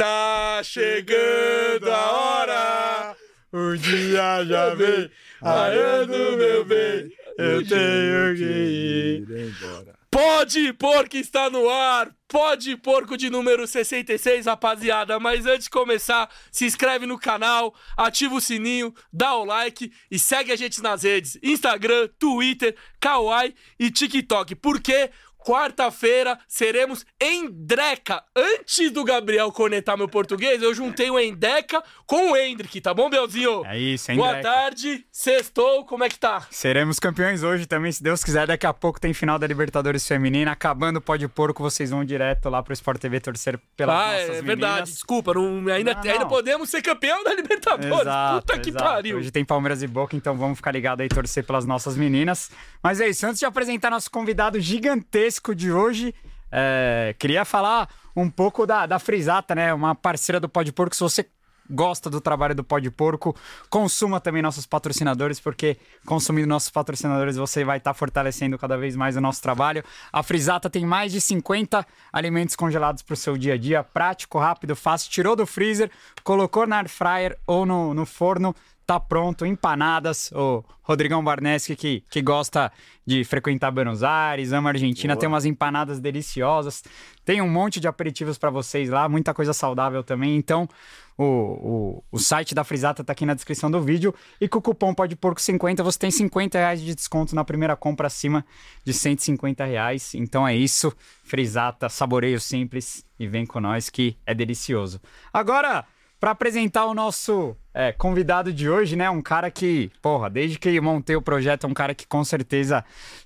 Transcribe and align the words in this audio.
Tá 0.00 0.62
chegando 0.64 1.92
a 1.92 2.10
hora, 2.10 3.16
o 3.52 3.76
dia 3.76 4.42
já 4.46 4.74
vem, 4.74 5.10
arando 5.42 6.38
meu 6.38 6.64
bem, 6.64 7.12
eu 7.36 7.58
tenho 7.68 8.34
que 8.34 8.42
ir 8.42 9.26
embora. 9.30 10.00
Pode 10.10 10.72
Porco 10.72 11.18
está 11.18 11.50
no 11.50 11.68
ar, 11.68 12.10
Pode 12.26 12.76
Porco 12.76 13.16
de 13.16 13.28
número 13.28 13.66
66, 13.66 14.46
rapaziada. 14.46 15.20
Mas 15.20 15.46
antes 15.46 15.64
de 15.64 15.70
começar, 15.70 16.30
se 16.50 16.64
inscreve 16.64 17.04
no 17.04 17.18
canal, 17.18 17.74
ativa 17.96 18.36
o 18.36 18.40
sininho, 18.40 18.94
dá 19.12 19.34
o 19.34 19.44
like 19.44 19.92
e 20.10 20.18
segue 20.18 20.50
a 20.50 20.56
gente 20.56 20.80
nas 20.80 21.02
redes: 21.02 21.38
Instagram, 21.42 22.08
Twitter, 22.18 22.74
Kawaii 22.98 23.54
e 23.78 23.90
TikTok. 23.90 24.54
Porque 24.54 25.10
Quarta-feira 25.44 26.38
seremos 26.46 27.04
em 27.20 27.48
Dreca. 27.50 28.22
Antes 28.36 28.90
do 28.90 29.02
Gabriel 29.02 29.50
conectar 29.50 29.96
meu 29.96 30.08
português, 30.08 30.62
eu 30.62 30.74
juntei 30.74 31.10
o 31.10 31.18
Endeca 31.18 31.82
com 32.06 32.32
o 32.32 32.36
Hendrick, 32.36 32.80
tá 32.80 32.92
bom, 32.92 33.08
Belzinho? 33.08 33.64
É 33.64 33.78
isso, 33.78 34.14
Boa 34.14 34.40
tarde, 34.40 35.04
sextou, 35.10 35.84
como 35.86 36.04
é 36.04 36.08
que 36.08 36.18
tá? 36.18 36.46
Seremos 36.50 36.98
campeões 36.98 37.42
hoje 37.42 37.66
também, 37.66 37.90
se 37.90 38.02
Deus 38.02 38.22
quiser. 38.22 38.46
Daqui 38.46 38.66
a 38.66 38.72
pouco 38.72 39.00
tem 39.00 39.14
final 39.14 39.38
da 39.38 39.46
Libertadores 39.46 40.06
Feminina. 40.06 40.52
Acabando 40.52 40.98
o 40.98 41.00
Pode 41.00 41.26
Porco, 41.28 41.62
vocês 41.62 41.90
vão 41.90 42.04
direto 42.04 42.50
lá 42.50 42.62
pro 42.62 42.74
Sport 42.74 43.00
TV 43.00 43.20
torcer 43.20 43.58
pelas 43.76 43.94
ah, 43.94 44.12
nossas 44.12 44.20
é 44.20 44.26
meninas. 44.26 44.46
verdade, 44.46 44.90
desculpa, 44.90 45.32
não, 45.32 45.72
ainda, 45.72 45.94
não, 45.94 46.02
não. 46.02 46.12
ainda 46.12 46.26
podemos 46.26 46.68
ser 46.68 46.82
campeão 46.82 47.24
da 47.24 47.32
Libertadores. 47.32 48.00
Exato, 48.00 48.46
Puta 48.46 48.58
que 48.58 48.70
exato. 48.70 48.84
pariu. 48.84 49.16
Hoje 49.16 49.30
tem 49.30 49.44
Palmeiras 49.44 49.82
e 49.82 49.86
Boca, 49.86 50.14
então 50.14 50.36
vamos 50.36 50.58
ficar 50.58 50.72
ligados 50.72 51.02
aí 51.02 51.08
torcer 51.08 51.44
pelas 51.44 51.64
nossas 51.64 51.96
meninas. 51.96 52.50
Mas 52.82 53.00
é 53.00 53.08
isso, 53.08 53.26
antes 53.26 53.38
de 53.38 53.46
apresentar 53.46 53.90
nosso 53.90 54.10
convidado 54.10 54.60
gigantesco 54.60 55.29
de 55.54 55.70
hoje. 55.70 56.14
É, 56.50 57.14
queria 57.18 57.44
falar 57.44 57.88
um 58.16 58.28
pouco 58.28 58.66
da, 58.66 58.86
da 58.86 58.98
Frisata, 58.98 59.54
né? 59.54 59.72
Uma 59.72 59.94
parceira 59.94 60.40
do 60.40 60.48
Pode 60.48 60.72
Porco. 60.72 60.94
Se 60.94 61.02
você 61.02 61.26
gosta 61.70 62.10
do 62.10 62.20
trabalho 62.20 62.54
do 62.54 62.64
Pode 62.64 62.90
Porco, 62.90 63.34
consuma 63.68 64.20
também 64.20 64.42
nossos 64.42 64.66
patrocinadores, 64.66 65.38
porque 65.38 65.76
consumindo 66.04 66.48
nossos 66.48 66.70
patrocinadores 66.70 67.36
você 67.36 67.64
vai 67.64 67.78
estar 67.78 67.90
tá 67.90 67.94
fortalecendo 67.94 68.58
cada 68.58 68.76
vez 68.76 68.96
mais 68.96 69.16
o 69.16 69.20
nosso 69.20 69.40
trabalho. 69.40 69.84
A 70.12 70.22
Frisata 70.22 70.68
tem 70.68 70.84
mais 70.84 71.12
de 71.12 71.20
50 71.20 71.86
alimentos 72.12 72.56
congelados 72.56 73.02
para 73.02 73.14
o 73.14 73.16
seu 73.16 73.38
dia 73.38 73.54
a 73.54 73.56
dia, 73.56 73.84
prático, 73.84 74.38
rápido, 74.38 74.74
fácil. 74.74 75.10
Tirou 75.10 75.36
do 75.36 75.46
freezer, 75.46 75.90
colocou 76.24 76.66
na 76.66 76.78
air 76.78 76.88
fryer 76.88 77.38
ou 77.46 77.64
no, 77.64 77.94
no 77.94 78.04
forno, 78.04 78.54
tá 78.90 78.98
pronto, 78.98 79.46
empanadas. 79.46 80.32
O 80.32 80.64
Rodrigão 80.82 81.22
Barneski, 81.22 81.76
que, 81.76 82.02
que 82.10 82.20
gosta 82.20 82.72
de 83.06 83.22
frequentar 83.22 83.70
Buenos 83.70 84.02
Aires, 84.02 84.52
ama 84.52 84.70
a 84.70 84.72
Argentina, 84.72 85.14
Boa. 85.14 85.20
tem 85.20 85.28
umas 85.28 85.44
empanadas 85.44 86.00
deliciosas. 86.00 86.82
Tem 87.24 87.40
um 87.40 87.48
monte 87.48 87.78
de 87.78 87.86
aperitivos 87.86 88.36
para 88.36 88.50
vocês 88.50 88.90
lá, 88.90 89.08
muita 89.08 89.32
coisa 89.32 89.52
saudável 89.52 90.02
também. 90.02 90.36
Então, 90.36 90.68
o, 91.16 91.24
o, 91.24 92.04
o 92.10 92.18
site 92.18 92.52
da 92.52 92.64
Frisata 92.64 93.04
tá 93.04 93.12
aqui 93.12 93.24
na 93.24 93.34
descrição 93.34 93.70
do 93.70 93.80
vídeo. 93.80 94.12
E 94.40 94.48
com 94.48 94.58
o 94.58 94.62
cupom 94.62 94.92
Pode 94.92 95.14
Porco 95.14 95.40
50, 95.40 95.84
você 95.84 95.96
tem 95.96 96.10
50 96.10 96.58
reais 96.58 96.80
de 96.80 96.92
desconto 96.92 97.32
na 97.32 97.44
primeira 97.44 97.76
compra 97.76 98.08
acima 98.08 98.44
de 98.84 98.92
150 98.92 99.64
reais. 99.66 100.16
Então 100.16 100.48
é 100.48 100.56
isso. 100.56 100.92
Frisata, 101.22 101.88
saboreio 101.88 102.40
simples 102.40 103.04
e 103.20 103.28
vem 103.28 103.46
com 103.46 103.60
nós 103.60 103.88
que 103.88 104.16
é 104.26 104.34
delicioso. 104.34 105.00
Agora 105.32 105.86
para 106.20 106.32
apresentar 106.32 106.84
o 106.84 106.92
nosso 106.92 107.56
é, 107.72 107.92
convidado 107.92 108.52
de 108.52 108.68
hoje, 108.68 108.96
né? 108.96 109.08
Um 109.10 109.22
cara 109.22 109.50
que, 109.50 109.90
porra, 110.02 110.28
desde 110.28 110.58
que 110.58 110.80
montei 110.80 111.16
o 111.16 111.22
projeto, 111.22 111.66
é 111.66 111.70
um 111.70 111.74
cara 111.74 111.94
que 111.94 112.06
com 112.06 112.24
certeza 112.24 112.84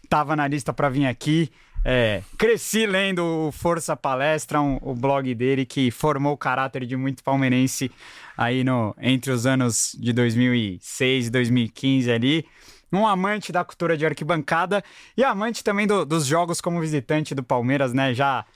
tava 0.09 0.37
na 0.37 0.47
lista 0.47 0.73
para 0.73 0.89
vir 0.89 1.07
aqui. 1.07 1.51
É, 1.87 2.23
cresci 2.39 2.87
lendo 2.87 3.23
o 3.23 3.53
Força 3.53 3.95
Palestra, 3.95 4.61
um, 4.61 4.79
o 4.81 4.95
blog 4.95 5.35
dele 5.35 5.67
que 5.67 5.91
formou 5.91 6.33
o 6.33 6.37
caráter 6.37 6.87
de 6.87 6.97
muito 6.97 7.23
palmeirense 7.23 7.91
aí 8.39 8.65
no, 8.65 8.97
entre 8.99 9.31
os 9.31 9.45
anos 9.45 9.95
de 10.01 10.13
2006 10.13 11.27
e 11.27 11.31
2015 11.31 12.11
ali. 12.11 12.47
Um 12.91 13.07
amante 13.07 13.53
da 13.53 13.65
cultura 13.65 13.97
de 13.97 14.07
arquibancada 14.07 14.83
e 15.17 15.25
amante 15.25 15.63
também 15.63 15.87
do, 15.87 16.07
dos 16.07 16.25
jogos 16.25 16.61
como 16.61 16.81
visitante 16.81 17.35
do 17.35 17.43
Palmeiras, 17.43 17.93
né? 17.93 18.15
Já, 18.15 18.47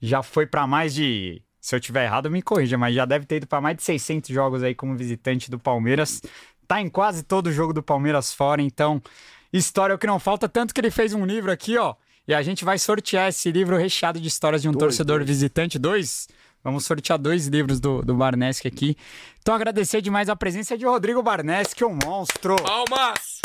já 0.00 0.22
foi 0.22 0.46
para 0.46 0.66
mais 0.66 0.92
de 0.92 1.40
se 1.64 1.74
eu 1.74 1.80
tiver 1.80 2.04
errado, 2.04 2.30
me 2.30 2.42
corrija, 2.42 2.76
mas 2.76 2.94
já 2.94 3.06
deve 3.06 3.24
ter 3.24 3.36
ido 3.36 3.46
para 3.46 3.58
mais 3.58 3.74
de 3.74 3.82
600 3.82 4.28
jogos 4.28 4.62
aí 4.62 4.74
como 4.74 4.94
visitante 4.94 5.50
do 5.50 5.58
Palmeiras. 5.58 6.20
Tá 6.68 6.78
em 6.78 6.90
quase 6.90 7.22
todo 7.22 7.50
jogo 7.50 7.72
do 7.72 7.82
Palmeiras 7.82 8.34
fora, 8.34 8.60
então 8.60 9.00
história 9.50 9.94
é 9.94 9.96
o 9.96 9.98
que 9.98 10.06
não 10.06 10.20
falta, 10.20 10.46
tanto 10.46 10.74
que 10.74 10.80
ele 10.82 10.90
fez 10.90 11.14
um 11.14 11.24
livro 11.24 11.50
aqui, 11.50 11.78
ó. 11.78 11.94
E 12.28 12.34
a 12.34 12.42
gente 12.42 12.66
vai 12.66 12.78
sortear 12.78 13.30
esse 13.30 13.50
livro 13.50 13.78
recheado 13.78 14.20
de 14.20 14.28
histórias 14.28 14.60
de 14.60 14.68
um 14.68 14.72
dois, 14.72 14.82
torcedor 14.82 15.20
dois. 15.20 15.28
visitante. 15.30 15.78
Dois? 15.78 16.28
Vamos 16.62 16.84
sortear 16.84 17.18
dois 17.18 17.46
livros 17.46 17.80
do, 17.80 18.02
do 18.02 18.14
Barneski 18.14 18.68
aqui. 18.68 18.94
Então 19.40 19.54
agradecer 19.54 20.02
demais 20.02 20.28
a 20.28 20.36
presença 20.36 20.76
de 20.76 20.84
Rodrigo 20.84 21.22
Barneski, 21.22 21.82
um 21.82 21.98
monstro. 22.04 22.56
Palmas! 22.56 23.40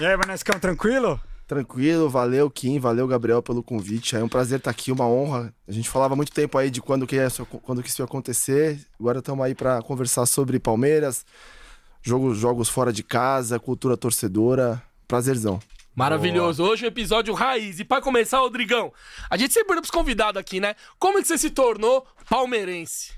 E 0.00 0.06
aí, 0.06 0.16
Barnescão, 0.16 0.58
tranquilo? 0.58 1.20
Tranquilo, 1.50 2.08
valeu 2.08 2.48
Kim, 2.48 2.78
valeu 2.78 3.08
Gabriel 3.08 3.42
pelo 3.42 3.60
convite. 3.60 4.14
É 4.14 4.22
um 4.22 4.28
prazer 4.28 4.58
estar 4.58 4.70
aqui, 4.70 4.92
uma 4.92 5.08
honra. 5.08 5.52
A 5.66 5.72
gente 5.72 5.90
falava 5.90 6.14
muito 6.14 6.30
tempo 6.30 6.56
aí 6.56 6.70
de 6.70 6.80
quando 6.80 7.08
que, 7.08 7.16
isso, 7.16 7.44
quando 7.44 7.82
que 7.82 7.88
isso 7.88 8.00
ia 8.00 8.04
acontecer. 8.04 8.78
Agora 9.00 9.18
estamos 9.18 9.44
aí 9.44 9.52
para 9.52 9.82
conversar 9.82 10.26
sobre 10.26 10.60
Palmeiras, 10.60 11.26
jogos, 12.02 12.38
jogos 12.38 12.68
fora 12.68 12.92
de 12.92 13.02
casa, 13.02 13.58
cultura 13.58 13.96
torcedora. 13.96 14.80
Prazerzão. 15.08 15.58
Maravilhoso. 15.92 16.62
Boa. 16.62 16.72
Hoje 16.72 16.84
o 16.84 16.86
um 16.86 16.88
episódio 16.88 17.34
raiz. 17.34 17.80
E 17.80 17.84
para 17.84 18.00
começar, 18.00 18.38
Rodrigão, 18.38 18.92
a 19.28 19.36
gente 19.36 19.52
sempre 19.52 19.70
pergunta 19.70 19.88
pros 19.88 20.00
convidados 20.00 20.38
aqui, 20.38 20.60
né? 20.60 20.76
Como 21.00 21.18
é 21.18 21.20
que 21.20 21.26
você 21.26 21.36
se 21.36 21.50
tornou 21.50 22.06
palmeirense? 22.28 23.10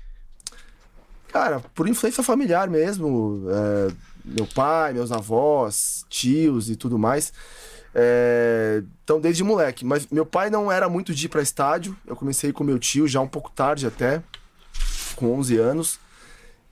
Cara, 1.27 1.59
por 1.75 1.87
influência 1.87 2.23
familiar 2.23 2.67
mesmo. 2.67 3.45
É, 3.47 3.93
meu 4.25 4.47
pai, 4.47 4.91
meus 4.91 5.11
avós, 5.11 6.03
tios 6.09 6.71
e 6.71 6.75
tudo 6.75 6.97
mais. 6.97 7.31
É, 7.95 8.83
então, 9.03 9.19
desde 9.19 9.43
moleque. 9.43 9.85
Mas 9.85 10.07
meu 10.07 10.25
pai 10.25 10.49
não 10.49 10.71
era 10.71 10.89
muito 10.89 11.13
de 11.13 11.25
ir 11.25 11.29
para 11.29 11.41
estádio. 11.41 11.95
Eu 12.07 12.15
comecei 12.15 12.51
com 12.51 12.63
meu 12.63 12.79
tio 12.79 13.07
já 13.07 13.21
um 13.21 13.27
pouco 13.27 13.51
tarde 13.51 13.85
até, 13.85 14.21
com 15.15 15.31
11 15.37 15.57
anos. 15.57 15.99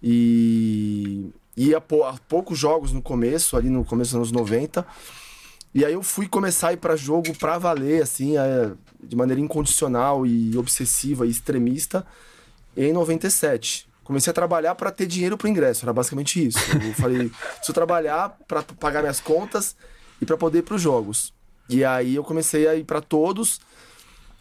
E 0.02 1.30
ia 1.56 1.78
a 1.78 2.14
poucos 2.28 2.58
jogos 2.58 2.92
no 2.92 3.02
começo, 3.02 3.56
ali 3.56 3.70
no 3.70 3.86
começo 3.86 4.12
dos 4.12 4.16
anos 4.16 4.32
90. 4.32 4.86
E 5.74 5.86
aí 5.86 5.94
eu 5.94 6.04
fui 6.04 6.28
começar 6.28 6.70
a 6.70 6.74
ir 6.74 6.78
para 6.78 6.96
jogo 6.96 7.38
para 7.38 7.58
valer, 7.58 8.02
assim, 8.02 8.38
é, 8.38 8.72
de 9.02 9.16
maneira 9.16 9.40
incondicional 9.40 10.26
e 10.26 10.58
obsessiva 10.58 11.26
e 11.26 11.30
extremista, 11.30 12.06
em 12.76 12.92
97. 12.92 13.88
Comecei 14.04 14.32
a 14.32 14.34
trabalhar 14.34 14.76
para 14.76 14.92
ter 14.92 15.06
dinheiro 15.06 15.38
pro 15.38 15.48
ingresso, 15.48 15.86
era 15.86 15.94
basicamente 15.94 16.46
isso. 16.46 16.60
Eu 16.74 16.94
falei, 16.96 17.30
preciso 17.56 17.74
trabalhar 17.74 18.38
para 18.48 18.64
pagar 18.64 19.02
minhas 19.02 19.22
contas 19.22 19.76
e 20.22 20.26
para 20.26 20.38
poder 20.38 20.60
ir 20.60 20.62
para 20.62 20.76
os 20.76 20.82
jogos. 20.82 21.34
E 21.68 21.84
aí 21.84 22.16
eu 22.16 22.24
comecei 22.24 22.68
a 22.68 22.76
ir 22.76 22.84
para 22.84 23.02
todos. 23.02 23.60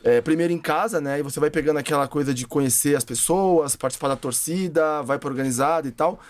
É, 0.02 0.20
primeiro 0.20 0.52
em 0.52 0.58
casa, 0.58 1.00
né? 1.00 1.18
E 1.18 1.22
você 1.22 1.38
vai 1.38 1.50
pegando 1.50 1.78
aquela 1.78 2.08
coisa 2.08 2.32
de 2.32 2.46
conhecer 2.46 2.96
as 2.96 3.04
pessoas, 3.04 3.76
participar 3.76 4.08
da 4.08 4.16
torcida, 4.16 5.02
vai 5.02 5.18
para 5.18 5.28
organizada 5.28 5.86
e 5.86 5.90
tal. 5.90 6.20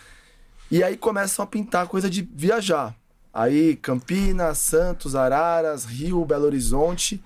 E 0.70 0.82
aí 0.82 0.96
começam 0.96 1.42
a 1.42 1.46
pintar 1.46 1.84
a 1.84 1.86
coisa 1.86 2.08
de 2.08 2.28
viajar. 2.34 2.94
Aí 3.32 3.76
Campinas, 3.76 4.58
Santos, 4.58 5.14
Araras, 5.14 5.84
Rio, 5.84 6.24
Belo 6.24 6.46
Horizonte. 6.46 7.22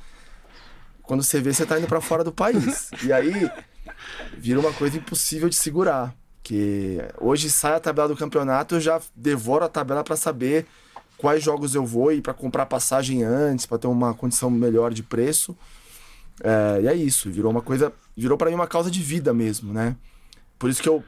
Quando 1.03 1.23
você 1.23 1.41
vê, 1.41 1.53
você 1.53 1.67
tá 1.67 1.79
indo 1.79 1.89
para 1.89 2.01
fora 2.01 2.23
do 2.25 2.33
país. 2.33 2.91
E 3.03 3.13
aí 3.13 3.51
vira 4.37 4.61
uma 4.61 4.73
coisa 4.73 4.97
impossível 4.97 5.49
de 5.49 5.57
segurar. 5.57 6.15
Que 6.43 6.99
hoje 7.19 7.51
sai 7.51 7.75
a 7.75 7.81
tabela 7.81 8.09
do 8.09 8.17
campeonato, 8.17 8.75
eu 8.75 8.81
já 8.81 9.01
devoro 9.17 9.65
a 9.65 9.69
tabela 9.69 10.05
para 10.05 10.15
saber 10.15 10.67
quais 11.17 11.43
jogos 11.43 11.75
eu 11.75 11.85
vou 11.85 12.13
e 12.13 12.21
para 12.21 12.35
comprar 12.35 12.67
passagem 12.67 13.23
antes, 13.23 13.67
para 13.67 13.79
ter 13.79 13.87
uma 13.87 14.15
condição 14.15 14.51
melhor 14.51 14.93
de 14.93 15.03
preço. 15.03 15.57
É, 16.43 16.83
e 16.83 16.89
é 16.89 16.95
isso, 16.95 17.31
virou 17.31 17.51
uma 17.51 17.63
coisa, 17.63 17.93
virou 18.17 18.37
para 18.37 18.51
mim 18.51 18.57
uma 18.57 18.67
causa 18.67 18.91
de 18.91 19.01
vida 19.01 19.33
mesmo, 19.33 19.73
né? 19.73 19.97
Por 20.59 20.69
isso 20.69 20.83
que 20.83 20.89
eu 20.89 21.05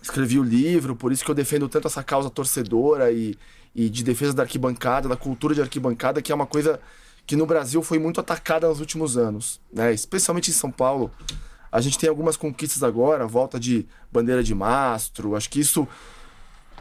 escrevi 0.00 0.38
o 0.38 0.42
livro, 0.42 0.96
por 0.96 1.12
isso 1.12 1.24
que 1.24 1.30
eu 1.30 1.34
defendo 1.34 1.68
tanto 1.68 1.86
essa 1.86 2.02
causa 2.02 2.30
torcedora 2.30 3.10
e, 3.12 3.36
e 3.74 3.90
de 3.90 4.02
defesa 4.02 4.32
da 4.32 4.42
arquibancada, 4.42 5.08
da 5.08 5.16
cultura 5.16 5.54
de 5.54 5.60
arquibancada, 5.60 6.22
que 6.22 6.32
é 6.32 6.34
uma 6.34 6.46
coisa 6.46 6.80
que 7.26 7.36
no 7.36 7.46
Brasil 7.46 7.82
foi 7.82 7.98
muito 7.98 8.20
atacada 8.20 8.68
nos 8.68 8.80
últimos 8.80 9.16
anos, 9.16 9.60
né? 9.72 9.92
Especialmente 9.92 10.50
em 10.50 10.54
São 10.54 10.70
Paulo. 10.70 11.10
A 11.70 11.80
gente 11.80 11.98
tem 11.98 12.08
algumas 12.08 12.36
conquistas 12.36 12.82
agora, 12.82 13.26
volta 13.26 13.60
de 13.60 13.86
bandeira 14.10 14.42
de 14.42 14.54
mastro, 14.54 15.36
acho 15.36 15.48
que 15.48 15.60
isso 15.60 15.86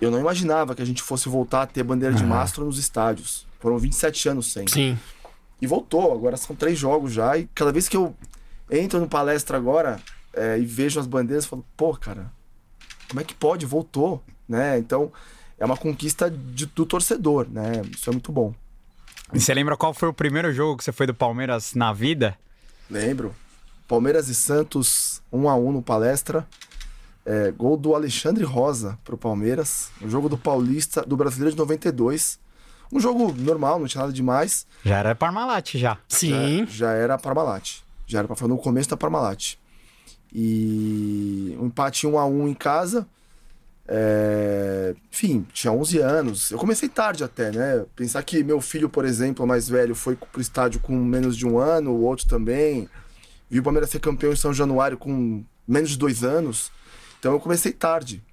eu 0.02 0.12
não 0.12 0.20
imaginava 0.20 0.76
que 0.76 0.82
a 0.82 0.86
gente 0.86 1.02
fosse 1.02 1.28
voltar 1.28 1.64
a 1.64 1.68
ter 1.68 1.84
bandeira 1.84 2.16
de 2.16 2.24
mastro 2.24 2.66
nos 2.66 2.78
estádios. 2.78 3.46
Foram 3.60 3.78
27 3.78 4.30
anos 4.30 4.52
sem. 4.52 4.68
Sim. 4.68 4.98
E 5.62 5.68
voltou, 5.68 6.14
agora 6.14 6.38
são 6.38 6.56
três 6.56 6.78
jogos 6.78 7.12
já. 7.12 7.38
E 7.38 7.48
cada 7.54 7.72
vez 7.72 7.90
que 7.90 7.98
eu 7.98 8.16
entro 8.72 9.00
no 9.00 9.08
palestra 9.08 9.58
agora 9.58 10.00
é, 10.34 10.58
e 10.58 10.66
vejo 10.66 11.00
as 11.00 11.08
bandeiras, 11.08 11.44
eu 11.44 11.50
falo, 11.50 11.66
pô, 11.76 11.94
cara, 11.96 12.32
como 13.10 13.20
é 13.20 13.24
que 13.24 13.34
pode? 13.34 13.66
Voltou, 13.66 14.24
né? 14.48 14.78
Então, 14.78 15.12
é 15.58 15.66
uma 15.66 15.76
conquista 15.76 16.32
de, 16.32 16.66
do 16.68 16.86
torcedor, 16.86 17.48
né? 17.50 17.82
Isso 17.92 18.10
é 18.10 18.14
muito 18.14 18.32
bom. 18.32 18.54
E 19.34 19.40
você 19.40 19.54
lembra 19.54 19.76
qual 19.76 19.94
foi 19.94 20.08
o 20.08 20.14
primeiro 20.14 20.52
jogo 20.54 20.78
que 20.78 20.84
você 20.84 20.92
foi 20.92 21.06
do 21.06 21.14
Palmeiras 21.14 21.74
na 21.76 21.92
vida? 21.92 22.38
Lembro. 22.90 23.36
Palmeiras 23.88 24.30
e 24.30 24.36
Santos, 24.36 25.22
um 25.32 25.50
a 25.50 25.56
um 25.56 25.72
no 25.72 25.82
palestra. 25.82 26.48
É, 27.32 27.52
gol 27.52 27.78
do 27.78 27.94
Alexandre 27.94 28.44
Rosa 28.44 28.98
pro 29.04 29.16
Palmeiras. 29.16 29.92
O 30.02 30.10
jogo 30.10 30.28
do 30.28 30.36
Paulista, 30.36 31.04
do 31.04 31.16
Brasileiro 31.16 31.52
de 31.52 31.60
92. 31.60 32.40
Um 32.92 33.00
jogo 33.00 33.32
normal, 33.38 33.78
não 33.78 33.86
tinha 33.86 34.02
nada 34.02 34.12
demais. 34.12 34.66
Já 34.84 34.98
era 34.98 35.14
Parmalat, 35.14 35.78
já. 35.78 36.00
Sim. 36.08 36.66
Já, 36.66 36.88
já 36.88 36.92
era 36.94 37.20
Parmalat. 37.20 37.82
Já 38.08 38.18
era 38.18 38.36
falar 38.36 38.50
no 38.50 38.58
começo 38.58 38.90
da 38.90 38.98
Parmalat. 38.98 39.58
E 40.34 41.56
um 41.62 41.68
empate 41.68 42.08
1 42.08 42.18
a 42.18 42.26
1 42.26 42.48
em 42.48 42.54
casa. 42.56 43.08
É, 43.88 44.96
Enfim, 45.12 45.46
tinha 45.54 45.72
11 45.72 46.00
anos. 46.00 46.50
Eu 46.50 46.58
comecei 46.58 46.90
tarde 46.90 47.24
até, 47.24 47.52
né? 47.52 47.86
Pensar 47.96 48.24
que 48.24 48.44
meu 48.44 48.60
filho, 48.60 48.90
por 48.90 49.06
exemplo, 49.06 49.46
mais 49.46 49.70
velho, 49.70 49.94
foi 49.94 50.16
pro 50.16 50.42
estádio 50.42 50.80
com 50.80 50.96
menos 50.96 51.38
de 51.38 51.46
um 51.46 51.60
ano, 51.60 51.92
o 51.92 52.02
outro 52.02 52.26
também. 52.26 52.90
Viu 53.48 53.62
o 53.62 53.64
Palmeiras 53.64 53.92
ser 53.92 54.00
campeão 54.00 54.34
em 54.34 54.36
São 54.36 54.52
Januário 54.52 54.98
com 54.98 55.44
menos 55.68 55.92
de 55.92 55.98
dois 56.00 56.24
anos. 56.24 56.72
Então 57.20 57.34
eu 57.34 57.40
comecei 57.40 57.72
tarde. 57.72 58.24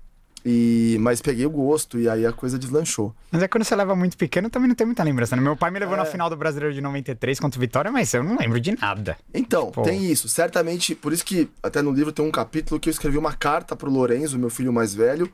E... 0.49 0.97
Mas 1.01 1.21
peguei 1.21 1.45
o 1.45 1.51
gosto 1.51 1.99
e 1.99 2.09
aí 2.09 2.25
a 2.25 2.33
coisa 2.33 2.57
deslanchou. 2.57 3.13
Mas 3.33 3.43
é 3.43 3.49
quando 3.49 3.65
você 3.65 3.75
leva 3.75 3.97
muito 3.97 4.17
pequeno, 4.17 4.49
também 4.49 4.69
não 4.69 4.77
tem 4.77 4.87
muita 4.87 5.03
lembrança. 5.03 5.35
Né? 5.35 5.43
Meu 5.43 5.57
pai 5.57 5.73
me 5.73 5.79
levou 5.81 5.97
É. 5.97 5.99
na 5.99 6.05
final 6.05 6.31
do 6.31 6.37
Brasileiro 6.37 6.73
de 6.73 6.81
93 6.81 7.41
contra 7.41 7.59
o 7.59 7.61
Vitória, 7.61 7.91
mas 7.91 8.15
eu 8.15 8.23
não 8.23 8.37
lembro 8.39 8.61
de 8.61 8.79
nada. 8.79 9.17
Então, 9.35 9.73
Pô. 9.73 9.83
tem 9.83 10.05
isso. 10.11 10.29
Certamente, 10.29 10.95
por 10.95 11.13
isso 11.13 11.25
que 11.25 11.51
até 11.61 11.83
no 11.83 11.91
livro 11.91 12.13
tem 12.13 12.25
um 12.25 12.31
capítulo 12.31 12.79
que 12.79 12.89
eu 12.89 12.93
escrevi 12.93 13.19
uma 13.19 13.33
carta 13.33 13.75
pro 13.75 13.91
Lorenzo, 13.91 14.39
meu 14.39 14.49
filho 14.51 14.73
mais 14.73 14.95
velho, 14.95 15.29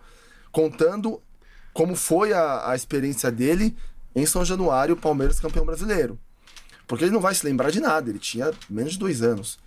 contando 0.50 1.20
como 1.74 1.94
foi 1.94 2.32
a, 2.32 2.70
a 2.70 2.74
experiência 2.74 3.30
dele 3.30 3.76
em 4.14 4.24
São 4.24 4.44
Januário, 4.46 4.96
Palmeiras 4.96 5.38
campeão 5.40 5.66
brasileiro. 5.66 6.18
Porque 6.86 7.04
ele 7.04 7.12
não 7.12 7.20
vai 7.20 7.34
se 7.34 7.44
lembrar 7.44 7.70
de 7.70 7.80
nada, 7.80 8.08
ele 8.08 8.18
tinha 8.18 8.50
menos 8.68 8.92
de 8.92 8.98
dois 8.98 9.20
anos. 9.22 9.58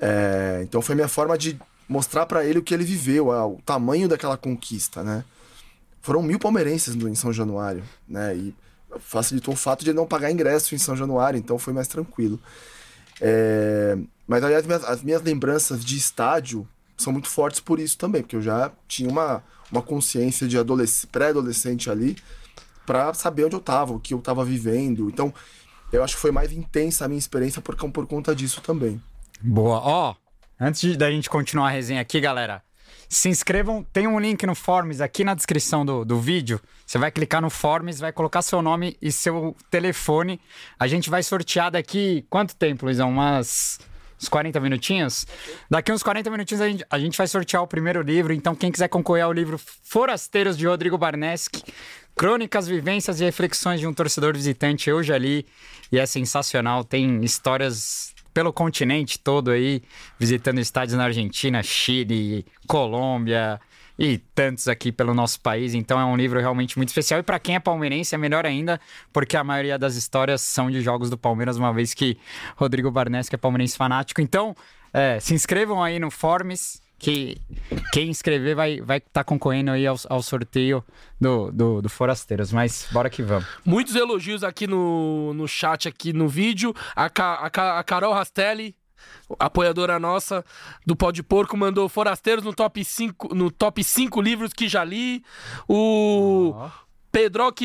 É, 0.00 0.60
então 0.62 0.82
foi 0.82 0.94
minha 0.96 1.08
forma 1.08 1.38
de 1.38 1.58
mostrar 1.88 2.26
pra 2.26 2.44
ele 2.44 2.58
o 2.58 2.62
que 2.62 2.72
ele 2.74 2.84
viveu, 2.84 3.28
o 3.28 3.60
tamanho 3.64 4.08
daquela 4.08 4.36
conquista, 4.36 5.02
né? 5.02 5.24
Foram 6.00 6.22
mil 6.22 6.38
palmeirenses 6.38 6.94
em 6.94 7.14
São 7.14 7.32
Januário, 7.32 7.82
né? 8.06 8.34
E 8.36 8.54
facilitou 9.00 9.54
o 9.54 9.56
fato 9.56 9.82
de 9.84 9.90
ele 9.90 9.96
não 9.96 10.06
pagar 10.06 10.30
ingresso 10.30 10.74
em 10.74 10.78
São 10.78 10.96
Januário, 10.96 11.38
então 11.38 11.58
foi 11.58 11.72
mais 11.72 11.88
tranquilo. 11.88 12.38
É, 13.20 13.96
Mas 14.26 14.42
aí 14.42 14.54
as 14.54 14.66
minhas, 14.66 14.84
as 14.84 15.02
minhas 15.02 15.22
lembranças 15.22 15.84
de 15.84 15.96
estádio 15.96 16.66
são 16.96 17.12
muito 17.12 17.28
fortes 17.28 17.60
por 17.60 17.78
isso 17.78 17.98
também, 17.98 18.22
porque 18.22 18.36
eu 18.36 18.42
já 18.42 18.70
tinha 18.86 19.08
uma, 19.08 19.42
uma 19.70 19.82
consciência 19.82 20.46
de 20.46 20.56
adolesc- 20.58 21.06
pré-adolescente 21.08 21.90
ali 21.90 22.16
pra 22.86 23.12
saber 23.14 23.44
onde 23.44 23.56
eu 23.56 23.60
tava, 23.60 23.92
o 23.92 24.00
que 24.00 24.14
eu 24.14 24.20
tava 24.20 24.44
vivendo. 24.44 25.08
Então, 25.08 25.32
eu 25.92 26.02
acho 26.04 26.14
que 26.16 26.20
foi 26.20 26.30
mais 26.30 26.52
intensa 26.52 27.04
a 27.04 27.08
minha 27.08 27.18
experiência 27.18 27.60
por, 27.62 27.76
por 27.76 28.06
conta 28.06 28.34
disso 28.34 28.60
também. 28.60 29.00
Boa. 29.40 29.80
Ó, 29.82 30.14
antes 30.60 30.96
da 30.96 31.10
gente 31.10 31.28
continuar 31.28 31.68
a 31.68 31.70
resenha 31.70 32.00
aqui, 32.00 32.20
galera, 32.20 32.62
se 33.08 33.28
inscrevam. 33.28 33.84
Tem 33.92 34.06
um 34.06 34.18
link 34.18 34.44
no 34.46 34.54
Forms 34.54 35.00
aqui 35.00 35.24
na 35.24 35.34
descrição 35.34 35.84
do, 35.84 36.04
do 36.04 36.20
vídeo. 36.20 36.60
Você 36.86 36.98
vai 36.98 37.10
clicar 37.10 37.40
no 37.40 37.50
Forms, 37.50 38.00
vai 38.00 38.12
colocar 38.12 38.42
seu 38.42 38.60
nome 38.60 38.96
e 39.00 39.10
seu 39.10 39.56
telefone. 39.70 40.40
A 40.78 40.86
gente 40.86 41.10
vai 41.10 41.22
sortear 41.22 41.70
daqui. 41.70 42.26
Quanto 42.28 42.56
tempo, 42.56 42.84
Luizão? 42.84 43.10
Umas. 43.10 43.78
Uns 44.20 44.28
40 44.28 44.60
minutinhos? 44.60 45.26
Daqui 45.68 45.92
uns 45.92 46.02
40 46.02 46.30
minutinhos 46.30 46.60
a 46.60 46.68
gente, 46.68 46.86
a 46.88 46.98
gente 46.98 47.18
vai 47.18 47.26
sortear 47.26 47.62
o 47.62 47.66
primeiro 47.66 48.00
livro. 48.00 48.32
Então, 48.32 48.54
quem 48.54 48.70
quiser 48.70 48.88
concorrer 48.88 49.24
ao 49.24 49.32
livro 49.32 49.58
Forasteiros 49.58 50.56
de 50.56 50.66
Rodrigo 50.66 50.96
Barneski, 50.96 51.62
Crônicas, 52.14 52.66
Vivências 52.68 53.20
e 53.20 53.24
Reflexões 53.24 53.80
de 53.80 53.86
um 53.86 53.92
Torcedor 53.92 54.34
Visitante, 54.34 54.88
eu 54.88 55.02
já 55.02 55.18
li. 55.18 55.44
E 55.90 55.98
é 55.98 56.06
sensacional. 56.06 56.84
Tem 56.84 57.22
histórias 57.24 58.13
pelo 58.34 58.52
continente 58.52 59.18
todo 59.18 59.52
aí, 59.52 59.80
visitando 60.18 60.58
estádios 60.58 60.98
na 60.98 61.04
Argentina, 61.04 61.62
Chile, 61.62 62.44
Colômbia 62.66 63.60
e 63.96 64.18
tantos 64.34 64.66
aqui 64.66 64.90
pelo 64.90 65.14
nosso 65.14 65.40
país. 65.40 65.72
Então 65.72 65.98
é 66.00 66.04
um 66.04 66.16
livro 66.16 66.40
realmente 66.40 66.76
muito 66.76 66.88
especial. 66.88 67.20
E 67.20 67.22
para 67.22 67.38
quem 67.38 67.54
é 67.54 67.60
palmeirense 67.60 68.14
é 68.14 68.18
melhor 68.18 68.44
ainda, 68.44 68.80
porque 69.12 69.36
a 69.36 69.44
maioria 69.44 69.78
das 69.78 69.94
histórias 69.94 70.40
são 70.40 70.68
de 70.70 70.80
jogos 70.80 71.08
do 71.08 71.16
Palmeiras, 71.16 71.56
uma 71.56 71.72
vez 71.72 71.94
que 71.94 72.18
Rodrigo 72.56 72.90
Barnesca 72.90 73.36
é 73.36 73.38
palmeirense 73.38 73.76
fanático. 73.76 74.20
Então, 74.20 74.54
é, 74.92 75.20
se 75.20 75.32
inscrevam 75.32 75.82
aí 75.82 75.98
no 75.98 76.10
Forms. 76.10 76.83
Que 77.04 77.36
quem 77.92 78.08
inscrever 78.08 78.56
vai 78.56 78.72
estar 78.74 78.84
vai 78.86 79.00
tá 79.00 79.22
concorrendo 79.22 79.70
aí 79.70 79.86
ao, 79.86 79.96
ao 80.08 80.22
sorteio 80.22 80.82
do, 81.20 81.52
do, 81.52 81.82
do 81.82 81.88
Forasteiros. 81.88 82.50
Mas 82.52 82.88
bora 82.90 83.10
que 83.10 83.22
vamos. 83.22 83.46
Muitos 83.64 83.94
elogios 83.94 84.42
aqui 84.42 84.66
no, 84.66 85.34
no 85.34 85.46
chat, 85.46 85.86
aqui 85.86 86.12
no 86.12 86.26
vídeo. 86.28 86.74
A, 86.96 87.10
Ca- 87.10 87.50
a, 87.54 87.78
a 87.78 87.84
Carol 87.84 88.14
Rastelli, 88.14 88.74
apoiadora 89.38 89.98
nossa 89.98 90.44
do 90.86 90.96
Pó 90.96 91.10
de 91.10 91.22
Porco, 91.22 91.56
mandou 91.56 91.88
Forasteiros 91.90 92.42
no 92.44 92.54
top 92.54 92.82
5, 92.82 93.34
no 93.34 93.50
top 93.50 93.84
5 93.84 94.20
livros 94.22 94.52
que 94.52 94.66
já 94.66 94.82
li. 94.82 95.22
O 95.68 96.54
Pedroc 97.12 97.60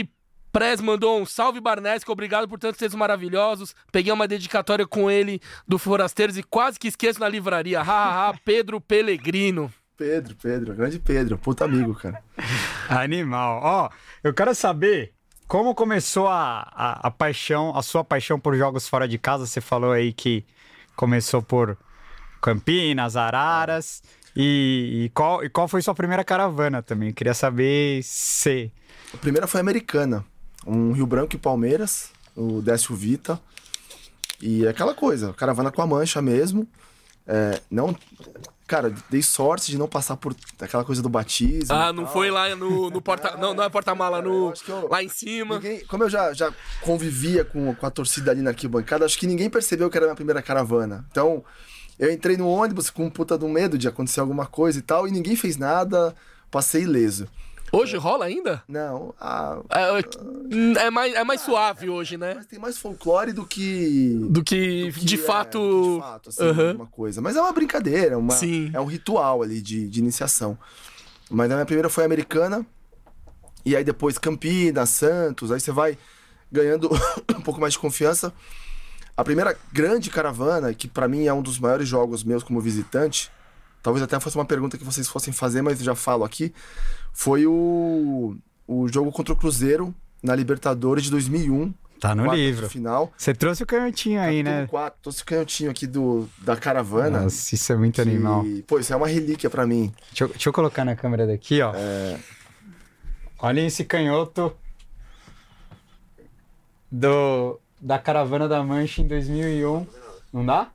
Prez 0.51 0.81
mandou 0.81 1.21
um 1.21 1.25
salve 1.25 1.59
Barnesco, 1.59 2.11
obrigado 2.11 2.47
por 2.47 2.57
tantos 2.57 2.79
textos 2.79 2.97
maravilhosos. 2.97 3.75
Peguei 3.91 4.11
uma 4.11 4.27
dedicatória 4.27 4.87
com 4.87 5.09
ele 5.09 5.39
do 5.67 5.77
Forasteiros 5.77 6.37
e 6.37 6.43
quase 6.43 6.79
que 6.79 6.87
esqueço 6.87 7.19
na 7.19 7.29
livraria. 7.29 7.81
Hahaha, 7.81 8.37
Pedro 8.43 8.81
Pellegrino. 8.81 9.71
Pedro, 9.95 10.35
Pedro, 10.35 10.73
grande 10.73 10.97
Pedro, 10.97 11.37
puta 11.37 11.65
amigo, 11.65 11.93
cara. 11.93 12.23
Animal. 12.89 13.59
Ó, 13.61 13.89
eu 14.23 14.33
quero 14.33 14.55
saber 14.55 15.13
como 15.47 15.75
começou 15.75 16.27
a, 16.27 16.61
a, 16.71 17.07
a 17.07 17.11
paixão, 17.11 17.75
a 17.75 17.81
sua 17.81 18.03
paixão 18.03 18.39
por 18.39 18.55
jogos 18.55 18.87
fora 18.87 19.07
de 19.07 19.17
casa. 19.17 19.45
Você 19.45 19.59
falou 19.59 19.91
aí 19.91 20.13
que 20.13 20.45
começou 20.95 21.41
por 21.41 21.77
Campinas, 22.41 23.15
Araras. 23.15 24.01
E, 24.35 25.05
e 25.05 25.09
qual, 25.09 25.43
e 25.43 25.49
qual 25.49 25.67
foi 25.67 25.81
sua 25.81 25.93
primeira 25.93 26.23
caravana 26.23 26.81
também? 26.81 27.11
Queria 27.11 27.33
saber 27.33 28.01
se. 28.03 28.71
A 29.13 29.17
primeira 29.17 29.47
foi 29.47 29.59
americana. 29.59 30.23
Um 30.65 30.91
Rio 30.91 31.05
Branco 31.05 31.35
e 31.35 31.39
Palmeiras, 31.39 32.09
o 32.35 32.61
Décio 32.61 32.95
Vita. 32.95 33.39
E 34.41 34.65
é 34.65 34.69
aquela 34.69 34.93
coisa, 34.93 35.33
caravana 35.33 35.71
com 35.71 35.81
a 35.81 35.87
mancha 35.87 36.21
mesmo. 36.21 36.67
É, 37.27 37.59
não. 37.69 37.95
Cara, 38.65 38.93
dei 39.09 39.21
sorte 39.23 39.71
de 39.71 39.77
não 39.79 39.87
passar 39.87 40.15
por 40.15 40.35
aquela 40.59 40.85
coisa 40.85 41.01
do 41.01 41.09
batismo. 41.09 41.73
Ah, 41.75 41.91
não 41.91 42.05
foi 42.05 42.29
lá 42.29 42.55
no, 42.55 42.89
no 42.91 43.01
porta. 43.01 43.35
Não, 43.37 43.53
não 43.55 43.63
é 43.63 43.69
porta-mala, 43.69 44.21
no, 44.21 44.53
eu- 44.67 44.87
lá 44.87 45.01
em 45.03 45.09
cima. 45.09 45.55
Ninguém- 45.55 45.83
como 45.85 46.03
eu 46.03 46.09
já, 46.09 46.31
já 46.33 46.53
convivia 46.81 47.43
com, 47.43 47.73
com 47.73 47.85
a 47.85 47.89
torcida 47.89 48.29
ali 48.29 48.41
na 48.43 48.51
arquibancada, 48.51 49.05
acho 49.05 49.17
que 49.17 49.25
ninguém 49.25 49.49
percebeu 49.49 49.89
que 49.89 49.97
era 49.97 50.05
a 50.05 50.09
minha 50.09 50.15
primeira 50.15 50.39
caravana. 50.41 51.03
Então, 51.09 51.43
eu 51.97 52.11
entrei 52.11 52.37
no 52.37 52.47
ônibus 52.47 52.91
com 52.91 53.05
um 53.05 53.09
puta 53.09 53.37
do 53.39 53.47
medo 53.49 53.75
de 53.75 53.87
acontecer 53.87 54.19
alguma 54.19 54.45
coisa 54.45 54.77
e 54.77 54.81
tal, 54.83 55.07
e 55.07 55.11
ninguém 55.11 55.35
fez 55.35 55.57
nada, 55.57 56.13
passei 56.51 56.83
ileso. 56.83 57.27
Hoje 57.71 57.97
rola 57.97 58.25
ainda? 58.25 58.63
Não, 58.67 59.13
a, 59.19 59.59
É, 59.69 60.85
é 60.85 60.89
mais, 60.89 61.13
é 61.13 61.23
mais 61.23 61.41
suave 61.41 61.89
hoje, 61.89 62.17
né? 62.17 62.33
mas 62.35 62.45
tem 62.45 62.59
mais 62.59 62.77
folclore 62.77 63.31
do 63.31 63.45
que. 63.45 64.17
Do 64.29 64.43
que, 64.43 64.85
do 64.91 64.93
que 64.99 65.05
de 65.05 65.15
é, 65.15 65.17
fato. 65.17 65.95
de 65.95 66.01
fato, 66.01 66.29
assim, 66.29 66.43
Aham. 66.43 66.73
uma 66.75 66.87
coisa. 66.87 67.21
Mas 67.21 67.35
é 67.35 67.41
uma 67.41 67.51
brincadeira, 67.51 68.17
uma, 68.17 68.33
Sim. 68.33 68.71
é 68.73 68.79
um 68.79 68.85
ritual 68.85 69.41
ali 69.43 69.61
de, 69.61 69.87
de 69.87 69.99
iniciação. 69.99 70.57
Mas 71.29 71.51
a 71.51 71.53
minha 71.53 71.65
primeira 71.65 71.89
foi 71.89 72.03
americana, 72.05 72.65
e 73.63 73.75
aí 73.75 73.83
depois 73.83 74.17
Campinas, 74.17 74.89
Santos, 74.89 75.51
aí 75.51 75.59
você 75.59 75.71
vai 75.71 75.97
ganhando 76.51 76.89
um 77.37 77.41
pouco 77.41 77.61
mais 77.61 77.73
de 77.73 77.79
confiança. 77.79 78.33
A 79.15 79.23
primeira 79.23 79.55
grande 79.71 80.09
caravana, 80.09 80.73
que 80.73 80.87
pra 80.87 81.07
mim 81.07 81.27
é 81.27 81.33
um 81.33 81.41
dos 81.41 81.59
maiores 81.59 81.87
jogos 81.87 82.23
meus 82.23 82.41
como 82.41 82.59
visitante, 82.61 83.29
talvez 83.81 84.03
até 84.03 84.19
fosse 84.19 84.35
uma 84.37 84.45
pergunta 84.45 84.77
que 84.77 84.83
vocês 84.83 85.07
fossem 85.07 85.33
fazer, 85.33 85.61
mas 85.61 85.79
eu 85.79 85.85
já 85.85 85.95
falo 85.95 86.23
aqui, 86.23 86.53
foi 87.13 87.45
o, 87.45 88.35
o 88.67 88.87
jogo 88.87 89.11
contra 89.11 89.33
o 89.33 89.35
Cruzeiro 89.37 89.93
na 90.21 90.35
Libertadores 90.35 91.05
de 91.05 91.11
2001. 91.11 91.73
Tá 91.99 92.15
no 92.15 92.33
livro. 92.33 92.69
Final. 92.69 93.11
Você 93.17 93.33
trouxe 93.33 93.61
o 93.61 93.65
canhotinho 93.65 94.21
aí, 94.21 94.41
né? 94.41 94.67
quatro, 94.67 94.97
trouxe 95.01 95.21
o 95.21 95.25
canhotinho 95.25 95.69
aqui 95.69 95.85
do, 95.85 96.29
da 96.41 96.55
caravana. 96.55 97.21
Nossa, 97.23 97.53
isso 97.53 97.73
é 97.73 97.75
muito 97.75 97.95
que- 97.95 98.01
animal. 98.01 98.45
Pô, 98.65 98.79
isso 98.79 98.93
é 98.93 98.95
uma 98.95 99.07
relíquia 99.07 99.49
pra 99.49 99.67
mim. 99.67 99.93
Deixa 100.07 100.23
eu, 100.23 100.27
deixa 100.29 100.47
eu 100.47 100.53
colocar 100.53 100.85
na 100.85 100.95
câmera 100.95 101.27
daqui, 101.27 101.61
ó. 101.61 101.73
É. 101.75 102.17
Olha 103.41 103.59
esse 103.61 103.83
canhoto 103.83 104.53
do, 106.91 107.59
da 107.81 107.99
Caravana 107.99 108.47
da 108.47 108.63
Mancha 108.63 109.01
em 109.01 109.07
2001. 109.07 109.85
Não 110.31 110.45
dá? 110.45 110.69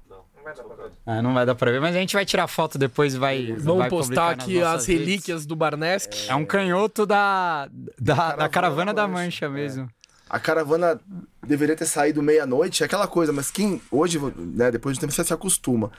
Ah, 1.07 1.23
não 1.23 1.35
vai 1.35 1.47
dar 1.47 1.55
pra 1.55 1.71
ver, 1.71 1.81
mas 1.81 1.95
a 1.95 1.99
gente 1.99 2.15
vai 2.15 2.25
tirar 2.25 2.47
foto 2.47 2.79
depois 2.79 3.15
e 3.15 3.19
vai. 3.19 3.53
Vamos 3.59 3.79
vai 3.79 3.91
postar 3.91 4.31
aqui 4.31 4.61
as 4.63 4.87
redes. 4.87 5.07
relíquias 5.07 5.47
do 5.47 5.57
Barnesk. 5.57 6.29
É 6.29 6.35
um 6.35 6.45
canhoto 6.45 7.05
da, 7.07 7.69
da, 8.01 8.37
da 8.37 8.49
Caravana 8.49 8.49
Caravana 8.49 8.95
da 8.95 9.03
da 9.03 9.09
Mancha, 9.09 9.49
Mancha 9.49 9.49
mesmo. 9.49 9.91
A 10.29 10.39
caravana 10.39 11.01
deveria 11.47 11.77
ter 11.77 11.87
saído 11.87 12.23
meia-noite, 12.23 12.83
é 12.83 12.87
aquela 12.87 13.07
coisa, 13.07 13.33
mas 13.33 13.51
quem 13.51 13.81
hoje, 13.91 14.19
né, 14.37 14.71
depois 14.71 14.97
de 14.97 15.01
tempo 15.01 15.13
você 15.13 15.23
se 15.23 15.33
acostuma. 15.33 15.93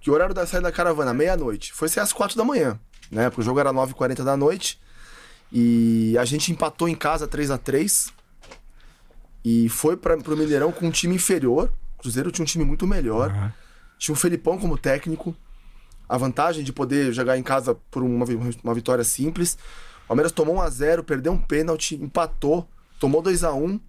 Que 0.00 0.10
o 0.10 0.14
horário 0.14 0.34
da 0.34 0.46
saída 0.46 0.68
da 0.68 0.72
caravana, 0.72 1.12
meia-noite, 1.12 1.72
foi 1.72 1.88
ser 1.88 2.00
às 2.00 2.12
quatro 2.12 2.36
da 2.36 2.44
manhã, 2.44 2.78
né? 3.10 3.28
Porque 3.28 3.40
o 3.40 3.44
jogo 3.44 3.58
era 3.58 3.72
9h40 3.72 4.22
da 4.22 4.36
noite. 4.36 4.80
E 5.52 6.16
a 6.18 6.24
gente 6.24 6.50
empatou 6.50 6.88
em 6.88 6.94
casa 6.94 7.26
3 7.26 7.50
a 7.52 7.58
3 7.58 8.12
E 9.44 9.68
foi 9.68 9.96
para 9.96 10.16
pro 10.16 10.36
Mineirão 10.36 10.72
com 10.72 10.86
um 10.86 10.90
time 10.90 11.14
inferior. 11.14 11.70
Cruzeiro 12.06 12.30
tinha 12.30 12.44
um 12.44 12.46
time 12.46 12.64
muito 12.64 12.86
melhor. 12.86 13.30
Aham. 13.30 13.52
Tinha 13.98 14.12
o 14.12 14.16
Felipão 14.16 14.56
como 14.58 14.78
técnico. 14.78 15.34
a 16.08 16.16
vantagem 16.16 16.62
de 16.62 16.72
poder 16.72 17.12
jogar 17.12 17.36
em 17.36 17.42
casa 17.42 17.74
por 17.90 18.00
uma, 18.00 18.24
uma 18.62 18.74
vitória 18.74 19.02
simples. 19.02 19.58
O 20.04 20.08
Palmeiras 20.08 20.30
tomou 20.30 20.54
1 20.56 20.60
a 20.60 20.70
0 20.70 21.02
perdeu 21.02 21.32
um 21.32 21.38
pênalti, 21.38 21.96
empatou, 21.96 22.68
tomou 23.00 23.20
2 23.20 23.42
a 23.42 23.52
1 23.52 23.80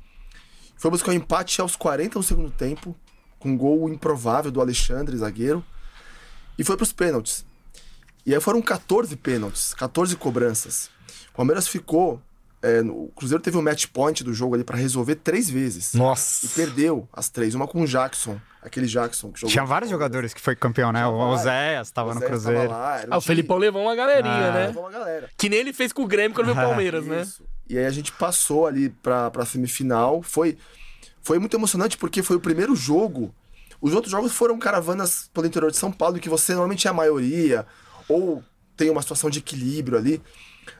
Foi 0.77 0.89
buscar 0.89 1.11
o 1.11 1.13
um 1.13 1.17
empate 1.17 1.61
aos 1.61 1.75
40 1.75 2.17
do 2.17 2.23
segundo 2.23 2.49
tempo, 2.49 2.95
com 3.37 3.49
um 3.49 3.57
gol 3.57 3.87
improvável 3.87 4.49
do 4.49 4.59
Alexandre, 4.59 5.15
zagueiro. 5.15 5.63
E 6.57 6.63
foi 6.63 6.75
para 6.75 6.85
os 6.85 6.91
pênaltis. 6.91 7.45
E 8.25 8.33
aí 8.33 8.41
foram 8.41 8.63
14 8.63 9.15
pênaltis, 9.15 9.75
14 9.75 10.15
cobranças. 10.15 10.89
O 11.33 11.35
Palmeiras 11.37 11.67
ficou. 11.67 12.19
É, 12.61 12.81
o 12.81 13.11
Cruzeiro 13.15 13.41
teve 13.41 13.55
um 13.55 13.61
match 13.61 13.85
point 13.87 14.23
do 14.23 14.33
jogo 14.33 14.55
ali 14.55 14.63
para 14.63 14.77
resolver 14.77 15.15
três 15.15 15.49
vezes. 15.49 15.93
Nossa. 15.93 16.45
E 16.45 16.49
perdeu 16.49 17.07
as 17.13 17.29
três. 17.29 17.53
Uma 17.53 17.67
com 17.67 17.83
o 17.83 17.85
Jackson, 17.85 18.39
aquele 18.61 18.87
Jackson 18.87 19.31
que 19.31 19.39
jogou. 19.39 19.51
Tinha 19.51 19.65
vários 19.65 19.91
jogadores 19.91 20.33
que 20.33 20.41
foi 20.41 20.55
campeão, 20.55 20.91
né? 20.91 21.05
O 21.05 21.13
Oséias 21.13 21.87
estava 21.87 22.15
no 22.15 22.21
Cruzeiro. 22.21 22.69
Lá, 22.69 23.03
um 23.07 23.13
ah, 23.13 23.17
o 23.17 23.21
Felipão 23.21 23.57
levou 23.57 23.83
uma 23.83 23.95
galerinha, 23.95 24.33
ah. 24.33 24.51
né? 24.51 24.67
Levou 24.67 24.83
uma 24.83 24.91
galera. 24.91 25.29
Que 25.37 25.49
nem 25.49 25.59
ele 25.59 25.71
fez 25.71 25.93
com 25.93 26.03
o 26.03 26.07
Grêmio 26.07 26.33
quando 26.33 26.47
veio 26.47 26.57
o 26.57 26.69
Palmeiras, 26.69 27.05
né? 27.05 27.27
E 27.69 27.77
aí 27.77 27.85
a 27.85 27.91
gente 27.91 28.11
passou 28.11 28.65
ali 28.65 28.89
pra, 28.89 29.29
pra 29.29 29.45
semifinal. 29.45 30.23
Foi, 30.23 30.57
foi 31.21 31.37
muito 31.37 31.55
emocionante 31.55 31.97
porque 31.97 32.23
foi 32.23 32.37
o 32.37 32.39
primeiro 32.39 32.75
jogo. 32.75 33.33
Os 33.79 33.93
outros 33.93 34.11
jogos 34.11 34.31
foram 34.31 34.57
caravanas 34.57 35.29
pelo 35.31 35.45
interior 35.45 35.69
de 35.69 35.77
São 35.77 35.91
Paulo, 35.91 36.17
que 36.17 36.29
você 36.29 36.53
normalmente 36.53 36.87
é 36.87 36.89
a 36.89 36.93
maioria, 36.93 37.67
ou 38.09 38.43
tem 38.75 38.89
uma 38.89 39.01
situação 39.03 39.29
de 39.29 39.39
equilíbrio 39.39 39.97
ali. 39.97 40.21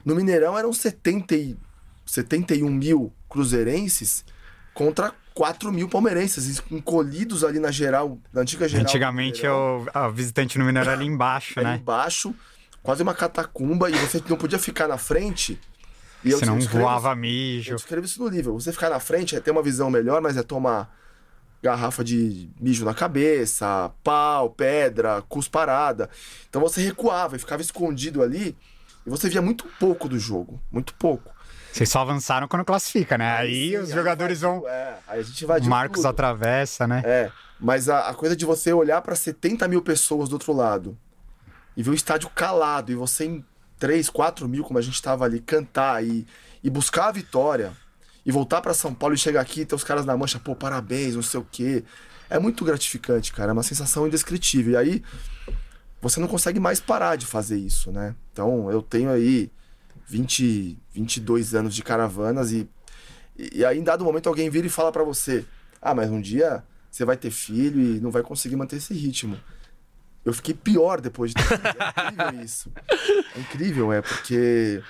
No 0.04 0.16
Mineirão 0.16 0.58
eram 0.58 0.74
70 0.74 1.36
e, 1.36 1.58
71 2.08 2.70
mil 2.70 3.14
cruzeirenses 3.30 4.26
contra 4.74 5.14
4 5.34 5.72
mil 5.72 5.88
palmeirenses, 5.88 6.64
encolhidos 6.72 7.44
ali 7.44 7.60
na 7.60 7.70
geral, 7.70 8.18
na 8.34 8.42
antiga 8.42 8.68
geral. 8.68 8.86
Antigamente 8.86 9.46
o, 9.46 9.86
a 9.94 10.10
visitante 10.10 10.58
no 10.58 10.66
Mineirão 10.66 10.92
era 10.92 11.00
ali 11.00 11.08
embaixo, 11.08 11.62
né? 11.62 11.72
Ali 11.72 11.80
embaixo, 11.80 12.34
quase 12.82 13.04
uma 13.04 13.14
catacumba, 13.14 13.90
e 13.90 13.94
você 13.94 14.22
não 14.28 14.38
podia 14.38 14.58
ficar 14.58 14.88
na 14.88 14.98
frente. 14.98 15.60
E 16.24 16.32
Senão 16.32 16.58
eu, 16.58 16.68
voava 16.68 17.16
mijo. 17.16 17.72
Eu 17.72 17.76
escrevo 17.76 18.06
isso 18.06 18.22
no 18.22 18.28
livro. 18.28 18.54
Você 18.54 18.72
ficar 18.72 18.90
na 18.90 19.00
frente 19.00 19.36
é 19.36 19.40
ter 19.40 19.52
uma 19.52 19.62
visão 19.62 19.92
melhor, 19.92 20.22
mas 20.22 20.36
é 20.38 20.42
tomar 20.42 20.92
garrafa 21.62 22.04
de 22.04 22.50
mijo 22.60 22.86
na 22.86 22.94
cabeça, 22.94 23.92
pau, 24.04 24.50
pedra, 24.50 25.22
cusparada. 25.30 26.10
Então 26.50 26.62
você 26.62 26.82
recuava 26.82 27.36
e 27.36 27.40
ficava 27.40 27.62
escondido 27.62 28.24
ali 28.24 28.56
e 29.06 29.10
você 29.10 29.30
via 29.30 29.42
muito 29.42 29.66
pouco 29.80 30.10
do 30.10 30.18
jogo, 30.18 30.60
muito 30.72 30.94
pouco. 30.96 31.37
Vocês 31.72 31.90
só 31.90 32.02
avançaram 32.02 32.48
quando 32.48 32.66
classifica, 32.66 33.18
né? 33.18 33.38
Aí, 33.38 33.72
sim, 33.72 33.78
os 33.78 33.90
jogadores 33.90 34.42
vão. 34.42 34.68
É, 34.68 34.98
aí 35.08 35.20
a 35.20 35.24
gente 35.24 35.46
vai 35.46 35.60
Marcos 35.62 36.00
tudo. 36.00 36.08
atravessa, 36.08 36.88
né? 36.88 37.02
É, 37.06 37.32
mas 37.60 37.88
a, 37.90 38.10
a 38.10 38.14
coisa 38.14 38.36
de 38.36 38.46
você 38.46 38.74
olhar 38.74 39.02
para 39.02 39.16
70 39.16 39.68
mil 39.68 39.82
pessoas 39.82 40.30
do 40.30 40.34
outro 40.34 40.54
lado 40.54 40.98
e 41.76 41.84
ver 41.84 41.92
o 41.92 41.94
estádio 41.94 42.30
calado 42.30 42.92
e 42.92 42.96
você 42.96 43.26
em 43.26 43.46
3, 43.80 44.10
4 44.10 44.48
mil, 44.48 44.64
como 44.64 44.80
a 44.80 44.82
gente 44.82 44.96
estava 44.96 45.26
ali, 45.26 45.40
cantar 45.40 46.04
e, 46.04 46.26
e 46.64 46.70
buscar 46.70 47.08
a 47.08 47.12
vitória 47.12 47.72
e 48.26 48.32
voltar 48.32 48.62
para 48.62 48.74
São 48.74 48.94
Paulo 48.94 49.14
e 49.16 49.18
chegar 49.18 49.42
aqui 49.42 49.62
e 49.62 49.66
ter 49.66 49.76
os 49.76 49.84
caras 49.84 50.06
na 50.06 50.18
mancha, 50.18 50.40
pô, 50.40 50.56
parabéns, 50.56 51.16
não 51.16 51.22
sei 51.22 51.40
o 51.40 51.48
quê. 51.50 51.84
É 52.30 52.40
muito 52.40 52.66
gratificante, 52.66 53.32
cara. 53.32 53.52
É 53.52 53.54
uma 53.54 53.64
sensação 53.64 54.06
indescritível. 54.08 54.74
E 54.74 54.78
aí 54.78 55.04
você 56.02 56.20
não 56.20 56.28
consegue 56.28 56.60
mais 56.60 56.80
parar 56.80 57.16
de 57.16 57.26
fazer 57.26 57.58
isso, 57.58 57.92
né? 57.92 58.16
Então 58.34 58.70
eu 58.72 58.82
tenho 58.82 59.10
aí 59.10 59.50
20, 60.08 60.78
22 60.94 61.54
anos 61.54 61.76
de 61.76 61.84
caravanas 61.84 62.52
e, 62.52 62.68
e 63.38 63.64
aí 63.64 63.78
em 63.78 63.84
dado 63.84 64.04
momento 64.04 64.28
alguém 64.28 64.50
vira 64.50 64.66
e 64.66 64.70
fala 64.70 64.92
para 64.92 65.04
você: 65.04 65.46
ah, 65.82 65.94
mas 65.94 66.10
um 66.10 66.22
dia 66.22 66.64
você 66.90 67.06
vai 67.06 67.18
ter 67.18 67.30
filho 67.30 67.80
e 67.80 68.00
não 68.00 68.10
vai 68.10 68.24
conseguir 68.24 68.56
manter 68.56 68.78
esse 68.78 68.94
ritmo. 68.94 69.38
Eu 70.26 70.34
fiquei 70.34 70.54
pior 70.54 71.00
depois 71.00 71.32
de 71.32 71.36
ter 71.36 71.44
filho. 71.44 71.62
É 71.80 72.12
incrível 72.12 72.44
isso. 72.44 72.72
É 73.36 73.40
incrível, 73.40 73.94
é, 73.94 74.02
porque 74.02 74.82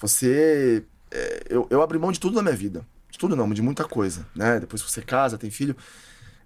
você 0.00 0.84
é, 1.10 1.44
eu, 1.48 1.66
eu 1.70 1.82
abri 1.82 1.98
mão 1.98 2.12
de 2.12 2.20
tudo 2.20 2.36
na 2.36 2.42
minha 2.42 2.56
vida. 2.56 2.86
De 3.10 3.18
tudo 3.18 3.34
não, 3.34 3.48
de 3.50 3.62
muita 3.62 3.84
coisa, 3.84 4.26
né? 4.34 4.60
Depois 4.60 4.82
que 4.82 4.90
você 4.90 5.02
casa, 5.02 5.38
tem 5.38 5.50
filho, 5.50 5.76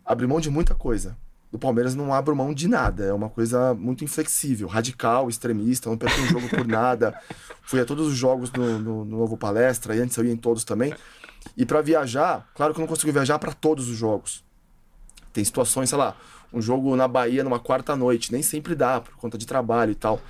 abri 0.04 0.26
mão 0.26 0.40
de 0.40 0.48
muita 0.48 0.74
coisa. 0.74 1.16
Do 1.52 1.58
Palmeiras 1.58 1.94
não 1.94 2.14
abro 2.14 2.34
mão 2.34 2.54
de 2.54 2.66
nada. 2.66 3.04
É 3.04 3.12
uma 3.12 3.28
coisa 3.28 3.74
muito 3.74 4.02
inflexível, 4.02 4.66
radical, 4.66 5.28
extremista. 5.28 5.90
Não 5.90 5.98
perco 5.98 6.18
um 6.18 6.26
jogo 6.26 6.48
por 6.48 6.66
nada. 6.66 7.14
Fui 7.62 7.78
a 7.78 7.84
todos 7.84 8.06
os 8.06 8.14
jogos 8.14 8.50
no, 8.52 8.78
no, 8.78 9.04
no 9.04 9.18
Novo 9.18 9.36
Palestra, 9.36 9.94
e 9.94 10.00
antes 10.00 10.16
eu 10.16 10.24
ia 10.24 10.32
em 10.32 10.36
todos 10.36 10.64
também. 10.64 10.94
E 11.56 11.66
para 11.66 11.82
viajar, 11.82 12.50
claro 12.54 12.72
que 12.72 12.80
eu 12.80 12.82
não 12.82 12.88
consigo 12.88 13.12
viajar 13.12 13.38
para 13.38 13.52
todos 13.52 13.88
os 13.88 13.96
jogos. 13.96 14.42
Tem 15.32 15.44
situações, 15.44 15.90
sei 15.90 15.98
lá, 15.98 16.16
um 16.52 16.60
jogo 16.60 16.96
na 16.96 17.06
Bahia 17.06 17.44
numa 17.44 17.58
quarta 17.58 17.94
noite, 17.94 18.32
nem 18.32 18.42
sempre 18.42 18.74
dá 18.74 19.00
por 19.00 19.14
conta 19.16 19.36
de 19.36 19.46
trabalho 19.46 19.92
e 19.92 19.94
tal. 19.94 20.20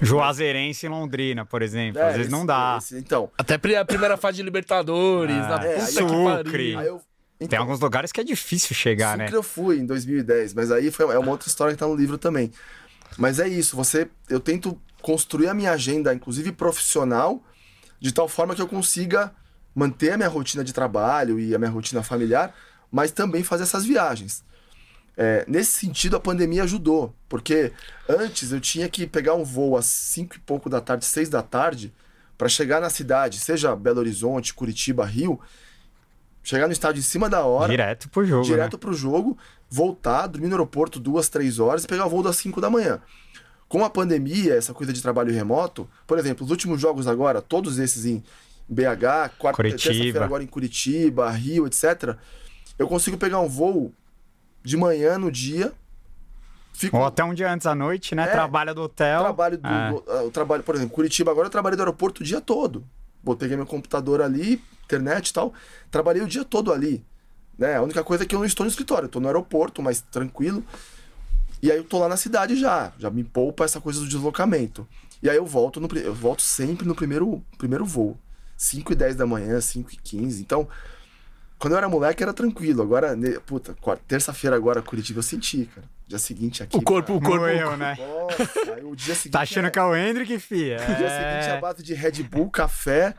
Juazeirense 0.00 0.86
em 0.86 0.88
Londrina, 0.88 1.46
por 1.46 1.62
exemplo. 1.62 2.00
É, 2.00 2.08
Às 2.08 2.12
vezes 2.16 2.26
esse, 2.26 2.30
não 2.30 2.44
dá. 2.44 2.76
Esse, 2.78 2.98
então. 2.98 3.30
Até 3.38 3.54
a 3.54 3.84
primeira 3.84 4.16
fase 4.16 4.36
de 4.36 4.42
Libertadores, 4.42 5.36
ah, 5.36 5.48
na 5.48 5.64
é, 5.64 5.76
puta 5.76 6.44
que 6.44 6.50
pariu. 6.50 6.80
Eu, 6.82 7.00
então, 7.36 7.48
Tem 7.48 7.58
alguns 7.58 7.80
lugares 7.80 8.12
que 8.12 8.20
é 8.20 8.24
difícil 8.24 8.74
chegar, 8.74 9.12
Sucre 9.12 9.30
né? 9.30 9.36
eu 9.36 9.42
fui 9.42 9.78
em 9.78 9.86
2010, 9.86 10.54
mas 10.54 10.70
aí 10.70 10.90
foi, 10.90 11.14
é 11.14 11.18
uma 11.18 11.30
outra 11.30 11.48
história 11.48 11.74
que 11.74 11.78
tá 11.78 11.86
no 11.86 11.94
livro 11.94 12.16
também. 12.16 12.50
Mas 13.18 13.38
é 13.38 13.46
isso, 13.46 13.76
você, 13.76 14.08
eu 14.28 14.40
tento 14.40 14.80
construir 15.02 15.48
a 15.48 15.54
minha 15.54 15.72
agenda, 15.72 16.14
inclusive 16.14 16.50
profissional, 16.52 17.44
de 18.00 18.12
tal 18.12 18.28
forma 18.28 18.54
que 18.54 18.62
eu 18.62 18.66
consiga 18.66 19.32
manter 19.74 20.12
a 20.12 20.16
minha 20.16 20.28
rotina 20.28 20.64
de 20.64 20.72
trabalho 20.72 21.38
e 21.38 21.54
a 21.54 21.58
minha 21.58 21.70
rotina 21.70 22.02
familiar, 22.02 22.54
mas 22.90 23.10
também 23.10 23.42
fazer 23.42 23.64
essas 23.64 23.84
viagens. 23.84 24.42
É, 25.14 25.44
nesse 25.46 25.72
sentido, 25.72 26.16
a 26.16 26.20
pandemia 26.20 26.64
ajudou, 26.64 27.14
porque 27.28 27.72
antes 28.08 28.52
eu 28.52 28.60
tinha 28.60 28.88
que 28.88 29.06
pegar 29.06 29.34
um 29.34 29.44
voo 29.44 29.76
às 29.76 29.86
5 29.86 30.36
e 30.36 30.38
pouco 30.40 30.68
da 30.68 30.80
tarde, 30.80 31.04
6 31.04 31.28
da 31.28 31.42
tarde, 31.42 31.92
para 32.36 32.48
chegar 32.48 32.80
na 32.80 32.90
cidade, 32.90 33.40
seja 33.40 33.74
Belo 33.76 33.98
Horizonte, 33.98 34.52
Curitiba, 34.52 35.04
Rio, 35.04 35.40
chegar 36.46 36.68
no 36.68 36.72
estádio 36.72 37.00
em 37.00 37.02
cima 37.02 37.28
da 37.28 37.44
hora. 37.44 37.68
Direto 37.68 38.08
pro 38.08 38.24
jogo. 38.24 38.44
Direto 38.44 38.74
né? 38.74 38.78
pro 38.78 38.94
jogo, 38.94 39.36
voltar, 39.68 40.28
dormir 40.28 40.46
no 40.46 40.54
aeroporto 40.54 41.00
duas, 41.00 41.28
três 41.28 41.58
horas 41.58 41.82
e 41.82 41.88
pegar 41.88 42.06
o 42.06 42.08
voo 42.08 42.22
das 42.22 42.36
5 42.36 42.60
da 42.60 42.70
manhã. 42.70 43.00
Com 43.68 43.84
a 43.84 43.90
pandemia, 43.90 44.54
essa 44.54 44.72
coisa 44.72 44.92
de 44.92 45.02
trabalho 45.02 45.34
remoto, 45.34 45.90
por 46.06 46.18
exemplo, 46.18 46.44
os 46.44 46.52
últimos 46.52 46.80
jogos 46.80 47.08
agora, 47.08 47.42
todos 47.42 47.80
esses 47.80 48.06
em 48.06 48.22
BH, 48.68 49.34
quarta, 49.38 49.60
terça-feira 49.60 50.24
agora 50.24 50.44
em 50.44 50.46
Curitiba, 50.46 51.28
Rio, 51.30 51.66
etc. 51.66 52.14
Eu 52.78 52.86
consigo 52.86 53.16
pegar 53.16 53.40
um 53.40 53.48
voo 53.48 53.92
de 54.62 54.76
manhã 54.76 55.18
no 55.18 55.32
dia. 55.32 55.72
Fico... 56.72 56.96
Ou 56.96 57.04
até 57.04 57.24
um 57.24 57.34
dia 57.34 57.52
antes 57.52 57.66
à 57.66 57.74
noite, 57.74 58.14
né? 58.14 58.22
É, 58.22 58.26
trabalha 58.26 58.72
do 58.72 58.82
hotel. 58.82 59.20
Trabalho 59.20 59.58
do, 59.58 59.68
é. 59.68 60.22
do, 60.22 60.30
trabalho, 60.30 60.62
por 60.62 60.76
exemplo, 60.76 60.94
Curitiba 60.94 61.32
agora 61.32 61.48
eu 61.48 61.50
trabalhei 61.50 61.76
do 61.76 61.80
aeroporto 61.80 62.22
o 62.22 62.24
dia 62.24 62.40
todo. 62.40 62.84
Peguei 63.34 63.56
meu 63.56 63.66
computador 63.66 64.20
ali, 64.20 64.62
internet 64.84 65.28
e 65.28 65.32
tal. 65.32 65.54
Trabalhei 65.90 66.22
o 66.22 66.26
dia 66.26 66.44
todo 66.44 66.72
ali. 66.72 67.04
Né? 67.58 67.76
A 67.76 67.82
única 67.82 68.04
coisa 68.04 68.24
é 68.24 68.26
que 68.26 68.34
eu 68.34 68.38
não 68.38 68.46
estou 68.46 68.64
no 68.64 68.70
escritório, 68.70 69.06
estou 69.06 69.20
no 69.20 69.28
aeroporto, 69.28 69.82
mas 69.82 70.00
tranquilo. 70.00 70.62
E 71.62 71.72
aí 71.72 71.78
eu 71.78 71.84
tô 71.84 71.98
lá 71.98 72.08
na 72.08 72.16
cidade 72.16 72.56
já. 72.56 72.92
Já 72.98 73.10
me 73.10 73.24
poupa 73.24 73.64
essa 73.64 73.80
coisa 73.80 74.00
do 74.00 74.06
deslocamento. 74.06 74.86
E 75.22 75.30
aí 75.30 75.36
eu 75.36 75.46
volto 75.46 75.80
no, 75.80 75.88
eu 75.98 76.14
volto 76.14 76.42
sempre 76.42 76.86
no 76.86 76.94
primeiro, 76.94 77.42
primeiro 77.56 77.84
voo. 77.84 78.18
5 78.56 78.92
e 78.92 78.96
10 78.96 79.16
da 79.16 79.26
manhã, 79.26 79.60
5 79.60 79.92
e 79.92 79.96
15. 79.96 80.42
Então, 80.42 80.68
quando 81.58 81.72
eu 81.72 81.78
era 81.78 81.88
moleque 81.88 82.22
era 82.22 82.32
tranquilo. 82.32 82.82
Agora, 82.82 83.16
puta, 83.46 83.74
terça-feira 84.06 84.56
agora, 84.56 84.82
Curitiba, 84.82 85.20
eu 85.20 85.22
senti, 85.22 85.66
cara. 85.66 85.86
Dia 86.06 86.18
seguinte 86.18 86.62
aqui. 86.62 86.76
O 86.76 86.82
corpo, 86.82 87.14
o 87.14 87.20
corpo. 87.20 87.38
Morreu, 87.38 87.76
né? 87.76 87.96
Nossa, 87.98 88.84
o 88.84 88.94
dia 88.94 89.14
seguinte. 89.14 89.32
Tá 89.32 89.40
achando 89.40 89.66
é... 89.66 89.70
que 89.70 89.78
é 89.78 89.82
o 89.82 89.96
Hendrick, 89.96 90.38
fia? 90.38 90.76
O 90.88 90.94
dia 90.94 91.06
é... 91.06 91.10
seguinte 91.10 91.50
é 91.50 91.56
a 91.56 91.60
base 91.60 91.82
de 91.82 91.94
Red 91.94 92.22
Bull, 92.22 92.48
café. 92.48 93.14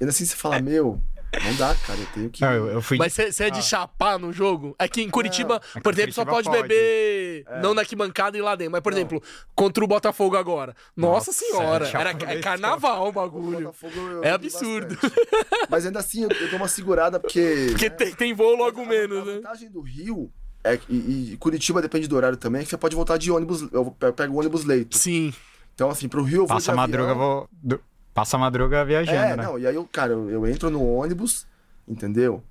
E 0.00 0.04
assim 0.04 0.24
você 0.24 0.34
fala, 0.34 0.58
meu, 0.58 1.02
não 1.42 1.54
dá, 1.56 1.74
cara, 1.74 1.98
eu 1.98 2.06
tenho 2.14 2.30
que. 2.30 2.40
Não, 2.40 2.52
eu, 2.52 2.66
eu 2.68 2.82
fui... 2.82 2.96
Mas 2.98 3.12
você 3.12 3.44
é 3.44 3.50
de 3.50 3.58
ah. 3.58 3.62
chapar 3.62 4.18
no 4.18 4.32
jogo? 4.32 4.74
Aqui 4.78 5.02
em 5.02 5.10
Curitiba, 5.10 5.60
é. 5.74 5.80
por 5.80 5.92
exemplo, 5.92 6.12
Curitiba 6.12 6.12
só 6.12 6.24
pode, 6.24 6.48
pode. 6.48 6.62
beber 6.62 7.44
é. 7.46 7.60
não 7.60 7.74
na 7.74 7.82
arquibancada 7.82 8.36
e 8.36 8.42
lá 8.42 8.54
dentro. 8.54 8.72
Mas, 8.72 8.80
por 8.80 8.92
não. 8.92 8.98
exemplo, 8.98 9.22
contra 9.54 9.84
o 9.84 9.86
Botafogo 9.86 10.36
agora. 10.36 10.74
Nossa, 10.96 11.30
Nossa 11.30 11.32
senhora, 11.32 11.86
é 11.86 11.96
era, 11.96 12.10
é 12.10 12.40
carnaval 12.40 13.08
o 13.08 13.12
bagulho. 13.12 13.70
O 13.70 14.24
é 14.24 14.30
absurdo. 14.30 14.96
mas 15.68 15.86
ainda 15.86 16.00
assim, 16.00 16.22
eu, 16.24 16.30
eu 16.30 16.48
dou 16.48 16.58
uma 16.58 16.68
segurada 16.68 17.18
porque. 17.18 17.66
Porque 17.70 17.88
né? 17.88 17.96
tem, 17.96 18.14
tem 18.14 18.34
voo 18.34 18.56
logo 18.56 18.84
menos, 18.84 19.22
a, 19.22 19.24
né? 19.24 19.32
A 19.32 19.36
vantagem 19.36 19.70
do 19.70 19.80
Rio 19.80 20.32
é, 20.64 20.80
e, 20.88 21.32
e, 21.32 21.36
Curitiba 21.36 21.82
depende 21.82 22.08
do 22.08 22.16
horário 22.16 22.38
também, 22.38 22.62
é 22.62 22.64
que 22.64 22.70
você 22.70 22.78
pode 22.78 22.96
voltar 22.96 23.18
de 23.18 23.30
ônibus. 23.30 23.68
Eu 23.70 23.94
pego 24.16 24.34
o 24.34 24.38
ônibus 24.38 24.64
leito. 24.64 24.96
Sim. 24.96 25.32
Então, 25.74 25.90
assim, 25.90 26.08
pro 26.08 26.22
Rio 26.22 26.42
eu 26.42 26.46
vou. 26.46 26.56
Passa 26.56 26.72
a 26.72 26.74
madruga, 26.74 27.14
vou. 27.14 27.48
Passa 28.14 28.36
a 28.36 28.40
madruga 28.40 28.84
viajando, 28.84 29.18
é, 29.18 29.36
né? 29.36 29.42
não, 29.42 29.58
e 29.58 29.66
aí 29.66 29.74
eu, 29.74 29.84
cara, 29.90 30.12
eu, 30.12 30.30
eu 30.30 30.46
entro 30.46 30.70
no 30.70 30.82
ônibus, 30.82 31.46
entendeu? 31.86 32.42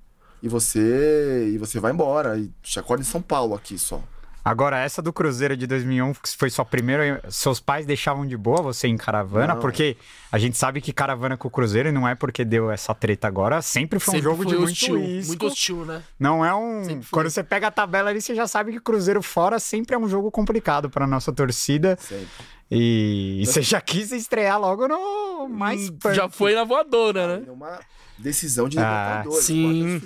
E 0.42 0.50
você 0.50 1.50
e 1.54 1.58
você 1.58 1.80
vai 1.80 1.94
embora. 1.94 2.38
E 2.38 2.52
te 2.62 2.78
acorda 2.78 3.02
em 3.02 3.06
São 3.06 3.22
Paulo 3.22 3.56
aqui 3.56 3.80
só. 3.80 4.04
Agora, 4.46 4.78
essa 4.78 5.02
do 5.02 5.14
Cruzeiro 5.14 5.56
de 5.56 5.66
2001, 5.66 6.14
que 6.16 6.36
foi 6.38 6.50
sua 6.50 6.66
primeira, 6.66 7.24
seus 7.30 7.62
pais 7.62 7.86
deixavam 7.86 8.26
de 8.26 8.36
boa 8.36 8.62
você 8.62 8.88
em 8.90 8.98
caravana? 8.98 9.54
Não. 9.54 9.62
Porque 9.62 9.96
a 10.32 10.38
gente 10.38 10.58
sabe 10.58 10.82
que 10.82 10.92
caravana 10.92 11.38
com 11.38 11.48
o 11.48 11.52
Cruzeiro, 11.52 11.88
e 11.88 11.92
não 11.94 12.06
é 12.08 12.14
porque 12.14 12.44
deu 12.44 12.70
essa 12.70 12.94
treta 12.94 13.26
agora, 13.28 13.62
sempre 13.62 14.00
foi 14.00 14.16
um 14.16 14.18
Sempre 14.18 14.24
jogo 14.24 14.44
foi 14.44 14.52
de 14.52 14.58
muito 14.58 14.70
hostil, 14.72 14.96
risco. 15.00 15.28
muito 15.30 15.46
hostil, 15.48 15.86
né? 15.86 16.04
Não 16.20 16.44
é 16.46 16.54
um. 16.54 17.00
Quando 17.10 17.30
você 17.30 17.42
pega 17.42 17.68
a 17.68 17.72
tabela 17.72 18.10
ali, 18.10 18.22
você 18.22 18.36
já 18.36 18.46
sabe 18.46 18.74
que 18.74 18.80
Cruzeiro 18.82 19.22
fora 19.24 19.60
sempre 19.60 19.96
é 19.96 19.98
um 19.98 20.10
jogo 20.10 20.30
complicado 20.30 20.90
pra 20.90 21.08
nossa 21.08 21.32
torcida. 21.32 21.98
Sempre. 22.02 22.28
E, 22.70 23.40
e 23.42 23.46
você 23.46 23.62
já 23.62 23.80
quis 23.80 24.12
estrear 24.12 24.60
logo 24.60 24.88
no 24.88 25.48
mais 25.48 25.90
Hum, 25.90 25.98
punk. 26.02 26.16
Já 26.16 26.28
foi 26.28 26.54
na 26.56 26.64
voadora, 26.66 27.40
né? 27.40 27.46
Uma 27.52 27.80
decisão 28.18 28.68
de 28.68 28.78
Ah, 28.80 29.22
Libertadores, 29.24 29.46
sim. 29.46 30.02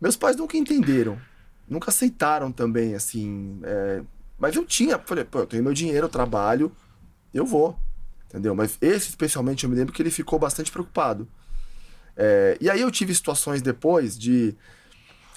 Meus 0.00 0.16
pais 0.16 0.36
nunca 0.36 0.56
entenderam, 0.56 1.18
nunca 1.68 1.90
aceitaram 1.90 2.50
também, 2.52 2.94
assim. 2.94 3.60
é, 3.62 4.02
Mas 4.38 4.54
eu 4.56 4.64
tinha, 4.64 4.98
falei, 4.98 5.24
pô, 5.24 5.40
eu 5.40 5.46
tenho 5.46 5.62
meu 5.62 5.72
dinheiro, 5.74 6.06
eu 6.06 6.10
trabalho, 6.10 6.72
eu 7.32 7.44
vou. 7.46 7.78
Entendeu? 8.26 8.54
Mas 8.54 8.76
esse 8.80 9.08
especialmente 9.08 9.64
eu 9.64 9.70
me 9.70 9.76
lembro 9.76 9.92
que 9.92 10.02
ele 10.02 10.10
ficou 10.10 10.38
bastante 10.38 10.70
preocupado. 10.70 11.26
É, 12.16 12.56
E 12.60 12.68
aí 12.68 12.80
eu 12.80 12.90
tive 12.90 13.14
situações 13.14 13.62
depois 13.62 14.18
de. 14.18 14.54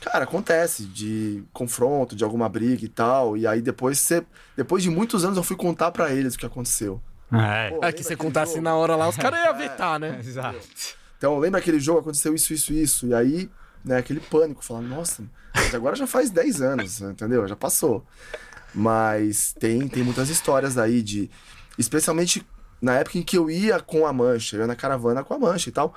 Cara, 0.01 0.23
acontece, 0.23 0.85
de 0.85 1.43
confronto, 1.53 2.15
de 2.15 2.23
alguma 2.23 2.49
briga 2.49 2.83
e 2.83 2.89
tal. 2.89 3.37
E 3.37 3.45
aí 3.45 3.61
depois 3.61 3.99
você. 3.99 4.25
Depois 4.57 4.81
de 4.83 4.89
muitos 4.89 5.23
anos 5.23 5.37
eu 5.37 5.43
fui 5.43 5.55
contar 5.55 5.91
pra 5.91 6.11
eles 6.11 6.33
o 6.35 6.39
que 6.39 6.45
aconteceu. 6.45 6.99
É. 7.31 7.69
Pô, 7.69 7.85
É 7.85 7.91
que 7.93 8.03
você 8.03 8.15
contasse 8.15 8.53
jogo? 8.53 8.63
na 8.63 8.75
hora 8.75 8.95
lá, 8.95 9.07
os 9.07 9.15
caras 9.17 9.39
iam 9.45 9.55
vetar, 9.57 9.99
né? 9.99 10.19
Exato. 10.19 10.59
Então, 11.17 11.37
lembra 11.37 11.59
aquele 11.59 11.79
jogo, 11.79 11.99
aconteceu 11.99 12.33
isso, 12.33 12.51
isso, 12.51 12.73
isso. 12.73 13.07
E 13.07 13.13
aí, 13.13 13.49
né, 13.83 13.97
aquele 13.97 14.19
pânico, 14.19 14.63
falando, 14.63 14.87
nossa, 14.87 15.23
agora 15.73 15.95
já 15.95 16.07
faz 16.07 16.29
10 16.29 16.61
anos, 16.61 17.01
entendeu? 17.01 17.47
Já 17.47 17.55
passou. 17.55 18.05
Mas 18.73 19.53
tem, 19.59 19.87
tem 19.87 20.03
muitas 20.03 20.29
histórias 20.29 20.77
aí 20.77 21.01
de. 21.01 21.29
Especialmente 21.77 22.45
na 22.81 22.95
época 22.95 23.17
em 23.17 23.23
que 23.23 23.37
eu 23.37 23.49
ia 23.49 23.79
com 23.79 24.05
a 24.05 24.13
mancha, 24.13 24.55
eu 24.55 24.61
ia 24.61 24.67
na 24.67 24.75
caravana 24.75 25.23
com 25.23 25.33
a 25.33 25.39
mancha 25.39 25.69
e 25.69 25.71
tal. 25.71 25.93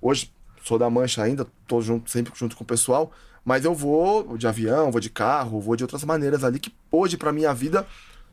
Hoje 0.00 0.32
sou 0.62 0.78
da 0.78 0.90
mancha 0.90 1.22
ainda, 1.22 1.46
tô 1.66 1.80
junto, 1.80 2.10
sempre 2.10 2.32
junto 2.36 2.56
com 2.56 2.64
o 2.64 2.66
pessoal. 2.66 3.12
Mas 3.44 3.64
eu 3.64 3.74
vou 3.74 4.36
de 4.36 4.46
avião, 4.46 4.90
vou 4.90 5.00
de 5.00 5.10
carro, 5.10 5.60
vou 5.60 5.76
de 5.76 5.84
outras 5.84 6.02
maneiras 6.02 6.42
ali 6.42 6.58
que 6.58 6.74
hoje, 6.90 7.16
pra 7.16 7.32
minha 7.32 7.54
vida, 7.54 7.86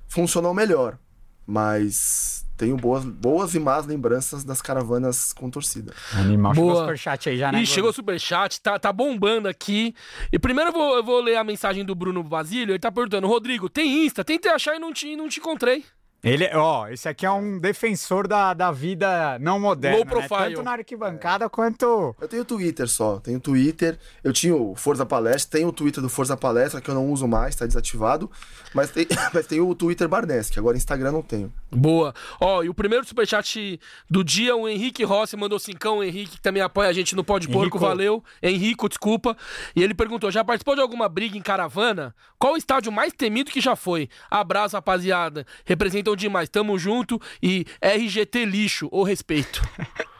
funcionou 0.07 0.53
melhor. 0.53 0.97
Mas 1.45 2.42
tenho 2.55 2.77
boas, 2.77 3.03
boas 3.03 3.55
e 3.55 3.59
más 3.59 3.85
lembranças 3.85 4.43
das 4.43 4.61
caravanas 4.61 5.33
com 5.33 5.49
torcida. 5.49 5.93
Animal. 6.13 6.53
Chegou 6.53 6.69
o 6.69 6.73
Boa. 6.73 6.83
superchat 6.83 7.29
aí 7.29 7.37
já, 7.37 7.51
né? 7.51 7.61
Ih, 7.61 7.65
chegou 7.65 7.89
o 7.89 7.93
superchat, 7.93 8.61
tá, 8.61 8.77
tá 8.77 8.93
bombando 8.93 9.47
aqui. 9.47 9.95
E 10.31 10.37
primeiro 10.37 10.69
eu 10.69 10.73
vou, 10.73 10.95
eu 10.95 11.03
vou 11.03 11.21
ler 11.21 11.35
a 11.35 11.43
mensagem 11.43 11.83
do 11.83 11.95
Bruno 11.95 12.23
Basílio. 12.23 12.73
Ele 12.73 12.79
tá 12.79 12.91
perguntando: 12.91 13.27
Rodrigo, 13.27 13.69
tem 13.69 14.05
Insta? 14.05 14.23
Tentei 14.23 14.51
achar 14.51 14.75
e 14.75 14.79
não 14.79 14.93
te, 14.93 15.15
não 15.15 15.27
te 15.27 15.39
encontrei. 15.39 15.83
Ele, 16.23 16.49
ó, 16.53 16.87
esse 16.87 17.09
aqui 17.09 17.25
é 17.25 17.31
um 17.31 17.59
defensor 17.59 18.29
da, 18.29 18.53
da 18.53 18.71
vida 18.71 19.37
não 19.39 19.59
moderna. 19.59 19.97
Low 19.97 20.05
né? 20.05 20.11
profile. 20.11 20.55
Tanto 20.55 20.63
na 20.63 20.71
arquibancada 20.71 21.49
quanto. 21.49 22.15
Eu 22.21 22.27
tenho 22.29 22.45
Twitter 22.45 22.87
só, 22.87 23.19
tenho 23.19 23.41
Twitter. 23.41 23.99
Eu 24.23 24.31
tinha 24.31 24.55
o 24.55 24.73
Forza 24.73 25.05
Palestra, 25.05 25.59
tenho 25.59 25.67
o 25.67 25.73
Twitter 25.73 26.01
do 26.01 26.07
Forza 26.07 26.37
Palestra, 26.37 26.79
que 26.79 26.89
eu 26.89 26.95
não 26.95 27.11
uso 27.11 27.27
mais, 27.27 27.57
tá 27.57 27.65
desativado. 27.65 28.31
Mas 28.73 28.89
tem, 28.89 29.05
mas 29.33 29.45
tem 29.47 29.59
o 29.59 29.75
Twitter 29.75 30.07
Barnes, 30.07 30.49
que 30.49 30.57
agora 30.57 30.77
Instagram 30.77 31.11
não 31.11 31.21
tenho. 31.21 31.51
Boa. 31.69 32.13
Ó, 32.39 32.63
e 32.63 32.69
o 32.69 32.73
primeiro 32.73 33.05
superchat 33.05 33.77
do 34.09 34.23
dia, 34.23 34.55
o 34.55 34.69
Henrique 34.69 35.03
Rossi 35.03 35.35
mandou 35.35 35.59
cincão. 35.59 35.97
O 35.97 36.03
Henrique 36.03 36.37
que 36.37 36.41
também 36.41 36.61
apoia 36.61 36.89
a 36.89 36.93
gente 36.93 37.17
no 37.17 37.23
Pode 37.23 37.47
Porco, 37.47 37.63
Henrico. 37.63 37.79
valeu. 37.79 38.23
Henrico, 38.41 38.87
desculpa. 38.87 39.35
E 39.75 39.83
ele 39.83 39.93
perguntou: 39.93 40.31
já 40.31 40.41
participou 40.41 40.75
de 40.75 40.81
alguma 40.81 41.09
briga 41.09 41.37
em 41.37 41.41
caravana? 41.41 42.15
Qual 42.39 42.53
o 42.53 42.57
estádio 42.57 42.93
mais 42.93 43.11
temido 43.11 43.51
que 43.51 43.59
já 43.59 43.75
foi? 43.75 44.09
Abraço, 44.31 44.75
rapaziada. 44.75 45.45
Representam 45.65 46.12
demais. 46.15 46.49
Tamo 46.49 46.77
junto 46.77 47.21
e 47.41 47.65
RGT 47.81 48.45
lixo, 48.45 48.87
ou 48.91 49.03
respeito. 49.03 49.61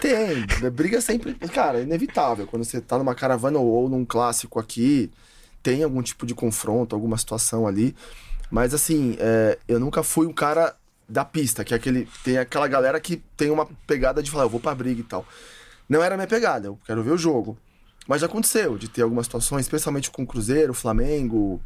Tem, 0.00 0.46
né, 0.60 0.70
briga 0.70 1.00
sempre. 1.00 1.34
Cara, 1.34 1.78
é 1.78 1.82
inevitável. 1.82 2.46
Quando 2.46 2.64
você 2.64 2.80
tá 2.80 2.98
numa 2.98 3.14
caravana 3.14 3.58
ou, 3.58 3.88
num 3.88 4.04
clássico 4.04 4.60
aqui, 4.60 5.10
tem 5.62 5.82
algum 5.82 6.02
tipo 6.02 6.26
de 6.26 6.34
confronto, 6.34 6.94
alguma 6.94 7.16
situação 7.16 7.66
ali. 7.66 7.96
Mas 8.50 8.74
assim, 8.74 9.16
é, 9.18 9.58
eu 9.66 9.80
nunca 9.80 10.02
fui 10.02 10.26
um 10.26 10.32
cara 10.32 10.76
da 11.08 11.24
pista, 11.24 11.64
que 11.64 11.72
é 11.72 11.76
aquele. 11.76 12.08
Tem 12.22 12.38
aquela 12.38 12.68
galera 12.68 13.00
que 13.00 13.22
tem 13.36 13.50
uma 13.50 13.66
pegada 13.86 14.22
de 14.22 14.30
falar, 14.30 14.44
eu 14.44 14.50
vou 14.50 14.60
pra 14.60 14.74
briga 14.74 15.00
e 15.00 15.04
tal. 15.04 15.26
Não 15.88 16.02
era 16.02 16.16
minha 16.16 16.26
pegada, 16.26 16.68
eu 16.68 16.78
quero 16.86 17.02
ver 17.02 17.12
o 17.12 17.18
jogo. 17.18 17.56
Mas 18.06 18.20
já 18.20 18.26
aconteceu 18.26 18.76
de 18.76 18.88
ter 18.88 19.02
algumas 19.02 19.26
situações, 19.26 19.62
especialmente 19.64 20.10
com 20.10 20.26
Cruzeiro, 20.26 20.74
Flamengo, 20.74 21.60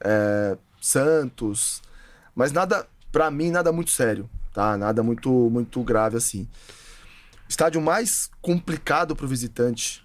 é, 0.00 0.56
Santos. 0.80 1.82
Mas 2.34 2.52
nada, 2.52 2.86
pra 3.14 3.30
mim, 3.30 3.50
nada 3.52 3.70
muito 3.70 3.92
sério, 3.92 4.28
tá? 4.52 4.76
Nada 4.76 5.00
muito, 5.02 5.30
muito 5.48 5.80
grave 5.84 6.16
assim. 6.16 6.48
Estádio 7.48 7.80
mais 7.80 8.28
complicado 8.42 9.14
pro 9.14 9.28
visitante, 9.28 10.04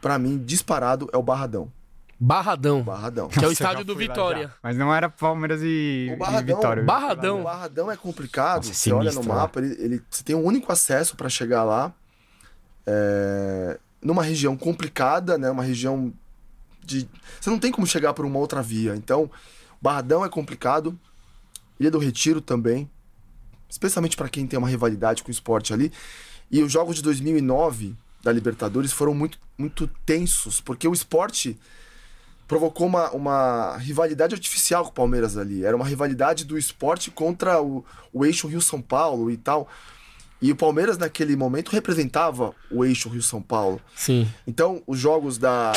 pra 0.00 0.18
mim, 0.18 0.38
disparado, 0.38 1.10
é 1.12 1.16
o 1.16 1.22
Barradão. 1.22 1.72
Barradão. 2.18 2.82
Barradão. 2.82 3.28
Que 3.28 3.44
é 3.44 3.48
o 3.48 3.52
estádio 3.52 3.84
do 3.84 3.94
Vitória. 3.96 4.50
Mas 4.62 4.76
não 4.76 4.94
era 4.94 5.08
Palmeiras 5.10 5.60
e, 5.62 6.06
O 6.10 6.14
e 6.14 6.16
Barradão- 6.16 6.56
Vitória. 6.56 6.82
Barradão. 6.84 7.40
O 7.40 7.44
Barradão 7.44 7.90
é 7.92 7.96
complicado. 7.96 8.66
Nossa, 8.66 8.70
é 8.70 8.74
você 8.74 8.92
olha 8.92 9.04
no 9.06 9.10
sinistro, 9.12 9.34
mapa, 9.34 9.58
ele, 9.60 9.76
ele- 9.78 10.02
você 10.08 10.22
tem 10.22 10.34
um 10.36 10.42
único 10.44 10.70
acesso 10.72 11.16
pra 11.16 11.28
chegar 11.28 11.64
lá. 11.64 11.92
é, 12.86 13.78
numa 14.00 14.22
região 14.22 14.56
complicada, 14.56 15.36
né? 15.36 15.50
Uma 15.50 15.64
região 15.64 16.12
de. 16.84 17.08
Você 17.40 17.50
não 17.50 17.58
tem 17.58 17.72
como 17.72 17.86
chegar 17.86 18.14
por 18.14 18.24
uma 18.24 18.38
outra 18.38 18.62
via. 18.62 18.94
Então, 18.94 19.28
Barradão 19.82 20.24
é 20.24 20.28
complicado. 20.28 20.96
Ilha 21.78 21.90
do 21.90 21.98
Retiro 21.98 22.40
também. 22.40 22.90
Especialmente 23.68 24.16
pra 24.16 24.28
quem 24.28 24.46
tem 24.46 24.58
uma 24.58 24.68
rivalidade 24.68 25.22
com 25.22 25.28
o 25.28 25.32
esporte 25.32 25.72
ali. 25.72 25.92
E 26.50 26.62
os 26.62 26.70
jogos 26.70 26.96
de 26.96 27.02
2009 27.02 27.96
da 28.22 28.32
Libertadores 28.32 28.92
foram 28.92 29.14
muito, 29.14 29.38
muito 29.58 29.88
tensos, 30.04 30.60
porque 30.60 30.86
o 30.86 30.92
esporte 30.92 31.58
provocou 32.46 32.86
uma, 32.86 33.10
uma 33.10 33.76
rivalidade 33.76 34.34
artificial 34.34 34.84
com 34.84 34.90
o 34.90 34.94
Palmeiras 34.94 35.36
ali. 35.36 35.64
Era 35.64 35.76
uma 35.76 35.86
rivalidade 35.86 36.44
do 36.44 36.56
esporte 36.56 37.10
contra 37.10 37.60
o, 37.60 37.84
o 38.12 38.24
eixo 38.24 38.46
Rio-São 38.46 38.80
Paulo 38.80 39.30
e 39.30 39.36
tal. 39.36 39.68
E 40.40 40.52
o 40.52 40.56
Palmeiras, 40.56 40.98
naquele 40.98 41.34
momento, 41.34 41.70
representava 41.70 42.54
o 42.70 42.84
eixo 42.84 43.08
Rio-São 43.08 43.42
Paulo. 43.42 43.80
Sim. 43.94 44.28
Então, 44.46 44.82
os 44.86 44.98
jogos 44.98 45.38
da, 45.38 45.72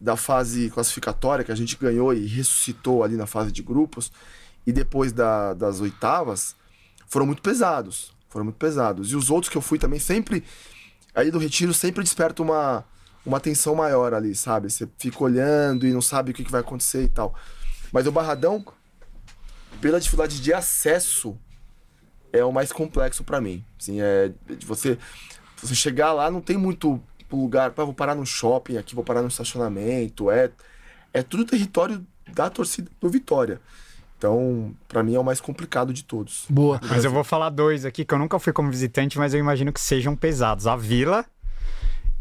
da 0.00 0.16
fase 0.16 0.70
classificatória, 0.70 1.44
que 1.44 1.52
a 1.52 1.56
gente 1.56 1.76
ganhou 1.76 2.12
e 2.12 2.26
ressuscitou 2.26 3.02
ali 3.02 3.16
na 3.16 3.26
fase 3.26 3.50
de 3.50 3.62
grupos, 3.62 4.12
e 4.66 4.72
depois 4.72 5.12
da- 5.12 5.54
das 5.54 5.80
oitavas, 5.80 6.54
foram 7.08 7.26
muito 7.26 7.42
pesados. 7.42 8.12
Foram 8.28 8.46
muito 8.46 8.56
pesados. 8.56 9.10
E 9.10 9.16
os 9.16 9.30
outros 9.30 9.50
que 9.50 9.56
eu 9.58 9.62
fui 9.62 9.78
também, 9.78 9.98
sempre. 9.98 10.42
Ali 11.14 11.30
do 11.30 11.38
Retiro, 11.38 11.74
sempre 11.74 12.02
desperta 12.02 12.42
uma, 12.42 12.84
uma 13.26 13.38
tensão 13.38 13.74
maior 13.74 14.14
ali, 14.14 14.34
sabe? 14.34 14.70
Você 14.70 14.88
fica 14.98 15.22
olhando 15.22 15.86
e 15.86 15.92
não 15.92 16.00
sabe 16.00 16.30
o 16.30 16.34
que, 16.34 16.44
que 16.44 16.50
vai 16.50 16.62
acontecer 16.62 17.02
e 17.02 17.08
tal. 17.08 17.34
Mas 17.92 18.06
o 18.06 18.12
Barradão, 18.12 18.64
pela 19.80 20.00
dificuldade 20.00 20.40
de 20.40 20.52
acesso, 20.54 21.38
é 22.32 22.42
o 22.42 22.50
mais 22.52 22.72
complexo 22.72 23.22
pra 23.22 23.40
mim. 23.40 23.62
Assim, 23.78 24.00
é 24.00 24.32
você 24.64 24.98
você 25.60 25.74
chegar 25.76 26.12
lá 26.12 26.30
não 26.30 26.40
tem 26.40 26.56
muito 26.56 27.00
lugar 27.30 27.70
para 27.70 27.84
vou 27.84 27.94
parar 27.94 28.14
no 28.14 28.26
shopping, 28.26 28.76
aqui 28.78 28.94
vou 28.94 29.04
parar 29.04 29.22
no 29.22 29.28
estacionamento, 29.28 30.30
é 30.30 30.50
é 31.12 31.22
tudo 31.22 31.44
território 31.44 32.04
da 32.32 32.48
torcida 32.48 32.90
do 33.00 33.10
Vitória. 33.10 33.60
Então, 34.22 34.72
pra 34.86 35.02
mim 35.02 35.16
é 35.16 35.18
o 35.18 35.24
mais 35.24 35.40
complicado 35.40 35.92
de 35.92 36.04
todos. 36.04 36.44
Boa. 36.48 36.80
Mas 36.88 37.04
eu 37.04 37.10
vou 37.10 37.24
falar 37.24 37.50
dois 37.50 37.84
aqui 37.84 38.04
que 38.04 38.14
eu 38.14 38.18
nunca 38.20 38.38
fui 38.38 38.52
como 38.52 38.70
visitante, 38.70 39.18
mas 39.18 39.34
eu 39.34 39.40
imagino 39.40 39.72
que 39.72 39.80
sejam 39.80 40.14
pesados. 40.14 40.64
A 40.68 40.76
Vila 40.76 41.24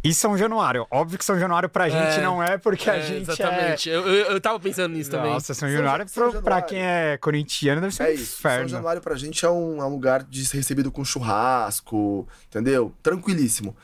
e 0.04 0.12
São 0.12 0.36
Januário. 0.36 0.88
Óbvio 0.90 1.20
que 1.20 1.24
São 1.24 1.38
Januário 1.40 1.70
pra 1.70 1.90
gente 1.90 2.20
É, 2.20 2.24
não 2.24 2.42
é, 2.42 2.58
porque 2.58 2.90
a 2.90 2.96
É, 2.96 3.02
gente 3.04 3.30
exatamente. 3.30 3.88
Eu, 3.88 4.02
eu, 4.08 4.32
eu 4.32 4.42
tava 4.42 4.60
pensando 4.60 4.96
nisso 4.96 5.12
é... 5.12 5.14
também. 5.16 5.32
Nossa, 5.32 5.54
São 5.54 5.70
Januário, 5.70 6.10
São 6.10 6.32
pra 6.32 6.40
Januário. 6.40 6.68
quem 6.70 6.80
é 6.84 7.18
corintiano, 7.18 7.80
deve 7.82 7.94
ser 7.94 8.02
É 8.02 8.10
um 8.10 8.14
isso. 8.14 8.42
São 8.42 8.50
inferno. 8.52 8.70
Januário 8.70 9.02
pra 9.04 9.16
gente 9.16 9.46
é 9.46 9.50
um, 9.52 9.80
é 9.80 9.86
um 9.86 9.90
lugar 9.90 10.24
de 10.24 10.44
ser 10.44 10.58
recebido 10.58 10.92
com 10.92 11.06
churrasco, 11.06 12.28
entendeu? 12.50 12.92
Tranquilíssimo. 13.04 13.78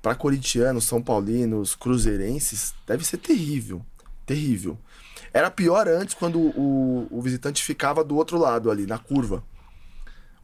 Pra 0.00 0.14
corintianos, 0.14 0.84
são 0.84 1.02
paulinos, 1.02 1.74
cruzeirenses, 1.74 2.74
deve 2.86 3.04
ser 3.04 3.18
terrível. 3.18 3.82
Terrível. 4.24 4.78
Era 5.34 5.50
pior 5.50 5.88
antes 5.88 6.14
quando 6.14 6.38
o, 6.38 7.08
o 7.10 7.20
visitante 7.20 7.62
ficava 7.62 8.04
do 8.04 8.14
outro 8.16 8.38
lado 8.38 8.70
ali, 8.70 8.86
na 8.86 8.98
curva. 8.98 9.42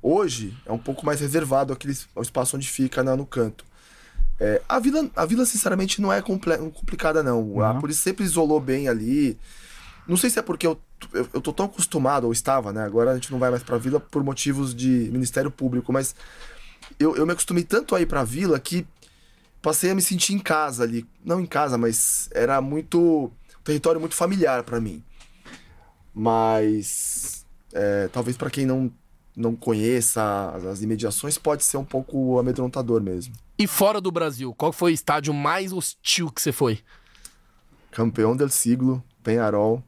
Hoje 0.03 0.57
é 0.67 0.73
um 0.73 0.79
pouco 0.79 1.07
mais 1.07 1.21
reservado 1.21 1.73
aquele 1.73 1.97
o 2.15 2.21
espaço 2.23 2.57
onde 2.57 2.69
fica 2.69 3.03
na- 3.03 3.17
no 3.17 3.25
canto. 3.25 3.65
É, 4.39 4.61
a, 4.69 4.79
vila, 4.81 5.09
a 5.15 5.25
vila, 5.27 5.45
sinceramente, 5.47 6.01
não 6.01 6.13
é 6.13 6.21
comple- 6.21 6.57
complicada, 6.59 7.23
não. 7.23 7.63
A 7.63 7.75
Não. 7.75 7.81
polícia 7.81 8.03
sempre 8.03 8.25
isolou 8.25 8.59
bem 8.59 8.89
ali. 8.89 9.39
Não 10.09 10.17
sei 10.17 10.29
se 10.31 10.39
é 10.39 10.43
porque 10.43 10.67
eu, 10.67 10.81
eu, 11.13 11.29
eu 11.35 11.41
tô 11.41 11.53
tão 11.53 11.67
acostumado, 11.67 12.25
ou 12.25 12.33
estava, 12.33 12.73
né? 12.73 12.83
Agora 12.85 13.13
a 13.13 13.15
gente 13.15 13.31
não 13.31 13.39
vai 13.39 13.51
mais 13.51 13.63
pra 13.63 13.79
vila 13.79 14.01
por 14.01 14.25
motivos 14.25 14.75
de 14.75 15.09
Ministério 15.13 15.51
Público, 15.51 15.93
mas 15.93 16.15
eu, 16.99 17.15
eu 17.15 17.25
me 17.27 17.33
acostumei 17.33 17.63
tanto 17.63 17.95
a 17.95 18.01
ir 18.01 18.07
pra 18.07 18.25
vila 18.25 18.59
que 18.59 18.87
passei 19.63 19.91
a 19.91 19.95
me 19.95 20.01
sentir 20.03 20.33
em 20.33 20.39
casa 20.39 20.83
ali. 20.83 21.07
Não 21.25 21.39
em 21.39 21.47
casa, 21.47 21.77
mas 21.79 22.29
era 22.33 22.61
muito. 22.63 23.31
Um 23.61 23.65
território 23.65 24.01
muito 24.01 24.15
familiar 24.15 24.63
pra 24.63 24.81
mim. 24.81 25.03
Mas 26.15 27.47
é, 27.73 28.09
talvez 28.09 28.37
para 28.37 28.51
quem 28.51 28.67
não, 28.67 28.91
não 29.37 29.55
conheça 29.55 30.53
as, 30.55 30.65
as 30.65 30.83
imediações, 30.83 31.39
pode 31.39 31.65
ser 31.65 31.77
um 31.77 31.85
pouco 31.85 32.39
amedrontador 32.39 33.01
mesmo. 33.03 33.35
E 33.59 33.67
fora 33.67 34.01
do 34.01 34.11
Brasil, 34.11 34.55
qual 34.55 34.73
foi 34.73 34.93
o 34.93 34.95
estádio 34.95 35.33
mais 35.35 35.73
hostil 35.73 36.31
que 36.31 36.41
você 36.41 36.53
foi? 36.53 36.81
Campeão 37.91 38.37
del 38.37 38.49
siglo, 38.49 39.03
Penharol. 39.23 39.83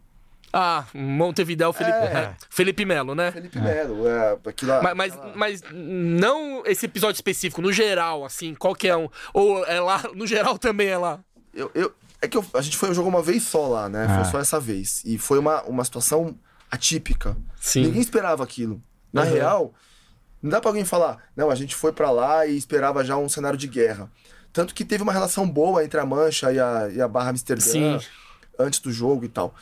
Ah, 0.52 0.84
Montevidéu, 0.92 1.72
Felipe, 1.72 1.96
É. 1.96 2.36
Felipe 2.50 2.84
Melo, 2.84 3.14
né? 3.14 3.32
Felipe 3.32 3.58
Melo, 3.58 4.06
é, 4.06 4.38
aquilo 4.46 4.70
lá- 4.72 4.82
Mas, 4.82 4.94
mas, 4.94 5.18
mas 5.34 5.62
não 5.72 6.62
esse 6.66 6.84
episódio 6.84 7.16
específico, 7.16 7.62
no 7.62 7.72
geral, 7.72 8.22
assim, 8.22 8.54
qualquer 8.54 8.94
um. 8.96 9.08
Ou 9.32 9.64
é 9.64 9.80
lá, 9.80 10.02
no 10.14 10.26
geral 10.26 10.58
também 10.58 10.88
é 10.88 10.98
lá. 10.98 11.20
Eu, 11.54 11.70
eu- 11.74 11.94
é 12.22 12.28
que 12.28 12.36
eu- 12.38 12.44
a 12.54 12.60
gente 12.62 12.76
foi 12.76 12.94
jogar 12.94 13.08
uma 13.08 13.22
vez 13.22 13.42
só 13.42 13.66
lá, 13.66 13.88
né? 13.88 14.06
Ah. 14.08 14.22
Foi 14.22 14.30
só 14.32 14.38
essa 14.40 14.58
vez. 14.58 15.02
E 15.04 15.18
foi 15.18 15.38
uma, 15.38 15.62
uma 15.64 15.84
situação 15.84 16.34
atípica. 16.70 17.36
Sim. 17.60 17.82
Ninguém 17.82 18.00
esperava 18.00 18.42
aquilo. 18.42 18.82
Na 19.12 19.22
Uhum. 19.24 19.30
real, 19.32 19.74
não 20.42 20.50
dá 20.50 20.60
pra 20.60 20.70
alguém 20.70 20.84
falar, 20.84 21.18
não, 21.36 21.50
a 21.50 21.54
gente 21.54 21.74
foi 21.76 21.92
pra 21.92 22.10
lá 22.10 22.46
e 22.46 22.56
esperava 22.56 23.04
já 23.04 23.16
um 23.18 23.28
cenário 23.28 23.58
de 23.58 23.66
guerra. 23.68 24.10
Tanto 24.52 24.74
que 24.74 24.84
teve 24.84 25.02
uma 25.02 25.12
relação 25.12 25.48
boa 25.48 25.84
entre 25.84 25.98
a 26.00 26.06
Mancha 26.06 26.50
e 26.52 26.58
a, 26.58 26.88
e 26.90 27.00
a 27.00 27.08
Barra 27.08 27.30
Amsterdã 27.30 27.62
Sim. 27.64 27.98
antes 28.58 28.80
do 28.80 28.90
jogo 28.92 29.24
e 29.24 29.28
tal. 29.28 29.54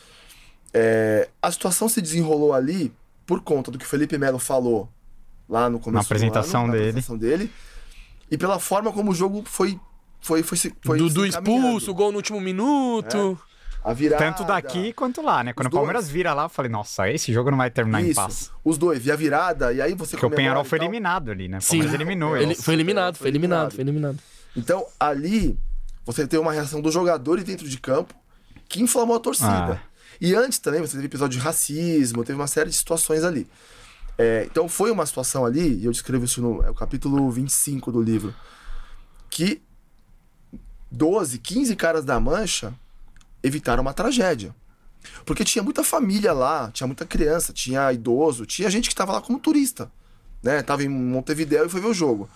É, 0.73 1.29
a 1.43 1.51
situação 1.51 1.89
se 1.89 2.01
desenrolou 2.01 2.53
ali 2.53 2.93
por 3.27 3.41
conta 3.43 3.71
do 3.71 3.79
que 3.79 3.85
o 3.85 3.89
Felipe 3.89 4.17
Melo 4.19 4.39
falou 4.39 4.89
lá 5.49 5.69
no 5.69 5.79
começo 5.81 5.95
Na 5.95 6.01
apresentação 6.03 6.61
ano, 6.63 6.69
na 6.69 6.73
dele. 6.75 6.89
apresentação 6.91 7.19
dele. 7.19 7.53
E 8.31 8.39
pela 8.39 8.59
forma 8.61 8.93
como 8.93 9.11
o 9.11 9.15
jogo 9.15 9.43
foi. 9.45 9.79
Foi, 10.21 10.43
foi, 10.43 10.59
se- 10.59 10.75
foi 10.85 10.99
do 10.99 11.09
se 11.09 11.15
do 11.15 11.27
encaminhando. 11.27 11.67
expulso, 11.67 11.95
gol 11.95 12.11
no 12.13 12.17
último 12.19 12.41
minuto. 12.41 13.39
A 13.83 13.95
virada. 13.95 14.23
Tanto 14.23 14.45
daqui 14.45 14.93
quanto 14.93 15.23
lá, 15.23 15.43
né? 15.43 15.55
Quando 15.55 15.69
o 15.69 15.71
dois. 15.71 15.79
Palmeiras 15.81 16.07
vira 16.09 16.35
lá, 16.35 16.43
eu 16.45 16.49
falei, 16.51 16.71
nossa, 16.71 17.09
esse 17.11 17.33
jogo 17.33 17.51
não 17.51 17.57
vai 17.57 17.71
terminar 17.71 18.03
em 18.03 18.09
Isso, 18.11 18.15
paz. 18.17 18.51
os 18.63 18.77
dois. 18.77 19.07
E 19.07 19.11
a 19.11 19.17
virada, 19.17 19.73
e 19.73 19.81
aí 19.81 19.95
você 19.95 20.13
Porque 20.19 20.27
o 20.27 20.31
Penharol 20.31 20.65
foi 20.65 20.79
eliminado 20.79 21.31
ali, 21.31 21.49
né? 21.49 21.57
O 21.57 21.61
Sim. 21.63 21.69
Palmeiras 21.79 21.95
eliminou 21.95 22.37
Ele 22.37 22.55
foi 22.55 22.75
eliminado, 22.75 23.15
Foi 23.17 23.23
foi 23.25 23.29
eliminado, 23.31 23.71
eliminado. 23.71 23.75
foi 23.75 23.83
eliminado. 23.83 24.19
Então, 24.55 24.87
ali, 24.99 25.59
você 26.05 26.27
tem 26.27 26.39
uma 26.39 26.53
reação 26.53 26.83
dos 26.83 26.93
jogadores 26.93 27.43
dentro 27.43 27.67
de 27.67 27.79
campo 27.81 28.15
que 28.69 28.83
inflamou 28.83 29.17
a 29.17 29.21
torcida. 29.21 29.49
Ah. 29.49 29.79
E 30.21 30.35
antes 30.35 30.59
também, 30.59 30.83
você 30.83 30.93
teve 30.97 31.07
episódio 31.07 31.39
de 31.39 31.43
racismo, 31.45 32.23
teve 32.23 32.39
uma 32.39 32.47
série 32.47 32.69
de 32.69 32.77
situações 32.77 33.25
ali. 33.25 33.47
É, 34.19 34.45
então, 34.45 34.69
foi 34.69 34.91
uma 34.91 35.07
situação 35.07 35.47
ali, 35.47 35.79
e 35.79 35.87
eu 35.87 35.91
descrevo 35.93 36.27
isso 36.27 36.43
no 36.43 36.63
é 36.63 36.69
o 36.69 36.75
capítulo 36.75 37.31
25 37.31 37.91
do 37.91 38.03
livro, 38.03 38.35
que 39.31 39.63
12, 40.91 41.39
15 41.39 41.77
caras 41.77 42.05
da 42.05 42.19
Mancha 42.19 42.75
evitaram 43.43 43.83
uma 43.83 43.95
tragédia. 43.95 44.55
Porque 45.25 45.45
tinha 45.45 45.63
muita 45.63 45.83
família 45.83 46.33
lá, 46.33 46.71
tinha 46.73 46.87
muita 46.87 47.07
criança, 47.07 47.53
tinha 47.53 47.93
idoso, 47.93 48.45
tinha 48.45 48.71
gente 48.71 48.89
que 48.89 48.93
estava 48.93 49.13
lá 49.13 49.21
como 49.21 49.39
turista. 49.39 49.91
Né? 50.43 50.63
Tava 50.63 50.83
em 50.83 50.89
Montevideo 50.89 51.67
e 51.67 51.69
foi 51.69 51.81
ver 51.81 51.89
o 51.89 51.95
jogo. 51.95 52.29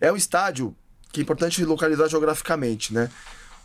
É 0.00 0.12
um 0.12 0.16
estádio 0.16 0.74
que 1.12 1.20
é 1.20 1.22
importante 1.22 1.64
localizar 1.64 2.08
geograficamente, 2.08 2.92
né? 2.92 3.10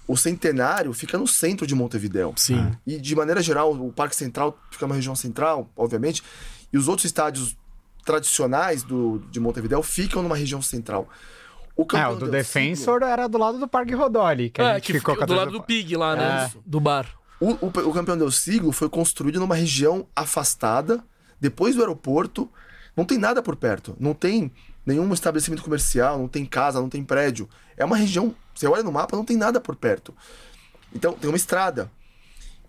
O 0.08 0.18
Centenário 0.18 0.94
fica 0.94 1.18
no 1.18 1.28
centro 1.28 1.68
de 1.68 1.76
Montevideo. 1.76 2.34
Sim. 2.36 2.72
E 2.86 2.98
de 2.98 3.16
maneira 3.16 3.42
geral, 3.42 3.74
o 3.74 3.92
Parque 3.92 4.16
Central 4.16 4.58
fica 4.72 4.88
na 4.88 4.96
região 4.96 5.16
central, 5.16 5.70
obviamente, 5.76 6.24
e 6.72 6.78
os 6.78 6.88
outros 6.88 7.06
estádios 7.06 7.56
tradicionais 8.06 8.84
do, 8.84 9.20
de 9.30 9.40
Montevideo 9.40 9.82
ficam 9.84 10.24
numa 10.24 10.36
região 10.36 10.62
central. 10.62 11.10
O 11.76 11.86
É, 11.96 12.08
o 12.08 12.16
do 12.16 12.30
Defensor 12.30 13.02
era 13.04 13.28
do 13.28 13.38
lado 13.38 13.58
do 13.58 13.68
Parque 13.68 13.94
Rodó 13.96 14.26
ali, 14.26 14.50
que 14.50 14.62
a 14.62 14.72
É, 14.72 14.74
gente 14.76 14.86
que 14.88 14.94
ficou 14.94 15.14
a 15.22 15.26
do 15.26 15.34
lado 15.34 15.52
do 15.52 15.60
torcida- 15.60 15.66
Pig 15.66 15.96
lá, 15.96 16.16
né? 16.16 16.52
É. 16.54 16.60
Do 16.66 16.80
bar. 16.80 17.08
O, 17.40 17.52
o, 17.66 17.68
o 17.68 17.94
campeão 17.94 18.18
del 18.18 18.30
siglo 18.32 18.72
foi 18.72 18.88
construído 18.90 19.40
numa 19.40 19.56
região 19.56 20.06
afastada, 20.16 21.04
depois 21.40 21.76
do 21.76 21.82
aeroporto. 21.82 22.50
Não 22.96 23.06
tem 23.06 23.18
nada 23.18 23.42
por 23.42 23.56
perto. 23.56 23.96
Não 24.00 24.14
tem 24.14 24.52
nenhum 24.86 25.12
estabelecimento 25.14 25.64
comercial, 25.64 26.20
não 26.20 26.28
tem 26.28 26.46
casa, 26.46 26.80
não 26.80 26.90
tem 26.90 27.04
prédio. 27.04 27.50
É 27.78 27.84
uma 27.86 27.96
região. 27.96 28.36
Você 28.54 28.68
olha 28.68 28.84
no 28.84 28.92
mapa, 28.92 29.16
não 29.16 29.26
tem 29.26 29.38
nada 29.38 29.60
por 29.60 29.76
perto. 29.76 30.14
Então, 30.94 31.14
tem 31.14 31.30
uma 31.30 31.38
estrada. 31.38 31.90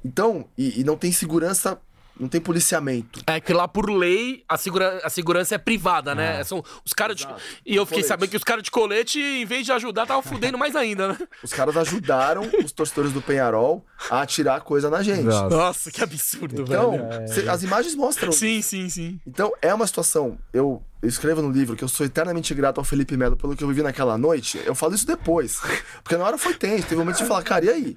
Então, 0.04 0.46
e, 0.56 0.80
e 0.80 0.84
não 0.84 0.96
tem 0.96 1.12
segurança, 1.12 1.78
não 2.18 2.28
tem 2.28 2.40
policiamento. 2.40 3.20
É 3.26 3.40
que 3.40 3.52
lá, 3.52 3.66
por 3.66 3.90
lei, 3.90 4.44
a, 4.48 4.56
segura... 4.56 5.00
a 5.02 5.10
segurança 5.10 5.54
é 5.54 5.58
privada, 5.58 6.14
né? 6.14 6.42
São 6.44 6.62
os 6.84 6.92
caras 6.92 7.16
de... 7.16 7.26
E 7.66 7.74
eu 7.76 7.84
fiquei 7.86 8.02
Colete. 8.02 8.08
sabendo 8.08 8.30
que 8.30 8.36
os 8.36 8.44
caras 8.44 8.62
de 8.62 8.70
colete, 8.70 9.18
em 9.20 9.44
vez 9.44 9.64
de 9.66 9.72
ajudar, 9.72 10.02
estavam 10.02 10.22
fudendo 10.22 10.56
mais 10.58 10.76
ainda, 10.76 11.08
né? 11.08 11.18
Os 11.42 11.52
caras 11.52 11.76
ajudaram 11.76 12.42
os 12.64 12.72
torcedores 12.72 13.12
do 13.12 13.20
Penharol 13.22 13.84
a 14.10 14.22
atirar 14.22 14.60
coisa 14.62 14.88
na 14.90 15.02
gente. 15.02 15.22
Nossa. 15.22 15.48
Nossa, 15.56 15.90
que 15.90 16.02
absurdo, 16.02 16.62
Então, 16.62 16.92
velho. 16.92 17.28
cê- 17.28 17.48
as 17.48 17.62
imagens 17.62 17.94
mostram. 17.94 18.30
Sim, 18.32 18.62
sim, 18.62 18.88
sim. 18.88 19.20
Então, 19.26 19.52
é 19.60 19.72
uma 19.72 19.86
situação. 19.86 20.38
Eu, 20.52 20.82
eu 21.02 21.08
escrevo 21.08 21.40
no 21.42 21.50
livro 21.50 21.76
que 21.76 21.82
eu 21.84 21.88
sou 21.88 22.04
eternamente 22.06 22.54
grato 22.54 22.78
ao 22.78 22.84
Felipe 22.84 23.16
Melo 23.16 23.36
pelo 23.36 23.56
que 23.56 23.64
eu 23.64 23.68
vivi 23.68 23.82
naquela 23.82 24.16
noite. 24.18 24.60
Eu 24.64 24.74
falo 24.74 24.94
isso 24.94 25.06
depois. 25.06 25.60
Porque 26.02 26.16
na 26.16 26.24
hora 26.24 26.38
foi 26.38 26.54
tenso. 26.54 26.82
Teve 26.84 26.96
um 26.96 27.04
momento 27.04 27.18
de 27.18 27.24
falar, 27.24 27.42
cara, 27.42 27.64
e 27.64 27.68
aí? 27.70 27.96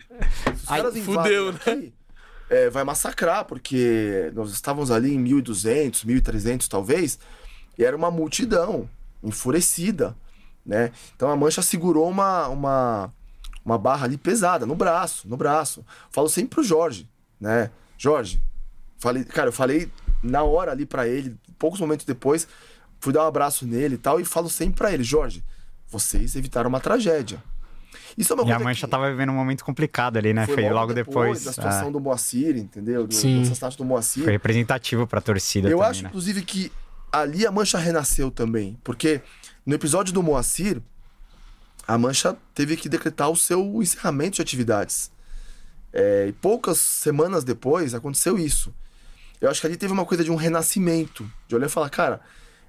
Os 0.53 0.63
Ai, 0.67 0.79
caras 0.81 0.95
invadem 0.95 1.03
fudeu, 1.23 1.51
né? 1.53 1.91
É, 2.49 2.69
vai 2.69 2.83
massacrar, 2.83 3.45
porque 3.45 4.31
nós 4.33 4.51
estávamos 4.51 4.91
ali 4.91 5.13
em 5.13 5.23
1.200, 5.23 6.05
1.300 6.05 6.67
talvez, 6.67 7.19
e 7.77 7.83
era 7.83 7.95
uma 7.95 8.11
multidão 8.11 8.89
enfurecida, 9.23 10.15
né? 10.65 10.91
Então 11.15 11.29
a 11.29 11.35
Mancha 11.35 11.61
segurou 11.61 12.09
uma, 12.09 12.47
uma, 12.47 13.13
uma 13.63 13.77
barra 13.77 14.05
ali 14.05 14.17
pesada, 14.17 14.65
no 14.65 14.75
braço, 14.75 15.27
no 15.27 15.37
braço. 15.37 15.85
Falo 16.11 16.29
sempre 16.29 16.55
pro 16.55 16.63
Jorge, 16.63 17.09
né? 17.39 17.71
Jorge, 17.97 18.41
falei, 18.97 19.23
cara, 19.23 19.49
eu 19.49 19.53
falei 19.53 19.91
na 20.23 20.43
hora 20.43 20.71
ali 20.71 20.85
pra 20.85 21.07
ele, 21.07 21.35
poucos 21.57 21.79
momentos 21.79 22.05
depois, 22.05 22.47
fui 22.99 23.13
dar 23.13 23.23
um 23.23 23.27
abraço 23.27 23.65
nele 23.65 23.95
e 23.95 23.97
tal, 23.97 24.19
e 24.19 24.25
falo 24.25 24.49
sempre 24.49 24.75
pra 24.75 24.91
ele, 24.91 25.03
Jorge, 25.03 25.43
vocês 25.87 26.35
evitaram 26.35 26.69
uma 26.69 26.79
tragédia. 26.79 27.41
Isso 28.17 28.33
é 28.33 28.35
uma 28.35 28.43
E 28.43 28.51
a 28.51 28.55
coisa 28.55 28.63
Mancha 28.63 28.87
que 28.87 28.91
tava 28.91 29.09
vivendo 29.09 29.29
um 29.29 29.35
momento 29.35 29.63
complicado 29.63 30.17
ali, 30.17 30.33
né? 30.33 30.45
Foi, 30.45 30.69
logo 30.69 30.93
depois. 30.93 31.43
da 31.43 31.51
situação 31.51 31.87
é, 31.87 31.91
do 31.91 31.99
Moacir, 31.99 32.57
entendeu? 32.57 33.07
Do, 33.07 33.13
Sim. 33.13 33.37
do 33.37 33.41
assassinato 33.43 33.77
do 33.77 33.85
Moacir. 33.85 34.23
Foi 34.23 34.33
representativo 34.33 35.07
pra 35.07 35.21
torcida 35.21 35.67
Eu 35.69 35.77
também, 35.77 35.89
acho, 35.89 36.03
né? 36.03 36.09
inclusive, 36.09 36.41
que 36.41 36.71
ali 37.11 37.45
a 37.45 37.51
Mancha 37.51 37.77
renasceu 37.77 38.29
também. 38.31 38.77
Porque 38.83 39.21
no 39.65 39.73
episódio 39.73 40.13
do 40.13 40.21
Moacir, 40.21 40.81
a 41.87 41.97
Mancha 41.97 42.35
teve 42.53 42.75
que 42.75 42.89
decretar 42.89 43.29
o 43.29 43.35
seu 43.35 43.81
encerramento 43.81 44.37
de 44.37 44.41
atividades. 44.41 45.11
É, 45.93 46.25
e 46.27 46.33
poucas 46.33 46.77
semanas 46.77 47.43
depois 47.43 47.93
aconteceu 47.93 48.37
isso. 48.37 48.73
Eu 49.39 49.49
acho 49.49 49.61
que 49.61 49.67
ali 49.67 49.77
teve 49.77 49.93
uma 49.93 50.05
coisa 50.05 50.23
de 50.23 50.31
um 50.31 50.35
renascimento. 50.35 51.29
De 51.47 51.55
olhar 51.55 51.67
e 51.67 51.69
falar, 51.69 51.89
cara, 51.89 52.21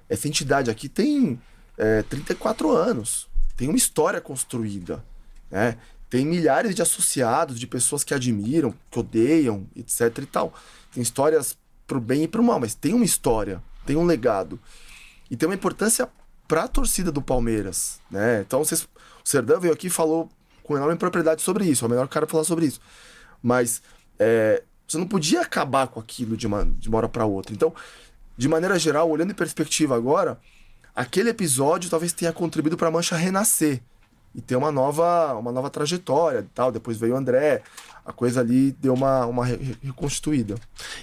essa 0.07 0.27
entidade 0.27 0.69
aqui 0.69 0.87
tem 0.87 1.39
é, 1.77 2.03
34 2.03 2.71
anos. 2.71 3.27
Tem 3.55 3.67
uma 3.67 3.77
história 3.77 4.21
construída. 4.21 5.03
Né? 5.49 5.77
Tem 6.09 6.25
milhares 6.25 6.73
de 6.73 6.81
associados, 6.81 7.59
de 7.59 7.67
pessoas 7.67 8.03
que 8.03 8.13
admiram, 8.13 8.73
que 8.89 8.99
odeiam, 8.99 9.67
etc 9.75 10.17
e 10.19 10.25
tal. 10.25 10.53
Tem 10.93 11.03
histórias 11.03 11.57
pro 11.85 11.99
bem 11.99 12.23
e 12.23 12.27
pro 12.27 12.43
mal, 12.43 12.59
mas 12.59 12.75
tem 12.75 12.93
uma 12.93 13.05
história, 13.05 13.61
tem 13.85 13.95
um 13.95 14.05
legado. 14.05 14.59
E 15.29 15.35
tem 15.35 15.47
uma 15.47 15.55
importância 15.55 16.09
pra 16.47 16.67
torcida 16.67 17.11
do 17.11 17.21
Palmeiras, 17.21 17.99
né? 18.09 18.41
Então, 18.41 18.63
vocês, 18.63 18.83
o 18.83 18.87
Serdão 19.23 19.59
veio 19.59 19.73
aqui 19.73 19.87
e 19.87 19.89
falou 19.89 20.29
com 20.63 20.77
enorme 20.77 20.95
propriedade 20.97 21.41
sobre 21.41 21.65
isso, 21.65 21.83
é 21.83 21.87
o 21.87 21.89
melhor 21.89 22.07
cara 22.07 22.25
falar 22.25 22.43
sobre 22.43 22.65
isso. 22.65 22.79
Mas 23.41 23.81
é, 24.17 24.63
você 24.87 24.97
não 24.97 25.07
podia 25.07 25.41
acabar 25.41 25.87
com 25.87 25.99
aquilo 25.99 26.37
de 26.37 26.47
uma, 26.47 26.65
de 26.65 26.87
uma 26.87 26.99
hora 26.99 27.09
pra 27.09 27.25
outra. 27.25 27.53
Então, 27.53 27.73
de 28.37 28.47
maneira 28.47 28.79
geral, 28.79 29.09
olhando 29.09 29.31
em 29.31 29.35
perspectiva 29.35 29.95
agora, 29.95 30.39
aquele 30.95 31.29
episódio 31.29 31.89
talvez 31.89 32.13
tenha 32.13 32.31
contribuído 32.31 32.77
pra 32.77 32.91
Mancha 32.91 33.15
renascer 33.15 33.81
e 34.37 34.41
ter 34.41 34.55
uma 34.55 34.71
nova, 34.71 35.33
uma 35.33 35.51
nova 35.51 35.67
trajetória 35.69 36.39
e 36.39 36.53
tal. 36.53 36.71
Depois 36.71 36.95
veio 36.95 37.15
o 37.15 37.17
André, 37.17 37.63
a 38.05 38.13
coisa 38.13 38.39
ali 38.39 38.71
deu 38.73 38.93
uma, 38.93 39.25
uma 39.25 39.43
re- 39.43 39.55
re- 39.57 39.77
reconstituída. 39.81 40.53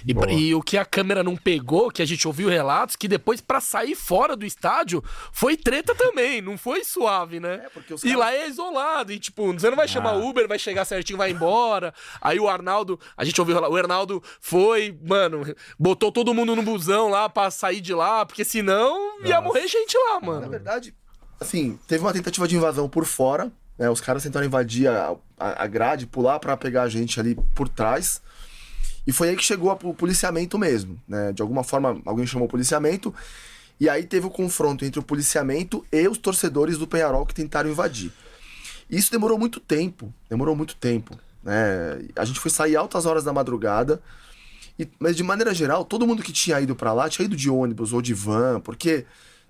E, 0.07 0.13
e 0.33 0.55
o 0.55 0.61
que 0.61 0.77
a 0.77 0.85
câmera 0.85 1.21
não 1.21 1.35
pegou, 1.35 1.91
que 1.91 2.01
a 2.01 2.05
gente 2.05 2.25
ouviu 2.27 2.47
relatos, 2.47 2.95
que 2.95 3.09
depois 3.09 3.41
pra 3.41 3.59
sair 3.59 3.93
fora 3.93 4.37
do 4.37 4.45
estádio 4.45 5.03
foi 5.33 5.57
treta 5.57 5.93
também, 5.93 6.41
não 6.41 6.57
foi 6.57 6.85
suave, 6.85 7.41
né? 7.41 7.63
É, 7.65 7.69
porque 7.69 7.93
os 7.93 8.01
E 8.03 8.07
caras- 8.07 8.19
lá 8.19 8.33
é 8.33 8.47
isolado, 8.47 9.11
e 9.11 9.19
tipo, 9.19 9.51
você 9.53 9.69
não 9.69 9.75
vai 9.77 9.87
chamar 9.87 10.11
Ah. 10.11 10.17
Uber, 10.17 10.47
vai 10.47 10.57
chegar 10.57 10.85
certinho, 10.85 11.17
vai 11.17 11.31
embora. 11.31 11.93
Aí 12.21 12.39
o 12.39 12.47
Arnaldo, 12.47 12.97
a 13.17 13.25
gente 13.25 13.39
ouviu 13.41 13.59
lá, 13.59 13.69
o 13.69 13.75
Arnaldo 13.75 14.23
foi, 14.39 14.97
mano, 15.05 15.43
botou 15.77 16.09
todo 16.09 16.33
mundo 16.33 16.55
no 16.55 16.63
busão 16.63 17.09
lá 17.09 17.27
pra 17.27 17.51
sair 17.51 17.81
de 17.81 17.93
lá, 17.93 18.25
porque 18.25 18.45
senão 18.45 19.19
ia 19.25 19.41
morrer 19.41 19.67
gente 19.67 19.97
lá, 19.97 20.21
Na 20.21 20.25
mano. 20.25 20.49
verdade, 20.49 20.95
assim, 21.39 21.79
teve 21.87 22.03
uma 22.03 22.13
tentativa 22.13 22.47
de 22.47 22.55
invasão 22.55 22.87
por 22.87 23.05
fora, 23.05 23.51
né? 23.77 23.89
Os 23.89 24.01
caras 24.01 24.23
tentaram 24.23 24.45
invadir 24.45 24.87
a, 24.87 25.15
a 25.37 25.67
grade, 25.67 26.07
pular 26.07 26.39
pra 26.39 26.55
pegar 26.55 26.83
a 26.83 26.89
gente 26.89 27.19
ali 27.19 27.35
por 27.53 27.67
trás. 27.67 28.21
E 29.05 29.11
foi 29.11 29.29
aí 29.29 29.35
que 29.35 29.43
chegou 29.43 29.71
o 29.83 29.93
policiamento 29.93 30.57
mesmo, 30.57 30.99
né? 31.07 31.31
De 31.31 31.41
alguma 31.41 31.63
forma, 31.63 32.01
alguém 32.05 32.25
chamou 32.25 32.47
o 32.47 32.51
policiamento. 32.51 33.13
E 33.79 33.89
aí 33.89 34.03
teve 34.03 34.25
o 34.25 34.29
confronto 34.29 34.85
entre 34.85 34.99
o 34.99 35.03
policiamento 35.03 35.85
e 35.91 36.07
os 36.07 36.17
torcedores 36.17 36.77
do 36.77 36.87
Penharol 36.87 37.25
que 37.25 37.33
tentaram 37.33 37.69
invadir. 37.69 38.11
Isso 38.89 39.11
demorou 39.11 39.37
muito 39.37 39.59
tempo, 39.59 40.13
demorou 40.29 40.55
muito 40.55 40.75
tempo, 40.75 41.17
né? 41.43 41.99
A 42.15 42.23
gente 42.23 42.39
foi 42.39 42.49
sair 42.49 42.75
altas 42.75 43.05
horas 43.05 43.23
da 43.23 43.33
madrugada 43.33 44.01
E, 44.77 44.87
mas 44.99 45.15
de 45.15 45.23
maneira 45.23 45.53
geral, 45.53 45.83
todo 45.83 46.05
mundo 46.05 46.23
que 46.23 46.31
tinha 46.31 46.59
ido 46.61 46.75
para 46.75 46.93
lá 46.93 47.09
tinha 47.09 47.25
ido 47.25 47.35
de 47.35 47.49
ônibus 47.49 47.93
ou 47.93 48.01
de 48.01 48.13
van, 48.13 48.59
porque 48.59 49.05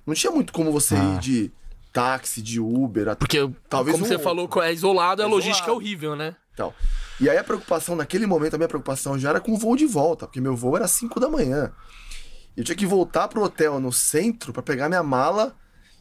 não 0.05 0.13
tinha 0.13 0.31
muito 0.31 0.53
como 0.53 0.71
você 0.71 0.95
ah. 0.95 1.03
ir 1.03 1.19
de 1.19 1.51
táxi, 1.95 2.41
de 2.41 2.59
Uber. 2.59 3.15
Porque, 3.15 3.49
talvez 3.69 3.95
como 3.95 4.05
um, 4.05 4.09
você 4.09 4.19
falou, 4.19 4.49
é 4.61 4.73
isolado, 4.73 5.23
a 5.23 5.27
logística 5.27 5.71
é 5.71 5.73
horrível, 5.73 6.13
né? 6.13 6.35
Então. 6.53 6.73
E 7.21 7.29
aí 7.29 7.37
a 7.37 7.43
preocupação, 7.43 7.95
naquele 7.95 8.25
momento, 8.25 8.55
a 8.55 8.57
minha 8.57 8.67
preocupação 8.67 9.17
já 9.17 9.29
era 9.29 9.39
com 9.39 9.53
o 9.53 9.57
voo 9.57 9.77
de 9.77 9.85
volta, 9.85 10.27
porque 10.27 10.41
meu 10.41 10.57
voo 10.57 10.75
era 10.75 10.89
5 10.89 11.17
da 11.21 11.29
manhã. 11.29 11.71
Eu 12.57 12.65
tinha 12.65 12.75
que 12.75 12.85
voltar 12.85 13.29
pro 13.29 13.41
hotel 13.41 13.79
no 13.79 13.93
centro 13.93 14.51
para 14.51 14.61
pegar 14.61 14.89
minha 14.89 15.03
mala. 15.03 15.55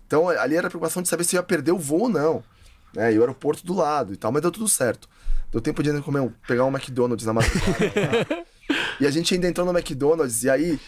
Então 0.07 0.28
ali 0.28 0.57
era 0.57 0.66
a 0.66 0.70
preocupação 0.70 1.00
de 1.00 1.09
saber 1.09 1.22
se 1.22 1.37
eu 1.37 1.38
ia 1.38 1.42
perder 1.44 1.70
o 1.70 1.78
voo 1.78 2.02
ou 2.02 2.09
não. 2.09 2.42
Né? 2.92 3.12
E 3.12 3.18
o 3.18 3.20
aeroporto 3.20 3.64
do 3.64 3.74
lado 3.74 4.12
e 4.12 4.16
tal, 4.16 4.33
mas 4.33 4.42
deu 4.42 4.50
tudo 4.50 4.68
certo. 4.68 5.09
Deu 5.52 5.61
tempo 5.61 5.83
de 5.83 6.00
comer, 6.00 6.33
pegar 6.46 6.64
um 6.64 6.68
McDonald's 6.68 7.26
na 7.26 7.33
madrugada. 7.33 8.46
e 9.00 9.07
a 9.07 9.11
gente 9.11 9.35
ainda 9.35 9.48
entrou 9.48 9.64
no 9.64 9.76
McDonald's 9.76 10.42
e 10.42 10.50
aí 10.50 10.80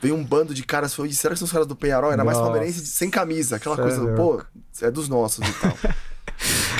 veio 0.00 0.14
um 0.14 0.24
bando 0.24 0.54
de 0.54 0.62
caras. 0.62 0.94
Falei, 0.94 1.12
será 1.12 1.34
que 1.34 1.38
são 1.38 1.46
os 1.46 1.52
caras 1.52 1.66
do 1.66 1.76
Penharol? 1.76 2.12
Era 2.12 2.24
mais 2.24 2.38
palmeirense 2.38 2.86
sem 2.86 3.10
camisa, 3.10 3.56
aquela 3.56 3.76
coisa, 3.76 4.14
pô, 4.14 4.42
é 4.80 4.90
dos 4.90 5.08
nossos 5.08 5.46
e 5.46 5.52
tal. 5.54 5.76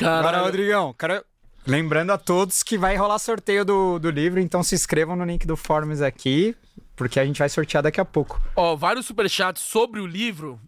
Agora, 0.18 0.42
Rodrigão, 0.42 0.94
cara, 0.96 1.24
lembrando 1.66 2.12
a 2.12 2.18
todos 2.18 2.62
que 2.62 2.78
vai 2.78 2.96
rolar 2.96 3.18
sorteio 3.18 3.64
do, 3.64 3.98
do 3.98 4.10
livro, 4.10 4.40
então 4.40 4.62
se 4.62 4.74
inscrevam 4.74 5.16
no 5.16 5.24
link 5.24 5.46
do 5.46 5.56
Forms 5.56 6.00
aqui, 6.00 6.56
porque 6.94 7.18
a 7.18 7.24
gente 7.24 7.38
vai 7.38 7.48
sortear 7.48 7.82
daqui 7.82 8.00
a 8.00 8.04
pouco. 8.04 8.40
Ó, 8.54 8.76
vários 8.76 9.06
superchats 9.06 9.62
sobre 9.62 10.00
o 10.00 10.06
livro. 10.06 10.60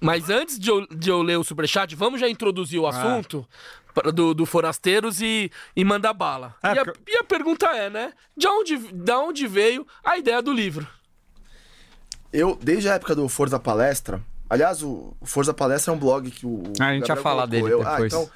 Mas 0.00 0.28
antes 0.28 0.58
de 0.58 0.70
eu, 0.70 0.86
de 0.86 1.08
eu 1.08 1.22
ler 1.22 1.38
o 1.38 1.44
superchat, 1.44 1.94
vamos 1.96 2.20
já 2.20 2.28
introduzir 2.28 2.78
o 2.78 2.86
ah. 2.86 2.90
assunto 2.90 3.46
ah. 3.96 4.10
do, 4.10 4.34
do 4.34 4.44
Forasteiros 4.44 5.20
e, 5.22 5.50
e 5.74 5.84
mandar 5.84 6.12
bala. 6.12 6.54
É, 6.62 6.74
e, 6.74 6.78
a, 6.78 6.84
porque... 6.84 7.00
e, 7.10 7.16
a, 7.16 7.24
pergunta 7.24 7.66
é, 7.68 7.88
né? 7.88 8.12
De 8.36 8.46
onde, 8.46 8.76
de 8.76 9.12
onde 9.12 9.46
veio 9.46 9.86
a 10.04 10.18
ideia 10.18 10.42
do 10.42 10.52
livro? 10.52 10.86
Eu, 12.32 12.58
desde 12.62 12.88
a 12.88 12.94
época 12.94 13.14
do 13.14 13.28
Forza 13.28 13.58
Palestra, 13.58 14.20
aliás, 14.48 14.82
o 14.82 15.14
Forza 15.22 15.54
Palestra 15.54 15.92
é 15.92 15.96
um 15.96 15.98
blog 15.98 16.30
que 16.30 16.46
o. 16.46 16.62
Ah, 16.78 16.88
a 16.88 16.94
gente 16.94 17.06
vai 17.06 17.16
falar 17.16 17.46
dele 17.46 17.72
eu, 17.72 17.82
ah, 17.86 17.92
depois. 17.92 18.12
Ah, 18.12 18.16
então, 18.16 18.30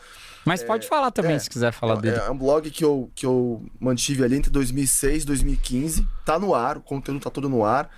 Mas 0.44 0.62
é, 0.62 0.66
pode 0.66 0.88
falar 0.88 1.10
também, 1.10 1.36
é, 1.36 1.38
se 1.38 1.50
quiser 1.50 1.72
falar 1.72 1.98
é, 1.98 2.00
dele. 2.00 2.16
É 2.16 2.30
um 2.30 2.36
blog 2.36 2.70
que 2.70 2.84
eu, 2.84 3.10
que 3.14 3.26
eu 3.26 3.62
mantive 3.78 4.24
ali 4.24 4.36
entre 4.36 4.50
2006 4.50 5.24
e 5.24 5.26
2015. 5.26 6.06
Tá 6.24 6.38
no 6.38 6.54
ar, 6.54 6.78
o 6.78 6.80
conteúdo 6.80 7.20
tá 7.20 7.30
todo 7.30 7.48
no 7.48 7.64
ar. 7.64 7.90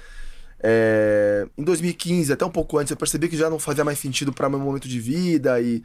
É, 0.61 1.47
em 1.57 1.63
2015, 1.63 2.33
até 2.33 2.45
um 2.45 2.51
pouco 2.51 2.79
antes, 2.79 2.91
eu 2.91 2.97
percebi 2.97 3.29
que 3.29 3.37
já 3.37 3.49
não 3.49 3.59
fazia 3.59 3.85
mais 3.85 3.99
sentido 3.99 4.33
para 4.33 4.49
meu 4.49 4.59
momento 4.59 4.89
de 4.89 4.99
vida 4.99 5.61
e, 5.61 5.83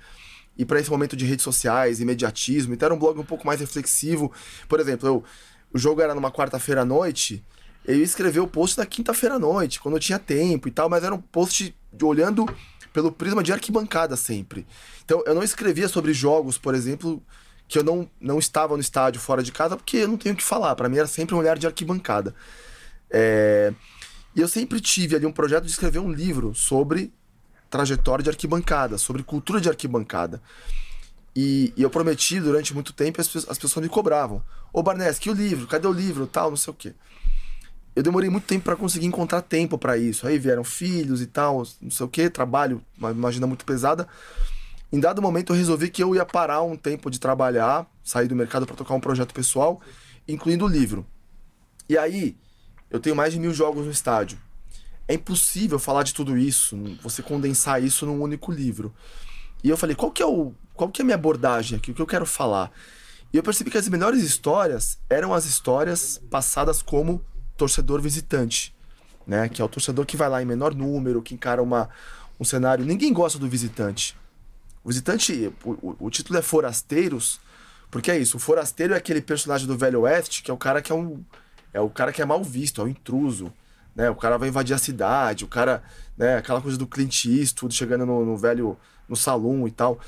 e 0.58 0.65
para 0.65 0.80
esse 0.80 0.89
momento 0.89 1.15
de 1.15 1.26
redes 1.26 1.43
sociais, 1.43 2.00
imediatismo. 2.00 2.74
Então 2.74 2.88
era 2.88 2.95
um 2.95 3.00
blog 3.00 3.19
um 3.19 3.26
pouco 3.26 3.45
mais 3.45 3.60
reflexivo. 3.60 4.32
Por 4.67 4.80
exemplo, 4.80 5.08
eu, 5.08 5.24
o 5.72 5.78
jogo 5.78 6.02
era 6.02 6.15
numa 6.15 6.32
quarta-feira 6.32 6.82
à 6.82 6.86
noite 6.86 7.43
eu 7.89 7.97
ia 7.97 8.04
escrever 8.04 8.39
o 8.39 8.47
post 8.47 8.78
na 8.78 8.86
quinta-feira 8.86 9.36
à 9.36 9.39
noite, 9.39 9.80
quando 9.80 9.95
eu 9.95 9.99
tinha 9.99 10.19
tempo 10.19 10.67
e 10.67 10.71
tal, 10.71 10.88
mas 10.88 11.04
era 11.04 11.15
um 11.15 11.19
post 11.19 11.75
olhando 12.04 12.47
pelo 12.93 13.12
prisma 13.12 13.41
de 13.41 13.52
arquibancada 13.52 14.15
sempre. 14.15 14.67
Então 15.04 15.23
eu 15.25 15.34
não 15.34 15.41
escrevia 15.41 15.88
sobre 15.88 16.13
jogos, 16.13 16.56
por 16.56 16.75
exemplo, 16.75 17.19
que 17.67 17.80
eu 17.80 17.84
não, 17.84 18.08
não 18.21 18.38
estava 18.38 18.75
no 18.75 18.80
estádio 18.80 19.19
fora 19.19 19.41
de 19.41 19.52
casa, 19.52 19.75
porque 19.75 19.97
eu 19.97 20.08
não 20.08 20.17
tenho 20.17 20.36
o 20.36 20.38
que 20.38 20.43
falar. 20.43 20.75
Para 20.75 20.88
mim 20.88 20.97
era 20.97 21.08
sempre 21.08 21.34
um 21.34 21.39
olhar 21.39 21.58
de 21.58 21.65
arquibancada. 21.65 22.36
É... 23.10 23.73
E 24.36 24.41
eu 24.41 24.47
sempre 24.47 24.80
tive 24.80 25.15
ali 25.15 25.25
um 25.25 25.32
projeto 25.32 25.63
de 25.63 25.71
escrever 25.71 25.97
um 25.97 26.12
livro 26.12 26.54
sobre 26.54 27.12
trajetória 27.71 28.21
de 28.21 28.30
arquibancada, 28.30 28.99
sobre 28.99 29.23
cultura 29.23 29.60
de 29.60 29.67
arquibancada. 29.67 30.39
E, 31.36 31.73
e 31.75 31.82
eu 31.82 31.89
prometi 31.89 32.39
durante 32.39 32.71
muito 32.71 32.93
tempo 32.93 33.19
as, 33.19 33.36
as 33.36 33.58
pessoas 33.58 33.82
me 33.82 33.89
cobravam. 33.89 34.43
Ô 34.71 34.84
Barnes, 34.84 35.17
que 35.17 35.32
o 35.32 35.34
livro? 35.34 35.65
Cadê 35.65 35.88
o 35.88 35.91
livro? 35.91 36.28
Tal, 36.28 36.52
não 36.52 36.58
sei 36.58 36.69
o 36.71 36.75
quê 36.75 36.93
eu 37.95 38.04
demorei 38.04 38.30
muito 38.30 38.45
tempo 38.45 38.65
para 38.65 38.75
conseguir 38.75 39.06
encontrar 39.06 39.41
tempo 39.41 39.78
para 39.78 39.97
isso. 39.97 40.28
Aí 40.28 40.38
vieram 40.38 40.63
filhos 40.63 41.21
e 41.21 41.28
tal, 41.28 41.63
não 41.82 41.91
sei 41.91 42.06
o 42.06 42.10
que, 42.10 42.30
trabalho, 42.30 42.82
uma 42.97 43.30
agenda 43.30 43.47
muito 43.47 43.65
pesada. 43.65 44.08
Em 44.91 44.99
dado 44.99 45.21
momento 45.21 45.54
eu 45.54 45.58
resolvi 45.58 45.89
que 45.89 46.02
eu 46.02 46.15
ia 46.15 46.25
parar 46.25 46.62
um 46.63 46.75
tempo 46.75 47.10
de 47.12 47.19
trabalhar, 47.19 47.89
sair 48.04 48.28
do 48.28 48.36
mercado 48.36 48.65
para 48.65 48.75
tocar 48.75 48.93
um 48.95 48.99
projeto 48.99 49.34
pessoal, 49.34 49.82
incluindo 50.28 50.65
o 50.65 50.67
livro. 50.67 51.06
E 51.88 51.97
aí, 51.97 52.36
eu 52.89 52.99
tenho 52.99 53.15
mais 53.15 53.34
de 53.34 53.39
mil 53.39 53.54
jogos 53.54 53.86
no 53.86 53.91
estádio. 53.91 54.38
É 55.08 55.13
impossível 55.13 55.80
falar 55.80 56.04
de 56.04 56.13
tudo 56.13 56.38
isso, 56.38 56.78
você 57.02 57.21
condensar 57.21 57.84
isso 57.84 58.06
num 58.06 58.21
único 58.21 58.52
livro. 58.52 58.93
E 59.63 59.69
eu 59.69 59.78
falei, 59.78 59.95
qual 59.95 60.12
que 60.12 60.21
é, 60.21 60.25
o, 60.25 60.54
qual 60.73 60.89
que 60.89 61.02
é 61.02 61.04
a 61.04 61.06
minha 61.06 61.15
abordagem 61.15 61.78
aqui, 61.78 61.91
o 61.91 61.93
que 61.93 62.02
eu 62.02 62.08
quero 62.08 62.25
falar? 62.25 62.71
E 63.32 63.38
eu 63.38 63.43
percebi 63.43 63.69
que 63.69 63.78
as 63.78 63.88
melhores 63.88 64.23
histórias 64.23 64.97
eram 65.10 65.34
as 65.34 65.45
histórias 65.45 66.19
passadas 66.30 66.82
como 66.82 67.23
torcedor 67.60 68.02
visitante, 68.02 68.74
né? 69.28 69.50
Que 69.50 69.62
é 69.62 69.65
o 69.65 69.67
torcedor 69.67 70.06
que 70.06 70.15
vai 70.15 70.30
lá 70.30 70.41
em 70.41 70.45
menor 70.45 70.74
número, 70.74 71.22
que 71.22 71.34
encara 71.34 71.62
uma, 71.62 71.89
um 72.39 72.45
cenário. 72.45 72.86
Ninguém 72.86 73.12
gosta 73.12 73.38
do 73.38 73.50
visitante. 73.50 74.17
O 74.82 74.88
visitante, 74.88 75.52
o, 75.65 75.72
o, 75.72 75.95
o 76.00 76.10
título 76.10 76.39
é 76.39 76.41
Forasteiros, 76.41 77.39
porque 77.91 78.10
é 78.10 78.17
isso. 78.17 78.38
O 78.38 78.39
forasteiro 78.39 78.93
é 78.93 78.98
aquele 78.98 79.22
personagem 79.22 79.67
do 79.67 79.78
Velho 79.78 80.02
Oeste 80.02 80.41
que 80.41 80.50
é 80.50 80.54
o 80.54 80.58
cara 80.58 80.82
que 80.82 80.91
é 80.91 80.95
um. 80.95 81.22
É 81.74 81.82
o 81.82 81.89
cara 81.89 82.12
que 82.12 82.22
é 82.22 82.26
mal 82.26 82.43
visto, 82.43 82.82
é 82.82 82.84
o 82.86 82.88
intruso. 82.88 83.52
Né? 83.95 84.10
O 84.10 84.15
cara 84.15 84.38
vai 84.38 84.48
invadir 84.48 84.74
a 84.74 84.78
cidade, 84.78 85.43
o 85.43 85.48
cara. 85.48 85.84
Né? 86.17 86.38
Aquela 86.38 86.62
coisa 86.62 86.78
do 86.78 86.88
Clint 86.88 87.26
Eastwood 87.26 87.76
chegando 87.76 88.06
no, 88.06 88.26
no 88.26 88.38
velho. 88.38 88.78
no 89.08 89.15
salão 89.15 89.67
e 89.67 89.72
tal. 89.72 90.00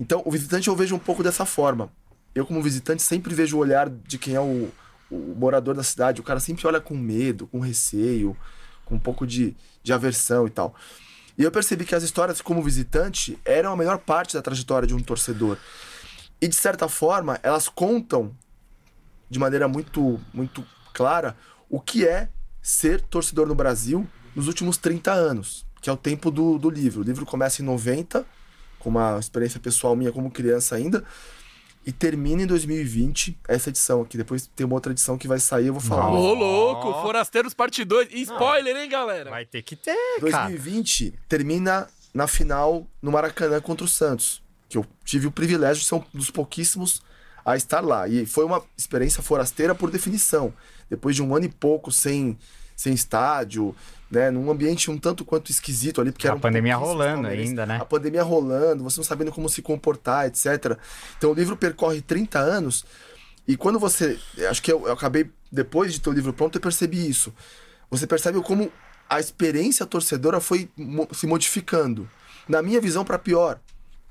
Então, 0.00 0.22
o 0.24 0.30
visitante 0.30 0.68
eu 0.68 0.76
vejo 0.76 0.94
um 0.94 0.98
pouco 0.98 1.22
dessa 1.22 1.44
forma. 1.44 1.90
Eu, 2.34 2.46
como 2.46 2.62
visitante, 2.62 3.02
sempre 3.02 3.34
vejo 3.34 3.56
o 3.56 3.60
olhar 3.60 3.88
de 3.88 4.18
quem 4.18 4.34
é 4.34 4.40
o, 4.40 4.70
o 5.14 5.34
morador 5.36 5.74
da 5.74 5.82
cidade, 5.82 6.20
o 6.20 6.24
cara 6.24 6.40
sempre 6.40 6.66
olha 6.66 6.80
com 6.80 6.96
medo, 6.96 7.46
com 7.46 7.60
receio, 7.60 8.36
com 8.84 8.96
um 8.96 8.98
pouco 8.98 9.26
de, 9.26 9.56
de 9.82 9.92
aversão 9.92 10.46
e 10.46 10.50
tal. 10.50 10.74
E 11.36 11.42
eu 11.42 11.50
percebi 11.50 11.84
que 11.84 11.94
as 11.94 12.02
histórias 12.02 12.40
como 12.40 12.62
visitante 12.62 13.38
eram 13.44 13.72
a 13.72 13.76
melhor 13.76 13.98
parte 13.98 14.34
da 14.34 14.42
trajetória 14.42 14.86
de 14.86 14.94
um 14.94 15.00
torcedor. 15.00 15.58
E 16.40 16.46
de 16.46 16.54
certa 16.54 16.88
forma, 16.88 17.38
elas 17.42 17.68
contam 17.68 18.36
de 19.28 19.38
maneira 19.38 19.66
muito 19.66 20.20
muito 20.32 20.64
clara 20.92 21.36
o 21.68 21.80
que 21.80 22.06
é 22.06 22.28
ser 22.62 23.00
torcedor 23.00 23.46
no 23.46 23.54
Brasil 23.54 24.06
nos 24.34 24.46
últimos 24.46 24.76
30 24.76 25.12
anos, 25.12 25.66
que 25.80 25.90
é 25.90 25.92
o 25.92 25.96
tempo 25.96 26.30
do, 26.30 26.58
do 26.58 26.70
livro. 26.70 27.00
O 27.00 27.04
livro 27.04 27.26
começa 27.26 27.62
em 27.62 27.64
90, 27.64 28.24
com 28.78 28.88
uma 28.88 29.18
experiência 29.18 29.58
pessoal 29.58 29.96
minha 29.96 30.12
como 30.12 30.30
criança 30.30 30.76
ainda, 30.76 31.04
e 31.86 31.92
termina 31.92 32.42
em 32.42 32.46
2020 32.46 33.38
essa 33.48 33.68
edição 33.68 34.02
aqui. 34.02 34.16
Depois 34.16 34.46
tem 34.54 34.64
uma 34.64 34.74
outra 34.74 34.92
edição 34.92 35.18
que 35.18 35.28
vai 35.28 35.38
sair, 35.38 35.66
eu 35.66 35.74
vou 35.74 35.82
falar. 35.82 36.10
Ô, 36.10 36.30
oh, 36.30 36.34
louco! 36.34 37.02
Forasteiros 37.02 37.52
Parte 37.52 37.84
2. 37.84 38.08
Spoiler, 38.12 38.76
hein, 38.76 38.88
galera? 38.88 39.30
Vai 39.30 39.44
ter 39.44 39.62
que 39.62 39.76
ter, 39.76 39.96
2020 40.20 41.10
cara. 41.10 41.22
termina 41.28 41.88
na 42.12 42.26
final 42.26 42.86
no 43.02 43.12
Maracanã 43.12 43.60
contra 43.60 43.84
o 43.84 43.88
Santos. 43.88 44.42
Que 44.68 44.78
eu 44.78 44.86
tive 45.04 45.26
o 45.26 45.30
privilégio 45.30 45.82
de 45.82 45.88
ser 45.88 45.94
um 45.96 46.04
dos 46.12 46.30
pouquíssimos 46.30 47.02
a 47.44 47.56
estar 47.56 47.80
lá. 47.80 48.08
E 48.08 48.24
foi 48.24 48.44
uma 48.44 48.62
experiência 48.76 49.22
forasteira 49.22 49.74
por 49.74 49.90
definição. 49.90 50.52
Depois 50.88 51.14
de 51.14 51.22
um 51.22 51.34
ano 51.34 51.44
e 51.44 51.48
pouco 51.48 51.92
sem, 51.92 52.38
sem 52.74 52.94
estádio, 52.94 53.76
né, 54.14 54.30
num 54.30 54.50
ambiente 54.50 54.90
um 54.90 54.96
tanto 54.96 55.24
quanto 55.24 55.50
esquisito 55.50 56.00
ali, 56.00 56.12
porque 56.12 56.26
a 56.26 56.30
era 56.30 56.36
um 56.36 56.40
pandemia 56.40 56.76
rolando 56.76 57.26
ainda, 57.26 57.66
né? 57.66 57.78
A 57.80 57.84
pandemia 57.84 58.22
rolando, 58.22 58.84
você 58.84 58.98
não 58.98 59.04
sabendo 59.04 59.32
como 59.32 59.48
se 59.48 59.60
comportar, 59.60 60.26
etc. 60.26 60.78
Então 61.18 61.32
o 61.32 61.34
livro 61.34 61.56
percorre 61.56 62.00
30 62.00 62.38
anos 62.38 62.84
e 63.46 63.56
quando 63.56 63.78
você, 63.78 64.18
acho 64.48 64.62
que 64.62 64.72
eu, 64.72 64.86
eu 64.86 64.92
acabei 64.92 65.30
depois 65.50 65.92
de 65.92 66.00
ter 66.00 66.08
o 66.08 66.12
livro 66.12 66.32
pronto, 66.32 66.56
eu 66.56 66.60
percebi 66.60 67.08
isso. 67.08 67.32
Você 67.90 68.06
percebe 68.06 68.40
como 68.40 68.72
a 69.08 69.20
experiência 69.20 69.84
torcedora 69.84 70.40
foi 70.40 70.68
se 71.12 71.26
modificando. 71.26 72.08
Na 72.48 72.62
minha 72.62 72.80
visão 72.80 73.04
para 73.04 73.18
pior, 73.18 73.58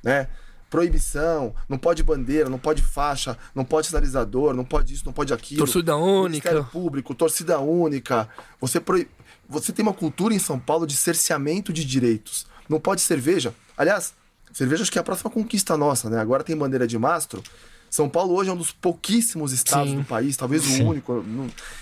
né? 0.04 0.28
proibição, 0.70 1.54
não 1.70 1.78
pode 1.78 2.02
bandeira, 2.02 2.50
não 2.50 2.58
pode 2.58 2.82
faixa, 2.82 3.38
não 3.54 3.64
pode 3.64 3.86
sinalizador, 3.86 4.56
não 4.56 4.66
pode 4.66 4.92
isso, 4.92 5.06
não 5.06 5.14
pode 5.14 5.32
aquilo. 5.32 5.60
Torcida 5.60 5.96
única. 5.96 6.50
Ministério 6.50 6.64
Público, 6.64 7.14
torcida 7.14 7.60
única. 7.60 8.28
Você 8.60 8.80
proíbe 8.80 9.08
você 9.48 9.72
tem 9.72 9.84
uma 9.84 9.94
cultura 9.94 10.34
em 10.34 10.40
São 10.40 10.60
Paulo 10.60 10.86
de 10.86 10.96
cerceamento 10.96 11.72
de 11.74 11.84
direitos. 11.86 12.46
Não 12.68 12.80
pode 12.80 13.02
cerveja. 13.02 13.54
Aliás, 13.78 14.14
cerveja 14.52 14.84
acho 14.84 14.92
que 14.92 14.98
é 14.98 15.02
a 15.02 15.04
próxima 15.04 15.30
conquista 15.30 15.78
nossa, 15.78 16.10
né? 16.10 16.20
Agora 16.20 16.44
tem 16.44 16.56
bandeira 16.56 16.88
de 16.88 16.98
mastro. 16.98 17.44
São 17.90 18.10
Paulo 18.10 18.34
hoje 18.34 18.50
é 18.50 18.54
um 18.54 18.58
dos 18.58 18.72
pouquíssimos 18.72 19.52
estados 19.52 19.92
Sim. 19.92 19.98
do 19.98 20.04
país, 20.04 20.36
talvez 20.36 20.64
Sim. 20.64 20.84
o 20.84 20.90
único, 20.90 21.24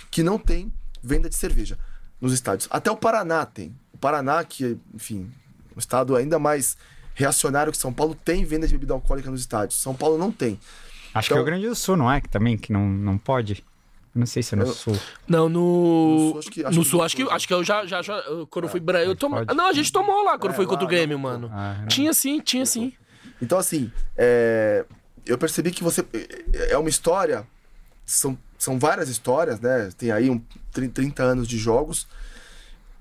que 0.10 0.21
não 0.21 0.38
tem 0.38 0.71
venda 1.02 1.30
de 1.30 1.36
cerveja 1.36 1.78
nos 2.19 2.34
estádios. 2.34 2.67
Até 2.69 2.91
o 2.91 2.97
Paraná 2.97 3.45
tem. 3.45 3.74
O 3.93 3.97
Paraná, 3.97 4.43
que, 4.43 4.78
enfim, 4.93 5.32
um 5.76 5.80
estado 5.80 6.15
ainda 6.15 6.38
mais 6.38 6.76
reacionário 7.13 7.71
que 7.71 7.78
São 7.78 7.93
Paulo, 7.93 8.13
tem 8.13 8.43
venda 8.43 8.67
de 8.67 8.74
bebida 8.74 8.93
alcoólica 8.93 9.32
nos 9.32 9.41
estádios. 9.41 9.80
São 9.80 9.95
Paulo 9.95 10.17
não 10.17 10.32
tem. 10.32 10.60
Acho 11.13 11.28
então, 11.28 11.36
que 11.36 11.39
é 11.39 11.41
o 11.41 11.45
Grande 11.45 11.67
do 11.67 11.76
Sul, 11.76 11.97
não 11.97 12.12
é? 12.12 12.21
Que 12.21 12.30
também 12.30 12.58
que 12.58 12.71
não, 12.71 12.88
não 12.88 13.17
pode. 13.17 13.63
Não 14.13 14.26
sei 14.26 14.43
se 14.43 14.54
é 14.54 14.58
no 14.58 14.65
eu... 14.65 14.74
sul. 14.74 14.97
Não, 15.28 15.47
no. 15.47 15.60
No 15.62 16.30
sul, 16.32 16.39
acho 16.39 16.52
que, 16.52 16.65
acho 16.65 16.78
no 16.78 16.86
sul, 16.86 17.04
acho, 17.04 17.15
que, 17.15 17.24
acho 17.24 17.47
que 17.47 17.54
eu 17.54 17.63
já. 17.63 17.86
já, 17.86 18.02
já 18.02 18.21
quando 18.50 18.65
é, 18.65 18.69
fui. 18.69 18.82
Eu 19.06 19.15
tomo... 19.15 19.38
Não, 19.56 19.67
a 19.67 19.74
gente 19.74 19.91
tomou 19.91 20.24
lá 20.24 20.38
quando 20.38 20.54
é, 20.54 20.56
foi 20.56 20.65
contra 20.65 20.86
o 20.86 20.88
Grêmio, 20.88 21.17
não, 21.17 21.24
mano. 21.24 21.50
Ah, 21.54 21.86
tinha 21.88 22.13
sim, 22.13 22.39
tinha 22.39 22.65
sim. 22.65 22.93
Então, 23.41 23.58
assim, 23.58 23.91
é... 24.17 24.86
eu 25.26 25.38
percebi 25.38 25.71
que 25.71 25.84
você. 25.84 26.06
É 26.69 26.78
uma 26.78 26.89
história. 26.89 27.47
São 28.06 28.38
são 28.62 28.78
várias 28.78 29.10
histórias, 29.10 29.60
né? 29.60 29.89
Tem 29.97 30.12
aí 30.12 30.30
um 30.30 30.39
30 30.71 31.24
anos 31.24 31.47
de 31.47 31.58
jogos. 31.58 32.08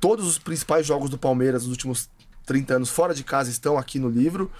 Todos 0.01 0.27
os 0.27 0.39
principais 0.39 0.87
jogos 0.87 1.11
do 1.11 1.19
Palmeiras 1.19 1.65
nos 1.65 1.73
últimos 1.73 2.09
30 2.47 2.77
anos 2.77 2.89
fora 2.89 3.13
de 3.13 3.23
casa 3.23 3.51
estão 3.51 3.77
aqui 3.77 3.99
no 3.99 4.09
livro. 4.09 4.51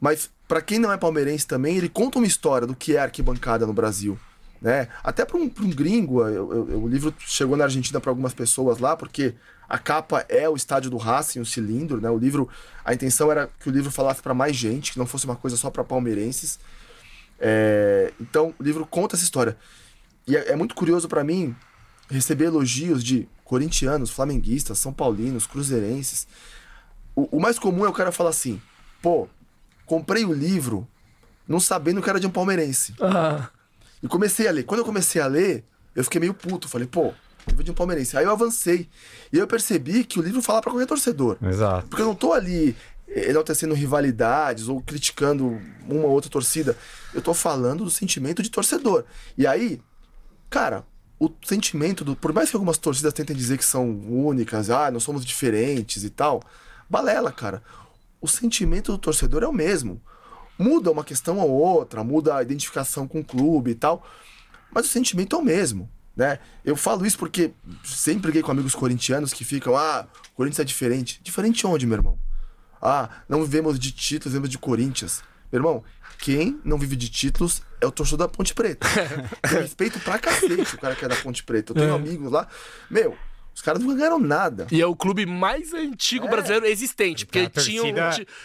Mas 0.00 0.30
para 0.46 0.62
quem 0.62 0.78
não 0.78 0.92
é 0.92 0.96
palmeirense 0.96 1.44
também, 1.44 1.76
ele 1.76 1.88
conta 1.88 2.18
uma 2.18 2.26
história 2.26 2.68
do 2.68 2.76
que 2.76 2.94
é 2.94 3.00
arquibancada 3.00 3.66
no 3.66 3.72
Brasil. 3.72 4.16
Né? 4.60 4.88
Até 5.04 5.24
para 5.24 5.36
um, 5.36 5.44
um, 5.44 5.70
gringo, 5.70 6.22
eu, 6.22 6.68
eu, 6.68 6.82
o 6.82 6.88
livro 6.88 7.14
chegou 7.20 7.56
na 7.56 7.64
Argentina 7.64 8.00
para 8.00 8.10
algumas 8.10 8.34
pessoas 8.34 8.78
lá, 8.78 8.96
porque 8.96 9.34
a 9.68 9.78
capa 9.78 10.24
é 10.28 10.48
o 10.48 10.56
estádio 10.56 10.90
do 10.90 10.96
Racing, 10.96 11.40
o 11.40 11.46
cilindro. 11.46 12.00
Né? 12.00 12.10
O 12.10 12.18
livro, 12.18 12.48
a 12.84 12.92
intenção 12.92 13.30
era 13.30 13.48
que 13.60 13.68
o 13.68 13.72
livro 13.72 13.90
falasse 13.90 14.20
para 14.20 14.34
mais 14.34 14.56
gente, 14.56 14.92
que 14.92 14.98
não 14.98 15.06
fosse 15.06 15.26
uma 15.26 15.36
coisa 15.36 15.56
só 15.56 15.70
para 15.70 15.84
palmeirenses. 15.84 16.58
É, 17.38 18.12
então, 18.20 18.54
o 18.58 18.62
livro 18.62 18.84
conta 18.84 19.14
essa 19.14 19.24
história. 19.24 19.56
E 20.26 20.36
é, 20.36 20.52
é 20.52 20.56
muito 20.56 20.74
curioso 20.74 21.08
para 21.08 21.22
mim 21.22 21.54
receber 22.10 22.46
elogios 22.46 23.04
de 23.04 23.28
corintianos, 23.44 24.10
flamenguistas, 24.10 24.78
são 24.78 24.92
paulinos, 24.92 25.46
cruzeirenses. 25.46 26.26
O, 27.14 27.36
o 27.36 27.40
mais 27.40 27.58
comum 27.58 27.84
é 27.84 27.88
o 27.88 27.92
cara 27.92 28.10
falar 28.10 28.30
assim: 28.30 28.60
pô, 29.00 29.28
comprei 29.86 30.24
o 30.24 30.32
livro 30.32 30.86
não 31.46 31.60
sabendo 31.60 32.02
que 32.02 32.10
era 32.10 32.20
de 32.20 32.26
um 32.26 32.30
palmeirense. 32.30 32.94
Ah. 33.00 33.48
E 34.02 34.08
comecei 34.08 34.46
a 34.48 34.52
ler. 34.52 34.64
Quando 34.64 34.80
eu 34.80 34.84
comecei 34.84 35.20
a 35.20 35.26
ler, 35.26 35.64
eu 35.94 36.04
fiquei 36.04 36.20
meio 36.20 36.34
puto. 36.34 36.68
Falei, 36.68 36.86
pô, 36.86 37.12
livro 37.46 37.64
de 37.64 37.70
um 37.70 37.74
palmeirense. 37.74 38.16
Aí 38.16 38.24
eu 38.24 38.30
avancei. 38.30 38.88
E 39.32 39.38
eu 39.38 39.46
percebi 39.46 40.04
que 40.04 40.18
o 40.18 40.22
livro 40.22 40.40
fala 40.42 40.60
para 40.60 40.72
qualquer 40.72 40.86
torcedor. 40.86 41.36
Exato. 41.42 41.88
Porque 41.88 42.02
eu 42.02 42.06
não 42.06 42.14
tô 42.14 42.32
ali 42.32 42.76
enaltecendo 43.08 43.74
rivalidades 43.74 44.68
ou 44.68 44.82
criticando 44.82 45.60
uma 45.88 46.04
ou 46.04 46.10
outra 46.10 46.30
torcida. 46.30 46.76
Eu 47.14 47.22
tô 47.22 47.32
falando 47.34 47.84
do 47.84 47.90
sentimento 47.90 48.42
de 48.42 48.50
torcedor. 48.50 49.04
E 49.36 49.46
aí, 49.46 49.80
cara, 50.50 50.84
o 51.18 51.30
sentimento 51.44 52.04
do. 52.04 52.14
Por 52.14 52.32
mais 52.32 52.50
que 52.50 52.56
algumas 52.56 52.78
torcidas 52.78 53.12
tentem 53.12 53.34
dizer 53.34 53.58
que 53.58 53.64
são 53.64 53.90
únicas, 53.90 54.70
ah, 54.70 54.90
nós 54.90 55.02
somos 55.02 55.24
diferentes 55.24 56.04
e 56.04 56.10
tal, 56.10 56.42
balela, 56.88 57.32
cara 57.32 57.62
o 58.20 58.26
sentimento 58.26 58.92
do 58.92 58.98
torcedor 58.98 59.42
é 59.42 59.48
o 59.48 59.52
mesmo. 59.52 60.00
Muda 60.58 60.90
uma 60.90 61.04
questão 61.04 61.38
ou 61.38 61.50
outra, 61.50 62.02
muda 62.02 62.36
a 62.36 62.42
identificação 62.42 63.06
com 63.06 63.20
o 63.20 63.24
clube 63.24 63.70
e 63.70 63.74
tal, 63.74 64.04
mas 64.72 64.86
o 64.86 64.88
sentimento 64.88 65.36
é 65.36 65.38
o 65.38 65.42
mesmo. 65.42 65.88
Né? 66.16 66.40
Eu 66.64 66.74
falo 66.74 67.06
isso 67.06 67.16
porque 67.16 67.52
sempre 67.84 68.22
briguei 68.22 68.42
com 68.42 68.50
amigos 68.50 68.74
corintianos 68.74 69.32
que 69.32 69.44
ficam, 69.44 69.76
ah, 69.76 70.06
o 70.32 70.36
Corinthians 70.36 70.58
é 70.58 70.64
diferente. 70.64 71.20
Diferente 71.22 71.64
onde, 71.64 71.86
meu 71.86 71.98
irmão? 71.98 72.18
Ah, 72.82 73.08
não 73.28 73.44
vivemos 73.44 73.78
de 73.78 73.92
títulos, 73.92 74.32
vivemos 74.32 74.50
de 74.50 74.58
Corinthians. 74.58 75.22
Meu 75.52 75.60
irmão, 75.60 75.84
quem 76.18 76.60
não 76.64 76.76
vive 76.76 76.96
de 76.96 77.08
títulos 77.08 77.62
é 77.80 77.86
o 77.86 77.92
torcedor 77.92 78.26
da 78.26 78.28
Ponte 78.28 78.52
Preta. 78.52 78.86
Eu 79.50 79.62
respeito 79.62 80.00
pra 80.00 80.18
cacete 80.18 80.74
o 80.74 80.78
cara 80.78 80.96
que 80.96 81.04
é 81.04 81.08
da 81.08 81.16
Ponte 81.16 81.42
Preta. 81.44 81.70
Eu 81.70 81.76
tenho 81.76 81.90
é. 81.90 81.94
amigos 81.94 82.30
lá. 82.30 82.48
Meu, 82.90 83.16
os 83.58 83.62
caras 83.62 83.82
não 83.82 83.92
ganharam 83.92 84.20
nada. 84.20 84.68
E 84.70 84.80
é 84.80 84.86
o 84.86 84.94
clube 84.94 85.26
mais 85.26 85.74
antigo 85.74 86.26
é. 86.26 86.30
brasileiro 86.30 86.64
existente. 86.64 87.26
Porque 87.26 87.48
tinha 87.48 87.82
um. 87.82 87.88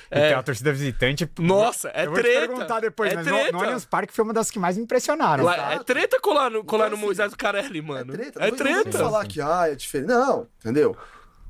É. 0.09 0.25
Aquela 0.25 0.41
torcida 0.41 0.73
visitante. 0.73 1.29
Nossa, 1.37 1.89
é 1.89 2.07
eu 2.07 2.13
treta. 2.13 2.29
Vou 2.29 2.41
te 2.41 2.47
perguntar 2.47 2.79
depois, 2.79 3.11
é 3.11 3.15
mas 3.17 3.27
treta. 3.27 3.51
no, 3.51 3.59
no 3.59 3.63
Allianz 3.63 3.85
Parque 3.85 4.11
foi 4.11 4.23
uma 4.23 4.33
das 4.33 4.49
que 4.49 4.57
mais 4.57 4.75
me 4.75 4.83
impressionaram. 4.83 5.43
Lá, 5.43 5.73
é 5.73 5.83
treta 5.83 6.19
colar 6.19 6.49
no, 6.49 6.63
colar 6.63 6.87
então, 6.87 6.97
no 6.97 7.05
Moisés 7.05 7.29
do 7.29 7.37
Carelli, 7.37 7.79
mano. 7.79 8.11
É 8.11 8.17
treta. 8.17 8.39
É 8.39 8.49
não 8.49 8.57
treta. 8.57 8.83
Não 8.85 8.91
falar 9.05 9.27
que 9.27 9.39
ah, 9.39 9.65
é 9.67 9.75
diferente. 9.75 10.07
Não, 10.07 10.47
entendeu? 10.59 10.97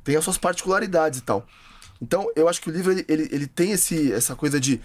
Tem 0.04 0.18
as 0.18 0.26
suas 0.26 0.38
particularidades 0.38 1.20
e 1.20 1.24
tal. 1.24 1.48
Então, 2.02 2.30
eu 2.36 2.50
acho 2.50 2.62
que 2.62 2.70
o 2.70 2.74
livro 2.74 2.92
ele, 2.92 3.06
ele, 3.08 3.30
ele 3.32 3.48
tem 3.48 3.72
esse, 3.72 4.12
essa 4.12 4.36
coisa 4.36 4.60
de 4.60 4.82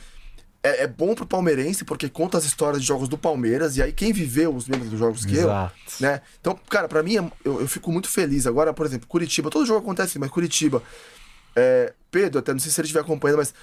é, 0.62 0.84
é, 0.84 0.86
bom 0.86 1.14
pro 1.14 1.26
palmeirense, 1.26 1.84
porque 1.84 2.08
conta 2.08 2.36
as 2.36 2.44
histórias 2.44 2.80
de 2.82 2.88
jogos 2.88 3.08
do 3.08 3.16
Palmeiras, 3.16 3.76
e 3.76 3.82
aí 3.82 3.92
quem 3.92 4.12
viveu 4.12 4.54
os 4.54 4.66
mesmos 4.66 4.98
jogos 4.98 5.24
que 5.24 5.36
Exato. 5.36 5.74
eu, 6.00 6.08
né? 6.08 6.20
Então, 6.40 6.58
cara, 6.68 6.88
para 6.88 7.02
mim, 7.02 7.16
é, 7.16 7.32
eu, 7.44 7.60
eu, 7.60 7.68
fico 7.68 7.92
muito 7.92 8.08
feliz. 8.08 8.46
Agora, 8.46 8.74
por 8.74 8.84
exemplo, 8.84 9.06
Curitiba, 9.06 9.50
todo 9.50 9.64
jogo 9.66 9.80
acontece, 9.80 10.18
mas 10.18 10.30
Curitiba, 10.30 10.82
é, 11.54 11.94
Pedro, 12.10 12.40
até 12.40 12.52
não 12.52 12.58
sei 12.58 12.72
se 12.72 12.80
ele 12.80 12.86
estiver 12.86 13.00
acompanhando, 13.00 13.38
mas 13.38 13.54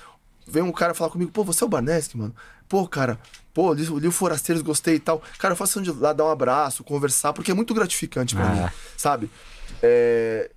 vem 0.47 0.63
um 0.63 0.71
cara 0.71 0.93
falar 0.93 1.09
comigo, 1.09 1.31
pô, 1.31 1.43
você 1.43 1.63
é 1.63 1.67
o 1.67 1.69
Barneski, 1.69 2.17
mano? 2.17 2.33
Pô, 2.67 2.87
cara, 2.87 3.19
pô, 3.53 3.73
li, 3.73 3.83
li 3.83 4.07
o 4.07 4.11
Forasteiros, 4.11 4.61
gostei 4.63 4.95
e 4.95 4.99
tal. 4.99 5.21
Cara, 5.37 5.51
eu 5.51 5.57
faço 5.57 5.81
de 5.81 5.91
lá 5.91 6.13
dar 6.13 6.25
um 6.25 6.31
abraço, 6.31 6.83
conversar, 6.83 7.33
porque 7.33 7.51
é 7.51 7.53
muito 7.53 7.73
gratificante 7.73 8.35
para 8.35 8.49
mim, 8.49 8.69
sabe? 8.95 9.29
É, 9.83 10.49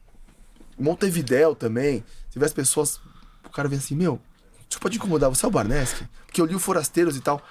Montevidéu 0.79 1.55
também, 1.57 2.05
se 2.31 2.42
as 2.42 2.53
pessoas, 2.53 3.01
o 3.44 3.51
cara 3.51 3.68
vem 3.68 3.79
assim, 3.79 3.96
meu, 3.96 4.20
isso 4.68 4.81
pode 4.81 4.96
incomodar, 4.96 5.31
você 5.31 5.44
é 5.44 5.48
o 5.48 5.50
Barneski? 5.50 6.07
Porque 6.26 6.40
eu 6.40 6.44
li 6.44 6.54
o 6.54 6.59
Forasteiros 6.59 7.16
e 7.16 7.20
tal. 7.20 7.42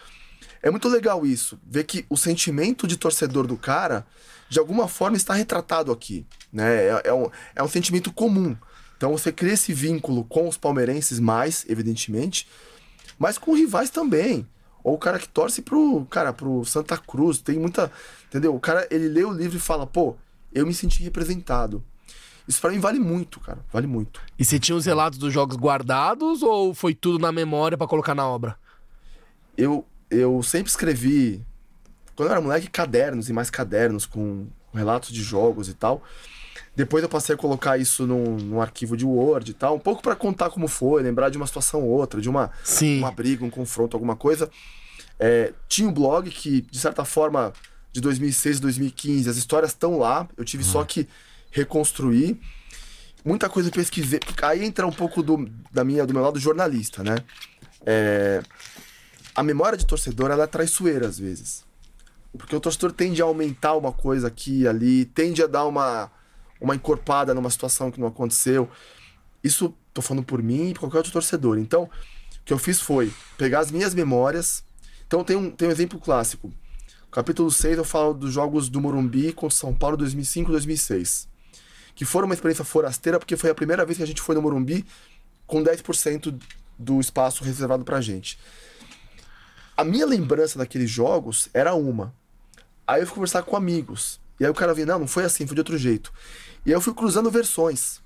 É 0.61 0.69
muito 0.69 0.87
legal 0.87 1.25
isso, 1.25 1.59
ver 1.65 1.83
que 1.83 2.05
o 2.09 2.17
sentimento 2.17 2.87
de 2.87 2.97
torcedor 2.97 3.47
do 3.47 3.57
cara, 3.57 4.05
de 4.49 4.59
alguma 4.59 4.87
forma, 4.87 5.17
está 5.17 5.33
retratado 5.33 5.91
aqui. 5.91 6.25
Né? 6.51 6.87
É, 6.87 7.01
é, 7.05 7.13
um, 7.13 7.29
é 7.55 7.63
um 7.63 7.67
sentimento 7.67 8.11
comum. 8.11 8.55
Então 8.95 9.11
você 9.11 9.31
cria 9.31 9.53
esse 9.53 9.73
vínculo 9.73 10.23
com 10.23 10.47
os 10.47 10.57
palmeirenses 10.57 11.19
mais, 11.19 11.65
evidentemente, 11.69 12.47
mas 13.17 13.37
com 13.37 13.53
rivais 13.53 13.89
também. 13.89 14.47
Ou 14.83 14.95
o 14.95 14.97
cara 14.97 15.19
que 15.19 15.27
torce 15.27 15.61
pro, 15.61 16.05
cara, 16.05 16.33
pro 16.33 16.63
Santa 16.65 16.97
Cruz, 16.97 17.39
tem 17.39 17.59
muita, 17.59 17.91
entendeu? 18.27 18.55
O 18.55 18.59
cara, 18.59 18.87
ele 18.89 19.07
lê 19.07 19.23
o 19.23 19.31
livro 19.31 19.57
e 19.57 19.61
fala, 19.61 19.85
pô, 19.85 20.15
eu 20.53 20.65
me 20.65 20.73
senti 20.73 21.03
representado. 21.03 21.83
Isso 22.47 22.61
para 22.61 22.71
mim 22.71 22.79
vale 22.79 22.99
muito, 22.99 23.39
cara. 23.39 23.59
Vale 23.71 23.87
muito. 23.87 24.21
E 24.39 24.45
você 24.45 24.57
tinha 24.57 24.75
os 24.75 24.85
relatos 24.85 25.19
dos 25.19 25.33
jogos 25.33 25.57
guardados 25.57 26.41
ou 26.41 26.73
foi 26.73 26.93
tudo 26.93 27.19
na 27.19 27.31
memória 27.31 27.77
para 27.77 27.87
colocar 27.87 28.15
na 28.15 28.25
obra? 28.25 28.57
Eu, 29.57 29.85
eu 30.09 30.41
sempre 30.43 30.69
escrevi, 30.69 31.45
quando 32.15 32.29
eu 32.29 32.31
era 32.31 32.41
moleque, 32.41 32.69
cadernos 32.69 33.29
e 33.29 33.33
mais 33.33 33.49
cadernos 33.49 34.05
com 34.05 34.47
relatos 34.73 35.09
de 35.09 35.21
jogos 35.21 35.67
e 35.67 35.73
tal. 35.73 36.01
Depois 36.75 37.03
eu 37.03 37.09
passei 37.09 37.33
a 37.33 37.37
colocar 37.37 37.77
isso 37.77 38.05
num, 38.05 38.37
num 38.37 38.61
arquivo 38.61 38.95
de 38.95 39.03
Word 39.03 39.49
e 39.49 39.53
tal, 39.53 39.75
um 39.75 39.79
pouco 39.79 40.01
para 40.01 40.15
contar 40.15 40.51
como 40.51 40.67
foi, 40.67 41.01
lembrar 41.01 41.29
de 41.29 41.37
uma 41.37 41.47
situação 41.47 41.81
ou 41.83 41.89
outra, 41.89 42.21
de 42.21 42.29
uma, 42.29 42.51
Sim. 42.63 42.99
uma 42.99 43.11
briga, 43.11 43.43
um 43.43 43.49
confronto, 43.49 43.97
alguma 43.97 44.15
coisa. 44.15 44.49
É, 45.19 45.53
tinha 45.67 45.89
um 45.89 45.91
blog 45.91 46.29
que, 46.29 46.61
de 46.61 46.77
certa 46.77 47.03
forma, 47.03 47.51
de 47.91 47.99
2006 47.99 48.59
2015, 48.59 49.27
as 49.27 49.37
histórias 49.37 49.71
estão 49.71 49.97
lá. 49.97 50.27
Eu 50.37 50.45
tive 50.45 50.63
uhum. 50.63 50.69
só 50.69 50.83
que 50.83 51.07
reconstruir. 51.57 52.39
Muita 53.25 53.49
coisa 53.49 53.71
pesquisei. 53.71 54.19
Aí 54.41 54.63
entra 54.63 54.85
um 54.85 54.91
pouco 54.91 55.21
do, 55.23 55.49
da 55.71 55.83
minha, 55.83 56.05
do 56.05 56.13
meu 56.13 56.23
lado 56.23 56.39
jornalista, 56.39 57.03
né? 57.03 57.17
É, 57.85 58.41
a 59.35 59.43
memória 59.43 59.77
de 59.77 59.85
torcedor 59.85 60.31
ela 60.31 60.43
é 60.43 60.47
traiçoeira 60.47 61.07
às 61.07 61.19
vezes. 61.19 61.65
Porque 62.37 62.55
o 62.55 62.59
torcedor 62.59 62.91
tende 62.91 63.21
a 63.21 63.25
aumentar 63.25 63.75
uma 63.75 63.91
coisa 63.91 64.27
aqui 64.27 64.67
ali, 64.67 65.05
tende 65.05 65.41
a 65.41 65.47
dar 65.47 65.65
uma, 65.65 66.11
uma 66.61 66.75
encorpada 66.75 67.33
numa 67.33 67.49
situação 67.49 67.91
que 67.91 67.99
não 67.99 68.07
aconteceu. 68.07 68.69
Isso 69.43 69.73
tô 69.93 70.01
falando 70.01 70.23
por 70.23 70.41
mim 70.43 70.69
e 70.69 70.73
por 70.73 70.81
qualquer 70.81 70.97
outro 70.97 71.11
torcedor. 71.11 71.57
Então, 71.57 71.83
o 71.83 71.89
que 72.45 72.53
eu 72.53 72.59
fiz 72.59 72.79
foi 72.79 73.11
pegar 73.37 73.59
as 73.59 73.71
minhas 73.71 73.93
memórias. 73.93 74.63
Então, 75.07 75.23
tem 75.23 75.35
um, 75.35 75.49
tem 75.49 75.67
um 75.67 75.71
exemplo 75.71 75.99
clássico. 75.99 76.53
Capítulo 77.11 77.49
6 77.49 77.79
eu 77.79 77.85
falo 77.85 78.13
dos 78.13 78.31
jogos 78.31 78.69
do 78.69 78.79
Morumbi 78.79 79.33
contra 79.33 79.57
São 79.57 79.73
Paulo 79.73 79.97
2005 79.97 80.51
2006 80.51 81.36
que 81.97 82.05
foram 82.05 82.27
uma 82.27 82.35
experiência 82.35 82.63
forasteira, 82.63 83.17
porque 83.17 83.35
foi 83.35 83.49
a 83.49 83.55
primeira 83.55 83.83
vez 83.83 83.97
que 83.97 84.03
a 84.03 84.07
gente 84.07 84.21
foi 84.21 84.35
no 84.35 84.41
Morumbi 84.41 84.85
com 85.47 85.63
10% 85.63 86.39
do 86.77 86.99
espaço 86.99 87.43
reservado 87.43 87.83
pra 87.83 87.99
gente. 87.99 88.37
A 89.75 89.83
minha 89.83 90.05
lembrança 90.05 90.59
daqueles 90.59 90.91
jogos 90.91 91.49
era 91.55 91.73
uma. 91.73 92.13
Aí 92.85 93.01
eu 93.01 93.07
fui 93.07 93.15
conversar 93.15 93.41
com 93.41 93.55
amigos. 93.55 94.19
E 94.39 94.45
aí 94.45 94.51
o 94.51 94.53
cara 94.53 94.75
vinha, 94.75 94.85
não, 94.85 94.99
não 94.99 95.07
foi 95.07 95.23
assim, 95.23 95.47
foi 95.47 95.55
de 95.55 95.61
outro 95.61 95.75
jeito. 95.75 96.13
E 96.63 96.69
aí 96.69 96.75
eu 96.75 96.81
fui 96.81 96.93
cruzando 96.93 97.31
versões. 97.31 97.99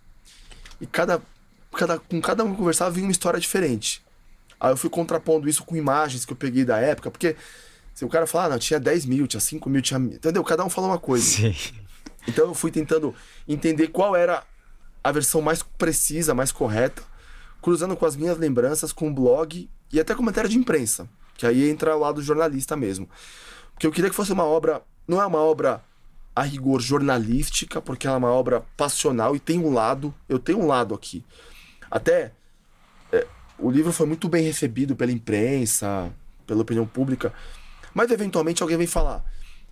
E 0.80 0.88
cada, 0.88 1.22
cada, 1.74 2.00
com 2.00 2.22
cada 2.22 2.46
um 2.46 2.52
que 2.52 2.58
conversava 2.58 2.92
vinha 2.92 3.06
uma 3.06 3.12
história 3.12 3.42
diferente. 3.42 4.02
Aí 4.58 4.72
eu 4.72 4.78
fui 4.78 4.90
contrapondo 4.90 5.50
isso 5.50 5.66
com 5.66 5.76
imagens 5.76 6.24
que 6.24 6.32
eu 6.32 6.38
peguei 6.38 6.64
da 6.64 6.78
época, 6.78 7.12
porque 7.12 7.36
se 7.94 8.06
o 8.06 8.10
cara 8.10 8.26
falar, 8.26 8.46
ah, 8.46 8.50
não, 8.52 8.58
tinha 8.58 8.80
10 8.80 9.06
mil, 9.06 9.28
tinha 9.28 9.42
5 9.42 9.70
mil, 9.70 9.82
tinha. 9.82 10.00
Entendeu? 10.00 10.42
Cada 10.46 10.64
um 10.64 10.70
falou 10.70 10.90
uma 10.90 11.00
coisa. 11.00 11.26
Sim. 11.26 11.54
Então 12.28 12.48
eu 12.48 12.54
fui 12.54 12.72
tentando 12.72 13.14
entender 13.48 13.88
qual 13.88 14.16
era 14.16 14.44
a 15.04 15.12
versão 15.12 15.42
mais 15.42 15.64
precisa, 15.64 16.34
mais 16.34 16.52
correta, 16.52 17.04
cruzando 17.62 17.96
com 17.96 18.06
as 18.06 18.16
minhas 18.16 18.38
lembranças, 18.38 18.92
com 18.94 19.10
o 19.10 19.14
blog 19.14 19.70
e 19.92 20.00
até 20.00 20.16
com 20.16 20.24
matéria 20.24 20.50
de 20.50 20.58
imprensa, 20.58 21.10
que 21.36 21.46
aí 21.46 21.70
entra 21.70 21.96
o 21.96 22.00
lado 22.00 22.22
jornalista 22.22 22.76
mesmo. 22.76 23.10
Porque 23.74 23.88
eu 23.88 23.92
queria 23.92 24.10
que 24.10 24.16
fosse 24.16 24.32
uma 24.32 24.46
obra, 24.46 24.82
não 25.08 25.22
é 25.22 25.26
uma 25.26 25.40
obra 25.40 25.84
a 26.36 26.44
rigor 26.44 26.80
jornalística, 26.80 27.82
porque 27.82 28.08
ela 28.08 28.16
é 28.16 28.20
uma 28.20 28.32
obra 28.32 28.64
passional 28.78 29.36
e 29.36 29.40
tem 29.40 29.60
um 29.60 29.74
lado, 29.74 30.14
eu 30.30 30.40
tenho 30.40 30.60
um 30.60 30.68
lado 30.68 30.94
aqui. 30.94 31.26
Até 31.90 32.32
é, 33.12 33.28
o 33.60 33.70
livro 33.70 33.92
foi 33.92 34.06
muito 34.06 34.30
bem 34.30 34.44
recebido 34.44 34.96
pela 34.96 35.12
imprensa, 35.12 36.12
pela 36.48 36.62
opinião 36.62 36.88
pública, 36.88 37.34
mas 37.94 38.10
eventualmente 38.12 38.62
alguém 38.62 38.78
vem 38.78 38.88
falar: 38.88 39.24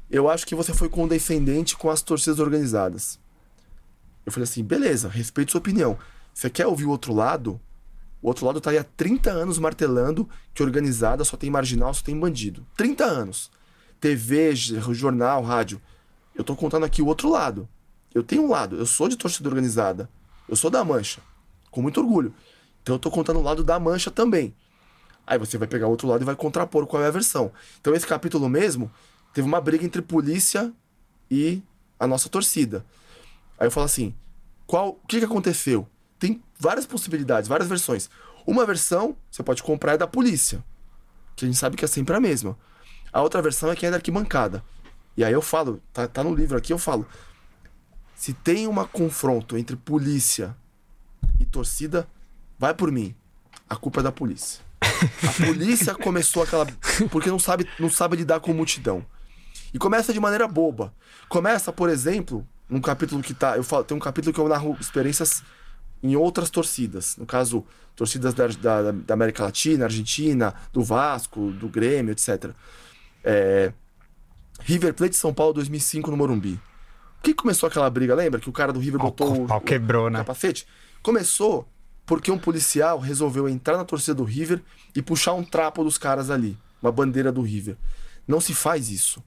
eu 0.09 0.29
acho 0.29 0.45
que 0.45 0.55
você 0.55 0.73
foi 0.73 0.89
condescendente 0.89 1.77
com 1.77 1.89
as 1.89 2.01
torcidas 2.01 2.39
organizadas. 2.39 3.19
Eu 4.25 4.31
falei 4.31 4.43
assim, 4.43 4.63
beleza, 4.63 5.07
respeito 5.07 5.51
sua 5.51 5.59
opinião. 5.59 5.97
Você 6.33 6.49
quer 6.49 6.67
ouvir 6.67 6.85
o 6.85 6.89
outro 6.89 7.13
lado? 7.13 7.59
O 8.21 8.27
outro 8.27 8.45
lado 8.45 8.59
tá 8.59 8.71
aí 8.71 8.77
há 8.77 8.83
30 8.83 9.29
anos 9.29 9.59
martelando 9.59 10.27
que 10.53 10.63
organizada 10.63 11.23
só 11.23 11.37
tem 11.37 11.49
marginal, 11.49 11.93
só 11.93 12.03
tem 12.03 12.19
bandido. 12.19 12.65
30 12.75 13.05
anos. 13.05 13.51
TV, 13.99 14.55
jornal, 14.55 15.43
rádio. 15.43 15.81
Eu 16.35 16.43
tô 16.43 16.55
contando 16.55 16.85
aqui 16.85 17.01
o 17.01 17.05
outro 17.05 17.29
lado. 17.29 17.67
Eu 18.13 18.23
tenho 18.23 18.43
um 18.43 18.49
lado, 18.49 18.75
eu 18.75 18.85
sou 18.85 19.07
de 19.07 19.15
torcida 19.15 19.47
organizada. 19.47 20.09
Eu 20.47 20.55
sou 20.55 20.71
da 20.71 20.83
Mancha, 20.83 21.21
com 21.69 21.81
muito 21.81 21.99
orgulho. 21.99 22.33
Então 22.81 22.95
eu 22.95 22.99
tô 22.99 23.11
contando 23.11 23.39
o 23.39 23.43
lado 23.43 23.63
da 23.63 23.79
Mancha 23.79 24.09
também. 24.09 24.55
Aí 25.27 25.37
você 25.37 25.57
vai 25.57 25.67
pegar 25.67 25.87
o 25.87 25.91
outro 25.91 26.07
lado 26.07 26.21
e 26.21 26.25
vai 26.25 26.35
contrapor 26.35 26.87
qual 26.87 27.03
é 27.03 27.07
a 27.07 27.11
versão. 27.11 27.51
Então 27.79 27.93
esse 27.93 28.07
capítulo 28.07 28.49
mesmo 28.49 28.91
teve 29.33 29.47
uma 29.47 29.61
briga 29.61 29.85
entre 29.85 30.01
polícia 30.01 30.73
e 31.29 31.61
a 31.99 32.07
nossa 32.07 32.29
torcida. 32.29 32.85
Aí 33.59 33.67
eu 33.67 33.71
falo 33.71 33.85
assim, 33.85 34.15
qual, 34.65 34.99
o 35.03 35.07
que, 35.07 35.19
que 35.19 35.25
aconteceu? 35.25 35.87
Tem 36.17 36.41
várias 36.57 36.85
possibilidades, 36.85 37.47
várias 37.47 37.67
versões. 37.67 38.09
Uma 38.45 38.65
versão 38.65 39.15
você 39.29 39.43
pode 39.43 39.61
comprar 39.61 39.93
é 39.93 39.97
da 39.97 40.07
polícia, 40.07 40.63
que 41.35 41.45
a 41.45 41.47
gente 41.47 41.57
sabe 41.57 41.75
que 41.75 41.85
é 41.85 41.87
sempre 41.87 42.15
a 42.15 42.19
mesma. 42.19 42.57
A 43.11 43.21
outra 43.21 43.41
versão 43.41 43.71
é 43.71 43.75
que 43.75 43.85
é 43.85 43.89
da 43.89 43.97
arquibancada. 43.97 44.63
E 45.17 45.23
aí 45.23 45.33
eu 45.33 45.41
falo, 45.41 45.81
tá, 45.91 46.07
tá 46.07 46.23
no 46.23 46.33
livro 46.33 46.57
aqui, 46.57 46.71
eu 46.71 46.77
falo, 46.77 47.05
se 48.15 48.33
tem 48.33 48.67
um 48.67 48.75
confronto 48.85 49.57
entre 49.57 49.75
polícia 49.75 50.55
e 51.39 51.45
torcida, 51.45 52.07
vai 52.57 52.73
por 52.73 52.91
mim. 52.91 53.15
A 53.69 53.75
culpa 53.75 53.99
é 53.99 54.03
da 54.03 54.11
polícia. 54.11 54.61
A 54.81 55.45
polícia 55.45 55.95
começou 55.95 56.43
aquela. 56.43 56.65
Porque 57.11 57.29
não 57.29 57.39
sabe, 57.39 57.67
não 57.79 57.89
sabe 57.89 58.17
lidar 58.17 58.39
com 58.39 58.53
multidão. 58.53 59.05
E 59.73 59.77
começa 59.77 60.13
de 60.13 60.19
maneira 60.19 60.47
boba. 60.47 60.93
Começa, 61.27 61.71
por 61.71 61.89
exemplo, 61.89 62.47
num 62.69 62.81
capítulo 62.81 63.21
que 63.21 63.33
tá. 63.33 63.57
Eu 63.57 63.63
falo, 63.63 63.83
tem 63.83 63.95
um 63.95 63.99
capítulo 63.99 64.33
que 64.33 64.39
eu 64.39 64.47
narro 64.47 64.77
experiências 64.79 65.43
em 66.01 66.15
outras 66.15 66.49
torcidas. 66.49 67.17
No 67.17 67.25
caso, 67.25 67.65
torcidas 67.95 68.33
da, 68.33 68.47
da, 68.47 68.91
da 68.91 69.13
América 69.13 69.43
Latina, 69.43 69.85
Argentina, 69.85 70.53
do 70.71 70.83
Vasco, 70.83 71.51
do 71.51 71.67
Grêmio, 71.67 72.11
etc. 72.11 72.51
É, 73.23 73.73
River 74.61 74.93
Plate 74.93 75.11
de 75.11 75.17
São 75.17 75.33
Paulo 75.33 75.53
2005 75.53 76.09
no 76.09 76.17
Morumbi. 76.17 76.59
Por 77.17 77.23
que 77.23 77.33
começou 77.33 77.67
aquela 77.67 77.89
briga? 77.89 78.15
Lembra 78.15 78.39
que 78.39 78.49
o 78.49 78.53
cara 78.53 78.71
do 78.71 78.79
River 78.79 78.99
botou 78.99 79.41
o, 79.41 79.45
o, 79.45 79.61
quebrou, 79.61 80.07
o 80.07 80.09
né? 80.09 80.19
capacete? 80.19 80.65
Começou 81.03 81.67
porque 82.05 82.31
um 82.31 82.39
policial 82.39 82.97
resolveu 82.97 83.47
entrar 83.47 83.77
na 83.77 83.85
torcida 83.85 84.15
do 84.15 84.23
River 84.23 84.63
e 84.95 85.01
puxar 85.01 85.33
um 85.33 85.43
trapo 85.43 85.83
dos 85.83 85.97
caras 85.97 86.31
ali, 86.31 86.57
uma 86.81 86.91
bandeira 86.91 87.31
do 87.31 87.41
River. 87.41 87.77
Não 88.27 88.39
se 88.39 88.53
faz 88.53 88.89
isso. 88.89 89.23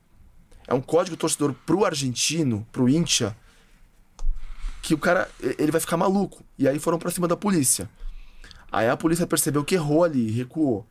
É 0.67 0.75
um 0.75 0.81
código 0.81 1.17
torcedor 1.17 1.55
pro 1.67 1.85
argentino, 1.85 2.67
pro 2.71 2.89
Incha, 2.89 3.37
que 4.81 4.95
o 4.95 4.99
cara 4.99 5.31
ele 5.41 5.71
vai 5.71 5.81
ficar 5.81 5.97
maluco. 5.97 6.45
E 6.59 6.69
aí 6.69 6.79
foram 6.79 6.99
pra 6.99 7.11
cima 7.11 7.29
da 7.29 7.37
polícia. 7.37 7.89
Aí 8.71 8.89
a 8.89 8.97
polícia 8.97 9.27
percebeu 9.27 9.65
que 9.65 9.75
errou 9.75 10.05
ali, 10.05 10.31
recuou. 10.31 10.87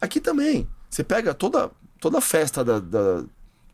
Aqui 0.00 0.20
também, 0.20 0.68
você 0.88 1.02
pega 1.02 1.34
toda 1.34 1.70
toda 2.00 2.18
a 2.18 2.20
festa 2.20 2.64
da, 2.64 2.78
da 2.78 3.24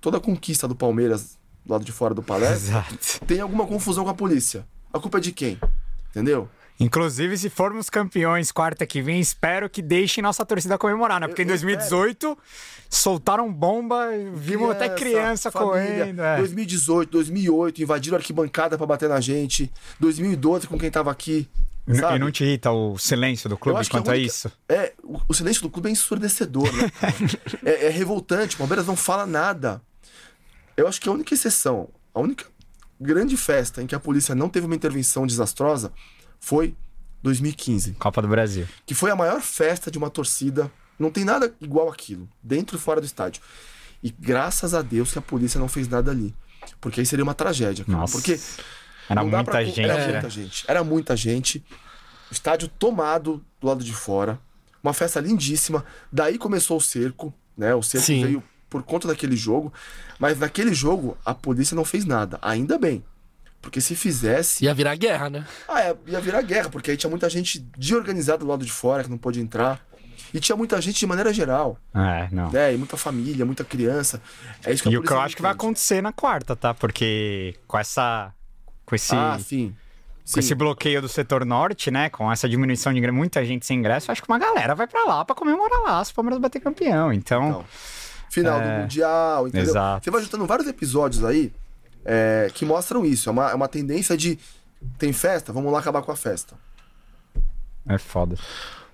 toda 0.01 0.17
a 0.17 0.21
conquista 0.21 0.67
do 0.67 0.75
Palmeiras 0.75 1.39
do 1.65 1.73
lado 1.73 1.85
de 1.85 1.93
fora 1.93 2.15
do 2.15 2.23
palestra, 2.23 2.85
tem 3.27 3.41
alguma 3.41 3.67
confusão 3.67 4.05
com 4.05 4.11
a 4.11 4.15
polícia. 4.15 4.67
A 4.93 4.99
culpa 4.99 5.19
é 5.19 5.21
de 5.21 5.33
quem? 5.33 5.59
Entendeu? 6.11 6.49
Inclusive, 6.83 7.39
se 7.39 7.49
formos 7.49 7.89
campeões 7.89 8.51
quarta 8.51 8.85
que 8.85 9.01
vem, 9.01 9.21
espero 9.21 9.71
que 9.71 9.81
deixem 9.81 10.21
nossa 10.21 10.45
torcida 10.45 10.77
comemorar, 10.77 11.21
né? 11.21 11.29
Porque 11.29 11.43
eu, 11.43 11.45
em 11.45 11.49
2018 11.49 12.27
espero. 12.27 12.39
soltaram 12.91 13.53
bomba, 13.53 14.09
vimos 14.35 14.69
criança, 14.69 14.85
até 14.85 14.89
criança 14.89 15.51
família. 15.51 15.99
correndo. 15.99 16.23
É. 16.23 16.37
2018, 16.39 17.11
2008, 17.11 17.83
invadiram 17.83 18.17
a 18.17 18.21
arquibancada 18.21 18.77
para 18.77 18.87
bater 18.87 19.09
na 19.09 19.21
gente. 19.21 19.73
2012, 20.01 20.67
com 20.67 20.77
quem 20.77 20.91
tava 20.91 21.11
aqui. 21.13 21.49
Sabe? 21.95 22.17
E 22.17 22.19
não 22.19 22.31
te 22.31 22.45
irrita 22.45 22.71
o 22.73 22.99
silêncio 22.99 23.49
do 23.49 23.57
clube 23.57 23.89
quanto 23.89 24.09
a, 24.09 24.15
única, 24.15 24.25
a, 24.25 24.27
isso? 24.27 24.51
É, 24.69 24.93
o, 25.03 25.21
o, 25.29 25.35
silêncio 25.35 25.63
do 25.63 25.71
clube 25.71 25.89
é 25.89 25.93
ensurdecedor, 25.93 26.71
né? 26.73 26.91
é, 27.65 27.87
é 27.87 27.89
revoltante, 27.91 28.55
o 28.57 28.59
Palmeiras 28.59 28.87
não 28.87 28.97
fala 28.97 29.25
nada. 29.25 29.81
Eu 30.77 30.89
acho 30.89 31.01
que 31.01 31.09
a 31.09 31.13
única 31.13 31.35
exceção, 31.35 31.89
a 32.15 32.21
única 32.21 32.45
grande 33.01 33.37
festa 33.37 33.83
em 33.83 33.87
que 33.87 33.95
a 33.95 34.01
polícia 34.01 34.35
não 34.35 34.49
teve 34.49 34.67
uma 34.67 34.77
intervenção 34.77 35.27
desastrosa 35.27 35.93
foi 36.43 36.75
2015. 37.23 37.93
Copa 37.93 38.21
do 38.21 38.27
Brasil. 38.27 38.69
Que 38.85 38.95
foi 38.95 39.11
a 39.13 39.17
maior 39.17 39.41
festa 39.41 39.91
de 39.91 39.97
uma 39.97 40.11
torcida. 40.11 40.71
Não 40.99 41.11
tem 41.11 41.25
nada 41.25 41.55
igual 41.61 41.89
aquilo, 41.89 42.29
dentro 42.43 42.77
e 42.77 42.81
fora 42.81 43.01
do 43.01 43.07
estádio. 43.07 43.41
E 44.03 44.11
graças 44.11 44.75
a 44.75 44.83
Deus 44.83 45.13
que 45.13 45.19
a 45.19 45.23
polícia 45.23 45.59
não 45.59 45.69
fez 45.69 45.89
nada 45.89 46.11
ali. 46.11 46.35
Porque 46.81 47.01
aí 47.01 47.07
seria 47.07 47.23
uma 47.23 47.33
tragédia. 47.33 47.85
Cara. 47.85 47.97
Nossa. 47.97 48.13
Porque. 48.13 48.39
Era 49.09 49.23
muita 49.23 49.45
pra... 49.45 49.65
gente. 49.65 49.81
Era 49.81 49.97
né? 49.97 50.13
muita 50.13 50.31
gente. 50.31 50.65
Era 50.69 50.85
muita 50.85 51.17
gente. 51.17 51.65
O 52.29 52.33
estádio 52.33 52.69
tomado 52.69 53.45
do 53.61 53.67
lado 53.69 53.85
de 53.85 53.93
fora. 53.93 54.39
Uma 54.83 54.93
festa 54.93 55.21
lindíssima. 55.21 55.85
Daí 56.11 56.39
começou 56.39 56.77
o 56.77 56.81
cerco, 56.81 57.33
né? 57.57 57.73
O 57.73 57.83
cerco 57.83 58.07
Sim. 58.07 58.25
veio 58.25 58.43
por 58.69 58.83
conta 58.83 59.07
daquele 59.07 59.37
jogo. 59.37 59.73
Mas 60.19 60.41
naquele 60.41 60.75
jogo, 60.75 61.17
a 61.25 61.33
polícia 61.33 61.77
não 61.77 61.85
fez 61.85 62.05
nada. 62.05 62.39
Ainda 62.43 62.79
bem. 62.79 63.05
Porque 63.63 63.81
se 63.81 63.95
fizesse. 63.95 64.65
Ia 64.65 64.75
virar 64.75 64.97
guerra, 64.97 65.31
né? 65.31 65.47
Ah, 65.69 65.81
é, 65.81 65.97
ia 66.09 66.21
virar 66.21 66.43
guerra, 66.43 66.69
porque 66.69 66.91
aí 66.91 66.97
tinha 66.97 67.09
muita 67.09 67.31
gente 67.31 67.65
de 67.79 67.95
organizado 67.95 68.45
do 68.45 68.51
lado 68.51 68.65
de 68.65 68.73
fora 68.73 69.05
que 69.05 69.09
não 69.09 69.17
pôde 69.17 69.41
entrar. 69.41 69.81
E 70.35 70.41
tinha 70.41 70.57
muita 70.57 70.81
gente 70.81 70.99
de 70.99 71.07
maneira 71.07 71.33
geral. 71.33 71.79
É, 71.95 72.29
não. 72.33 72.51
É, 72.57 72.75
e 72.75 72.77
muita 72.77 72.97
família, 72.97 73.47
muita 73.47 73.63
criança. 73.63 74.21
É 74.65 74.73
isso 74.73 74.83
que 74.83 74.89
E 74.89 74.97
o 74.99 75.03
que 75.03 75.13
eu 75.13 75.21
acho 75.21 75.37
que 75.37 75.43
vai 75.43 75.53
acontecer 75.53 76.03
na 76.03 76.13
quarta, 76.13 76.57
tá? 76.57 76.75
Porque 76.75 77.55
com 77.69 77.79
essa. 77.79 78.33
Com 78.85 78.95
esse. 78.95 79.15
Ah, 79.15 79.39
sim. 79.39 79.75
Com 80.33 80.41
esse 80.41 80.55
bloqueio 80.55 81.03
do 81.03 81.09
setor 81.09 81.45
norte, 81.45 81.91
né? 81.91 82.09
Com 82.09 82.33
essa 82.33 82.49
diminuição 82.49 82.93
de 82.93 83.11
muita 83.11 83.45
gente 83.45 83.67
sem 83.67 83.79
ingresso, 83.79 84.11
acho 84.11 84.23
que 84.23 84.29
uma 84.29 84.39
galera 84.39 84.75
vai 84.75 84.87
para 84.87 85.05
lá 85.05 85.25
para 85.25 85.35
comemorar 85.35 85.83
lá 85.83 86.05
se 86.05 86.13
o 86.13 86.15
Palmeiras 86.15 86.41
bater 86.41 86.61
campeão. 86.61 87.13
Então. 87.13 87.49
então 87.49 87.65
final 88.31 88.61
é... 88.61 88.65
do 88.65 88.83
Mundial, 88.83 89.49
entendeu? 89.49 89.71
Exato. 89.71 90.05
Você 90.05 90.11
vai 90.11 90.23
juntando 90.23 90.47
vários 90.47 90.67
episódios 90.67 91.23
aí 91.23 91.53
é, 92.05 92.51
que 92.55 92.65
mostram 92.65 93.05
isso. 93.05 93.29
É 93.29 93.33
uma, 93.33 93.51
é 93.51 93.55
uma 93.55 93.69
tendência 93.69 94.17
de. 94.17 94.39
Tem 94.99 95.13
festa? 95.13 95.53
Vamos 95.53 95.73
lá 95.73 95.79
acabar 95.79 96.03
com 96.03 96.11
a 96.11 96.17
festa. 96.17 96.57
É 97.89 97.99
foda. 97.99 98.37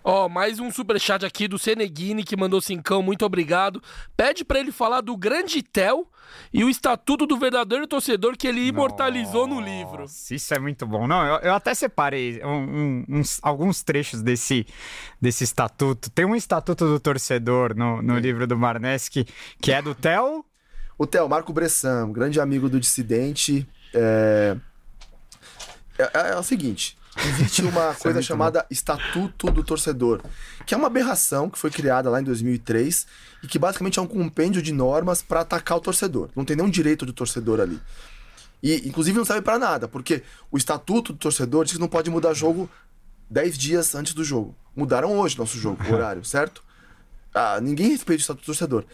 Ó, 0.04 0.24
oh, 0.24 0.28
mais 0.28 0.58
um 0.58 0.70
superchat 0.70 1.26
aqui 1.26 1.46
do 1.46 1.58
Seneguini 1.58 2.24
que 2.24 2.36
mandou 2.36 2.60
cincão, 2.60 3.02
muito 3.02 3.26
obrigado. 3.26 3.82
Pede 4.16 4.42
para 4.44 4.58
ele 4.58 4.72
falar 4.72 5.02
do 5.02 5.14
grande 5.16 5.62
Tel 5.62 6.06
e 6.52 6.64
o 6.64 6.70
estatuto 6.70 7.26
do 7.26 7.36
verdadeiro 7.36 7.86
torcedor 7.86 8.36
que 8.36 8.46
ele 8.46 8.66
imortalizou 8.66 9.46
Nossa, 9.46 9.60
no 9.60 9.66
livro. 9.66 10.04
Isso 10.04 10.54
é 10.54 10.58
muito 10.58 10.86
bom. 10.86 11.06
Não, 11.06 11.26
eu, 11.26 11.36
eu 11.40 11.54
até 11.54 11.74
separei 11.74 12.40
um, 12.42 12.48
um, 12.48 13.04
uns, 13.18 13.38
alguns 13.42 13.82
trechos 13.82 14.22
desse, 14.22 14.66
desse 15.20 15.44
estatuto. 15.44 16.08
Tem 16.10 16.24
um 16.24 16.34
estatuto 16.34 16.86
do 16.86 16.98
torcedor 16.98 17.74
no, 17.76 18.00
no 18.00 18.18
livro 18.18 18.46
do 18.46 18.56
Marnes 18.56 19.08
que, 19.08 19.26
que 19.60 19.72
é 19.72 19.82
do 19.82 19.94
Tel. 19.94 20.44
O 20.98 21.06
Tel, 21.06 21.28
Marco 21.28 21.52
Bressan, 21.52 22.10
grande 22.10 22.40
amigo 22.40 22.68
do 22.68 22.80
dissidente. 22.80 23.66
É... 23.94 24.56
É, 25.96 26.02
é, 26.02 26.30
é 26.32 26.36
o 26.36 26.42
seguinte: 26.42 26.98
existe 27.16 27.62
uma 27.62 27.94
coisa 27.96 28.18
é 28.18 28.22
chamada 28.22 28.60
bom. 28.60 28.66
Estatuto 28.70 29.50
do 29.50 29.62
Torcedor, 29.62 30.20
que 30.66 30.74
é 30.74 30.76
uma 30.76 30.88
aberração 30.88 31.48
que 31.48 31.58
foi 31.58 31.70
criada 31.70 32.10
lá 32.10 32.20
em 32.20 32.24
2003 32.24 33.06
e 33.42 33.46
que 33.46 33.58
basicamente 33.58 33.98
é 33.98 34.02
um 34.02 34.06
compêndio 34.06 34.60
de 34.60 34.72
normas 34.72 35.22
para 35.22 35.40
atacar 35.40 35.78
o 35.78 35.80
torcedor. 35.80 36.30
Não 36.34 36.44
tem 36.44 36.56
nenhum 36.56 36.70
direito 36.70 37.06
do 37.06 37.12
torcedor 37.12 37.60
ali. 37.60 37.80
E, 38.60 38.88
inclusive, 38.88 39.16
não 39.16 39.24
serve 39.24 39.42
para 39.42 39.58
nada, 39.58 39.86
porque 39.86 40.22
o 40.50 40.56
Estatuto 40.56 41.12
do 41.12 41.18
Torcedor 41.18 41.64
diz 41.64 41.74
que 41.74 41.80
não 41.80 41.86
pode 41.86 42.10
mudar 42.10 42.34
jogo 42.34 42.68
10 43.30 43.56
dias 43.56 43.94
antes 43.94 44.14
do 44.14 44.24
jogo. 44.24 44.52
Mudaram 44.74 45.16
hoje 45.16 45.38
nosso 45.38 45.56
jogo, 45.56 45.80
o 45.84 45.92
horário, 45.94 46.24
certo? 46.24 46.62
Ah, 47.32 47.60
ninguém 47.60 47.90
respeita 47.90 48.18
o 48.18 48.22
Estatuto 48.22 48.42
do 48.42 48.46
Torcedor. 48.46 48.84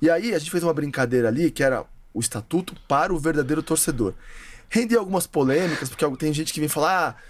E 0.00 0.10
aí, 0.10 0.34
a 0.34 0.38
gente 0.38 0.50
fez 0.50 0.62
uma 0.62 0.74
brincadeira 0.74 1.28
ali, 1.28 1.50
que 1.50 1.62
era 1.62 1.84
o 2.12 2.20
Estatuto 2.20 2.74
para 2.88 3.12
o 3.12 3.18
verdadeiro 3.18 3.62
torcedor. 3.62 4.14
Rendeu 4.68 4.98
algumas 4.98 5.26
polêmicas, 5.26 5.88
porque 5.88 6.04
tem 6.16 6.32
gente 6.32 6.52
que 6.52 6.60
vem 6.60 6.68
falar. 6.68 7.16
Ah, 7.16 7.22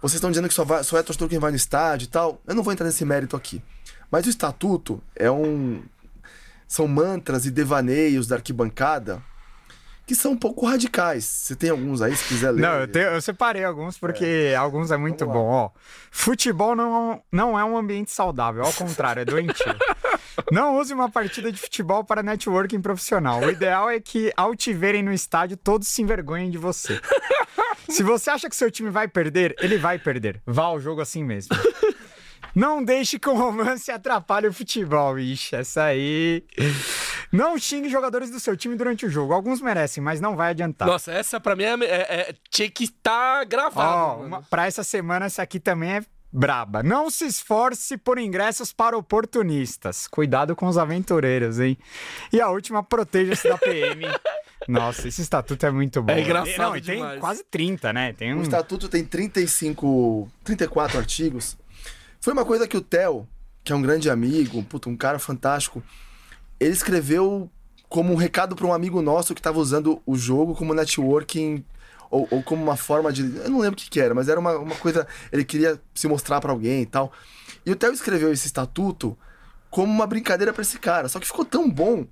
vocês 0.00 0.14
estão 0.14 0.30
dizendo 0.30 0.48
que 0.48 0.54
só, 0.54 0.64
vai, 0.64 0.82
só 0.82 0.98
é 0.98 1.02
torcedor 1.02 1.28
quem 1.28 1.38
vai 1.38 1.50
no 1.50 1.56
estádio 1.56 2.06
e 2.06 2.08
tal. 2.08 2.40
Eu 2.46 2.54
não 2.54 2.62
vou 2.62 2.72
entrar 2.72 2.86
nesse 2.86 3.04
mérito 3.04 3.36
aqui. 3.36 3.62
Mas 4.10 4.26
o 4.26 4.30
estatuto 4.30 5.02
é 5.14 5.30
um. 5.30 5.82
São 6.66 6.88
mantras 6.88 7.46
e 7.46 7.50
devaneios 7.50 8.26
da 8.26 8.36
arquibancada 8.36 9.22
que 10.06 10.14
são 10.14 10.32
um 10.32 10.36
pouco 10.36 10.66
radicais. 10.66 11.24
Você 11.24 11.56
tem 11.56 11.70
alguns 11.70 12.02
aí, 12.02 12.14
se 12.16 12.24
quiser 12.26 12.50
ler. 12.50 12.62
Não, 12.62 12.80
eu, 12.80 12.88
tenho, 12.88 13.06
eu 13.06 13.22
separei 13.22 13.64
alguns 13.64 13.98
porque 13.98 14.24
é. 14.24 14.54
alguns 14.54 14.90
é 14.90 14.96
muito 14.96 15.24
bom. 15.26 15.46
Ó, 15.46 15.70
futebol 16.10 16.74
não, 16.74 17.22
não 17.30 17.58
é 17.58 17.64
um 17.64 17.76
ambiente 17.76 18.10
saudável, 18.10 18.64
ao 18.64 18.72
contrário, 18.72 19.20
é 19.20 19.24
doentio. 19.24 19.74
não 20.50 20.78
use 20.78 20.92
uma 20.92 21.10
partida 21.10 21.50
de 21.50 21.58
futebol 21.58 22.04
para 22.04 22.22
networking 22.22 22.80
profissional. 22.80 23.40
O 23.40 23.50
ideal 23.50 23.90
é 23.90 24.00
que, 24.00 24.32
ao 24.36 24.54
te 24.54 24.72
verem 24.72 25.02
no 25.02 25.12
estádio, 25.12 25.56
todos 25.56 25.88
se 25.88 26.02
envergonhem 26.02 26.50
de 26.50 26.58
você. 26.58 27.00
Se 27.88 28.02
você 28.02 28.30
acha 28.30 28.48
que 28.48 28.56
seu 28.56 28.70
time 28.70 28.90
vai 28.90 29.08
perder, 29.08 29.54
ele 29.60 29.76
vai 29.76 29.98
perder. 29.98 30.40
Vá 30.46 30.64
ao 30.64 30.80
jogo 30.80 31.00
assim 31.00 31.22
mesmo. 31.24 31.54
Não 32.54 32.84
deixe 32.84 33.18
que 33.18 33.28
o 33.28 33.34
romance 33.34 33.90
atrapalhe 33.90 34.46
o 34.46 34.52
futebol, 34.52 35.18
ixi, 35.18 35.56
essa 35.56 35.84
aí. 35.84 36.44
Não 37.32 37.58
xingue 37.58 37.88
jogadores 37.88 38.30
do 38.30 38.38
seu 38.38 38.54
time 38.56 38.76
durante 38.76 39.06
o 39.06 39.10
jogo. 39.10 39.32
Alguns 39.32 39.62
merecem, 39.62 40.02
mas 40.02 40.20
não 40.20 40.36
vai 40.36 40.50
adiantar. 40.50 40.86
Nossa, 40.86 41.10
essa 41.12 41.40
pra 41.40 41.56
mim 41.56 41.64
é, 41.64 41.84
é, 41.84 42.20
é 42.20 42.34
tinha 42.50 42.70
que 42.70 42.84
estar 42.84 43.38
tá 43.38 43.44
gravado. 43.44 44.34
Ó, 44.34 44.42
pra 44.50 44.66
essa 44.66 44.84
semana, 44.84 45.26
essa 45.26 45.42
aqui 45.42 45.58
também 45.58 45.92
é 45.94 46.04
braba. 46.32 46.82
Não 46.82 47.10
se 47.10 47.26
esforce 47.26 47.96
por 47.98 48.18
ingressos 48.18 48.72
para 48.72 48.96
oportunistas. 48.96 50.06
Cuidado 50.06 50.56
com 50.56 50.66
os 50.66 50.78
aventureiros, 50.78 51.60
hein? 51.60 51.76
E 52.32 52.40
a 52.40 52.48
última, 52.48 52.82
proteja-se 52.82 53.48
da 53.48 53.58
PM. 53.58 54.04
Nossa, 54.66 55.08
esse 55.08 55.20
estatuto 55.20 55.66
é 55.66 55.70
muito 55.70 56.00
bom. 56.02 56.12
É 56.12 56.20
engraçado 56.20 56.70
Não, 56.70 56.76
e 56.76 56.80
demais. 56.80 57.10
tem 57.12 57.20
quase 57.20 57.44
30, 57.44 57.92
né? 57.92 58.12
Tem 58.12 58.32
O 58.32 58.38
um... 58.38 58.42
estatuto 58.42 58.88
tem 58.88 59.04
35, 59.04 60.30
34 60.44 60.98
artigos. 60.98 61.56
Foi 62.20 62.32
uma 62.32 62.44
coisa 62.44 62.66
que 62.68 62.76
o 62.76 62.80
Theo, 62.80 63.28
que 63.64 63.72
é 63.72 63.76
um 63.76 63.82
grande 63.82 64.08
amigo, 64.08 64.58
um, 64.58 64.64
puta, 64.64 64.88
um 64.88 64.96
cara 64.96 65.18
fantástico, 65.18 65.82
ele 66.60 66.72
escreveu 66.72 67.50
como 67.88 68.12
um 68.12 68.16
recado 68.16 68.54
para 68.54 68.66
um 68.66 68.72
amigo 68.72 69.02
nosso 69.02 69.34
que 69.34 69.40
estava 69.40 69.58
usando 69.58 70.00
o 70.06 70.16
jogo 70.16 70.54
como 70.54 70.72
networking 70.72 71.64
ou, 72.12 72.28
ou 72.30 72.42
como 72.42 72.62
uma 72.62 72.76
forma 72.76 73.12
de. 73.12 73.22
Eu 73.22 73.50
não 73.50 73.58
lembro 73.58 73.72
o 73.78 73.82
que, 73.82 73.90
que 73.90 73.98
era, 74.00 74.14
mas 74.14 74.28
era 74.28 74.38
uma, 74.38 74.56
uma 74.58 74.74
coisa. 74.76 75.06
Ele 75.32 75.44
queria 75.44 75.80
se 75.94 76.06
mostrar 76.06 76.40
para 76.40 76.52
alguém 76.52 76.82
e 76.82 76.86
tal. 76.86 77.10
E 77.66 77.70
o 77.72 77.76
Theo 77.76 77.92
escreveu 77.92 78.32
esse 78.32 78.46
estatuto 78.46 79.16
como 79.70 79.90
uma 79.92 80.06
brincadeira 80.06 80.52
para 80.52 80.62
esse 80.62 80.78
cara. 80.78 81.08
Só 81.08 81.18
que 81.18 81.26
ficou 81.26 81.44
tão 81.44 81.68
bom 81.70 82.06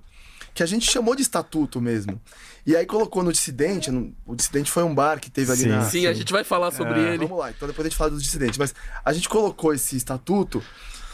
que 0.55 0.62
a 0.62 0.66
gente 0.66 0.90
chamou 0.90 1.14
de 1.14 1.22
estatuto 1.22 1.80
mesmo. 1.80 2.20
E 2.66 2.74
aí 2.74 2.86
colocou 2.86 3.22
no 3.22 3.32
Dissidente. 3.32 3.90
no- 3.90 4.12
o 4.26 4.34
Dissidente 4.34 4.70
foi 4.70 4.82
um 4.82 4.94
bar 4.94 5.20
que 5.20 5.30
teve 5.30 5.53
ali 5.53 5.62
Sim. 5.62 5.68
na. 5.68 5.84
Sim, 5.84 6.07
a 6.07 6.12
gente 6.12 6.32
vai 6.32 6.42
falar 6.44 6.70
sobre 6.70 6.98
É. 7.01 7.14
ele. 7.14 7.24
Vamos 7.26 7.38
lá, 7.38 7.51
então 7.51 7.68
depois 7.68 7.86
a 7.86 7.88
gente 7.88 7.98
fala 7.98 8.11
dos 8.11 8.22
dissidentes. 8.22 8.59
Mas 8.59 8.74
a 9.05 9.12
gente 9.12 9.28
colocou 9.28 9.72
esse 9.74 9.96
estatuto 9.96 10.62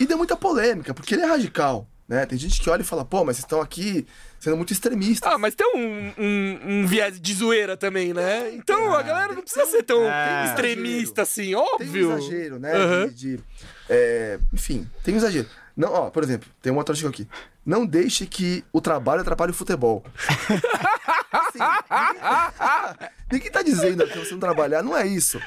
e 0.01 0.07
deu 0.07 0.17
muita 0.17 0.37
polêmica, 0.37 0.95
porque 0.95 1.15
ele 1.15 1.23
é 1.23 1.27
radical. 1.27 1.89
Né? 2.09 2.25
Tem 2.25 2.39
gente 2.39 2.61
que 2.61 2.71
olha 2.71 2.83
e 2.83 2.85
fala, 2.85 3.05
pô, 3.05 3.25
mas 3.25 3.37
vocês 3.37 3.45
estão 3.45 3.61
aqui 3.61 4.07
sendo 4.47 4.57
muito 4.57 4.73
extremistas. 4.73 5.31
Ah, 5.33 5.37
mas 5.37 5.55
tem 5.55 5.67
um, 5.75 6.13
um, 6.17 6.59
um 6.83 6.87
viés 6.87 7.21
de 7.21 7.35
zoeira 7.35 7.77
também, 7.77 8.15
né? 8.15 8.51
Então 8.55 8.95
a 8.95 9.03
galera 9.03 9.35
não 9.35 9.43
precisa 9.43 9.67
ser 9.67 9.83
tão 9.83 10.03
É. 10.05 10.45
extremista 10.47 11.23
assim, 11.23 11.47
tem 11.47 11.55
óbvio. 11.57 12.11
um 12.11 12.19
exagero, 12.19 12.59
né? 12.61 12.73
Aham. 12.73 13.09
De, 13.09 13.15
de- 13.37 13.41
é, 13.89 14.39
enfim, 14.53 14.89
tem 15.03 15.15
um 15.15 15.17
exagero. 15.17 15.49
Não, 15.77 15.93
ó, 15.93 16.11
por 16.11 16.23
exemplo, 16.23 16.49
tem 16.63 16.73
um 16.73 16.77
outro 16.77 16.93
artigo 16.93 17.09
aqui. 17.11 17.29
Não 17.65 17.85
deixe 17.85 18.25
que 18.27 18.65
o 18.73 18.81
trabalho 18.81 19.21
atrapalhe 19.23 19.51
o 19.51 19.55
futebol. 19.55 20.05
Assim, 21.33 21.59
ninguém, 21.59 23.09
ninguém 23.33 23.51
tá 23.51 23.63
dizendo 23.63 24.07
que 24.07 24.19
você 24.19 24.33
não 24.33 24.39
trabalhar, 24.41 24.83
não 24.83 24.97
é 24.97 25.07
isso. 25.07 25.41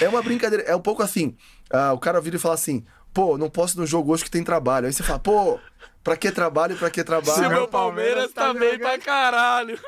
É 0.00 0.08
uma 0.08 0.22
brincadeira, 0.22 0.62
é 0.64 0.76
um 0.76 0.80
pouco 0.80 1.02
assim. 1.02 1.34
ah, 1.70 1.92
o 1.92 1.98
cara 1.98 2.20
vira 2.20 2.36
e 2.36 2.38
fala 2.38 2.54
assim: 2.54 2.84
pô, 3.12 3.36
não 3.36 3.50
posso 3.50 3.76
ir 3.76 3.80
no 3.80 3.86
jogo 3.86 4.12
hoje 4.12 4.24
que 4.24 4.30
tem 4.30 4.44
trabalho. 4.44 4.86
Aí 4.86 4.92
você 4.92 5.02
fala, 5.02 5.18
pô, 5.18 5.58
pra 6.08 6.16
que 6.16 6.32
trabalho, 6.32 6.76
pra 6.76 6.90
que 6.90 7.00
Se 7.00 7.04
trabalho? 7.04 7.46
o 7.46 7.50
meu 7.50 7.68
Palmeiras 7.68 8.32
tá 8.32 8.54
bem 8.54 8.78
pra 8.78 8.98
caralho. 8.98 9.78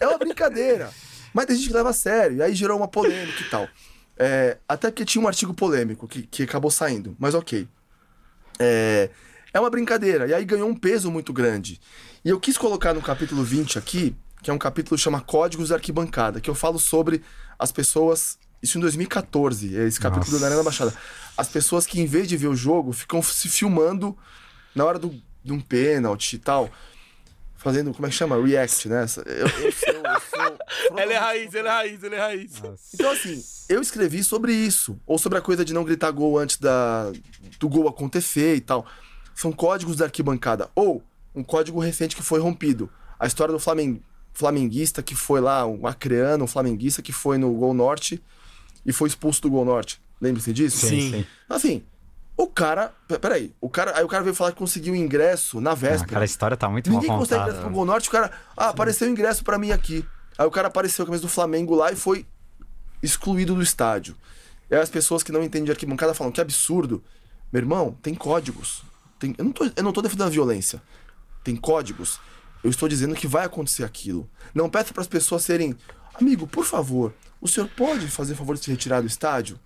É 0.00 0.06
uma 0.06 0.18
brincadeira. 0.18 0.90
Mas 1.32 1.46
tem 1.46 1.56
gente 1.56 1.68
que 1.68 1.74
leva 1.74 1.90
a 1.90 1.92
sério. 1.92 2.38
E 2.38 2.42
aí 2.42 2.54
gerou 2.54 2.76
uma 2.78 2.88
polêmica 2.88 3.42
e 3.42 3.50
tal. 3.50 3.68
É, 4.16 4.56
até 4.68 4.90
porque 4.90 5.04
tinha 5.04 5.22
um 5.22 5.28
artigo 5.28 5.52
polêmico 5.54 6.08
que, 6.08 6.22
que 6.22 6.42
acabou 6.42 6.70
saindo. 6.70 7.14
Mas 7.18 7.34
ok. 7.34 7.68
É, 8.58 9.10
é 9.52 9.60
uma 9.60 9.70
brincadeira. 9.70 10.26
E 10.26 10.34
aí 10.34 10.44
ganhou 10.44 10.68
um 10.68 10.74
peso 10.74 11.10
muito 11.10 11.32
grande. 11.32 11.80
E 12.24 12.28
eu 12.30 12.40
quis 12.40 12.56
colocar 12.56 12.94
no 12.94 13.02
capítulo 13.02 13.44
20 13.44 13.78
aqui, 13.78 14.16
que 14.42 14.50
é 14.50 14.54
um 14.54 14.58
capítulo 14.58 14.96
que 14.96 15.02
chama 15.02 15.20
Códigos 15.20 15.68
da 15.68 15.76
Arquibancada, 15.76 16.40
que 16.40 16.50
eu 16.50 16.54
falo 16.54 16.78
sobre 16.78 17.22
as 17.58 17.70
pessoas. 17.70 18.38
Isso 18.60 18.76
em 18.76 18.80
2014, 18.80 19.78
é 19.78 19.86
esse 19.86 20.00
capítulo 20.00 20.32
Nossa. 20.32 20.40
da 20.40 20.46
Arena 20.46 20.62
Baixada. 20.64 20.92
As 21.36 21.48
pessoas 21.48 21.86
que, 21.86 22.00
em 22.00 22.06
vez 22.06 22.26
de 22.26 22.36
ver 22.36 22.48
o 22.48 22.56
jogo, 22.56 22.92
ficam 22.92 23.22
se 23.22 23.48
filmando 23.48 24.18
na 24.74 24.84
hora 24.84 24.98
do, 24.98 25.14
de 25.48 25.52
um 25.52 25.60
pênalti 25.60 26.34
e 26.34 26.38
tal. 26.38 26.70
Fazendo, 27.56 27.92
como 27.92 28.06
é 28.06 28.10
que 28.10 28.14
chama? 28.14 28.40
React, 28.40 28.88
né? 28.88 29.04
Eu, 29.26 29.64
eu 29.64 29.72
sou, 29.72 29.88
eu 29.88 30.20
sou 30.20 30.58
Ele 30.96 31.12
é 31.12 31.18
raiz, 31.18 31.52
ele 31.52 31.66
é 31.66 31.70
raiz, 31.70 32.02
ele 32.04 32.14
é 32.14 32.18
raiz. 32.20 32.52
então, 32.94 33.10
assim, 33.10 33.42
eu 33.68 33.80
escrevi 33.82 34.22
sobre 34.22 34.52
isso. 34.52 34.96
Ou 35.04 35.18
sobre 35.18 35.38
a 35.38 35.40
coisa 35.40 35.64
de 35.64 35.74
não 35.74 35.82
gritar 35.82 36.10
gol 36.12 36.38
antes 36.38 36.56
da, 36.58 37.10
do 37.58 37.68
gol 37.68 37.88
acontecer 37.88 38.54
e 38.54 38.60
tal. 38.60 38.86
São 39.34 39.50
códigos 39.50 39.96
da 39.96 40.04
arquibancada. 40.04 40.70
Ou 40.74 41.02
um 41.34 41.42
código 41.42 41.80
recente 41.80 42.14
que 42.14 42.22
foi 42.22 42.38
rompido. 42.38 42.88
A 43.18 43.26
história 43.26 43.52
do 43.52 43.58
Flamen- 43.58 44.00
flamenguista 44.32 45.02
que 45.02 45.16
foi 45.16 45.40
lá, 45.40 45.66
um 45.66 45.84
acreano, 45.84 46.44
um 46.44 46.48
flamenguista 46.48 47.02
que 47.02 47.12
foi 47.12 47.38
no 47.38 47.52
Gol 47.54 47.74
Norte 47.74 48.22
e 48.86 48.92
foi 48.92 49.08
expulso 49.08 49.42
do 49.42 49.50
Gol 49.50 49.64
Norte. 49.64 50.00
Lembre-se 50.20 50.52
disso? 50.52 50.86
Sim. 50.86 51.24
Assim, 51.48 51.82
o 52.38 52.46
cara. 52.46 52.94
pe- 53.06 53.18
Peraí, 53.18 53.52
o 53.60 53.68
cara, 53.68 53.96
aí 53.98 54.04
o 54.04 54.08
cara 54.08 54.22
veio 54.22 54.34
falar 54.34 54.52
que 54.52 54.58
conseguiu 54.58 54.94
ingresso 54.94 55.60
na 55.60 55.72
Ah, 55.72 55.74
véspera. 55.74 56.04
Aquela 56.04 56.24
história 56.24 56.56
tá 56.56 56.68
muito 56.70 56.90
mal 56.90 57.00
Ninguém 57.02 57.16
consegue 57.18 57.42
ingresso 57.42 57.60
pro 57.60 57.70
Gol 57.70 57.84
Norte, 57.84 58.08
o 58.08 58.12
cara. 58.12 58.30
Ah, 58.56 58.68
apareceu 58.68 59.06
o 59.08 59.10
ingresso 59.10 59.42
pra 59.44 59.58
mim 59.58 59.70
aqui. 59.72 60.04
Aí 60.38 60.46
o 60.46 60.50
cara 60.50 60.68
apareceu 60.68 61.04
com 61.04 61.10
a 61.10 61.12
camisa 61.12 61.22
do 61.26 61.28
Flamengo 61.32 61.74
lá 61.74 61.90
e 61.92 61.96
foi 61.96 62.24
excluído 63.02 63.54
do 63.54 63.62
estádio. 63.62 64.16
E 64.70 64.74
aí 64.74 64.80
as 64.80 64.88
pessoas 64.90 65.22
que 65.22 65.32
não 65.32 65.42
entendem 65.42 65.64
de 65.66 65.70
arquibancada 65.72 66.14
falam 66.14 66.32
que 66.32 66.40
absurdo. 66.40 67.02
Meu 67.52 67.60
irmão, 67.60 67.96
tem 68.02 68.14
códigos. 68.14 68.82
Tem- 69.18 69.34
eu, 69.36 69.44
não 69.44 69.52
tô, 69.52 69.64
eu 69.74 69.82
não 69.82 69.92
tô 69.92 70.00
defendendo 70.02 70.26
a 70.28 70.30
violência. 70.30 70.80
Tem 71.42 71.56
códigos. 71.56 72.20
Eu 72.62 72.70
estou 72.70 72.88
dizendo 72.88 73.14
que 73.14 73.26
vai 73.26 73.44
acontecer 73.46 73.84
aquilo. 73.84 74.28
Não 74.54 74.68
peça 74.68 74.92
para 74.92 75.00
as 75.00 75.08
pessoas 75.08 75.42
serem. 75.42 75.76
Amigo, 76.20 76.46
por 76.46 76.64
favor, 76.64 77.14
o 77.40 77.46
senhor 77.48 77.68
pode 77.76 78.08
fazer 78.08 78.34
favor 78.34 78.56
de 78.56 78.64
se 78.64 78.70
retirar 78.70 79.00
do 79.00 79.06
estádio? 79.06 79.58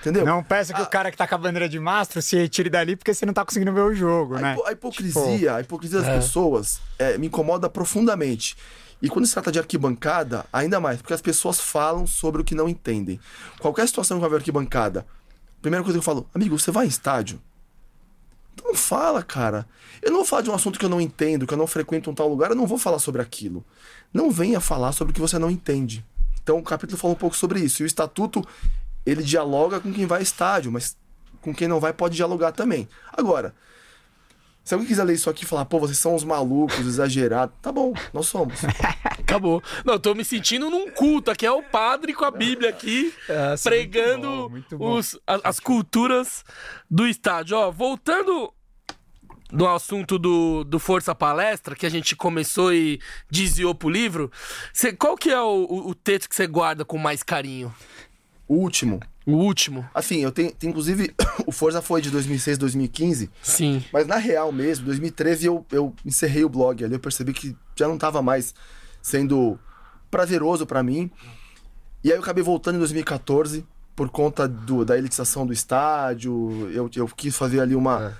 Entendeu? 0.00 0.24
Não 0.24 0.42
peça 0.44 0.72
que 0.72 0.80
o 0.80 0.86
cara 0.86 1.10
que 1.10 1.16
tá 1.16 1.26
com 1.26 1.34
a 1.34 1.38
bandeira 1.38 1.68
de 1.68 1.78
mastro 1.80 2.22
se 2.22 2.36
retire 2.36 2.70
dali 2.70 2.94
porque 2.96 3.12
você 3.12 3.26
não 3.26 3.32
tá 3.32 3.44
conseguindo 3.44 3.72
ver 3.72 3.80
o 3.82 3.94
jogo, 3.94 4.36
A, 4.36 4.40
né? 4.40 4.52
hipo- 4.54 4.66
a 4.66 4.72
hipocrisia, 4.72 5.54
a 5.56 5.60
hipocrisia 5.60 6.00
das 6.00 6.08
pessoas 6.14 6.80
é, 6.98 7.18
me 7.18 7.26
incomoda 7.26 7.68
profundamente. 7.68 8.56
E 9.02 9.08
quando 9.08 9.26
se 9.26 9.32
trata 9.32 9.50
de 9.52 9.58
arquibancada, 9.58 10.44
ainda 10.52 10.78
mais, 10.80 10.98
porque 11.00 11.14
as 11.14 11.20
pessoas 11.20 11.60
falam 11.60 12.06
sobre 12.06 12.40
o 12.40 12.44
que 12.44 12.54
não 12.54 12.68
entendem. 12.68 13.20
Qualquer 13.60 13.86
situação 13.88 14.16
que 14.16 14.20
vai 14.20 14.30
ver 14.30 14.36
arquibancada, 14.36 15.06
primeira 15.62 15.82
coisa 15.84 15.96
que 15.96 16.00
eu 16.00 16.04
falo, 16.04 16.28
amigo, 16.34 16.58
você 16.58 16.70
vai 16.70 16.86
em 16.86 16.88
estádio? 16.88 17.40
Então 18.54 18.68
não 18.68 18.74
fala, 18.74 19.22
cara. 19.22 19.66
Eu 20.02 20.10
não 20.10 20.18
vou 20.18 20.26
falar 20.26 20.42
de 20.42 20.50
um 20.50 20.54
assunto 20.54 20.78
que 20.78 20.84
eu 20.84 20.88
não 20.88 21.00
entendo, 21.00 21.46
que 21.46 21.54
eu 21.54 21.58
não 21.58 21.66
frequento 21.66 22.10
um 22.10 22.14
tal 22.14 22.28
lugar, 22.28 22.50
eu 22.50 22.56
não 22.56 22.66
vou 22.66 22.78
falar 22.78 22.98
sobre 22.98 23.22
aquilo. 23.22 23.64
Não 24.12 24.30
venha 24.30 24.60
falar 24.60 24.92
sobre 24.92 25.12
o 25.12 25.14
que 25.14 25.20
você 25.20 25.38
não 25.38 25.50
entende. 25.50 26.04
Então 26.42 26.58
o 26.58 26.62
capítulo 26.62 26.98
fala 26.98 27.12
um 27.14 27.16
pouco 27.16 27.36
sobre 27.36 27.60
isso. 27.60 27.82
E 27.82 27.84
o 27.84 27.86
estatuto, 27.86 28.44
ele 29.08 29.22
dialoga 29.22 29.80
com 29.80 29.92
quem 29.92 30.06
vai 30.06 30.20
a 30.20 30.22
estádio, 30.22 30.70
mas 30.72 30.96
com 31.40 31.54
quem 31.54 31.68
não 31.68 31.80
vai 31.80 31.92
pode 31.92 32.16
dialogar 32.16 32.52
também. 32.52 32.88
Agora, 33.12 33.54
se 34.64 34.74
alguém 34.74 34.86
quiser 34.86 35.04
ler 35.04 35.14
isso 35.14 35.30
aqui 35.30 35.44
e 35.44 35.46
falar, 35.46 35.64
pô, 35.64 35.78
vocês 35.78 35.98
são 35.98 36.14
uns 36.14 36.24
malucos, 36.24 36.80
exagerados, 36.80 37.54
tá 37.62 37.72
bom, 37.72 37.94
nós 38.12 38.26
somos. 38.26 38.60
Acabou. 39.18 39.62
Não, 39.84 39.94
eu 39.94 40.00
tô 40.00 40.14
me 40.14 40.24
sentindo 40.24 40.68
num 40.70 40.90
culto 40.90 41.30
aqui. 41.30 41.46
É 41.46 41.52
o 41.52 41.62
padre 41.62 42.12
com 42.12 42.24
a 42.24 42.30
Bíblia 42.30 42.70
aqui, 42.70 43.14
é 43.28 43.54
pregando 43.62 44.28
muito 44.28 44.42
bom, 44.42 44.48
muito 44.50 44.78
bom. 44.78 44.94
os, 44.96 45.18
a- 45.26 45.40
as 45.44 45.58
culturas 45.60 46.44
do 46.90 47.06
estádio. 47.06 47.56
Ó, 47.56 47.70
voltando 47.70 48.52
no 49.50 49.66
assunto 49.66 50.18
do, 50.18 50.62
do 50.64 50.78
Força 50.78 51.14
Palestra, 51.14 51.74
que 51.74 51.86
a 51.86 51.90
gente 51.90 52.14
começou 52.14 52.70
e 52.72 53.00
desviou 53.30 53.74
pro 53.74 53.88
livro, 53.88 54.30
cê- 54.74 54.92
qual 54.92 55.16
que 55.16 55.30
é 55.30 55.40
o, 55.40 55.64
o- 55.64 55.88
o 55.90 55.94
texto 55.94 56.28
que 56.28 56.34
você 56.34 56.46
guarda 56.46 56.84
com 56.84 56.98
mais 56.98 57.22
carinho? 57.22 57.74
O 58.48 58.54
último. 58.54 59.00
O 59.26 59.32
último? 59.32 59.86
Assim, 59.94 60.20
eu 60.20 60.32
tenho, 60.32 60.50
tenho, 60.52 60.70
inclusive, 60.70 61.14
o 61.46 61.52
Forza 61.52 61.82
foi 61.82 62.00
de 62.00 62.10
2006, 62.10 62.56
2015, 62.56 63.30
Sim. 63.42 63.84
mas 63.92 64.06
na 64.06 64.16
real 64.16 64.50
mesmo, 64.50 64.86
2013 64.86 65.46
eu, 65.46 65.66
eu 65.70 65.94
encerrei 66.04 66.44
o 66.44 66.48
blog 66.48 66.82
ali, 66.82 66.94
eu 66.94 66.98
percebi 66.98 67.34
que 67.34 67.54
já 67.76 67.86
não 67.86 67.98
tava 67.98 68.22
mais 68.22 68.54
sendo 69.02 69.58
prazeroso 70.10 70.66
pra 70.66 70.82
mim. 70.82 71.10
E 72.02 72.10
aí 72.10 72.16
eu 72.16 72.22
acabei 72.22 72.42
voltando 72.42 72.76
em 72.76 72.78
2014 72.78 73.66
por 73.94 74.08
conta 74.08 74.48
do, 74.48 74.84
da 74.84 74.96
elitização 74.96 75.46
do 75.46 75.52
estádio, 75.52 76.70
eu, 76.72 76.88
eu 76.94 77.06
quis 77.08 77.36
fazer 77.36 77.60
ali 77.60 77.74
uma... 77.74 78.16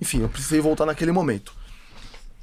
Enfim, 0.00 0.20
eu 0.20 0.28
precisei 0.28 0.60
voltar 0.60 0.86
naquele 0.86 1.12
momento. 1.12 1.52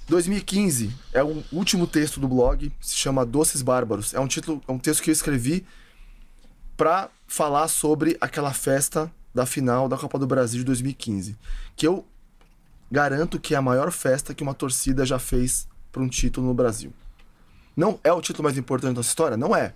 2015 0.07 0.91
é 1.13 1.23
o 1.23 1.43
último 1.51 1.87
texto 1.87 2.19
do 2.19 2.27
blog, 2.27 2.71
se 2.81 2.95
chama 2.95 3.25
Doces 3.25 3.61
Bárbaros. 3.61 4.13
É 4.13 4.19
um 4.19 4.27
título, 4.27 4.61
é 4.67 4.71
um 4.71 4.77
texto 4.77 5.01
que 5.01 5.09
eu 5.09 5.13
escrevi 5.13 5.65
pra 6.75 7.09
falar 7.27 7.67
sobre 7.67 8.17
aquela 8.19 8.53
festa 8.53 9.11
da 9.33 9.45
final 9.45 9.89
da 9.89 9.97
Copa 9.97 10.19
do 10.19 10.27
Brasil 10.27 10.59
de 10.59 10.65
2015, 10.65 11.37
que 11.75 11.87
eu 11.87 12.05
garanto 12.91 13.39
que 13.39 13.55
é 13.55 13.57
a 13.57 13.61
maior 13.61 13.91
festa 13.91 14.33
que 14.33 14.43
uma 14.43 14.53
torcida 14.53 15.05
já 15.05 15.17
fez 15.17 15.67
para 15.91 16.01
um 16.01 16.07
título 16.07 16.47
no 16.47 16.53
Brasil. 16.53 16.93
Não 17.75 17.99
é 18.03 18.13
o 18.13 18.21
título 18.21 18.43
mais 18.43 18.57
importante 18.57 18.91
da 18.91 18.99
nossa 18.99 19.09
história? 19.09 19.35
Não 19.35 19.55
é. 19.55 19.73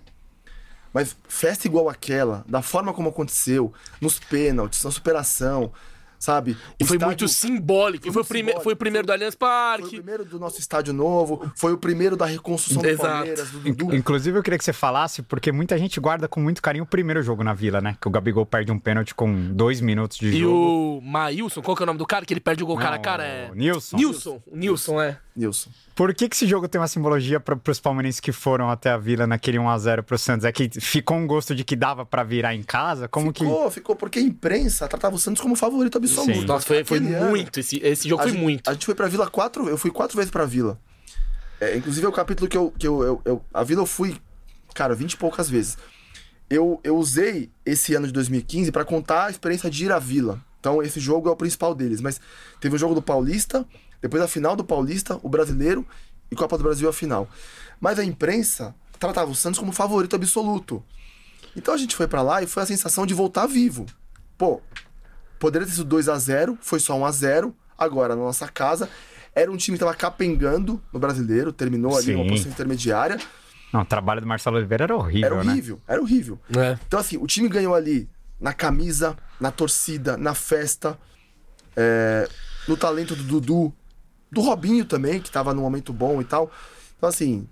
Mas 0.92 1.16
festa 1.28 1.66
igual 1.66 1.88
aquela, 1.88 2.44
da 2.48 2.62
forma 2.62 2.92
como 2.92 3.08
aconteceu, 3.08 3.72
nos 4.00 4.18
pênaltis, 4.18 4.82
na 4.84 4.90
superação, 4.90 5.72
sabe? 6.18 6.56
E 6.78 6.84
O 6.84 6.86
foi 6.86 6.96
estádio- 6.96 7.06
muito 7.06 7.28
simbólico. 7.28 8.04
foi 8.04 8.12
Foi, 8.12 8.20
o 8.22 8.24
muito 8.24 8.28
prime- 8.28 8.42
simbólico. 8.48 8.64
foi 8.64 8.72
o 8.72 8.76
primeiro 8.76 9.06
do 9.06 9.12
Allianz 9.12 9.34
Foi 9.34 9.46
o 9.48 9.50
Parque. 9.50 9.90
primeiro 9.96 10.24
do 10.24 10.38
nosso 10.38 10.58
estádio 10.60 10.92
novo, 10.92 11.50
foi 11.54 11.72
o 11.72 11.78
primeiro 11.78 12.16
da 12.16 12.26
reconstrução 12.26 12.82
do 12.82 12.88
Exato. 12.88 13.08
Palmeiras, 13.08 13.50
do 13.50 13.60
Dudu. 13.60 13.94
Inclusive, 13.94 14.38
eu 14.38 14.42
queria 14.42 14.58
que 14.58 14.64
você 14.64 14.72
falasse, 14.72 15.22
porque 15.22 15.52
muita 15.52 15.76
gente 15.78 15.98
guarda 16.00 16.26
com 16.28 16.40
muito 16.40 16.60
carinho 16.62 16.84
o 16.84 16.86
primeiro 16.86 17.22
jogo 17.22 17.42
na 17.44 17.54
Vila, 17.54 17.80
né? 17.80 17.96
Que 18.00 18.08
o 18.08 18.10
Gabigol 18.10 18.44
perde 18.46 18.72
um 18.72 18.78
pênalti 18.78 19.14
com 19.14 19.52
dois 19.52 19.80
minutos 19.80 20.18
de 20.18 20.28
E 20.28 20.40
jogo. 20.40 20.98
o 20.98 21.00
Maílson, 21.02 21.62
qual 21.62 21.76
que 21.76 21.82
é 21.82 21.84
o 21.84 21.86
nome 21.86 21.98
do 21.98 22.06
cara? 22.06 22.24
Que 22.24 22.32
ele 22.32 22.40
perde 22.40 22.62
o 22.62 22.66
gol 22.66 22.76
cara 22.76 22.94
a 22.94 22.96
Não, 22.96 23.02
cara? 23.02 23.24
É. 23.24 23.50
o 23.50 23.54
Nilson. 23.54 23.96
Nilson. 23.96 24.42
O 24.46 24.56
Nilson, 24.56 25.00
é. 25.00 25.18
Nilson. 25.38 25.70
Por 25.94 26.12
que, 26.14 26.28
que 26.28 26.34
esse 26.36 26.46
jogo 26.46 26.68
tem 26.68 26.80
uma 26.80 26.88
simbologia 26.88 27.38
para 27.40 27.58
os 27.70 27.80
palmeirenses 27.80 28.20
que 28.20 28.32
foram 28.32 28.68
até 28.70 28.90
a 28.90 28.96
Vila 28.98 29.26
naquele 29.26 29.58
1x0 29.58 30.02
pro 30.02 30.18
Santos? 30.18 30.44
É 30.44 30.52
que 30.52 30.68
ficou 30.80 31.16
um 31.16 31.26
gosto 31.26 31.54
de 31.54 31.64
que 31.64 31.74
dava 31.76 32.04
para 32.04 32.22
virar 32.24 32.54
em 32.54 32.62
casa? 32.62 33.08
Como 33.08 33.32
que. 33.32 33.44
Ficou, 33.44 33.70
ficou, 33.70 33.96
porque 33.96 34.18
a 34.18 34.22
imprensa 34.22 34.86
tratava 34.88 35.14
o 35.16 35.18
Santos 35.18 35.40
como 35.42 35.54
favorito 35.56 35.98
absoluto. 35.98 36.40
Sim. 36.40 36.44
Nossa, 36.44 36.66
foi, 36.66 36.84
foi 36.84 37.00
muito. 37.00 37.60
Esse, 37.60 37.78
esse 37.82 38.08
jogo 38.08 38.20
a 38.20 38.24
foi 38.24 38.32
gente- 38.32 38.40
muito. 38.42 38.68
A 38.68 38.72
gente 38.72 38.84
foi 38.86 38.94
pra 38.94 39.06
Vila 39.08 39.28
quatro, 39.30 39.68
eu 39.68 39.78
fui 39.78 39.90
quatro 39.90 40.16
vezes 40.16 40.30
pra 40.30 40.44
Vila. 40.44 40.78
É, 41.60 41.76
inclusive 41.76 42.04
é 42.04 42.08
o 42.08 42.12
capítulo 42.12 42.48
que 42.48 42.56
eu. 42.56 42.72
Que 42.78 42.86
eu, 42.86 43.02
eu, 43.02 43.22
eu- 43.24 43.44
a 43.52 43.64
Vila 43.64 43.82
eu 43.82 43.86
fui, 43.86 44.16
cara, 44.74 44.94
vinte 44.94 45.12
e 45.12 45.16
poucas 45.16 45.48
vezes. 45.50 45.76
Eu, 46.50 46.80
eu 46.82 46.96
usei 46.96 47.50
esse 47.66 47.94
ano 47.94 48.06
de 48.06 48.12
2015 48.12 48.72
pra 48.72 48.84
contar 48.84 49.26
a 49.26 49.30
experiência 49.30 49.68
de 49.70 49.84
ir 49.84 49.92
à 49.92 49.98
Vila. 49.98 50.40
Então, 50.60 50.82
esse 50.82 50.98
jogo 50.98 51.28
é 51.28 51.32
o 51.32 51.36
principal 51.36 51.74
deles. 51.74 52.00
Mas 52.00 52.20
teve 52.60 52.74
o 52.74 52.78
jogo 52.78 52.94
do 52.94 53.02
Paulista, 53.02 53.66
depois 54.00 54.22
a 54.22 54.28
final 54.28 54.54
do 54.56 54.64
Paulista, 54.64 55.18
o 55.22 55.28
brasileiro 55.28 55.86
e 56.30 56.36
Copa 56.36 56.56
do 56.56 56.64
Brasil 56.64 56.88
a 56.88 56.92
final. 56.92 57.28
Mas 57.80 57.98
a 57.98 58.04
imprensa 58.04 58.74
tratava 58.98 59.30
o 59.30 59.34
Santos 59.34 59.58
como 59.58 59.72
favorito 59.72 60.16
absoluto. 60.16 60.82
Então 61.56 61.74
a 61.74 61.76
gente 61.76 61.96
foi 61.96 62.06
pra 62.06 62.22
lá 62.22 62.42
e 62.42 62.46
foi 62.46 62.62
a 62.62 62.66
sensação 62.66 63.06
de 63.06 63.14
voltar 63.14 63.46
vivo. 63.46 63.86
Pô, 64.36 64.60
poderia 65.38 65.66
ter 65.66 65.72
sido 65.74 65.84
2 65.84 66.08
a 66.08 66.18
0 66.18 66.58
foi 66.60 66.80
só 66.80 66.96
1 66.96 67.04
a 67.04 67.12
0 67.12 67.56
agora 67.76 68.14
na 68.14 68.22
nossa 68.22 68.48
casa. 68.48 68.88
Era 69.34 69.50
um 69.50 69.56
time 69.56 69.76
que 69.76 69.84
tava 69.84 69.94
capengando 69.96 70.82
no 70.92 70.98
brasileiro, 70.98 71.52
terminou 71.52 71.96
ali 71.96 72.14
uma 72.14 72.24
Sim. 72.24 72.30
posição 72.30 72.52
intermediária. 72.52 73.18
Não, 73.72 73.82
o 73.82 73.84
trabalho 73.84 74.20
do 74.20 74.26
Marcelo 74.26 74.56
Oliveira 74.56 74.84
era 74.84 74.96
horrível, 74.96 75.26
Era 75.26 75.44
né? 75.44 75.52
horrível, 75.52 75.80
era 75.86 76.00
horrível. 76.00 76.40
É. 76.56 76.78
Então, 76.86 76.98
assim, 76.98 77.16
o 77.18 77.26
time 77.26 77.48
ganhou 77.48 77.74
ali 77.74 78.08
na 78.40 78.52
camisa, 78.52 79.16
na 79.38 79.50
torcida, 79.50 80.16
na 80.16 80.34
festa, 80.34 80.98
é, 81.76 82.28
no 82.66 82.76
talento 82.76 83.14
do 83.14 83.22
Dudu, 83.22 83.72
do 84.30 84.40
Robinho 84.40 84.84
também, 84.84 85.20
que 85.20 85.30
tava 85.30 85.54
num 85.54 85.62
momento 85.62 85.92
bom 85.92 86.20
e 86.20 86.24
tal. 86.24 86.50
Então, 86.96 87.08
assim, 87.08 87.48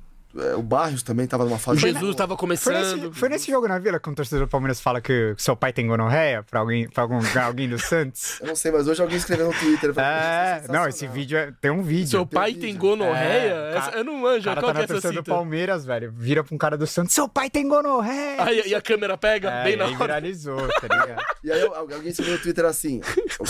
o 0.57 0.63
Barrios 0.63 1.03
também 1.03 1.27
tava 1.27 1.45
numa 1.45 1.57
O 1.57 1.59
fase. 1.59 1.81
Jesus 1.81 2.15
tava 2.15 2.37
Foi 2.37 2.47
nesse, 2.49 2.65
começando. 2.65 3.13
foi 3.15 3.29
nesse 3.29 3.51
jogo 3.51 3.67
na 3.69 3.79
Vila 3.79 3.99
que 3.99 4.09
o 4.09 4.15
torcedor 4.15 4.47
do 4.47 4.51
Palmeiras 4.51 4.81
fala 4.81 5.01
que 5.01 5.35
seu 5.39 5.57
pai 5.57 5.73
tem 5.73 5.87
gonorreia 5.87 6.43
pra 6.43 6.61
alguém, 6.61 6.89
pra 6.89 7.03
algum, 7.05 7.19
alguém 7.45 7.69
do 7.69 7.79
Santos? 7.79 8.39
Eu 8.43 8.49
não 8.49 8.57
sei, 8.57 8.71
mas 8.73 8.87
hoje 8.89 9.01
alguém 9.03 9.17
escreveu 9.17 9.47
no 9.47 9.53
Twitter. 9.59 9.93
É, 9.99 10.61
"Isso 10.63 10.73
não, 10.73 10.83
esse 10.89 10.99
sensacional." 11.01 11.15
vídeo 11.15 11.39
é- 11.39 11.53
tem 11.61 11.71
um 11.71 11.83
vídeo. 11.83 12.09
Seu 12.09 12.27
pai 12.27 12.53
vídeo. 12.53 12.63
tem 12.63 12.77
gonorreia? 12.77 13.53
É, 13.55 13.75
Essa- 13.77 13.91
eu 13.93 14.05
não 14.05 14.15
O 14.17 14.21
manjo. 14.23 14.45
cara 14.45 14.61
Qual 14.61 14.73
tá 14.73 14.79
que 14.79 14.85
é 14.85 14.87
torcida 14.87 15.13
do? 15.15 15.25
Palmeiras, 15.25 15.85
velho. 15.85 16.13
Vira 16.17 16.43
pra 16.45 16.55
um 16.55 16.59
cara 16.59 16.77
do 16.77 16.87
Santos. 16.87 17.15
Seu 17.15 17.29
pai 17.29 17.49
tem 17.51 17.67
gonorreia. 17.69 18.43
Aí, 18.43 18.63
e 18.67 18.75
a 18.75 18.81
câmera 18.83 19.17
pega 19.17 19.51
É, 19.51 19.65
bem 19.65 19.77
na 19.77 19.85
aí 19.85 19.91
hora. 19.95 19.99
viralizou, 20.05 20.57
tá 20.69 20.83
ligado? 20.83 21.23
E 21.45 21.53
aí 21.53 21.63
al- 21.63 21.75
alguém 21.77 22.09
escreveu 22.09 22.35
no 22.35 22.41
Twitter 22.43 22.65
assim: 22.65 23.01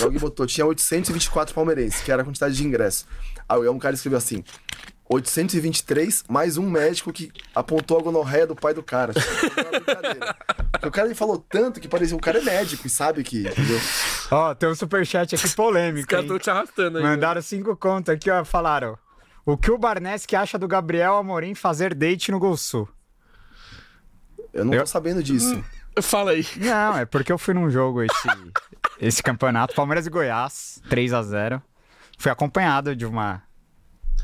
alguém 0.03 0.19
botou, 0.19 0.47
tinha 0.47 0.67
824 0.67 1.55
palmeirenses, 1.55 2.01
que 2.03 2.13
era 2.13 2.23
a 2.23 2.25
quantidade 2.25 2.55
de 2.55 2.65
ingresso. 2.67 3.07
Aí 3.49 3.69
um 3.69 3.79
cara 3.79 3.95
escreveu 3.95 4.19
assim: 4.19 4.45
823 5.09 6.25
mais 6.29 6.57
um 6.59 6.69
médico 6.69 7.13
que 7.13 7.31
apontou 7.55 7.99
a 7.99 8.03
gonorreia 8.03 8.47
do 8.47 8.57
pai 8.57 8.75
do 8.75 8.83
cara. 8.83 9.13
Tipo, 9.15 10.87
o 10.89 10.91
cara 10.91 11.07
ele 11.09 11.15
falou 11.15 11.39
tanto 11.39 11.81
que 11.81 11.89
parecia 11.89 12.17
o 12.17 12.21
cara 12.21 12.39
é 12.39 12.43
médico 12.43 12.87
e 12.87 12.91
sabe 12.91 13.23
que, 13.23 13.47
entendeu? 13.47 13.81
Ó, 14.31 14.55
tem 14.55 14.69
um 14.69 14.75
superchat 14.75 15.35
aqui 15.35 15.45
Os 15.47 15.55
polêmico, 15.55 16.09
caras 16.09 16.25
hein? 16.25 16.37
estão 16.37 16.39
te 16.39 16.51
arrastando 16.51 16.99
aí. 16.99 17.05
Mandaram 17.05 17.41
cinco 17.41 17.77
contas 17.77 18.15
aqui, 18.17 18.31
ó. 18.31 18.45
Falaram. 18.45 18.99
O 19.45 19.57
que 19.57 19.71
o 19.71 19.79
Barnes 19.79 20.27
que 20.27 20.35
acha 20.35 20.59
do 20.59 20.67
Gabriel 20.67 21.17
Amorim 21.17 21.55
fazer 21.55 21.95
date 21.95 22.33
no 22.33 22.39
Gol 22.41 22.57
Sul? 22.57 22.89
Eu 24.53 24.65
não 24.65 24.73
tô 24.73 24.79
Eu- 24.79 24.87
sabendo 24.87 25.23
disso. 25.23 25.63
Fala 26.03 26.33
aí. 26.33 26.45
Não, 26.57 26.99
é 26.99 27.07
porque 27.07 27.31
eu 27.33 27.39
fui 27.39 27.55
num 27.55 27.71
jogo 27.71 28.03
esse, 28.03 28.29
esse 29.01 29.23
campeonato, 29.23 29.75
Palmeiras 29.75 30.07
e 30.07 30.11
Goiás, 30.11 30.83
3 30.91 31.13
a 31.15 31.23
0 31.23 31.63
Fui 32.19 32.31
acompanhado 32.31 32.97
de 32.97 33.07
uma 33.07 33.43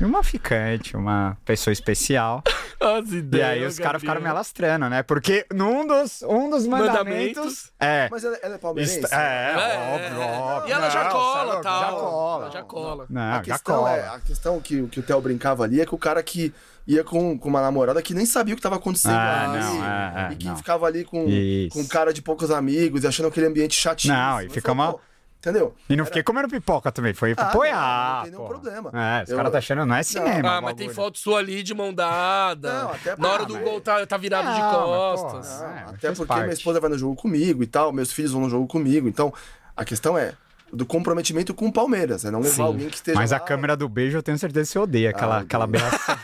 uma 0.01 0.23
ficante, 0.23 0.97
uma 0.97 1.37
pessoa 1.45 1.71
especial. 1.71 2.43
As 2.79 3.11
E 3.11 3.17
ideias. 3.17 3.47
aí 3.49 3.65
os 3.65 3.79
caras 3.79 4.01
ficaram 4.01 4.19
me 4.19 4.27
alastrando, 4.27 4.89
né? 4.89 5.03
Porque 5.03 5.45
num 5.53 5.87
dos, 5.87 6.21
um 6.23 6.49
dos 6.49 6.67
mandamentos, 6.67 7.37
Mandamentos. 7.37 7.71
é. 7.79 8.09
Mas 8.11 8.23
ela, 8.25 8.37
ela 8.43 8.55
é 8.55 8.57
palmeirense? 8.57 8.99
É, 9.11 9.53
É, 9.53 9.93
óbvio, 9.93 10.21
é. 10.21 10.25
óbvio. 10.37 10.69
E 10.69 10.71
ela 10.73 10.89
já 10.89 11.03
Não, 11.05 11.11
cola, 11.11 11.59
é 11.59 11.61
tal. 11.61 11.81
Já 11.81 11.91
cola. 11.91 12.43
Ela 12.43 12.51
já 12.51 12.63
cola. 12.63 13.05
Não, 13.09 13.21
A 13.21 13.33
já 13.35 13.41
questão, 13.41 13.75
cola. 13.77 13.95
é, 13.95 14.07
a 14.09 14.19
questão 14.19 14.59
que, 14.59 14.87
que 14.87 14.99
o 14.99 15.03
Theo 15.03 15.21
brincava 15.21 15.63
ali 15.63 15.79
é 15.79 15.85
que 15.85 15.95
o 15.95 15.97
cara 15.97 16.21
que 16.21 16.53
ia 16.85 17.03
com, 17.05 17.37
com 17.39 17.47
uma 17.47 17.61
namorada 17.61 18.01
que 18.01 18.13
nem 18.13 18.25
sabia 18.25 18.53
o 18.53 18.57
que 18.57 18.59
estava 18.59 18.75
acontecendo 18.75 19.13
Ah, 19.15 19.43
ali. 19.49 19.59
não, 19.63 19.85
é, 19.85 20.27
é, 20.29 20.33
e 20.33 20.35
que 20.35 20.45
não. 20.47 20.57
ficava 20.57 20.85
ali 20.85 21.05
com, 21.05 21.25
Isso. 21.29 21.69
com 21.77 21.87
cara 21.87 22.11
de 22.11 22.21
poucos 22.21 22.51
amigos 22.51 23.03
e 23.03 23.07
achando 23.07 23.27
aquele 23.29 23.45
ambiente 23.47 23.75
chatinho. 23.79 24.13
Não, 24.13 24.41
e 24.41 24.49
fica 24.49 24.71
uma- 24.73 24.95
Entendeu? 25.43 25.75
E 25.89 25.95
não 25.97 26.05
fiquei 26.05 26.23
comendo 26.23 26.47
pipoca 26.47 26.89
também, 26.89 27.13
foi 27.13 27.33
Ah, 27.35 27.49
apoiar. 27.49 27.75
não, 27.77 28.15
não 28.15 28.21
tem 28.23 28.31
nenhum 28.31 28.43
pô. 28.43 28.47
problema. 28.47 28.91
É, 28.93 29.23
os 29.23 29.29
Eu- 29.29 29.35
caras 29.35 29.51
tá 29.51 29.57
achando, 29.57 29.85
não 29.85 29.93
é 29.95 30.01
cinema. 30.01 30.49
Ah, 30.57 30.61
mas 30.61 30.73
tem 30.75 30.87
foto 30.87 31.17
sua 31.19 31.39
ali 31.39 31.61
de 31.61 31.73
mão 31.73 31.93
dada. 31.93 32.83
Não, 32.83 32.91
até 32.91 33.17
Na 33.17 33.27
hora 33.29 33.45
do 33.45 33.59
gol 33.59 33.81
tá, 33.81 34.05
tá 34.05 34.15
virado 34.15 34.53
de 34.53 34.57
Não, 34.57 34.71
mas, 35.11 35.19
costas. 35.21 35.47
porra, 35.49 35.67
Não, 35.67 35.75
É, 35.77 35.81
até 35.81 36.07
faz 36.07 36.17
porque 36.17 36.27
parte. 36.29 36.43
minha 36.43 36.53
esposa 36.53 36.79
vai 36.79 36.89
no 36.89 36.97
jogo 36.97 37.15
comigo 37.17 37.61
e 37.61 37.67
tal, 37.67 37.91
meus 37.91 38.13
filhos 38.13 38.31
vão 38.31 38.43
no 38.43 38.49
jogo 38.49 38.67
comigo. 38.67 39.05
Então, 39.05 39.33
a 39.75 39.83
questão 39.83 40.17
é 40.17 40.33
do 40.71 40.85
comprometimento 40.85 41.53
com 41.53 41.67
o 41.67 41.73
Palmeiras, 41.73 42.23
é 42.23 42.31
não 42.31 42.39
levar 42.39 42.55
Sim. 42.55 42.61
alguém 42.61 42.87
que 42.89 42.95
esteja 42.95 43.19
Mas 43.19 43.33
a 43.33 43.35
lá- 43.35 43.41
câmera 43.41 43.75
do 43.75 43.89
beijo 43.89 44.17
eu 44.17 44.23
tenho 44.23 44.37
certeza 44.39 44.65
que 44.67 44.71
você 44.71 44.79
odeia 44.79 45.09
aquela, 45.09 45.39
Ah, 45.39 45.41
aquela 45.41 45.65
odeio. 45.65 45.83
aberração. 45.85 46.15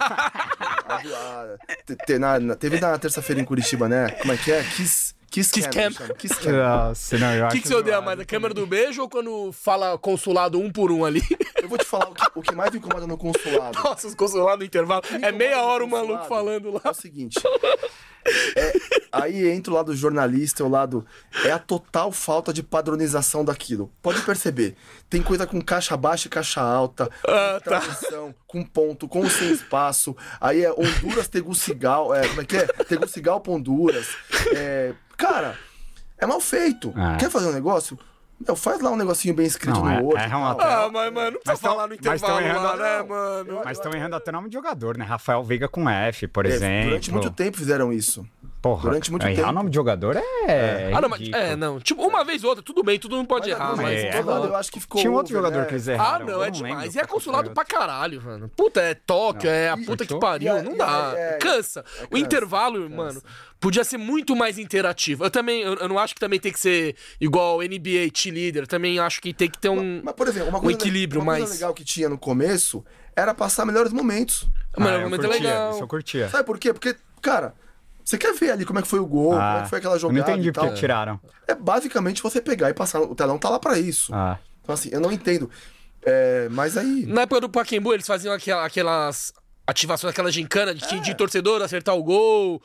a- 0.88 0.96
a- 0.96 1.58
te- 1.86 1.96
te- 2.06 2.18
na- 2.18 2.40
na- 2.40 2.56
teve 2.56 2.80
na 2.80 2.98
terça-feira 2.98 3.42
em 3.42 3.46
Curitiba, 3.46 3.90
né? 3.90 4.10
Como 4.12 4.32
é 4.34 4.38
que 4.38 4.50
é? 4.52 4.64
Kiss, 4.64 5.09
Kiss, 5.30 5.52
Kiss 5.52 5.70
Cam, 5.70 5.74
Cam. 5.84 5.92
chama. 5.92 6.14
Kiss 6.16 6.36
Cam. 6.36 6.52
Nossa, 6.52 7.18
não, 7.18 7.34
eu 7.36 7.46
O 7.46 7.50
que, 7.50 7.62
que 7.62 7.68
você 7.68 7.76
odeia 7.76 8.02
mais? 8.02 8.20
A 8.20 8.26
câmera 8.26 8.54
do 8.54 8.66
beijo 8.66 9.02
ou 9.02 9.10
quando 9.10 9.52
fala 9.52 9.98
consulado 9.98 10.60
um 10.60 10.72
por 10.72 10.92
um 10.92 11.06
ali? 11.06 11.22
Eu 11.62 11.68
vou 11.70 11.78
te 11.78 11.86
falar 11.86 12.10
o 12.10 12.14
que, 12.14 12.26
o 12.36 12.42
que 12.42 12.56
mais 12.56 12.72
me 12.72 12.78
incomoda 12.80 13.06
no 13.06 13.18
consulado. 13.18 13.78
Nossa, 13.84 14.08
os 14.08 14.16
consulados 14.16 14.60
no 14.60 14.66
intervalo. 14.66 15.04
me 15.12 15.24
É 15.26 15.32
meia 15.32 15.62
hora 15.62 15.84
o 15.84 15.88
maluco 15.90 16.26
falando 16.26 16.72
lá. 16.72 16.82
É 16.86 16.90
o 16.90 16.94
seguinte. 16.94 17.38
é, 18.56 18.74
aí 19.12 19.48
entra 19.50 19.72
o 19.72 19.76
lado 19.76 19.96
jornalista, 19.96 20.64
o 20.64 20.70
lado. 20.70 21.06
É 21.46 21.52
a 21.52 21.60
total 21.60 22.12
falta 22.12 22.52
de 22.54 22.64
padronização 22.64 23.44
daquilo. 23.46 23.92
Pode 24.02 24.22
perceber. 24.22 24.76
Tem 25.10 25.22
coisa 25.22 25.46
com 25.46 25.62
caixa 25.62 25.96
baixa 25.98 26.28
e 26.28 26.30
caixa 26.32 26.62
alta, 26.62 27.10
Ah, 27.28 27.60
com 27.64 27.70
tá. 27.70 28.34
com 28.48 28.64
ponto, 28.64 29.08
com 29.08 29.30
sem 29.30 29.52
espaço. 29.52 30.16
Aí 30.40 30.64
é 30.64 30.72
Honduras, 30.72 31.28
Tegucigal. 31.28 32.14
É, 32.16 32.28
como 32.28 32.42
é 32.42 32.46
que 32.46 32.58
é? 32.58 32.66
Tegucigal 32.66 33.42
Honduras. 33.48 34.08
É, 34.56 34.94
cara, 35.20 35.56
é 36.18 36.26
mal 36.26 36.40
feito. 36.42 36.94
Ah. 36.96 37.18
Quer 37.20 37.30
fazer 37.30 37.48
um 37.48 37.54
negócio? 37.54 38.00
Meu, 38.46 38.56
faz 38.56 38.80
lá 38.80 38.90
um 38.90 38.96
negocinho 38.96 39.34
bem 39.34 39.46
escrito 39.46 39.76
Não, 39.76 39.84
no 39.86 39.92
é- 39.92 40.00
Word. 40.00 40.24
é 40.24 40.36
uma- 40.36 40.52
Ah, 40.52 40.90
mas, 40.90 41.14
mano, 41.14 41.32
não 41.32 41.40
precisa 41.42 41.42
Mas 41.46 41.60
tão- 41.60 41.72
falar 41.72 41.88
no 41.88 41.96
mas 42.02 42.22
tão 42.22 42.40
intervalo 42.40 42.40
errando 42.46 42.64
lá, 42.64 42.78
né, 42.78 42.98
não. 43.00 43.08
mano? 43.08 43.62
Mas 43.66 43.78
estão 43.78 43.94
errando 43.94 44.16
até 44.16 44.32
o 44.32 44.34
nome 44.34 44.48
de 44.50 44.54
jogador, 44.54 44.98
né? 44.98 45.04
Rafael 45.04 45.44
Veiga 45.44 45.68
com 45.68 45.90
F, 45.90 46.26
por 46.28 46.46
É, 46.46 46.50
exemplo. 46.50 46.90
Durante 46.90 47.12
muito 47.12 47.30
tempo 47.32 47.58
fizeram 47.58 47.92
isso. 47.92 48.26
Porra, 48.62 48.82
durante 48.82 49.10
muito 49.10 49.26
errar 49.26 49.36
tempo. 49.36 49.50
o 49.50 49.52
nome 49.54 49.70
de 49.70 49.76
jogador 49.76 50.18
é. 50.18 50.92
Ah, 50.94 51.00
não, 51.00 51.08
mas, 51.08 51.22
é, 51.32 51.56
não. 51.56 51.80
Tipo, 51.80 52.06
uma 52.06 52.26
vez 52.26 52.44
ou 52.44 52.50
outra, 52.50 52.62
tudo 52.64 52.84
bem, 52.84 53.00
todo 53.00 53.16
mundo 53.16 53.26
pode 53.28 53.50
Mas 53.50 53.58
errar, 53.58 53.76
mas. 53.78 53.98
é, 53.98 54.20
eu 54.20 54.56
acho 54.58 54.70
que 54.72 54.80
ficou 54.82 55.00
Tinha 55.00 55.10
um 55.12 55.16
outro 55.16 55.34
over, 55.38 55.46
jogador 55.46 55.62
né? 55.62 55.68
que 55.68 55.74
eles 55.76 55.88
Ah, 55.88 55.94
erraram. 55.94 56.26
não, 56.26 56.34
eu 56.34 56.44
é 56.44 56.52
demais. 56.52 56.94
E 56.94 57.00
é 57.00 57.06
consulado 57.06 57.52
pra 57.52 57.64
caralho, 57.64 58.22
mano. 58.22 58.50
Puta, 58.50 58.82
é 58.82 58.94
Tóquio, 58.94 59.50
é 59.50 59.70
a 59.70 59.78
puta 59.78 60.06
que 60.06 60.20
pariu. 60.20 60.54
A- 60.54 60.62
não 60.62 60.76
dá. 60.76 61.12
a- 61.12 61.18
é- 61.18 61.38
cansa. 61.38 61.86
O 62.04 62.10
cansa, 62.10 62.18
intervalo, 62.26 62.82
cansa. 62.84 62.96
mano, 62.96 63.24
podia 63.62 63.84
ser 63.86 63.98
muito 63.98 64.36
mais 64.36 64.58
interativo. 64.60 65.24
Eu 65.24 65.32
também, 65.32 65.62
eu, 65.62 65.76
eu 65.76 65.88
não 65.88 65.98
acho 65.98 66.14
que 66.14 66.20
também 66.20 66.40
tem 66.40 66.52
que 66.52 66.60
ser 66.60 66.96
igual 67.22 67.62
NBA 67.64 68.10
T-Leader. 68.12 68.68
Também 68.68 69.00
acho 69.00 69.22
que 69.22 69.34
tem 69.34 69.50
que 69.50 69.58
ter 69.58 69.70
um. 69.70 70.02
Mas, 70.04 70.14
por 70.16 70.28
exemplo, 70.28 70.50
uma 70.50 70.58
um 70.58 70.62
coisa, 70.62 70.78
equilíbrio 70.78 71.22
uma 71.22 71.32
coisa 71.34 71.46
mais. 71.48 71.60
legal 71.60 71.74
que 71.74 71.86
tinha 71.86 72.10
no 72.10 72.18
começo 72.18 72.84
era 73.16 73.34
passar 73.34 73.66
melhores 73.66 73.94
momentos. 73.94 74.48
Ah, 74.76 74.84
o 74.84 74.88
eu 74.90 75.00
momento 75.04 75.24
é 75.24 75.28
curtia, 75.28 75.44
legal. 75.50 75.72
Isso 75.72 75.84
eu 75.84 75.88
curtia. 75.88 76.30
Sabe 76.30 76.44
por 76.44 76.60
quê? 76.60 76.74
Porque, 76.74 76.96
cara, 77.22 77.54
você 78.10 78.18
quer 78.18 78.34
ver 78.34 78.52
ali 78.52 78.66
como 78.66 78.80
é 78.80 78.82
que 78.82 78.88
foi 78.88 79.00
o 79.00 79.06
gol, 79.06 79.32
como 79.32 79.42
é 79.42 79.62
que 79.64 79.70
foi 79.70 79.80
aquela 79.80 79.96
eu 79.96 80.00
jogada 80.00 80.20
não 80.28 80.34
entendi 80.34 80.50
e 80.50 80.52
tal. 80.52 80.66
porque 80.66 80.80
tiraram. 80.80 81.20
É 81.48 81.54
basicamente 81.56 82.22
você 82.24 82.42
pegar 82.42 82.70
e 82.70 82.74
passar. 82.74 83.02
O 83.02 83.14
telão 83.16 83.38
tá 83.38 83.50
lá 83.50 83.60
pra 83.60 83.78
isso. 83.78 84.14
Ah. 84.14 84.38
Então, 84.62 84.74
assim, 84.74 84.90
eu 84.92 85.00
não 85.00 85.12
entendo. 85.12 85.50
É, 86.06 86.48
mas 86.52 86.78
aí. 86.78 87.06
Na 87.06 87.22
época 87.22 87.42
do 87.42 87.50
Pacaembu, 87.50 87.94
eles 87.94 88.08
faziam 88.08 88.34
aquela- 88.34 88.66
aquelas 88.66 89.34
ativações, 89.68 90.12
aquela 90.12 90.32
gincana 90.32 90.74
de, 90.74 91.00
de 91.02 91.14
torcedor 91.16 91.62
acertar 91.62 91.96
o 91.96 92.04
gol. 92.04 92.62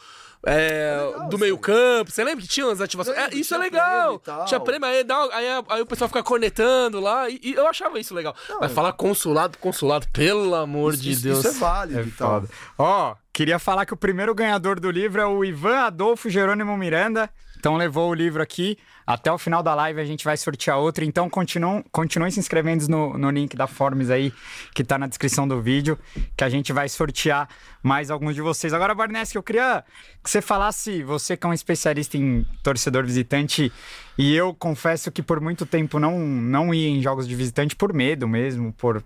é, 0.46 0.98
É 1.00 1.06
legal 1.06 1.20
do 1.28 1.36
isso 1.36 1.38
meio 1.38 1.54
aí. 1.54 1.60
campo, 1.60 2.10
você 2.10 2.22
lembra 2.22 2.42
que 2.42 2.48
tinha 2.48 2.66
umas 2.66 2.80
ativações? 2.80 3.16
Lembro, 3.16 3.34
É, 3.34 3.38
isso 3.40 3.54
é 3.54 3.58
legal. 3.58 4.18
prêmio. 4.18 4.44
Tinha 4.44 4.60
prêmio, 4.60 4.86
aí, 4.88 5.02
dá, 5.02 5.16
aí, 5.32 5.46
aí 5.70 5.80
o 5.82 5.86
pessoal 5.86 6.06
fica 6.08 6.22
cornetando 6.22 7.00
lá, 7.00 7.28
e, 7.30 7.40
e 7.42 7.54
eu 7.54 7.66
achava 7.66 7.98
isso 7.98 8.14
legal. 8.14 8.34
Mas 8.60 8.70
falar 8.72 8.92
consulado, 8.92 9.56
consulado, 9.58 10.06
pelo 10.12 10.54
amor 10.54 10.92
Isso, 10.94 11.02
de 11.02 11.10
isso- 11.12 11.22
Deus. 11.22 11.38
isso 11.38 11.48
é 11.48 11.52
válido 11.52 12.00
É 12.00 12.02
e 12.02 12.10
tal. 12.10 12.44
Ó, 12.78 13.14
queria 13.34 13.58
falar 13.58 13.84
que 13.84 13.92
o 13.92 13.96
primeiro 13.96 14.32
ganhador 14.32 14.78
do 14.78 14.88
livro 14.88 15.20
é 15.20 15.26
o 15.26 15.44
Ivan 15.44 15.80
Adolfo 15.80 16.30
Jerônimo 16.30 16.76
Miranda. 16.78 17.28
Então 17.58 17.76
levou 17.76 18.10
o 18.10 18.14
livro 18.14 18.40
aqui. 18.40 18.78
Até 19.04 19.30
o 19.32 19.36
final 19.36 19.60
da 19.60 19.74
live 19.74 20.00
a 20.00 20.04
gente 20.04 20.24
vai 20.24 20.36
sortear 20.36 20.78
outro. 20.78 21.04
Então 21.04 21.28
continuem, 21.28 21.84
continuem 21.90 22.30
se 22.30 22.38
inscrevendo 22.38 22.86
no, 22.86 23.18
no 23.18 23.30
link 23.30 23.56
da 23.56 23.66
Forms 23.66 24.08
aí, 24.08 24.32
que 24.72 24.84
tá 24.84 24.96
na 24.96 25.08
descrição 25.08 25.48
do 25.48 25.60
vídeo, 25.60 25.98
que 26.36 26.44
a 26.44 26.48
gente 26.48 26.72
vai 26.72 26.88
sortear 26.88 27.48
mais 27.82 28.08
alguns 28.08 28.36
de 28.36 28.40
vocês. 28.40 28.72
Agora, 28.72 28.94
Barnes, 28.94 29.34
eu 29.34 29.42
queria 29.42 29.82
que 30.22 30.30
você 30.30 30.40
falasse, 30.40 31.02
você 31.02 31.36
que 31.36 31.44
é 31.44 31.50
um 31.50 31.52
especialista 31.52 32.16
em 32.16 32.46
torcedor 32.62 33.04
visitante, 33.04 33.72
e 34.16 34.32
eu 34.34 34.54
confesso 34.54 35.10
que 35.10 35.22
por 35.22 35.40
muito 35.40 35.66
tempo 35.66 35.98
não, 35.98 36.20
não 36.20 36.72
ia 36.72 36.88
em 36.88 37.02
jogos 37.02 37.26
de 37.26 37.34
visitante 37.34 37.74
por 37.74 37.92
medo 37.92 38.28
mesmo, 38.28 38.72
por 38.74 39.02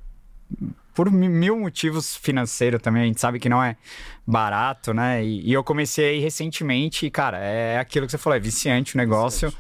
por 0.95 1.11
mi- 1.11 1.29
mil 1.29 1.59
motivos 1.59 2.17
financeiros 2.17 2.83
também, 2.83 3.03
a 3.03 3.07
gente 3.07 3.21
sabe 3.21 3.39
que 3.39 3.49
não 3.49 3.63
é 3.63 3.77
barato, 4.27 4.93
né? 4.93 5.25
E, 5.25 5.49
e 5.49 5.53
eu 5.53 5.63
comecei 5.63 6.19
recentemente, 6.21 7.07
e, 7.07 7.11
cara, 7.11 7.39
é 7.39 7.79
aquilo 7.79 8.07
que 8.07 8.13
você 8.13 8.19
falou, 8.19 8.37
é 8.37 8.41
viciante 8.41 8.95
o 8.95 8.99
negócio. 8.99 9.53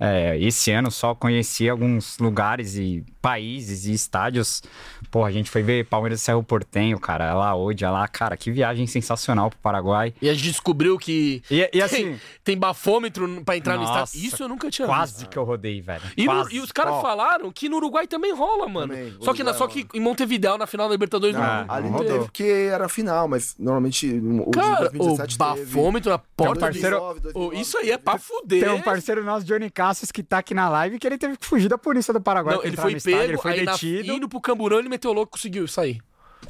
É, 0.00 0.38
esse 0.40 0.70
ano 0.72 0.90
só 0.90 1.14
conheci 1.14 1.68
alguns 1.68 2.18
lugares 2.18 2.74
e 2.76 3.04
países 3.20 3.84
e 3.84 3.92
estádios. 3.92 4.62
Pô, 5.10 5.24
a 5.24 5.30
gente 5.30 5.50
foi 5.50 5.62
ver 5.62 5.84
Palmeiras 5.86 6.20
e 6.20 6.24
Cerro 6.24 6.42
Portenho, 6.42 6.98
cara, 6.98 7.34
lá 7.34 7.54
hoje, 7.54 7.84
lá, 7.84 8.08
cara, 8.08 8.34
que 8.36 8.50
viagem 8.50 8.86
sensacional 8.86 9.50
pro 9.50 9.58
Paraguai. 9.58 10.14
E 10.22 10.28
a 10.30 10.32
gente 10.32 10.44
descobriu 10.44 10.96
que 10.96 11.42
E, 11.50 11.60
e 11.60 11.68
tem, 11.68 11.82
assim, 11.82 12.18
tem 12.42 12.56
bafômetro 12.56 13.42
pra 13.44 13.56
entrar 13.58 13.76
no 13.76 13.82
Nossa, 13.82 14.04
estádio. 14.16 14.26
Isso 14.28 14.42
eu 14.42 14.48
nunca 14.48 14.70
tinha 14.70 14.86
quase 14.88 15.12
visto. 15.18 15.28
que 15.28 15.36
eu 15.36 15.44
rodei, 15.44 15.80
velho. 15.82 16.00
E, 16.16 16.24
no- 16.26 16.50
e 16.50 16.60
os 16.60 16.72
caras 16.72 16.94
Ó. 16.94 17.02
falaram 17.02 17.52
que 17.52 17.68
no 17.68 17.76
Uruguai 17.76 18.06
também 18.06 18.32
rola, 18.34 18.66
mano. 18.68 18.88
Também, 18.94 19.14
só 19.20 19.34
que, 19.34 19.42
na, 19.42 19.52
só 19.52 19.66
que 19.68 19.86
em 19.92 20.00
Montevideo, 20.00 20.56
na 20.56 20.66
final 20.66 20.88
da 20.88 20.92
Libertadores, 20.94 21.34
Não, 21.36 21.42
não. 21.42 21.48
Ah, 21.48 21.66
ali 21.68 21.90
não 21.90 21.98
teve 21.98 22.20
porque 22.20 22.42
era 22.72 22.88
final, 22.88 23.28
mas 23.28 23.54
normalmente 23.58 24.06
o 24.08 24.50
Cara, 24.50 24.86
o 24.86 24.90
2017 24.92 25.36
teve. 25.36 25.64
bafômetro 25.66 26.10
na 26.10 26.18
porta 26.18 26.60
parceiro- 26.60 26.96
do... 26.96 27.00
2009, 27.00 27.28
Ô, 27.28 27.32
2009, 27.50 27.60
Isso 27.60 27.78
aí 27.78 27.90
é 27.90 27.98
pra 27.98 28.16
fuder. 28.18 28.60
Tem 28.64 28.70
um 28.72 28.80
parceiro 28.80 29.22
nosso, 29.24 29.44
Johnny 29.44 29.68
Cassius, 29.90 30.10
que 30.12 30.22
tá 30.22 30.38
aqui 30.38 30.54
na 30.54 30.68
live, 30.68 30.98
que 30.98 31.06
ele 31.06 31.18
teve 31.18 31.36
que 31.36 31.44
fugir 31.46 31.68
da 31.68 31.76
polícia 31.76 32.12
do 32.14 32.20
Paraguai. 32.20 32.56
Não, 32.56 32.64
ele 32.64 32.76
foi 32.76 32.92
no 32.92 32.96
estádio, 32.96 33.18
pego, 33.18 33.30
ele 33.32 33.38
foi 33.38 33.52
aí 33.52 33.64
na- 33.64 33.72
detido. 33.72 34.12
indo 34.12 34.28
pro 34.28 34.40
Camburão, 34.40 34.78
ele 34.78 34.88
meteu 34.88 35.12
louco 35.12 35.30
e 35.30 35.32
conseguiu 35.38 35.66
sair. 35.68 36.00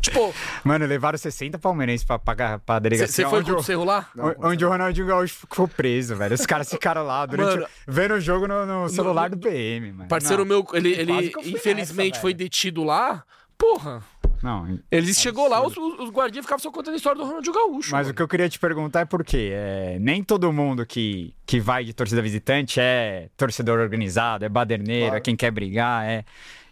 Tipo, 0.01 0.33
Mano, 0.63 0.87
levaram 0.87 1.19
60 1.19 1.59
palmeirenses 1.59 2.05
pra, 2.07 2.19
pra, 2.19 2.59
pra 2.59 2.79
delegacia. 2.79 3.25
você 3.25 3.29
foi 3.29 3.41
onde 3.41 3.53
o- 3.53 3.57
o 3.57 3.63
Cerro 3.63 3.85
lá? 3.85 4.07
Não, 4.15 4.35
onde 4.39 4.65
o 4.65 4.69
Ronaldinho 4.69 5.07
Gaúcho 5.07 5.35
ficou 5.41 5.67
preso, 5.67 6.15
velho. 6.17 6.35
Os 6.35 6.47
caras 6.47 6.69
ficaram 6.71 7.03
lá 7.03 7.25
durante 7.27 7.55
Mano, 7.55 7.65
o- 7.65 7.69
vendo 7.93 8.15
o 8.15 8.21
jogo 8.21 8.47
no, 8.47 8.65
no 8.67 8.89
celular 8.89 9.31
do 9.31 9.39
PM, 9.39 9.93
mano. 9.93 10.09
Parceiro 10.09 10.45
não, 10.45 10.49
meu, 10.63 10.67
ele, 10.75 10.93
ele 10.93 11.33
infelizmente 11.45 12.11
nessa, 12.13 12.21
foi 12.21 12.33
detido 12.35 12.85
lá. 12.85 13.25
Porra, 13.59 14.03
Não, 14.43 14.79
ele 14.91 15.13
chegou 15.13 15.49
lá, 15.49 15.65
os, 15.65 15.77
os, 15.77 16.11
guardinhas 16.11 16.47
ficavam 16.47 16.63
só 16.63 16.71
contando 16.71 16.95
a 16.95 16.97
história 16.97 17.19
do 17.21 17.27
Ronaldinho 17.27 17.55
Gaúcho. 17.55 17.93
Mas 17.93 18.07
o 18.07 18.09
mano. 18.09 18.15
que 18.15 18.23
eu 18.23 18.29
queria 18.29 18.49
te 18.49 18.59
perguntar 18.59 19.01
é 19.01 19.05
por 19.05 19.23
quê? 19.23 19.51
É, 19.53 19.99
nem 20.01 20.25
todo 20.25 20.51
mundo 20.53 20.87
que, 20.87 21.35
que 21.45 21.61
vai 21.61 21.85
de 21.85 21.93
torcida 21.93 22.23
visitante 22.23 22.81
é 22.81 23.29
torcedor 23.37 23.79
organizado, 23.79 24.45
é 24.45 24.49
baderneiro, 24.49 25.07
Claro. 25.07 25.19
é 25.19 25.21
quem 25.21 25.37
quer 25.37 25.51
brigar, 25.51 26.05
é... 26.07 26.25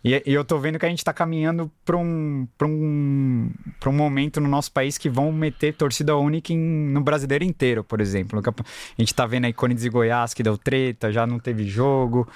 E, 0.05 0.22
e 0.24 0.32
eu 0.32 0.44
tô 0.44 0.59
vendo 0.59 0.78
que 0.78 0.86
a 0.86 0.88
gente 0.88 1.05
tá 1.05 1.12
caminhando 1.12 1.70
pra 1.84 1.96
um, 1.96 2.46
pra 2.57 2.66
um, 2.68 3.51
pra 3.80 3.90
um 3.90 3.92
momento 3.92 4.40
no 4.40 4.49
nosso 4.49 4.70
país 4.70 4.96
que 4.96 5.09
vão 5.11 5.32
meter 5.32 5.74
torcida 5.74 6.16
única 6.16 6.53
em- 6.53 6.59
no 6.92 7.01
brasileiro 7.01 7.44
inteiro, 7.44 7.82
por 7.82 8.01
exemplo. 8.01 8.40
A 8.40 9.01
gente 9.03 9.14
tá 9.14 9.26
vendo 9.26 9.46
aí 9.46 9.53
Corinthians 9.53 9.84
e 9.84 9.88
Goiás 9.88 10.32
que 10.32 10.42
deu 10.42 10.57
treta, 10.57 11.11
já 11.12 11.26
não 11.26 11.38
teve 11.38 11.64
jogo. 11.66 12.28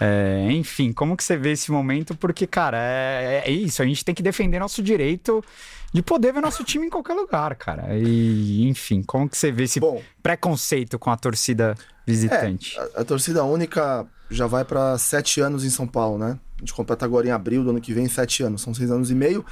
É, 0.00 0.46
enfim, 0.52 0.92
como 0.92 1.16
que 1.16 1.24
você 1.24 1.36
vê 1.36 1.52
esse 1.52 1.72
momento? 1.72 2.14
Porque, 2.16 2.46
cara, 2.46 2.78
é, 2.80 3.42
é 3.46 3.50
isso, 3.50 3.82
a 3.82 3.84
gente 3.86 4.04
tem 4.04 4.14
que 4.14 4.22
defender 4.22 4.58
nosso 4.60 4.80
direito 4.82 5.44
de 5.92 6.02
poder 6.02 6.32
ver 6.32 6.40
nosso 6.40 6.62
time 6.62 6.86
em 6.86 6.90
qualquer 6.90 7.14
lugar, 7.14 7.56
cara. 7.56 7.96
E, 7.98 8.68
enfim, 8.68 9.02
como 9.02 9.28
que 9.28 9.36
você 9.36 9.50
vê 9.50 9.64
esse 9.64 9.80
Bom, 9.80 10.00
preconceito 10.22 10.98
com 10.98 11.10
a 11.10 11.16
torcida 11.16 11.74
visitante? 12.06 12.78
a, 12.78 13.00
a 13.00 13.04
torcida 13.04 13.42
única 13.44 14.06
já 14.30 14.46
vai 14.46 14.64
pra 14.64 14.96
sete 14.98 15.40
anos 15.40 15.64
em 15.64 15.70
São 15.70 15.86
Paulo, 15.86 16.18
né? 16.18 16.38
A 16.58 16.60
gente 16.60 16.74
completa 16.74 17.04
agora 17.04 17.26
em 17.26 17.30
abril 17.30 17.62
do 17.62 17.70
ano 17.70 17.80
que 17.80 17.94
vem 17.94 18.08
sete 18.08 18.42
anos, 18.42 18.62
são 18.62 18.74
seis 18.74 18.90
anos 18.90 19.10
e 19.10 19.14
meio. 19.14 19.44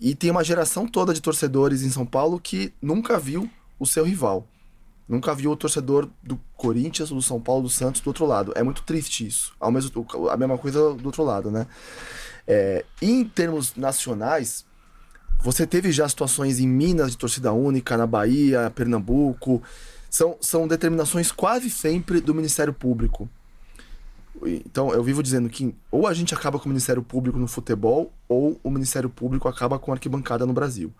E 0.00 0.14
tem 0.14 0.30
uma 0.30 0.42
geração 0.42 0.86
toda 0.86 1.14
de 1.14 1.22
torcedores 1.22 1.82
em 1.82 1.90
São 1.90 2.04
Paulo 2.04 2.40
que 2.40 2.74
nunca 2.82 3.18
viu 3.18 3.48
o 3.78 3.86
seu 3.86 4.04
rival. 4.04 4.46
Nunca 5.08 5.34
viu 5.34 5.50
o 5.50 5.56
torcedor 5.56 6.08
do 6.22 6.40
Corinthians, 6.56 7.10
do 7.10 7.22
São 7.22 7.40
Paulo, 7.40 7.64
do 7.64 7.68
Santos 7.68 8.00
do 8.00 8.08
outro 8.08 8.26
lado. 8.26 8.52
É 8.56 8.62
muito 8.62 8.82
triste 8.82 9.26
isso. 9.26 9.52
Ao 9.60 9.70
mesmo, 9.70 10.06
a 10.30 10.36
mesma 10.36 10.58
coisa 10.58 10.94
do 10.94 11.06
outro 11.06 11.22
lado, 11.22 11.50
né? 11.50 11.66
É, 12.46 12.84
em 13.00 13.24
termos 13.24 13.76
nacionais, 13.76 14.64
você 15.40 15.66
teve 15.66 15.92
já 15.92 16.08
situações 16.08 16.58
em 16.58 16.66
Minas 16.66 17.12
de 17.12 17.18
torcida 17.18 17.52
única, 17.52 17.96
na 17.96 18.06
Bahia, 18.06 18.72
Pernambuco. 18.74 19.62
São, 20.08 20.36
são 20.40 20.68
determinações 20.68 21.30
quase 21.30 21.68
sempre 21.70 22.20
do 22.20 22.34
Ministério 22.34 22.72
Público. 22.72 23.28
Então, 24.44 24.92
eu 24.92 25.02
vivo 25.02 25.22
dizendo 25.22 25.48
que 25.48 25.74
ou 25.90 26.06
a 26.06 26.14
gente 26.14 26.34
acaba 26.34 26.58
com 26.58 26.66
o 26.66 26.68
Ministério 26.68 27.02
Público 27.02 27.38
no 27.38 27.46
futebol, 27.46 28.12
ou 28.28 28.58
o 28.62 28.70
Ministério 28.70 29.10
Público 29.10 29.48
acaba 29.48 29.78
com 29.78 29.92
a 29.92 29.94
arquibancada 29.94 30.46
no 30.46 30.52
Brasil. 30.52 30.92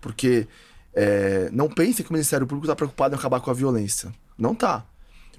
Porque 0.00 0.48
é, 0.92 1.48
não 1.52 1.68
pense 1.68 2.02
que 2.02 2.10
o 2.10 2.12
Ministério 2.12 2.46
Público 2.46 2.66
está 2.66 2.76
preocupado 2.76 3.14
em 3.14 3.18
acabar 3.18 3.40
com 3.40 3.50
a 3.50 3.54
violência. 3.54 4.12
Não 4.36 4.54
tá. 4.54 4.84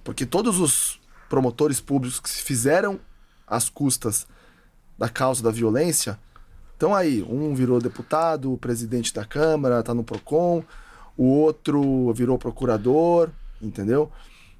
Porque 0.03 0.25
todos 0.25 0.59
os 0.59 0.99
promotores 1.29 1.79
públicos 1.79 2.19
que 2.19 2.29
se 2.29 2.41
fizeram 2.41 2.99
às 3.45 3.69
custas 3.69 4.27
da 4.97 5.09
causa 5.09 5.43
da 5.43 5.51
violência 5.51 6.19
estão 6.73 6.95
aí. 6.95 7.21
Um 7.23 7.53
virou 7.53 7.79
deputado, 7.79 8.57
presidente 8.57 9.13
da 9.13 9.25
Câmara, 9.25 9.83
tá 9.83 9.93
no 9.93 10.03
PROCON, 10.03 10.63
o 11.17 11.25
outro 11.25 12.11
virou 12.13 12.37
procurador, 12.37 13.29
entendeu? 13.61 14.11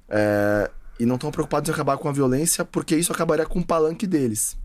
É, 0.08 0.70
e 0.98 1.06
não 1.06 1.16
estão 1.16 1.30
preocupados 1.30 1.68
em 1.68 1.72
acabar 1.72 1.96
com 1.98 2.08
a 2.08 2.12
violência, 2.12 2.64
porque 2.64 2.94
isso 2.96 3.12
acabaria 3.12 3.46
com 3.46 3.60
o 3.60 3.64
palanque 3.66 4.06
deles. 4.06 4.56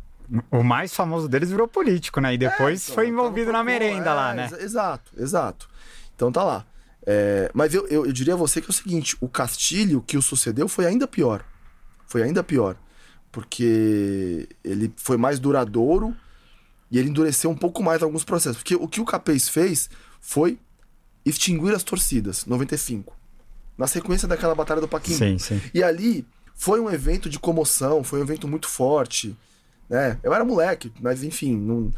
O 0.52 0.62
mais 0.62 0.94
famoso 0.94 1.28
deles 1.30 1.50
virou 1.50 1.68
político, 1.68 2.20
né? 2.20 2.34
E 2.34 2.38
depois 2.38 2.84
então, 2.84 2.96
foi 2.96 3.08
envolvido 3.08 3.52
na 3.52 3.64
merenda 3.64 4.10
é, 4.10 4.14
lá, 4.14 4.34
né? 4.34 4.46
exa- 4.46 4.62
Exato, 4.62 5.12
exato. 5.18 5.70
Então 6.16 6.32
tá 6.32 6.44
lá. 6.44 6.66
É, 7.06 7.50
mas 7.54 7.74
eu, 7.74 7.88
eu, 7.88 8.06
eu 8.06 8.12
diria 8.12 8.34
a 8.34 8.38
você 8.38 8.60
que 8.60 8.68
é 8.68 8.70
o 8.70 8.74
seguinte: 8.74 9.16
o 9.22 9.30
Castilho 9.30 10.02
que 10.06 10.18
o 10.18 10.22
sucedeu 10.22 10.68
foi 10.68 10.86
ainda 10.86 11.08
pior. 11.08 11.46
Foi 12.06 12.22
ainda 12.24 12.44
pior. 12.44 12.76
Porque 13.32 14.50
ele 14.64 14.92
foi 14.98 15.16
mais 15.16 15.40
duradouro 15.40 16.16
e 16.92 16.98
ele 17.00 17.10
endureceu 17.10 17.50
um 17.50 17.56
pouco 17.56 17.82
mais 17.82 18.04
alguns 18.04 18.24
processos. 18.26 18.58
Porque 18.58 18.76
o 18.76 18.88
que 18.88 19.00
o 19.00 19.06
Capês 19.06 19.48
fez 19.48 19.90
foi 20.20 20.60
extinguir 21.26 21.74
as 21.74 21.84
torcidas, 21.84 22.46
95. 22.46 23.16
Na 23.78 23.88
sequência 23.88 24.28
daquela 24.28 24.56
batalha 24.56 24.82
do 24.82 24.88
Paquimbu. 24.88 25.18
Sim, 25.18 25.38
sim. 25.38 25.62
E 25.74 25.84
ali 25.84 26.26
foi 26.56 26.80
um 26.80 26.90
evento 26.90 27.30
de 27.30 27.38
comoção, 27.38 28.04
foi 28.04 28.20
um 28.20 28.24
evento 28.24 28.48
muito 28.48 28.68
forte, 28.68 29.38
né? 29.90 30.18
Eu 30.24 30.34
era 30.34 30.44
moleque, 30.44 30.92
mas 31.00 31.24
enfim, 31.24 31.56
não... 31.56 31.94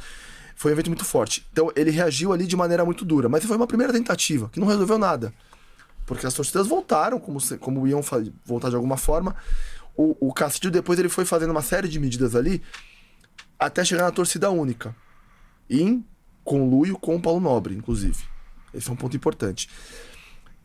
foi 0.55 0.71
um 0.71 0.75
evento 0.75 0.87
muito 0.89 1.05
forte. 1.05 1.47
Então 1.51 1.71
ele 1.75 1.89
reagiu 1.91 2.33
ali 2.33 2.45
de 2.45 2.55
maneira 2.57 2.83
muito 2.83 3.05
dura, 3.05 3.29
mas 3.29 3.45
foi 3.45 3.55
uma 3.55 3.65
primeira 3.67 3.93
tentativa 3.93 4.49
que 4.49 4.59
não 4.59 4.67
resolveu 4.67 4.97
nada. 4.97 5.33
Porque 6.05 6.25
as 6.25 6.33
torcidas 6.33 6.67
voltaram 6.67 7.19
como, 7.19 7.39
se- 7.39 7.57
como 7.57 7.87
iam 7.87 8.01
voltar 8.45 8.69
de 8.69 8.75
alguma 8.75 8.97
forma. 8.97 9.35
O, 9.95 10.15
o 10.27 10.33
Castilho 10.33 10.71
depois 10.71 10.97
ele 10.99 11.07
foi 11.09 11.23
fazendo 11.23 11.51
uma 11.51 11.61
série 11.61 11.87
de 11.87 11.99
medidas 11.99 12.35
ali 12.35 12.61
até 13.57 13.85
chegar 13.85 14.03
na 14.03 14.11
torcida 14.11 14.49
única. 14.49 14.95
Em 15.69 16.03
conluio 16.43 16.97
com 16.97 17.15
o 17.15 17.21
Paulo 17.21 17.39
Nobre, 17.39 17.75
inclusive. 17.75 18.23
Esse 18.73 18.89
é 18.89 18.91
um 18.91 18.95
ponto 18.95 19.15
importante. 19.15 19.69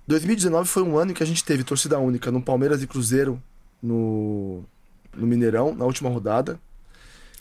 2019 0.06 0.68
foi 0.68 0.82
um 0.82 0.98
ano 0.98 1.12
em 1.12 1.14
que 1.14 1.22
a 1.22 1.26
gente 1.26 1.44
teve 1.44 1.64
torcida 1.64 1.98
única 1.98 2.30
no 2.30 2.42
Palmeiras 2.42 2.82
e 2.82 2.86
Cruzeiro 2.86 3.42
no, 3.82 4.62
no 5.14 5.26
Mineirão, 5.26 5.74
na 5.74 5.84
última 5.84 6.10
rodada. 6.10 6.58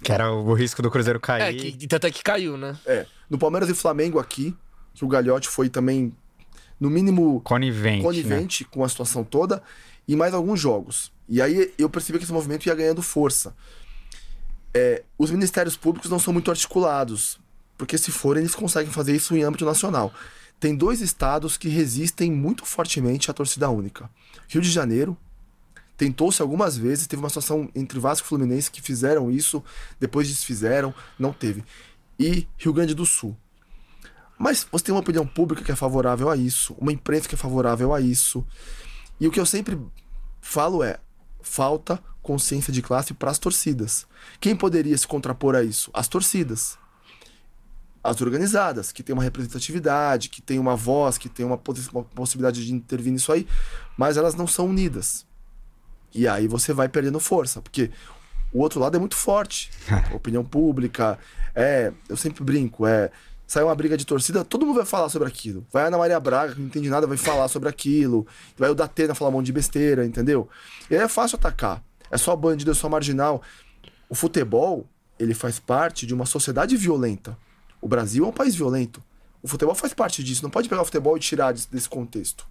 Que 0.02 0.12
era 0.12 0.32
o 0.32 0.54
risco 0.54 0.82
do 0.82 0.92
Cruzeiro 0.92 1.18
É, 1.18 1.22
cair. 1.22 1.78
que 1.78 1.96
até 1.96 2.12
que 2.12 2.22
caiu, 2.22 2.58
né? 2.58 2.78
É, 2.86 3.06
no 3.30 3.38
Palmeiras 3.38 3.70
e 3.70 3.74
Flamengo 3.74 4.20
aqui, 4.20 4.56
que 4.94 5.06
o 5.06 5.08
Galhote 5.08 5.48
foi 5.48 5.70
também, 5.70 6.14
no 6.80 6.90
mínimo, 6.90 7.42
Conivente. 7.42 7.98
Né? 7.98 8.04
conivente 8.04 8.66
com 8.66 8.84
a 8.84 8.90
situação 8.90 9.24
toda, 9.24 9.64
e 10.08 10.16
mais 10.16 10.34
alguns 10.34 10.60
jogos. 10.60 11.12
E 11.28 11.42
aí 11.42 11.74
eu 11.78 11.90
percebi 11.90 12.18
que 12.18 12.26
esse 12.26 12.34
movimento 12.34 12.66
ia 12.66 12.76
ganhando 12.76 13.02
força. 13.02 13.56
É, 14.74 15.04
os 15.18 15.32
ministérios 15.32 15.78
públicos 15.78 16.10
não 16.10 16.20
são 16.20 16.34
muito 16.34 16.52
articulados, 16.52 17.40
porque 17.78 17.98
se 17.98 18.12
forem, 18.12 18.42
eles 18.42 18.56
conseguem 18.56 18.92
fazer 18.92 19.16
isso 19.16 19.36
em 19.36 19.44
âmbito 19.44 19.66
nacional. 19.66 20.14
Tem 20.64 20.74
dois 20.74 21.02
estados 21.02 21.58
que 21.58 21.68
resistem 21.68 22.32
muito 22.32 22.66
fortemente 22.66 23.30
à 23.30 23.34
torcida 23.34 23.70
única. 23.70 24.10
Rio 24.48 24.62
de 24.62 24.72
Janeiro 24.72 25.18
tentou-se 25.98 26.42
algumas 26.42 26.78
vezes, 26.78 27.06
teve 27.06 27.22
uma 27.22 27.28
situação 27.28 27.70
entre 27.76 28.00
Vasco 28.00 28.26
e 28.26 28.30
Fluminense 28.30 28.72
que 28.72 28.82
fizeram 28.82 29.30
isso, 29.30 29.62
depois 30.00 30.30
desfizeram, 30.30 30.96
não 31.20 31.34
teve. 31.34 31.66
E 32.18 32.48
Rio 32.58 32.72
Grande 32.72 32.94
do 32.94 33.06
Sul. 33.06 33.36
Mas 34.40 34.66
você 34.72 34.86
tem 34.86 34.96
uma 34.96 35.02
opinião 35.02 35.28
pública 35.28 35.66
que 35.66 35.72
é 35.74 35.76
favorável 35.76 36.30
a 36.30 36.38
isso, 36.38 36.74
uma 36.80 36.94
imprensa 36.94 37.28
que 37.28 37.36
é 37.36 37.38
favorável 37.38 37.94
a 37.94 38.00
isso. 38.00 38.48
E 39.20 39.28
o 39.28 39.32
que 39.32 39.42
eu 39.42 39.46
sempre 39.46 39.78
falo 40.40 40.82
é: 40.82 40.98
falta 41.42 42.02
consciência 42.22 42.72
de 42.72 42.82
classe 42.82 43.14
para 43.14 43.30
as 43.30 43.38
torcidas. 43.38 44.08
Quem 44.40 44.56
poderia 44.56 44.98
se 44.98 45.06
contrapor 45.06 45.56
a 45.56 45.62
isso? 45.62 45.92
As 45.94 46.08
torcidas. 46.08 46.82
As 48.04 48.20
organizadas, 48.22 48.92
que 48.92 49.02
tem 49.02 49.14
uma 49.14 49.24
representatividade, 49.24 50.28
que 50.30 50.42
tem 50.42 50.60
uma 50.60 50.76
voz, 50.76 51.18
que 51.18 51.30
tem 51.30 51.46
uma, 51.46 51.58
possi- 51.58 51.90
uma 51.94 52.04
possibilidade 52.04 52.66
de 52.66 52.74
intervir 52.74 53.14
nisso 53.14 53.32
aí, 53.32 53.48
mas 53.98 54.18
elas 54.18 54.36
não 54.36 54.46
são 54.46 54.66
unidas. 54.66 55.26
E 56.14 56.28
aí 56.28 56.48
você 56.48 56.74
vai 56.74 56.90
perdendo 56.90 57.20
força, 57.20 57.62
porque 57.62 57.90
o 58.52 58.60
outro 58.60 58.80
lado 58.80 58.98
é 58.98 59.00
muito 59.00 59.16
forte. 59.16 59.72
Opinião 60.14 60.44
pública, 60.44 61.18
é, 61.56 61.94
eu 62.10 62.18
sempre 62.18 62.44
brinco, 62.44 62.86
é, 62.86 63.10
sai 63.48 63.64
uma 63.64 63.74
briga 63.74 63.96
de 63.96 64.06
torcida, 64.06 64.44
todo 64.44 64.66
mundo 64.66 64.76
vai 64.78 64.86
falar 64.86 65.08
sobre 65.08 65.28
aquilo. 65.28 65.66
Vai 65.72 65.84
a 65.84 65.88
Ana 65.88 65.98
Maria 65.98 66.20
Braga, 66.20 66.54
que 66.54 66.60
não 66.60 66.68
entende 66.68 66.90
nada, 66.90 67.08
vai 67.08 67.18
falar 67.18 67.48
sobre 67.48 67.70
aquilo. 67.70 68.28
Vai 68.58 68.70
o 68.70 68.76
Datena 68.76 69.16
falar 69.16 69.30
um 69.30 69.34
monte 69.36 69.46
de 69.48 69.54
besteira, 69.54 70.06
entendeu? 70.06 70.50
E 70.90 70.96
aí 70.96 71.02
é 71.02 71.08
fácil 71.08 71.38
atacar. 71.38 71.82
É 72.12 72.18
só 72.18 72.36
bandido, 72.36 72.70
é 72.72 72.74
só 72.74 72.90
marginal. 72.90 73.42
O 74.10 74.14
futebol, 74.16 74.86
ele 75.18 75.34
faz 75.34 75.58
parte 75.58 76.06
de 76.06 76.14
uma 76.14 76.26
sociedade 76.26 76.76
violenta. 76.76 77.38
O 77.84 77.88
Brasil 77.88 78.24
é 78.24 78.28
um 78.28 78.32
país 78.32 78.56
violento. 78.56 79.04
O 79.42 79.48
futebol 79.48 79.76
faz 79.76 79.94
parte 79.94 80.24
disso. 80.24 80.42
Não 80.42 80.50
pode 80.50 80.70
pegar 80.70 80.82
o 80.82 80.86
futebol 80.86 81.18
e 81.18 81.20
tirar 81.20 81.52
desse, 81.52 81.90
contexto. 81.90 82.48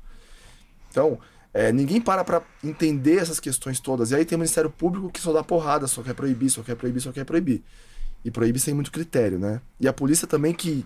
Então, 0.91 1.19
É, 1.55 1.71
ninguém 1.71 2.01
para 2.01 2.25
pra 2.25 2.43
entender 2.65 3.17
essas 3.19 3.39
questões 3.39 3.79
todas. 3.81 4.11
E 4.11 4.15
aí 4.15 4.25
tem 4.25 4.37
o 4.37 4.39
Ministério 4.39 4.71
Público 4.71 5.11
que 5.11 5.21
só 5.21 5.33
dá 5.33 5.43
porrada, 5.45 5.87
só 5.87 6.03
quer 6.03 6.15
proibir, 6.15 6.49
só 6.51 6.63
quer 6.63 6.75
proibir, 6.77 7.01
só 7.01 7.13
quer 7.13 7.25
proibir. 7.25 7.63
E 8.25 8.31
proíbe 8.31 8.59
sem 8.59 8.73
muito 8.73 8.91
critério, 8.91 9.39
né? 9.39 9.61
E 9.81 9.87
a 9.89 9.93
polícia 9.93 10.27
também 10.27 10.55
que 10.55 10.85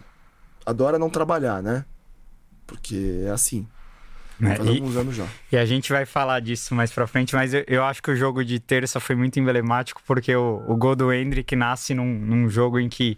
adora 0.64 0.98
não 0.98 1.08
trabalhar, 1.10 1.62
né? 1.62 1.84
Porque 2.66 3.22
é 3.26 3.30
assim. 3.30 3.66
É, 4.42 4.56
Faz 4.56 4.68
e, 4.68 4.72
alguns 4.72 4.96
anos 4.96 5.14
já. 5.16 5.26
e 5.52 5.56
a 5.56 5.64
gente 5.64 5.90
vai 5.92 6.04
falar 6.04 6.40
disso 6.40 6.74
mais 6.74 6.92
pra 6.92 7.06
frente, 7.06 7.34
mas 7.34 7.54
eu, 7.54 7.64
eu 7.68 7.84
acho 7.84 8.02
que 8.02 8.10
o 8.10 8.16
jogo 8.16 8.44
de 8.44 8.58
terça 8.58 8.98
foi 9.00 9.14
muito 9.16 9.38
emblemático, 9.40 10.02
porque 10.04 10.34
o, 10.34 10.62
o 10.66 10.76
gol 10.76 10.94
do 10.96 11.12
Hendrick 11.12 11.54
nasce 11.56 11.94
num, 11.94 12.12
num 12.12 12.48
jogo 12.48 12.78
em 12.78 12.88
que 12.88 13.16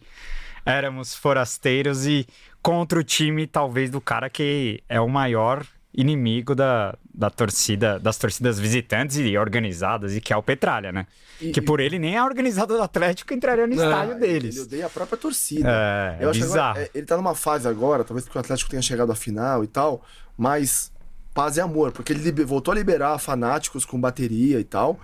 éramos 0.68 1.14
forasteiros 1.14 2.06
e 2.06 2.26
contra 2.62 2.98
o 2.98 3.02
time, 3.04 3.46
talvez, 3.46 3.90
do 3.90 4.00
cara 4.00 4.28
que 4.28 4.82
é 4.88 5.00
o 5.00 5.08
maior 5.08 5.64
inimigo 5.94 6.54
da, 6.54 6.96
da 7.12 7.30
torcida, 7.30 7.98
das 7.98 8.18
torcidas 8.18 8.58
visitantes 8.58 9.16
e 9.16 9.36
organizadas, 9.36 10.14
e 10.14 10.20
que 10.20 10.32
é 10.32 10.36
o 10.36 10.42
Petralha, 10.42 10.92
né? 10.92 11.06
E- 11.40 11.50
que 11.50 11.60
por 11.62 11.80
ele 11.80 11.98
nem 11.98 12.16
a 12.16 12.24
organizada 12.24 12.76
do 12.76 12.82
Atlético 12.82 13.32
entraria 13.32 13.66
no 13.66 13.72
estádio 13.74 14.12
Ele 14.12 14.20
deles. 14.20 14.58
odeia 14.60 14.86
a 14.86 14.90
própria 14.90 15.16
torcida. 15.18 15.68
É, 15.68 16.22
é 16.22 16.24
Eu 16.26 16.30
bizarro. 16.32 16.70
agora, 16.78 16.82
é, 16.84 16.90
ele 16.94 17.06
tá 17.06 17.16
numa 17.16 17.34
fase 17.34 17.66
agora, 17.66 18.04
talvez 18.04 18.24
porque 18.26 18.38
o 18.38 18.40
Atlético 18.40 18.70
tenha 18.70 18.82
chegado 18.82 19.10
à 19.10 19.14
final 19.16 19.64
e 19.64 19.66
tal, 19.66 20.04
mas 20.36 20.92
paz 21.34 21.56
e 21.56 21.60
amor, 21.60 21.90
porque 21.92 22.12
ele 22.12 22.30
voltou 22.44 22.72
a 22.72 22.74
liberar 22.74 23.18
fanáticos 23.18 23.84
com 23.84 23.98
bateria 24.00 24.60
e 24.60 24.64
tal. 24.64 25.00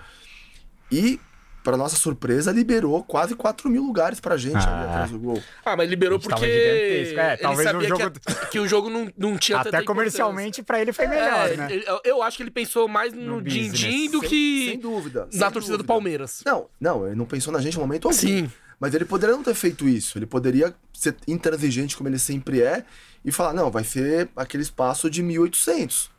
E, 0.93 1.19
para 1.65 1.77
nossa 1.77 1.97
surpresa, 1.97 2.53
liberou 2.53 3.03
quase 3.03 3.35
4 3.35 3.69
mil 3.69 3.83
lugares 3.83 4.21
pra 4.21 4.37
gente 4.37 4.55
ali 4.57 4.67
Ah. 4.67 4.83
atrás 4.91 5.11
do 5.11 5.19
gol. 5.19 5.43
Ah, 5.65 5.77
mas 5.77 5.89
liberou 5.91 6.21
porque 6.21 6.37
gigantesco. 6.47 7.19
É, 7.21 7.37
talvez 7.39 7.69
o 7.69 7.73
sabia 7.73 7.89
jogo- 7.89 8.11
que, 8.21 8.31
a- 8.33 8.35
que 8.47 8.59
o 8.61 8.69
jogo 8.69 8.91
não, 8.91 9.11
não 9.19 9.37
tinha 9.39 9.59
tanta 9.59 9.79
Até 9.79 9.87
comercialmente, 9.87 10.63
pra 10.63 10.81
ele 10.81 10.93
foi 10.93 11.07
melhor, 11.09 11.51
É, 11.51 11.57
né? 11.57 11.69
eu- 11.87 12.01
eu 12.05 12.23
acho 12.23 12.37
que 12.37 12.43
ele 12.43 12.51
pensou 12.51 12.87
mais 12.87 13.13
no, 13.13 13.37
No 13.37 13.43
din-din 13.43 14.11
do 14.11 14.21
Sem- 14.21 14.29
que 14.29 14.69
sem 14.73 14.79
dúvida. 14.79 15.25
na 15.25 15.31
sem 15.33 15.41
torcida 15.51 15.73
do 15.77 15.79
dúvida. 15.79 15.85
Palmeiras. 15.93 16.43
Não, 16.47 16.67
não, 16.81 17.07
ele 17.07 17.17
não 17.17 17.25
pensou 17.27 17.53
na 17.53 17.61
gente 17.61 17.77
em 17.77 17.81
momento 17.81 18.07
algum. 18.07 18.17
Sim. 18.17 18.49
Mas 18.79 18.95
ele 18.95 19.05
poderia 19.07 19.35
não 19.35 19.43
ter 19.43 19.55
feito 19.55 19.89
isso. 19.89 20.19
Ele 20.19 20.27
poderia 20.27 20.75
ser 20.93 21.17
intransigente 21.27 21.97
como 21.97 22.09
ele 22.09 22.19
sempre 22.19 22.61
é 22.61 22.85
e 23.25 23.33
falar: 23.33 23.55
não, 23.55 23.71
vai 23.71 23.85
ser 23.85 24.29
aquele 24.37 24.63
espaço 24.63 25.09
de 25.09 25.23
1.800. 25.23 26.11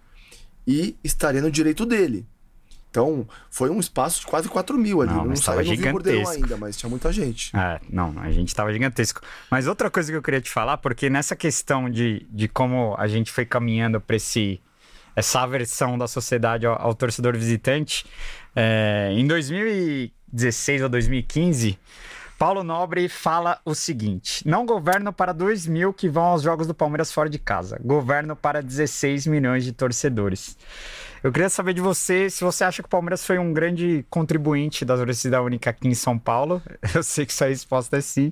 E 0.68 0.96
estaria 1.04 1.42
no 1.42 1.52
direito 1.52 1.86
dele. 1.86 2.26
Então, 2.96 3.28
foi 3.50 3.70
um 3.70 3.78
espaço 3.78 4.22
de 4.22 4.26
quase 4.26 4.48
4 4.48 4.78
mil 4.78 5.02
ali. 5.02 5.12
Não, 5.12 5.18
Não, 5.18 5.26
mas 5.26 5.42
saiu 5.42 5.58
tava 5.58 5.70
no 5.70 5.76
Vibordeiro 5.76 6.20
gigantesco. 6.20 6.44
ainda, 6.46 6.58
mas 6.58 6.78
tinha 6.78 6.90
muita 6.90 7.12
gente. 7.12 7.54
É, 7.54 7.82
não, 7.90 8.16
a 8.20 8.32
gente 8.32 8.56
tava 8.56 8.72
gigantesco. 8.72 9.20
Mas 9.52 9.68
outra 9.68 9.92
coisa 9.92 10.10
que 10.10 10.18
eu 10.18 10.22
queria 10.22 10.40
te 10.40 10.50
falar, 10.50 10.78
porque 10.78 11.10
nessa 11.10 11.36
questão 11.36 11.90
de, 11.90 12.26
de 12.32 12.48
como 12.48 12.96
a 12.98 13.06
gente 13.06 13.34
foi 13.34 13.46
caminhando 13.46 14.00
para 14.00 14.16
esse 14.16 14.62
essa 15.14 15.42
aversão 15.42 15.98
da 15.98 16.08
sociedade 16.08 16.66
ao, 16.66 16.82
ao 16.82 16.94
torcedor 16.94 17.36
visitante, 17.38 18.06
é, 18.56 19.10
em 19.12 19.28
2016 19.28 20.82
ou 20.82 20.90
2015, 20.90 21.78
Paulo 22.38 22.64
Nobre 22.64 23.10
fala 23.10 23.60
o 23.66 23.76
seguinte: 23.76 24.48
não 24.48 24.66
governo 24.66 25.12
para 25.12 25.34
2 25.34 25.68
mil 25.68 25.94
que 25.94 26.08
vão 26.08 26.24
aos 26.24 26.42
jogos 26.42 26.66
do 26.66 26.74
Palmeiras 26.74 27.12
fora 27.12 27.30
de 27.30 27.40
casa, 27.40 27.78
governo 27.84 28.36
para 28.36 28.62
16 28.62 29.28
milhões 29.28 29.66
de 29.66 29.74
torcedores. 29.74 30.58
Eu 31.26 31.32
queria 31.32 31.50
saber 31.50 31.74
de 31.74 31.82
você 31.82 32.30
se 32.30 32.44
você 32.44 32.64
acha 32.64 32.84
que 32.84 32.86
o 32.86 32.90
Palmeiras 32.90 33.26
foi 33.26 33.40
um 33.40 33.52
grande 33.52 34.06
contribuinte 34.12 34.86
da 34.86 34.96
torcida 34.96 35.42
única 35.42 35.72
aqui 35.72 35.88
em 35.88 35.96
São 35.96 36.20
Paulo. 36.20 36.62
Eu 36.94 37.02
sei 37.02 37.26
que 37.26 37.34
sua 37.34 37.48
resposta 37.48 37.98
é 37.98 38.02
sim, 38.02 38.32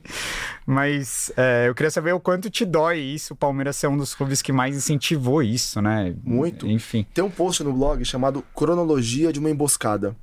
mas 0.63 1.33
é, 1.35 1.67
eu 1.67 1.73
queria 1.73 1.89
saber 1.89 2.13
o 2.13 2.19
quanto 2.19 2.51
te 2.51 2.63
dói 2.63 2.99
isso, 2.99 3.33
o 3.33 3.35
Palmeiras 3.35 3.77
ser 3.77 3.87
um 3.87 3.97
dos 3.97 4.13
clubes 4.13 4.43
que 4.43 4.51
mais 4.51 4.75
incentivou 4.77 5.41
isso, 5.41 5.81
né? 5.81 6.15
Muito. 6.23 6.67
Enfim. 6.67 7.03
Tem 7.11 7.23
um 7.23 7.31
post 7.31 7.63
no 7.63 7.73
blog 7.73 8.05
chamado 8.05 8.43
Cronologia 8.53 9.33
de 9.33 9.39
uma 9.39 9.49
Emboscada. 9.49 10.15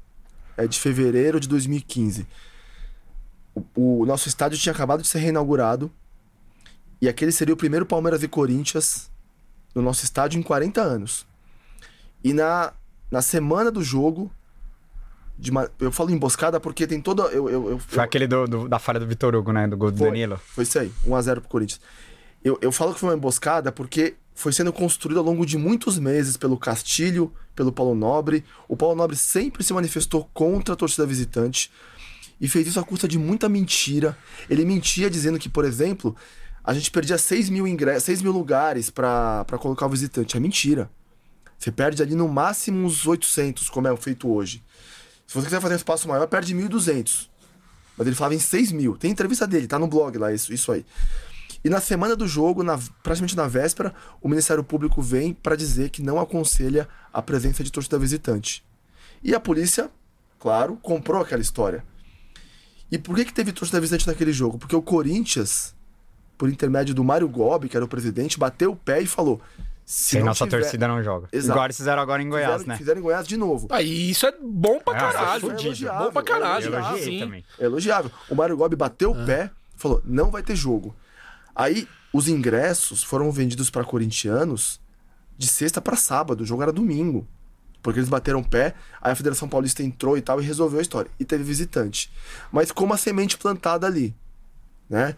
É 0.57 0.65
de 0.69 0.79
fevereiro 0.79 1.41
de 1.41 1.49
2015. 1.49 2.25
O, 3.53 4.03
o 4.03 4.07
nosso 4.07 4.29
estádio 4.29 4.57
tinha 4.57 4.73
acabado 4.73 5.03
de 5.03 5.09
ser 5.09 5.19
reinaugurado. 5.19 5.91
E 7.03 7.09
aquele 7.09 7.33
seria 7.33 7.53
o 7.53 7.57
primeiro 7.57 7.85
Palmeiras 7.85 8.23
e 8.23 8.29
Corinthians 8.29 9.11
no 9.75 9.83
nosso 9.83 10.05
estádio 10.05 10.39
em 10.39 10.43
40 10.43 10.81
anos. 10.81 11.29
E 12.23 12.33
na, 12.33 12.73
na 13.11 13.23
semana 13.23 13.71
do 13.71 13.83
jogo. 13.83 14.31
De 15.39 15.51
uma- 15.51 15.71
eu 15.81 15.91
falo 15.91 16.11
emboscada 16.11 16.61
porque 16.61 16.87
tem 16.87 17.01
toda. 17.01 17.23
Eu, 17.25 17.49
eu, 17.49 17.71
eu, 17.71 17.79
Foi 17.79 18.05
aquele 18.05 18.27
do, 18.27 18.47
do- 18.47 18.69
da 18.69 18.79
falha 18.79 19.01
do 19.01 19.07
Vitor 19.07 19.35
Hugo, 19.35 19.53
né? 19.53 19.67
Do 19.67 19.75
gol 19.77 19.91
do 19.91 19.97
Foi. 19.97 20.09
Danilo. 20.09 20.39
Foi 20.39 20.65
isso 20.65 20.79
aí, 20.79 20.93
1x0 21.07 21.41
pro 21.41 21.49
Corinthians. 21.49 21.81
Eu, 22.45 22.59
eu 22.61 22.71
falo 22.71 22.93
que 22.93 23.01
foi 23.01 23.09
uma 23.09 23.17
emboscada 23.17 23.73
porque 23.73 24.17
foi 24.35 24.53
sendo 24.53 24.71
construído 24.71 25.17
ao 25.19 25.25
longo 25.25 25.47
de 25.47 25.57
muitos 25.57 25.99
meses 25.99 26.37
pelo 26.37 26.59
Castilho, 26.59 27.33
pelo 27.57 27.73
Paulo 27.73 27.95
Nobre. 27.95 28.45
O 28.69 28.77
Paulo 28.77 28.95
Nobre 28.95 29.17
sempre 29.17 29.65
se 29.65 29.73
manifestou 29.73 30.29
contra 30.35 30.75
a 30.75 30.77
torcida 30.77 31.07
visitante 31.07 31.71
e 32.39 32.47
fez 32.47 32.67
isso 32.67 32.79
à 32.79 32.85
custa 32.85 33.09
de 33.09 33.19
muita 33.19 33.49
mentira. 33.49 34.17
Ele 34.49 34.65
mentia 34.67 35.09
dizendo 35.09 35.39
que, 35.39 35.49
por 35.49 35.65
exemplo, 35.65 36.15
a 36.63 36.75
gente 36.75 36.91
perdia 36.91 37.17
6 37.17 37.49
mil, 37.49 37.67
ingressos, 37.67 38.05
6 38.05 38.21
mil 38.21 38.33
lugares 38.33 38.91
para 38.91 39.45
colocar 39.59 39.87
o 39.87 39.91
visitante. 39.91 40.37
É 40.37 40.41
mentira. 40.41 40.91
Você 41.61 41.71
perde 41.71 42.03
ali 42.03 42.15
no 42.15 42.27
máximo 42.27 42.87
uns 42.87 43.07
800, 43.07 43.69
como 43.69 43.87
é 43.87 43.95
feito 43.95 44.33
hoje. 44.33 44.65
Se 45.27 45.35
você 45.35 45.45
quiser 45.45 45.61
fazer 45.61 45.75
um 45.75 45.77
espaço 45.77 46.09
maior, 46.09 46.27
perde 46.27 46.55
1.200. 46.55 47.29
Mas 47.99 48.07
ele 48.07 48.17
falava 48.17 48.35
em 48.35 48.39
6 48.39 48.73
mil. 48.73 48.97
Tem 48.97 49.11
entrevista 49.11 49.47
dele, 49.47 49.67
tá 49.67 49.79
no 49.79 49.87
blog 49.87 50.17
lá, 50.17 50.33
isso, 50.33 50.55
isso 50.55 50.73
aí. 50.73 50.87
E 51.63 51.69
na 51.69 51.79
semana 51.79 52.17
do 52.17 52.27
jogo, 52.27 52.63
na, 52.63 52.79
praticamente 53.03 53.37
na 53.37 53.47
véspera, 53.47 53.93
o 54.23 54.29
Ministério 54.29 54.65
Público 54.65 55.03
vem 55.03 55.35
para 55.35 55.55
dizer 55.55 55.91
que 55.91 56.03
não 56.03 56.19
aconselha 56.19 56.89
a 57.13 57.21
presença 57.21 57.63
de 57.63 57.71
torcida 57.71 57.99
visitante. 57.99 58.65
E 59.23 59.35
a 59.35 59.39
polícia, 59.39 59.91
claro, 60.39 60.79
comprou 60.79 61.21
aquela 61.21 61.43
história. 61.43 61.85
E 62.91 62.97
por 62.97 63.15
que, 63.15 63.27
que 63.27 63.35
teve 63.35 63.53
torcida 63.53 63.79
visitante 63.79 64.07
naquele 64.07 64.33
jogo? 64.33 64.59
Porque 64.59 64.75
o 64.75 64.81
Corinthians, 64.81 65.75
por 66.39 66.49
intermédio 66.49 66.95
do 66.95 67.05
Mário 67.05 67.29
Gobi, 67.29 67.69
que 67.69 67.77
era 67.77 67.85
o 67.85 67.89
presidente, 67.89 68.39
bateu 68.39 68.73
o 68.73 68.77
pé 68.77 69.03
e 69.03 69.07
falou: 69.07 69.43
se 69.93 70.11
Sem 70.11 70.21
não 70.21 70.27
nossa 70.29 70.45
tiver- 70.45 70.61
torcida 70.61 70.87
não 70.87 71.03
joga. 71.03 71.29
Exato. 71.33 71.61
Eles 71.65 71.77
fizeram 71.77 72.01
agora 72.01 72.23
em 72.23 72.29
Goiás, 72.29 72.53
fizeram, 72.53 72.69
né? 72.69 72.77
fizeram 72.77 73.01
em 73.01 73.03
Goiás 73.03 73.27
de 73.27 73.37
novo. 73.37 73.67
Aí 73.71 74.11
isso 74.11 74.25
é 74.25 74.33
bom 74.41 74.79
pra 74.79 74.95
É, 74.97 75.01
caralho. 75.01 75.41
foi 75.41 75.51
fudido. 75.51 75.91
Bom 75.93 76.13
pra 76.13 76.23
caralho. 76.23 76.67
Eu 76.67 76.75
elogiei 76.79 77.03
sim. 77.05 77.19
também. 77.19 77.45
É 77.59 77.65
elogiável. 77.65 78.09
O 78.29 78.37
Mário 78.37 78.57
Gobi 78.57 78.77
bateu 78.77 79.11
o 79.11 79.27
pé, 79.27 79.51
falou: 79.75 80.01
não 80.05 80.31
vai 80.31 80.45
ter 80.45 80.55
jogo. 80.55 80.95
Aí 81.57 81.89
os 82.13 82.29
ingressos 82.29 83.03
foram 83.03 83.33
vendidos 83.33 83.69
para 83.69 83.83
corintianos 83.83 84.81
de 85.37 85.49
sexta 85.49 85.81
para 85.81 85.97
sábado, 85.97 86.43
o 86.43 86.47
jogo 86.47 86.63
era 86.63 86.73
domingo. 86.73 87.27
Porque 87.83 87.99
eles 87.99 88.09
bateram 88.11 88.41
o 88.41 88.45
pé, 88.49 88.75
aí 89.01 89.11
a 89.11 89.17
Federação 89.17 89.49
Paulista 89.49 89.83
entrou 89.83 90.17
e 90.17 90.21
tal 90.21 90.41
e 90.41 90.45
resolveu 90.45 90.79
a 90.79 90.83
história. 90.83 91.11
E 91.19 91.25
teve 91.25 91.43
visitante. 91.43 92.13
Mas 92.53 92.71
com 92.71 92.85
uma 92.85 92.97
semente 92.97 93.37
plantada 93.39 93.87
ali, 93.89 94.15
né? 94.89 95.17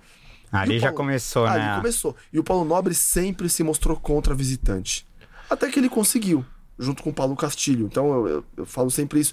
Ali 0.52 0.78
já 0.78 0.88
Paulo- 0.88 0.96
começou, 0.98 1.46
Ali 1.46 1.64
né? 1.64 1.76
começou. 1.76 2.14
E 2.32 2.38
o 2.38 2.44
Paulo 2.44 2.64
Nobre 2.64 2.94
sempre 2.94 3.48
se 3.48 3.62
mostrou 3.64 3.96
contra 3.96 4.34
visitante. 4.34 5.06
Até 5.48 5.70
que 5.70 5.78
ele 5.80 5.88
conseguiu, 5.88 6.44
junto 6.78 7.02
com 7.02 7.10
o 7.10 7.12
Paulo 7.14 7.34
Castilho. 7.34 7.86
Então 7.86 8.12
eu, 8.12 8.28
eu- 8.28 8.44
eu 8.58 8.66
falo 8.66 8.90
sempre 8.90 9.20
isso. 9.20 9.32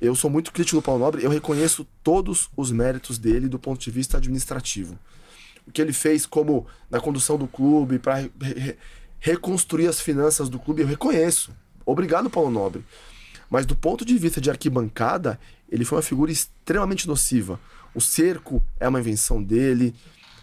Eu 0.00 0.14
sou 0.14 0.28
muito 0.28 0.52
crítico 0.52 0.76
do 0.76 0.82
Paulo 0.82 1.00
Nobre, 1.00 1.22
eu 1.24 1.30
reconheço 1.30 1.86
todos 2.02 2.50
os 2.56 2.70
méritos 2.70 3.16
dele 3.16 3.48
do 3.48 3.58
ponto 3.58 3.80
de 3.80 3.90
vista 3.90 4.18
administrativo. 4.18 4.98
O 5.66 5.72
que 5.72 5.80
ele 5.80 5.92
fez 5.92 6.26
como 6.26 6.66
na 6.90 7.00
condução 7.00 7.38
do 7.38 7.46
clube, 7.46 7.98
para 7.98 8.28
reconstruir 9.18 9.86
as 9.88 10.00
finanças 10.00 10.48
do 10.48 10.58
clube, 10.58 10.82
eu 10.82 10.86
reconheço. 10.88 11.50
Obrigado, 11.84 12.28
Paulo 12.30 12.50
Nobre. 12.50 12.84
Mas 13.48 13.64
do 13.64 13.74
ponto 13.76 14.04
de 14.04 14.16
vista 14.18 14.40
de 14.40 14.50
arquibancada, 14.50 15.38
ele 15.70 15.84
foi 15.84 15.96
uma 15.96 16.02
figura 16.02 16.30
extremamente 16.30 17.06
nociva. 17.06 17.58
O 17.94 18.00
cerco 18.00 18.62
é 18.78 18.88
uma 18.88 19.00
invenção 19.00 19.42
dele, 19.42 19.94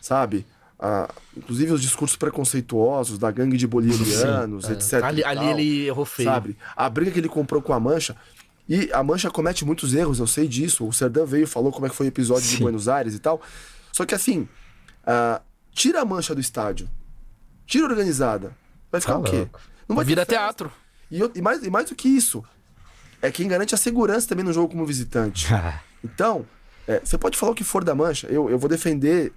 sabe? 0.04 0.46
Ah, 0.78 1.08
inclusive 1.38 1.72
os 1.72 1.82
discursos 1.82 2.18
preconceituosos 2.18 3.18
da 3.18 3.32
gangue 3.32 3.56
de 3.56 3.66
bolivianos, 3.66 4.70
etc. 4.70 5.02
Ali, 5.04 5.24
ali 5.24 5.40
tal, 5.40 5.50
ele 5.52 5.86
errou 5.88 6.04
feio. 6.06 6.30
Sabe? 6.30 6.58
A 6.76 6.90
briga 6.90 7.10
que 7.12 7.20
ele 7.20 7.30
comprou 7.30 7.62
com 7.62 7.72
a 7.74 7.80
Mancha. 7.80 8.16
E 8.68 8.90
a 8.92 9.02
Mancha 9.02 9.30
comete 9.32 9.64
muitos 9.64 9.94
erros, 9.94 10.20
eu 10.20 10.28
sei 10.28 10.48
disso. 10.48 10.86
O 10.86 10.92
Serdã 10.92 11.26
veio 11.26 11.44
e 11.44 11.48
falou 11.48 11.72
como 11.72 11.86
é 11.86 11.90
que 11.90 11.96
foi 11.96 12.08
o 12.08 12.10
episódio 12.10 12.44
de 12.50 12.58
Sim. 12.58 12.64
Buenos 12.64 12.88
Aires 12.90 13.14
e 13.14 13.20
tal. 13.20 13.42
Só 13.94 14.06
que 14.06 14.14
assim, 14.14 14.48
ah, 15.06 15.42
tira 15.72 16.02
a 16.02 16.06
Mancha 16.06 16.36
do 16.36 16.42
estádio. 16.42 16.90
Tira 17.66 17.86
organizada. 17.86 18.52
Vai 18.92 19.00
ficar 19.00 19.14
Tá 19.14 19.20
o 19.20 19.24
quê? 19.24 19.38
louco. 19.38 19.60
Não 19.88 19.96
vai 19.96 20.04
Vira 20.06 20.26
teatro. 20.26 20.70
E, 21.10 21.20
eu- 21.20 21.32
e 21.34 21.42
mais, 21.42 21.64
e 21.64 21.70
mais 21.70 21.90
do 21.90 21.96
que 21.96 22.10
isso, 22.10 22.44
é 23.22 23.32
quem 23.32 23.48
garante 23.48 23.74
a 23.74 23.78
segurança 23.78 24.28
também 24.28 24.44
no 24.44 24.52
jogo 24.52 24.70
como 24.70 24.86
visitante. 24.86 25.48
Então, 26.06 26.46
é, 26.86 27.00
você 27.00 27.18
pode 27.18 27.38
falar 27.38 27.54
o 27.54 27.56
que 27.56 27.64
for 27.64 27.82
da 27.82 27.96
mancha, 27.96 28.28
eu, 28.28 28.50
eu 28.50 28.60
vou 28.60 28.70
defender 28.70 29.32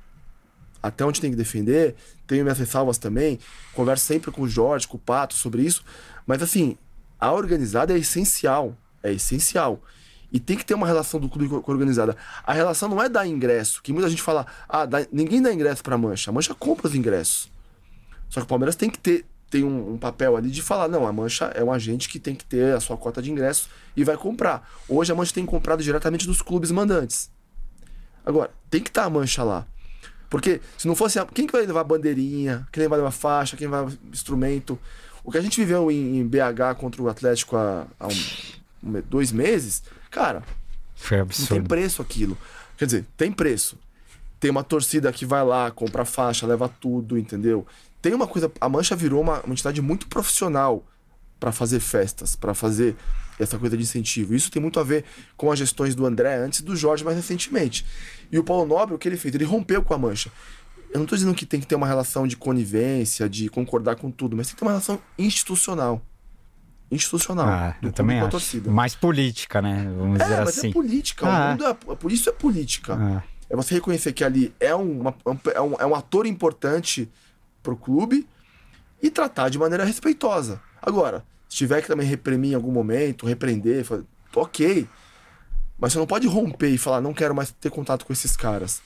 até 0.83 1.05
onde 1.05 1.21
tem 1.21 1.31
que 1.31 1.37
defender, 1.37 1.95
tenho 2.27 2.43
minhas 2.43 2.59
ressalvas 2.59 2.99
também, 2.99 3.39
converso 3.75 4.05
sempre 4.05 4.31
com 4.31 4.43
o 4.43 4.49
Jorge, 4.49 4.87
com 4.87 4.97
o 4.97 5.01
Pato 5.01 5.35
sobre 5.35 5.63
isso, 5.63 5.85
mas 6.27 6.43
assim, 6.43 6.77
a 7.19 7.33
organizada 7.33 7.95
é 7.95 7.99
essencial, 7.99 8.77
é 9.03 9.13
essencial. 9.13 9.81
E 10.33 10.41
tem 10.41 10.57
que 10.57 10.67
ter 10.67 10.75
uma 10.75 10.87
relação 10.87 11.21
do 11.21 11.29
clube 11.29 11.49
com 11.49 11.57
a 11.71 11.75
organizada. 11.75 12.17
A 12.45 12.53
relação 12.53 12.89
não 12.89 13.01
é 13.01 13.09
dar 13.09 13.27
ingresso, 13.27 13.81
que 13.83 13.93
muita 13.93 14.11
gente 14.11 14.21
fala, 14.21 14.47
ah, 14.69 14.85
dá- 14.85 15.07
ninguém 15.13 15.41
dá 15.41 15.53
ingresso 15.53 15.83
pra 15.83 15.97
Mancha. 15.97 16.31
A 16.31 16.35
Mancha 16.35 16.55
compra 16.55 16.89
os 16.89 16.95
ingressos. 16.95 17.51
Só 18.29 18.41
que 18.41 18.45
o 18.45 18.49
Palmeiras 18.49 18.75
tem 18.75 18.91
que 18.91 18.99
ter 18.99 19.25
tem 19.49 19.63
um, 19.63 19.93
um, 19.93 19.97
papel 19.97 20.37
ali 20.37 20.51
de 20.51 20.61
falar, 20.61 20.89
não, 20.89 21.07
a 21.07 21.13
Mancha 21.13 21.47
é 21.55 21.63
um 21.63 21.73
agente 21.73 22.09
que 22.09 22.19
tem 22.19 22.35
que 22.35 22.45
ter 22.45 22.75
a 22.75 22.81
sua 22.81 22.97
cota 22.97 23.23
de 23.23 23.31
ingressos 23.31 23.69
e 23.97 24.03
vai 24.03 24.17
comprar. 24.17 24.69
Hoje 24.89 25.13
a 25.13 25.15
Mancha 25.15 25.33
tem 25.33 25.47
comprado 25.47 25.83
diretamente 25.83 26.27
dos 26.27 26.43
clubes 26.43 26.71
mandantes. 26.71 27.31
Agora, 28.25 28.51
tem 28.69 28.83
que 28.83 28.91
estar 28.91 29.03
tá 29.03 29.07
a 29.07 29.11
Mancha 29.11 29.45
lá. 29.45 29.65
Porque 30.37 30.61
se 30.77 30.87
não 30.87 30.95
fosse. 30.95 31.19
Quem 31.33 31.47
que 31.47 31.53
vai 31.53 31.65
levar 31.65 31.83
bandeirinha? 31.83 32.69
Quem 32.71 32.87
vai 32.89 32.99
levar 32.99 33.11
faixa? 33.11 33.57
Quem 33.57 33.67
vai 33.67 33.81
levar 33.81 33.97
instrumento? 34.13 34.79
O 35.25 35.33
que 35.33 35.39
a 35.39 35.41
gente 35.41 35.59
viveu 35.59 35.91
em, 35.91 36.19
em 36.19 36.27
BH 36.27 36.77
contra 36.79 37.03
o 37.03 37.09
Atlético 37.09 37.57
há, 37.57 37.87
há 37.99 38.07
um, 38.07 39.03
dois 39.09 39.33
meses, 39.33 39.83
cara. 40.11 40.43
Foi 40.95 41.21
absurdo. 41.21 41.55
Não 41.55 41.61
tem 41.61 41.67
preço 41.67 42.03
aquilo. 42.03 42.37
Quer 42.77 42.85
dizer, 42.85 43.07
tem 43.17 43.33
preço. 43.33 43.79
Tem 44.39 44.51
uma 44.51 44.63
torcida 44.63 45.11
que 45.11 45.25
vai 45.25 45.43
lá, 45.43 45.71
compra 45.71 46.05
faixa, 46.05 46.47
leva 46.47 46.69
tudo, 46.69 47.17
entendeu? 47.17 47.67
Tem 48.03 48.13
uma 48.13 48.27
coisa. 48.27 48.53
A 48.61 48.69
Mancha 48.69 48.95
virou 48.95 49.23
uma, 49.23 49.41
uma 49.41 49.55
entidade 49.55 49.81
muito 49.81 50.07
profissional 50.07 50.85
para 51.39 51.53
fazer 51.53 51.81
festas, 51.81 52.35
para 52.35 52.55
fazer 52.55 52.97
essa 53.39 53.59
coisa 53.59 53.77
de 53.77 53.83
incentivo. 53.83 54.35
Isso 54.35 54.51
tem 54.51 54.61
muito 54.61 54.81
a 54.81 54.85
ver 54.85 55.05
com 55.37 55.51
as 55.51 55.59
gestões 55.59 55.95
do 55.95 56.07
André 56.07 56.37
antes 56.37 56.63
do 56.63 56.75
Jorge 56.75 57.05
mais 57.05 57.17
recentemente. 57.17 57.85
E 58.31 58.39
o 58.39 58.45
Paulo 58.45 58.67
Nobre, 58.67 58.95
o 58.95 58.99
que 58.99 59.09
ele 59.09 59.17
fez? 59.17 59.35
Ele 59.35 59.45
rompeu 59.45 59.83
com 59.83 59.95
a 59.95 59.99
Mancha. 59.99 60.31
Eu 60.91 60.99
não 60.99 61.05
estou 61.05 61.19
dizendo 61.19 61.35
que 61.35 61.45
tem 61.45 61.61
que 61.61 61.67
ter 61.67 61.75
uma 61.75 61.87
relação 61.87 62.27
de 62.27 62.37
conivência, 62.37 63.29
de 63.29 63.49
concordar 63.49 63.97
com 63.97 64.11
tudo, 64.11 64.37
mas 64.37 64.47
tem 64.47 64.55
que 64.55 64.61
ter 64.61 64.65
uma 64.65 64.73
relação 64.73 64.99
institucional. 65.19 66.01
Institucional. 66.91 67.47
Ah, 67.47 67.77
eu 67.83 67.93
também 67.93 68.21
acho. 68.21 68.31
Torcida. 68.31 68.71
Mais 68.71 68.95
política, 68.95 69.61
né? 69.61 69.93
Vamos 69.99 70.21
é, 70.21 70.23
dizer 70.23 70.37
mas 70.39 70.47
é 70.47 70.59
assim. 70.59 70.71
é 70.71 70.73
política. 70.73 71.27
Ah, 71.27 71.47
o 71.47 71.51
mundo 71.51 71.67
é, 71.67 71.75
por 71.75 72.13
isso 72.13 72.29
é 72.31 72.33
política. 72.33 72.95
Ah. 72.95 73.23
É 73.51 73.57
você 73.57 73.75
reconhecer 73.75 74.13
que 74.13 74.25
ali 74.25 74.55
é, 74.59 74.75
uma, 74.75 75.15
é, 75.55 75.61
um, 75.61 75.75
é 75.79 75.87
um 75.87 75.95
ator 75.95 76.27
importante 76.27 77.09
pro 77.63 77.77
clube 77.77 78.27
e 79.03 79.11
tratar 79.11 79.49
de 79.49 79.59
maneira 79.59 79.85
respeitosa. 79.85 80.61
Agora, 80.81 81.25
se 81.49 81.57
tiver 81.57 81.81
que 81.83 81.89
também 81.89 82.07
reprimir 82.07 82.53
em 82.53 82.55
algum 82.55 82.73
momento, 82.73 83.27
repreender, 83.27 83.85
ok. 84.35 84.89
Mas 85.79 85.93
você 85.93 85.99
não 85.99 86.07
pode 86.07 86.27
romper 86.27 86.71
e 86.71 86.79
falar, 86.79 87.01
não 87.01 87.13
quero 87.13 87.35
mais 87.35 87.51
ter 87.51 87.71
contato 87.71 88.07
com 88.07 88.13
esses 88.13 88.37
caras. 88.37 88.81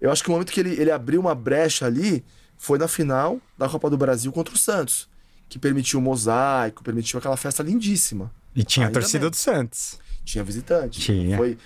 Eu 0.00 0.10
acho 0.10 0.22
que 0.22 0.28
o 0.28 0.32
momento 0.32 0.52
que 0.52 0.60
ele, 0.60 0.80
ele 0.80 0.90
abriu 0.90 1.20
uma 1.20 1.34
brecha 1.34 1.86
ali 1.86 2.24
foi 2.58 2.78
na 2.78 2.88
final 2.88 3.40
da 3.58 3.68
Copa 3.68 3.90
do 3.90 3.96
Brasil 3.98 4.32
contra 4.32 4.54
o 4.54 4.58
Santos, 4.58 5.08
que 5.48 5.58
permitiu 5.58 5.98
o 5.98 6.02
mosaico, 6.02 6.82
permitiu 6.82 7.18
aquela 7.18 7.36
festa 7.36 7.62
lindíssima. 7.62 8.32
E 8.54 8.64
tinha 8.64 8.86
Ainda 8.86 8.98
a 8.98 9.00
torcida 9.00 9.24
bem. 9.24 9.30
do 9.30 9.36
Santos. 9.36 9.98
Tinha 10.24 10.44
visitante. 10.44 11.00
Tinha. 11.00 11.36
Foi, 11.36 11.58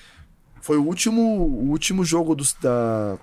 foi 0.60 0.76
o 0.78 0.84
último, 0.84 1.20
o 1.20 1.70
último 1.70 2.04
jogo 2.04 2.34
dos, 2.34 2.54
da, 2.54 3.18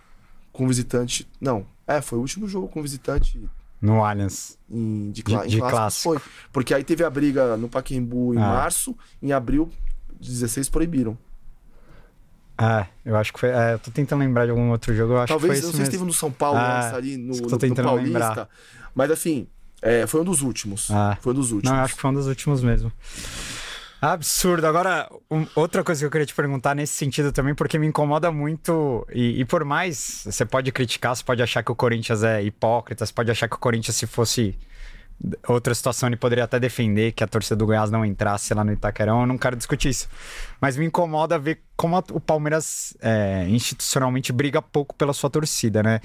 com 0.51 0.67
visitante. 0.67 1.27
Não, 1.41 1.65
é, 1.87 2.01
foi 2.01 2.17
o 2.17 2.21
último 2.21 2.47
jogo 2.47 2.67
com 2.67 2.81
visitante. 2.81 3.41
No 3.83 4.01
Allianz. 4.01 4.57
Em, 4.71 5.11
de, 5.11 5.21
de, 5.21 5.47
de 5.47 5.59
clássico. 5.59 6.13
Foi. 6.13 6.19
Porque 6.53 6.73
aí 6.73 6.85
teve 6.85 7.03
a 7.03 7.09
briga 7.09 7.57
no 7.57 7.67
Paquembu 7.67 8.33
em 8.33 8.37
ah. 8.37 8.47
março, 8.47 8.95
em 9.21 9.33
abril, 9.33 9.69
16 10.21 10.69
proibiram. 10.69 11.17
Ah, 12.57 12.87
eu 13.03 13.17
acho 13.17 13.33
que 13.33 13.41
foi. 13.41 13.49
É, 13.49 13.73
eu 13.73 13.79
tô 13.79 13.91
tentando 13.91 14.21
lembrar 14.21 14.45
de 14.45 14.51
algum 14.51 14.69
outro 14.69 14.95
jogo. 14.95 15.13
Eu 15.13 15.17
acho 15.17 15.27
Talvez, 15.33 15.55
que 15.55 15.61
foi 15.61 15.69
não 15.69 15.75
sei 15.75 15.85
se 15.85 15.91
teve 15.91 16.05
no 16.05 16.13
São 16.13 16.31
Paulo, 16.31 16.59
ah, 16.59 16.95
ali 16.95 17.17
no, 17.17 17.35
no, 17.35 17.41
no 17.41 17.75
Paulista. 17.75 18.01
Lembrar. 18.01 18.49
Mas 18.95 19.11
assim, 19.11 19.47
é, 19.81 20.07
foi 20.07 20.21
um 20.21 20.23
dos 20.23 20.41
últimos. 20.41 20.89
Ah, 20.89 21.17
foi 21.19 21.33
um 21.33 21.35
dos 21.35 21.51
últimos. 21.51 21.75
Não, 21.75 21.83
acho 21.83 21.95
que 21.95 22.01
foi 22.01 22.09
um 22.09 22.13
dos 22.13 22.27
últimos 22.27 22.63
mesmo. 22.63 22.89
Absurdo. 24.03 24.67
Agora, 24.67 25.09
um, 25.31 25.47
outra 25.55 25.81
coisa 25.81 26.01
que 26.01 26.05
eu 26.05 26.11
queria 26.11 26.25
te 26.25 26.35
perguntar 26.35 26.75
nesse 26.75 26.93
sentido 26.93 27.31
também, 27.31 27.55
porque 27.55 27.79
me 27.79 27.87
incomoda 27.87 28.29
muito, 28.33 29.07
e, 29.09 29.39
e, 29.39 29.45
por 29.45 29.63
mais 29.63 30.25
você 30.25 30.45
pode 30.45 30.69
criticar, 30.73 31.15
você 31.15 31.23
pode 31.23 31.41
achar 31.41 31.63
que 31.63 31.71
o 31.71 31.75
Corinthians 31.75 32.21
é 32.21 32.43
hipócrita, 32.43 33.05
você 33.05 33.13
pode 33.13 33.31
achar 33.31 33.47
que 33.47 33.55
o 33.55 33.59
Corinthians, 33.59 33.95
se 33.95 34.05
fosse 34.05 34.59
outra 35.47 35.73
situação, 35.73 36.09
ele 36.09 36.17
poderia 36.17 36.43
até 36.43 36.59
defender 36.59 37.13
que 37.13 37.23
a 37.23 37.27
torcida 37.27 37.55
do 37.55 37.65
Goiás 37.65 37.89
não 37.89 38.03
entrasse 38.03 38.53
lá 38.53 38.63
no 38.63 38.73
Itaquerão. 38.73 39.21
Eu 39.21 39.27
não 39.27 39.37
quero 39.37 39.55
discutir 39.55 39.89
isso. 39.89 40.09
Mas 40.59 40.75
me 40.75 40.85
incomoda 40.85 41.39
ver 41.39 41.61
como 41.77 41.95
a, 41.95 42.03
o 42.11 42.19
Palmeiras 42.19 42.95
é, 43.01 43.45
institucionalmente 43.47 44.33
briga 44.33 44.61
pouco 44.61 44.93
pela 44.95 45.13
sua 45.13 45.29
torcida, 45.29 45.81
né? 45.81 46.01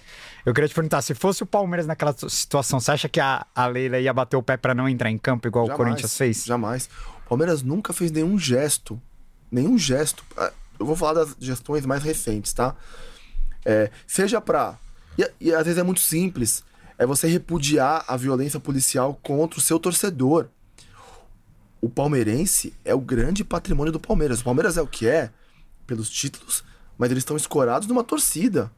Eu 0.47 0.55
queria 0.55 0.69
te 0.69 0.75
perguntar, 0.75 1.03
se 1.03 1.15
fosse 1.15 1.43
o 1.43 1.47
Palmeiras 1.47 1.87
naquela 1.87 2.15
situação, 2.29 2.79
você 2.79 2.93
acha 2.93 3.09
que 3.09 3.19
a, 3.19 3.45
a 3.55 3.67
Leila 3.67 3.99
ia 3.99 4.13
bater 4.13 4.37
o 4.37 4.43
pé 4.43 4.57
para 4.57 4.75
não 4.75 4.89
entrar 4.89 5.11
em 5.11 5.19
campo 5.19 5.49
igual 5.49 5.67
jamais, 5.67 5.81
o 5.81 5.85
Corinthians 5.85 6.17
fez? 6.17 6.45
Jamais. 6.45 6.89
Palmeiras 7.29 7.63
nunca 7.63 7.93
fez 7.93 8.11
nenhum 8.11 8.39
gesto. 8.39 9.01
Nenhum 9.51 9.79
gesto. 9.79 10.25
Ah, 10.37 10.53
eu 10.79 10.87
vou 10.87 10.97
falar 10.97 11.25
das 11.25 11.37
gestões 11.39 11.85
mais 11.85 12.03
recentes, 12.03 12.53
tá? 12.53 12.75
É, 13.65 13.91
seja 14.07 14.41
pra. 14.41 14.79
E, 15.19 15.31
e 15.41 15.55
às 15.55 15.65
vezes 15.65 15.79
é 15.79 15.83
muito 15.83 16.01
simples 16.01 16.65
é 16.99 17.07
você 17.07 17.29
repudiar 17.29 18.05
a 18.09 18.17
violência 18.17 18.59
policial 18.59 19.19
contra 19.23 19.61
o 19.61 19.63
seu 19.63 19.79
torcedor. 19.79 20.49
O 21.81 21.89
palmeirense 21.89 22.75
é 22.85 22.93
o 22.93 23.01
grande 23.01 23.45
patrimônio 23.45 23.93
do 23.93 24.01
Palmeiras. 24.01 24.41
O 24.41 24.45
Palmeiras 24.45 24.77
é 24.77 24.83
o 24.83 24.87
que 24.87 25.07
é, 25.07 25.31
pelos 25.87 26.11
títulos, 26.11 26.65
mas 26.99 27.13
eles 27.13 27.21
estão 27.21 27.37
escorados 27.37 27.87
numa 27.87 28.03
torcida. 28.03 28.71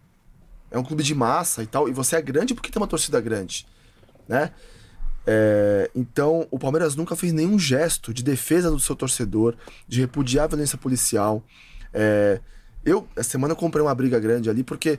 É 0.71 0.79
um 0.79 0.85
clube 0.85 1.03
de 1.03 1.15
massa 1.15 1.63
e 1.63 1.67
tal. 1.67 1.89
E 1.89 1.93
você 1.93 2.17
é 2.17 2.23
grande 2.23 2.55
porque 2.55 2.71
tem 2.71 2.81
uma 2.81 2.87
torcida 2.87 3.19
grande, 3.23 3.67
né? 4.29 4.53
É, 5.33 5.89
então, 5.95 6.45
o 6.51 6.59
Palmeiras 6.59 6.97
nunca 6.97 7.15
fez 7.15 7.33
nenhum 7.33 7.57
gesto 7.57 8.13
de 8.13 8.21
defesa 8.21 8.69
do 8.69 8.81
seu 8.81 8.97
torcedor, 8.97 9.55
de 9.87 10.01
repudiar 10.01 10.47
a 10.47 10.49
violência 10.49 10.77
policial. 10.77 11.41
É, 11.95 12.41
eu, 12.85 13.07
essa 13.15 13.31
semana, 13.31 13.53
eu 13.53 13.57
comprei 13.57 13.81
uma 13.81 13.95
briga 13.95 14.19
grande 14.19 14.51
ali 14.51 14.65
porque 14.65 14.99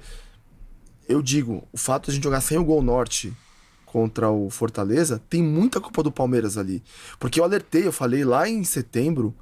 eu 1.10 1.22
digo, 1.22 1.68
o 1.74 1.78
fato 1.78 2.06
de 2.06 2.12
a 2.12 2.14
gente 2.14 2.24
jogar 2.24 2.40
sem 2.40 2.58
o 2.58 2.64
gol 2.64 2.82
norte 2.82 3.34
contra 3.86 4.30
o 4.30 4.50
Fortaleza 4.50 5.22
tem 5.30 5.44
muita 5.44 5.82
culpa 5.82 6.02
do 6.02 6.14
Palmeiras 6.14 6.58
ali. 6.58 6.82
Porque 7.20 7.38
eu 7.38 7.44
alertei, 7.44 7.86
eu 7.86 7.92
falei 7.92 8.24
lá 8.24 8.48
em 8.48 8.64
setembro 8.64 9.36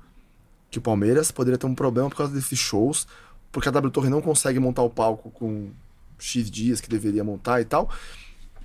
que 0.72 0.80
o 0.80 0.82
Palmeiras 0.82 1.30
poderia 1.30 1.60
ter 1.60 1.68
um 1.68 1.76
problema 1.76 2.10
por 2.10 2.16
causa 2.16 2.34
desses 2.34 2.58
shows, 2.58 3.08
porque 3.52 3.70
a 3.70 3.72
W 3.72 3.92
Torre 3.92 4.10
não 4.10 4.24
consegue 4.24 4.58
montar 4.58 4.82
o 4.82 4.90
palco 4.90 5.30
com 5.30 5.70
X 6.18 6.50
dias 6.50 6.82
que 6.82 6.90
deveria 6.90 7.24
montar 7.24 7.62
e 7.62 7.66
tal. 7.66 7.92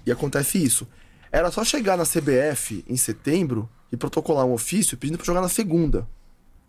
E 0.07 0.11
acontece 0.11 0.57
isso. 0.57 0.89
Era 1.35 1.51
só 1.51 1.65
chegar 1.65 1.97
na 1.97 2.05
CBF 2.05 2.85
em 2.87 2.97
setembro 2.97 3.69
e 3.91 3.97
protocolar 3.97 4.47
um 4.47 4.53
ofício 4.53 4.97
pedindo 4.97 5.17
para 5.19 5.27
jogar 5.27 5.41
na 5.41 5.49
segunda, 5.49 6.07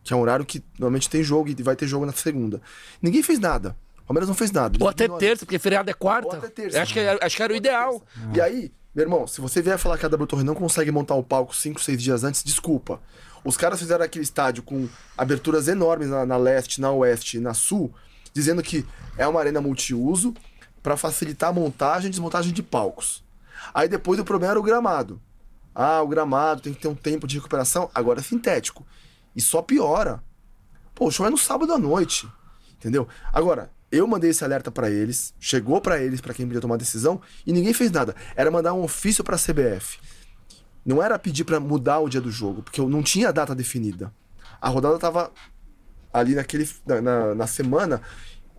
que 0.04 0.12
é 0.12 0.16
um 0.16 0.20
horário 0.20 0.44
que 0.44 0.64
normalmente 0.80 1.08
tem 1.08 1.22
jogo 1.22 1.48
e 1.50 1.62
vai 1.62 1.76
ter 1.76 1.86
jogo 1.86 2.04
na 2.04 2.12
segunda. 2.12 2.60
Ninguém 3.00 3.22
fez 3.22 3.38
nada. 3.38 3.78
O 4.00 4.08
Palmeiras 4.08 4.28
não 4.28 4.34
fez 4.34 4.52
nada. 4.52 4.76
Ou 4.82 4.90
até 4.90 5.08
terça, 5.08 5.46
porque 5.46 5.60
feriado 5.60 5.92
é 5.92 5.94
quarta. 5.94 6.30
Ou 6.30 6.38
até 6.38 6.48
terça. 6.48 6.82
Acho 6.82 6.96
que, 6.96 7.00
acho 7.00 7.38
que 7.38 7.44
era 7.44 7.54
o 7.54 7.56
ideal. 7.56 8.02
E 8.34 8.42
aí, 8.42 8.72
meu 8.96 9.04
irmão, 9.04 9.28
se 9.28 9.40
você 9.40 9.62
vier 9.62 9.78
falar 9.78 10.00
que 10.00 10.06
a 10.08 10.10
W 10.10 10.26
Torre 10.26 10.44
não 10.44 10.56
consegue 10.56 10.90
montar 10.90 11.14
o 11.14 11.22
palco 11.22 11.56
5, 11.56 11.80
6 11.80 12.02
dias 12.02 12.24
antes, 12.24 12.44
desculpa. 12.44 13.00
Os 13.44 13.56
caras 13.56 13.78
fizeram 13.78 14.04
aquele 14.04 14.24
estádio 14.24 14.64
com 14.64 14.90
aberturas 15.16 15.68
enormes 15.68 16.10
na, 16.10 16.26
na 16.26 16.38
leste, 16.38 16.82
na 16.82 16.92
oeste 16.92 17.38
e 17.38 17.40
na 17.40 17.54
sul, 17.54 17.94
dizendo 18.34 18.64
que 18.64 18.84
é 19.16 19.28
uma 19.28 19.40
arena 19.40 19.62
multiuso 19.62 20.34
para 20.82 20.98
facilitar 20.98 21.52
a 21.52 21.54
montagem 21.54 22.08
e 22.08 22.10
desmontagem 22.10 22.52
de 22.52 22.64
palcos. 22.64 23.25
Aí 23.74 23.88
depois 23.88 24.20
o 24.20 24.26
problema 24.26 24.52
era 24.52 24.60
o 24.60 24.64
gramado. 24.64 25.22
Ah, 25.74 26.02
o 26.02 26.08
gramado 26.08 26.62
tem 26.62 26.74
que 26.74 26.82
ter 26.82 26.88
um 26.88 26.96
tempo 26.96 27.28
de 27.28 27.36
recuperação. 27.36 27.90
Agora 27.94 28.20
é 28.20 28.24
sintético. 28.24 28.86
E 29.36 29.42
só 29.42 29.62
piora. 29.62 30.24
Pô, 30.94 31.08
o 31.08 31.12
show 31.12 31.26
é 31.26 31.30
no 31.30 31.38
sábado 31.38 31.74
à 31.74 31.78
noite. 31.78 32.28
Entendeu? 32.78 33.08
Agora, 33.34 33.72
eu 33.92 34.08
mandei 34.08 34.30
esse 34.30 34.44
alerta 34.44 34.72
para 34.72 34.90
eles, 34.90 35.34
chegou 35.40 35.82
para 35.82 36.02
eles, 36.02 36.22
para 36.22 36.34
quem 36.34 36.46
podia 36.46 36.62
tomar 36.62 36.78
decisão, 36.78 37.22
e 37.46 37.52
ninguém 37.52 37.74
fez 37.74 37.92
nada. 37.92 38.16
Era 38.36 38.50
mandar 38.50 38.74
um 38.74 38.84
ofício 38.84 39.24
para 39.24 39.36
a 39.36 39.40
CBF. 39.40 40.00
Não 40.86 41.02
era 41.02 41.18
pedir 41.18 41.44
para 41.44 41.60
mudar 41.60 42.00
o 42.00 42.10
dia 42.10 42.22
do 42.22 42.32
jogo, 42.32 42.62
porque 42.62 42.80
eu 42.80 42.88
não 42.88 43.02
tinha 43.02 43.34
data 43.34 43.56
definida. 43.56 44.14
A 44.62 44.70
rodada 44.70 44.98
tava 45.00 45.32
ali 46.14 46.36
naquele 46.36 46.70
na, 46.86 47.02
na, 47.02 47.36
na 47.36 47.48
semana 47.48 48.02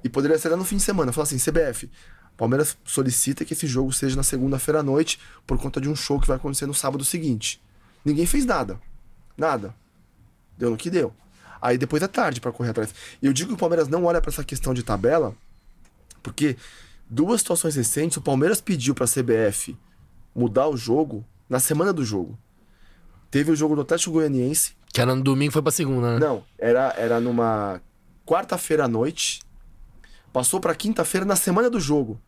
e 0.03 0.09
poderia 0.09 0.39
ser 0.39 0.55
no 0.57 0.65
fim 0.65 0.77
de 0.77 0.83
semana. 0.83 1.13
Falar 1.13 1.25
assim, 1.25 1.39
CBF, 1.39 1.91
Palmeiras 2.37 2.77
solicita 2.85 3.45
que 3.45 3.55
esse 3.55 3.67
jogo 3.67 3.93
seja 3.93 4.15
na 4.15 4.23
segunda-feira 4.23 4.81
à 4.81 4.83
noite 4.83 5.19
por 5.47 5.59
conta 5.59 5.81
de 5.81 5.89
um 5.89 5.97
show 5.97 6.21
que 6.21 6.27
vai 6.27 6.37
acontecer 6.37 6.67
no 6.67 6.75
sábado 6.75 7.05
seguinte. 7.05 7.63
Ninguém 8.05 8.27
fez 8.27 8.45
nada. 8.45 8.79
Nada. 9.37 9.75
Deu 10.57 10.71
no 10.71 10.77
que 10.77 10.91
deu. 10.91 11.13
Aí 11.61 11.79
depois 11.79 12.03
é 12.03 12.09
tarde 12.09 12.41
para 12.41 12.53
correr 12.53 12.71
atrás. 12.71 12.95
E 13.23 13.27
eu 13.27 13.33
digo 13.33 13.49
que 13.49 13.55
o 13.55 13.59
Palmeiras 13.59 13.89
não 13.89 14.05
olha 14.05 14.21
para 14.21 14.31
essa 14.31 14.45
questão 14.45 14.75
de 14.75 14.83
tabela, 14.83 15.35
porque 16.23 16.57
duas 17.09 17.41
situações 17.41 17.75
recentes, 17.75 18.17
o 18.17 18.23
Palmeiras 18.23 18.61
pediu 18.61 18.95
para 18.95 19.05
a 19.05 19.09
CBF 19.09 19.77
mudar 20.35 20.69
o 20.69 20.77
jogo 20.77 21.25
na 21.49 21.59
semana 21.59 21.93
do 21.93 22.05
jogo. 22.05 22.39
Teve 23.31 23.51
o 23.51 23.57
jogo 23.57 23.75
do 23.75 23.81
Atlético 23.81 24.13
Goianiense. 24.13 24.77
Que 24.93 25.01
era 25.01 25.15
no 25.15 25.23
domingo, 25.23 25.53
foi 25.53 25.63
pra 25.63 25.73
segunda, 25.73 26.15
né? 26.15 26.19
Não, 26.19 26.45
era, 26.59 26.95
era 26.97 27.21
numa 27.21 27.81
quarta-feira 28.25 28.85
à 28.85 28.89
noite. 28.89 29.41
Passou 30.33 30.61
pra 30.61 30.75
quinta-feira 30.75 31.25
na 31.25 31.37
semana 31.37 31.71
do 31.71 31.81
jogo. 31.81 32.21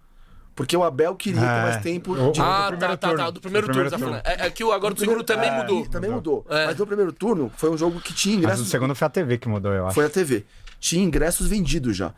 Porque 0.58 0.76
o 0.76 0.82
Abel 0.82 1.14
queria 1.14 1.40
ter 1.40 1.46
mais 1.46 1.76
é. 1.76 1.78
tempo 1.78 2.32
de. 2.32 2.40
Ah, 2.40 2.74
tá, 2.76 2.96
tá, 2.96 3.14
tá. 3.14 3.30
Do 3.30 3.40
primeiro, 3.40 3.68
turno, 3.68 3.88
tá 3.88 3.96
turno. 3.96 4.20
Tá 4.20 4.22
é, 4.24 4.46
é, 4.46 4.50
que 4.50 4.64
o, 4.64 4.72
agora 4.72 4.92
do 4.92 4.98
segundo 4.98 5.22
também 5.22 5.48
é, 5.48 5.56
mudou. 5.56 5.86
Também 5.86 6.10
mudou. 6.10 6.44
É. 6.50 6.66
Mas 6.66 6.76
no 6.76 6.84
primeiro 6.84 7.12
turno 7.12 7.48
foi 7.56 7.70
um 7.70 7.78
jogo 7.78 8.00
que 8.00 8.12
tinha 8.12 8.34
ingressos. 8.34 8.58
Mas 8.58 8.66
no 8.66 8.70
segundo 8.72 8.92
foi 8.92 9.06
a 9.06 9.08
TV 9.08 9.38
que 9.38 9.48
mudou, 9.48 9.72
eu 9.72 9.86
acho. 9.86 9.94
Foi 9.94 10.04
a 10.04 10.10
TV. 10.10 10.44
Tinha 10.80 11.04
ingressos 11.04 11.46
vendidos 11.46 11.96
já. 11.96 12.12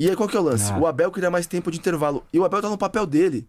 E 0.00 0.10
aí 0.10 0.16
qual 0.16 0.28
que 0.28 0.36
é 0.36 0.40
o 0.40 0.42
lance? 0.42 0.72
Ah. 0.72 0.78
O 0.78 0.84
Abel 0.84 1.12
queria 1.12 1.30
mais 1.30 1.46
tempo 1.46 1.70
de 1.70 1.78
intervalo. 1.78 2.26
E 2.32 2.40
o 2.40 2.44
Abel 2.44 2.60
tá 2.60 2.68
no 2.68 2.76
papel 2.76 3.06
dele. 3.06 3.46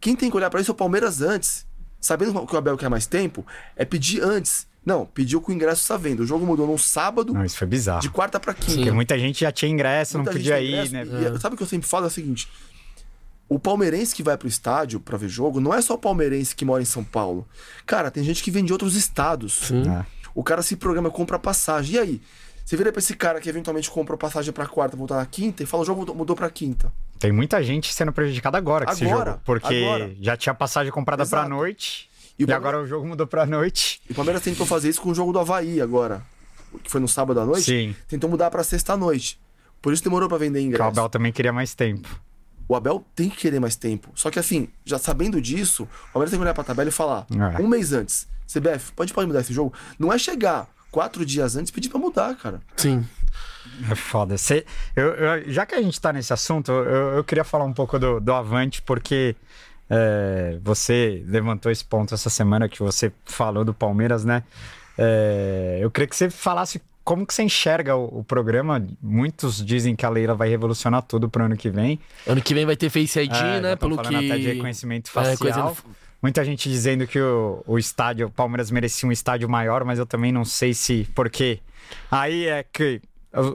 Quem 0.00 0.16
tem 0.16 0.30
que 0.30 0.36
olhar 0.38 0.48
para 0.48 0.62
isso 0.62 0.70
é 0.70 0.72
o 0.72 0.74
Palmeiras 0.74 1.20
antes. 1.20 1.66
sabendo 2.00 2.46
que 2.46 2.54
o 2.54 2.58
Abel 2.58 2.78
quer 2.78 2.88
mais 2.88 3.06
tempo, 3.06 3.46
é 3.76 3.84
pedir 3.84 4.22
antes. 4.22 4.66
Não, 4.82 5.04
pediu 5.04 5.42
com 5.42 5.52
o 5.52 5.54
ingresso 5.54 5.82
está 5.82 5.98
vendo. 5.98 6.20
O 6.20 6.26
jogo 6.26 6.46
mudou 6.46 6.66
num 6.66 6.78
sábado. 6.78 7.34
Não, 7.34 7.44
isso 7.44 7.58
foi 7.58 7.66
bizarro. 7.66 8.00
De 8.00 8.08
quarta 8.08 8.40
para 8.40 8.54
quinta. 8.54 8.76
Porque 8.76 8.92
muita 8.92 9.18
gente 9.18 9.40
já 9.40 9.52
tinha 9.52 9.70
ingresso, 9.70 10.16
muita 10.16 10.30
não 10.30 10.38
podia 10.38 10.58
ir, 10.58 10.88
né? 10.88 11.04
E, 11.04 11.38
sabe 11.38 11.54
o 11.54 11.58
que 11.58 11.62
eu 11.62 11.66
sempre 11.66 11.86
falo? 11.86 12.04
É 12.04 12.08
o 12.08 12.10
seguinte: 12.10 12.48
o 13.48 13.58
palmeirense 13.58 14.14
que 14.14 14.22
vai 14.22 14.36
pro 14.36 14.48
estádio 14.48 15.00
para 15.00 15.18
ver 15.18 15.28
jogo 15.28 15.60
não 15.60 15.72
é 15.72 15.80
só 15.82 15.94
o 15.94 15.98
palmeirense 15.98 16.54
que 16.54 16.64
mora 16.64 16.82
em 16.82 16.86
São 16.86 17.04
Paulo. 17.04 17.46
Cara, 17.84 18.10
tem 18.10 18.24
gente 18.24 18.42
que 18.42 18.50
vem 18.50 18.64
de 18.64 18.72
outros 18.72 18.94
estados. 18.94 19.52
Sim. 19.68 19.88
É. 19.88 20.04
O 20.34 20.42
cara 20.42 20.62
se 20.62 20.76
programa, 20.76 21.10
compra 21.10 21.38
passagem. 21.38 21.96
E 21.96 21.98
aí? 21.98 22.22
Você 22.64 22.76
vira 22.76 22.90
pra 22.90 22.98
esse 22.98 23.14
cara 23.14 23.40
que 23.40 23.48
eventualmente 23.48 23.90
comprou 23.90 24.16
passagem 24.16 24.52
pra 24.52 24.66
quarta, 24.66 24.96
voltar 24.96 25.16
na 25.16 25.26
quinta 25.26 25.62
e 25.62 25.66
fala: 25.66 25.82
o 25.82 25.86
jogo 25.86 26.14
mudou 26.14 26.34
pra 26.34 26.48
quinta. 26.48 26.90
Tem 27.18 27.30
muita 27.30 27.62
gente 27.62 27.92
sendo 27.92 28.12
prejudicada 28.12 28.56
agora 28.56 28.86
com 28.86 28.90
agora, 28.90 29.04
esse 29.04 29.14
jogo. 29.14 29.40
Porque 29.44 29.74
agora. 29.76 30.16
já 30.20 30.36
tinha 30.36 30.54
passagem 30.54 30.90
comprada 30.90 31.22
Exato. 31.22 31.46
pra 31.46 31.56
noite. 31.56 32.08
E, 32.38 32.44
e 32.44 32.52
agora 32.52 32.80
o 32.80 32.86
jogo 32.86 33.06
mudou 33.06 33.26
pra 33.26 33.46
noite. 33.46 34.00
E 34.08 34.12
o 34.12 34.14
Palmeiras 34.14 34.42
tentou 34.42 34.66
fazer 34.66 34.88
isso 34.88 35.00
com 35.00 35.10
o 35.10 35.14
jogo 35.14 35.32
do 35.32 35.38
Havaí 35.38 35.80
agora. 35.80 36.22
Que 36.82 36.90
foi 36.90 37.00
no 37.00 37.06
sábado 37.06 37.38
à 37.38 37.44
noite. 37.44 37.64
Sim. 37.64 37.94
Tentou 38.08 38.28
mudar 38.28 38.50
pra 38.50 38.64
sexta 38.64 38.94
à 38.94 38.96
noite. 38.96 39.38
Por 39.80 39.92
isso 39.92 40.02
demorou 40.02 40.28
pra 40.28 40.38
vender 40.38 40.60
ingresso. 40.60 40.82
O 40.82 40.86
Abel 40.86 41.08
também 41.08 41.30
queria 41.30 41.52
mais 41.52 41.74
tempo. 41.74 42.08
O 42.68 42.74
Abel 42.74 43.04
tem 43.14 43.28
que 43.28 43.36
querer 43.36 43.60
mais 43.60 43.76
tempo. 43.76 44.10
Só 44.14 44.30
que 44.30 44.38
assim, 44.38 44.68
já 44.84 44.98
sabendo 44.98 45.40
disso, 45.40 45.84
o 45.84 46.12
Palmeiras 46.12 46.30
tem 46.30 46.38
que 46.38 46.42
olhar 46.42 46.54
pra 46.54 46.64
tabela 46.64 46.88
e 46.88 46.92
falar: 46.92 47.26
é. 47.30 47.62
um 47.62 47.68
mês 47.68 47.92
antes, 47.92 48.26
CBF, 48.46 48.92
pode, 48.92 49.12
pode 49.12 49.26
mudar 49.26 49.40
esse 49.40 49.52
jogo? 49.52 49.72
Não 49.98 50.12
é 50.12 50.18
chegar 50.18 50.68
quatro 50.90 51.26
dias 51.26 51.56
antes 51.56 51.70
e 51.70 51.72
pedir 51.72 51.88
pra 51.88 51.98
mudar, 51.98 52.36
cara. 52.36 52.60
Sim. 52.76 53.04
É 53.90 53.94
foda. 53.94 54.38
Cê, 54.38 54.64
eu, 54.94 55.08
eu, 55.14 55.50
já 55.50 55.66
que 55.66 55.74
a 55.74 55.82
gente 55.82 56.00
tá 56.00 56.12
nesse 56.12 56.32
assunto, 56.32 56.70
eu, 56.70 57.16
eu 57.16 57.24
queria 57.24 57.44
falar 57.44 57.64
um 57.64 57.72
pouco 57.72 57.98
do, 57.98 58.20
do 58.20 58.32
Avante, 58.32 58.80
porque 58.82 59.34
é, 59.90 60.58
você 60.62 61.24
levantou 61.26 61.70
esse 61.70 61.84
ponto 61.84 62.14
essa 62.14 62.30
semana 62.30 62.68
que 62.68 62.80
você 62.80 63.12
falou 63.24 63.64
do 63.64 63.74
Palmeiras, 63.74 64.24
né? 64.24 64.44
É, 64.96 65.78
eu 65.80 65.90
queria 65.90 66.06
que 66.06 66.16
você 66.16 66.30
falasse 66.30 66.80
como 67.04 67.26
que 67.26 67.34
você 67.34 67.42
enxerga 67.42 67.94
o, 67.94 68.20
o, 68.20 68.24
programa. 68.24 68.84
Muitos 69.00 69.64
dizem 69.64 69.94
que 69.94 70.06
a 70.06 70.08
Leila 70.08 70.34
vai 70.34 70.48
revolucionar 70.48 71.02
tudo 71.02 71.28
pro 71.28 71.44
ano 71.44 71.56
que 71.56 71.68
vem. 71.68 72.00
Ano 72.26 72.40
que 72.40 72.54
vem 72.54 72.64
vai 72.64 72.76
ter 72.76 72.88
Face 72.88 73.20
ID, 73.20 73.34
é, 73.34 73.60
né? 73.60 73.76
Pelo 73.76 73.98
que... 73.98 74.14
até 74.14 74.38
de 74.38 74.46
reconhecimento 74.46 75.08
é, 75.08 75.36
facial. 75.36 75.76
Muita 76.22 76.42
gente 76.42 76.70
dizendo 76.70 77.06
que 77.06 77.20
o, 77.20 77.62
o 77.66 77.78
estádio, 77.78 78.28
o 78.28 78.30
Palmeiras 78.30 78.70
merecia 78.70 79.06
um 79.06 79.12
estádio 79.12 79.48
maior, 79.48 79.84
mas 79.84 79.98
eu 79.98 80.06
também 80.06 80.32
não 80.32 80.44
sei 80.44 80.72
se... 80.72 81.06
Porque 81.14 81.60
aí 82.10 82.46
é 82.46 82.62
que 82.62 83.02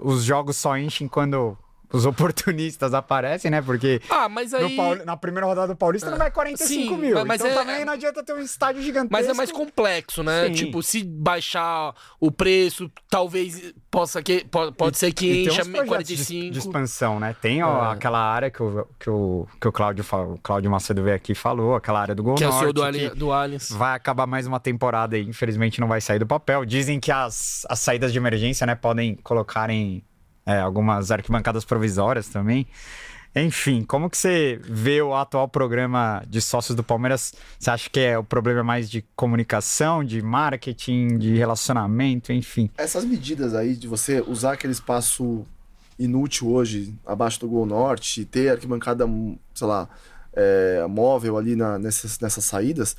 os 0.03 0.23
jogos 0.23 0.55
só 0.55 0.77
enchem 0.77 1.07
quando 1.07 1.57
os 1.91 2.05
oportunistas 2.05 2.93
aparecem, 2.93 3.49
né? 3.49 3.61
Porque 3.61 4.01
ah, 4.09 4.29
mas 4.29 4.53
aí... 4.53 4.75
Paul... 4.75 5.03
na 5.05 5.17
primeira 5.17 5.45
rodada 5.47 5.73
do 5.73 5.75
Paulista 5.75 6.09
não 6.09 6.17
vai 6.17 6.31
45 6.31 6.67
Sim, 6.67 6.97
mil. 6.97 7.25
Mas 7.25 7.41
então 7.41 7.51
é... 7.51 7.55
também 7.55 7.85
não 7.85 7.93
adianta 7.93 8.23
ter 8.23 8.33
um 8.33 8.39
estádio 8.39 8.81
gigantesco. 8.81 9.11
Mas 9.11 9.27
é 9.27 9.33
mais 9.33 9.51
complexo, 9.51 10.23
né? 10.23 10.47
Sim. 10.47 10.53
Tipo, 10.53 10.83
se 10.83 11.03
baixar 11.03 11.93
o 12.19 12.31
preço, 12.31 12.91
talvez 13.09 13.73
possa 13.89 14.21
que 14.21 14.45
pode, 14.45 14.75
pode 14.75 14.97
e, 14.97 14.99
ser 14.99 15.13
que 15.13 15.45
encha 15.45 15.65
45. 15.65 16.29
De, 16.29 16.49
de, 16.51 16.59
expansão, 16.59 17.19
né? 17.19 17.35
Tem 17.41 17.63
ó, 17.63 17.89
é. 17.89 17.93
aquela 17.93 18.19
área 18.19 18.51
que 18.51 18.61
o, 18.61 18.87
que 18.99 19.09
o, 19.09 19.47
que 19.59 19.67
o 19.67 19.71
Cláudio, 19.71 20.05
o 20.11 20.37
Cláudio 20.41 20.69
Macedo 20.69 21.03
veio 21.03 21.15
aqui 21.15 21.31
e 21.31 21.35
falou, 21.35 21.75
aquela 21.75 22.01
área 22.01 22.13
do 22.13 22.23
Gol 22.23 22.35
que 22.35 22.43
Norte. 22.43 22.65
É 22.65 22.67
o 22.67 22.73
do, 22.73 22.83
Ali, 22.83 23.09
do 23.09 23.31
Allianz. 23.31 23.71
Vai 23.71 23.95
acabar 23.95 24.27
mais 24.27 24.45
uma 24.45 24.59
temporada 24.59 25.17
e 25.17 25.23
infelizmente 25.23 25.79
não 25.79 25.87
vai 25.87 26.01
sair 26.01 26.19
do 26.19 26.27
papel. 26.27 26.65
Dizem 26.65 26.99
que 26.99 27.11
as, 27.11 27.65
as 27.69 27.79
saídas 27.79 28.11
de 28.11 28.17
emergência, 28.17 28.65
né, 28.67 28.75
podem 28.75 29.15
colocarem 29.15 30.03
é, 30.49 30.59
algumas 30.59 31.11
arquibancadas 31.11 31.63
provisórias 31.63 32.27
também. 32.27 32.65
Enfim, 33.35 33.83
como 33.83 34.09
que 34.09 34.17
você 34.17 34.59
vê 34.63 34.99
o 34.99 35.13
atual 35.13 35.47
programa 35.47 36.23
de 36.27 36.41
sócios 36.41 36.75
do 36.75 36.83
Palmeiras? 36.83 37.35
Você 37.59 37.69
acha 37.69 37.87
que 37.87 37.99
é 37.99 38.17
o 38.17 38.23
problema 38.23 38.63
mais 38.63 38.89
de 38.89 39.05
comunicação, 39.15 40.03
de 40.03 40.19
marketing, 40.23 41.19
de 41.19 41.37
relacionamento, 41.37 42.33
enfim? 42.33 42.71
Essas 42.75 43.05
medidas 43.05 43.53
aí 43.53 43.75
de 43.75 43.87
você 43.87 44.21
usar 44.21 44.53
aquele 44.53 44.73
espaço 44.73 45.45
inútil 45.99 46.49
hoje, 46.49 46.95
abaixo 47.05 47.39
do 47.39 47.47
Gol 47.47 47.67
Norte, 47.67 48.25
ter 48.25 48.49
arquibancada, 48.49 49.05
sei 49.53 49.67
lá, 49.67 49.87
é, 50.33 50.83
móvel 50.89 51.37
ali 51.37 51.55
na, 51.55 51.77
nessas, 51.77 52.19
nessas 52.19 52.45
saídas, 52.45 52.97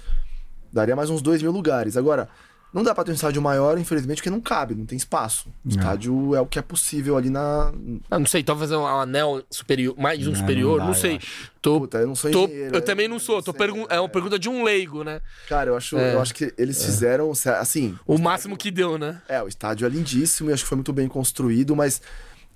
daria 0.72 0.94
mais 0.94 1.10
uns 1.10 1.20
dois 1.20 1.42
mil 1.42 1.50
lugares. 1.50 1.96
Agora, 1.96 2.28
não 2.72 2.82
dá 2.82 2.94
pra 2.94 3.02
ter 3.02 3.10
um 3.10 3.14
estádio 3.14 3.42
maior, 3.42 3.78
infelizmente, 3.78 4.18
porque 4.18 4.30
não 4.30 4.40
cabe, 4.40 4.74
não 4.74 4.86
tem 4.86 4.96
espaço. 4.96 5.48
O 5.64 5.68
é. 5.68 5.70
estádio 5.70 6.34
é 6.34 6.40
o 6.40 6.46
que 6.46 6.58
é 6.58 6.62
possível 6.62 7.16
ali 7.16 7.28
na. 7.28 7.72
Ah, 8.10 8.18
não 8.18 8.26
sei, 8.26 8.44
talvez 8.44 8.70
um 8.70 8.86
anel 8.86 9.42
superior, 9.50 9.94
mais 9.98 10.24
um 10.26 10.30
não, 10.30 10.38
superior, 10.38 10.78
não, 10.78 10.78
dá, 10.78 10.84
não 10.86 10.94
sei. 10.94 11.16
Eu 11.16 11.20
tô, 11.60 11.80
Puta, 11.80 11.98
eu 11.98 12.06
não 12.06 12.14
sou 12.14 12.30
tô, 12.30 12.46
Eu 12.46 12.76
é, 12.76 12.80
também 12.80 13.08
não 13.08 13.18
sou, 13.18 13.42
tô 13.42 13.52
pergun 13.52 13.86
é 13.88 13.98
uma 13.98 14.08
pergunta 14.08 14.38
de 14.38 14.48
um 14.48 14.62
leigo, 14.62 15.02
né? 15.02 15.20
Cara, 15.48 15.70
eu 15.70 15.76
acho, 15.76 15.98
é. 15.98 16.14
eu 16.14 16.20
acho 16.20 16.34
que 16.34 16.54
eles 16.56 16.80
é. 16.80 16.86
fizeram, 16.86 17.32
assim. 17.58 17.98
O, 18.06 18.14
o 18.14 18.18
máximo 18.18 18.56
que 18.56 18.70
deu, 18.70 18.96
né? 18.96 19.20
É, 19.28 19.42
o 19.42 19.48
estádio 19.48 19.84
é 19.86 19.88
lindíssimo 19.88 20.50
e 20.50 20.52
acho 20.52 20.62
que 20.62 20.68
foi 20.68 20.76
muito 20.76 20.92
bem 20.92 21.08
construído, 21.08 21.74
mas 21.74 22.00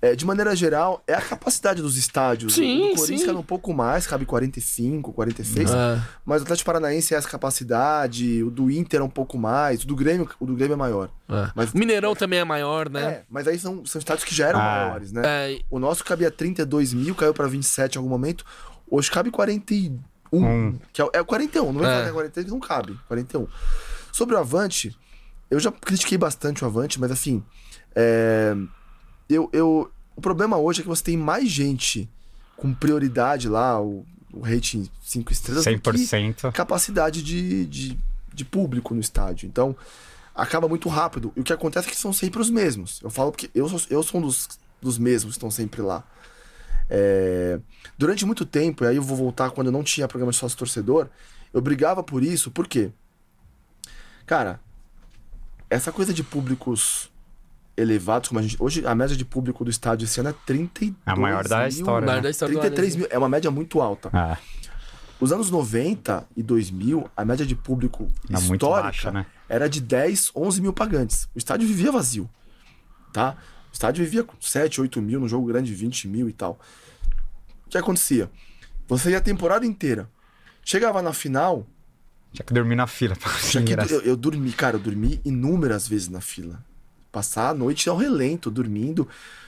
é, 0.05 0.15
de 0.15 0.23
maneira 0.23 0.55
geral, 0.55 1.03
é 1.07 1.15
a 1.15 1.21
capacidade 1.21 1.81
dos 1.81 1.97
estádios. 1.97 2.53
Sim, 2.53 2.91
o 2.91 2.95
Corinthians 2.95 3.21
sim. 3.21 3.25
cabe 3.25 3.39
um 3.39 3.43
pouco 3.43 3.73
mais, 3.73 4.05
cabe 4.05 4.23
45, 4.23 5.11
46. 5.11 5.71
É. 5.71 6.01
Mas 6.23 6.41
o 6.41 6.43
Atlético 6.43 6.67
Paranaense 6.67 7.15
é 7.15 7.17
essa 7.17 7.27
capacidade, 7.27 8.43
o 8.43 8.51
do 8.51 8.69
Inter 8.69 9.01
é 9.01 9.03
um 9.03 9.09
pouco 9.09 9.35
mais, 9.35 9.83
o 9.83 9.87
do 9.87 9.95
Grêmio, 9.95 10.29
o 10.39 10.45
do 10.45 10.53
Grêmio 10.53 10.73
é 10.73 10.77
maior. 10.77 11.09
É. 11.27 11.49
Mas, 11.55 11.73
o 11.73 11.77
Mineirão 11.77 12.11
é, 12.11 12.15
também 12.15 12.37
é 12.37 12.43
maior, 12.43 12.87
né? 12.87 13.03
É, 13.03 13.23
mas 13.27 13.47
aí 13.47 13.57
são, 13.57 13.83
são 13.83 13.97
estádios 13.97 14.23
que 14.23 14.35
já 14.35 14.49
eram 14.49 14.59
ah. 14.59 14.63
maiores, 14.63 15.11
né? 15.11 15.21
É. 15.25 15.59
O 15.71 15.79
nosso 15.79 16.03
cabia 16.05 16.29
32 16.29 16.93
mil, 16.93 17.15
caiu 17.15 17.33
para 17.33 17.47
27 17.47 17.95
em 17.95 17.97
algum 17.97 18.09
momento. 18.09 18.45
Hoje 18.87 19.09
cabe 19.09 19.31
41. 19.31 19.99
Hum. 20.31 20.77
Que 20.93 21.01
é, 21.01 21.09
é 21.13 21.23
41, 21.23 21.73
não 21.73 21.81
vai 21.81 21.89
falar 21.89 22.03
que 22.03 22.09
é 22.09 22.13
43, 22.13 22.51
não 22.51 22.59
cabe. 22.59 22.99
41. 23.07 23.47
Sobre 24.11 24.35
o 24.35 24.37
Avante, 24.37 24.95
eu 25.49 25.59
já 25.59 25.71
critiquei 25.71 26.17
bastante 26.17 26.63
o 26.63 26.67
Avante, 26.67 26.99
mas 26.99 27.09
assim. 27.09 27.43
É, 27.95 28.55
eu, 29.29 29.49
eu, 29.51 29.91
o 30.15 30.21
problema 30.21 30.57
hoje 30.57 30.79
é 30.79 30.83
que 30.83 30.89
você 30.89 31.03
tem 31.03 31.17
mais 31.17 31.49
gente 31.49 32.09
com 32.55 32.73
prioridade 32.73 33.49
lá, 33.49 33.81
o, 33.81 34.05
o 34.31 34.39
rating 34.39 34.89
5 35.03 35.31
estrelas, 35.31 35.65
100%. 35.65 36.51
capacidade 36.51 37.21
de, 37.21 37.65
de, 37.65 37.97
de 38.33 38.45
público 38.45 38.93
no 38.93 39.01
estádio. 39.01 39.47
Então, 39.47 39.75
acaba 40.33 40.67
muito 40.67 40.89
rápido. 40.89 41.31
E 41.35 41.41
o 41.41 41.43
que 41.43 41.53
acontece 41.53 41.87
é 41.87 41.91
que 41.91 41.97
são 41.97 42.13
sempre 42.13 42.41
os 42.41 42.49
mesmos. 42.49 43.01
Eu 43.03 43.09
falo 43.09 43.31
porque 43.31 43.49
eu 43.53 43.67
sou, 43.67 43.81
eu 43.89 44.03
sou 44.03 44.19
um 44.19 44.23
dos, 44.23 44.47
dos 44.81 44.97
mesmos 44.97 45.33
que 45.33 45.37
estão 45.37 45.51
sempre 45.51 45.81
lá. 45.81 46.03
É... 46.89 47.59
Durante 47.97 48.25
muito 48.25 48.45
tempo, 48.45 48.83
e 48.83 48.87
aí 48.87 48.95
eu 48.95 49.03
vou 49.03 49.17
voltar 49.17 49.51
quando 49.51 49.67
eu 49.67 49.73
não 49.73 49.83
tinha 49.83 50.07
programa 50.07 50.31
de 50.31 50.37
sócio 50.37 50.57
torcedor, 50.57 51.09
eu 51.53 51.61
brigava 51.61 52.03
por 52.03 52.23
isso, 52.23 52.51
por 52.51 52.67
quê? 52.67 52.91
Cara, 54.25 54.59
essa 55.69 55.91
coisa 55.91 56.13
de 56.13 56.23
públicos 56.23 57.09
elevados, 57.77 58.29
como 58.29 58.39
a 58.39 58.43
gente. 58.43 58.55
Hoje 58.59 58.85
a 58.85 58.95
média 58.95 59.15
de 59.15 59.25
público 59.25 59.63
do 59.63 59.69
estádio 59.69 60.05
esse 60.05 60.19
ano 60.19 60.29
é 60.29 60.35
32 60.45 60.95
é 61.05 61.11
A 61.11 61.15
maior 61.15 61.47
da 61.47 61.59
mil, 61.59 61.67
história. 61.67 62.05
Né? 62.05 62.21
Da 62.21 62.29
história 62.29 62.59
33 62.59 62.95
mil. 62.95 63.07
É 63.09 63.17
uma 63.17 63.29
média 63.29 63.51
muito 63.51 63.81
alta. 63.81 64.09
Ah. 64.13 64.37
Os 65.19 65.31
anos 65.31 65.49
90 65.49 66.27
e 66.35 66.43
2000, 66.43 67.09
a 67.15 67.23
média 67.23 67.45
de 67.45 67.55
público 67.55 68.07
é 68.29 68.33
histórica 68.33 68.67
baixa, 68.67 69.11
né? 69.11 69.25
era 69.47 69.69
de 69.69 69.79
10, 69.79 70.31
11 70.35 70.61
mil 70.61 70.73
pagantes. 70.73 71.29
O 71.33 71.37
estádio 71.37 71.67
vivia 71.67 71.91
vazio. 71.91 72.29
Tá? 73.13 73.37
O 73.71 73.73
estádio 73.73 74.03
vivia 74.03 74.23
com 74.23 74.35
7, 74.39 74.81
8 74.81 75.01
mil, 75.01 75.19
no 75.21 75.27
jogo 75.27 75.47
grande 75.47 75.73
20 75.73 76.07
mil 76.09 76.27
e 76.27 76.33
tal. 76.33 76.59
O 77.65 77.69
que 77.69 77.77
acontecia? 77.77 78.29
Você 78.87 79.11
ia 79.11 79.17
a 79.17 79.21
temporada 79.21 79.65
inteira. 79.65 80.09
Chegava 80.63 81.01
na 81.01 81.13
final. 81.13 81.65
Tinha 82.33 82.45
que 82.45 82.53
dormir 82.53 82.75
na 82.75 82.87
fila. 82.87 83.15
Que, 83.87 83.93
eu, 83.93 84.01
eu 84.01 84.17
dormi, 84.17 84.51
cara, 84.51 84.75
eu 84.75 84.81
dormi 84.81 85.21
inúmeras 85.23 85.87
vezes 85.87 86.09
na 86.09 86.19
fila 86.19 86.61
passar 87.15 87.51
a 87.51 87.53
noite 87.53 87.87
ao 87.87 87.95
relento, 87.95 88.51
dormindo, 88.51 89.07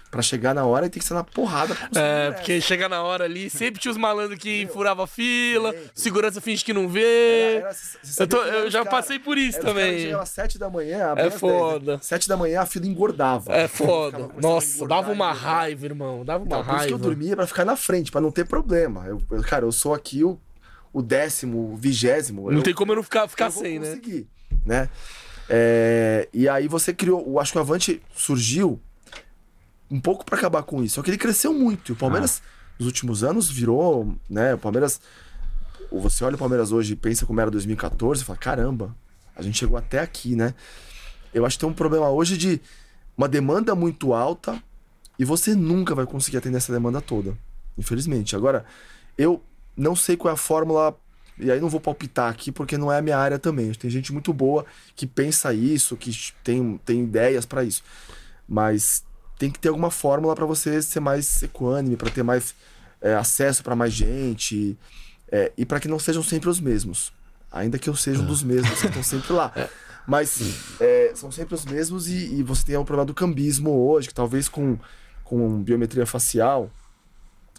para 0.10 0.22
chegar 0.22 0.56
na 0.56 0.64
hora 0.66 0.86
e 0.86 0.90
ter 0.90 1.00
que 1.00 1.06
ser 1.06 1.14
na 1.14 1.24
porrada. 1.24 1.76
É, 1.94 2.32
porque 2.32 2.62
chega 2.62 2.88
na 2.88 3.04
hora 3.04 3.26
ali, 3.26 3.50
sempre 3.50 3.82
tinha 3.82 3.92
os 3.92 3.98
malandros 3.98 4.40
que 4.40 4.64
Meu, 4.64 4.74
furava 4.74 5.06
fila, 5.06 5.76
segurança 5.94 6.40
finge 6.40 6.64
que 6.64 6.72
não 6.72 6.88
vê. 6.88 7.58
Era, 7.58 7.68
era, 7.68 7.76
eu, 8.20 8.28
tô, 8.28 8.38
eu 8.38 8.72
já 8.72 8.86
cara, 8.86 8.92
passei 8.92 9.20
por 9.20 9.38
isso 9.38 9.60
também. 9.60 10.00
Chegava 10.00 10.24
às 10.24 10.30
sete 10.30 10.58
da 10.58 10.70
manhã, 10.70 11.14
É 11.18 11.30
foda. 11.30 11.98
10, 11.98 12.06
sete 12.06 12.30
da 12.30 12.38
manhã 12.38 12.62
a 12.62 12.66
fila 12.66 12.88
engordava. 12.88 13.52
É 13.52 13.68
foda. 13.68 14.30
Nossa, 14.42 14.88
dava 14.88 15.12
uma 15.12 15.34
raiva, 15.34 15.86
irmão. 15.86 16.24
Dava 16.24 16.46
uma 16.46 16.48
então, 16.48 16.62
raiva. 16.62 16.72
Por 16.72 16.80
isso 16.80 16.88
que 16.88 16.94
eu 16.94 16.98
dormia 16.98 17.36
pra 17.36 17.46
ficar 17.46 17.66
na 17.66 17.76
frente, 17.76 18.10
pra 18.10 18.22
não 18.22 18.32
ter 18.32 18.46
problema. 18.46 19.06
Eu, 19.06 19.22
eu 19.30 19.42
cara, 19.42 19.66
eu 19.66 19.74
sou 19.74 19.94
aqui 19.94 20.24
o, 20.24 20.40
o 20.94 21.02
décimo, 21.02 21.74
o 21.74 21.76
vigésimo. 21.76 22.50
Não 22.50 22.60
eu, 22.60 22.64
tem 22.64 22.74
como 22.74 22.94
eu 22.94 22.96
não 22.96 23.04
ficar, 23.04 23.28
ficar 23.28 23.52
sem, 23.52 23.78
né? 23.78 24.00
né? 24.66 24.90
É, 25.50 26.28
e 26.34 26.48
aí 26.48 26.68
você 26.68 26.94
criou. 26.94 27.24
Eu 27.26 27.40
acho 27.40 27.52
que 27.52 27.58
o 27.58 27.62
Avante 27.62 28.02
surgiu 28.16 28.80
um 29.90 30.00
pouco 30.00 30.26
para 30.26 30.38
acabar 30.38 30.64
com 30.64 30.84
isso. 30.84 30.96
Só 30.96 31.02
que 31.02 31.10
ele 31.10 31.18
cresceu 31.18 31.54
muito. 31.54 31.92
E 31.92 31.94
o 31.94 31.96
Palmeiras, 31.96 32.42
ah. 32.44 32.50
nos 32.80 32.88
últimos 32.88 33.24
anos, 33.24 33.50
virou. 33.50 34.16
né? 34.30 34.54
O 34.54 34.58
Palmeiras. 34.58 35.00
Você 35.90 36.26
olha 36.26 36.36
o 36.36 36.38
Palmeiras 36.38 36.74
hoje 36.74 36.94
e 36.94 36.96
pensa 36.98 37.26
como 37.26 37.40
era 37.40 37.50
2014 37.50 38.22
e 38.22 38.26
fala: 38.26 38.38
caramba, 38.38 38.96
a 39.36 39.42
gente 39.42 39.58
chegou 39.58 39.78
até 39.78 40.00
aqui, 40.00 40.36
né? 40.36 40.54
Eu 41.34 41.46
acho 41.46 41.58
que 41.58 41.62
tem 41.62 41.70
um 41.70 41.74
problema 41.74 42.10
hoje 42.10 42.38
de 42.38 42.60
uma 43.16 43.28
demanda 43.28 43.74
muito 43.74 44.14
alta 44.14 44.62
e 45.18 45.24
você 45.24 45.56
nunca 45.56 45.96
vai 45.96 46.06
conseguir 46.06 46.38
atender 46.38 46.58
essa 46.58 46.74
demanda 46.74 47.02
toda. 47.02 47.38
Infelizmente. 47.78 48.36
Agora, 48.36 48.66
eu 49.18 49.42
não 49.76 49.96
sei 49.96 50.18
qual 50.18 50.32
é 50.32 50.34
a 50.34 50.38
fórmula 50.38 50.98
e 51.40 51.52
aí 51.52 51.60
não 51.60 51.70
vou 51.70 51.80
palpitar 51.80 52.30
aqui 52.32 52.52
porque 52.52 52.78
não 52.78 52.92
é 52.92 52.98
a 52.98 53.02
minha 53.02 53.18
área 53.18 53.38
também. 53.38 53.72
Tem 53.74 53.90
gente 53.90 54.12
muito 54.12 54.34
boa 54.34 54.66
que 54.96 55.06
pensa 55.06 55.54
isso, 55.54 55.96
que 55.96 56.12
tem, 56.44 56.80
tem 56.86 57.04
ideias 57.04 57.46
para 57.46 57.64
isso. 57.64 57.84
Mas 58.48 59.04
tem 59.38 59.52
que 59.52 59.60
ter 59.60 59.70
alguma 59.70 59.92
fórmula 59.92 60.36
para 60.36 60.46
você 60.46 60.82
ser 60.82 61.00
mais 61.00 61.44
equânime, 61.44 61.96
para 61.96 62.10
ter 62.10 62.24
mais 62.24 62.56
é, 63.02 63.14
acesso 63.14 63.64
para 63.64 63.76
mais 63.76 63.94
gente 63.94 64.78
é, 65.32 65.52
e 65.58 65.66
para 65.66 65.80
que 65.80 65.88
não 65.88 66.00
sejam 66.00 66.24
sempre 66.24 66.50
os 66.50 66.60
mesmos. 66.60 67.14
Ainda 67.52 67.78
que 67.78 67.90
eu 67.90 67.96
seja 67.96 68.22
um 68.22 68.26
dos 68.26 68.44
mesmos 68.44 68.80
que 68.82 68.88
estão 68.88 69.04
sempre 69.04 69.34
lá. 69.34 69.52
É. 69.56 69.70
Mas 70.08 70.40
é, 70.80 71.12
são 71.16 71.32
sempre 71.32 71.54
os 71.54 71.66
mesmos 71.66 72.08
e, 72.08 72.36
e 72.36 72.44
você 72.44 72.64
tem 72.66 72.78
o 72.78 72.86
problema 72.86 73.06
do 73.06 73.14
cambismo 73.14 73.72
hoje, 73.72 74.08
que 74.08 74.14
talvez 74.14 74.48
com, 74.48 74.78
com 75.24 75.62
biometria 75.62 76.06
facial 76.06 76.72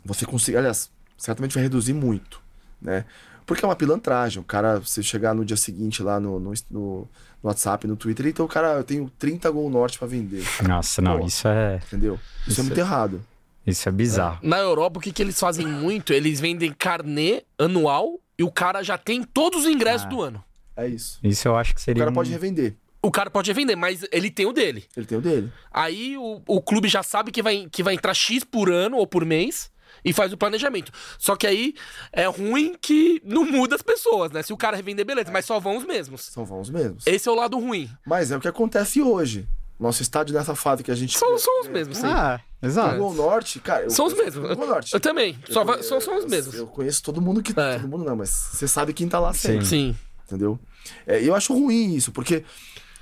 você 0.04 0.24
consiga, 0.24 0.58
aliás, 0.58 0.90
certamente 1.16 1.54
vai 1.54 1.62
reduzir 1.62 1.92
muito, 1.92 2.40
né? 2.80 3.04
Porque 3.48 3.64
é 3.64 3.68
uma 3.68 3.74
pilantragem. 3.74 4.42
O 4.42 4.44
cara, 4.44 4.78
você 4.78 5.02
chegar 5.02 5.34
no 5.34 5.42
dia 5.42 5.56
seguinte 5.56 6.02
lá 6.02 6.20
no, 6.20 6.38
no, 6.38 6.52
no 6.70 7.08
WhatsApp, 7.42 7.86
no 7.86 7.96
Twitter, 7.96 8.26
então 8.26 8.44
o 8.44 8.48
cara, 8.48 8.74
eu 8.74 8.84
tenho 8.84 9.10
30 9.18 9.50
Gol 9.50 9.70
Norte 9.70 9.98
para 9.98 10.06
vender. 10.06 10.44
Nossa, 10.68 11.00
não, 11.00 11.20
Pô, 11.20 11.26
isso 11.26 11.48
é. 11.48 11.80
Entendeu? 11.86 12.20
Isso, 12.46 12.50
é 12.50 12.52
isso 12.52 12.60
é 12.60 12.64
muito 12.64 12.78
é... 12.78 12.80
errado. 12.82 13.24
Isso 13.66 13.88
é 13.88 13.92
bizarro. 13.92 14.38
Na 14.42 14.58
Europa, 14.58 14.98
o 14.98 15.02
que, 15.02 15.10
que 15.10 15.22
eles 15.22 15.40
fazem 15.40 15.66
muito? 15.66 16.12
Eles 16.12 16.38
vendem 16.40 16.74
carnê 16.74 17.42
anual 17.58 18.20
e 18.38 18.42
o 18.42 18.52
cara 18.52 18.82
já 18.82 18.98
tem 18.98 19.22
todos 19.24 19.64
os 19.64 19.66
ingressos 19.66 20.06
ah, 20.06 20.10
do 20.10 20.20
ano. 20.20 20.44
É 20.76 20.86
isso. 20.86 21.18
Isso 21.24 21.48
eu 21.48 21.56
acho 21.56 21.74
que 21.74 21.80
seria. 21.80 22.02
O 22.02 22.04
cara 22.04 22.10
um... 22.10 22.14
pode 22.14 22.30
revender. 22.30 22.76
O 23.02 23.10
cara 23.10 23.30
pode 23.30 23.50
revender, 23.50 23.78
mas 23.78 24.04
ele 24.12 24.30
tem 24.30 24.44
o 24.44 24.52
dele. 24.52 24.84
Ele 24.94 25.06
tem 25.06 25.16
o 25.16 25.22
dele. 25.22 25.50
Aí 25.72 26.18
o, 26.18 26.42
o 26.46 26.60
clube 26.60 26.86
já 26.86 27.02
sabe 27.02 27.30
que 27.30 27.42
vai, 27.42 27.66
que 27.72 27.82
vai 27.82 27.94
entrar 27.94 28.12
X 28.12 28.44
por 28.44 28.70
ano 28.70 28.98
ou 28.98 29.06
por 29.06 29.24
mês 29.24 29.70
e 30.04 30.12
faz 30.12 30.32
o 30.32 30.36
planejamento. 30.36 30.92
Só 31.18 31.36
que 31.36 31.46
aí 31.46 31.74
é 32.12 32.26
ruim 32.26 32.74
que 32.80 33.20
não 33.24 33.44
muda 33.44 33.76
as 33.76 33.82
pessoas, 33.82 34.30
né? 34.30 34.42
Se 34.42 34.52
o 34.52 34.56
cara 34.56 34.76
revender, 34.76 35.04
beleza, 35.04 35.30
mas 35.30 35.44
só 35.44 35.58
vão 35.58 35.76
os 35.76 35.84
mesmos. 35.84 36.22
Só 36.22 36.44
vão 36.44 36.60
os 36.60 36.70
mesmos. 36.70 37.06
Esse 37.06 37.28
é 37.28 37.32
o 37.32 37.34
lado 37.34 37.58
ruim. 37.58 37.88
Mas 38.06 38.30
é 38.30 38.36
o 38.36 38.40
que 38.40 38.48
acontece 38.48 39.00
hoje. 39.02 39.48
Nosso 39.78 40.02
estádio 40.02 40.34
nessa 40.34 40.56
fase 40.56 40.82
que 40.82 40.90
a 40.90 40.94
gente. 40.94 41.16
São, 41.16 41.38
são 41.38 41.60
os 41.60 41.68
mesmos, 41.68 41.98
sim. 41.98 42.06
Ah, 42.06 42.40
exato. 42.60 42.96
O 42.96 42.98
Gol 42.98 43.14
Norte, 43.14 43.60
cara. 43.60 43.84
Eu, 43.84 43.90
são 43.90 44.06
os 44.06 44.14
mesmos. 44.14 44.50
Eu, 44.50 44.56
Norte. 44.56 44.92
eu 44.92 44.98
também. 44.98 45.38
Eu, 45.46 45.54
só 45.54 45.62
vai, 45.62 45.82
são, 45.84 46.00
são 46.00 46.18
os 46.18 46.24
mesmos. 46.24 46.56
Eu 46.56 46.66
conheço 46.66 47.00
todo 47.00 47.20
mundo 47.20 47.40
que. 47.40 47.52
É. 47.58 47.78
Todo 47.78 47.88
mundo 47.88 48.04
não, 48.04 48.16
mas 48.16 48.28
você 48.30 48.66
sabe 48.66 48.92
quem 48.92 49.08
tá 49.08 49.20
lá 49.20 49.32
sempre. 49.32 49.64
Sim. 49.64 49.96
Entendeu? 50.26 50.58
É, 51.06 51.22
eu 51.22 51.34
acho 51.34 51.54
ruim 51.54 51.94
isso, 51.94 52.10
porque. 52.10 52.44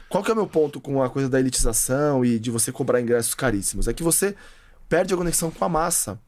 Qual 0.09 0.23
que 0.23 0.31
é 0.31 0.35
o 0.35 0.36
meu 0.36 0.47
ponto 0.47 0.81
com 0.81 1.02
a 1.02 1.10
coisa 1.10 1.28
da 1.28 1.40
elitização 1.40 2.24
e 2.24 2.39
de 2.39 2.51
você 2.51 2.70
cobrar 2.70 3.01
ingressos 3.01 3.35
caríssimos? 3.35 3.89
É 3.89 3.93
que 3.93 4.02
você 4.02 4.36
perde 4.89 5.12
a 5.12 5.16
conexão 5.16 5.51
com 5.51 5.64
a 5.64 5.68
massa. 5.68 6.20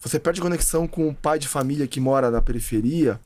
Você 0.00 0.18
perde 0.18 0.40
conexão 0.40 0.86
com 0.86 1.08
o 1.08 1.14
pai 1.14 1.38
de 1.38 1.48
família 1.48 1.86
que 1.86 2.00
mora 2.00 2.30
na 2.30 2.42
periferia 2.42 3.20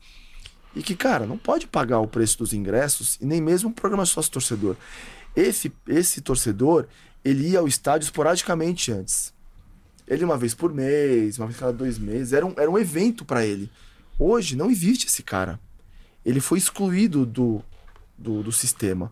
e 0.75 0.83
que, 0.83 0.95
cara, 0.95 1.25
não 1.25 1.37
pode 1.37 1.67
pagar 1.67 1.99
o 1.99 2.07
preço 2.07 2.37
dos 2.37 2.53
ingressos 2.53 3.17
e 3.19 3.25
nem 3.25 3.41
mesmo 3.41 3.69
o 3.69 3.73
programa 3.73 4.05
sócio 4.05 4.31
torcedor. 4.31 4.75
Esse, 5.35 5.71
esse 5.87 6.21
torcedor, 6.21 6.87
ele 7.23 7.49
ia 7.49 7.59
ao 7.59 7.67
estádio 7.67 8.05
esporadicamente 8.05 8.91
antes. 8.91 9.33
Ele 10.07 10.25
uma 10.25 10.37
vez 10.37 10.53
por 10.53 10.73
mês, 10.73 11.37
uma 11.37 11.47
vez 11.47 11.59
cada 11.59 11.73
dois 11.73 11.99
meses, 11.99 12.33
era 12.33 12.45
um, 12.45 12.53
era 12.57 12.69
um 12.69 12.77
evento 12.77 13.23
para 13.23 13.45
ele. 13.45 13.69
Hoje 14.17 14.55
não 14.55 14.69
existe 14.69 15.07
esse 15.07 15.21
cara. 15.21 15.59
Ele 16.25 16.39
foi 16.39 16.57
excluído 16.57 17.25
do, 17.25 17.63
do, 18.17 18.43
do 18.43 18.51
sistema. 18.51 19.11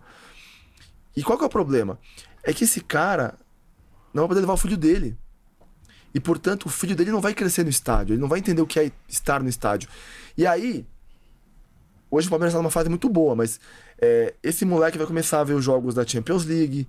E 1.15 1.23
qual 1.23 1.38
que 1.38 1.43
é 1.43 1.47
o 1.47 1.49
problema? 1.51 1.99
É 2.43 2.53
que 2.53 2.64
esse 2.64 2.81
cara 2.81 3.38
não 4.14 4.23
vai 4.23 4.30
poder 4.30 4.41
levar 4.41 4.53
o 4.53 4.57
filho 4.57 4.77
dele. 4.77 5.18
E, 6.13 6.19
portanto, 6.19 6.65
o 6.65 6.69
filho 6.69 6.95
dele 6.95 7.11
não 7.11 7.21
vai 7.21 7.34
crescer 7.34 7.63
no 7.63 7.69
estádio, 7.69 8.13
ele 8.13 8.21
não 8.21 8.27
vai 8.27 8.39
entender 8.39 8.61
o 8.61 8.67
que 8.67 8.79
é 8.79 8.91
estar 9.07 9.41
no 9.41 9.49
estádio. 9.49 9.89
E 10.38 10.45
aí, 10.45 10.85
hoje 12.09 12.27
o 12.27 12.29
Palmeiras 12.29 12.53
está 12.53 12.61
numa 12.61 12.71
fase 12.71 12.89
muito 12.89 13.09
boa, 13.09 13.35
mas 13.35 13.59
é, 13.99 14.34
esse 14.41 14.65
moleque 14.65 14.97
vai 14.97 15.07
começar 15.07 15.39
a 15.39 15.43
ver 15.43 15.53
os 15.53 15.63
jogos 15.63 15.95
da 15.95 16.05
Champions 16.05 16.45
League. 16.45 16.88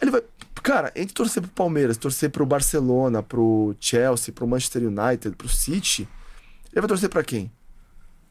Ele 0.00 0.10
vai. 0.10 0.22
Cara, 0.62 0.92
entre 0.94 1.12
torcer 1.12 1.42
pro 1.42 1.50
Palmeiras, 1.50 1.96
torcer 1.96 2.30
pro 2.30 2.46
Barcelona, 2.46 3.22
pro 3.22 3.74
Chelsea, 3.80 4.32
pro 4.32 4.46
Manchester 4.46 4.82
United, 4.82 5.34
pro 5.36 5.48
City, 5.48 6.08
ele 6.72 6.80
vai 6.80 6.88
torcer 6.88 7.08
para 7.08 7.24
quem? 7.24 7.50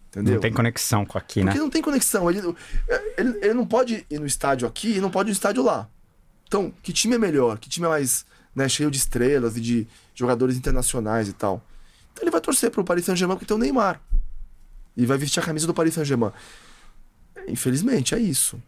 Entendeu? 0.10 0.36
Não 0.36 0.42
tem 0.42 0.52
conexão 0.52 1.06
com 1.06 1.18
aqui, 1.18 1.40
Porque 1.40 1.44
né? 1.44 1.52
Porque 1.52 1.60
não 1.60 1.70
tem 1.70 1.82
conexão. 1.82 2.30
Ele, 2.30 2.42
ele, 3.18 3.38
ele 3.42 3.54
não 3.54 3.66
pode 3.66 4.06
ir 4.10 4.20
no 4.20 4.26
estádio 4.26 4.68
aqui 4.68 4.98
e 4.98 5.02
não 5.02 5.10
pode 5.10 5.30
ir 5.30 5.32
no 5.32 5.36
estádio 5.36 5.64
lá. 5.64 5.90
Então, 6.48 6.74
que 6.84 6.92
time 6.92 7.16
é 7.16 7.18
melhor? 7.18 7.58
Que 7.58 7.70
time 7.70 7.86
é 7.86 7.90
mais 7.90 8.26
né, 8.56 8.68
cheio 8.68 8.92
de 8.92 8.98
estrelas 8.98 9.58
e 9.58 9.62
de 9.62 9.88
jogadores 10.14 10.58
internacionais 10.58 11.28
e 11.28 11.34
tal. 11.34 11.66
Então 12.12 12.24
ele 12.24 12.32
vai 12.32 12.42
torcer 12.42 12.70
pro 12.70 12.84
Paris 12.84 13.06
Saint-Germain 13.06 13.36
porque 13.36 13.46
tem 13.46 13.56
o 13.56 13.60
Neymar. 13.60 14.02
E 14.96 15.06
vai 15.06 15.18
vestir 15.18 15.40
a 15.40 15.44
camisa 15.44 15.66
do 15.66 15.74
Paris 15.74 15.94
Saint-Germain. 15.94 16.32
Infelizmente, 17.48 18.14
é 18.14 18.20
isso. 18.20 18.62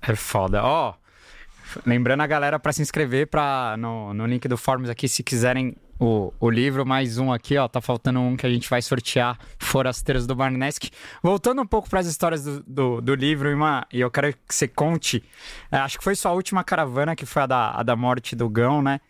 É 0.00 0.14
foda. 0.14 0.62
Ó, 0.62 0.90
oh, 0.90 1.80
lembrando 1.86 2.22
a 2.22 2.26
galera 2.26 2.58
para 2.58 2.72
se 2.72 2.82
inscrever 2.82 3.26
pra, 3.26 3.76
no, 3.78 4.14
no 4.14 4.26
link 4.26 4.46
do 4.46 4.56
Forms 4.56 4.90
aqui, 4.90 5.08
se 5.08 5.22
quiserem 5.22 5.76
o, 5.98 6.32
o 6.38 6.48
livro, 6.48 6.86
mais 6.86 7.18
um 7.18 7.32
aqui, 7.32 7.56
ó. 7.56 7.66
Tá 7.66 7.80
faltando 7.80 8.20
um 8.20 8.36
que 8.36 8.46
a 8.46 8.50
gente 8.50 8.68
vai 8.70 8.80
sortear, 8.80 9.38
Forasteiros 9.58 10.26
do 10.26 10.34
Barnesk. 10.34 10.90
Voltando 11.22 11.62
um 11.62 11.66
pouco 11.66 11.90
para 11.90 12.00
as 12.00 12.06
histórias 12.06 12.44
do, 12.44 12.62
do, 12.66 13.00
do, 13.00 13.14
livro, 13.14 13.52
uma, 13.54 13.86
e 13.92 14.00
eu 14.00 14.10
quero 14.10 14.32
que 14.32 14.54
você 14.54 14.68
conte. 14.68 15.24
É, 15.70 15.78
acho 15.78 15.98
que 15.98 16.04
foi 16.04 16.14
sua 16.14 16.32
última 16.32 16.62
caravana, 16.62 17.16
que 17.16 17.26
foi 17.26 17.42
a 17.42 17.46
da, 17.46 17.70
a 17.72 17.82
da 17.82 17.96
morte 17.96 18.36
do 18.36 18.48
Gão, 18.48 18.80
né? 18.80 19.00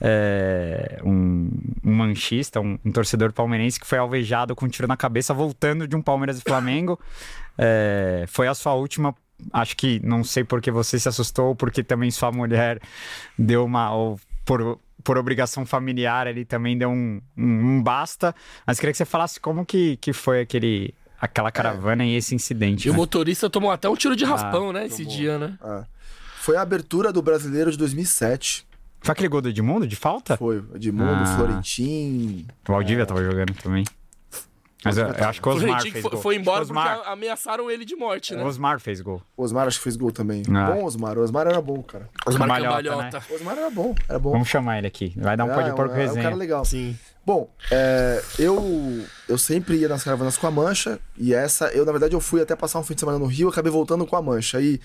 É, 0.00 1.00
um, 1.04 1.50
um, 1.82 1.94
manchista, 1.94 2.60
um, 2.60 2.78
um, 2.84 2.90
torcedor 2.90 3.32
palmeirense 3.32 3.78
que 3.78 3.86
foi 3.86 3.96
alvejado 3.96 4.54
com 4.54 4.66
um 4.66 4.68
tiro 4.68 4.88
na 4.88 4.96
cabeça 4.96 5.32
voltando 5.32 5.86
de 5.86 5.94
um 5.96 6.02
Palmeiras 6.02 6.38
e 6.38 6.42
Flamengo. 6.42 7.00
É, 7.56 8.24
foi 8.28 8.48
a 8.48 8.54
sua 8.54 8.74
última. 8.74 9.14
Acho 9.52 9.76
que 9.76 10.00
não 10.04 10.22
sei 10.22 10.44
porque 10.44 10.70
você 10.70 10.98
se 10.98 11.08
assustou, 11.08 11.54
porque 11.54 11.82
também 11.82 12.10
sua 12.10 12.30
mulher 12.30 12.80
deu 13.38 13.64
uma. 13.64 13.94
Ou 13.94 14.20
por, 14.44 14.78
por 15.04 15.18
obrigação 15.18 15.66
familiar, 15.66 16.26
ele 16.26 16.44
também 16.44 16.76
deu 16.76 16.88
um, 16.88 17.20
um, 17.36 17.44
um, 17.44 17.82
basta. 17.82 18.34
Mas 18.66 18.80
queria 18.80 18.92
que 18.92 18.98
você 18.98 19.04
falasse 19.04 19.38
como 19.38 19.64
que, 19.64 19.98
que 19.98 20.14
foi 20.14 20.40
aquele, 20.40 20.94
aquela 21.20 21.52
caravana 21.52 22.02
é. 22.02 22.08
e 22.08 22.16
esse 22.16 22.34
incidente. 22.34 22.88
E 22.88 22.90
né? 22.90 22.94
o 22.94 22.96
motorista 22.96 23.50
tomou 23.50 23.70
até 23.70 23.88
um 23.88 23.94
tiro 23.94 24.16
de 24.16 24.24
ah, 24.24 24.28
raspão, 24.28 24.70
ah, 24.70 24.72
né? 24.72 24.86
Esse 24.86 25.04
dia, 25.04 25.38
né? 25.38 25.58
Ah. 25.60 25.84
Foi 26.40 26.56
a 26.56 26.62
abertura 26.62 27.12
do 27.12 27.22
Brasileiro 27.22 27.70
de 27.70 27.76
2007. 27.76 28.66
Foi 29.00 29.12
aquele 29.12 29.28
gol 29.28 29.42
do 29.42 29.50
Edmundo 29.50 29.86
de 29.86 29.96
falta? 29.96 30.36
Foi, 30.38 30.64
Edmundo, 30.74 31.22
ah. 31.22 31.36
Florentin. 31.36 32.46
O 32.66 32.72
Valdívia 32.72 33.02
é... 33.02 33.06
tava 33.06 33.22
jogando 33.22 33.52
também. 33.54 33.84
Mas 34.84 34.98
eu, 34.98 35.06
eu, 35.06 35.24
acho 35.28 35.40
que 35.40 35.48
o 35.48 35.52
Osmar 35.52 35.82
fez 35.82 35.92
foi, 35.92 36.10
gol. 36.10 36.20
Foi 36.20 36.36
embora 36.36 36.62
Osmar. 36.62 36.96
porque 36.96 37.10
ameaçaram 37.10 37.70
ele 37.70 37.84
de 37.84 37.96
morte, 37.96 38.34
né? 38.34 38.42
O 38.42 38.46
Osmar 38.46 38.78
fez 38.80 39.00
gol. 39.00 39.22
O 39.36 39.42
Osmar 39.42 39.66
acho 39.66 39.78
que 39.78 39.84
fez 39.84 39.96
gol 39.96 40.12
também. 40.12 40.42
Ah. 40.54 40.70
Bom 40.72 40.84
Osmar. 40.84 41.18
O 41.18 41.22
Osmar 41.22 41.46
era 41.46 41.60
bom, 41.60 41.82
cara. 41.82 42.08
Osmar 42.26 42.48
Cambalhota. 42.48 43.18
Né? 43.18 43.24
O 43.30 43.34
Osmar 43.34 43.58
era 43.58 43.70
bom, 43.70 43.94
era 44.08 44.18
bom. 44.18 44.32
Vamos 44.32 44.48
chamar 44.48 44.78
ele 44.78 44.86
aqui. 44.86 45.14
Vai 45.16 45.36
dar 45.36 45.44
um 45.44 45.52
ah, 45.52 45.54
pó 45.54 45.62
de 45.62 45.74
porco 45.74 45.94
é, 45.94 45.98
resenha. 45.98 46.18
É 46.18 46.20
um 46.20 46.24
cara 46.24 46.36
legal. 46.36 46.64
Sim. 46.64 46.98
Bom, 47.24 47.50
é, 47.70 48.22
eu, 48.38 49.04
eu 49.28 49.38
sempre 49.38 49.76
ia 49.76 49.88
nas 49.88 50.04
caravanas 50.04 50.36
com 50.36 50.46
a 50.46 50.50
Mancha. 50.50 51.00
E 51.16 51.32
essa, 51.32 51.68
eu 51.68 51.86
na 51.86 51.92
verdade, 51.92 52.14
eu 52.14 52.20
fui 52.20 52.42
até 52.42 52.54
passar 52.54 52.78
um 52.78 52.84
fim 52.84 52.94
de 52.94 53.00
semana 53.00 53.18
no 53.18 53.26
Rio. 53.26 53.48
Acabei 53.48 53.72
voltando 53.72 54.06
com 54.06 54.16
a 54.16 54.22
Mancha. 54.22 54.60
E 54.60 54.80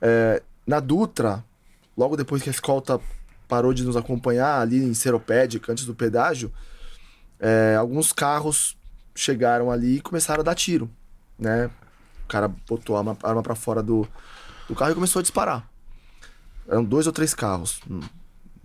é, 0.00 0.42
na 0.66 0.78
Dutra, 0.78 1.44
logo 1.96 2.16
depois 2.16 2.42
que 2.42 2.48
a 2.48 2.52
escolta 2.52 3.00
parou 3.48 3.74
de 3.74 3.82
nos 3.82 3.96
acompanhar 3.96 4.60
ali 4.60 4.76
em 4.76 4.94
Seropédica, 4.94 5.72
antes 5.72 5.84
do 5.84 5.94
pedágio, 5.94 6.52
é, 7.40 7.74
alguns 7.76 8.12
carros 8.12 8.78
chegaram 9.14 9.70
ali 9.70 9.96
e 9.96 10.00
começaram 10.00 10.40
a 10.40 10.44
dar 10.44 10.54
tiro, 10.54 10.90
né? 11.38 11.70
O 12.24 12.28
cara 12.28 12.48
botou 12.48 12.96
a 12.96 13.00
arma, 13.00 13.42
para 13.42 13.54
fora 13.54 13.82
do, 13.82 14.06
do 14.68 14.74
carro 14.74 14.92
e 14.92 14.94
começou 14.94 15.20
a 15.20 15.22
disparar. 15.22 15.68
Eram 16.68 16.84
dois 16.84 17.06
ou 17.06 17.12
três 17.12 17.34
carros. 17.34 17.80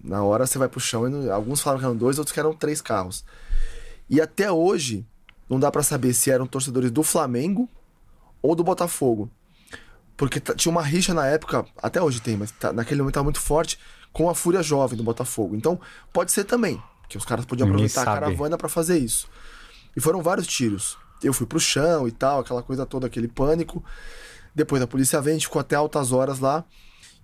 Na 0.03 0.23
hora 0.23 0.45
você 0.45 0.57
vai 0.57 0.67
pro 0.67 0.79
chão 0.79 1.09
e 1.23 1.29
alguns 1.29 1.61
falaram 1.61 1.79
que 1.79 1.85
eram 1.85 1.97
dois, 1.97 2.19
outros 2.19 2.33
que 2.33 2.39
eram 2.39 2.53
três 2.53 2.81
carros. 2.81 3.25
E 4.09 4.21
até 4.21 4.51
hoje 4.51 5.05
não 5.49 5.59
dá 5.59 5.71
para 5.71 5.81
saber 5.81 6.13
se 6.13 6.29
eram 6.29 6.45
torcedores 6.45 6.91
do 6.91 7.01
Flamengo 7.01 7.67
ou 8.41 8.55
do 8.55 8.63
Botafogo. 8.63 9.29
Porque 10.15 10.39
tinha 10.39 10.71
uma 10.71 10.81
rixa 10.81 11.13
na 11.13 11.25
época, 11.25 11.65
até 11.81 12.01
hoje 12.01 12.21
tem, 12.21 12.37
mas 12.37 12.51
tá, 12.51 12.71
naquele 12.71 13.01
momento 13.01 13.13
estava 13.13 13.23
muito 13.25 13.41
forte, 13.41 13.77
com 14.13 14.29
a 14.29 14.35
Fúria 14.35 14.63
Jovem 14.63 14.95
do 14.95 15.03
Botafogo. 15.03 15.55
Então, 15.55 15.79
pode 16.13 16.31
ser 16.31 16.45
também, 16.45 16.81
que 17.09 17.17
os 17.17 17.25
caras 17.25 17.43
podiam 17.43 17.67
aproveitar 17.67 18.03
a 18.03 18.05
caravana 18.05 18.57
para 18.57 18.69
fazer 18.69 18.97
isso. 18.97 19.27
E 19.95 20.01
foram 20.01 20.21
vários 20.21 20.47
tiros. 20.47 20.97
Eu 21.23 21.33
fui 21.33 21.47
pro 21.47 21.59
chão 21.59 22.07
e 22.07 22.11
tal, 22.11 22.39
aquela 22.39 22.61
coisa 22.61 22.85
toda, 22.85 23.07
aquele 23.07 23.27
pânico. 23.27 23.83
Depois 24.53 24.81
a 24.81 24.87
polícia 24.87 25.21
vem, 25.21 25.31
a 25.31 25.33
gente 25.35 25.47
ficou 25.47 25.59
até 25.59 25.75
altas 25.75 26.11
horas 26.11 26.39
lá. 26.39 26.63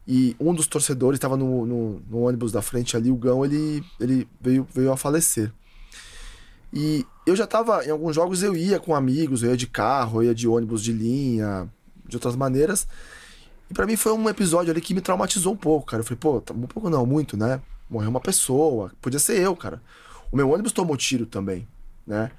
E 0.08 0.36
um 0.40 0.54
dos 0.54 0.68
torcedores 0.68 1.18
estava 1.18 1.38
no, 1.38 1.66
no, 1.66 2.02
no, 2.10 2.22
ônibus 2.22 2.52
da 2.52 2.62
frente 2.62 2.98
ali, 2.98 3.12
o 3.12 3.16
Gão, 3.16 3.46
ele, 3.46 3.84
ele 4.00 4.28
veio, 4.40 4.68
veio 4.74 4.92
a 4.92 4.98
falecer. 4.98 5.52
E 6.74 7.06
eu 7.26 7.36
já 7.36 7.46
tava, 7.46 7.86
em 7.86 7.92
alguns 7.92 8.16
jogos 8.16 8.42
eu 8.42 8.56
ia 8.56 8.80
com 8.80 8.96
amigos, 8.96 9.44
eu 9.44 9.52
ia 9.52 9.58
de 9.58 9.68
carro, 9.68 10.20
eu 10.20 10.28
ia 10.28 10.36
de 10.36 10.48
ônibus 10.48 10.82
de 10.82 10.92
linha, 10.92 11.70
de 12.08 12.16
outras 12.16 12.36
maneiras. 12.36 12.88
E 13.70 13.74
para 13.74 13.86
mim 13.86 13.96
foi 13.96 14.12
um 14.12 14.28
episódio 14.28 14.72
ali 14.72 14.82
que 14.82 14.94
me 14.94 15.02
traumatizou 15.02 15.54
um 15.54 15.58
pouco, 15.58 15.86
cara. 15.86 16.02
Eu 16.02 16.06
falei, 16.06 16.18
pô, 16.20 16.42
tá 16.42 16.54
um 16.54 16.62
pouco 16.62 16.90
não, 16.90 17.06
muito, 17.06 17.38
né? 17.38 17.62
Morreu 17.90 18.10
uma 18.10 18.20
pessoa, 18.20 18.92
podia 19.02 19.20
ser 19.20 19.40
eu, 19.40 19.56
cara. 19.56 19.82
O 20.32 20.36
meu 20.36 20.50
ônibus 20.50 20.72
tomou 20.72 20.98
tiro 20.98 21.26
também, 21.26 21.68
né? 22.08 22.32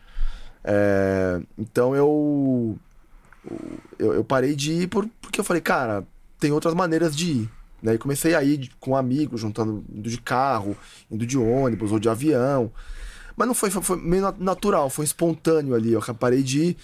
É, 0.64 1.40
então 1.58 1.94
eu, 1.96 2.78
eu, 3.98 4.14
eu 4.14 4.24
parei 4.24 4.54
de 4.54 4.72
ir 4.72 4.86
por, 4.88 5.08
porque 5.20 5.40
eu 5.40 5.44
falei, 5.44 5.60
cara, 5.60 6.06
tem 6.38 6.52
outras 6.52 6.74
maneiras 6.74 7.14
de 7.16 7.32
ir. 7.32 7.50
Né? 7.82 7.94
E 7.94 7.98
comecei 7.98 8.34
a 8.34 8.42
ir 8.42 8.70
com 8.78 8.96
amigos, 8.96 9.40
juntando, 9.40 9.84
indo 9.92 10.08
de 10.08 10.20
carro, 10.20 10.76
indo 11.10 11.26
de 11.26 11.36
ônibus 11.36 11.90
ou 11.90 11.98
de 11.98 12.08
avião. 12.08 12.70
Mas 13.36 13.48
não 13.48 13.54
foi, 13.54 13.70
foi, 13.70 13.82
foi 13.82 13.96
meio 13.96 14.32
natural, 14.38 14.88
foi 14.88 15.04
espontâneo 15.04 15.74
ali. 15.74 15.92
Eu 15.92 16.02
parei 16.14 16.42
de 16.42 16.60
ir 16.60 16.76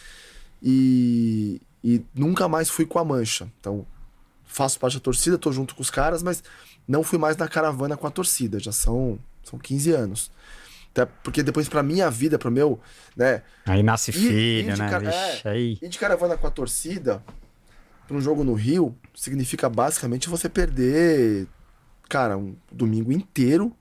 e, 0.62 1.60
e 1.84 2.02
nunca 2.14 2.48
mais 2.48 2.68
fui 2.68 2.84
com 2.84 2.98
a 2.98 3.04
mancha. 3.04 3.48
Então, 3.60 3.86
faço 4.44 4.78
parte 4.80 4.96
da 4.96 5.00
torcida, 5.00 5.38
tô 5.38 5.52
junto 5.52 5.74
com 5.74 5.82
os 5.82 5.90
caras, 5.90 6.22
mas 6.22 6.42
não 6.86 7.04
fui 7.04 7.18
mais 7.18 7.36
na 7.36 7.46
caravana 7.46 7.96
com 7.96 8.06
a 8.06 8.10
torcida. 8.10 8.58
Já 8.58 8.72
são, 8.72 9.18
são 9.44 9.58
15 9.58 9.92
anos. 9.92 10.30
Até 10.98 11.12
porque 11.22 11.42
depois, 11.42 11.68
pra 11.68 11.82
minha 11.82 12.10
vida, 12.10 12.38
pro 12.38 12.50
meu, 12.50 12.80
né? 13.16 13.42
Aí 13.64 13.82
nasce 13.82 14.10
filho, 14.10 14.76
né? 14.76 14.90
É, 15.44 15.48
aí... 15.48 15.78
Ir 15.80 15.88
de 15.88 15.98
caravana 15.98 16.36
com 16.36 16.46
a 16.46 16.50
torcida 16.50 17.22
para 18.06 18.16
um 18.16 18.20
jogo 18.20 18.42
no 18.42 18.54
Rio 18.54 18.96
significa 19.14 19.68
basicamente 19.68 20.28
você 20.28 20.48
perder, 20.48 21.46
cara, 22.08 22.36
um 22.36 22.56
domingo 22.72 23.12
inteiro 23.12 23.76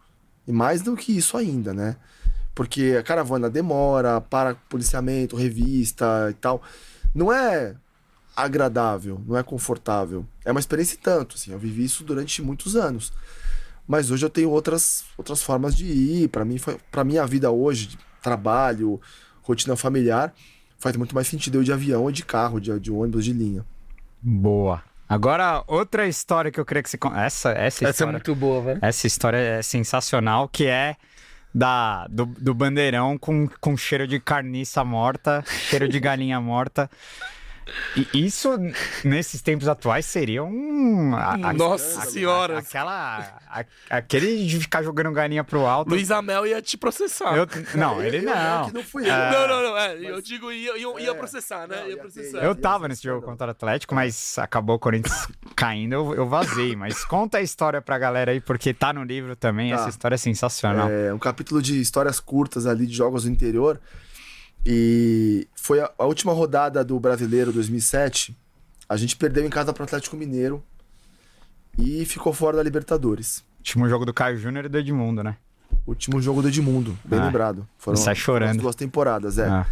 e 0.48 0.52
mais 0.52 0.82
do 0.82 0.96
que 0.96 1.18
isso 1.18 1.38
ainda, 1.38 1.74
né? 1.74 1.96
Porque 2.54 2.96
a 3.00 3.04
caravana 3.04 3.50
demora, 3.50 4.22
para 4.22 4.56
policiamento, 4.56 5.36
revista 5.36 6.28
e 6.30 6.34
tal. 6.34 6.62
Não 7.16 7.32
é 7.32 7.76
agradável, 8.36 9.20
não 9.26 9.38
é 9.38 9.42
confortável. 9.42 10.26
É 10.46 10.52
uma 10.52 10.60
experiência 10.60 10.96
e 10.96 10.98
tanto, 11.00 11.36
assim. 11.36 11.52
Eu 11.52 11.60
vivi 11.60 11.84
isso 11.84 12.04
durante 12.04 12.42
muitos 12.42 12.76
anos. 12.76 13.12
Mas 13.88 14.12
hoje 14.12 14.26
eu 14.26 14.30
tenho 14.30 14.50
outras, 14.50 15.06
outras 15.18 15.42
formas 15.42 15.76
de 15.76 15.86
ir. 15.86 16.28
Para 16.28 16.44
mim, 16.44 16.58
para 16.92 17.04
minha 17.04 17.26
vida 17.26 17.50
hoje, 17.50 17.98
trabalho, 18.22 19.00
rotina 19.42 19.76
familiar, 19.76 20.34
faz 20.78 20.96
muito 20.98 21.16
mais 21.16 21.28
sentido 21.28 21.56
eu 21.56 21.62
ir 21.62 21.66
de 21.66 21.74
avião 21.74 22.04
ou 22.04 22.12
de 22.12 22.24
carro, 22.24 22.60
de, 22.60 22.78
de 22.80 22.92
ônibus 22.92 23.24
de 23.24 23.34
linha. 23.34 23.66
Boa. 24.22 24.84
Agora, 25.08 25.64
outra 25.68 26.06
história 26.06 26.52
que 26.52 26.60
eu 26.60 26.66
queria 26.66 26.84
que 26.84 26.90
você. 26.90 26.98
Essa, 27.16 27.52
essa, 27.52 27.52
essa 27.52 27.90
história, 27.90 28.10
é 28.10 28.12
muito 28.12 28.36
boa, 28.36 28.62
velho. 28.62 28.80
Essa 28.82 29.08
história 29.08 29.38
é 29.38 29.62
sensacional, 29.62 30.50
que 30.50 30.66
é 30.66 30.98
da, 31.54 32.06
do, 32.08 32.26
do 32.26 32.54
bandeirão 32.54 33.18
com, 33.18 33.48
com 33.62 33.78
cheiro 33.78 34.06
de 34.06 34.20
carniça 34.20 34.84
morta, 34.84 35.44
cheiro 35.48 35.88
de 35.88 36.00
galinha 36.00 36.42
morta. 36.42 36.90
E 37.96 38.26
isso, 38.26 38.50
nesses 39.04 39.42
tempos 39.42 39.68
atuais, 39.68 40.06
seria 40.06 40.44
um. 40.44 41.16
A, 41.16 41.54
Nossa 41.54 42.02
a, 42.02 42.06
senhora! 42.06 42.56
A, 42.56 42.60
aquela. 42.60 43.40
aquele 43.90 44.46
de 44.46 44.60
ficar 44.60 44.84
jogando 44.84 45.12
galinha 45.12 45.44
pro 45.44 45.66
alto. 45.66 45.90
Luiz 45.90 46.12
Amel 46.12 46.46
ia 46.46 46.62
te 46.62 46.78
processar. 46.78 47.36
Eu, 47.36 47.48
não, 47.76 48.02
ele 48.02 48.22
não. 48.22 48.70
não 48.70 48.84
fui 48.84 49.08
eu. 49.08 49.14
É... 49.14 49.32
Não, 49.32 49.48
não, 49.48 49.62
não. 49.64 49.78
É, 49.78 50.12
eu 50.12 50.22
digo, 50.22 50.52
ia, 50.52 50.78
ia, 50.78 51.02
ia 51.02 51.16
processar, 51.16 51.68
né? 51.68 51.90
Ia 51.90 51.98
processar. 51.98 52.40
Eu 52.40 52.56
tava 52.56 52.88
nesse 52.88 53.04
jogo 53.04 53.26
contra 53.26 53.48
o 53.48 53.52
Atlético, 53.52 53.96
mas 53.96 54.38
acabou 54.38 54.76
o 54.76 54.80
Corinthians 54.80 55.28
caindo, 55.56 55.94
eu, 55.94 56.16
eu 56.16 56.28
vazei. 56.28 56.76
Mas 56.76 57.04
conta 57.04 57.40
a 57.40 57.42
história 57.42 57.82
pra 57.82 57.98
galera 57.98 58.32
aí, 58.32 58.40
porque 58.40 58.74
tá 58.74 58.94
no 58.94 59.04
livro 59.04 59.36
também. 59.36 59.72
Tá. 59.72 59.76
Essa 59.76 59.90
história 59.90 60.16
é 60.16 60.18
sensacional. 60.18 60.90
É 60.90 61.14
um 61.14 61.20
capítulo 61.20 61.62
de 61.62 61.80
histórias 61.80 62.20
curtas 62.20 62.66
ali 62.66 62.86
de 62.86 62.94
jogos 62.94 63.24
do 63.24 63.30
interior. 63.30 63.80
E 64.70 65.48
foi 65.56 65.80
a, 65.80 65.90
a, 65.98 66.06
última 66.06 66.34
rodada 66.34 66.84
do 66.84 67.00
Brasileiro 67.00 67.54
2007. 67.54 68.36
A 68.90 68.98
gente 68.98 69.16
perdeu 69.16 69.46
em 69.46 69.50
casa 69.50 69.72
para 69.72 69.82
o 69.82 69.86
Atlético 69.86 70.18
Mineiro 70.18 70.62
e 71.78 72.06
ficou 72.06 72.34
fora 72.34 72.58
da 72.58 72.64
Libertadores. 72.64 73.46
Último 73.60 73.88
jogo 73.88 74.06
do 74.06 74.14
Caio 74.14 74.38
Júnior 74.38 74.66
e 74.66 74.70
do 74.70 74.78
Edmundo, 74.78 75.24
né? 75.24 75.38
Último 75.86 76.22
jogo 76.22 76.42
do 76.42 76.50
Edmundo, 76.50 77.00
bem 77.06 77.18
ah, 77.18 77.26
lembrado. 77.28 77.66
Foram, 77.78 77.96
sai 77.96 78.14
chorando. 78.14 78.60
Duas 78.60 78.76
temporadas, 78.76 79.38
é. 79.38 79.48
Ah. 79.48 79.66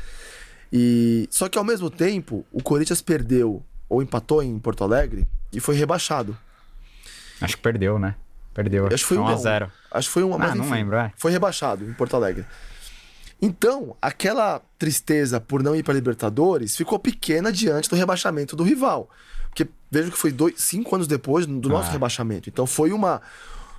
E 0.71 1.27
só 1.29 1.49
que 1.49 1.57
ao 1.57 1.63
mesmo 1.65 1.89
tempo, 1.89 2.45
o 2.49 2.63
Corinthians 2.63 3.01
perdeu 3.01 3.61
ou 3.89 4.01
empatou 4.01 4.41
em 4.41 4.57
Porto 4.59 4.85
Alegre 4.85 5.27
e 5.51 5.59
foi 5.59 5.75
rebaixado. 5.75 6.37
Acho 7.41 7.57
que 7.57 7.61
perdeu, 7.61 7.99
né? 7.99 8.15
Perdeu. 8.53 8.87
Acho 8.87 8.95
que 8.95 9.03
foi 9.03 9.17
1 9.17 9.21
um 9.21 9.27
a 9.27 9.35
0. 9.35 9.71
Acho 9.91 10.07
que 10.07 10.13
foi 10.13 10.23
um, 10.23 10.33
ah, 10.35 10.37
mas, 10.37 10.55
não 10.55 10.69
lembro, 10.69 10.95
é. 10.95 11.11
Foi 11.17 11.33
rebaixado 11.33 11.83
em 11.83 11.93
Porto 11.93 12.15
Alegre. 12.15 12.45
Então, 13.41 13.95
aquela 14.01 14.61
tristeza 14.79 15.39
por 15.39 15.61
não 15.61 15.75
ir 15.75 15.83
para 15.83 15.93
Libertadores 15.93 16.75
ficou 16.75 16.97
pequena 16.97 17.51
diante 17.51 17.89
do 17.89 17.95
rebaixamento 17.95 18.55
do 18.55 18.63
rival. 18.63 19.09
Porque 19.49 19.67
vejo 19.89 20.11
que 20.11 20.17
foi 20.17 20.31
dois, 20.31 20.55
cinco 20.57 20.95
anos 20.95 21.07
depois 21.07 21.45
do 21.45 21.69
nosso 21.69 21.89
ah. 21.89 21.91
rebaixamento. 21.91 22.49
Então 22.49 22.65
foi 22.65 22.91
uma, 22.91 23.21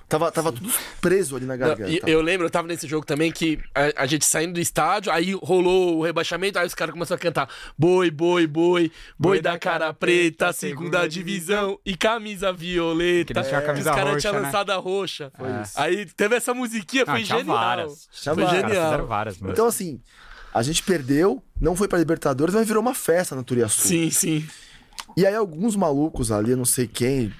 Tava, 0.07 0.31
tava 0.31 0.53
tudo 0.53 0.71
preso 1.01 1.35
ali 1.35 1.45
na 1.45 1.57
garganta. 1.57 1.91
Eu, 1.91 1.99
eu 2.07 2.21
lembro, 2.21 2.45
eu 2.45 2.49
tava 2.49 2.65
nesse 2.65 2.87
jogo 2.87 3.05
também 3.05 3.29
que 3.29 3.59
a, 3.75 4.03
a, 4.03 4.05
gente 4.05 4.25
saindo 4.25 4.53
do 4.53 4.59
estádio, 4.59 5.11
aí 5.11 5.33
rolou 5.33 5.97
o 5.97 6.01
rebaixamento, 6.01 6.57
aí 6.57 6.65
os 6.65 6.73
caras 6.73 6.93
começaram 6.93 7.17
a 7.17 7.21
cantar 7.21 7.49
boi, 7.77 8.09
boi, 8.09 8.47
boi, 8.47 8.89
boi 9.19 9.41
da 9.41 9.59
cara 9.59 9.93
preta, 9.93 10.53
segunda 10.53 11.05
divisão 11.07 11.77
e 11.85 11.97
camisa 11.97 12.53
violeta. 12.53 13.41
É, 13.41 13.61
camisa 13.61 13.89
os 13.89 13.95
caras 13.95 14.21
tinham 14.21 14.35
né? 14.35 14.39
lançado 14.41 14.69
a 14.69 14.77
roxa. 14.77 15.29
É. 15.39 15.63
Aí 15.75 16.05
teve 16.05 16.37
essa 16.37 16.53
musiquinha, 16.53 17.05
foi 17.05 17.25
genial. 17.25 17.57
Várias. 17.57 18.07
Foi 18.11 18.35
várias. 18.35 18.69
genial. 18.69 19.07
Várias, 19.07 19.41
então, 19.41 19.67
assim, 19.67 19.99
a 20.53 20.63
gente 20.63 20.83
perdeu, 20.83 21.43
não 21.59 21.75
foi 21.75 21.89
pra 21.89 21.99
Libertadores, 21.99 22.55
mas 22.55 22.65
virou 22.65 22.81
uma 22.81 22.93
festa 22.93 23.35
na 23.35 23.43
Turiaçu. 23.43 23.85
Sim, 23.85 24.09
sim. 24.09 24.47
E 25.17 25.25
aí 25.25 25.35
alguns 25.35 25.75
malucos 25.75 26.31
ali, 26.31 26.51
eu 26.51 26.57
não 26.57 26.65
sei 26.65 26.87
quem, 26.87 27.33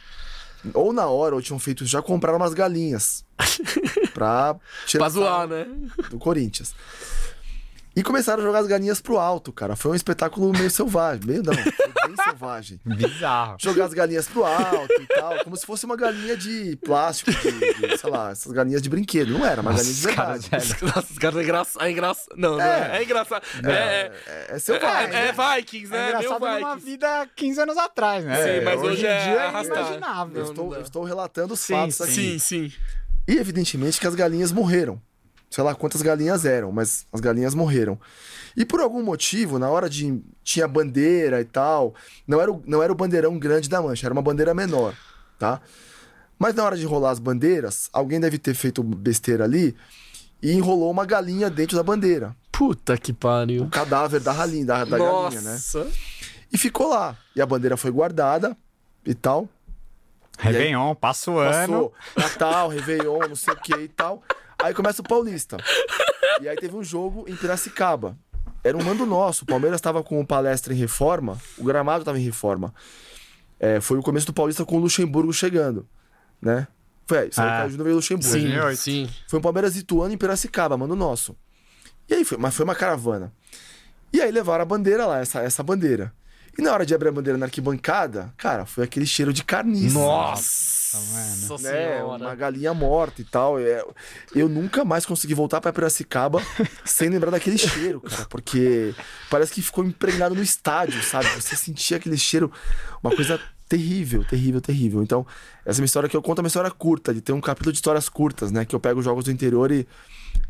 ou 0.73 0.93
na 0.93 1.07
hora, 1.07 1.35
ou 1.35 1.41
tinham 1.41 1.59
feito, 1.59 1.85
já 1.85 2.01
compraram 2.01 2.37
umas 2.37 2.53
galinhas. 2.53 3.25
pra 4.13 4.55
pra 4.91 5.09
zoar, 5.09 5.47
né? 5.47 5.67
Do 6.09 6.17
Corinthians. 6.17 6.73
E 7.97 8.03
começaram 8.03 8.43
a 8.43 8.45
jogar 8.45 8.59
as 8.59 8.67
galinhas 8.67 9.01
pro 9.01 9.17
alto, 9.17 9.51
cara. 9.51 9.75
Foi 9.75 9.89
um 9.89 9.95
espetáculo 9.95 10.51
meio 10.51 10.69
selvagem. 10.69 11.25
Meio 11.25 11.41
não, 11.41 11.51
foi 11.51 11.63
bem 11.63 12.15
selvagem. 12.23 12.79
Bizarro. 12.85 13.57
Jogar 13.59 13.85
as 13.85 13.93
galinhas 13.95 14.27
pro 14.27 14.45
alto 14.45 15.01
e 15.01 15.07
tal. 15.07 15.43
Como 15.43 15.57
se 15.57 15.65
fosse 15.65 15.83
uma 15.83 15.95
galinha 15.95 16.37
de 16.37 16.75
plástico, 16.75 17.31
de, 17.31 17.87
de 17.87 17.97
sei 17.97 18.09
lá, 18.11 18.29
essas 18.29 18.51
galinhas 18.51 18.83
de 18.83 18.89
brinquedo. 18.89 19.33
Não 19.33 19.43
era, 19.43 19.61
uma 19.61 19.73
galinha 19.73 19.95
de 19.95 20.01
verdade. 20.01 20.47
Nossa, 20.83 21.11
os 21.11 21.17
caras 21.17 21.39
é 21.39 21.41
engraçado. 21.41 21.83
É 21.83 21.91
engraçado. 21.91 22.35
Não, 22.37 22.61
é, 22.61 22.79
não 22.79 22.85
é, 22.93 22.99
é 22.99 23.03
engraçado. 23.03 23.43
Não, 23.63 23.71
é, 23.71 24.11
é, 24.27 24.45
é 24.49 24.59
selvagem. 24.59 25.15
É, 25.15 25.27
é, 25.29 25.31
Vikings, 25.31 25.91
né? 25.91 25.97
É 25.97 26.07
engraçado 26.09 26.39
Meu 26.39 26.59
numa 26.59 26.75
vida 26.77 27.27
15 27.35 27.61
anos 27.61 27.77
atrás, 27.77 28.23
né? 28.23 28.35
Sim, 28.35 28.63
mas 28.63 28.79
hoje, 28.79 28.91
hoje 28.91 29.05
é, 29.07 29.51
é 29.55 29.59
inimaginável. 29.59 30.37
Eu 30.37 30.43
estou, 30.51 30.75
eu 30.75 30.81
estou 30.83 31.03
relatando 31.03 31.55
os 31.55 31.59
sim, 31.61 31.73
fatos 31.73 31.95
sim, 31.95 32.03
aqui. 32.03 32.13
Sim, 32.13 32.39
sim. 32.39 32.73
E 33.27 33.37
evidentemente 33.37 33.99
que 33.99 34.05
as 34.05 34.13
galinhas 34.13 34.51
morreram 34.51 35.01
sei 35.49 35.63
lá 35.63 35.73
quantas 35.73 36.01
galinhas 36.01 36.45
eram, 36.45 36.71
mas 36.71 37.05
as 37.11 37.19
galinhas 37.19 37.53
morreram. 37.55 37.99
E 38.55 38.65
por 38.65 38.79
algum 38.79 39.03
motivo, 39.03 39.59
na 39.59 39.69
hora 39.69 39.89
de. 39.89 40.21
tinha 40.43 40.67
bandeira 40.67 41.39
e 41.41 41.45
tal, 41.45 41.93
não 42.27 42.41
era 42.41 42.51
o, 42.51 42.63
não 42.65 42.81
era 42.81 42.91
o 42.91 42.95
bandeirão 42.95 43.37
grande 43.37 43.69
da 43.69 43.81
mancha, 43.81 44.07
era 44.07 44.13
uma 44.13 44.21
bandeira 44.21 44.53
menor, 44.53 44.95
tá? 45.37 45.61
Mas 46.39 46.53
na 46.53 46.63
hora 46.63 46.77
de 46.77 46.85
rolar 46.85 47.11
as 47.11 47.19
bandeiras, 47.19 47.89
alguém 47.91 48.19
deve 48.19 48.37
ter 48.37 48.53
feito 48.53 48.83
besteira 48.83 49.43
ali 49.43 49.75
e 50.41 50.51
enrolou 50.51 50.91
uma 50.91 51.05
galinha 51.05 51.49
dentro 51.49 51.75
da 51.75 51.83
bandeira. 51.83 52.35
Puta 52.51 52.97
que 52.97 53.13
pariu. 53.13 53.63
O 53.63 53.69
cadáver 53.69 54.19
da, 54.19 54.31
ralinha, 54.31 54.65
da, 54.65 54.85
da 54.85 54.97
galinha, 54.97 55.41
né? 55.41 55.57
E 56.51 56.57
ficou 56.57 56.89
lá. 56.89 57.15
E 57.35 57.41
a 57.41 57.45
bandeira 57.45 57.77
foi 57.77 57.91
guardada 57.91 58.55
e 59.05 59.13
tal. 59.13 59.49
Réveillon, 60.37 60.93
passa 60.95 61.31
o 61.31 61.39
ano. 61.39 61.91
Natal, 62.15 62.69
Réveillon, 62.69 63.19
não 63.27 63.35
sei 63.35 63.53
o 63.53 63.57
que 63.57 63.75
e 63.75 63.87
tal. 63.87 64.23
Aí 64.59 64.73
começa 64.73 65.01
o 65.01 65.07
Paulista. 65.07 65.57
E 66.41 66.47
aí 66.47 66.55
teve 66.55 66.75
um 66.75 66.83
jogo 66.83 67.25
em 67.27 67.35
Piracicaba. 67.35 68.17
Era 68.63 68.77
um 68.77 68.83
mando 68.83 69.05
nosso. 69.05 69.43
O 69.43 69.47
Palmeiras 69.47 69.77
estava 69.77 70.03
com 70.03 70.25
palestra 70.25 70.73
em 70.73 70.77
reforma, 70.77 71.37
o 71.57 71.63
gramado 71.63 71.99
estava 71.99 72.19
em 72.19 72.23
reforma. 72.23 72.73
É, 73.59 73.79
foi 73.79 73.97
o 73.97 74.03
começo 74.03 74.25
do 74.25 74.33
Paulista 74.33 74.65
com 74.65 74.77
o 74.77 74.79
Luxemburgo 74.79 75.31
chegando, 75.33 75.87
né? 76.41 76.67
Foi, 77.07 77.31
saiu 77.31 77.49
ah, 77.49 77.67
veio 77.67 77.93
o 77.93 77.95
Luxemburgo. 77.95 78.29
Sim, 78.29 78.75
sim. 78.75 79.09
Foi 79.27 79.39
um 79.39 79.41
Palmeiras 79.41 79.75
Ituano 79.77 80.13
em 80.13 80.17
Piracicaba, 80.17 80.77
mando 80.77 80.95
nosso. 80.95 81.35
E 82.09 82.13
aí 82.13 82.25
foi, 82.25 82.37
mas 82.37 82.53
foi 82.53 82.65
uma 82.65 82.75
caravana. 82.75 83.31
E 84.11 84.21
aí 84.21 84.31
levaram 84.31 84.63
a 84.63 84.65
bandeira 84.65 85.05
lá, 85.05 85.19
essa, 85.19 85.39
essa 85.41 85.63
bandeira. 85.63 86.13
E 86.57 86.61
na 86.61 86.73
hora 86.73 86.85
de 86.85 86.93
abrir 86.93 87.09
a 87.09 87.11
bandeira 87.11 87.37
na 87.37 87.45
arquibancada, 87.45 88.33
cara, 88.35 88.65
foi 88.65 88.83
aquele 88.83 89.05
cheiro 89.05 89.31
de 89.31 89.43
carniça. 89.43 89.97
Nossa! 89.97 90.76
Nossa 91.47 91.71
né? 91.71 92.03
Uma 92.03 92.35
galinha 92.35 92.73
morta 92.73 93.21
e 93.21 93.25
tal. 93.25 93.59
É, 93.59 93.83
eu 94.35 94.47
nunca 94.47 94.85
mais 94.85 95.05
consegui 95.05 95.33
voltar 95.33 95.59
pra 95.59 95.73
Piracicaba 95.73 96.41
sem 96.85 97.09
lembrar 97.09 97.31
daquele 97.31 97.57
cheiro, 97.57 98.01
cara. 98.01 98.25
Porque 98.29 98.93
parece 99.29 99.53
que 99.53 99.61
ficou 99.61 99.83
impregnado 99.83 100.35
no 100.35 100.41
estádio, 100.41 101.01
sabe? 101.03 101.27
Você 101.29 101.55
sentia 101.55 101.97
aquele 101.97 102.17
cheiro, 102.17 102.51
uma 103.03 103.13
coisa 103.15 103.39
terrível, 103.67 104.23
terrível, 104.23 104.61
terrível. 104.61 105.03
Então, 105.03 105.25
essa 105.65 105.79
é 105.79 105.81
uma 105.81 105.85
história 105.85 106.07
que 106.07 106.15
eu 106.15 106.21
conto, 106.21 106.39
é 106.39 106.41
uma 106.41 106.47
história 106.47 106.71
curta, 106.71 107.13
de 107.13 107.21
ter 107.21 107.33
um 107.33 107.41
capítulo 107.41 107.71
de 107.71 107.77
histórias 107.77 108.07
curtas, 108.09 108.51
né? 108.51 108.65
Que 108.65 108.75
eu 108.75 108.79
pego 108.79 109.01
jogos 109.01 109.25
do 109.25 109.31
interior 109.31 109.71
e 109.71 109.87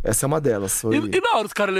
essa 0.03 0.25
é 0.25 0.27
uma 0.27 0.39
delas. 0.39 0.79
Foi... 0.79 0.95
E, 0.95 0.99
e, 0.99 1.21
na 1.21 1.37
hora 1.37 1.47
os 1.47 1.53
caras, 1.53 1.75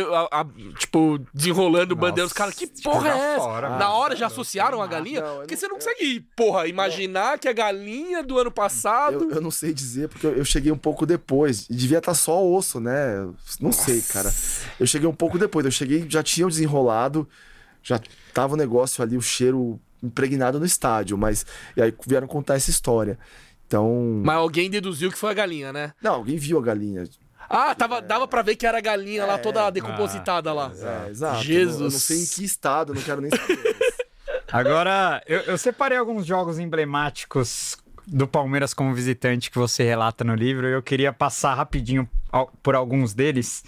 tipo, 0.80 1.20
desenrolando 1.34 1.94
o 1.94 1.96
bandeira, 1.96 2.26
os 2.26 2.34
caras, 2.34 2.56
que 2.56 2.68
porra 2.82 3.10
é 3.10 3.34
essa? 3.34 3.44
Fora, 3.44 3.78
na 3.78 3.92
hora 3.92 4.16
já 4.16 4.28
associaram 4.28 4.82
a 4.82 4.88
galinha? 4.88 5.22
Não, 5.22 5.38
porque 5.38 5.54
não, 5.54 5.60
você 5.60 5.68
não 5.68 5.76
consegue, 5.76 6.26
porra, 6.36 6.68
imaginar 6.68 7.32
não. 7.32 7.38
que 7.38 7.48
a 7.48 7.54
galinha 7.54 8.24
do 8.24 8.38
ano 8.38 8.52
passado. 8.52 9.26
Eu, 9.26 9.36
eu, 9.36 9.42
não 9.42 9.52
sei 9.52 9.74
dizer, 9.74 10.10
porque 10.10 10.26
eu, 10.26 10.44
cheguei 10.44 10.72
um 10.72 10.78
pouco 10.78 11.06
depois. 11.06 11.68
Devia 11.70 12.00
estar 12.00 12.12
tá 12.12 12.16
só 12.16 12.44
osso, 12.44 12.80
né? 12.80 13.18
Não 13.62 13.70
Nossa. 13.70 13.84
sei, 13.84 14.02
cara. 14.02 14.34
Eu 14.80 14.88
cheguei 14.88 15.08
um 15.08 15.16
pouco 15.16 15.38
depois. 15.38 15.66
Eu 15.66 15.72
cheguei, 15.72 16.06
já 16.10 16.24
tinha 16.24 16.48
desenrolado, 16.48 17.28
já 17.84 18.02
tava 18.34 18.56
o 18.56 18.58
negócio 18.58 19.04
ali, 19.04 19.16
o 19.16 19.22
cheiro 19.22 19.80
impregnado 20.02 20.60
no 20.60 20.66
estádio, 20.66 21.18
mas. 21.18 21.46
E 21.76 21.82
aí 21.82 21.94
vieram 22.06 22.28
contar 22.28 22.56
essa 22.56 22.70
história. 22.70 23.18
Então. 23.66 24.22
Mas 24.24 24.38
alguém 24.38 24.70
deduziu 24.70 25.12
que 25.12 25.18
foi 25.18 25.32
a 25.32 25.34
galinha, 25.34 25.74
né? 25.74 25.94
Não, 26.02 26.16
alguém 26.16 26.38
viu 26.38 26.58
a 26.58 26.62
galinha. 26.62 27.04
Ah, 27.50 27.74
tava, 27.76 27.98
é. 27.98 28.02
dava 28.02 28.28
pra 28.28 28.42
ver 28.42 28.56
que 28.56 28.66
era 28.66 28.78
a 28.78 28.82
galinha 28.82 29.24
é, 29.24 29.26
lá 29.26 29.38
toda 29.38 29.70
decompositada 29.70 30.50
ah, 30.50 30.54
lá. 30.54 30.72
É, 30.76 31.10
exato. 31.10 31.44
Jesus. 31.44 31.76
Eu, 31.76 31.86
eu, 31.86 31.92
não 31.92 32.00
sei 32.00 32.24
em 32.24 32.26
que 32.26 32.44
estado, 32.44 32.94
não 32.94 33.02
quero 33.02 33.22
nem 33.22 33.30
saber. 33.30 33.78
Agora, 34.52 35.22
eu, 35.28 35.40
eu 35.42 35.58
separei 35.58 35.98
alguns 35.98 36.26
jogos 36.26 36.58
emblemáticos 36.60 37.78
do 38.06 38.26
Palmeiras 38.26 38.74
como 38.74 38.94
visitante 38.94 39.52
que 39.52 39.58
você 39.58 39.84
relata 39.84 40.24
no 40.24 40.34
livro. 40.34 40.68
Eu 40.68 40.82
queria 40.82 41.12
passar 41.12 41.54
rapidinho 41.54 42.10
por 42.64 42.76
alguns 42.76 43.14
deles, 43.14 43.64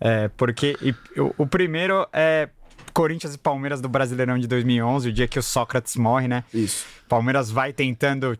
é, 0.00 0.28
porque 0.36 0.76
e, 0.82 1.20
o, 1.20 1.34
o, 1.38 1.46
primeiro 1.46 2.06
é 2.12 2.48
Corinthians 2.96 3.34
e 3.34 3.38
Palmeiras 3.38 3.82
do 3.82 3.90
Brasileirão 3.90 4.38
de 4.38 4.46
2011, 4.46 5.10
o 5.10 5.12
dia 5.12 5.28
que 5.28 5.38
o 5.38 5.42
Sócrates 5.42 5.96
morre, 5.96 6.26
né? 6.26 6.42
Isso. 6.54 6.86
Palmeiras 7.06 7.50
vai 7.50 7.70
tentando 7.70 8.38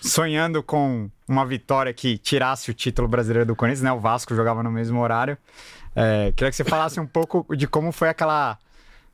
sonhando 0.00 0.62
com 0.62 1.10
uma 1.28 1.44
vitória 1.44 1.92
que 1.92 2.16
tirasse 2.16 2.70
o 2.70 2.74
título 2.74 3.06
brasileiro 3.06 3.46
do 3.46 3.54
Corinthians, 3.54 3.82
né? 3.82 3.92
O 3.92 4.00
Vasco 4.00 4.34
jogava 4.34 4.62
no 4.62 4.70
mesmo 4.70 4.98
horário. 5.02 5.36
É, 5.94 6.32
queria 6.34 6.48
que 6.48 6.56
você 6.56 6.64
falasse 6.64 6.98
um 6.98 7.06
pouco 7.06 7.54
de 7.54 7.66
como 7.66 7.92
foi 7.92 8.08
aquela. 8.08 8.58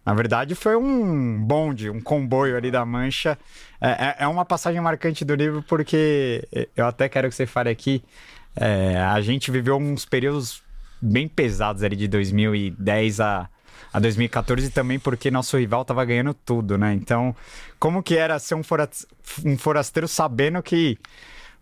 Na 0.04 0.14
verdade, 0.14 0.54
foi 0.54 0.76
um 0.76 1.36
bonde, 1.42 1.90
um 1.90 2.00
comboio 2.00 2.56
ali 2.56 2.70
da 2.70 2.86
Mancha. 2.86 3.36
É, 3.80 3.90
é, 3.90 4.16
é 4.20 4.28
uma 4.28 4.44
passagem 4.44 4.80
marcante 4.80 5.24
do 5.24 5.34
livro, 5.34 5.64
porque 5.64 6.46
eu 6.76 6.86
até 6.86 7.08
quero 7.08 7.28
que 7.28 7.34
você 7.34 7.44
fale 7.44 7.70
aqui. 7.70 8.04
É, 8.54 9.00
a 9.00 9.20
gente 9.20 9.50
viveu 9.50 9.78
uns 9.78 10.04
períodos 10.04 10.62
bem 11.02 11.26
pesados 11.26 11.82
ali 11.82 11.96
de 11.96 12.06
2010 12.06 13.18
a 13.18 13.50
a 13.92 13.98
2014 13.98 14.70
também 14.70 14.98
porque 14.98 15.30
nosso 15.30 15.56
rival 15.56 15.82
estava 15.82 16.04
ganhando 16.04 16.34
tudo, 16.34 16.76
né? 16.76 16.94
Então, 16.94 17.34
como 17.78 18.02
que 18.02 18.16
era 18.16 18.38
ser 18.38 18.54
um, 18.54 18.62
um 19.44 19.58
forasteiro 19.58 20.08
sabendo 20.08 20.62
que 20.62 20.98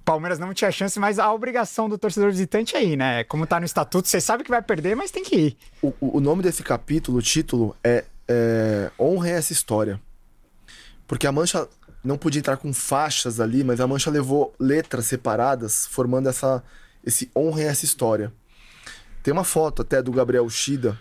Palmeiras 0.05 0.39
não 0.39 0.53
tinha 0.53 0.71
chance, 0.71 1.01
mas 1.01 1.19
a 1.19 1.33
obrigação 1.33 1.89
do 1.89 1.97
torcedor 1.97 2.31
visitante 2.31 2.77
é 2.77 2.85
ir, 2.85 2.97
né? 2.97 3.25
Como 3.25 3.47
tá 3.47 3.59
no 3.59 3.65
estatuto, 3.65 4.07
você 4.07 4.21
sabe 4.21 4.45
que 4.45 4.51
vai 4.51 4.61
perder, 4.61 4.95
mas 4.95 5.11
tem 5.11 5.25
que 5.25 5.37
ir. 5.37 5.57
O, 5.81 5.95
o 6.01 6.21
nome 6.21 6.43
desse 6.43 6.63
capítulo, 6.63 7.19
o 7.19 7.23
título, 7.23 7.75
é, 7.83 8.05
é 8.29 8.91
Honre 9.01 9.31
essa 9.31 9.53
história. 9.53 9.99
Porque 11.07 11.27
a 11.27 11.33
Mancha 11.33 11.67
não 12.05 12.19
podia 12.19 12.39
entrar 12.39 12.59
com 12.59 12.73
faixas 12.73 13.41
ali, 13.41 13.65
mas 13.65 13.81
a 13.81 13.87
Mancha 13.87 14.11
levou 14.11 14.55
letras 14.61 15.07
separadas, 15.07 15.87
formando 15.87 16.29
essa, 16.29 16.63
esse 17.05 17.31
Honre 17.35 17.63
essa 17.63 17.87
história. 17.87 18.31
Tem 19.23 19.33
uma 19.33 19.45
foto 19.45 19.81
até 19.81 20.03
do 20.03 20.13
Gabriel 20.13 20.49
Shida, 20.51 20.99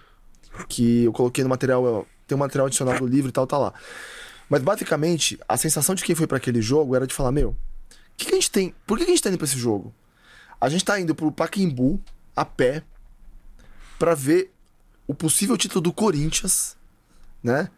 que 0.67 1.03
eu 1.03 1.13
coloquei 1.13 1.43
no 1.43 1.49
material, 1.49 2.07
tem 2.27 2.35
um 2.35 2.39
material 2.39 2.67
adicional 2.67 2.97
do 2.97 3.07
livro 3.07 3.29
e 3.29 3.31
tal, 3.31 3.47
tá 3.47 3.57
lá. 3.57 3.73
Mas 4.49 4.61
basicamente, 4.61 5.39
a 5.47 5.57
sensação 5.57 5.95
de 5.95 6.03
quem 6.03 6.15
foi 6.15 6.27
para 6.27 6.37
aquele 6.37 6.61
jogo 6.61 6.95
era 6.95 7.07
de 7.07 7.13
falar: 7.13 7.31
meu, 7.31 7.55
que, 8.17 8.25
que 8.25 8.31
a 8.31 8.35
gente 8.35 8.51
tem? 8.51 8.73
Por 8.85 8.97
que, 8.97 9.05
que 9.05 9.11
a 9.11 9.13
gente 9.15 9.23
tá 9.23 9.29
indo 9.29 9.37
pra 9.37 9.45
esse 9.45 9.57
jogo? 9.57 9.93
A 10.59 10.69
gente 10.69 10.85
tá 10.85 10.99
indo 10.99 11.13
pro 11.13 11.31
Paquimbu 11.31 12.01
a 12.35 12.45
pé 12.45 12.83
para 13.99 14.15
ver 14.15 14.51
o 15.07 15.13
possível 15.13 15.57
título 15.57 15.81
do 15.81 15.93
Corinthians, 15.93 16.77
né? 17.41 17.69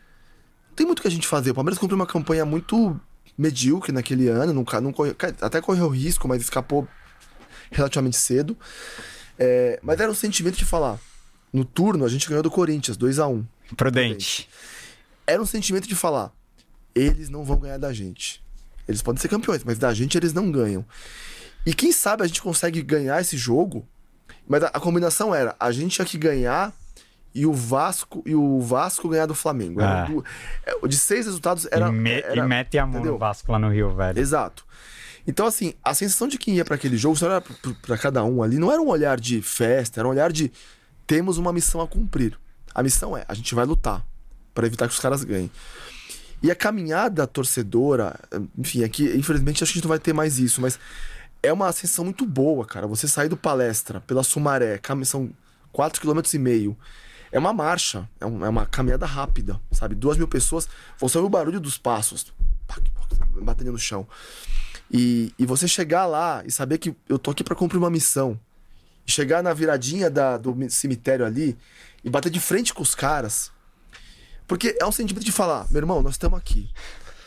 Não 0.69 0.75
tem 0.75 0.85
muito 0.85 0.99
o 0.99 1.01
que 1.01 1.07
a 1.07 1.11
gente 1.11 1.27
fazer. 1.27 1.51
O 1.51 1.55
Palmeiras 1.55 1.79
cumpriu 1.79 1.97
uma 1.97 2.05
campanha 2.05 2.45
muito 2.45 2.99
medíocre 3.37 3.91
naquele 3.91 4.27
ano, 4.27 4.53
nunca, 4.53 4.79
não 4.79 4.93
até 5.41 5.61
correu 5.61 5.89
risco, 5.89 6.27
mas 6.27 6.41
escapou 6.41 6.87
relativamente 7.71 8.17
cedo. 8.17 8.57
É, 9.37 9.79
mas 9.81 9.99
era 9.99 10.11
um 10.11 10.15
sentimento 10.15 10.57
de 10.57 10.65
falar: 10.65 10.99
no 11.55 11.63
turno, 11.63 12.03
a 12.03 12.09
gente 12.09 12.27
ganhou 12.27 12.43
do 12.43 12.51
Corinthians, 12.51 12.97
2 12.97 13.19
a 13.19 13.27
1 13.27 13.33
um. 13.33 13.45
Prudente. 13.75 14.49
Era 15.25 15.41
um 15.41 15.45
sentimento 15.45 15.87
de 15.87 15.95
falar: 15.95 16.31
eles 16.93 17.29
não 17.29 17.43
vão 17.43 17.57
ganhar 17.57 17.77
da 17.77 17.93
gente. 17.93 18.43
Eles 18.87 19.01
podem 19.01 19.21
ser 19.21 19.29
campeões, 19.29 19.63
mas 19.63 19.79
da 19.79 19.93
gente 19.93 20.17
eles 20.17 20.33
não 20.33 20.51
ganham. 20.51 20.85
E 21.65 21.73
quem 21.73 21.91
sabe 21.91 22.23
a 22.23 22.27
gente 22.27 22.41
consegue 22.41 22.81
ganhar 22.81 23.19
esse 23.19 23.37
jogo. 23.37 23.87
Mas 24.47 24.63
a, 24.63 24.67
a 24.67 24.79
combinação 24.79 25.33
era: 25.33 25.55
a 25.59 25.71
gente 25.71 25.95
tinha 25.95 26.05
que 26.05 26.17
ganhar 26.17 26.73
e 27.33 27.45
o 27.45 27.53
Vasco 27.53 28.21
e 28.25 28.35
o 28.35 28.59
Vasco 28.59 29.09
ganhar 29.09 29.25
do 29.25 29.33
Flamengo. 29.33 29.81
Ah. 29.81 30.03
Do, 30.03 30.23
é, 30.65 30.87
de 30.87 30.97
seis 30.97 31.25
resultados 31.25 31.67
era. 31.71 31.87
E, 31.87 31.91
me, 31.91 32.11
era, 32.11 32.35
e 32.37 32.41
mete 32.41 32.77
a 32.77 32.85
mão 32.85 32.95
entendeu? 32.95 33.13
no 33.13 33.17
Vasco 33.17 33.51
lá 33.51 33.57
no 33.57 33.69
Rio, 33.69 33.95
velho. 33.95 34.19
Exato. 34.19 34.65
Então, 35.27 35.47
assim, 35.47 35.73
a 35.83 35.93
sensação 35.93 36.27
de 36.27 36.37
quem 36.37 36.55
ia 36.55 36.63
para 36.63 36.75
aquele 36.75 36.97
jogo, 36.97 37.15
só 37.15 37.25
era 37.25 37.41
para 37.81 37.97
cada 37.97 38.23
um 38.23 38.43
ali, 38.43 38.59
não 38.59 38.71
era 38.71 38.79
um 38.79 38.87
olhar 38.87 39.19
de 39.19 39.41
festa, 39.41 39.99
era 39.99 40.07
um 40.07 40.11
olhar 40.11 40.31
de 40.31 40.51
temos 41.07 41.37
uma 41.37 41.53
missão 41.53 41.81
a 41.81 41.87
cumprir. 41.87 42.37
A 42.73 42.83
missão 42.83 43.15
é: 43.15 43.25
a 43.27 43.33
gente 43.33 43.53
vai 43.55 43.65
lutar 43.65 44.05
para 44.53 44.67
evitar 44.67 44.87
que 44.87 44.93
os 44.93 44.99
caras 44.99 45.23
ganhem. 45.23 45.51
E 46.41 46.51
a 46.51 46.55
caminhada 46.55 47.25
torcedora, 47.25 48.19
enfim, 48.57 48.83
aqui, 48.83 49.05
infelizmente, 49.15 49.63
acho 49.63 49.73
que 49.73 49.77
a 49.77 49.79
gente 49.79 49.85
não 49.85 49.89
vai 49.89 49.99
ter 49.99 50.13
mais 50.13 50.37
isso, 50.37 50.61
mas 50.61 50.77
é 51.41 51.51
uma 51.51 51.71
sensação 51.71 52.05
muito 52.05 52.25
boa, 52.25 52.65
cara. 52.65 52.87
Você 52.87 53.07
sair 53.07 53.29
do 53.29 53.37
palestra 53.37 54.01
pela 54.01 54.23
Sumaré, 54.23 54.79
são 55.05 55.31
4,5 55.73 56.73
km. 56.73 56.75
É 57.31 57.39
uma 57.39 57.53
marcha, 57.53 58.07
é, 58.19 58.23
é, 58.23 58.27
uma 58.27 58.65
caminhada 58.65 59.05
rápida, 59.05 59.59
sabe? 59.71 59.95
Duas 59.95 60.17
mil 60.17 60.27
pessoas, 60.27 60.67
você 60.97 61.17
ouve 61.17 61.27
o 61.27 61.29
barulho 61.29 61.59
dos 61.59 61.77
passos, 61.77 62.33
batendo 63.41 63.71
no 63.71 63.79
chão. 63.79 64.07
E, 64.91 65.33
e 65.37 65.45
você 65.45 65.67
chegar 65.67 66.05
lá 66.05 66.43
e 66.45 66.51
saber 66.51 66.77
que 66.77 66.95
eu 67.09 67.17
tô 67.17 67.31
aqui 67.31 67.43
para 67.43 67.55
cumprir 67.55 67.77
uma 67.77 67.89
missão 67.89 68.39
chegar 69.05 69.43
na 69.43 69.53
viradinha 69.53 70.09
da, 70.09 70.37
do 70.37 70.55
cemitério 70.69 71.25
ali 71.25 71.57
e 72.03 72.09
bater 72.09 72.29
de 72.29 72.39
frente 72.39 72.73
com 72.73 72.81
os 72.81 72.95
caras. 72.95 73.51
Porque 74.47 74.77
é 74.79 74.85
um 74.85 74.91
sentimento 74.91 75.25
de 75.25 75.31
falar, 75.31 75.67
meu 75.71 75.79
irmão, 75.79 76.01
nós 76.01 76.13
estamos 76.13 76.37
aqui. 76.37 76.69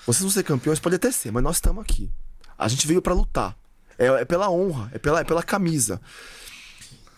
Vocês 0.06 0.22
vão 0.22 0.30
ser 0.30 0.42
campeões, 0.42 0.78
pode 0.78 0.96
até 0.96 1.10
ser, 1.10 1.30
mas 1.30 1.42
nós 1.42 1.56
estamos 1.56 1.82
aqui. 1.82 2.10
A 2.56 2.68
gente 2.68 2.86
veio 2.86 3.02
para 3.02 3.12
lutar. 3.12 3.56
É, 3.98 4.06
é, 4.06 4.24
pela 4.24 4.48
honra, 4.48 4.90
é 4.94 4.98
pela, 4.98 5.20
é 5.20 5.24
pela 5.24 5.42
camisa. 5.42 6.00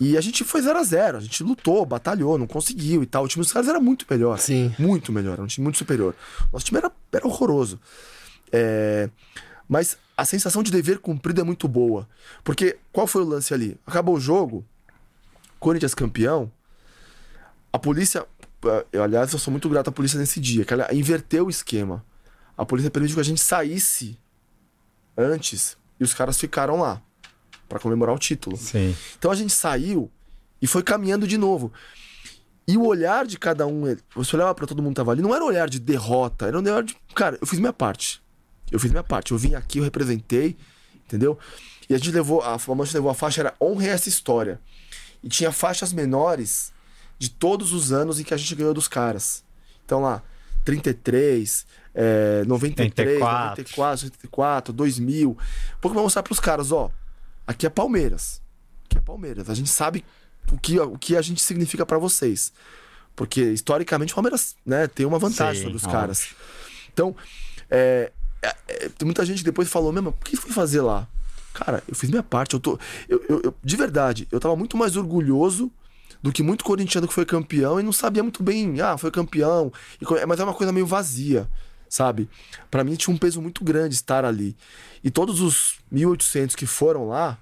E 0.00 0.16
a 0.16 0.20
gente 0.20 0.42
foi 0.44 0.62
0 0.62 0.78
a 0.78 0.82
0 0.82 1.18
A 1.18 1.20
gente 1.20 1.42
lutou, 1.42 1.84
batalhou, 1.84 2.38
não 2.38 2.46
conseguiu 2.46 3.02
e 3.02 3.06
tal. 3.06 3.24
O 3.24 3.28
time 3.28 3.44
dos 3.44 3.52
caras 3.52 3.68
era 3.68 3.78
muito 3.78 4.06
melhor. 4.08 4.38
Sim. 4.38 4.74
Muito 4.78 5.12
melhor, 5.12 5.34
era 5.34 5.42
um 5.42 5.46
time 5.46 5.62
muito 5.62 5.76
superior. 5.76 6.14
Nosso 6.50 6.64
time 6.64 6.78
era, 6.78 6.90
era 7.12 7.26
horroroso. 7.26 7.78
É... 8.50 9.10
Mas 9.68 9.98
a 10.20 10.24
sensação 10.26 10.62
de 10.62 10.70
dever 10.70 10.98
cumprido 10.98 11.40
é 11.40 11.44
muito 11.44 11.66
boa. 11.66 12.06
Porque 12.44 12.76
qual 12.92 13.06
foi 13.06 13.22
o 13.22 13.24
lance 13.24 13.54
ali? 13.54 13.80
Acabou 13.86 14.16
o 14.16 14.20
jogo, 14.20 14.62
Corinthians 15.58 15.94
campeão, 15.94 16.52
a 17.72 17.78
polícia. 17.78 18.26
Eh, 18.66 18.86
eu, 18.92 19.02
aliás, 19.02 19.32
eu 19.32 19.38
sou 19.38 19.50
muito 19.50 19.66
grato 19.70 19.88
à 19.88 19.92
polícia 19.92 20.20
nesse 20.20 20.38
dia, 20.38 20.62
que 20.62 20.74
ela 20.74 20.94
inverteu 20.94 21.46
o 21.46 21.50
esquema. 21.50 22.04
A 22.54 22.66
polícia 22.66 22.90
permitiu 22.90 23.14
que 23.14 23.20
a 23.22 23.24
gente 23.24 23.40
saísse 23.40 24.18
antes 25.16 25.78
e 25.98 26.04
os 26.04 26.12
caras 26.12 26.38
ficaram 26.38 26.78
lá 26.78 27.00
para 27.66 27.78
comemorar 27.78 28.14
o 28.14 28.18
título. 28.18 28.58
Sim. 28.58 28.94
Então 29.18 29.30
a 29.30 29.34
gente 29.34 29.54
saiu 29.54 30.10
e 30.60 30.66
foi 30.66 30.82
caminhando 30.82 31.26
de 31.26 31.38
novo. 31.38 31.72
E 32.68 32.76
o 32.76 32.84
olhar 32.84 33.26
de 33.26 33.38
cada 33.38 33.66
um, 33.66 33.96
você 34.14 34.36
olhava 34.36 34.54
para 34.54 34.66
todo 34.66 34.82
mundo 34.82 34.92
que 34.92 34.96
tava 34.96 35.12
ali, 35.12 35.22
não 35.22 35.34
era 35.34 35.42
um 35.42 35.48
olhar 35.48 35.70
de 35.70 35.80
derrota, 35.80 36.46
era 36.46 36.58
um 36.58 36.60
olhar 36.60 36.82
de, 36.82 36.94
cara, 37.14 37.38
eu 37.40 37.46
fiz 37.46 37.58
minha 37.58 37.72
parte. 37.72 38.22
Eu 38.70 38.78
fiz 38.78 38.90
minha 38.90 39.02
parte. 39.02 39.32
Eu 39.32 39.38
vim 39.38 39.54
aqui, 39.54 39.78
eu 39.78 39.84
representei, 39.84 40.56
entendeu? 41.06 41.38
E 41.88 41.94
a 41.94 41.98
gente 41.98 42.12
levou, 42.12 42.40
a 42.40 42.58
Flamante 42.58 42.94
levou 42.94 43.10
a 43.10 43.14
faixa, 43.14 43.40
era 43.40 43.54
honre 43.60 43.88
essa 43.88 44.08
história. 44.08 44.60
E 45.22 45.28
tinha 45.28 45.50
faixas 45.50 45.92
menores 45.92 46.72
de 47.18 47.28
todos 47.28 47.72
os 47.72 47.92
anos 47.92 48.18
em 48.20 48.24
que 48.24 48.32
a 48.32 48.36
gente 48.36 48.54
ganhou 48.54 48.72
dos 48.72 48.88
caras. 48.88 49.44
Então 49.84 50.00
lá, 50.00 50.22
33, 50.64 51.66
é, 51.94 52.44
93, 52.46 53.18
94. 53.18 53.62
94, 53.62 54.06
94, 54.06 54.72
2000. 54.72 55.38
Pouco 55.80 55.94
vai 55.94 56.02
mostrar 56.02 56.22
pros 56.22 56.40
caras, 56.40 56.70
ó. 56.72 56.90
Aqui 57.46 57.66
é 57.66 57.70
Palmeiras. 57.70 58.40
Aqui 58.86 58.98
é 58.98 59.00
Palmeiras. 59.00 59.50
A 59.50 59.54
gente 59.54 59.68
sabe 59.68 60.04
o 60.52 60.58
que, 60.58 60.78
o 60.78 60.96
que 60.96 61.16
a 61.16 61.22
gente 61.22 61.42
significa 61.42 61.84
para 61.84 61.98
vocês. 61.98 62.52
Porque, 63.16 63.42
historicamente, 63.50 64.12
o 64.12 64.14
Palmeiras 64.14 64.56
né, 64.64 64.86
tem 64.86 65.04
uma 65.04 65.18
vantagem 65.18 65.56
Sim, 65.56 65.62
sobre 65.64 65.76
os 65.76 65.84
ó. 65.84 65.90
caras. 65.90 66.28
Então, 66.92 67.14
é, 67.68 68.12
é, 68.42 68.56
é, 68.68 69.04
muita 69.04 69.24
gente 69.24 69.44
depois 69.44 69.68
falou 69.68 69.92
mesmo, 69.92 70.10
o 70.10 70.12
que 70.12 70.36
fui 70.36 70.52
fazer 70.52 70.80
lá? 70.80 71.06
Cara, 71.52 71.82
eu 71.86 71.94
fiz 71.94 72.08
minha 72.08 72.22
parte. 72.22 72.54
Eu 72.54 72.60
tô. 72.60 72.78
Eu, 73.08 73.22
eu, 73.28 73.40
eu, 73.44 73.54
de 73.62 73.76
verdade, 73.76 74.28
eu 74.30 74.40
tava 74.40 74.56
muito 74.56 74.76
mais 74.76 74.96
orgulhoso 74.96 75.70
do 76.22 76.32
que 76.32 76.42
muito 76.42 76.64
corintiano 76.64 77.08
que 77.08 77.14
foi 77.14 77.24
campeão 77.24 77.80
e 77.80 77.82
não 77.82 77.92
sabia 77.92 78.22
muito 78.22 78.42
bem, 78.42 78.80
ah, 78.80 78.96
foi 78.96 79.10
campeão. 79.10 79.72
E, 80.00 80.26
mas 80.26 80.38
é 80.38 80.44
uma 80.44 80.54
coisa 80.54 80.72
meio 80.72 80.86
vazia. 80.86 81.48
sabe? 81.88 82.28
Para 82.70 82.84
mim 82.84 82.94
tinha 82.94 83.14
um 83.14 83.18
peso 83.18 83.42
muito 83.42 83.64
grande 83.64 83.94
estar 83.94 84.24
ali. 84.24 84.56
E 85.02 85.10
todos 85.10 85.40
os 85.40 85.78
1.800 85.92 86.54
que 86.54 86.66
foram 86.66 87.08
lá 87.08 87.38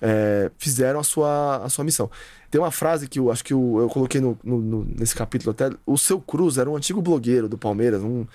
é, 0.00 0.50
fizeram 0.58 1.00
a 1.00 1.04
sua, 1.04 1.64
a 1.64 1.68
sua 1.68 1.84
missão. 1.84 2.10
Tem 2.50 2.60
uma 2.60 2.70
frase 2.70 3.08
que 3.08 3.18
eu 3.18 3.30
acho 3.30 3.42
que 3.44 3.54
eu, 3.54 3.78
eu 3.80 3.88
coloquei 3.88 4.20
no, 4.20 4.38
no, 4.44 4.60
no, 4.60 4.84
nesse 4.84 5.14
capítulo 5.14 5.52
até. 5.52 5.70
O 5.86 5.96
seu 5.96 6.20
Cruz 6.20 6.58
era 6.58 6.68
um 6.68 6.76
antigo 6.76 7.00
blogueiro 7.00 7.48
do 7.48 7.56
Palmeiras, 7.56 8.02
um, 8.02 8.26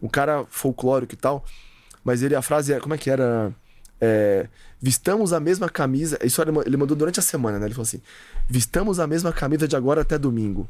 um 0.00 0.08
cara 0.08 0.44
folclórico 0.48 1.14
e 1.14 1.16
tal. 1.16 1.44
Mas 2.04 2.22
ele, 2.22 2.34
a 2.34 2.42
frase 2.42 2.72
é. 2.72 2.80
Como 2.80 2.94
é 2.94 2.98
que 2.98 3.10
era? 3.10 3.52
É, 4.00 4.48
vistamos 4.80 5.32
a 5.32 5.40
mesma 5.40 5.68
camisa. 5.68 6.18
Isso 6.22 6.40
ele 6.42 6.76
mandou 6.76 6.96
durante 6.96 7.18
a 7.18 7.22
semana, 7.22 7.58
né? 7.58 7.66
Ele 7.66 7.74
falou 7.74 7.86
assim: 7.86 8.00
Vistamos 8.48 9.00
a 9.00 9.06
mesma 9.06 9.32
camisa 9.32 9.66
de 9.66 9.76
agora 9.76 10.02
até 10.02 10.18
domingo. 10.18 10.68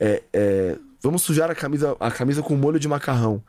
É, 0.00 0.22
é, 0.32 0.78
vamos 1.02 1.22
sujar 1.22 1.50
a 1.50 1.54
camisa, 1.54 1.96
a 2.00 2.10
camisa 2.10 2.42
com 2.42 2.56
molho 2.56 2.78
de 2.78 2.88
macarrão. 2.88 3.42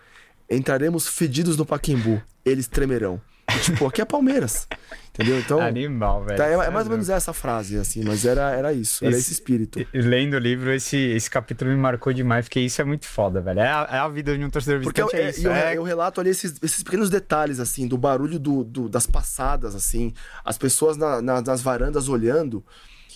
Entraremos 0.49 1.07
fedidos 1.07 1.57
no 1.57 1.65
Paquembu. 1.65 2.21
Eles 2.43 2.67
tremerão. 2.67 3.21
Tipo, 3.61 3.87
aqui 3.87 4.01
é 4.01 4.05
Palmeiras. 4.05 4.67
Entendeu? 5.13 5.39
Então. 5.39 5.61
Animal, 5.61 6.23
velho. 6.23 6.37
Tá, 6.37 6.47
é, 6.47 6.53
é, 6.53 6.69
mais 6.71 6.87
ou 6.87 6.91
menos 6.91 7.07
essa 7.07 7.33
frase, 7.33 7.77
assim, 7.77 8.03
mas 8.03 8.25
era, 8.25 8.49
era 8.51 8.73
isso, 8.73 9.05
era 9.05 9.11
esse, 9.11 9.21
esse 9.21 9.33
espírito. 9.33 9.85
Lendo 9.93 10.33
o 10.33 10.39
livro, 10.39 10.71
esse, 10.73 10.97
esse 10.97 11.29
capítulo 11.29 11.69
me 11.69 11.77
marcou 11.77 12.11
demais, 12.11 12.45
porque 12.45 12.59
isso 12.59 12.81
é 12.81 12.83
muito 12.83 13.05
foda, 13.05 13.39
velho. 13.39 13.59
É 13.59 13.67
a, 13.67 13.87
é 13.91 13.97
a 13.99 14.07
vida 14.07 14.35
de 14.35 14.43
um 14.43 14.49
torcedor 14.49 14.81
porque 14.81 15.01
eu, 15.01 15.09
é, 15.13 15.29
isso. 15.29 15.47
Eu, 15.47 15.51
é... 15.53 15.77
eu 15.77 15.83
relato 15.83 16.19
ali 16.19 16.31
esses, 16.31 16.55
esses 16.63 16.81
pequenos 16.81 17.11
detalhes, 17.11 17.59
assim, 17.59 17.87
do 17.87 17.95
barulho 17.95 18.39
do, 18.39 18.63
do 18.63 18.89
das 18.89 19.05
passadas, 19.05 19.75
assim, 19.75 20.13
as 20.43 20.57
pessoas 20.57 20.97
na, 20.97 21.21
na, 21.21 21.41
nas 21.41 21.61
varandas 21.61 22.09
olhando. 22.09 22.63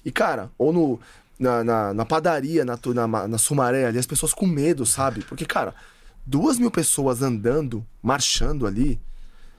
E, 0.06 0.12
cara, 0.12 0.52
ou 0.58 0.72
no. 0.72 1.00
Na, 1.40 1.64
na, 1.64 1.94
na 1.94 2.04
padaria, 2.04 2.66
na, 2.66 2.80
na, 2.96 3.28
na 3.28 3.38
Sumaré 3.38 3.86
ali, 3.86 4.00
as 4.00 4.08
pessoas 4.08 4.34
com 4.34 4.48
medo, 4.48 4.88
sabe? 4.88 5.22
Porque, 5.22 5.46
cara, 5.46 5.76
duas 6.26 6.58
mil 6.58 6.72
pessoas 6.72 7.22
andando, 7.22 7.86
marchando 8.02 8.66
ali, 8.66 9.00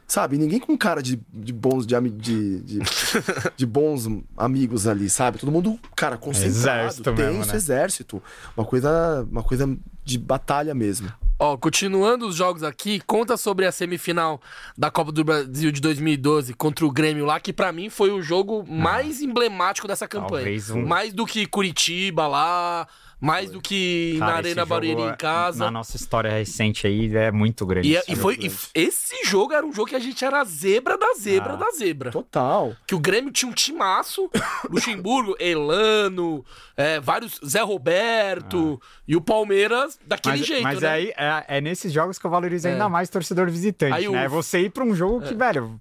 Sabe? 0.08 0.38
Ninguém 0.38 0.58
com 0.58 0.76
cara 0.76 1.02
de, 1.02 1.20
de 1.30 1.52
bons 1.52 1.86
de, 1.86 1.94
de, 2.10 2.60
de, 2.60 2.78
de, 3.54 3.66
bons 3.66 4.08
amigos 4.38 4.86
ali, 4.86 5.10
sabe? 5.10 5.38
Todo 5.38 5.52
mundo, 5.52 5.78
cara, 5.94 6.16
concentrado, 6.16 6.56
exército 6.56 7.12
tenso, 7.12 7.22
mesmo, 7.22 7.44
né? 7.44 7.54
exército. 7.54 8.22
Uma 8.56 8.64
coisa, 8.64 9.26
uma 9.30 9.42
coisa 9.42 9.76
de 10.02 10.18
batalha 10.18 10.74
mesmo. 10.74 11.12
Ó, 11.38 11.58
continuando 11.58 12.26
os 12.26 12.34
jogos 12.34 12.62
aqui, 12.62 13.00
conta 13.06 13.36
sobre 13.36 13.66
a 13.66 13.70
semifinal 13.70 14.40
da 14.76 14.90
Copa 14.90 15.12
do 15.12 15.22
Brasil 15.22 15.70
de 15.70 15.80
2012 15.80 16.54
contra 16.54 16.86
o 16.86 16.90
Grêmio 16.90 17.26
lá, 17.26 17.38
que 17.38 17.52
para 17.52 17.70
mim 17.70 17.90
foi 17.90 18.10
o 18.10 18.22
jogo 18.22 18.64
ah. 18.66 18.72
mais 18.72 19.20
emblemático 19.20 19.86
dessa 19.86 20.08
campanha. 20.08 20.58
Um... 20.72 20.86
Mais 20.86 21.12
do 21.12 21.26
que 21.26 21.44
Curitiba 21.44 22.26
lá, 22.26 22.88
mais 23.20 23.50
do 23.50 23.60
que 23.60 24.16
Cara, 24.18 24.32
na 24.32 24.38
Arena 24.38 24.64
Barueri 24.64 25.02
em 25.02 25.16
casa. 25.16 25.64
Na 25.64 25.70
nossa 25.70 25.96
história 25.96 26.30
recente 26.30 26.86
aí 26.86 27.14
é 27.16 27.32
muito 27.32 27.66
grande. 27.66 27.88
E, 27.88 27.96
é, 27.96 28.02
e 28.08 28.14
foi 28.14 28.38
e 28.40 28.50
esse 28.74 29.24
jogo 29.24 29.52
era 29.52 29.66
um 29.66 29.72
jogo 29.72 29.88
que 29.88 29.96
a 29.96 30.00
gente 30.00 30.24
era 30.24 30.44
zebra 30.44 30.96
da 30.96 31.14
zebra 31.14 31.54
ah, 31.54 31.56
da 31.56 31.70
zebra. 31.72 32.10
Total. 32.10 32.76
Que 32.86 32.94
o 32.94 33.00
Grêmio 33.00 33.32
tinha 33.32 33.50
um 33.50 33.54
timaço, 33.54 34.30
Luxemburgo, 34.70 35.36
Elano, 35.40 36.44
é, 36.76 37.00
vários 37.00 37.40
Zé 37.44 37.60
Roberto 37.60 38.80
ah. 38.80 38.86
e 39.06 39.16
o 39.16 39.20
Palmeiras 39.20 39.98
daquele 40.06 40.38
mas, 40.38 40.46
jeito, 40.46 40.62
mas 40.62 40.80
né? 40.80 40.88
aí 40.88 41.12
é, 41.16 41.44
é, 41.48 41.60
nesses 41.60 41.92
jogos 41.92 42.18
que 42.18 42.24
eu 42.24 42.30
valorizo 42.30 42.68
ainda 42.68 42.84
é. 42.84 42.88
mais 42.88 43.08
torcedor 43.08 43.50
visitante, 43.50 43.94
aí 43.94 44.08
né? 44.08 44.22
O... 44.22 44.24
É 44.24 44.28
você 44.28 44.60
ir 44.60 44.70
para 44.70 44.84
um 44.84 44.94
jogo 44.94 45.20
que, 45.22 45.34
é. 45.34 45.36
velho, 45.36 45.80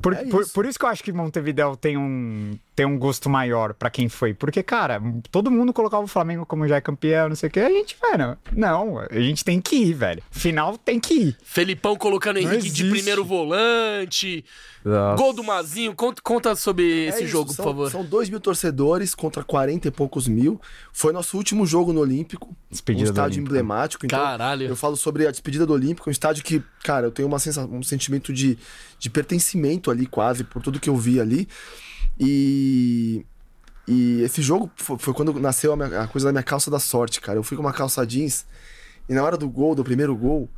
por, 0.00 0.12
é 0.12 0.24
por, 0.24 0.48
por, 0.50 0.66
isso 0.66 0.78
que 0.78 0.84
eu 0.84 0.88
acho 0.88 1.02
que 1.02 1.12
Montevideo 1.12 1.76
tem 1.76 1.96
um, 1.96 2.58
tem 2.74 2.84
um 2.84 2.98
gosto 2.98 3.30
maior 3.30 3.74
para 3.74 3.88
quem 3.88 4.08
foi. 4.08 4.34
Porque, 4.34 4.62
cara, 4.62 5.00
todo 5.30 5.50
mundo 5.50 5.72
colocava 5.72 6.02
o 6.02 6.08
Flamengo 6.08 6.44
como 6.44 6.66
já 6.66 6.76
é 6.76 6.80
campeão, 6.80 7.28
não 7.28 7.36
sei 7.36 7.48
o 7.48 7.52
que. 7.52 7.60
A 7.60 7.70
gente, 7.70 7.96
velho, 8.00 8.36
não, 8.52 8.98
a 8.98 9.20
gente 9.20 9.44
tem 9.44 9.60
que 9.60 9.76
ir, 9.76 9.92
velho. 9.94 10.22
Final 10.30 10.76
tem 10.76 10.98
que 10.98 11.14
ir. 11.14 11.36
Felipão 11.42 11.96
colocando 11.96 12.38
Henrique 12.38 12.70
de 12.70 12.84
primeiro 12.90 13.24
volante. 13.24 14.44
Nossa. 14.84 15.22
Gol 15.22 15.32
do 15.32 15.42
Mazinho. 15.42 15.94
Conta, 15.94 16.20
conta 16.22 16.54
sobre 16.54 17.06
é 17.06 17.08
esse 17.08 17.22
isso, 17.24 17.32
jogo, 17.32 17.52
são, 17.52 17.64
por 17.64 17.70
favor. 17.70 17.90
São 17.90 18.04
dois 18.04 18.28
mil 18.28 18.38
torcedores 18.38 19.14
contra 19.14 19.42
40 19.42 19.88
e 19.88 19.90
poucos 19.90 20.28
mil. 20.28 20.60
Foi 20.92 21.12
nosso 21.12 21.36
último 21.38 21.64
jogo 21.64 21.92
no 21.92 22.00
Olímpico. 22.00 22.54
Despedida 22.70 23.08
um 23.08 23.12
estádio 23.12 23.40
emblemático. 23.40 24.04
Então 24.04 24.18
Caralho. 24.18 24.66
Eu 24.66 24.76
falo 24.76 24.96
sobre 24.96 25.26
a 25.26 25.30
despedida 25.30 25.64
do 25.64 25.72
Olímpico, 25.72 26.10
um 26.10 26.12
estádio 26.12 26.44
que, 26.44 26.62
cara, 26.82 27.06
eu 27.06 27.10
tenho 27.10 27.26
uma 27.26 27.38
sensação, 27.38 27.72
um 27.72 27.82
sentimento 27.82 28.32
de, 28.32 28.58
de 28.98 29.08
pertencimento 29.08 29.90
ali, 29.90 30.06
quase, 30.06 30.44
por 30.44 30.60
tudo 30.62 30.78
que 30.78 30.90
eu 30.90 30.96
vi 30.96 31.18
ali. 31.18 31.48
E. 32.20 33.24
E 33.86 34.22
esse 34.22 34.40
jogo 34.40 34.70
foi, 34.76 34.96
foi 34.98 35.12
quando 35.12 35.38
nasceu 35.38 35.74
a, 35.74 35.76
minha, 35.76 36.00
a, 36.00 36.08
coisa 36.08 36.26
da 36.26 36.32
minha 36.32 36.42
calça 36.42 36.70
da 36.70 36.78
sorte, 36.78 37.20
cara. 37.20 37.38
Eu 37.38 37.42
fui 37.42 37.54
com 37.54 37.62
uma 37.62 37.72
calça 37.72 38.06
jeans 38.06 38.46
e 39.06 39.12
na 39.12 39.22
hora 39.22 39.36
do 39.36 39.46
gol, 39.46 39.74
do 39.74 39.84
primeiro 39.84 40.16
gol, 40.16 40.48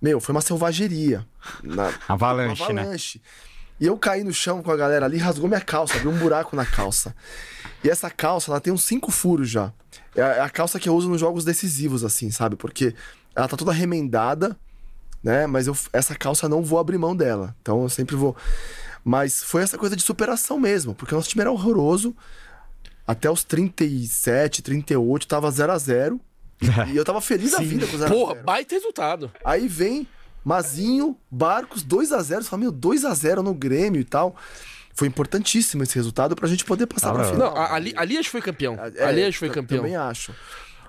meu, 0.00 0.20
foi 0.20 0.34
uma 0.34 0.40
selvageria. 0.40 1.26
Na, 1.62 1.92
avalanche, 2.06 2.62
uma 2.62 2.70
avalanche. 2.70 3.18
né? 3.18 3.30
E 3.80 3.86
eu 3.86 3.96
caí 3.96 4.24
no 4.24 4.32
chão 4.32 4.62
com 4.62 4.70
a 4.70 4.76
galera 4.76 5.06
ali, 5.06 5.18
rasgou 5.18 5.48
minha 5.48 5.60
calça, 5.60 5.94
abriu 5.96 6.10
um 6.10 6.18
buraco 6.18 6.56
na 6.56 6.66
calça. 6.66 7.14
E 7.82 7.88
essa 7.88 8.10
calça, 8.10 8.50
ela 8.50 8.60
tem 8.60 8.72
uns 8.72 8.84
cinco 8.84 9.10
furos 9.10 9.48
já. 9.48 9.72
É 10.16 10.22
a, 10.22 10.26
é 10.26 10.40
a 10.40 10.50
calça 10.50 10.80
que 10.80 10.88
eu 10.88 10.94
uso 10.94 11.08
nos 11.08 11.20
jogos 11.20 11.44
decisivos, 11.44 12.04
assim, 12.04 12.30
sabe? 12.30 12.56
Porque 12.56 12.94
ela 13.34 13.46
tá 13.46 13.56
toda 13.56 13.72
remendada, 13.72 14.56
né? 15.22 15.46
Mas 15.46 15.68
eu, 15.68 15.76
essa 15.92 16.14
calça 16.14 16.48
não 16.48 16.62
vou 16.62 16.78
abrir 16.78 16.98
mão 16.98 17.14
dela. 17.14 17.54
Então 17.62 17.82
eu 17.82 17.88
sempre 17.88 18.16
vou. 18.16 18.36
Mas 19.04 19.42
foi 19.42 19.62
essa 19.62 19.78
coisa 19.78 19.94
de 19.94 20.02
superação 20.02 20.58
mesmo, 20.58 20.94
porque 20.94 21.14
o 21.14 21.16
nosso 21.16 21.28
time 21.28 21.42
era 21.42 21.52
horroroso. 21.52 22.16
Até 23.06 23.30
os 23.30 23.42
37, 23.42 24.60
38, 24.60 25.26
tava 25.26 25.50
0 25.50 25.72
a 25.72 25.78
0 25.78 26.20
E, 26.60 26.66
e 26.92 26.96
eu 26.96 27.04
tava 27.04 27.20
feliz 27.22 27.52
da 27.52 27.58
vida 27.58 27.86
com 27.86 27.96
o 27.96 27.98
0 27.98 28.12
Porra, 28.12 28.34
baita 28.34 28.74
resultado. 28.74 29.32
Aí 29.44 29.66
vem 29.66 30.06
Mazinho, 30.48 31.14
Barcos, 31.30 31.82
2 31.82 32.10
a 32.10 32.22
0 32.22 32.42
Você 32.42 32.48
fala, 32.48 32.60
meu, 32.60 32.72
2 32.72 33.04
a 33.04 33.12
0 33.12 33.42
no 33.42 33.52
Grêmio 33.52 34.00
e 34.00 34.04
tal. 34.04 34.34
Foi 34.94 35.06
importantíssimo 35.06 35.82
esse 35.82 35.94
resultado 35.94 36.34
pra 36.34 36.48
gente 36.48 36.64
poder 36.64 36.86
passar 36.86 37.10
ah, 37.10 37.12
pra 37.12 37.24
final. 37.24 37.54
Não, 37.54 37.62
ali, 37.62 37.92
ali 37.94 38.24
foi 38.24 38.40
campeão. 38.40 38.74
É, 38.96 39.04
ali 39.04 39.24
acho 39.24 39.38
foi 39.38 39.50
campeão. 39.50 39.82
Também 39.82 39.94
acho. 39.94 40.32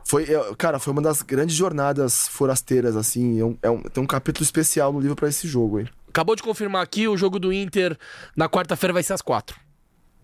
Foi, 0.06 0.26
cara, 0.58 0.80
foi 0.80 0.94
uma 0.94 1.02
das 1.02 1.22
grandes 1.22 1.58
jornadas 1.58 2.30
forasteiras, 2.30 2.96
assim. 2.96 3.38
É 3.40 3.46
um, 3.46 3.58
é 3.62 3.70
um, 3.70 3.82
tem 3.82 4.02
um 4.02 4.08
capítulo 4.08 4.46
especial 4.46 4.94
no 4.94 5.00
livro 5.02 5.18
para 5.18 5.28
esse 5.28 5.46
jogo 5.46 5.80
aí. 5.80 5.88
Acabou 6.08 6.38
de 6.38 6.42
confirmar 6.42 6.82
aqui, 6.82 7.10
o 7.10 7.18
jogo 7.18 7.38
do 7.38 7.52
Inter 7.52 7.98
na 8.38 8.48
quarta-feira 8.48 8.94
vai 8.94 9.04
ser 9.04 9.12
às 9.12 9.22
quatro. 9.22 9.60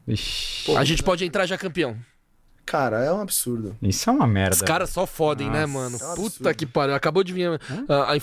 Ixi. 0.08 0.76
A 0.78 0.84
gente 0.86 1.04
pode 1.04 1.26
entrar 1.26 1.46
já 1.46 1.58
campeão. 1.58 1.98
Cara, 2.66 3.04
é 3.04 3.12
um 3.12 3.22
absurdo. 3.22 3.78
Isso 3.82 4.10
é 4.10 4.14
uma 4.14 4.26
merda. 4.26 4.56
Os 4.56 4.62
caras 4.62 4.90
só 4.90 5.06
fodem, 5.06 5.50
né, 5.50 5.66
Nossa. 5.66 5.68
né, 5.68 5.74
mano? 5.74 5.98
É 6.02 6.14
um 6.14 6.16
Puta 6.16 6.54
que 6.54 6.66
pariu. 6.66 6.96
Acabou 6.96 7.24
de 7.24 7.34
vir 7.34 7.50
a, 7.88 8.14
a, 8.14 8.18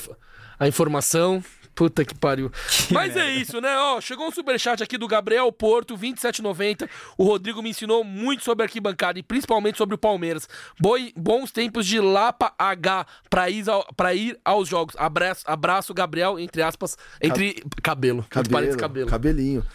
a 0.62 0.68
informação. 0.68 1.42
Puta 1.74 2.04
que 2.04 2.14
pariu. 2.14 2.50
Que 2.86 2.92
Mas 2.92 3.12
é 3.12 3.14
merda. 3.14 3.30
é 3.30 3.34
isso, 3.36 3.60
né? 3.60 3.74
Ó, 3.76 4.00
chegou 4.00 4.28
um 4.28 4.30
superchat 4.30 4.82
aqui 4.82 4.98
do 4.98 5.08
Gabriel 5.08 5.50
Porto, 5.50 5.96
27,90. 5.96 6.86
O 7.16 7.24
Rodrigo 7.24 7.62
me 7.62 7.70
ensinou 7.70 8.04
muito 8.04 8.44
sobre 8.44 8.62
arquibancada 8.64 9.18
e 9.18 9.22
principalmente 9.22 9.78
sobre 9.78 9.94
o 9.94 9.98
Palmeiras. 9.98 10.46
Boi, 10.78 11.12
bons 11.16 11.50
tempos 11.50 11.86
de 11.86 11.98
Lapa 11.98 12.52
H 12.58 13.06
pra 13.30 13.48
ir, 13.48 13.68
ao, 13.70 13.86
pra 13.96 14.14
ir 14.14 14.38
aos 14.44 14.68
jogos. 14.68 14.94
Abraço, 14.98 15.44
abraço, 15.46 15.94
Gabriel, 15.94 16.38
entre 16.38 16.60
aspas, 16.62 16.96
entre 17.20 17.64
cabelo. 17.82 18.24
Cabelo, 18.28 18.76
cabelo. 18.76 19.08
Cabelinho. 19.08 19.66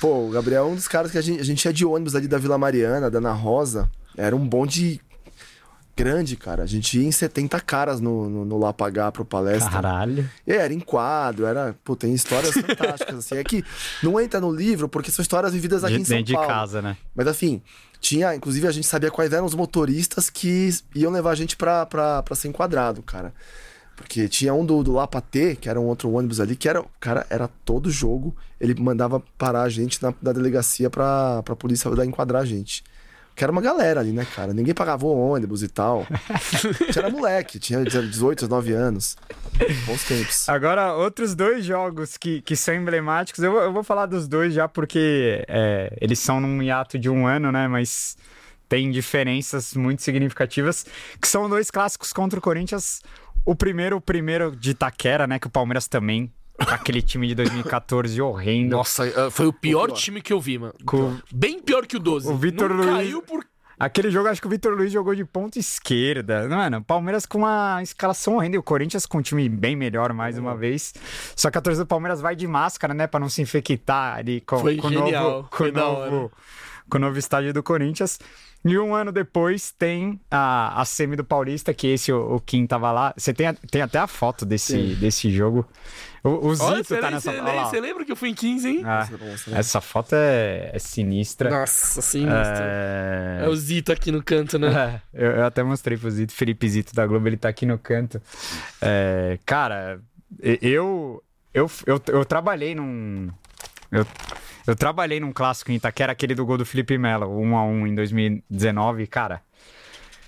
Pô, 0.00 0.26
o 0.26 0.30
Gabriel 0.30 0.64
é 0.64 0.66
um 0.66 0.74
dos 0.74 0.88
caras 0.88 1.12
que 1.12 1.18
a 1.18 1.22
gente, 1.22 1.40
a 1.40 1.44
gente 1.44 1.62
ia 1.64 1.72
de 1.74 1.84
ônibus 1.84 2.14
ali 2.14 2.26
da 2.26 2.38
Vila 2.38 2.56
Mariana, 2.56 3.10
da 3.10 3.18
Ana 3.18 3.32
Rosa. 3.32 3.90
Era 4.16 4.34
um 4.34 4.48
bonde 4.48 4.98
grande, 5.96 6.36
cara. 6.36 6.62
A 6.62 6.66
gente 6.66 6.98
ia 6.98 7.06
em 7.06 7.12
70 7.12 7.60
caras 7.60 8.00
no, 8.00 8.28
no, 8.28 8.44
no 8.44 8.58
Lá 8.58 8.72
Pagar 8.72 9.12
pro 9.12 9.24
palestra. 9.24 9.70
Caralho. 9.70 10.28
E 10.46 10.52
era 10.52 10.72
em 10.72 10.80
quadro, 10.80 11.46
era. 11.46 11.74
Pô, 11.84 11.94
tem 11.94 12.12
histórias 12.12 12.52
fantásticas, 12.52 13.18
assim. 13.18 13.36
É 13.36 13.44
que 13.44 13.64
não 14.02 14.20
entra 14.20 14.40
no 14.40 14.50
livro 14.50 14.88
porque 14.88 15.10
são 15.10 15.22
histórias 15.22 15.52
vividas 15.52 15.84
aqui 15.84 15.96
de, 15.96 16.02
em 16.02 16.04
São 16.04 16.24
Paulo. 16.24 16.48
de 16.48 16.52
casa, 16.52 16.82
né? 16.82 16.96
Mas 17.14 17.26
assim, 17.26 17.62
tinha. 18.00 18.34
Inclusive, 18.34 18.66
a 18.66 18.72
gente 18.72 18.86
sabia 18.86 19.10
quais 19.10 19.32
eram 19.32 19.46
os 19.46 19.54
motoristas 19.54 20.28
que 20.28 20.70
iam 20.94 21.12
levar 21.12 21.30
a 21.30 21.34
gente 21.34 21.56
pra, 21.56 21.86
pra, 21.86 22.22
pra 22.22 22.34
ser 22.34 22.48
enquadrado, 22.48 23.02
cara. 23.02 23.32
Porque 23.96 24.28
tinha 24.28 24.52
um 24.52 24.66
do, 24.66 24.82
do 24.82 24.92
Lapatê, 24.92 25.54
que 25.54 25.68
era 25.68 25.80
um 25.80 25.84
outro 25.84 26.10
ônibus 26.10 26.40
ali, 26.40 26.56
que 26.56 26.68
era, 26.68 26.84
cara, 26.98 27.24
era 27.30 27.48
todo 27.64 27.90
jogo. 27.90 28.34
Ele 28.60 28.74
mandava 28.74 29.22
parar 29.38 29.62
a 29.62 29.68
gente 29.68 30.02
na, 30.02 30.12
na 30.20 30.32
delegacia 30.32 30.90
pra, 30.90 31.42
pra 31.44 31.54
polícia 31.54 31.88
enquadrar 32.04 32.42
a 32.42 32.44
gente. 32.44 32.82
Que 33.34 33.42
era 33.42 33.50
uma 33.50 33.60
galera 33.60 34.00
ali, 34.00 34.12
né, 34.12 34.24
cara? 34.24 34.52
Ninguém 34.52 34.72
pagava 34.72 35.04
o 35.04 35.30
ônibus 35.30 35.62
e 35.62 35.68
tal. 35.68 36.06
era 36.96 37.10
moleque, 37.10 37.58
tinha 37.58 37.82
18, 37.82 38.46
19 38.46 38.72
anos. 38.72 39.16
Bons 39.86 40.04
tempos. 40.04 40.48
Agora, 40.48 40.94
outros 40.94 41.34
dois 41.34 41.64
jogos 41.64 42.16
que, 42.16 42.40
que 42.42 42.54
são 42.54 42.74
emblemáticos, 42.74 43.42
eu, 43.42 43.52
eu 43.56 43.72
vou 43.72 43.82
falar 43.82 44.06
dos 44.06 44.28
dois 44.28 44.54
já 44.54 44.68
porque 44.68 45.44
é, 45.48 45.96
eles 46.00 46.20
são 46.20 46.40
num 46.40 46.62
hiato 46.62 46.96
de 46.96 47.10
um 47.10 47.26
ano, 47.26 47.50
né? 47.50 47.66
Mas 47.66 48.16
tem 48.68 48.90
diferenças 48.90 49.74
muito 49.74 50.02
significativas, 50.02 50.86
que 51.20 51.26
são 51.26 51.48
dois 51.48 51.70
clássicos 51.70 52.12
contra 52.12 52.38
o 52.38 52.42
Corinthians. 52.42 53.02
O 53.44 53.54
primeiro, 53.56 53.96
o 53.96 54.00
primeiro 54.00 54.54
de 54.54 54.70
Itaquera, 54.70 55.26
né? 55.26 55.40
Que 55.40 55.48
o 55.48 55.50
Palmeiras 55.50 55.88
também 55.88 56.32
Aquele 56.58 57.02
time 57.02 57.26
de 57.28 57.34
2014 57.34 58.20
horrendo. 58.22 58.76
Nossa, 58.76 59.06
eh, 59.06 59.30
foi 59.30 59.46
o 59.46 59.52
pior, 59.52 59.84
o 59.84 59.86
pior. 59.86 59.96
time 59.96 60.22
que 60.22 60.32
eu 60.32 60.40
vi, 60.40 60.58
mano. 60.58 60.74
Com... 60.86 61.16
Bem 61.32 61.60
pior 61.60 61.86
que 61.86 61.96
o 61.96 62.00
12. 62.00 62.28
O 62.30 62.36
Vitor 62.36 62.70
Luiz. 62.72 62.90
caiu 62.90 63.22
por 63.22 63.44
Aquele 63.76 64.08
jogo, 64.08 64.28
acho 64.28 64.40
que 64.40 64.46
o 64.46 64.50
Vitor 64.50 64.72
Luiz 64.72 64.92
jogou 64.92 65.16
de 65.16 65.24
ponta 65.24 65.58
esquerda. 65.58 66.48
Mano, 66.48 66.82
Palmeiras 66.84 67.26
com 67.26 67.38
uma 67.38 67.82
escalação 67.82 68.36
horrenda 68.36 68.54
e 68.54 68.58
o 68.58 68.62
Corinthians 68.62 69.04
com 69.04 69.18
um 69.18 69.20
time 69.22 69.48
bem 69.48 69.74
melhor 69.74 70.12
mais 70.12 70.38
uma 70.38 70.56
vez. 70.56 70.94
Só 71.34 71.50
que 71.50 71.58
a 71.58 71.60
torcida 71.60 71.84
do 71.84 71.88
Palmeiras 71.88 72.20
vai 72.20 72.36
de 72.36 72.46
máscara, 72.46 72.94
né? 72.94 73.08
Pra 73.08 73.18
não 73.18 73.28
se 73.28 73.42
infectar 73.42 74.16
ali 74.16 74.40
com, 74.42 74.58
Foi 74.60 74.76
com 74.76 74.86
o 74.86 74.90
genial, 74.90 75.30
novo, 75.30 75.48
com, 75.50 75.56
foi 75.56 75.72
novo, 75.72 76.32
com 76.88 76.98
o 76.98 77.00
novo 77.00 77.18
estádio 77.18 77.52
do 77.52 77.64
Corinthians. 77.64 78.20
E 78.64 78.78
um 78.78 78.94
ano 78.94 79.10
depois 79.10 79.72
tem 79.72 80.20
a, 80.30 80.80
a 80.80 80.84
semi 80.84 81.16
do 81.16 81.24
Paulista, 81.24 81.74
que 81.74 81.88
esse 81.88 82.12
o, 82.12 82.36
o 82.36 82.40
Kim 82.40 82.66
tava 82.68 82.92
lá. 82.92 83.12
Você 83.16 83.34
tem, 83.34 83.48
a- 83.48 83.54
tem 83.54 83.82
até 83.82 83.98
a 83.98 84.06
foto 84.06 84.46
desse, 84.46 84.94
desse 84.94 85.30
jogo. 85.32 85.66
O, 86.24 86.48
o 86.48 86.54
Zito 86.54 86.66
Olha, 86.66 86.82
você 86.82 86.96
tá 86.98 87.10
nessa 87.10 87.30
lá. 87.32 87.66
você 87.66 87.78
lembra 87.78 88.02
que 88.02 88.10
eu 88.10 88.16
fui 88.16 88.30
em 88.30 88.34
15, 88.34 88.66
hein? 88.66 88.82
Ah, 88.86 89.06
Essa 89.52 89.78
foto 89.82 90.14
é, 90.14 90.70
é 90.72 90.78
sinistra. 90.78 91.50
Nossa, 91.50 92.00
sinistro. 92.00 92.64
É... 92.64 93.40
É 93.42 93.48
o 93.48 93.54
Zito 93.54 93.92
aqui 93.92 94.10
no 94.10 94.22
canto, 94.22 94.58
né? 94.58 95.02
É, 95.12 95.22
eu, 95.26 95.30
eu 95.32 95.44
até 95.44 95.62
mostrei 95.62 95.98
pro 95.98 96.10
Zito, 96.10 96.32
Felipe 96.32 96.66
Zito 96.66 96.94
da 96.94 97.06
Globo, 97.06 97.28
ele 97.28 97.36
tá 97.36 97.50
aqui 97.50 97.66
no 97.66 97.78
canto. 97.78 98.22
É, 98.80 99.38
cara, 99.44 100.00
eu, 100.40 101.22
eu, 101.52 101.70
eu, 101.84 102.02
eu 102.06 102.24
trabalhei 102.24 102.74
num. 102.74 103.28
Eu, 103.92 104.06
eu 104.66 104.74
trabalhei 104.74 105.20
num 105.20 105.30
clássico 105.30 105.72
em 105.72 105.74
Itaquera, 105.74 106.12
aquele 106.12 106.34
do 106.34 106.46
gol 106.46 106.56
do 106.56 106.64
Felipe 106.64 106.96
Melo, 106.96 107.26
1x1 107.26 107.86
em 107.86 107.94
2019, 107.94 109.06
cara. 109.08 109.42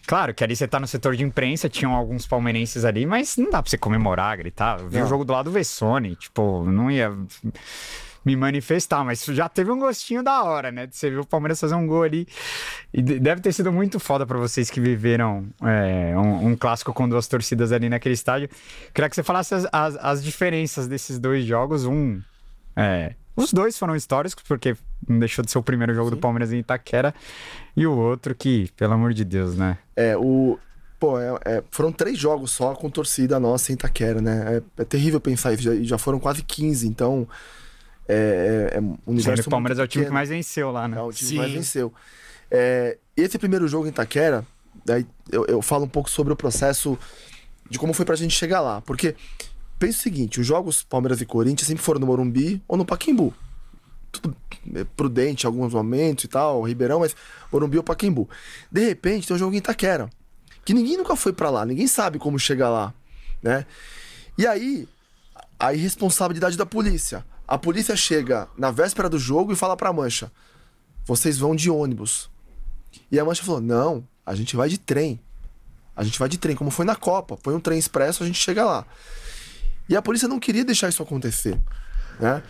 Claro 0.06 0.32
que 0.32 0.44
ali 0.44 0.54
você 0.54 0.68
tá 0.68 0.78
no 0.78 0.86
setor 0.86 1.16
de 1.16 1.24
imprensa, 1.24 1.68
tinham 1.68 1.92
alguns 1.94 2.26
palmeirenses 2.26 2.84
ali, 2.84 3.04
mas 3.04 3.36
não 3.36 3.50
dá 3.50 3.60
pra 3.62 3.68
você 3.68 3.76
comemorar, 3.78 4.36
gritar. 4.38 4.78
Eu 4.80 4.88
vi 4.88 5.02
o 5.02 5.06
jogo 5.06 5.24
do 5.24 5.32
lado 5.32 5.46
do 5.46 5.50
Vessone, 5.50 6.14
tipo, 6.16 6.64
não 6.64 6.90
ia 6.90 7.12
me 8.24 8.34
manifestar, 8.34 9.04
mas 9.04 9.24
já 9.24 9.48
teve 9.48 9.70
um 9.70 9.78
gostinho 9.78 10.20
da 10.22 10.42
hora, 10.42 10.72
né? 10.72 10.86
De 10.86 10.96
você 10.96 11.08
ver 11.10 11.18
o 11.20 11.24
Palmeiras 11.24 11.60
fazer 11.60 11.76
um 11.76 11.86
gol 11.86 12.02
ali. 12.02 12.26
E 12.92 13.00
de- 13.00 13.20
deve 13.20 13.40
ter 13.40 13.52
sido 13.52 13.72
muito 13.72 14.00
foda 14.00 14.26
pra 14.26 14.36
vocês 14.36 14.68
que 14.68 14.80
viveram 14.80 15.46
é, 15.62 16.12
um, 16.18 16.48
um 16.48 16.56
clássico 16.56 16.92
com 16.92 17.08
duas 17.08 17.28
torcidas 17.28 17.70
ali 17.70 17.88
naquele 17.88 18.14
estádio. 18.14 18.48
Queria 18.92 19.08
que 19.08 19.14
você 19.14 19.22
falasse 19.22 19.54
as, 19.54 19.66
as, 19.72 19.96
as 20.00 20.24
diferenças 20.24 20.88
desses 20.88 21.18
dois 21.20 21.44
jogos. 21.44 21.84
Um. 21.84 22.20
é, 22.74 23.14
os 23.36 23.52
dois 23.52 23.78
foram 23.78 23.94
históricos, 23.94 24.42
porque 24.48 24.74
não 25.08 25.18
deixou 25.18 25.44
de 25.44 25.50
ser 25.50 25.58
o 25.58 25.62
primeiro 25.62 25.94
jogo 25.94 26.10
do 26.10 26.16
Palmeiras 26.16 26.52
em 26.52 26.58
Itaquera. 26.58 27.14
E 27.76 27.86
o 27.86 27.96
outro 27.96 28.34
que, 28.34 28.70
pelo 28.76 28.94
amor 28.94 29.12
de 29.12 29.24
Deus, 29.24 29.56
né? 29.56 29.78
É, 29.94 30.16
o. 30.16 30.58
Pô, 30.98 31.18
é- 31.20 31.38
é, 31.44 31.64
foram 31.70 31.92
três 31.92 32.18
jogos 32.18 32.50
só 32.50 32.74
com 32.74 32.88
torcida 32.88 33.38
nossa 33.38 33.70
em 33.70 33.74
Itaquera, 33.74 34.20
né? 34.20 34.62
É, 34.78 34.82
é 34.82 34.84
terrível 34.84 35.20
pensar 35.20 35.52
isso. 35.52 35.62
Já, 35.62 35.74
já 35.82 35.98
foram 35.98 36.18
quase 36.18 36.42
15, 36.42 36.88
então. 36.88 37.28
É, 38.08 38.70
é, 38.72 38.76
é 38.78 38.80
um 38.80 38.96
universo. 39.06 39.42
que 39.42 39.48
o 39.48 39.50
Palmeiras 39.50 39.78
é 39.78 39.82
o 39.82 39.88
time 39.88 40.04
que 40.06 40.10
mais 40.12 40.28
venceu 40.28 40.70
lá, 40.70 40.86
né? 40.88 40.96
É 40.96 41.02
o 41.02 41.12
time 41.12 41.28
Sim. 41.28 41.34
que 41.34 41.40
mais 41.40 41.52
venceu. 41.52 41.92
É, 42.50 42.96
esse 43.16 43.38
primeiro 43.38 43.66
jogo 43.66 43.86
em 43.86 43.90
Itaquera, 43.90 44.46
daí 44.84 45.04
eu, 45.30 45.44
eu 45.46 45.60
falo 45.60 45.84
um 45.84 45.88
pouco 45.88 46.08
sobre 46.08 46.32
o 46.32 46.36
processo 46.36 46.96
de 47.68 47.78
como 47.78 47.92
foi 47.92 48.04
pra 48.06 48.14
gente 48.16 48.32
chegar 48.34 48.60
lá. 48.60 48.80
Porque, 48.80 49.14
pensa 49.78 49.98
o 49.98 50.02
seguinte: 50.02 50.40
os 50.40 50.46
jogos 50.46 50.82
Palmeiras 50.82 51.20
e 51.20 51.26
Corinthians 51.26 51.66
sempre 51.66 51.82
foram 51.82 52.00
no 52.00 52.06
Morumbi 52.06 52.62
ou 52.68 52.76
no 52.76 52.84
Paquimbu. 52.86 53.34
Tudo 54.12 54.36
prudente 54.96 55.44
em 55.44 55.46
alguns 55.46 55.72
momentos 55.72 56.24
e 56.24 56.28
tal, 56.28 56.62
Ribeirão, 56.62 57.00
mas 57.00 57.14
Morumbi 57.52 57.76
ou 57.76 57.82
Paquimbu. 57.82 58.28
De 58.70 58.84
repente, 58.84 59.26
tem 59.26 59.36
um 59.36 59.38
jogo 59.38 59.54
em 59.54 59.58
Itaquera, 59.58 60.08
que 60.64 60.74
ninguém 60.74 60.96
nunca 60.96 61.16
foi 61.16 61.32
pra 61.32 61.50
lá, 61.50 61.64
ninguém 61.64 61.86
sabe 61.86 62.18
como 62.18 62.38
chegar 62.38 62.70
lá, 62.70 62.94
né? 63.42 63.66
E 64.38 64.46
aí, 64.46 64.88
a 65.58 65.72
irresponsabilidade 65.72 66.56
da 66.56 66.66
polícia. 66.66 67.24
A 67.48 67.56
polícia 67.56 67.94
chega 67.96 68.48
na 68.58 68.70
véspera 68.70 69.08
do 69.08 69.18
jogo 69.18 69.52
e 69.52 69.56
fala 69.56 69.76
pra 69.76 69.92
Mancha: 69.92 70.30
vocês 71.04 71.38
vão 71.38 71.54
de 71.54 71.70
ônibus. 71.70 72.28
E 73.10 73.18
a 73.18 73.24
Mancha 73.24 73.44
falou: 73.44 73.60
não, 73.60 74.06
a 74.24 74.34
gente 74.34 74.56
vai 74.56 74.68
de 74.68 74.78
trem. 74.78 75.20
A 75.94 76.04
gente 76.04 76.18
vai 76.18 76.28
de 76.28 76.36
trem, 76.36 76.54
como 76.54 76.70
foi 76.70 76.84
na 76.84 76.94
Copa. 76.94 77.36
Põe 77.36 77.54
um 77.54 77.60
trem 77.60 77.78
expresso, 77.78 78.22
a 78.22 78.26
gente 78.26 78.38
chega 78.38 78.64
lá. 78.64 78.84
E 79.88 79.96
a 79.96 80.02
polícia 80.02 80.28
não 80.28 80.38
queria 80.38 80.64
deixar 80.64 80.88
isso 80.88 81.02
acontecer, 81.02 81.58
né? 82.20 82.42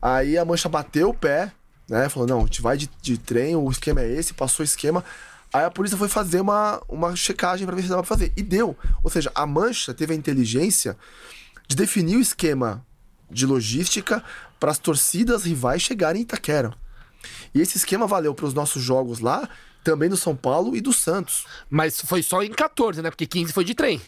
Aí 0.00 0.38
a 0.38 0.44
Mancha 0.44 0.68
bateu 0.68 1.10
o 1.10 1.14
pé, 1.14 1.52
né? 1.88 2.08
Falou: 2.08 2.28
não, 2.28 2.38
a 2.40 2.44
gente 2.44 2.62
vai 2.62 2.76
de, 2.76 2.90
de 3.00 3.18
trem, 3.18 3.56
o 3.56 3.70
esquema 3.70 4.00
é 4.00 4.10
esse, 4.10 4.34
passou 4.34 4.62
o 4.62 4.64
esquema. 4.64 5.04
Aí 5.52 5.64
a 5.64 5.70
polícia 5.70 5.96
foi 5.96 6.08
fazer 6.08 6.40
uma, 6.40 6.82
uma 6.88 7.16
checagem 7.16 7.66
pra 7.66 7.74
ver 7.74 7.82
se 7.82 7.88
dava 7.88 8.02
pra 8.02 8.08
fazer. 8.08 8.32
E 8.36 8.42
deu. 8.42 8.76
Ou 9.02 9.10
seja, 9.10 9.30
a 9.34 9.46
Mancha 9.46 9.94
teve 9.94 10.12
a 10.12 10.16
inteligência 10.16 10.96
de 11.66 11.74
definir 11.74 12.16
o 12.16 12.20
esquema 12.20 12.84
de 13.30 13.46
logística 13.46 14.22
para 14.60 14.70
as 14.70 14.78
torcidas 14.78 15.44
rivais 15.44 15.82
chegarem 15.82 16.20
em 16.20 16.24
Itaquera. 16.24 16.74
E 17.54 17.60
esse 17.60 17.76
esquema 17.76 18.06
valeu 18.06 18.34
para 18.34 18.46
os 18.46 18.54
nossos 18.54 18.82
jogos 18.82 19.20
lá, 19.20 19.48
também 19.82 20.08
do 20.08 20.16
São 20.16 20.36
Paulo 20.36 20.76
e 20.76 20.80
do 20.80 20.92
Santos. 20.92 21.46
Mas 21.68 22.00
foi 22.00 22.22
só 22.22 22.42
em 22.42 22.50
14, 22.50 23.00
né? 23.02 23.10
Porque 23.10 23.26
15 23.26 23.52
foi 23.52 23.64
de 23.64 23.74
trem. 23.74 24.00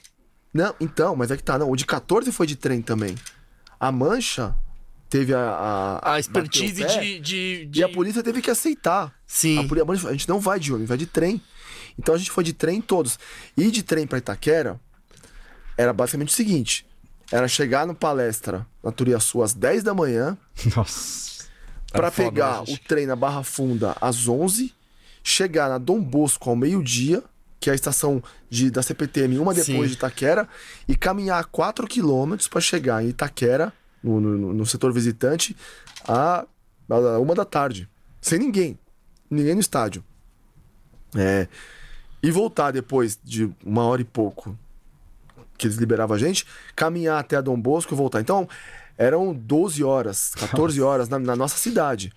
Não, 0.53 0.75
então, 0.81 1.15
mas 1.17 1.31
é 1.31 1.37
que 1.37 1.43
tá, 1.43 1.59
não. 1.59 1.71
O 1.71 1.77
de 1.77 1.87
14 1.87 2.31
foi 2.33 2.47
de 2.47 2.57
trem 2.57 2.83
também. 2.83 3.15
A 3.79 3.91
Mancha 3.91 4.55
teve 5.11 5.35
a. 5.35 5.99
A, 6.03 6.15
A 6.15 6.19
expertise 6.20 6.82
pé, 6.82 6.99
de, 7.01 7.20
de, 7.20 7.66
de- 7.66 7.81
E 7.81 7.85
a 7.85 7.89
polícia 7.89 8.23
teve 8.23 8.41
que 8.41 8.51
aceitar. 8.51 9.12
Sim. 9.27 9.59
A, 9.59 9.65
poli- 9.69 9.82
a 9.82 10.12
gente 10.12 10.28
não 10.28 10.41
vai 10.41 10.59
de 10.59 10.70
ônibus, 10.73 10.89
vai 10.89 10.97
de 10.99 11.07
trem. 11.07 11.43
Então 11.99 12.15
a 12.15 12.19
gente 12.19 12.31
foi 12.31 12.43
de 12.45 12.53
trem 12.55 12.81
todos. 12.81 13.19
E 13.57 13.70
de 13.70 13.82
trem 13.82 14.07
para 14.07 14.16
Itaquera 14.19 14.81
era 15.77 15.93
basicamente 15.93 16.28
o 16.28 16.32
seguinte: 16.32 16.87
era 17.31 17.47
chegar 17.49 17.87
no 17.87 17.95
palestra 17.95 18.66
na 18.82 18.91
Turiaçu 18.93 19.43
às 19.43 19.53
10 19.53 19.82
da 19.82 19.93
manhã, 19.93 20.39
Nossa. 20.77 21.31
Pra 21.93 22.11
foda, 22.11 22.31
pegar 22.31 22.59
né, 22.62 22.65
o 22.69 22.78
trem 22.78 23.05
na 23.05 23.16
Barra 23.16 23.43
Funda 23.43 23.97
às 24.01 24.28
11, 24.28 24.73
chegar 25.24 25.69
na 25.69 25.77
Dom 25.77 26.01
Bosco 26.01 26.49
ao 26.49 26.55
meio-dia, 26.55 27.20
que 27.59 27.69
é 27.69 27.73
a 27.73 27.74
estação 27.74 28.23
de, 28.49 28.70
da 28.70 28.81
CPTM, 28.81 29.39
uma 29.39 29.53
depois 29.53 29.66
Sim. 29.82 29.87
de 29.89 29.93
Itaquera, 29.95 30.49
e 30.87 30.95
caminhar 30.97 31.45
4 31.47 31.87
quilômetros 31.89 32.47
para 32.49 32.61
chegar 32.61 33.05
em 33.05 33.09
Itaquera, 33.09 33.73
no, 34.02 34.20
no, 34.20 34.52
no 34.55 34.66
setor 34.66 34.93
visitante, 34.93 35.56
a, 36.06 36.47
a 36.89 37.18
uma 37.18 37.35
da 37.35 37.44
tarde. 37.44 37.89
Sem 38.20 38.39
ninguém. 38.39 38.78
Ninguém 39.31 39.55
no 39.55 39.60
estádio. 39.60 40.05
É, 41.16 41.48
e 42.22 42.31
voltar 42.31 42.70
depois 42.70 43.18
de 43.22 43.51
uma 43.64 43.85
hora 43.85 44.01
e 44.01 44.05
pouco 44.05 44.56
que 45.56 45.66
eles 45.66 45.77
liberavam 45.77 46.16
a 46.16 46.18
gente, 46.18 46.47
caminhar 46.74 47.20
até 47.20 47.36
a 47.36 47.40
Dom 47.40 47.60
Bosco 47.60 47.93
e 47.93 47.97
voltar. 47.97 48.20
Então, 48.20 48.48
eram 48.97 49.35
12 49.35 49.85
horas, 49.85 50.35
14 50.35 50.81
horas 50.81 51.09
na, 51.09 51.18
na 51.18 51.36
nossa 51.36 51.59
cidade. 51.59 52.12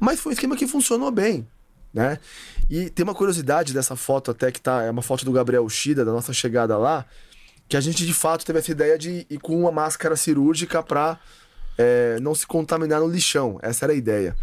Mas 0.00 0.20
foi 0.20 0.30
um 0.30 0.34
esquema 0.34 0.56
que 0.56 0.66
funcionou 0.66 1.10
bem, 1.10 1.46
né? 1.94 2.18
E 2.68 2.90
tem 2.90 3.04
uma 3.04 3.14
curiosidade 3.14 3.72
dessa 3.72 3.94
foto 3.94 4.32
até 4.32 4.50
que 4.50 4.60
tá, 4.60 4.82
é 4.82 4.90
uma 4.90 5.02
foto 5.02 5.24
do 5.24 5.30
Gabriel 5.32 5.68
Shida, 5.68 6.04
da 6.04 6.10
nossa 6.10 6.32
chegada 6.32 6.76
lá, 6.76 7.06
que 7.72 7.76
a 7.78 7.80
gente 7.80 8.04
de 8.04 8.12
fato 8.12 8.44
teve 8.44 8.58
essa 8.58 8.70
ideia 8.70 8.98
de 8.98 9.26
ir 9.30 9.38
com 9.38 9.58
uma 9.58 9.72
máscara 9.72 10.14
cirúrgica 10.14 10.82
pra 10.82 11.18
é, 11.78 12.18
não 12.20 12.34
se 12.34 12.46
contaminar 12.46 13.00
no 13.00 13.08
lixão. 13.08 13.58
Essa 13.62 13.86
era 13.86 13.94
a 13.94 13.96
ideia. 13.96 14.36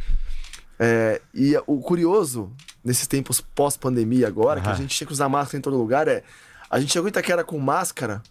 É, 0.80 1.22
e 1.31 1.56
o 1.68 1.80
curioso, 1.80 2.51
nesses 2.84 3.06
tempos 3.06 3.39
pós-pandemia 3.39 4.27
agora, 4.27 4.60
que 4.60 4.68
a 4.68 4.73
gente 4.73 4.97
tinha 4.97 5.06
que 5.06 5.14
usar 5.14 5.30
máscara 5.30 5.60
em 5.60 5.61
todo 5.61 5.77
lugar, 5.77 6.07
é. 6.07 6.23
A 6.72 6.80
gente 6.80 6.91
chegou 6.91 7.07
em 7.07 7.11
Itaquera 7.11 7.43
com 7.43 7.60
máscara, 7.60 8.23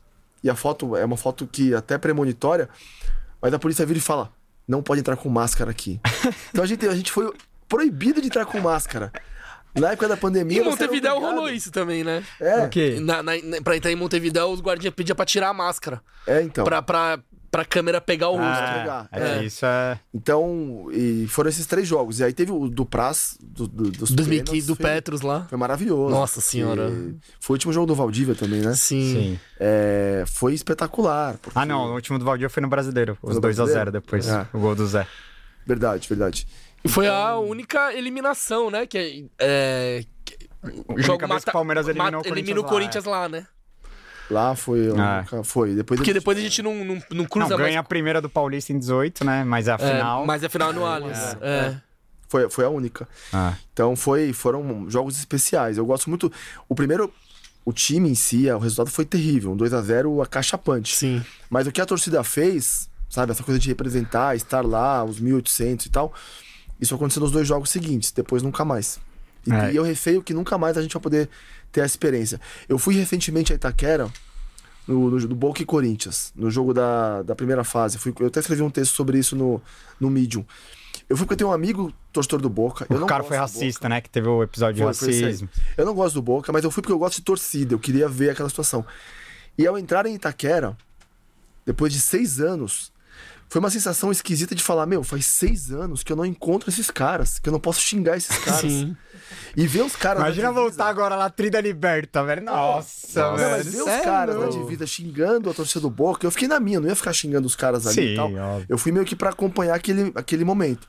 e 0.42 0.50
a 0.50 0.56
foto 0.56 0.96
é 0.96 1.04
uma 1.04 1.16
foto 1.16 1.46
que 1.46 1.72
até 1.72 1.94
é 1.94 1.98
premonitória, 1.98 2.68
mas 3.40 3.54
a 3.54 3.58
polícia 3.60 3.86
vira 3.86 4.00
e 4.00 4.02
fala: 4.02 4.32
não 4.66 4.82
pode 4.82 4.98
entrar 4.98 5.16
com 5.16 5.28
máscara 5.28 5.70
aqui. 5.70 6.00
então 6.50 6.64
a 6.64 6.66
gente, 6.66 6.84
a 6.88 6.94
gente 6.96 7.12
foi 7.12 7.32
proibido 7.68 8.20
de 8.20 8.26
entrar 8.26 8.46
com 8.46 8.58
máscara. 8.58 9.12
Na 9.80 9.92
época 9.92 10.08
da 10.08 10.16
pandemia. 10.16 10.60
Em 10.60 10.64
Montevidéu 10.64 11.18
rolou 11.18 11.48
isso 11.50 11.70
também, 11.70 12.02
né? 12.04 12.22
É, 12.40 12.64
O 12.64 12.68
quê? 12.68 12.98
Na, 13.00 13.22
na, 13.22 13.32
na- 13.42 13.62
pra 13.62 13.76
entrar 13.76 13.90
em 13.92 13.96
Montevidéu, 13.96 14.48
os 14.50 14.60
guardinhas 14.60 14.94
pediam 14.94 15.16
pra 15.16 15.24
tirar 15.26 15.48
a 15.48 15.54
máscara. 15.54 16.00
é, 16.26 16.42
então. 16.42 16.64
Pra, 16.64 16.82
pra, 16.82 17.18
pra 17.50 17.64
câmera 17.64 18.00
pegar 18.00 18.28
o 18.28 18.36
rosto. 18.36 18.46
Ah, 18.46 18.78
pegar. 18.78 19.08
é, 19.12 19.38
É. 19.38 19.44
Isso 19.44 19.64
é. 19.64 19.98
Então, 20.12 20.88
e 20.92 21.26
foram 21.28 21.48
esses 21.48 21.66
três 21.66 21.86
jogos. 21.88 22.20
E 22.20 22.24
aí 22.24 22.32
teve 22.32 22.52
o 22.52 22.68
do 22.68 22.84
Praz, 22.84 23.36
do, 23.40 23.66
do, 23.66 23.90
dos 23.90 24.10
2015 24.10 24.28
pênaltis, 24.44 24.66
do 24.66 24.76
foi- 24.76 24.86
Petros 24.86 25.20
lá. 25.22 25.46
Foi 25.48 25.56
maravilhoso. 25.58 26.10
Nossa 26.14 26.40
senhora. 26.40 26.88
E 26.90 27.14
Foi 27.40 27.54
o 27.54 27.56
último 27.56 27.72
jogo 27.72 27.86
do 27.86 27.94
Valdívia 27.94 28.34
também, 28.34 28.60
né? 28.60 28.74
Sim. 28.74 29.14
Sim. 29.14 29.40
É, 29.58 30.24
foi 30.26 30.52
espetacular. 30.54 31.36
porque- 31.40 31.58
Ah, 31.58 31.64
não. 31.64 31.86
O 31.90 31.94
último 31.94 32.18
do 32.18 32.24
Valdir 32.24 32.50
foi 32.50 32.60
no 32.62 32.68
Brasileiro. 32.68 33.16
Os 33.22 33.34
no 33.36 33.40
2x0 33.40 33.56
Brasileiro? 33.56 33.92
depois. 33.92 34.28
É. 34.28 34.46
O 34.52 34.58
gol 34.58 34.74
do 34.74 34.86
Zé. 34.86 35.06
Verdade, 35.66 36.08
verdade. 36.08 36.46
E 36.84 36.88
foi 36.88 37.08
a 37.08 37.36
única 37.36 37.92
eliminação, 37.94 38.70
né? 38.70 38.86
Que 38.86 38.98
é. 39.38 40.00
é 40.00 40.04
que- 40.24 40.36
A 40.62 41.26
vez 41.26 41.44
que 41.44 41.50
o 41.50 41.52
Palmeiras 41.52 41.86
eliminou 41.88 42.08
o 42.08 42.12
mata- 42.16 42.28
Corinthians 42.28 42.36
elimina 42.48 42.60
o 42.60 42.62
lá, 42.62 42.68
Corinthians 42.68 43.04
lá, 43.04 43.28
né? 43.28 43.46
Lá 44.30 44.54
foi. 44.54 44.88
Ah. 44.98 45.24
Foi. 45.42 45.74
Depois 45.74 45.98
Porque 45.98 46.12
depois 46.12 46.36
a 46.36 46.40
gente 46.40 46.62
não, 46.62 46.84
não, 46.84 47.02
não 47.10 47.24
cruza 47.24 47.50
Não, 47.50 47.56
mais. 47.58 47.70
ganha 47.70 47.80
a 47.80 47.84
primeira 47.84 48.20
do 48.20 48.28
Paulista 48.28 48.72
em 48.72 48.78
18, 48.78 49.24
né? 49.24 49.42
Mas 49.44 49.68
é 49.68 49.72
a 49.72 49.74
É, 49.74 49.78
final. 49.78 50.26
mas 50.26 50.44
a 50.44 50.48
final 50.48 50.72
no 50.72 50.84
Allianz. 50.84 51.36
É. 51.40 51.76
Foi, 52.28 52.50
foi 52.50 52.64
a 52.64 52.68
única. 52.68 53.08
Ah. 53.32 53.54
Então 53.72 53.96
foi, 53.96 54.32
foram 54.34 54.88
jogos 54.90 55.16
especiais. 55.18 55.78
Eu 55.78 55.86
gosto 55.86 56.10
muito. 56.10 56.30
O 56.68 56.74
primeiro, 56.74 57.10
o 57.64 57.72
time 57.72 58.10
em 58.10 58.14
si, 58.14 58.50
o 58.50 58.58
resultado 58.58 58.90
foi 58.90 59.06
terrível. 59.06 59.52
Um 59.52 59.56
2x0 59.56 60.22
acachapante. 60.22 60.94
Sim. 60.94 61.24
Mas 61.48 61.66
o 61.66 61.72
que 61.72 61.80
a 61.80 61.86
torcida 61.86 62.22
fez, 62.22 62.90
sabe, 63.08 63.32
essa 63.32 63.42
coisa 63.42 63.58
de 63.58 63.68
representar, 63.68 64.36
estar 64.36 64.62
lá, 64.62 65.02
os 65.04 65.18
1.800 65.22 65.86
e 65.86 65.88
tal, 65.88 66.12
isso 66.80 66.94
aconteceu 66.94 67.20
nos 67.22 67.30
dois 67.32 67.46
jogos 67.46 67.70
seguintes, 67.70 68.10
depois 68.12 68.42
nunca 68.42 68.64
mais. 68.64 68.98
E, 69.46 69.52
É. 69.52 69.72
e 69.72 69.76
eu 69.76 69.82
receio 69.82 70.22
que 70.22 70.34
nunca 70.34 70.56
mais 70.58 70.76
a 70.76 70.82
gente 70.82 70.92
vai 70.92 71.02
poder 71.02 71.28
ter 71.72 71.80
essa 71.80 71.92
experiência. 71.94 72.40
Eu 72.68 72.78
fui 72.78 72.94
recentemente 72.94 73.52
a 73.52 73.56
Itaquera, 73.56 74.10
no, 74.86 75.10
no, 75.10 75.18
no 75.18 75.34
Boca 75.34 75.60
e 75.62 75.66
Corinthians, 75.66 76.32
no 76.34 76.50
jogo 76.50 76.72
da, 76.72 77.22
da 77.22 77.34
primeira 77.34 77.62
fase. 77.62 77.98
Fui, 77.98 78.12
eu 78.20 78.26
até 78.26 78.40
escrevi 78.40 78.62
um 78.62 78.70
texto 78.70 78.94
sobre 78.94 79.18
isso 79.18 79.36
no, 79.36 79.60
no 80.00 80.08
Medium. 80.08 80.44
Eu 81.08 81.16
fui 81.16 81.24
porque 81.24 81.34
eu 81.34 81.38
tenho 81.38 81.50
um 81.50 81.52
amigo 81.52 81.92
torcedor 82.12 82.40
do 82.40 82.48
Boca. 82.50 82.86
eu 82.90 83.02
O 83.02 83.06
cara 83.06 83.22
foi 83.22 83.36
racista, 83.36 83.88
né? 83.88 84.00
Que 84.00 84.10
teve 84.10 84.28
o 84.28 84.42
episódio 84.42 84.74
de 84.74 84.94
Foi, 84.98 85.08
aí. 85.08 85.22
racismo. 85.22 85.48
eu 85.76 85.84
não 85.86 85.94
gosto 85.94 86.14
do 86.14 86.22
Boca, 86.22 86.52
mas 86.52 86.64
eu 86.64 86.70
fui 86.70 86.82
porque 86.82 86.92
eu 86.92 86.98
gosto 86.98 87.16
de 87.16 87.22
torcida. 87.22 87.74
Eu 87.74 87.78
queria 87.78 88.08
ver 88.08 88.30
aquela 88.30 88.48
situação. 88.48 88.84
E 89.56 89.66
ao 89.66 89.78
entrar 89.78 90.04
em 90.06 90.14
Itaquera, 90.14 90.76
depois 91.64 91.92
de 91.92 92.00
seis 92.00 92.40
anos, 92.40 92.92
foi 93.48 93.58
uma 93.60 93.70
sensação 93.70 94.10
esquisita 94.12 94.54
de 94.54 94.62
falar: 94.62 94.86
Meu, 94.86 95.02
faz 95.02 95.24
seis 95.26 95.70
anos 95.70 96.02
que 96.02 96.12
eu 96.12 96.16
não 96.16 96.24
encontro 96.26 96.68
esses 96.70 96.90
caras, 96.90 97.38
que 97.38 97.48
eu 97.48 97.52
não 97.52 97.60
posso 97.60 97.80
xingar 97.80 98.16
esses 98.16 98.36
caras. 98.44 98.60
Sim. 98.60 98.96
E 99.56 99.66
ver 99.66 99.82
os 99.82 99.96
caras. 99.96 100.20
na 100.20 100.26
Imagina 100.28 100.48
divisa- 100.48 100.62
voltar 100.68 100.88
agora 100.88 101.16
lá, 101.16 101.28
Trida 101.30 101.60
Liberta, 101.60 102.22
velho. 102.24 102.42
Nossa, 102.42 103.22
Não, 103.30 103.36
velho. 103.36 103.50
mas 103.50 103.66
ver 103.66 103.82
os 103.82 103.88
é 103.88 104.00
caras 104.02 104.36
na 104.38 104.46
divisa 104.48 104.86
xingando 104.86 105.50
a 105.50 105.54
torcida 105.54 105.80
do 105.80 105.90
Boca, 105.90 106.26
eu 106.26 106.30
fiquei 106.30 106.46
na 106.48 106.60
minha, 106.60 106.78
não 106.80 106.88
ia 106.88 106.96
ficar 106.96 107.12
xingando 107.12 107.46
os 107.46 107.56
caras 107.56 107.86
ali 107.86 107.94
Sim, 107.94 108.12
e 108.12 108.16
tal. 108.16 108.26
óbvio. 108.34 108.66
Eu 108.68 108.78
fui 108.78 108.92
meio 108.92 109.04
que 109.04 109.16
pra 109.16 109.30
acompanhar 109.30 109.74
aquele, 109.74 110.12
aquele 110.14 110.44
momento. 110.44 110.86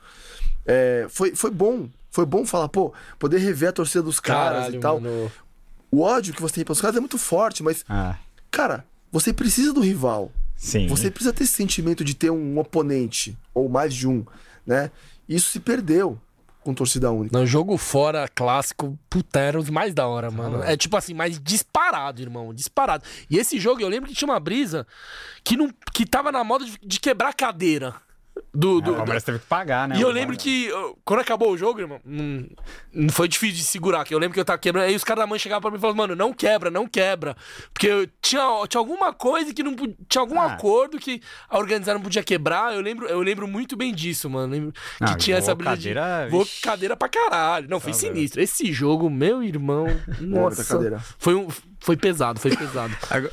É, 0.66 1.06
foi, 1.08 1.34
foi 1.34 1.50
bom. 1.50 1.88
Foi 2.12 2.26
bom 2.26 2.44
falar, 2.44 2.68
pô, 2.68 2.92
poder 3.20 3.38
rever 3.38 3.68
a 3.68 3.72
torcida 3.72 4.02
dos 4.02 4.18
caras 4.18 4.58
Caralho, 4.58 4.76
e 4.76 4.80
tal. 4.80 5.00
mano. 5.00 5.30
O 5.92 6.02
ódio 6.02 6.34
que 6.34 6.42
você 6.42 6.54
tem 6.56 6.64
pelos 6.64 6.80
caras 6.80 6.96
é 6.96 7.00
muito 7.00 7.16
forte, 7.18 7.62
mas, 7.62 7.84
Ah, 7.88 8.16
cara, 8.50 8.84
você 9.12 9.32
precisa 9.32 9.72
do 9.72 9.80
rival. 9.80 10.30
Sim. 10.60 10.86
Você 10.86 11.10
precisa 11.10 11.32
ter 11.32 11.44
esse 11.44 11.54
sentimento 11.54 12.04
de 12.04 12.14
ter 12.14 12.30
um 12.30 12.58
oponente, 12.58 13.36
ou 13.54 13.68
mais 13.68 13.94
de 13.94 14.06
um, 14.06 14.24
né? 14.66 14.90
Isso 15.28 15.50
se 15.50 15.60
perdeu 15.60 16.20
com 16.62 16.74
torcida 16.74 17.10
única. 17.10 17.36
Não, 17.36 17.46
jogo 17.46 17.76
fora, 17.76 18.28
clássico, 18.28 18.98
puta, 19.08 19.40
era 19.40 19.58
os 19.58 19.70
mais 19.70 19.94
da 19.94 20.06
hora, 20.06 20.30
mano. 20.30 20.62
É 20.62 20.76
tipo 20.76 20.96
assim, 20.96 21.14
mais 21.14 21.40
disparado, 21.40 22.20
irmão, 22.20 22.52
disparado. 22.52 23.04
E 23.30 23.38
esse 23.38 23.58
jogo, 23.58 23.80
eu 23.80 23.88
lembro 23.88 24.08
que 24.08 24.14
tinha 24.14 24.28
uma 24.28 24.38
brisa 24.38 24.86
que, 25.42 25.56
não, 25.56 25.70
que 25.92 26.04
tava 26.04 26.30
na 26.30 26.44
moda 26.44 26.64
de, 26.64 26.78
de 26.82 27.00
quebrar 27.00 27.32
cadeira. 27.34 27.94
Do, 28.52 28.78
É, 28.78 28.82
do, 28.82 28.92
o 28.92 28.96
Palmeiras 28.96 29.22
teve 29.22 29.38
que 29.38 29.46
pagar, 29.46 29.86
né? 29.88 29.96
E 29.96 30.00
eu 30.00 30.08
o 30.08 30.10
lembro 30.10 30.36
que, 30.36 30.68
quando 31.04 31.20
acabou 31.20 31.52
o 31.52 31.56
jogo, 31.58 31.80
irmão, 31.80 32.00
não, 32.04 32.46
não 32.92 33.08
foi 33.10 33.28
difícil 33.28 33.56
de 33.56 33.62
segurar. 33.62 34.04
Que 34.04 34.12
eu 34.14 34.18
lembro 34.18 34.34
que 34.34 34.40
eu 34.40 34.44
tava 34.44 34.58
quebrando. 34.58 34.84
Aí 34.86 34.96
os 34.96 35.04
caras 35.04 35.22
da 35.22 35.26
mãe 35.26 35.38
chegavam 35.38 35.60
pra 35.62 35.70
mim 35.70 35.76
e 35.76 35.80
falavam, 35.80 35.96
mano, 35.98 36.16
não 36.16 36.32
quebra, 36.32 36.70
não 36.70 36.86
quebra. 36.86 37.36
Porque 37.72 37.86
eu- 37.86 38.08
tinha, 38.20 38.42
tinha 38.68 38.80
alguma 38.80 39.12
coisa 39.12 39.52
que 39.54 39.62
não 39.62 39.74
podia. 39.74 39.94
Tinha 40.08 40.22
algum 40.22 40.40
Ah. 40.40 40.46
acordo 40.54 40.98
que 40.98 41.20
a 41.48 41.58
organização 41.58 41.94
não 41.94 42.02
podia 42.02 42.22
quebrar. 42.24 42.74
Eu 42.74 42.80
lembro, 42.80 43.06
eu 43.06 43.20
lembro 43.20 43.46
muito 43.46 43.76
bem 43.76 43.94
disso, 43.94 44.28
mano. 44.28 44.52
Lembro 44.52 44.72
Não, 45.00 45.08
que 45.08 45.16
tinha 45.18 45.36
voou 45.36 45.44
essa 45.44 45.54
briga 45.54 45.70
cadeira, 45.70 46.24
de. 46.24 46.30
Vou 46.30 46.44
vixi. 46.44 46.60
cadeira 46.62 46.96
pra 46.96 47.08
caralho. 47.08 47.68
Não, 47.68 47.78
foi 47.78 47.92
Tá 47.92 47.98
sinistro. 47.98 48.40
Esse 48.40 48.72
jogo, 48.72 49.08
meu 49.10 49.42
irmão. 49.44 49.86
Nossa. 50.20 50.64
cadeira. 50.64 50.98
Foi, 51.18 51.34
um, 51.34 51.46
foi 51.78 51.96
pesado, 51.96 52.40
foi 52.40 52.56
pesado. 52.56 52.96
Agora- 53.08 53.32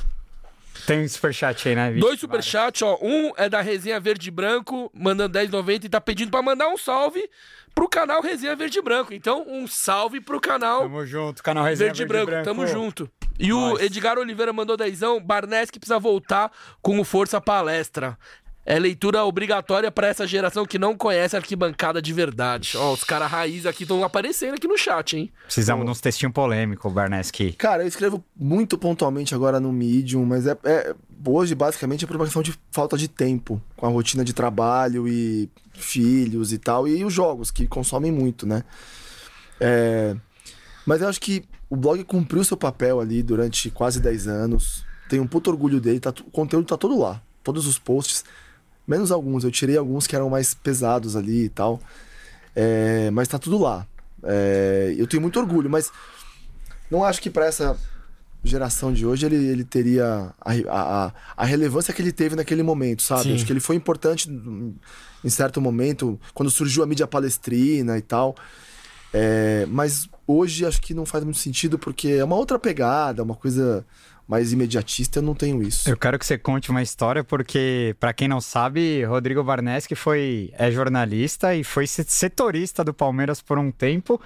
Tem 0.88 1.04
um 1.04 1.06
superchat 1.08 1.68
aí, 1.68 1.74
né? 1.74 1.90
Vixe, 1.90 2.00
Dois 2.00 2.18
superchats, 2.18 2.80
ó. 2.80 2.98
Um 3.02 3.30
é 3.36 3.46
da 3.46 3.60
Resenha 3.60 4.00
Verde 4.00 4.28
e 4.28 4.30
Branco, 4.30 4.90
mandando 4.94 5.38
10,90 5.38 5.84
e 5.84 5.88
tá 5.90 6.00
pedindo 6.00 6.30
pra 6.30 6.40
mandar 6.40 6.68
um 6.68 6.78
salve 6.78 7.28
pro 7.74 7.86
canal 7.86 8.22
Resenha 8.22 8.56
Verde 8.56 8.78
e 8.78 8.82
Branco. 8.82 9.12
Então, 9.12 9.44
um 9.46 9.66
salve 9.66 10.18
pro 10.18 10.40
canal 10.40 10.80
Tamo 10.80 11.04
junto, 11.04 11.42
canal 11.42 11.62
Resenha 11.62 11.88
Verde 11.92 12.02
e 12.04 12.06
Branco. 12.06 12.42
Tamo 12.42 12.66
junto. 12.66 13.10
E 13.38 13.52
o 13.52 13.60
Nós. 13.60 13.82
Edgar 13.82 14.16
Oliveira 14.16 14.50
mandou 14.50 14.78
dezão. 14.78 15.20
Barnes 15.20 15.70
que 15.70 15.78
precisa 15.78 15.98
voltar 15.98 16.50
com 16.80 16.98
o 16.98 17.04
Força 17.04 17.38
Palestra. 17.38 18.16
É 18.70 18.78
leitura 18.78 19.24
obrigatória 19.24 19.90
pra 19.90 20.08
essa 20.08 20.26
geração 20.26 20.66
que 20.66 20.78
não 20.78 20.94
conhece 20.94 21.34
a 21.34 21.38
arquibancada 21.38 22.02
de 22.02 22.12
verdade. 22.12 22.72
Ó, 22.76 22.92
os 22.92 23.02
caras 23.02 23.30
raiz 23.30 23.64
aqui 23.64 23.84
estão 23.84 24.04
aparecendo 24.04 24.56
aqui 24.56 24.68
no 24.68 24.76
chat, 24.76 25.16
hein? 25.16 25.32
Precisamos 25.46 25.86
de 25.86 25.90
uns 25.90 26.02
textinhos 26.02 26.34
polêmicos, 26.34 26.92
Barneski. 26.92 27.54
Cara, 27.54 27.82
eu 27.82 27.88
escrevo 27.88 28.22
muito 28.36 28.76
pontualmente 28.76 29.34
agora 29.34 29.58
no 29.58 29.72
Medium, 29.72 30.22
mas 30.26 30.46
é, 30.46 30.54
é- 30.64 30.94
hoje 31.26 31.54
basicamente 31.54 32.04
é 32.04 32.06
por 32.06 32.16
uma 32.16 32.26
questão 32.26 32.42
de 32.42 32.54
falta 32.70 32.98
de 32.98 33.08
tempo, 33.08 33.58
com 33.74 33.86
a 33.86 33.88
rotina 33.88 34.22
de 34.22 34.34
trabalho 34.34 35.08
e 35.08 35.48
filhos 35.72 36.52
e 36.52 36.58
tal, 36.58 36.86
e 36.86 37.02
os 37.06 37.14
jogos 37.14 37.50
que 37.50 37.66
consomem 37.66 38.12
muito, 38.12 38.46
né? 38.46 38.64
É, 39.58 40.14
mas 40.84 41.00
eu 41.00 41.08
acho 41.08 41.22
que 41.22 41.42
o 41.70 41.76
blog 41.76 42.04
cumpriu 42.04 42.44
seu 42.44 42.56
papel 42.58 43.00
ali 43.00 43.22
durante 43.22 43.70
quase 43.70 43.98
10 43.98 44.28
anos. 44.28 44.84
Tenho 45.08 45.22
um 45.22 45.26
puto 45.26 45.48
orgulho 45.48 45.80
dele, 45.80 46.00
tá, 46.00 46.10
o 46.10 46.30
conteúdo 46.30 46.66
tá 46.66 46.76
todo 46.76 46.98
lá, 46.98 47.22
todos 47.42 47.66
os 47.66 47.78
posts, 47.78 48.26
menos 48.88 49.12
alguns. 49.12 49.44
Eu 49.44 49.50
tirei 49.50 49.76
alguns 49.76 50.06
que 50.06 50.16
eram 50.16 50.30
mais 50.30 50.54
pesados 50.54 51.14
ali 51.14 51.44
e 51.44 51.48
tal, 51.48 51.80
É, 52.56 53.10
mas 53.12 53.28
tá 53.28 53.38
tudo 53.38 53.58
lá. 53.58 53.86
É, 54.24 54.94
eu 54.98 55.06
tenho 55.06 55.20
muito 55.22 55.38
orgulho, 55.38 55.70
mas 55.70 55.92
não 56.90 57.04
acho 57.04 57.20
que 57.22 57.30
para 57.30 57.46
essa 57.46 57.76
geração 58.42 58.92
de 58.92 59.04
hoje 59.06 59.26
ele, 59.26 59.36
ele 59.36 59.64
teria 59.64 60.32
a, 60.40 60.52
a, 60.68 61.12
a 61.36 61.44
relevância 61.44 61.92
que 61.92 62.00
ele 62.02 62.12
teve 62.12 62.34
naquele 62.34 62.62
momento, 62.62 63.02
sabe? 63.02 63.24
Sim. 63.24 63.34
Acho 63.34 63.46
que 63.46 63.52
ele 63.52 63.60
foi 63.60 63.76
importante 63.76 64.28
em 64.30 64.74
em 65.24 65.28
certo 65.28 65.60
momento, 65.60 66.16
quando 66.32 66.48
surgiu 66.48 66.80
a 66.80 66.86
mídia 66.86 67.04
palestrina 67.04 67.98
e 67.98 68.00
tal. 68.02 68.36
É, 69.12 69.66
mas 69.68 70.08
hoje 70.28 70.64
acho 70.64 70.80
que 70.80 70.94
não 70.94 71.04
faz 71.04 71.24
muito 71.24 71.38
sentido 71.38 71.76
porque 71.76 72.08
é 72.08 72.22
uma 72.24 72.36
outra 72.36 72.56
pegada, 72.56 73.22
uma 73.24 73.34
coisa 73.34 73.84
mais 74.28 74.52
imediatista. 74.52 75.20
Eu 75.20 75.22
não 75.22 75.34
tenho 75.34 75.62
isso. 75.62 75.88
Eu 75.88 75.96
quero 75.96 76.18
que 76.18 76.26
você 76.26 76.36
conte 76.36 76.70
uma 76.70 76.82
história, 76.82 77.24
porque, 77.24 77.96
pra 77.98 78.12
quem 78.12 78.28
não 78.28 78.40
sabe, 78.42 79.02
Rodrigo 79.04 79.42
Barneski 79.42 79.94
foi, 79.94 80.52
é 80.58 80.70
jornalista 80.70 81.54
e 81.54 81.64
foi 81.64 81.86
se- 81.86 82.04
setorista 82.06 82.84
do 82.84 82.92
Palmeiras 82.92 83.40
por 83.40 83.56
um 83.58 83.70
tempo. 83.70 84.20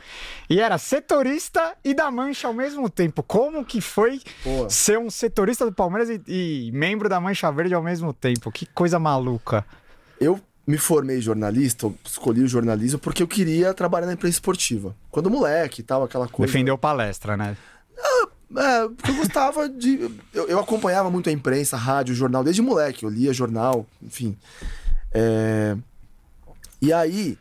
E 0.50 0.60
era 0.60 0.76
setorista 0.76 1.74
e 1.84 1.94
da 1.94 2.10
Mancha 2.10 2.48
ao 2.48 2.54
mesmo 2.54 2.90
tempo. 2.90 3.22
Como 3.22 3.64
que 3.64 3.80
foi 3.80 4.20
Pô. 4.42 4.68
ser 4.68 4.98
um 4.98 5.08
setorista 5.08 5.64
do 5.64 5.72
Palmeiras 5.72 6.10
e, 6.10 6.20
e 6.26 6.72
membro 6.72 7.08
da 7.08 7.20
Mancha 7.20 7.50
Verde 7.52 7.72
ao 7.74 7.82
mesmo 7.82 8.12
tempo? 8.12 8.50
Que 8.50 8.66
coisa 8.66 8.98
maluca. 8.98 9.64
Eu 10.20 10.40
me 10.66 10.78
formei 10.78 11.20
jornalista, 11.20 11.86
eu 11.86 11.94
escolhi 12.04 12.40
o 12.42 12.48
jornalismo 12.48 12.98
porque 12.98 13.22
eu 13.22 13.28
queria 13.28 13.72
trabalhar 13.72 14.06
na 14.06 14.14
imprensa 14.14 14.36
esportiva. 14.36 14.96
Quando 15.10 15.30
moleque 15.30 15.80
e 15.80 15.84
tal, 15.84 16.02
aquela 16.02 16.26
coisa. 16.28 16.52
Defendeu 16.52 16.76
palestra, 16.76 17.36
né? 17.36 17.56
É, 18.56 18.88
porque 18.88 19.10
eu 19.10 19.16
gostava 19.16 19.68
de. 19.68 20.10
Eu, 20.32 20.46
eu 20.48 20.58
acompanhava 20.58 21.10
muito 21.10 21.28
a 21.28 21.32
imprensa, 21.32 21.76
rádio, 21.76 22.14
jornal, 22.14 22.44
desde 22.44 22.60
moleque. 22.62 23.04
Eu 23.04 23.10
lia 23.10 23.32
jornal, 23.32 23.86
enfim. 24.02 24.36
É, 25.12 25.76
E 26.80 26.92
aí, 26.92 27.38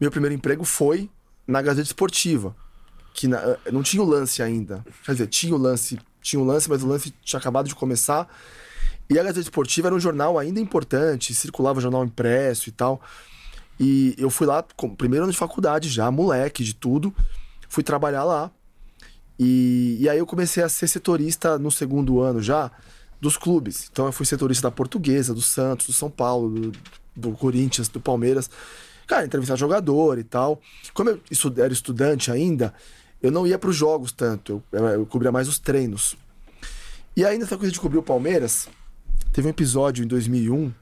meu 0.00 0.10
primeiro 0.10 0.34
emprego 0.34 0.64
foi 0.64 1.08
na 1.46 1.60
Gazeta 1.62 1.86
Esportiva. 1.86 2.54
Que 3.14 3.28
na- 3.28 3.56
não 3.72 3.82
tinha 3.82 4.02
o 4.02 4.06
lance 4.06 4.42
ainda. 4.42 4.84
Quer 5.04 5.12
dizer, 5.12 5.26
tinha 5.28 5.54
o 5.54 5.58
lance, 5.58 5.98
tinha 6.20 6.40
o 6.40 6.44
lance, 6.44 6.68
mas 6.68 6.82
o 6.82 6.86
lance 6.86 7.12
tinha 7.22 7.38
acabado 7.38 7.68
de 7.68 7.74
começar. 7.74 8.28
E 9.08 9.18
a 9.18 9.22
Gazeta 9.22 9.40
Esportiva 9.40 9.88
era 9.88 9.94
um 9.94 10.00
jornal 10.00 10.38
ainda 10.38 10.58
importante, 10.60 11.34
circulava 11.34 11.80
jornal 11.80 12.04
impresso 12.04 12.68
e 12.68 12.72
tal. 12.72 13.00
E 13.78 14.14
eu 14.18 14.30
fui 14.30 14.46
lá, 14.46 14.62
primeiro 14.96 15.24
ano 15.24 15.32
de 15.32 15.38
faculdade 15.38 15.88
já, 15.88 16.10
moleque 16.10 16.62
de 16.64 16.74
tudo. 16.74 17.14
Fui 17.68 17.82
trabalhar 17.82 18.24
lá. 18.24 18.50
E, 19.38 19.96
e 20.00 20.08
aí 20.08 20.18
eu 20.18 20.26
comecei 20.26 20.62
a 20.62 20.68
ser 20.68 20.86
setorista 20.88 21.58
no 21.58 21.70
segundo 21.70 22.20
ano 22.20 22.40
já 22.40 22.70
dos 23.20 23.36
clubes. 23.36 23.88
Então 23.90 24.06
eu 24.06 24.12
fui 24.12 24.26
setorista 24.26 24.68
da 24.68 24.70
Portuguesa, 24.70 25.34
do 25.34 25.40
Santos, 25.42 25.86
do 25.86 25.92
São 25.92 26.10
Paulo, 26.10 26.50
do, 26.50 26.72
do 27.16 27.32
Corinthians, 27.32 27.88
do 27.88 28.00
Palmeiras. 28.00 28.48
Cara, 29.06 29.24
entrevistar 29.24 29.56
jogador 29.56 30.18
e 30.18 30.24
tal. 30.24 30.60
Como 30.92 31.10
eu 31.10 31.20
era 31.58 31.72
estudante 31.72 32.30
ainda, 32.30 32.72
eu 33.22 33.30
não 33.30 33.46
ia 33.46 33.58
para 33.58 33.70
os 33.70 33.76
jogos 33.76 34.12
tanto. 34.12 34.62
Eu, 34.70 34.86
eu, 34.86 35.06
cobria 35.06 35.32
mais 35.32 35.48
os 35.48 35.58
treinos. 35.58 36.16
E 37.16 37.24
aí 37.24 37.38
nessa 37.38 37.56
coisa 37.56 37.72
de 37.72 37.80
cobrir 37.80 37.98
o 37.98 38.02
Palmeiras, 38.02 38.68
teve 39.32 39.46
um 39.46 39.50
episódio 39.50 40.04
em 40.04 40.06
2001 40.08 40.72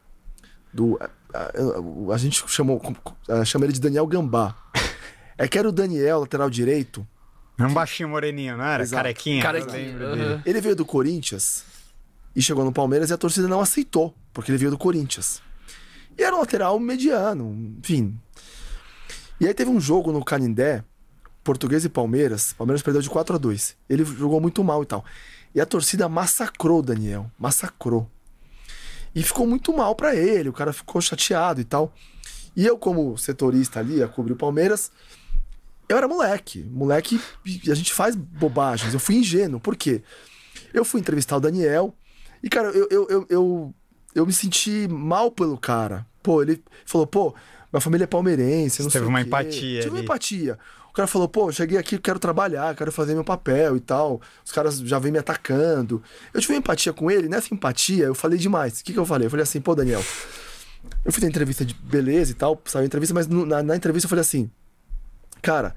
do 0.73 0.99
a, 1.01 1.11
a- 1.39 2.15
a 2.15 2.19
gente 2.19 2.43
chamou 2.49 2.81
a- 3.29 3.45
chama 3.45 3.65
ele 3.67 3.73
de 3.73 3.81
Daniel 3.81 4.07
Gambá. 4.07 4.57
É 5.39 5.49
que 5.49 5.59
era 5.59 5.69
o 5.69 5.73
Daniel, 5.73 6.21
lateral 6.21 6.49
direito, 6.49 7.05
um 7.59 7.73
baixinho 7.73 8.09
moreninho, 8.09 8.57
não 8.57 8.65
era? 8.65 8.83
Exato. 8.83 9.03
Carequinha. 9.03 9.43
Aham. 9.49 9.67
dele. 9.67 10.43
Ele 10.45 10.61
veio 10.61 10.77
do 10.77 10.85
Corinthians 10.85 11.65
e 12.35 12.41
chegou 12.43 12.65
no 12.65 12.73
Palmeiras 12.73 13.11
e 13.11 13.13
a 13.13 13.19
torcida 13.19 13.47
não 13.47 13.61
aceitou, 13.61 14.15
porque 14.33 14.51
ele 14.51 14.59
veio 14.59 14.71
do 14.71 14.79
Corinthians. 14.79 15.43
E 16.17 16.23
era 16.23 16.35
um 16.35 16.41
lateral 16.41 16.79
mediano, 16.79 17.77
enfim. 17.79 18.19
E 19.41 19.47
aí 19.47 19.55
teve 19.55 19.71
um 19.71 19.81
jogo 19.81 20.13
no 20.13 20.25
Canindé, 20.25 20.85
Português 21.43 21.85
e 21.85 21.89
Palmeiras. 21.89 22.53
Palmeiras 22.53 22.83
perdeu 22.83 23.03
de 23.03 23.11
4 23.11 23.35
a 23.35 23.39
2 23.39 23.77
Ele 23.89 24.05
jogou 24.05 24.41
muito 24.41 24.63
mal 24.63 24.83
e 24.83 24.87
tal. 24.87 25.05
E 25.55 25.61
a 25.61 25.67
torcida 25.67 26.09
massacrou 26.09 26.79
o 26.79 26.83
Daniel, 26.83 27.31
massacrou. 27.39 28.09
E 29.15 29.23
ficou 29.23 29.47
muito 29.47 29.77
mal 29.77 29.95
pra 29.95 30.15
ele, 30.15 30.49
o 30.49 30.53
cara 30.53 30.73
ficou 30.73 31.01
chateado 31.01 31.61
e 31.61 31.65
tal. 31.65 31.93
E 32.57 32.67
eu, 32.67 32.79
como 32.79 33.17
setorista 33.19 33.81
ali, 33.81 34.03
a 34.03 34.09
cobrir 34.09 34.33
o 34.33 34.37
Palmeiras, 34.37 34.91
eu 35.93 35.99
era 35.99 36.09
moleque. 36.09 36.65
Moleque, 36.71 37.21
e 37.45 37.71
a 37.71 37.75
gente 37.75 37.93
faz 37.93 38.17
bobagens. 38.17 38.93
Eu 38.95 39.01
fui 39.01 39.17
ingênuo. 39.17 39.61
Por 39.61 39.77
quê? 39.77 40.03
Eu 40.73 40.85
fui 40.85 41.01
entrevistar 41.01 41.37
o 41.37 41.41
Daniel 41.41 41.95
e, 42.43 42.49
cara, 42.49 42.69
eu, 42.71 42.89
eu, 42.91 43.07
eu, 43.09 43.27
eu, 43.29 43.75
eu 44.15 44.27
me 44.27 44.33
senti 44.33 44.89
mal 44.89 45.31
pelo 45.31 45.57
cara. 45.57 46.07
Pô, 46.23 46.43
ele 46.43 46.63
falou, 46.85 47.07
pô, 47.07 47.35
minha 47.73 47.81
família 47.81 48.05
é 48.05 48.07
palmeirense, 48.07 48.83
não 48.83 48.91
sei 48.91 49.01
teve 49.01 49.09
uma 49.09 49.21
empatia 49.21 49.81
Tive 49.81 49.91
uma 49.91 49.99
ali. 49.99 50.05
empatia. 50.05 50.59
O 50.89 50.93
cara 50.93 51.07
falou, 51.07 51.27
pô, 51.29 51.51
cheguei 51.51 51.79
aqui, 51.79 51.99
quero 51.99 52.19
trabalhar, 52.19 52.75
quero 52.77 52.93
fazer 52.93 53.15
meu 53.15 53.25
papel 53.25 53.77
e 53.77 53.81
tal. 53.81 54.21
Os 54.45 54.53
caras 54.53 54.79
já 54.79 54.99
vêm 54.99 55.11
me 55.13 55.19
atacando. 55.19 56.03
Eu 56.35 56.41
tive 56.41 56.55
empatia 56.55 56.93
com 56.93 57.11
ele, 57.11 57.29
nessa 57.29 57.55
empatia 57.55 58.05
eu 58.05 58.15
falei 58.15 58.39
demais. 58.39 58.81
O 58.81 58.85
que, 58.85 58.93
que 58.93 58.99
eu 58.99 59.07
falei? 59.07 59.27
Eu 59.27 59.31
falei 59.31 59.43
assim, 59.43 59.61
pô, 59.61 59.75
Daniel, 59.75 60.05
eu 61.05 61.13
fiz 61.13 61.25
a 61.25 61.27
entrevista 61.29 61.65
de 61.65 61.75
beleza 61.75 62.33
e 62.33 62.35
tal, 62.35 62.61
saiu 62.67 62.83
a 62.83 62.87
entrevista, 62.87 63.15
mas 63.15 63.27
na, 63.27 63.63
na 63.63 63.77
entrevista 63.77 64.07
eu 64.07 64.11
falei 64.11 64.21
assim, 64.21 64.51
cara, 65.43 65.75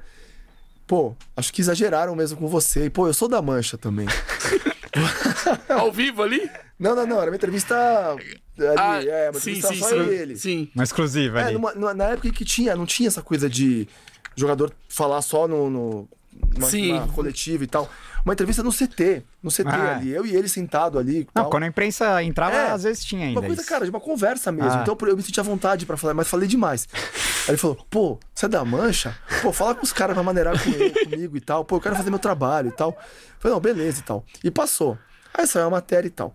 pô, 0.88 1.16
acho 1.36 1.52
que 1.52 1.60
exageraram 1.62 2.16
mesmo 2.16 2.38
com 2.38 2.48
você. 2.48 2.86
E, 2.86 2.90
pô, 2.90 3.08
eu 3.08 3.14
sou 3.14 3.28
da 3.28 3.42
Mancha 3.42 3.78
também. 3.78 4.08
Ao 5.70 5.92
vivo 5.92 6.24
ali? 6.24 6.50
Não, 6.80 6.96
não, 6.96 7.06
não, 7.08 7.22
era 7.22 7.30
uma 7.32 7.36
entrevista 7.36 7.76
ali, 8.12 8.40
Ah, 8.78 9.02
é, 9.04 9.30
uma 9.30 9.40
sim, 9.40 9.52
entrevista 9.58 9.74
sim, 9.74 9.80
só 9.80 9.90
sim. 9.90 10.10
ele. 10.10 10.38
Sim. 10.38 10.70
Uma 10.76 10.84
exclusiva 10.84 11.40
É, 11.42 11.44
ali. 11.46 11.54
numa- 11.54 11.74
numa- 11.74 11.94
na 11.94 12.06
época 12.10 12.30
que 12.32 12.46
tinha, 12.46 12.76
não 12.76 12.86
tinha 12.86 13.08
essa 13.08 13.22
coisa 13.22 13.50
de 13.50 13.88
jogador 14.36 14.72
falar 14.90 15.22
só 15.22 15.48
no, 15.48 15.70
no 15.70 16.10
numa, 16.54 16.70
Sim. 16.70 16.94
numa 16.94 17.08
coletiva 17.08 17.64
e 17.64 17.68
tal. 17.68 17.90
Uma 18.26 18.34
entrevista 18.34 18.64
no 18.64 18.72
CT, 18.72 19.24
no 19.44 19.52
CT 19.52 19.70
Ah. 19.70 19.98
ali, 19.98 20.10
eu 20.12 20.26
e 20.26 20.36
ele 20.36 20.50
sentado 20.50 20.98
ali. 20.98 21.28
Não, 21.36 21.44
tal. 21.44 21.50
quando 21.52 21.64
a 21.64 21.68
imprensa 21.68 22.24
entrava, 22.24 22.56
É, 22.56 22.72
às 22.72 22.82
vezes 22.84 23.06
tinha 23.06 23.28
ainda. 23.28 23.40
Uma 23.40 23.46
coisa, 23.46 23.62
isso. 23.62 23.70
cara, 23.70 23.86
de 23.86 23.92
uma 23.92 24.00
conversa 24.00 24.52
mesmo. 24.52 24.72
Ah. 24.72 24.82
Então 24.82 24.98
eu 25.08 25.16
me 25.16 25.22
senti 25.22 25.40
à 25.40 25.44
vontade 25.44 25.86
pra 25.86 25.96
falar, 25.96 26.16
mas 26.16 26.28
falei 26.28 26.48
demais. 26.48 26.88
Aí 26.94 27.52
ele 27.52 27.58
falou, 27.58 27.78
pô, 27.90 28.20
você 28.34 28.48
é 28.48 28.50
da 28.50 28.66
mancha? 28.66 29.16
Pô, 29.44 29.54
fala 29.54 29.76
com 29.76 29.84
os 29.84 29.94
caras 29.94 30.16
pra 30.16 30.24
maneirar 30.24 30.62
com 30.62 30.70
ele, 30.72 30.90
comigo 31.06 31.38
e 31.38 31.42
tal. 31.42 31.64
Pô, 31.64 31.76
eu 31.76 31.82
quero 31.82 31.96
fazer 31.96 32.10
meu 32.10 32.18
trabalho 32.18 32.70
e 32.70 32.72
tal. 32.72 32.98
Eu 33.00 33.36
falei, 33.40 33.54
não, 33.54 33.62
beleza 33.62 34.00
e 34.00 34.04
tal. 34.04 34.26
E 34.44 34.50
passou. 34.50 34.98
Aí 35.32 35.46
saiu 35.46 35.68
a 35.68 35.70
matéria 35.70 36.08
e 36.08 36.12
tal. 36.12 36.34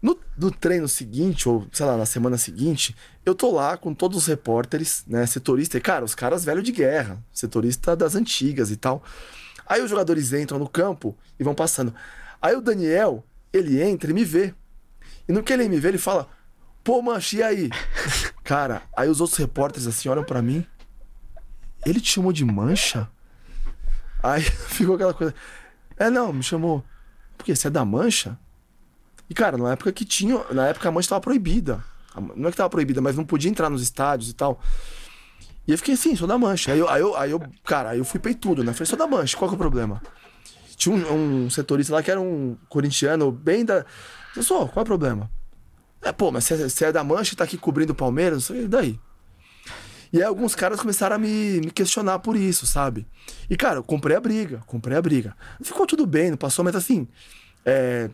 No, 0.00 0.16
no 0.38 0.50
treino 0.52 0.86
seguinte, 0.86 1.48
ou 1.48 1.66
sei 1.72 1.84
lá, 1.86 1.96
na 1.96 2.06
semana 2.06 2.36
seguinte, 2.38 2.94
eu 3.24 3.34
tô 3.34 3.50
lá 3.50 3.76
com 3.76 3.92
todos 3.94 4.18
os 4.18 4.26
repórteres, 4.26 5.02
né, 5.08 5.24
setorista. 5.26 5.78
E, 5.78 5.80
cara, 5.80 6.04
os 6.04 6.14
caras 6.14 6.44
velho 6.44 6.62
de 6.62 6.70
guerra, 6.70 7.18
setorista 7.32 7.96
das 7.96 8.14
antigas 8.14 8.70
e 8.70 8.76
tal. 8.76 9.02
Aí 9.66 9.82
os 9.82 9.90
jogadores 9.90 10.32
entram 10.32 10.58
no 10.58 10.68
campo 10.68 11.16
e 11.38 11.44
vão 11.44 11.54
passando. 11.54 11.94
Aí 12.40 12.54
o 12.54 12.60
Daniel, 12.60 13.24
ele 13.52 13.82
entra 13.82 14.10
e 14.10 14.14
me 14.14 14.24
vê. 14.24 14.54
E 15.28 15.32
no 15.32 15.42
que 15.42 15.52
ele 15.52 15.68
me 15.68 15.80
vê, 15.80 15.88
ele 15.88 15.98
fala: 15.98 16.28
Pô, 16.82 17.00
mancha, 17.00 17.36
e 17.36 17.42
aí? 17.42 17.70
Cara, 18.44 18.82
aí 18.96 19.08
os 19.08 19.20
outros 19.20 19.38
repórteres 19.38 19.86
assim 19.86 20.08
olham 20.08 20.24
pra 20.24 20.42
mim. 20.42 20.66
Ele 21.86 22.00
te 22.00 22.12
chamou 22.12 22.32
de 22.32 22.44
mancha? 22.44 23.08
Aí 24.22 24.42
ficou 24.68 24.94
aquela 24.94 25.14
coisa. 25.14 25.34
É, 25.96 26.10
não, 26.10 26.32
me 26.32 26.42
chamou. 26.42 26.84
Por 27.38 27.44
quê? 27.44 27.56
Você 27.56 27.68
é 27.68 27.70
da 27.70 27.84
mancha? 27.84 28.38
E, 29.28 29.34
cara, 29.34 29.56
na 29.56 29.72
época 29.72 29.92
que 29.92 30.04
tinha. 30.04 30.44
Na 30.52 30.68
época 30.68 30.88
a 30.88 30.92
mancha 30.92 31.08
tava 31.08 31.20
proibida. 31.20 31.82
Não 32.36 32.48
é 32.48 32.50
que 32.50 32.56
tava 32.56 32.70
proibida, 32.70 33.00
mas 33.00 33.16
não 33.16 33.24
podia 33.24 33.50
entrar 33.50 33.68
nos 33.68 33.82
estádios 33.82 34.30
e 34.30 34.34
tal. 34.34 34.60
E 35.66 35.72
eu 35.72 35.78
fiquei 35.78 35.94
assim, 35.94 36.14
sou 36.14 36.28
da 36.28 36.36
mancha. 36.36 36.72
Aí 36.72 36.78
eu, 36.78 36.88
aí 36.88 37.00
eu, 37.00 37.16
aí 37.16 37.30
eu 37.30 37.40
cara, 37.64 37.90
aí 37.90 37.98
eu 37.98 38.04
fui 38.04 38.20
peitudo, 38.20 38.62
né? 38.62 38.72
Falei, 38.72 38.86
sou 38.86 38.98
da 38.98 39.06
mancha, 39.06 39.36
qual 39.36 39.48
que 39.48 39.54
é 39.54 39.56
o 39.56 39.58
problema? 39.58 40.02
Tinha 40.76 40.94
um, 40.94 41.44
um 41.44 41.50
setorista 41.50 41.94
lá 41.94 42.02
que 42.02 42.10
era 42.10 42.20
um 42.20 42.56
corintiano, 42.68 43.30
bem 43.32 43.64
da. 43.64 43.84
Eu 44.36 44.42
sou, 44.42 44.68
qual 44.68 44.82
é 44.82 44.82
o 44.82 44.86
problema? 44.86 45.30
É, 46.02 46.12
pô, 46.12 46.30
mas 46.30 46.44
você 46.44 46.68
você 46.68 46.86
é 46.86 46.92
da 46.92 47.02
mancha 47.02 47.32
e 47.32 47.36
tá 47.36 47.44
aqui 47.44 47.56
cobrindo 47.56 47.92
o 47.92 47.96
Palmeiras, 47.96 48.34
não 48.48 48.56
sei, 48.56 48.64
e 48.64 48.68
daí? 48.68 49.00
E 50.12 50.18
aí 50.18 50.22
alguns 50.24 50.54
caras 50.54 50.78
começaram 50.78 51.16
a 51.16 51.18
me, 51.18 51.60
me 51.60 51.70
questionar 51.70 52.18
por 52.20 52.36
isso, 52.36 52.66
sabe? 52.66 53.06
E, 53.48 53.56
cara, 53.56 53.78
eu 53.78 53.82
comprei 53.82 54.16
a 54.16 54.20
briga, 54.20 54.62
comprei 54.66 54.96
a 54.96 55.02
briga. 55.02 55.34
Ficou 55.62 55.86
tudo 55.86 56.06
bem, 56.06 56.30
não 56.30 56.36
passou, 56.36 56.64
mas 56.64 56.76
assim. 56.76 57.08
É, 57.64 58.10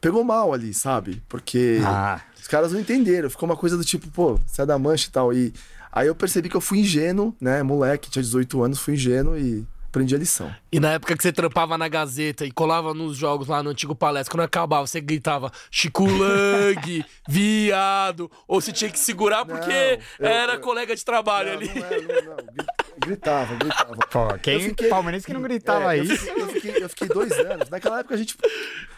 pegou 0.00 0.22
mal 0.22 0.52
ali, 0.52 0.72
sabe? 0.74 1.22
Porque 1.28 1.80
Ah. 1.84 2.20
os 2.38 2.46
caras 2.46 2.72
não 2.72 2.78
entenderam. 2.80 3.28
Ficou 3.30 3.48
uma 3.48 3.56
coisa 3.56 3.76
do 3.76 3.84
tipo, 3.84 4.08
pô, 4.08 4.38
você 4.46 4.62
é 4.62 4.66
da 4.66 4.78
mancha 4.78 5.08
e 5.08 5.10
tal. 5.10 5.32
E 5.32 5.52
aí 5.94 6.08
eu 6.08 6.14
percebi 6.14 6.48
que 6.48 6.56
eu 6.56 6.60
fui 6.60 6.80
ingênuo, 6.80 7.34
né? 7.40 7.62
Moleque, 7.62 8.10
tinha 8.10 8.22
18 8.22 8.62
anos, 8.62 8.80
fui 8.80 8.94
ingênuo 8.94 9.38
e 9.38 9.64
aprendi 9.94 10.14
a 10.14 10.18
lição. 10.18 10.52
E 10.72 10.80
na 10.80 10.90
época 10.92 11.16
que 11.16 11.22
você 11.22 11.32
trampava 11.32 11.78
na 11.78 11.86
Gazeta 11.86 12.44
e 12.44 12.50
colava 12.50 12.92
nos 12.92 13.16
jogos 13.16 13.46
lá 13.46 13.62
no 13.62 13.70
antigo 13.70 13.94
palestra, 13.94 14.32
quando 14.32 14.44
acabava, 14.44 14.84
você 14.86 15.00
gritava 15.00 15.52
Chico 15.70 16.04
Lang, 16.04 17.04
viado, 17.28 18.30
ou 18.48 18.60
você 18.60 18.72
tinha 18.72 18.90
que 18.90 18.98
segurar 18.98 19.44
porque 19.44 19.70
Não, 20.18 20.26
eu- 20.26 20.32
era 20.34 20.54
eu- 20.54 20.60
colega 20.60 20.96
de 20.96 21.04
trabalho 21.04 21.50
Não, 21.50 21.56
ali. 21.58 21.68
não, 21.68 21.86
era, 21.86 22.00
não, 22.22 22.30
não. 22.30 22.36
Gri- 22.36 22.66
Gritava, 22.96 23.54
gritava. 23.56 23.96
Pô, 24.10 24.38
quem 24.38 24.54
Eu 24.54 24.60
fiquei- 24.60 24.88
palmeirense 24.88 25.26
que 25.26 25.32
não 25.32 25.42
gritava 25.42 25.94
É, 25.96 25.98
eu 26.00 26.04
isso? 26.04 26.16
fiquei, 26.16 26.42
eu, 26.42 26.48
fiquei, 26.48 26.84
eu 26.84 26.88
fiquei 26.88 27.08
dois 27.08 27.32
anos. 27.32 27.68
Naquela 27.68 28.00
época 28.00 28.14
a 28.14 28.18
gente. 28.18 28.36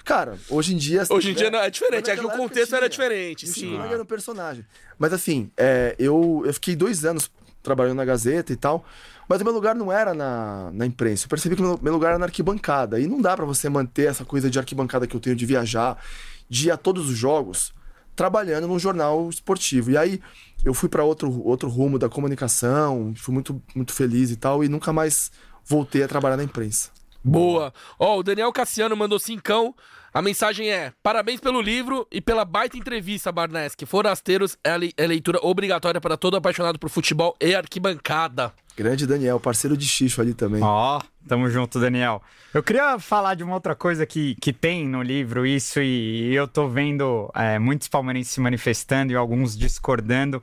Cara, 0.05 0.37
hoje 0.51 0.75
em 0.75 0.77
dia. 0.77 1.03
Hoje 1.11 1.31
em 1.31 1.35
dia 1.35 1.51
não, 1.51 1.59
é 1.61 1.71
diferente, 1.71 2.11
é 2.11 2.17
que 2.17 2.25
o 2.25 2.31
contexto 2.31 2.75
era 2.75 2.89
tinha. 2.89 3.07
diferente, 3.09 3.47
E 3.47 3.49
o 3.51 3.53
sim. 3.53 3.77
Lang 3.77 3.93
era 3.93 4.03
um 4.03 4.07
personagem. 4.07 4.65
Mas 4.99 5.13
assim, 5.13 5.51
é, 5.57 5.95
eu, 5.99 6.43
eu 6.47 6.53
fiquei 6.55 6.77
dois 6.77 7.05
anos 7.05 7.31
trabalhando 7.63 7.97
na 7.97 8.05
Gazeta 8.05 8.53
e 8.53 8.57
tal. 8.57 8.85
Mas 9.29 9.41
o 9.41 9.45
meu 9.45 9.53
lugar 9.53 9.75
não 9.75 9.91
era 9.91 10.15
na, 10.15 10.71
na 10.73 10.87
imprensa. 10.87 11.25
Eu 11.25 11.29
percebi 11.29 11.57
que 11.57 11.63
o 11.63 11.65
meu, 11.65 11.79
meu 11.83 11.93
lugar 11.93 12.11
era 12.11 12.19
na 12.19 12.27
arquibancada. 12.27 13.01
E 13.01 13.07
não 13.07 13.21
dá 13.21 13.37
pra 13.37 13.45
você 13.45 13.69
manter 13.69 14.09
essa 14.09 14.25
coisa 14.25 14.49
de 14.49 14.59
arquibancada 14.59 15.07
que 15.07 15.17
eu 15.17 15.21
tenho 15.21 15.35
de 15.35 15.45
viajar, 15.45 15.99
de 16.49 16.69
ir 16.69 16.71
a 16.71 16.77
todos 16.77 17.09
os 17.09 17.17
jogos, 17.17 17.73
trabalhando 18.15 18.69
num 18.69 18.79
jornal 18.79 19.29
esportivo. 19.29 19.91
E 19.91 19.97
aí 19.97 20.21
eu 20.65 20.73
fui 20.73 20.89
pra 20.89 21.05
outro, 21.05 21.43
outro 21.45 21.69
rumo 21.69 21.99
da 21.99 22.09
comunicação, 22.09 23.13
fui 23.17 23.35
muito, 23.35 23.61
muito 23.75 23.93
feliz 23.93 24.31
e 24.31 24.37
tal, 24.37 24.63
e 24.63 24.69
nunca 24.69 24.93
mais 24.93 25.31
voltei 25.65 26.03
a 26.03 26.09
trabalhar 26.09 26.37
na 26.37 26.45
imprensa. 26.45 26.91
Boa. 27.23 27.75
Ó, 27.99 28.19
o 28.19 28.23
Daniel 28.23 28.53
Cassiano 28.53 28.97
mandou 28.97 29.19
cincão. 29.19 29.75
A 30.15 30.23
mensagem 30.23 30.71
é: 30.71 30.93
parabéns 31.03 31.41
pelo 31.41 31.61
livro 31.61 32.07
e 32.11 32.21
pela 32.21 32.45
baita 32.45 32.79
entrevista, 32.79 33.33
Barneski. 33.33 33.85
Forasteiros 33.85 34.57
é 34.65 34.71
é 34.97 35.07
leitura 35.07 35.41
obrigatória 35.43 36.01
para 36.01 36.17
todo 36.17 36.37
apaixonado 36.37 36.79
por 36.79 36.89
futebol 36.89 37.37
e 37.41 37.55
arquibancada. 37.55 38.55
Grande 38.77 39.07
Daniel, 39.07 39.41
parceiro 39.41 39.77
de 39.77 39.87
Xixo 39.87 40.21
ali 40.21 40.35
também. 40.35 40.63
Ó, 40.63 41.01
tamo 41.27 41.49
junto, 41.49 41.81
Daniel. 41.81 42.23
Eu 42.53 42.63
queria 42.63 42.99
falar 42.99 43.35
de 43.35 43.43
uma 43.43 43.55
outra 43.55 43.75
coisa 43.75 44.07
que, 44.07 44.35
que 44.41 44.53
tem 44.53 44.87
no 44.89 45.03
livro, 45.03 45.47
isso, 45.47 45.81
e 45.81 46.35
eu 46.35 46.47
tô 46.49 46.69
vendo 46.69 47.31
é, 47.35 47.59
muitos 47.59 47.89
palmeirenses 47.89 48.33
se 48.33 48.41
manifestando 48.41 49.13
e 49.13 49.17
alguns 49.17 49.57
discordando, 49.59 50.43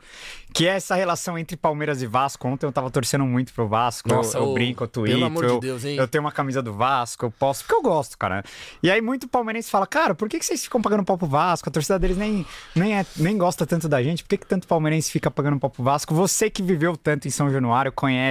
que 0.53 0.67
é 0.67 0.75
essa 0.75 0.93
relação 0.93 1.39
entre 1.39 1.57
Palmeiras 1.57 2.03
e 2.03 2.05
Vasco. 2.07 2.47
Ontem 2.47 2.67
eu 2.67 2.71
tava 2.71 2.91
torcendo 2.91 3.25
muito 3.25 3.51
pro 3.53 3.67
Vasco, 3.67 4.09
eu- 4.11 4.15
Nossa, 4.17 4.37
eu, 4.37 4.43
ô, 4.49 4.53
brinco, 4.53 4.83
eu 4.83 4.87
pelo 4.87 5.05
tweeto, 5.07 5.25
amor 5.25 5.45
de 5.45 5.51
eu, 5.53 5.59
Deus, 5.59 5.85
hein? 5.85 5.95
eu 5.97 6.07
tenho 6.07 6.23
uma 6.23 6.31
camisa 6.31 6.61
do 6.61 6.71
Vasco, 6.73 7.25
eu 7.25 7.31
posso, 7.31 7.63
porque 7.63 7.73
eu 7.75 7.81
gosto, 7.81 8.15
cara. 8.17 8.43
E 8.83 8.91
aí 8.91 9.01
muito 9.01 9.27
palmeirense 9.27 9.71
fala, 9.71 9.87
cara, 9.87 10.13
por 10.13 10.29
que, 10.29 10.37
que 10.37 10.45
vocês 10.45 10.63
ficam 10.63 10.81
pagando 10.81 11.03
pau 11.03 11.17
pro 11.17 11.25
Vasco? 11.27 11.67
A 11.69 11.71
torcida 11.71 11.97
deles 11.97 12.17
nem, 12.17 12.45
nem, 12.75 12.95
é, 12.99 13.05
nem 13.17 13.35
gosta 13.37 13.65
tanto 13.65 13.89
da 13.89 14.03
gente, 14.03 14.23
por 14.23 14.29
que, 14.29 14.37
que 14.37 14.45
tanto 14.45 14.67
palmeirense 14.67 15.09
fica 15.11 15.31
pagando 15.31 15.59
pau 15.59 15.69
pro 15.71 15.81
Vasco? 15.83 16.13
Você 16.13 16.47
que 16.49 16.61
viveu 16.61 16.95
tanto 16.95 17.27
em 17.27 17.31
São 17.31 17.51
Januário, 17.51 17.91
conhece 17.91 18.22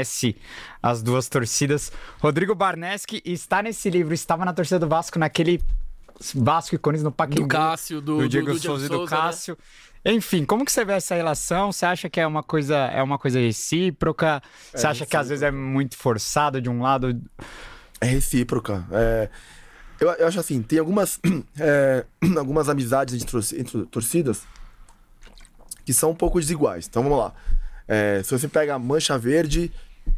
as 0.83 1.03
duas 1.03 1.29
torcidas. 1.29 1.93
Rodrigo 2.21 2.55
Barneski 2.55 3.23
está 3.25 3.63
nesse 3.63 3.91
livro, 3.91 4.15
estava 4.15 4.45
na 4.45 4.53
torcida 4.53 4.79
do 4.79 4.89
Vasco 4.89 5.19
naquele 5.19 5.63
Vasco 6.35 6.75
e 6.75 6.79
Corinthians 6.79 7.05
no 7.05 7.13
Pacaembu. 7.13 7.43
Do 7.43 7.49
Cássio, 7.49 8.01
do, 8.01 8.17
do 8.17 8.23
do- 8.23 8.29
Diego 8.29 8.53
do 8.53 8.59
Souza 8.61 8.87
e 8.87 8.89
do 8.89 8.95
Souza, 8.97 9.15
né? 9.15 9.21
Cássio. 9.23 9.59
Enfim, 10.05 10.45
como 10.45 10.65
que 10.65 10.73
você 10.73 10.85
vê 10.85 10.95
essa 10.95 11.15
relação? 11.15 11.71
Você 11.71 11.87
acha 11.87 12.11
que 12.11 12.21
é 12.21 12.27
uma 12.27 12.43
coisa, 12.43 12.77
é 12.77 13.03
uma 13.03 13.19
coisa 13.19 13.39
recíproca? 13.39 14.43
Você 14.75 14.87
acha 14.87 15.07
que 15.07 15.17
às 15.17 15.29
vezes 15.29 15.43
é 15.43 15.51
muito 15.51 15.97
forçado 15.97 16.61
de 16.61 16.69
um 16.69 16.83
lado? 16.83 17.21
É 18.01 18.07
recíproca. 18.07 18.85
É, 18.91 19.29
eu, 20.01 20.11
eu 20.11 20.27
acho 20.27 20.41
assim, 20.41 20.61
tem 20.61 20.81
algumas, 20.81 21.21
é, 21.59 22.05
algumas 22.37 22.69
amizades 22.69 23.15
entre 23.53 23.87
torcidas 23.87 24.43
que 25.85 25.93
são 25.93 26.11
um 26.11 26.15
pouco 26.17 26.41
desiguais. 26.41 26.87
Então 26.89 27.03
vamos 27.03 27.19
lá. 27.19 27.33
É, 27.87 28.23
se 28.23 28.31
você 28.37 28.49
pega 28.49 28.79
Mancha 28.79 29.19
Verde 29.19 29.71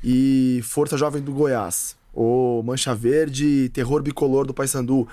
e 0.02 0.60
Força 0.64 0.96
Jovem 0.96 1.22
do 1.22 1.32
Goiás, 1.32 1.96
ou 2.12 2.62
Mancha 2.62 2.94
Verde 2.94 3.46
e 3.46 3.68
Terror 3.68 4.02
Bicolor 4.02 4.46
do 4.46 4.54
Paysandu, 4.54 5.08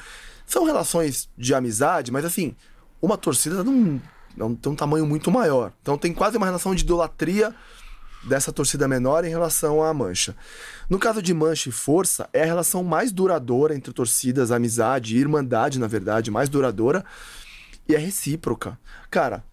são 0.46 0.66
relações 0.66 1.30
de 1.38 1.54
amizade, 1.54 2.12
mas 2.12 2.26
assim, 2.26 2.56
uma 3.02 3.18
torcida 3.18 3.64
não, 3.64 4.56
tem 4.56 4.72
um 4.72 4.76
tamanho 4.76 5.06
muito 5.06 5.32
maior. 5.32 5.74
Então 5.82 5.98
tem 5.98 6.14
quase 6.14 6.38
uma 6.38 6.46
relação 6.46 6.76
de 6.76 6.84
idolatria 6.84 7.54
dessa 8.24 8.52
torcida 8.52 8.88
menor 8.88 9.26
em 9.26 9.30
relação 9.30 9.84
à 9.84 9.94
Mancha. 9.94 10.36
No 10.90 11.00
caso 11.00 11.22
de 11.22 11.34
Mancha 11.34 11.70
e 11.70 11.72
Força, 11.72 12.30
é 12.32 12.44
a 12.44 12.46
relação 12.46 12.84
mais 12.84 13.12
duradoura 13.12 13.76
entre 13.76 13.92
torcidas, 13.92 14.52
amizade 14.52 15.18
irmandade, 15.18 15.80
na 15.80 15.88
verdade, 15.88 16.30
mais 16.30 16.48
duradoura, 16.48 17.04
e 17.88 17.96
é 17.96 17.98
recíproca. 17.98 18.78
Cara, 19.10 19.44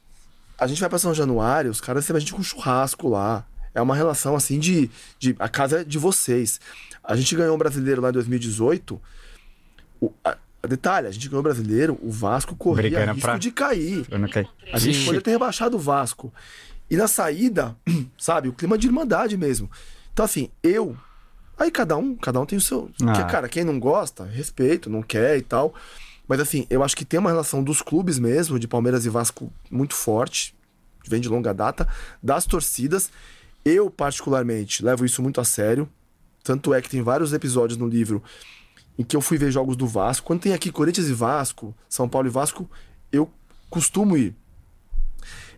a 0.58 0.66
gente 0.66 0.80
vai 0.80 0.88
pra 0.88 0.98
São 0.98 1.14
Januário, 1.14 1.70
os 1.70 1.80
caras 1.80 2.04
recebem 2.04 2.18
a 2.18 2.20
gente 2.20 2.34
com 2.34 2.42
churrasco 2.42 3.08
lá. 3.08 3.44
É 3.74 3.80
uma 3.80 3.94
relação 3.94 4.34
assim 4.34 4.58
de, 4.58 4.90
de. 5.18 5.36
A 5.38 5.48
casa 5.48 5.80
é 5.80 5.84
de 5.84 5.98
vocês. 5.98 6.60
A 7.04 7.14
gente 7.14 7.34
ganhou 7.36 7.54
um 7.54 7.58
brasileiro 7.58 8.02
lá 8.02 8.08
em 8.08 8.12
2018. 8.12 9.00
O, 10.00 10.12
a, 10.24 10.36
detalhe, 10.66 11.06
a 11.06 11.10
gente 11.10 11.28
ganhou 11.28 11.40
o 11.40 11.42
brasileiro, 11.42 11.98
o 12.02 12.10
Vasco 12.10 12.56
corria 12.56 12.82
Brigando 12.82 13.12
risco 13.12 13.20
pra- 13.20 13.38
de 13.38 13.50
cair. 13.50 14.06
A 14.72 14.78
gente 14.78 14.98
Sim. 14.98 15.04
poderia 15.04 15.20
ter 15.22 15.30
rebaixado 15.30 15.76
o 15.76 15.80
Vasco. 15.80 16.32
E 16.90 16.96
na 16.96 17.06
saída, 17.06 17.76
sabe, 18.18 18.48
o 18.48 18.52
clima 18.52 18.76
de 18.76 18.86
irmandade 18.86 19.36
mesmo. 19.36 19.70
Então, 20.12 20.24
assim, 20.24 20.50
eu. 20.62 20.96
Aí 21.58 21.70
cada 21.70 21.96
um, 21.96 22.16
cada 22.16 22.40
um 22.40 22.46
tem 22.46 22.56
o 22.58 22.60
seu. 22.60 22.90
Ah. 23.02 23.12
Que, 23.12 23.24
cara, 23.30 23.48
quem 23.48 23.64
não 23.64 23.78
gosta, 23.78 24.24
respeito, 24.24 24.88
não 24.88 25.02
quer 25.02 25.36
e 25.36 25.42
tal. 25.42 25.74
Mas 26.28 26.38
assim, 26.40 26.66
eu 26.68 26.84
acho 26.84 26.94
que 26.94 27.04
tem 27.04 27.18
uma 27.18 27.30
relação 27.30 27.64
dos 27.64 27.80
clubes 27.80 28.18
mesmo, 28.18 28.58
de 28.58 28.68
Palmeiras 28.68 29.06
e 29.06 29.08
Vasco, 29.08 29.50
muito 29.70 29.94
forte, 29.94 30.54
vem 31.08 31.20
de 31.20 31.28
longa 31.28 31.54
data, 31.54 31.88
das 32.22 32.44
torcidas. 32.44 33.10
Eu, 33.64 33.90
particularmente, 33.90 34.84
levo 34.84 35.04
isso 35.04 35.22
muito 35.22 35.40
a 35.40 35.44
sério. 35.44 35.88
Tanto 36.44 36.72
é 36.72 36.80
que 36.80 36.88
tem 36.88 37.02
vários 37.02 37.32
episódios 37.32 37.78
no 37.78 37.88
livro 37.88 38.22
em 38.98 39.04
que 39.04 39.16
eu 39.16 39.20
fui 39.20 39.38
ver 39.38 39.50
jogos 39.50 39.76
do 39.76 39.86
Vasco. 39.86 40.26
Quando 40.26 40.42
tem 40.42 40.52
aqui 40.52 40.70
Corinthians 40.70 41.08
e 41.08 41.12
Vasco, 41.12 41.74
São 41.88 42.08
Paulo 42.08 42.28
e 42.28 42.30
Vasco, 42.30 42.68
eu 43.12 43.30
costumo 43.70 44.16
ir. 44.16 44.34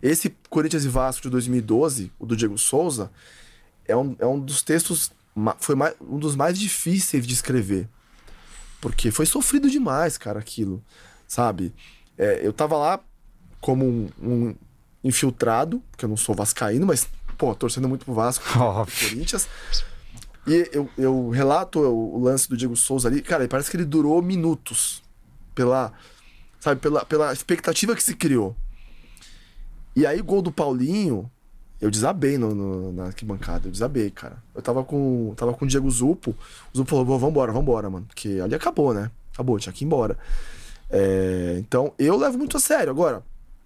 Esse 0.02 0.34
Corinthians 0.48 0.84
e 0.84 0.88
Vasco 0.88 1.22
de 1.22 1.30
2012, 1.30 2.12
o 2.18 2.26
do 2.26 2.36
Diego 2.36 2.56
Souza, 2.56 3.10
é 3.86 3.97
um, 3.97 4.14
é 4.18 4.26
um 4.26 4.38
dos 4.38 4.62
textos. 4.62 5.10
Foi 5.59 5.74
mais, 5.74 5.94
um 6.01 6.18
dos 6.18 6.36
mais 6.36 6.59
difíceis 6.59 7.26
de 7.26 7.34
escrever. 7.34 7.88
Porque 8.81 9.11
foi 9.11 9.27
sofrido 9.27 9.70
demais, 9.70 10.16
cara, 10.16 10.39
aquilo. 10.39 10.82
Sabe? 11.28 11.73
É, 12.16 12.40
eu 12.43 12.52
tava 12.52 12.77
lá 12.77 13.01
como 13.61 13.85
um, 13.85 14.09
um, 14.23 14.55
infiltrado, 15.05 15.82
porque 15.90 16.05
eu 16.05 16.09
não 16.09 16.16
sou 16.16 16.35
vascaíno, 16.35 16.86
mas, 16.86 17.07
pô, 17.36 17.55
torcendo 17.55 17.89
muito 17.89 18.05
pro 18.05 18.15
Vasco, 18.15 18.44
oh. 18.59 18.85
pro 18.86 19.09
Corinthians. 19.09 19.48
E 20.47 20.69
eu, 20.73 20.89
eu 20.97 21.28
relato 21.31 21.81
o, 21.81 22.16
o 22.16 22.23
lance 22.23 22.48
do 22.48 22.57
Diego 22.57 22.74
Souza 22.74 23.09
ali, 23.09 23.20
cara, 23.20 23.47
parece 23.47 23.70
que 23.70 23.77
ele 23.77 23.85
durou 23.85 24.23
minutos. 24.23 25.02
Pela, 25.55 25.93
sabe, 26.59 26.81
pela, 26.81 27.05
pela 27.05 27.32
expectativa 27.32 27.94
que 27.94 28.02
se 28.02 28.15
criou. 28.15 28.57
E 29.94 30.07
aí, 30.07 30.23
gol 30.23 30.40
do 30.40 30.52
Paulinho, 30.52 31.31
eu 31.81 31.90
desabei 31.90 32.36
no, 32.36 32.55
no, 32.55 32.93
na 32.93 33.07
arquibancada, 33.07 33.69
eu 33.69 33.73
desabei, 33.73 34.11
cara. 34.11 34.36
Eu 34.55 34.61
tava 34.61 34.85
com, 34.85 35.32
tava 35.36 35.55
com 35.55 35.65
o 35.65 35.69
Diego 35.69 35.90
Zupo, 35.90 36.36
o 36.73 36.77
Zupo 36.77 36.90
falou, 36.90 37.19
vambora, 37.19 37.52
vambora, 37.52 37.89
mano. 37.89 38.07
Porque 38.07 38.40
ali 38.43 38.55
acabou, 38.55 38.93
né? 38.93 39.11
Acabou, 39.32 39.59
tinha 39.59 39.73
que 39.73 39.85
ir 39.85 39.86
embora. 39.86 40.19
É, 40.90 41.57
então, 41.59 41.93
eu 41.98 42.16
levo 42.16 42.36
muito 42.36 42.57
a 42.57 42.61
sério. 42.61 42.90
Agora, 42.90 43.23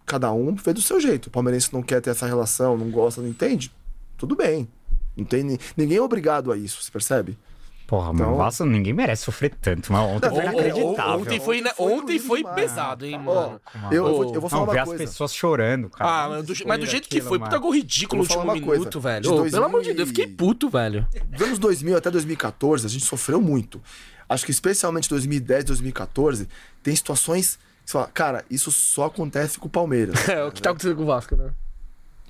cada 0.06 0.32
um 0.32 0.54
vê 0.54 0.72
do 0.72 0.80
seu 0.80 1.00
jeito. 1.00 1.26
O 1.26 1.30
palmeirense 1.30 1.72
não 1.72 1.82
quer 1.82 2.00
ter 2.00 2.10
essa 2.10 2.26
relação, 2.26 2.76
não 2.76 2.90
gosta, 2.90 3.20
não 3.20 3.28
entende, 3.28 3.72
tudo 4.16 4.36
bem. 4.36 4.68
Não 5.16 5.24
tem, 5.24 5.58
ninguém 5.76 5.98
é 5.98 6.02
obrigado 6.02 6.52
a 6.52 6.56
isso, 6.56 6.82
você 6.82 6.90
percebe? 6.90 7.38
Porra, 7.86 8.12
então... 8.12 8.26
mano, 8.26 8.38
Vasco 8.38 8.64
ninguém 8.64 8.92
merece 8.92 9.24
sofrer 9.24 9.54
tanto, 9.60 9.92
mas 9.92 10.02
ontem 10.02 10.30
foi 10.30 10.42
inacreditável. 10.42 11.20
Ontem 11.20 11.40
foi, 11.40 11.60
ontem 11.60 11.74
foi, 11.74 11.92
ontem 11.92 12.18
foi 12.18 12.44
pesado, 12.44 13.04
hein, 13.04 13.18
mano. 13.18 13.60
Eu, 13.90 14.06
eu, 14.06 14.14
vou, 14.14 14.34
eu 14.34 14.40
vou 14.40 14.50
falar 14.50 14.62
não, 14.62 14.68
uma 14.68 14.72
ver 14.72 14.84
coisa. 14.84 15.04
as 15.04 15.10
pessoas 15.10 15.34
chorando, 15.34 15.90
cara. 15.90 16.10
Ah, 16.10 16.28
mas 16.30 16.46
do, 16.46 16.54
mas 16.66 16.80
do 16.80 16.86
jeito 16.86 17.08
que 17.08 17.20
foi, 17.20 17.38
puta 17.38 17.58
gol 17.58 17.74
ridículo 17.74 18.22
no 18.22 18.28
último 18.28 18.52
minuto, 18.52 19.00
velho. 19.00 19.32
Oh, 19.32 19.50
pelo 19.50 19.64
amor 19.64 19.82
de 19.82 19.88
Deus, 19.88 20.00
eu 20.00 20.06
fiquei 20.06 20.26
puto, 20.26 20.68
velho. 20.70 21.06
Dos 21.28 21.42
anos 21.42 21.58
2000 21.58 21.96
até 21.96 22.10
2014, 22.10 22.86
a 22.86 22.88
gente 22.88 23.04
sofreu 23.04 23.40
muito. 23.40 23.80
Acho 24.28 24.46
que 24.46 24.50
especialmente 24.50 25.08
2010, 25.10 25.64
2014, 25.64 26.48
tem 26.82 26.96
situações 26.96 27.58
que 27.84 27.90
você 27.90 27.92
fala, 27.92 28.06
cara, 28.08 28.44
isso 28.50 28.72
só 28.72 29.04
acontece 29.04 29.58
com 29.58 29.66
o 29.66 29.70
Palmeiras. 29.70 30.14
É, 30.28 30.42
o 30.42 30.50
que 30.50 30.62
tá 30.62 30.70
acontecendo 30.70 30.96
com 30.96 31.02
o 31.02 31.06
Vasco, 31.06 31.36
né? 31.36 31.50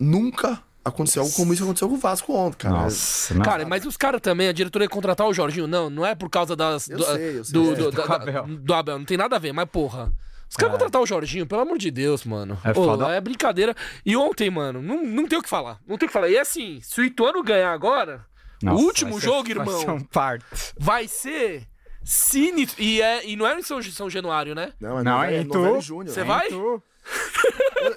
Nunca 0.01 0.61
aconteceu 0.85 1.23
algo 1.23 1.35
como 1.35 1.53
isso 1.53 1.63
aconteceu 1.63 1.89
com 1.89 1.95
o 1.95 1.99
Vasco 1.99 2.33
ontem, 2.35 2.59
cara. 2.59 2.75
Nossa, 2.75 3.41
cara, 3.41 3.67
mas 3.67 3.87
os 3.87 3.97
caras 3.97 4.21
também, 4.21 4.49
a 4.49 4.53
diretoria 4.53 4.85
ia 4.85 4.91
contratar 4.91 5.27
o 5.27 5.33
Jorginho. 5.33 5.67
Não, 5.67 5.89
não 5.89 6.05
é 6.05 6.15
por 6.15 6.29
causa 6.29 6.55
das. 6.55 6.89
Eu 6.89 6.99
do, 6.99 7.05
sei, 7.05 7.39
eu 7.39 7.45
sei. 7.45 7.53
Do, 7.53 7.75
do, 7.75 7.91
do, 7.91 7.93
do, 7.93 8.13
Abel. 8.13 8.47
do 8.47 8.75
Abel. 8.75 8.99
Não 8.99 9.05
tem 9.05 9.17
nada 9.17 9.37
a 9.37 9.39
ver, 9.39 9.53
mas 9.53 9.69
porra. 9.69 10.13
Os 10.49 10.57
caras 10.57 10.75
é. 10.75 10.79
contratar 10.79 11.03
o 11.03 11.07
Jorginho, 11.07 11.47
pelo 11.47 11.63
amor 11.63 11.79
de 11.79 11.91
Deus, 11.91 12.25
mano. 12.25 12.57
É, 12.63 12.73
oh, 12.79 13.11
é 13.11 13.21
brincadeira. 13.21 13.75
E 14.05 14.17
ontem, 14.17 14.51
mano, 14.51 14.81
não, 14.81 15.03
não 15.03 15.27
tem 15.27 15.39
o 15.39 15.43
que 15.43 15.49
falar. 15.49 15.81
Não 15.87 15.97
tem 15.97 16.07
o 16.07 16.09
que 16.09 16.13
falar. 16.13 16.29
E 16.29 16.39
assim, 16.39 16.79
se 16.81 17.01
o 17.01 17.05
Ituano 17.05 17.43
ganhar 17.43 17.73
agora, 17.73 18.25
Nossa, 18.63 18.81
o 18.81 18.85
último 18.85 19.19
jogo, 19.19 19.47
ser, 19.47 19.53
irmão. 19.53 19.75
Vai 19.75 19.85
ser 19.85 19.91
um 19.91 20.01
parto. 20.01 20.47
Vai 20.79 21.09
ser 21.09 21.67
sinistro. 22.05 22.81
E, 22.81 23.03
é, 23.03 23.27
e 23.27 23.35
não 23.35 23.47
é 23.47 23.59
em 23.59 23.63
São, 23.63 23.83
São 23.83 24.09
Januário, 24.09 24.55
né? 24.55 24.73
Não, 24.79 25.01
é, 25.01 25.03
não, 25.03 25.25
é, 25.25 25.37
é. 25.37 25.45
Você 25.45 26.23
vai? 26.23 26.47
Eu, 26.49 26.83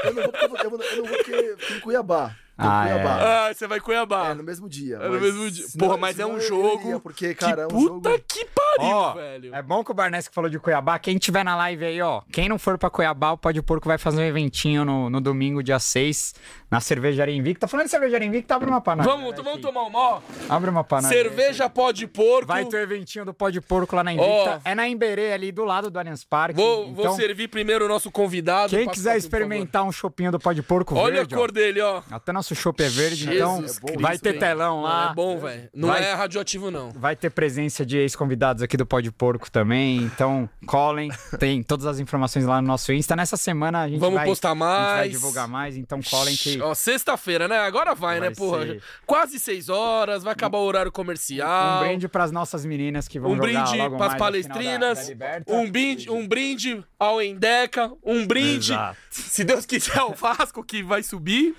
eu, 0.04 0.14
não 0.14 0.24
vou 0.24 0.32
porque 0.32 0.46
eu, 0.46 0.72
eu, 0.72 0.82
eu 0.82 0.98
não 0.98 1.06
vou 1.06 1.18
porque 1.18 1.56
em 1.74 1.80
Cuiabá. 1.80 2.36
Ah, 2.58 2.84
Cuiabá. 2.84 3.20
É. 3.20 3.50
ah, 3.50 3.54
você 3.54 3.68
vai 3.68 3.80
Cuiabá. 3.80 4.30
É, 4.30 4.34
no 4.34 4.44
mesmo 4.44 4.68
dia. 4.68 4.98
É 4.98 5.08
no 5.08 5.20
mesmo 5.20 5.50
dia. 5.52 5.66
Porra, 5.78 5.98
mas 5.98 6.20
é 6.20 6.26
um 6.26 6.40
jogo. 6.40 6.82
Iria, 6.88 7.00
porque, 7.00 7.36
cara, 7.36 7.56
que 7.56 7.62
é 7.62 7.66
um 7.66 7.68
puta 7.68 8.10
jogo... 8.10 8.24
que 8.28 8.46
pariu, 8.46 8.96
ó, 8.96 9.14
velho. 9.14 9.56
É 9.56 9.62
bom 9.62 9.84
que 9.84 9.92
o 9.92 9.94
Barnes 9.94 10.28
falou 10.32 10.50
de 10.50 10.58
Cuiabá. 10.60 10.98
Quem 10.98 11.18
tiver 11.18 11.44
na 11.44 11.56
live 11.56 11.86
aí, 11.86 12.02
ó. 12.02 12.22
Quem 12.32 12.50
não 12.50 12.58
for 12.58 12.78
pra 12.78 12.90
Cuiabá, 12.90 13.32
o 13.32 13.38
Pode 13.38 13.62
Porco 13.62 13.88
vai 13.88 13.98
fazer 13.98 14.22
um 14.22 14.26
eventinho 14.26 14.84
no, 14.84 15.10
no 15.10 15.22
domingo, 15.22 15.62
dia 15.62 15.80
6, 15.80 16.34
na 16.70 16.80
Cervejaria 16.80 17.36
Invicta. 17.36 17.62
Tá 17.62 17.68
falando 17.68 17.86
de 17.86 17.92
Cervejaria 17.92 18.28
Invicta? 18.28 18.56
Abre 18.56 18.70
uma 18.70 18.82
panada. 18.82 19.08
Vamos, 19.08 19.36
vamos 19.36 19.62
tomar 19.62 19.84
uma, 19.84 20.00
ó. 20.00 20.22
Abre 20.50 20.70
uma 20.70 20.84
panada. 20.84 21.14
Cerveja 21.14 21.70
Pode 21.70 22.08
Porco. 22.08 22.48
Vai 22.48 22.66
ter 22.66 22.78
o 22.78 22.80
eventinho 22.80 23.26
do 23.26 23.34
Pode 23.34 23.62
Porco 23.62 23.96
lá 23.96 24.04
na 24.04 24.14
Invicta. 24.14 24.62
é 24.66 24.74
na 24.74 24.88
Emberê, 24.88 25.32
ali 25.32 25.52
do 25.52 25.64
lado 25.64 25.90
do 25.90 26.00
Allianz 26.00 26.24
Parque. 26.24 26.56
Vou, 26.56 26.86
então, 26.88 26.96
vou 26.96 27.16
servir 27.16 27.48
primeiro 27.48 27.86
o 27.86 27.88
nosso 27.88 28.10
convidado. 28.12 28.70
Quem 28.70 28.88
quiser 28.90 29.18
experimentar 29.18 29.84
um 29.84 29.92
chopinho 29.92 30.32
do 30.32 30.40
Pode 30.40 30.62
Porco 30.62 30.96
Olha 30.96 31.18
verde, 31.18 31.36
a 31.36 31.38
cor 31.38 31.50
ó. 31.50 31.52
dele, 31.52 31.82
ó. 31.82 32.02
Até 32.10 32.32
nosso 32.32 32.47
chopp 32.56 32.82
é 32.84 32.90
verde, 32.90 33.16
Jesus 33.26 33.36
então 33.38 33.58
Cristo, 33.86 34.02
vai 34.02 34.18
ter 34.18 34.38
telão 34.40 34.82
lá. 34.82 35.10
É 35.12 35.14
bom, 35.14 35.38
velho. 35.40 35.70
Não 35.74 35.90
Vai- 35.90 36.04
é 36.04 36.14
radioativo, 36.14 36.70
não. 36.72 36.92
Vai 36.92 37.16
ter 37.16 37.30
presença 37.30 37.86
de 37.86 37.98
ex-convidados 37.98 38.62
aqui 38.64 38.76
do 38.78 38.86
Pode 38.86 39.12
Porco 39.12 39.50
também. 39.50 39.98
Então, 39.98 40.50
colhem. 40.66 41.10
Tem 41.40 41.62
todas 41.64 41.86
as 41.86 42.00
informações 42.00 42.46
lá 42.46 42.62
no 42.62 42.68
nosso 42.68 42.92
Insta. 42.94 43.16
Nessa 43.16 43.38
semana 43.38 43.82
a 43.84 43.88
gente 43.88 44.00
Vamos 44.00 44.16
vai, 44.16 44.26
postar 44.26 44.50
gente 44.50 44.60
vai 44.60 44.68
mais. 44.98 45.12
divulgar 45.12 45.48
mais. 45.48 45.78
Então, 45.78 46.00
colhem 46.02 46.36
que... 46.36 46.62
Ó, 46.62 46.74
sexta-feira, 46.74 47.48
né? 47.48 47.58
Agora 47.60 47.94
vai, 47.96 48.20
Vai 48.20 48.30
né, 48.30 48.36
porra? 48.36 48.66
ser. 48.66 48.82
Quase 49.06 49.40
seis 49.40 49.70
horas, 49.70 50.24
vai 50.24 50.34
acabar 50.34 50.58
o 50.58 50.64
horário 50.64 50.92
comercial. 50.92 51.84
Um 51.84 51.88
brinde 51.88 52.08
pras 52.08 52.32
nossas 52.32 52.66
meninas 52.66 53.08
que 53.08 53.20
vão 53.20 53.32
Um 53.32 53.36
jogar 53.36 53.48
brinde 53.66 53.78
logo 53.78 53.98
pras 53.98 54.10
mais 54.10 54.14
da- 54.14 54.18
palestrinas, 54.26 55.10
da 55.10 55.42
um 55.48 55.70
brinde, 55.70 56.10
um 56.10 56.28
brinde 56.28 56.84
ao 57.00 57.22
Endeca, 57.22 57.92
um 58.04 58.26
brinde, 58.26 58.74
Exato. 58.74 58.98
se 59.10 59.44
Deus 59.44 59.66
quiser, 59.66 59.98
ao 60.00 60.14
Vasco 60.14 60.64
que 60.64 60.82
vai 60.84 61.04
subir. 61.04 61.56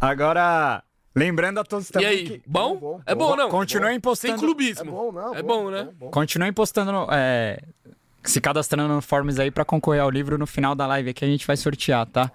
Agora, 0.00 0.82
lembrando 1.14 1.58
a 1.60 1.64
todos 1.64 1.88
E 1.88 1.92
também 1.92 2.08
aí, 2.08 2.24
que... 2.24 2.42
bom? 2.46 2.74
bom, 2.74 2.80
bom, 2.80 3.00
É 3.06 3.14
bom, 3.14 3.30
bom. 3.30 3.36
não? 3.36 3.48
Continuem 3.50 3.92
Sem 3.94 4.00
postando... 4.00 4.34
É 4.34 4.38
clubismo. 4.38 4.90
bom, 4.90 5.12
não. 5.12 5.34
É 5.34 5.42
bom, 5.42 5.70
né? 5.70 5.88
bom. 5.98 6.10
Continuem 6.10 6.52
postando, 6.52 6.92
no- 6.92 7.08
é, 7.10 7.58
se 8.22 8.40
cadastrando 8.40 8.92
no 8.92 9.00
Forms 9.00 9.38
aí 9.38 9.50
pra 9.50 9.64
concorrer 9.64 10.02
ao 10.02 10.10
livro 10.10 10.36
no 10.38 10.46
final 10.46 10.74
da 10.74 10.86
live 10.86 11.12
que 11.14 11.24
a 11.24 11.28
gente 11.28 11.46
vai 11.46 11.56
sortear, 11.56 12.06
tá? 12.06 12.30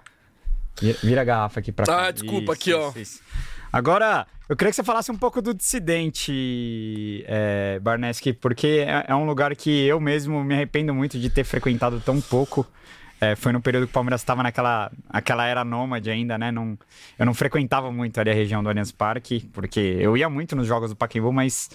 Vi- 0.82 0.96
Vira 1.04 1.22
a 1.22 1.26
garrafa 1.26 1.60
aqui 1.60 1.72
pra 1.72 1.86
cá. 1.86 2.08
Ah, 2.08 2.12
desculpa, 2.12 2.54
aqui, 2.54 2.74
ó. 2.74 2.92
Agora, 3.72 4.26
eu 4.48 4.56
queria 4.56 4.72
que 4.72 4.76
você 4.76 4.84
falasse 4.84 5.12
um 5.12 5.18
pouco 5.18 5.42
do 5.44 5.54
Dissidente, 5.54 7.24
é, 7.28 7.80
Barneski, 7.80 8.34
porque 8.34 8.84
é, 8.88 9.06
é 9.10 9.16
um 9.16 9.26
lugar 9.26 9.56
que 9.56 9.86
eu 9.86 10.00
mesmo 10.00 10.44
me 10.44 10.56
arrependo 10.56 10.94
muito 10.94 11.20
de 11.20 11.30
ter 11.30 11.44
frequentado 11.44 12.00
tão 12.04 12.20
pouco. 12.20 12.66
É, 13.22 13.36
foi 13.36 13.52
no 13.52 13.62
período 13.62 13.86
que 13.86 13.92
o 13.92 13.94
Palmeiras 13.94 14.22
estava 14.22 14.42
naquela 14.42 14.92
aquela 15.10 15.46
era 15.46 15.66
nômade 15.66 16.10
ainda, 16.10 16.38
né? 16.38 16.52
Não, 16.52 16.78
eu 17.18 17.26
não 17.26 17.34
frequentava 17.34 17.92
muito 17.92 18.20
ali 18.20 18.30
a 18.30 18.34
região 18.34 18.64
do 18.64 18.70
Allianz 18.70 18.92
Parque, 18.92 19.42
porque 19.54 19.80
eu 19.80 20.16
ia 20.16 20.30
muito 20.30 20.56
nos 20.56 20.66
jogos 20.68 20.90
do 20.92 20.96
Pacaembu, 20.96 21.34
mas 21.34 21.70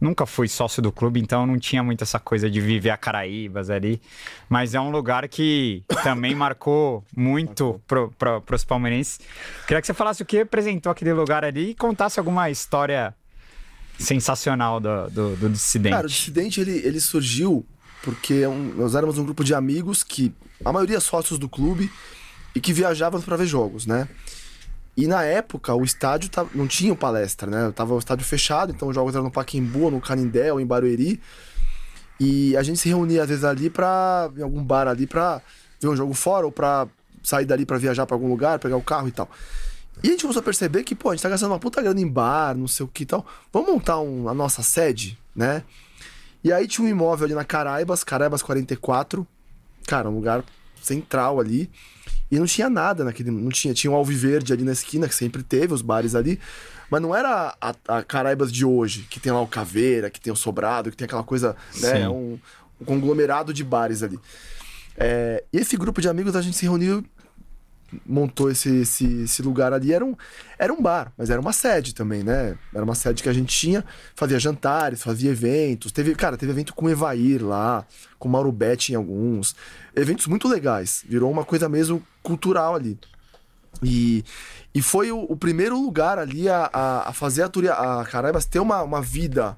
nunca 0.00 0.26
fui 0.26 0.46
sócio 0.46 0.80
do 0.82 0.92
clube, 0.92 1.18
então 1.18 1.46
não 1.46 1.58
tinha 1.58 1.82
muito 1.82 2.02
essa 2.04 2.20
coisa 2.20 2.48
de 2.50 2.60
viver 2.60 2.90
a 2.90 2.96
Caraíbas 2.96 3.68
ali. 3.70 4.00
Mas 4.48 4.74
é 4.74 4.80
um 4.80 4.90
lugar 4.90 5.26
que 5.28 5.82
também 6.04 6.34
marcou 6.36 7.02
muito 7.16 7.80
pro, 7.86 8.12
pro, 8.18 8.40
pros 8.42 8.62
palmeirenses. 8.62 9.18
Queria 9.66 9.80
que 9.80 9.86
você 9.86 9.94
falasse 9.94 10.22
o 10.22 10.26
que 10.26 10.36
representou 10.36 10.92
aquele 10.92 11.12
lugar 11.14 11.44
ali 11.44 11.70
e 11.70 11.74
contasse 11.74 12.18
alguma 12.20 12.48
história 12.50 13.12
sensacional 13.98 14.78
do, 14.78 15.10
do, 15.10 15.36
do 15.36 15.48
dissidente. 15.50 15.94
Cara, 15.94 16.06
o 16.06 16.10
dissidente 16.10 16.60
ele, 16.60 16.78
ele 16.84 17.00
surgiu 17.00 17.64
porque 18.02 18.34
é 18.34 18.48
um- 18.48 18.74
nós 18.76 18.94
éramos 18.94 19.18
um 19.18 19.24
grupo 19.24 19.42
de 19.42 19.54
amigos 19.54 20.02
que, 20.04 20.32
a 20.64 20.72
maioria 20.72 21.00
sócios 21.00 21.38
do 21.38 21.48
clube, 21.48 21.90
e 22.54 22.60
que 22.60 22.72
viajávamos 22.72 23.24
para 23.24 23.36
ver 23.36 23.46
jogos, 23.46 23.86
né? 23.86 24.08
E 24.96 25.06
na 25.06 25.22
época 25.22 25.74
o 25.74 25.84
estádio 25.84 26.30
não 26.54 26.66
tinha 26.66 26.94
palestra, 26.94 27.50
né? 27.50 27.70
Tava 27.74 27.92
o 27.94 27.98
estádio 27.98 28.24
fechado, 28.24 28.72
então 28.72 28.88
os 28.88 28.94
jogos 28.94 29.14
eram 29.14 29.24
no 29.24 29.30
Pacaembu, 29.30 29.82
ou 29.84 29.90
no 29.90 30.00
Canindé, 30.00 30.50
ou 30.52 30.58
em 30.58 30.64
Barueri. 30.66 31.20
E 32.18 32.56
a 32.56 32.62
gente 32.62 32.78
se 32.78 32.88
reunia 32.88 33.22
às 33.22 33.28
vezes 33.28 33.44
ali 33.44 33.68
pra. 33.68 34.30
em 34.36 34.42
algum 34.42 34.64
bar 34.64 34.88
ali 34.88 35.06
pra 35.06 35.42
ver 35.78 35.88
um 35.88 35.96
jogo 35.96 36.14
fora, 36.14 36.46
ou 36.46 36.52
pra 36.52 36.88
sair 37.22 37.44
dali 37.44 37.66
pra 37.66 37.76
viajar 37.76 38.06
pra 38.06 38.14
algum 38.16 38.28
lugar, 38.28 38.58
pegar 38.58 38.76
o 38.76 38.82
carro 38.82 39.06
e 39.08 39.12
tal. 39.12 39.28
E 40.02 40.08
a 40.08 40.10
gente 40.12 40.22
começou 40.22 40.40
a 40.40 40.44
perceber 40.44 40.82
que, 40.82 40.94
pô, 40.94 41.10
a 41.10 41.14
gente 41.14 41.22
tá 41.22 41.28
gastando 41.28 41.50
uma 41.50 41.58
puta 41.58 41.82
grana 41.82 42.00
em 42.00 42.08
bar, 42.08 42.56
não 42.56 42.68
sei 42.68 42.84
o 42.84 42.88
que 42.88 43.02
e 43.02 43.06
tal. 43.06 43.26
Vamos 43.52 43.68
montar 43.70 43.98
um- 44.00 44.28
a 44.28 44.34
nossa 44.34 44.62
sede, 44.62 45.18
né? 45.34 45.62
E 46.42 46.50
aí 46.52 46.66
tinha 46.66 46.86
um 46.86 46.88
imóvel 46.90 47.26
ali 47.26 47.34
na 47.34 47.44
Caraibas, 47.44 48.02
Caraibas 48.04 48.42
44. 48.42 49.26
Cara, 49.86 50.08
um 50.08 50.14
lugar 50.14 50.44
central 50.82 51.40
ali. 51.40 51.70
E 52.30 52.38
não 52.38 52.46
tinha 52.46 52.68
nada 52.68 53.04
naquele. 53.04 53.30
Não 53.30 53.50
tinha. 53.50 53.72
Tinha 53.72 53.90
um 53.90 53.94
Alviverde 53.94 54.52
ali 54.52 54.64
na 54.64 54.72
esquina, 54.72 55.08
que 55.08 55.14
sempre 55.14 55.42
teve, 55.42 55.72
os 55.72 55.82
bares 55.82 56.14
ali. 56.14 56.40
Mas 56.90 57.02
não 57.02 57.14
era 57.14 57.56
a, 57.60 57.74
a 57.88 58.02
Caraibas 58.02 58.52
de 58.52 58.64
hoje, 58.64 59.06
que 59.10 59.18
tem 59.18 59.32
lá 59.32 59.40
o 59.40 59.46
Caveira, 59.46 60.10
que 60.10 60.20
tem 60.20 60.32
o 60.32 60.36
Sobrado, 60.36 60.90
que 60.90 60.96
tem 60.96 61.04
aquela 61.04 61.24
coisa, 61.24 61.56
né? 61.80 62.02
Sim. 62.02 62.06
Um, 62.06 62.38
um 62.80 62.84
conglomerado 62.84 63.52
de 63.52 63.64
bares 63.64 64.02
ali. 64.02 64.18
É, 64.96 65.44
e 65.52 65.58
esse 65.58 65.76
grupo 65.76 66.00
de 66.00 66.08
amigos, 66.08 66.34
a 66.36 66.42
gente 66.42 66.56
se 66.56 66.64
reuniu 66.64 67.04
montou 68.04 68.50
esse, 68.50 68.80
esse, 68.80 69.22
esse 69.22 69.42
lugar 69.42 69.72
ali. 69.72 69.92
Era 69.92 70.04
um, 70.04 70.14
era 70.58 70.72
um 70.72 70.80
bar, 70.80 71.12
mas 71.16 71.30
era 71.30 71.40
uma 71.40 71.52
sede 71.52 71.94
também, 71.94 72.22
né? 72.22 72.56
Era 72.74 72.84
uma 72.84 72.94
sede 72.94 73.22
que 73.22 73.28
a 73.28 73.32
gente 73.32 73.56
tinha, 73.56 73.84
fazia 74.14 74.38
jantares, 74.38 75.02
fazia 75.02 75.30
eventos. 75.30 75.92
Teve, 75.92 76.14
cara, 76.14 76.36
teve 76.36 76.52
evento 76.52 76.74
com 76.74 76.88
Evair 76.88 77.44
lá, 77.44 77.86
com 78.18 78.28
Mauro 78.28 78.52
Betti 78.52 78.92
em 78.92 78.96
alguns. 78.96 79.54
Eventos 79.94 80.26
muito 80.26 80.48
legais. 80.48 81.04
Virou 81.08 81.30
uma 81.30 81.44
coisa 81.44 81.68
mesmo 81.68 82.02
cultural 82.22 82.74
ali. 82.74 82.98
E, 83.82 84.24
e 84.74 84.80
foi 84.80 85.12
o, 85.12 85.20
o 85.20 85.36
primeiro 85.36 85.80
lugar 85.80 86.18
ali 86.18 86.48
a, 86.48 86.70
a, 86.72 87.08
a 87.10 87.12
fazer 87.12 87.42
a, 87.42 87.48
Turia, 87.48 87.74
a 87.74 88.04
Caraibas 88.04 88.46
ter 88.46 88.58
uma, 88.58 88.82
uma 88.82 89.02
vida 89.02 89.56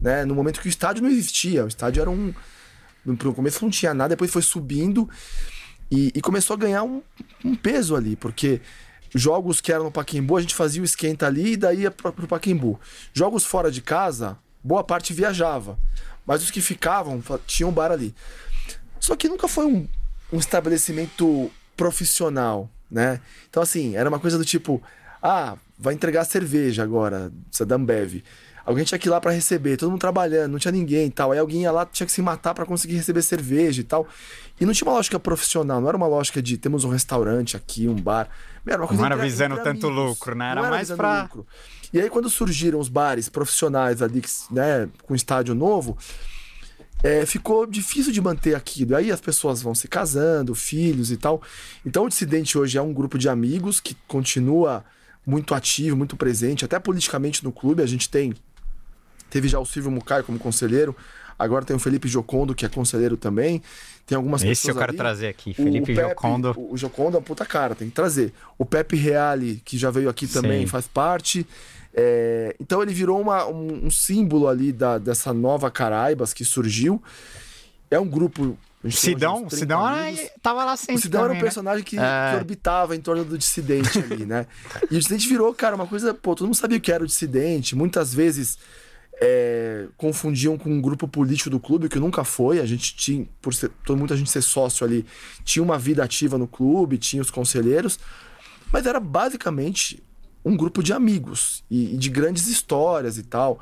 né? 0.00 0.24
No 0.24 0.34
momento 0.34 0.60
que 0.60 0.68
o 0.68 0.70
estádio 0.70 1.02
não 1.02 1.10
existia. 1.10 1.64
O 1.64 1.68
estádio 1.68 2.00
era 2.00 2.10
um. 2.10 2.32
No 3.04 3.34
começo 3.34 3.64
não 3.64 3.70
tinha 3.70 3.94
nada, 3.94 4.10
depois 4.10 4.30
foi 4.30 4.42
subindo 4.42 5.08
e, 5.90 6.12
e 6.14 6.20
começou 6.20 6.54
a 6.54 6.58
ganhar 6.58 6.82
um, 6.82 7.02
um, 7.44 7.54
peso 7.54 7.96
ali, 7.96 8.14
porque 8.16 8.60
jogos 9.14 9.60
que 9.60 9.72
eram 9.72 9.84
no 9.84 9.90
Paquembu, 9.90 10.36
a 10.36 10.40
gente 10.40 10.54
fazia 10.54 10.80
o 10.80 10.84
esquenta 10.84 11.26
ali 11.26 11.52
e 11.52 11.56
daí 11.56 11.80
ia 11.80 11.90
pro, 11.90 12.12
pro 12.12 12.28
Paquembu. 12.28 12.78
Jogos 13.12 13.44
fora 13.44 13.70
de 13.70 13.82
casa, 13.82 14.38
boa 14.62 14.84
parte 14.84 15.12
viajava. 15.12 15.78
Mas 16.24 16.42
os 16.42 16.50
que 16.50 16.60
ficavam, 16.60 17.22
tinham 17.46 17.70
um 17.70 17.72
bar 17.72 17.90
ali. 17.90 18.14
Só 19.00 19.16
que 19.16 19.28
nunca 19.28 19.48
foi 19.48 19.66
um, 19.66 19.88
um 20.32 20.38
estabelecimento 20.38 21.50
profissional, 21.76 22.70
né? 22.90 23.20
Então, 23.48 23.62
assim, 23.62 23.96
era 23.96 24.08
uma 24.08 24.20
coisa 24.20 24.38
do 24.38 24.44
tipo: 24.44 24.80
ah, 25.22 25.56
vai 25.78 25.94
entregar 25.94 26.24
cerveja 26.24 26.82
agora, 26.82 27.32
essa 27.52 27.64
da 27.64 27.76
Ambev. 27.76 28.22
Alguém 28.64 28.84
tinha 28.84 28.98
que 28.98 29.08
ir 29.08 29.10
lá 29.10 29.20
para 29.20 29.30
receber, 29.32 29.76
todo 29.76 29.90
mundo 29.90 30.00
trabalhando, 30.00 30.52
não 30.52 30.58
tinha 30.58 30.72
ninguém 30.72 31.06
e 31.06 31.10
tal. 31.10 31.32
Aí 31.32 31.38
alguém 31.38 31.62
ia 31.62 31.72
lá, 31.72 31.86
tinha 31.86 32.06
que 32.06 32.12
se 32.12 32.22
matar 32.22 32.54
para 32.54 32.64
conseguir 32.64 32.96
receber 32.96 33.22
cerveja 33.22 33.80
e 33.80 33.84
tal. 33.84 34.06
E 34.60 34.66
não 34.66 34.72
tinha 34.72 34.86
uma 34.86 34.94
lógica 34.94 35.18
profissional, 35.18 35.80
não 35.80 35.88
era 35.88 35.96
uma 35.96 36.06
lógica 36.06 36.42
de 36.42 36.56
temos 36.58 36.84
um 36.84 36.90
restaurante 36.90 37.56
aqui, 37.56 37.88
um 37.88 37.96
bar. 37.96 38.28
Era 38.66 38.82
uma 38.82 38.86
coisa 38.86 39.00
não 39.00 39.06
era 39.06 39.16
visando 39.16 39.56
tanto 39.62 39.88
lucro, 39.88 40.34
né? 40.34 40.50
Era, 40.50 40.60
era 40.60 40.70
mais 40.70 40.90
para 40.90 41.28
E 41.92 42.00
aí 42.00 42.10
quando 42.10 42.28
surgiram 42.28 42.78
os 42.78 42.88
bares 42.88 43.28
profissionais 43.28 44.02
ali, 44.02 44.22
né, 44.50 44.88
com 45.02 45.14
estádio 45.14 45.54
novo, 45.54 45.96
é, 47.02 47.24
ficou 47.24 47.66
difícil 47.66 48.12
de 48.12 48.20
manter 48.20 48.54
aquilo. 48.54 48.94
Aí 48.96 49.10
as 49.10 49.20
pessoas 49.20 49.62
vão 49.62 49.74
se 49.74 49.88
casando, 49.88 50.54
filhos 50.54 51.10
e 51.10 51.16
tal. 51.16 51.40
Então 51.84 52.04
o 52.04 52.08
Dissidente 52.08 52.58
hoje 52.58 52.76
é 52.76 52.82
um 52.82 52.92
grupo 52.92 53.18
de 53.18 53.28
amigos 53.28 53.80
que 53.80 53.96
continua 54.06 54.84
muito 55.26 55.54
ativo, 55.54 55.96
muito 55.96 56.16
presente, 56.16 56.64
até 56.64 56.78
politicamente 56.78 57.42
no 57.44 57.52
clube. 57.52 57.82
A 57.82 57.86
gente 57.86 58.08
tem 58.08 58.34
Teve 59.30 59.48
já 59.48 59.58
o 59.58 59.64
Silvio 59.64 59.90
Mucay 59.90 60.22
como 60.22 60.38
conselheiro. 60.38 60.94
Agora 61.38 61.64
tem 61.64 61.74
o 61.74 61.78
Felipe 61.78 62.06
Jocondo, 62.06 62.54
que 62.54 62.66
é 62.66 62.68
conselheiro 62.68 63.16
também. 63.16 63.62
Tem 64.06 64.14
algumas 64.14 64.42
Esse 64.42 64.68
eu 64.68 64.74
quero 64.74 64.90
ali. 64.90 64.98
trazer 64.98 65.28
aqui, 65.28 65.54
Felipe 65.54 65.92
o 65.92 65.96
Pepe, 65.96 66.08
Jocondo. 66.10 66.54
O, 66.56 66.76
Jocondo 66.76 67.16
é 67.16 67.18
uma 67.18 67.24
puta 67.24 67.46
cara, 67.46 67.74
tem 67.74 67.88
que 67.88 67.94
trazer. 67.94 68.34
O 68.58 68.66
Pepe 68.66 68.94
Reale, 68.96 69.62
que 69.64 69.78
já 69.78 69.90
veio 69.90 70.10
aqui 70.10 70.26
também, 70.26 70.62
Sim. 70.62 70.66
faz 70.66 70.86
parte. 70.86 71.46
É, 71.94 72.54
então 72.60 72.82
ele 72.82 72.92
virou 72.92 73.18
uma, 73.20 73.46
um, 73.46 73.86
um, 73.86 73.90
símbolo 73.90 74.48
ali 74.48 74.70
da, 74.70 74.98
dessa 74.98 75.32
nova 75.32 75.70
Caraibas 75.70 76.34
que 76.34 76.44
surgiu. 76.44 77.02
É 77.90 77.98
um 77.98 78.06
grupo. 78.06 78.58
Sidão, 78.90 79.48
Sidão 79.48 79.82
tava 80.42 80.64
lá 80.64 80.76
sempre. 80.76 80.96
O 80.96 80.98
Sidão 80.98 81.22
também, 81.22 81.24
era 81.24 81.32
um 81.32 81.36
né? 81.36 81.42
personagem 81.42 81.80
né? 81.80 81.84
que, 81.84 81.98
é... 81.98 82.30
que, 82.30 82.36
orbitava 82.36 82.96
em 82.96 83.00
torno 83.00 83.24
do 83.24 83.38
dissidente 83.38 83.98
ali, 83.98 84.24
né? 84.26 84.46
E 84.90 84.96
o 84.96 84.98
dissidente 84.98 85.28
virou, 85.28 85.54
cara, 85.54 85.74
uma 85.74 85.86
coisa. 85.86 86.12
Pô, 86.12 86.34
todo 86.34 86.46
mundo 86.46 86.56
sabia 86.56 86.78
o 86.78 86.80
que 86.80 86.90
era 86.90 87.02
o 87.02 87.06
dissidente. 87.06 87.76
Muitas 87.76 88.12
vezes 88.12 88.58
é, 89.20 89.86
confundiam 89.98 90.56
com 90.56 90.70
um 90.70 90.80
grupo 90.80 91.06
político 91.06 91.50
do 91.50 91.60
clube, 91.60 91.88
que 91.88 91.98
nunca 91.98 92.24
foi. 92.24 92.58
A 92.58 92.64
gente 92.64 92.96
tinha, 92.96 93.28
por 93.42 93.52
ser, 93.52 93.70
todo, 93.84 93.98
muita 93.98 94.16
gente 94.16 94.30
ser 94.30 94.42
sócio 94.42 94.86
ali, 94.86 95.04
tinha 95.44 95.62
uma 95.62 95.78
vida 95.78 96.02
ativa 96.02 96.38
no 96.38 96.48
clube, 96.48 96.96
tinha 96.96 97.20
os 97.20 97.30
conselheiros, 97.30 97.98
mas 98.72 98.86
era 98.86 98.98
basicamente 98.98 100.02
um 100.42 100.56
grupo 100.56 100.82
de 100.82 100.94
amigos 100.94 101.62
e, 101.70 101.94
e 101.94 101.96
de 101.98 102.08
grandes 102.08 102.46
histórias 102.46 103.18
e 103.18 103.22
tal. 103.22 103.60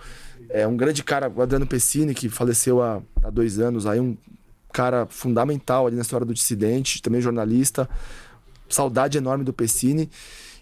É 0.49 0.65
um 0.67 0.77
grande 0.77 1.03
cara, 1.03 1.29
o 1.29 1.43
Adriano 1.43 1.67
Pessini, 1.67 2.15
que 2.15 2.29
faleceu 2.29 2.81
há, 2.81 3.03
há 3.23 3.29
dois 3.29 3.59
anos, 3.59 3.85
aí 3.85 3.99
um 3.99 4.17
cara 4.73 5.07
fundamental 5.07 5.89
ali 5.89 5.97
na 5.97 6.03
história 6.03 6.25
do 6.25 6.33
dissidente, 6.33 7.03
também 7.03 7.21
jornalista. 7.21 7.89
Saudade 8.69 9.19
enorme 9.19 9.43
do 9.43 9.53
Pessini. 9.53 10.09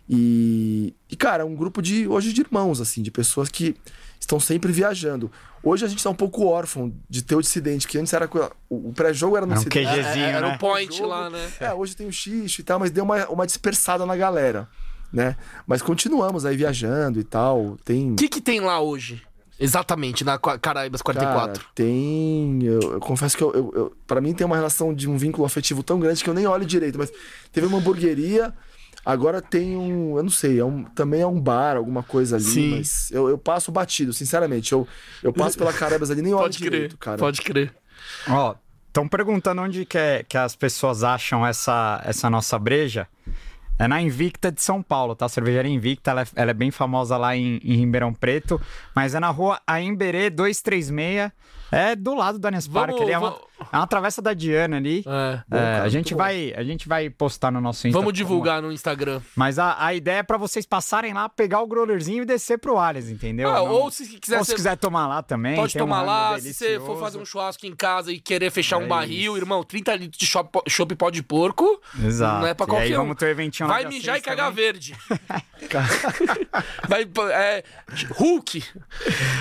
E, 0.09 0.95
e, 1.11 1.17
cara, 1.17 1.45
um 1.45 1.55
grupo 1.55 1.83
de 1.83 2.07
hoje 2.07 2.33
de 2.33 2.41
irmãos, 2.41 2.81
assim, 2.81 3.03
de 3.03 3.11
pessoas 3.11 3.49
que 3.49 3.75
estão 4.21 4.39
sempre 4.39 4.73
viajando. 4.73 5.31
Hoje 5.63 5.85
a 5.85 5.89
gente 5.89 5.99
está 5.99 6.11
um 6.11 6.15
pouco 6.15 6.47
órfão 6.47 6.93
de 7.09 7.23
ter 7.23 7.35
o 7.35 7.41
dissidente, 7.41 7.89
que 7.89 7.99
antes 7.99 8.13
era. 8.13 8.29
O 8.69 8.93
pré-jogo 8.93 9.37
era 9.37 9.47
no 9.47 9.53
era 9.53 9.61
um 9.61 9.65
QGzinho, 9.65 10.25
é, 10.25 10.31
era 10.31 10.49
né? 10.49 10.55
um 10.55 10.59
point 10.59 11.03
lá, 11.03 11.29
né? 11.29 11.51
É, 11.59 11.75
hoje 11.75 11.97
tem 11.97 12.07
o 12.07 12.13
xixo 12.13 12.61
e 12.61 12.65
tal, 12.65 12.79
mas 12.79 12.91
deu 12.91 13.03
uma, 13.03 13.27
uma 13.29 13.47
dispersada 13.47 14.07
na 14.07 14.17
galera, 14.17 14.69
né? 15.13 15.37
Mas 15.67 15.83
continuamos 15.83 16.47
aí 16.47 16.57
viajando 16.57 17.19
e 17.19 17.25
tal. 17.25 17.77
Tem. 17.85 18.13
O 18.13 18.17
que, 18.17 18.29
que 18.29 18.41
tem 18.41 18.61
lá 18.61 18.81
hoje? 18.81 19.23
Exatamente, 19.59 20.23
na 20.23 20.39
Caraíbas 20.39 21.01
44. 21.01 21.61
Cara, 21.61 21.73
tem. 21.75 22.63
Eu, 22.63 22.93
eu, 22.93 23.01
confesso 23.01 23.37
que 23.37 23.43
eu, 23.43 23.53
eu, 23.53 23.73
eu, 23.75 23.97
para 24.07 24.21
mim 24.21 24.35
tem 24.35 24.47
uma 24.47 24.57
relação 24.57 24.95
de 24.95 25.09
um 25.09 25.17
vínculo 25.17 25.47
afetivo 25.47 25.83
tão 25.83 25.99
grande 25.99 26.23
que 26.23 26.29
eu 26.29 26.35
nem 26.35 26.47
olho 26.47 26.67
direito, 26.67 26.99
mas 26.99 27.11
teve 27.51 27.67
uma 27.67 27.79
hamburgueria 27.79 28.53
Agora 29.07 29.41
tem 29.41 29.77
um, 29.77 30.17
eu 30.17 30.23
não 30.25 30.31
sei, 30.31 30.59
é 30.59 30.65
um, 30.65 30.83
também 30.83 31.21
é 31.21 31.27
um 31.27 31.41
bar, 31.41 31.77
alguma 31.77 32.03
coisa 32.03 32.35
ali, 32.35 32.45
Sim. 32.45 32.77
mas 32.79 33.09
eu, 33.13 33.29
eu 33.29 33.39
passo 33.39 33.71
batido, 33.71 34.13
sinceramente. 34.13 34.73
Eu, 34.73 34.89
eu 35.23 35.33
passo 35.33 35.57
pela 35.57 35.73
Carabas 35.73 36.11
ali 36.11 36.23
nem 36.23 36.35
olho 36.35 36.43
Pode 36.43 36.59
direito, 36.59 36.99
cara. 36.99 37.17
Pode 37.17 37.41
crer. 37.41 37.73
Ó, 38.29 38.57
estão 38.89 39.07
perguntando 39.07 39.63
onde 39.63 39.87
que, 39.87 39.97
é, 39.97 40.25
que 40.25 40.37
as 40.37 40.57
pessoas 40.57 41.05
acham 41.05 41.47
essa, 41.47 42.03
essa 42.05 42.29
nossa 42.29 42.59
breja. 42.59 43.07
É 43.79 43.87
na 43.87 44.03
Invicta 44.03 44.51
de 44.51 44.61
São 44.61 44.83
Paulo, 44.83 45.15
tá? 45.15 45.27
A 45.27 45.29
cervejaria 45.29 45.71
Invicta, 45.71 46.11
ela 46.11 46.23
é, 46.23 46.27
ela 46.35 46.51
é 46.51 46.55
bem 46.55 46.73
famosa 46.73 47.17
lá 47.17 47.37
em, 47.37 47.61
em, 47.63 47.77
Ribeirão 47.77 48.13
Preto, 48.13 48.61
mas 48.93 49.15
é 49.15 49.21
na 49.21 49.31
rua 49.31 49.61
Aimberê 49.65 50.31
236. 50.31 51.31
É 51.71 51.95
do 51.95 52.15
lado 52.15 52.41
do 52.41 52.47
Allianz 52.47 52.67
Parque, 52.67 53.03
ali 53.03 53.13
é 53.13 53.19
uma, 53.19 53.39
é 53.73 53.77
uma 53.77 53.87
travessa 53.87 54.21
da 54.21 54.35
Diana 54.35 54.77
ali. 54.77 55.05
É, 55.07 55.43
bom, 55.49 55.57
é, 55.57 55.81
a, 55.81 55.89
gente 55.89 56.15
vai, 56.15 56.53
a 56.57 56.63
gente 56.63 56.87
vai 56.87 57.09
postar 57.09 57.51
no 57.51 57.61
nosso 57.61 57.87
Instagram. 57.87 58.01
Vamos 58.01 58.13
divulgar 58.13 58.61
no 58.61 58.71
Instagram. 58.71 59.21
Mas 59.35 59.59
a, 59.59 59.85
a 59.85 59.95
ideia 59.95 60.19
é 60.19 60.23
para 60.23 60.37
vocês 60.37 60.67
passarem 60.67 61.13
lá, 61.13 61.29
pegar 61.29 61.61
o 61.61 61.67
growlerzinho 61.67 62.23
e 62.23 62.27
descer 62.27 62.59
pro 62.59 62.77
Allianz, 62.77 63.09
entendeu? 63.09 63.49
Ah, 63.49 63.55
Não, 63.55 63.69
ou 63.71 63.91
se 63.91 64.07
quiser, 64.19 64.39
ou 64.39 64.45
se 64.45 64.55
quiser 64.55 64.77
tomar 64.77 65.07
lá 65.07 65.23
também. 65.23 65.57
Pode 65.57 65.77
tomar 65.77 66.03
um 66.03 66.07
lá. 66.07 66.39
Se 66.39 66.53
você 66.53 66.81
for 66.81 66.99
fazer 66.99 67.19
um 67.19 67.25
churrasco 67.25 67.67
em 67.67 67.75
casa 67.75 68.13
e 68.13 68.21
querer 68.21 68.51
fechar 68.51 68.81
é 68.81 68.85
um 68.85 68.89
barril, 68.89 69.35
isso. 69.35 69.43
irmão, 69.45 69.65
30 69.65 69.97
litros 69.97 70.19
de 70.19 70.27
chopp 70.27 70.95
pó 70.97 71.11
de 71.11 71.23
porco. 71.23 71.81
Exato. 72.03 72.41
Não 72.41 72.47
é 72.47 72.55
pra 72.55 72.67
qualquer 72.67 72.87
e 72.87 72.89
aí, 72.89 72.95
um. 72.95 73.03
vamos 73.03 73.17
ter 73.17 73.27
um 73.27 73.29
eventinho 73.29 73.69
Vai 73.69 73.85
mijar 73.87 74.19
e 74.19 74.21
cagar 74.21 74.51
também. 74.51 74.65
verde. 74.65 74.95
vai, 76.89 77.09
é, 77.33 77.65
Hulk. 78.17 78.63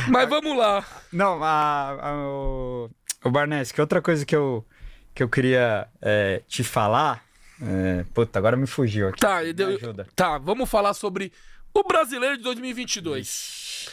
Mas 0.10 0.30
vamos 0.30 0.58
lá. 0.58 0.86
Não, 1.12 1.44
a, 1.44 1.98
a, 2.02 2.16
o, 2.18 2.90
o 3.28 3.32
Barnes, 3.32 3.72
que 3.72 3.82
outra 3.82 4.02
coisa 4.02 4.26
que 4.26 4.36
eu, 4.36 4.66
que 5.14 5.24
eu 5.24 5.30
queria 5.30 5.88
é, 6.02 6.42
te 6.48 6.64
falar. 6.64 7.24
É, 7.62 8.06
puta, 8.14 8.38
agora 8.38 8.56
me 8.56 8.68
fugiu 8.68 9.08
aqui. 9.08 9.20
Tá, 9.20 9.42
me 9.42 9.54
deu, 9.54 9.78
tá, 10.16 10.38
vamos 10.38 10.70
falar 10.70 10.94
sobre 10.94 11.32
o 11.74 11.84
brasileiro 11.84 12.38
de 12.38 12.44
2022. 12.44 13.90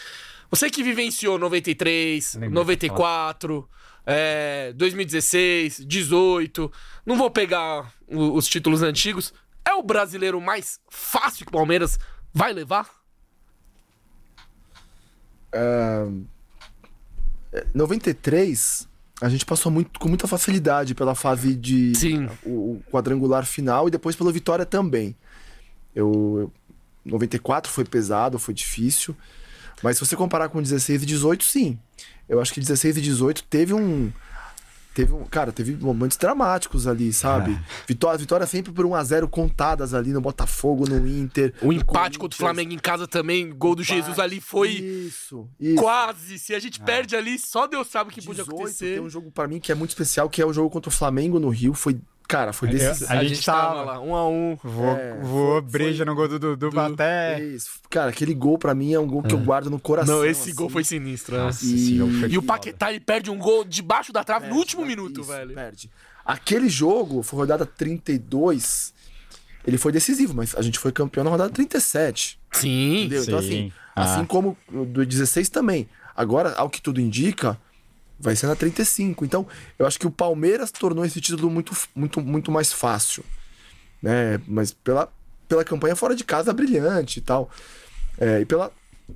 Você 0.50 0.68
que 0.68 0.82
vivenciou 0.82 1.38
93, 1.38 2.34
94, 2.50 3.68
é, 4.04 4.72
2016, 4.74 5.86
18. 5.86 6.72
Não 7.06 7.16
vou 7.16 7.30
pegar 7.30 7.92
o, 8.06 8.36
os 8.36 8.46
títulos 8.46 8.82
antigos. 8.82 9.32
É 9.64 9.74
o 9.74 9.82
brasileiro 9.82 10.40
mais 10.40 10.80
fácil 10.90 11.46
que 11.46 11.50
o 11.50 11.52
Palmeiras 11.52 11.98
vai 12.34 12.52
levar? 12.52 12.90
Uh, 15.54 16.26
93, 17.74 18.88
a 19.22 19.28
gente 19.28 19.46
passou 19.46 19.70
muito, 19.70 20.00
com 20.00 20.08
muita 20.08 20.26
facilidade 20.26 20.96
pela 20.96 21.14
fase 21.14 21.54
de 21.54 21.94
Sim. 21.94 22.28
O, 22.44 22.72
o 22.72 22.82
quadrangular 22.90 23.46
final 23.46 23.86
e 23.86 23.90
depois 23.90 24.16
pela 24.16 24.32
vitória 24.32 24.66
também. 24.66 25.14
Eu, 25.94 26.50
eu 27.06 27.12
94 27.12 27.70
foi 27.70 27.84
pesado, 27.84 28.36
foi 28.36 28.52
difícil. 28.52 29.16
Mas 29.80 29.96
se 29.96 30.04
você 30.04 30.16
comparar 30.16 30.48
com 30.48 30.60
16 30.60 31.04
e 31.04 31.06
18, 31.06 31.44
sim. 31.44 31.78
Eu 32.28 32.40
acho 32.40 32.52
que 32.52 32.58
16 32.58 32.96
e 32.96 33.00
18 33.00 33.44
teve 33.44 33.72
um 33.72 34.12
teve 34.94 35.12
um, 35.12 35.24
cara, 35.24 35.52
teve 35.52 35.76
momentos 35.76 36.16
dramáticos 36.16 36.86
ali, 36.86 37.12
sabe? 37.12 37.52
É. 37.52 37.62
Vitória, 37.86 38.18
vitória 38.18 38.46
sempre 38.46 38.72
por 38.72 38.84
1 38.84 38.94
a 38.94 39.04
0 39.04 39.28
contadas 39.28 39.94
ali 39.94 40.12
no 40.12 40.20
Botafogo, 40.20 40.88
no 40.88 41.06
Inter. 41.06 41.54
O 41.62 41.72
empate 41.72 42.18
contra 42.18 42.34
o 42.34 42.38
Flamengo 42.38 42.72
em 42.72 42.78
casa 42.78 43.06
também, 43.06 43.50
gol 43.50 43.74
do 43.74 43.82
Jesus 43.82 44.18
ali 44.18 44.40
foi 44.40 44.70
isso, 44.70 45.48
isso. 45.58 45.76
quase. 45.80 46.38
Se 46.38 46.54
a 46.54 46.58
gente 46.58 46.80
é. 46.80 46.84
perde 46.84 47.16
ali, 47.16 47.38
só 47.38 47.66
Deus 47.66 47.88
sabe 47.88 48.10
o 48.10 48.12
que 48.12 48.20
18, 48.20 48.36
podia 48.36 48.54
acontecer. 48.54 48.94
Tem 48.94 49.02
um 49.02 49.10
jogo 49.10 49.30
para 49.30 49.48
mim 49.48 49.60
que 49.60 49.72
é 49.72 49.74
muito 49.74 49.90
especial, 49.90 50.28
que 50.28 50.40
é 50.40 50.46
o 50.46 50.52
jogo 50.52 50.70
contra 50.70 50.88
o 50.88 50.92
Flamengo 50.92 51.38
no 51.38 51.48
Rio, 51.48 51.74
foi 51.74 52.00
Cara, 52.32 52.50
foi 52.54 52.68
decisivo. 52.70 53.12
A, 53.12 53.18
a, 53.18 53.24
gente 53.24 53.44
tava 53.44 53.82
lá, 53.82 54.00
um 54.00 54.16
a 54.16 54.26
um. 54.26 54.56
Voou, 54.64 54.96
é, 54.96 55.20
voou 55.20 55.60
breja 55.60 55.98
foi, 55.98 56.06
no 56.06 56.14
gol 56.14 56.28
do 56.28 56.38
Dudu 56.56 56.80
até. 56.80 57.38
Isso. 57.44 57.72
Cara, 57.90 58.08
aquele 58.08 58.32
gol 58.32 58.56
pra 58.56 58.74
mim 58.74 58.94
é 58.94 58.98
um 58.98 59.06
gol 59.06 59.22
que 59.22 59.34
eu 59.34 59.38
é. 59.38 59.42
guardo 59.42 59.68
no 59.68 59.78
coração. 59.78 60.16
Não, 60.16 60.24
esse 60.24 60.48
assim. 60.48 60.54
gol 60.54 60.70
foi 60.70 60.82
sinistro. 60.82 61.36
Né? 61.36 61.42
Nossa, 61.42 61.66
e... 61.66 61.98
e 62.30 62.38
o 62.38 62.42
Paquetá 62.42 62.88
ele 62.90 63.00
perde 63.00 63.30
um 63.30 63.36
gol 63.36 63.64
debaixo 63.64 64.14
da 64.14 64.24
trave 64.24 64.44
perde, 64.44 64.54
no 64.54 64.58
último 64.58 64.86
minuto, 64.86 65.20
isso, 65.20 65.30
velho. 65.30 65.54
Perde. 65.54 65.90
Aquele 66.24 66.70
jogo, 66.70 67.22
foi 67.22 67.40
rodada 67.40 67.66
32. 67.66 68.94
Ele 69.66 69.76
foi 69.76 69.92
decisivo, 69.92 70.32
mas 70.34 70.54
a 70.54 70.62
gente 70.62 70.78
foi 70.78 70.90
campeão 70.90 71.24
na 71.24 71.30
rodada 71.30 71.50
37. 71.50 72.40
Sim. 72.50 73.00
Entendeu? 73.00 73.24
Então, 73.24 73.42
sim. 73.42 73.46
Então, 73.46 73.66
assim, 73.66 73.72
ah. 73.94 74.04
assim 74.04 74.24
como 74.24 74.56
do 74.70 75.04
16 75.04 75.50
também. 75.50 75.86
Agora, 76.16 76.54
ao 76.54 76.70
que 76.70 76.80
tudo 76.80 76.98
indica, 76.98 77.60
vai 78.22 78.36
ser 78.36 78.46
na 78.46 78.56
35. 78.56 79.24
Então, 79.24 79.46
eu 79.78 79.86
acho 79.86 79.98
que 79.98 80.06
o 80.06 80.10
Palmeiras 80.10 80.70
tornou 80.70 81.04
esse 81.04 81.20
título 81.20 81.50
muito, 81.50 81.76
muito, 81.94 82.20
muito 82.20 82.50
mais 82.50 82.72
fácil. 82.72 83.24
Né? 84.00 84.40
Mas 84.46 84.72
pela, 84.72 85.12
pela 85.48 85.64
campanha 85.64 85.96
fora 85.96 86.14
de 86.14 86.24
casa 86.24 86.52
brilhante 86.52 87.18
e 87.18 87.22
tal. 87.22 87.50
É, 88.18 88.40
e 88.40 88.46
pela, 88.46 88.72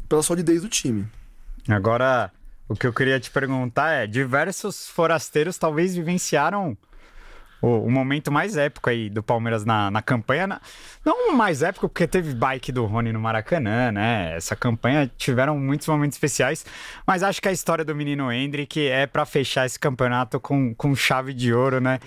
pela 0.08 0.22
solidez 0.22 0.62
do 0.62 0.68
time. 0.68 1.06
Agora, 1.68 2.32
o 2.68 2.74
que 2.74 2.86
eu 2.86 2.92
queria 2.92 3.20
te 3.20 3.30
perguntar 3.30 3.92
é: 3.92 4.06
diversos 4.06 4.88
forasteiros 4.88 5.56
talvez 5.56 5.94
vivenciaram 5.94 6.76
o, 7.60 7.86
o, 7.86 7.90
momento 7.90 8.30
mais 8.30 8.56
épico 8.56 8.90
aí 8.90 9.08
do 9.08 9.22
Palmeiras 9.22 9.64
na, 9.64 9.90
na 9.90 10.02
campanha. 10.02 10.46
Na, 10.46 10.60
não 11.04 11.30
o 11.30 11.36
mais 11.36 11.62
épico, 11.62 11.88
porque 11.88 12.06
teve 12.06 12.34
bike 12.34 12.70
do 12.70 12.84
Rony 12.84 13.12
no 13.12 13.20
Maracanã, 13.20 13.90
né? 13.90 14.36
Essa 14.36 14.54
campanha 14.54 15.10
tiveram 15.16 15.58
muitos 15.58 15.86
momentos 15.88 16.16
especiais, 16.16 16.66
mas 17.06 17.22
acho 17.22 17.40
que 17.40 17.48
a 17.48 17.52
história 17.52 17.84
do 17.84 17.94
menino 17.94 18.30
Hendrick 18.30 18.86
é 18.86 19.06
para 19.06 19.24
fechar 19.24 19.66
esse 19.66 19.78
campeonato 19.78 20.38
com, 20.38 20.74
com 20.74 20.94
chave 20.94 21.32
de 21.32 21.52
ouro, 21.52 21.80
né? 21.80 21.98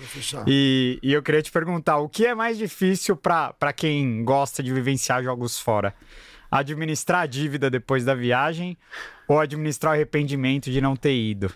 E, 0.46 0.98
e 1.02 1.12
eu 1.12 1.22
queria 1.22 1.42
te 1.42 1.50
perguntar: 1.50 1.98
o 1.98 2.08
que 2.08 2.26
é 2.26 2.34
mais 2.34 2.56
difícil 2.56 3.16
para 3.16 3.72
quem 3.74 4.24
gosta 4.24 4.62
de 4.62 4.72
vivenciar 4.72 5.22
jogos 5.22 5.58
fora? 5.58 5.94
Administrar 6.50 7.22
a 7.22 7.26
dívida 7.26 7.70
depois 7.70 8.04
da 8.04 8.14
viagem 8.14 8.76
ou 9.28 9.38
administrar 9.38 9.92
o 9.92 9.94
arrependimento 9.94 10.70
de 10.70 10.80
não 10.80 10.96
ter 10.96 11.14
ido? 11.14 11.52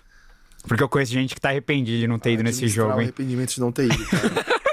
Porque 0.66 0.82
eu 0.82 0.88
conheço 0.88 1.12
gente 1.12 1.34
que 1.34 1.40
tá 1.40 1.50
arrependido 1.50 1.98
de 1.98 2.08
não 2.08 2.18
ter 2.18 2.32
ido 2.32 2.42
nesse 2.42 2.68
jogo, 2.68 2.94
hein? 2.94 3.08
arrependimento 3.08 3.54
de 3.54 3.60
não 3.60 3.70
ter 3.70 3.84
ido, 3.84 4.06
cara. 4.06 4.54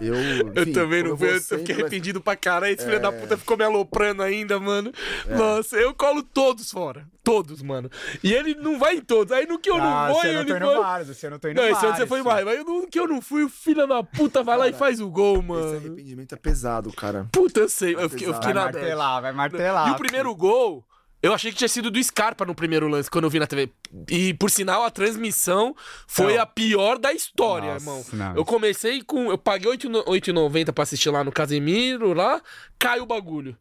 Eu, 0.00 0.14
enfim, 0.14 0.52
eu 0.54 0.72
também 0.72 1.02
não 1.02 1.16
fui, 1.16 1.36
eu 1.36 1.40
fiquei 1.40 1.74
arrependido 1.74 2.20
pra 2.22 2.34
caralho. 2.34 2.72
Esse 2.72 2.82
é... 2.84 2.86
filho 2.86 3.00
da 3.00 3.12
puta 3.12 3.36
ficou 3.36 3.56
me 3.56 3.64
aloprando 3.64 4.22
ainda, 4.22 4.58
mano. 4.58 4.90
É. 5.28 5.34
Nossa, 5.34 5.76
eu 5.76 5.94
colo 5.94 6.22
todos 6.22 6.70
fora. 6.70 7.06
Todos, 7.22 7.60
mano. 7.60 7.90
E 8.24 8.32
ele 8.32 8.54
não 8.54 8.78
vai 8.78 8.96
em 8.96 9.02
todos. 9.02 9.30
Aí 9.30 9.46
no 9.46 9.58
que 9.58 9.70
eu 9.70 9.76
não 9.76 9.84
ah, 9.84 10.08
vou, 10.10 10.24
ele 10.24 10.58
não 10.58 10.68
foi. 10.68 10.78
Vários, 10.78 11.08
você 11.16 11.28
não 11.28 11.38
tô 11.38 11.48
indo 11.48 11.60
não, 11.60 11.68
esse 11.68 11.84
ano 11.84 11.96
você 11.96 12.06
foi 12.06 12.22
mais. 12.22 12.44
Mas 12.46 12.64
no 12.64 12.86
que 12.86 12.98
eu 12.98 13.06
não 13.06 13.20
fui, 13.20 13.44
o 13.44 13.48
filho 13.50 13.86
da 13.86 14.02
puta 14.02 14.42
vai 14.42 14.56
cara, 14.56 14.70
lá 14.70 14.74
e 14.74 14.78
faz 14.78 15.00
o 15.00 15.10
gol, 15.10 15.42
mano. 15.42 15.76
Esse 15.76 15.86
arrependimento 15.86 16.34
é 16.34 16.38
pesado, 16.38 16.90
cara. 16.92 17.28
Puta, 17.30 17.60
eu 17.60 17.68
sei. 17.68 17.94
É 17.94 18.04
eu, 18.04 18.08
fiquei, 18.08 18.26
eu 18.26 18.34
fiquei 18.34 18.54
vai 18.54 18.64
na. 18.64 18.70
Vai 18.70 18.72
martelar, 18.72 19.22
vai 19.22 19.32
martelar. 19.32 19.88
E 19.88 19.90
o 19.92 19.96
primeiro 19.96 20.34
gol. 20.34 20.82
Eu 21.22 21.34
achei 21.34 21.50
que 21.50 21.58
tinha 21.58 21.68
sido 21.68 21.90
do 21.90 22.02
Scarpa 22.02 22.46
no 22.46 22.54
primeiro 22.54 22.88
lance, 22.88 23.10
quando 23.10 23.24
eu 23.24 23.30
vi 23.30 23.38
na 23.38 23.46
TV. 23.46 23.70
E, 24.08 24.32
por 24.34 24.50
sinal, 24.50 24.84
a 24.84 24.90
transmissão 24.90 25.74
foi 26.06 26.34
não. 26.34 26.42
a 26.42 26.46
pior 26.46 26.98
da 26.98 27.12
história, 27.12 27.74
Nossa, 27.74 27.84
irmão. 27.84 28.04
Não. 28.12 28.36
Eu 28.36 28.44
comecei 28.44 29.02
com. 29.02 29.30
Eu 29.30 29.36
paguei 29.36 29.70
8,90 29.70 30.72
pra 30.72 30.82
assistir 30.82 31.10
lá 31.10 31.22
no 31.22 31.30
Casemiro, 31.30 32.14
lá, 32.14 32.40
caiu 32.78 33.02
o 33.02 33.06
bagulho. 33.06 33.56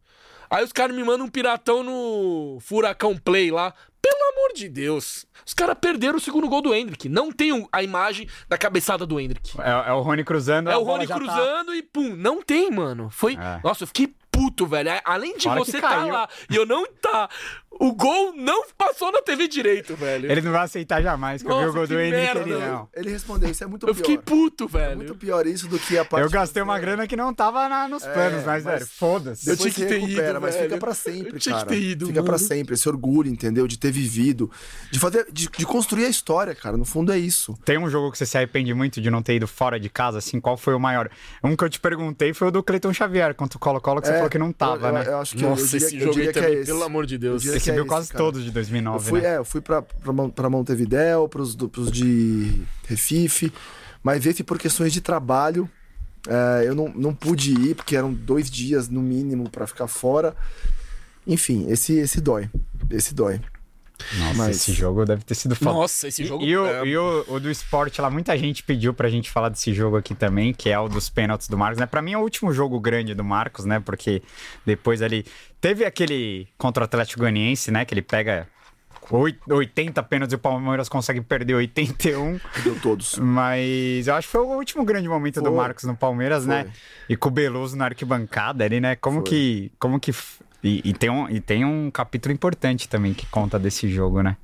Aí 0.49 0.63
os 0.63 0.71
caras 0.71 0.95
me 0.95 1.03
mandam 1.03 1.27
um 1.27 1.29
piratão 1.29 1.83
no 1.83 2.57
Furacão 2.61 3.15
Play 3.15 3.51
lá. 3.51 3.73
Pelo 4.01 4.29
amor 4.31 4.53
de 4.55 4.69
Deus. 4.69 5.25
Os 5.45 5.53
caras 5.53 5.77
perderam 5.79 6.17
o 6.17 6.21
segundo 6.21 6.47
gol 6.47 6.61
do 6.61 6.73
Hendrick. 6.73 7.09
Não 7.09 7.31
tem 7.31 7.67
a 7.71 7.83
imagem 7.83 8.27
da 8.47 8.57
cabeçada 8.57 9.05
do 9.05 9.19
Hendrick. 9.19 9.59
É, 9.59 9.89
é 9.89 9.93
o 9.93 10.01
Rony 10.01 10.23
cruzando. 10.23 10.69
É 10.69 10.77
o 10.77 10.83
Rony 10.83 11.05
tá 11.05 11.15
cruzando 11.15 11.67
tá... 11.67 11.75
e 11.75 11.83
pum. 11.83 12.15
Não 12.15 12.41
tem, 12.41 12.71
mano. 12.71 13.09
Foi. 13.11 13.33
É. 13.33 13.59
Nossa, 13.61 13.83
eu 13.83 13.87
fiquei 13.87 14.15
puto, 14.31 14.65
velho. 14.65 14.89
Além 15.03 15.37
de 15.37 15.43
Fora 15.43 15.59
você 15.59 15.77
estar 15.77 15.89
tá 15.89 16.05
lá 16.05 16.29
e 16.49 16.55
eu 16.55 16.65
não 16.65 16.85
tá. 16.85 17.29
O 17.71 17.93
gol 17.93 18.33
não 18.35 18.65
passou 18.77 19.11
na 19.11 19.21
TV 19.21 19.47
direito, 19.47 19.95
velho. 19.95 20.29
Ele 20.29 20.41
não 20.41 20.51
vai 20.51 20.63
aceitar 20.63 21.01
jamais 21.01 21.41
que 21.41 21.47
Nossa, 21.47 21.61
eu 21.61 21.65
vi 21.65 21.69
o 21.69 21.73
gol 21.79 21.87
do 21.87 21.99
Henrique 21.99 22.37
ele 22.37 22.57
não. 22.57 22.89
Ele 22.93 23.09
respondeu, 23.09 23.49
isso 23.49 23.63
é 23.63 23.67
muito 23.67 23.87
eu 23.87 23.93
pior. 23.93 24.01
Eu 24.01 24.05
fiquei 24.05 24.17
puto, 24.17 24.67
velho. 24.67 24.91
É 24.91 24.95
muito 24.95 25.15
pior 25.15 25.45
isso 25.47 25.67
do 25.67 25.79
que 25.79 25.97
a 25.97 26.03
parte. 26.03 26.23
Eu 26.23 26.29
gastei 26.29 26.61
uma 26.61 26.77
grana 26.77 27.07
que 27.07 27.15
não 27.15 27.33
tava 27.33 27.69
na, 27.69 27.87
nos 27.87 28.03
é, 28.03 28.11
planos, 28.11 28.43
mas, 28.43 28.63
mas 28.63 28.65
velho, 28.65 28.85
foda-se. 28.87 29.49
Eu 29.49 29.55
tinha 29.55 29.71
que 29.71 29.85
ter 29.85 29.99
recupera, 29.99 30.31
ido, 30.31 30.41
mas 30.41 30.55
velho. 30.55 30.67
fica 30.67 30.77
pra 30.77 30.93
sempre, 30.93 31.35
eu 31.35 31.39
tinha 31.39 31.55
cara. 31.55 31.67
Que 31.67 31.73
ter 31.73 31.81
ido, 31.81 32.07
fica 32.07 32.19
mano. 32.19 32.27
pra 32.27 32.37
sempre. 32.37 32.73
Esse 32.73 32.89
orgulho, 32.89 33.29
entendeu? 33.29 33.65
De 33.65 33.77
ter 33.77 33.91
vivido. 33.91 34.51
De 34.91 34.99
fazer. 34.99 35.25
De, 35.31 35.47
de, 35.47 35.65
construir 35.65 36.05
a 36.05 36.09
história, 36.09 36.53
cara. 36.53 36.75
No 36.75 36.85
fundo 36.85 37.13
é 37.13 37.17
isso. 37.17 37.57
Tem 37.63 37.77
um 37.77 37.89
jogo 37.89 38.11
que 38.11 38.17
você 38.17 38.25
se 38.25 38.35
arrepende 38.35 38.73
muito 38.73 38.99
de 38.99 39.09
não 39.09 39.21
ter 39.21 39.35
ido 39.35 39.47
fora 39.47 39.79
de 39.79 39.89
casa, 39.89 40.17
assim, 40.17 40.41
qual 40.41 40.57
foi 40.57 40.73
o 40.73 40.79
maior? 40.79 41.09
Um 41.41 41.55
que 41.55 41.63
eu 41.63 41.69
te 41.69 41.79
perguntei 41.79 42.33
foi 42.33 42.49
o 42.49 42.51
do 42.51 42.61
Cleiton 42.61 42.91
Xavier 42.91 43.33
contra 43.35 43.57
o 43.57 43.59
Colo-Colo, 43.59 44.01
que 44.01 44.09
é, 44.09 44.11
você 44.11 44.18
falou 44.19 44.29
que 44.29 44.37
não 44.37 44.51
tava, 44.51 44.87
eu, 44.87 44.93
né? 44.93 45.03
Eu, 45.07 45.17
acho 45.19 45.35
que 45.35 45.43
Nossa, 45.43 45.61
eu 45.61 45.67
diria, 45.67 45.87
esse 45.87 45.99
jogo 45.99 46.19
aí 46.19 46.31
também, 46.31 46.55
é 46.59 46.65
pelo 46.65 46.83
amor 46.83 47.05
de 47.05 47.17
Deus. 47.17 47.43
Você 47.43 47.71
é 47.71 47.73
viu 47.73 47.85
quase 47.85 48.11
todos 48.11 48.43
de 48.43 48.51
2009, 48.51 48.97
eu 48.97 49.01
fui, 49.01 49.21
né? 49.21 49.33
É, 49.33 49.37
eu 49.37 49.45
fui 49.45 49.61
pra, 49.61 49.81
pra, 49.81 50.13
pra 50.29 50.49
Montevidéu, 50.49 51.27
pros, 51.27 51.55
pros 51.55 51.91
de 51.91 52.61
Recife, 52.87 53.51
mas 54.03 54.25
esse 54.25 54.43
por 54.43 54.57
questões 54.57 54.93
de 54.93 55.01
trabalho, 55.01 55.69
é, 56.27 56.67
eu 56.67 56.75
não, 56.75 56.89
não 56.89 57.13
pude 57.13 57.53
ir, 57.53 57.75
porque 57.75 57.95
eram 57.95 58.13
dois 58.13 58.49
dias 58.49 58.89
no 58.89 59.01
mínimo 59.01 59.49
para 59.49 59.65
ficar 59.67 59.87
fora. 59.87 60.35
Enfim, 61.25 61.69
esse, 61.69 61.93
esse 61.93 62.19
dói. 62.19 62.49
Esse 62.89 63.13
dói. 63.13 63.39
Nossa, 64.17 64.33
Mas... 64.37 64.55
esse 64.55 64.73
jogo 64.73 65.05
deve 65.05 65.23
ter 65.23 65.35
sido 65.35 65.55
foda. 65.55 65.71
Nossa, 65.71 66.07
esse 66.07 66.25
jogo... 66.25 66.43
E, 66.43 66.49
e, 66.49 66.57
o, 66.57 66.65
é... 66.65 66.85
e 66.85 66.97
o, 66.97 67.25
o, 67.27 67.39
do 67.39 67.49
esporte 67.49 68.01
lá, 68.01 68.09
muita 68.09 68.37
gente 68.37 68.63
pediu 68.63 68.93
pra 68.93 69.09
gente 69.09 69.29
falar 69.29 69.49
desse 69.49 69.73
jogo 69.73 69.97
aqui 69.97 70.15
também, 70.15 70.53
que 70.53 70.69
é 70.69 70.79
o 70.79 70.87
dos 70.87 71.09
pênaltis 71.09 71.47
do 71.47 71.57
Marcos, 71.57 71.79
né? 71.79 71.85
Pra 71.85 72.01
mim 72.01 72.13
é 72.13 72.17
o 72.17 72.21
último 72.21 72.51
jogo 72.53 72.79
grande 72.79 73.13
do 73.13 73.23
Marcos, 73.23 73.65
né? 73.65 73.79
Porque 73.79 74.21
depois 74.65 75.01
ali... 75.01 75.25
Teve 75.61 75.83
aquele 75.83 76.47
contra 76.57 76.83
o 76.83 76.85
Atlético 76.85 77.19
Goianiense, 77.19 77.69
né? 77.69 77.83
Que 77.83 77.93
ele 77.93 78.01
pega 78.01 78.47
80 79.11 80.03
pênaltis 80.03 80.33
e 80.33 80.35
o 80.35 80.39
Palmeiras 80.39 80.87
consegue 80.87 81.19
perder 81.21 81.55
81. 81.55 82.39
Perdeu 82.53 82.79
todos. 82.79 83.17
Mas 83.17 84.07
eu 84.07 84.15
acho 84.15 84.27
que 84.27 84.31
foi 84.31 84.41
o 84.41 84.55
último 84.55 84.85
grande 84.85 85.07
momento 85.07 85.35
foi. 85.35 85.43
do 85.43 85.51
Marcos 85.51 85.83
no 85.83 85.95
Palmeiras, 85.95 86.45
né? 86.45 86.61
foi. 86.61 86.69
né? 86.69 86.75
E 87.09 87.15
com 87.15 87.29
o 87.29 87.31
Beloso 87.31 87.75
na 87.75 87.85
arquibancada 87.85 88.63
ali, 88.63 88.79
né? 88.79 88.95
Como 88.95 89.17
foi. 89.17 89.29
que... 89.29 89.71
Como 89.79 89.99
que 89.99 90.13
e, 90.63 90.81
e, 90.83 90.93
tem 90.93 91.09
um, 91.09 91.29
e 91.29 91.39
tem 91.39 91.65
um 91.65 91.89
capítulo 91.89 92.33
importante 92.33 92.87
também 92.87 93.13
que 93.13 93.25
conta 93.27 93.57
desse 93.57 93.89
jogo, 93.89 94.21
né? 94.21 94.37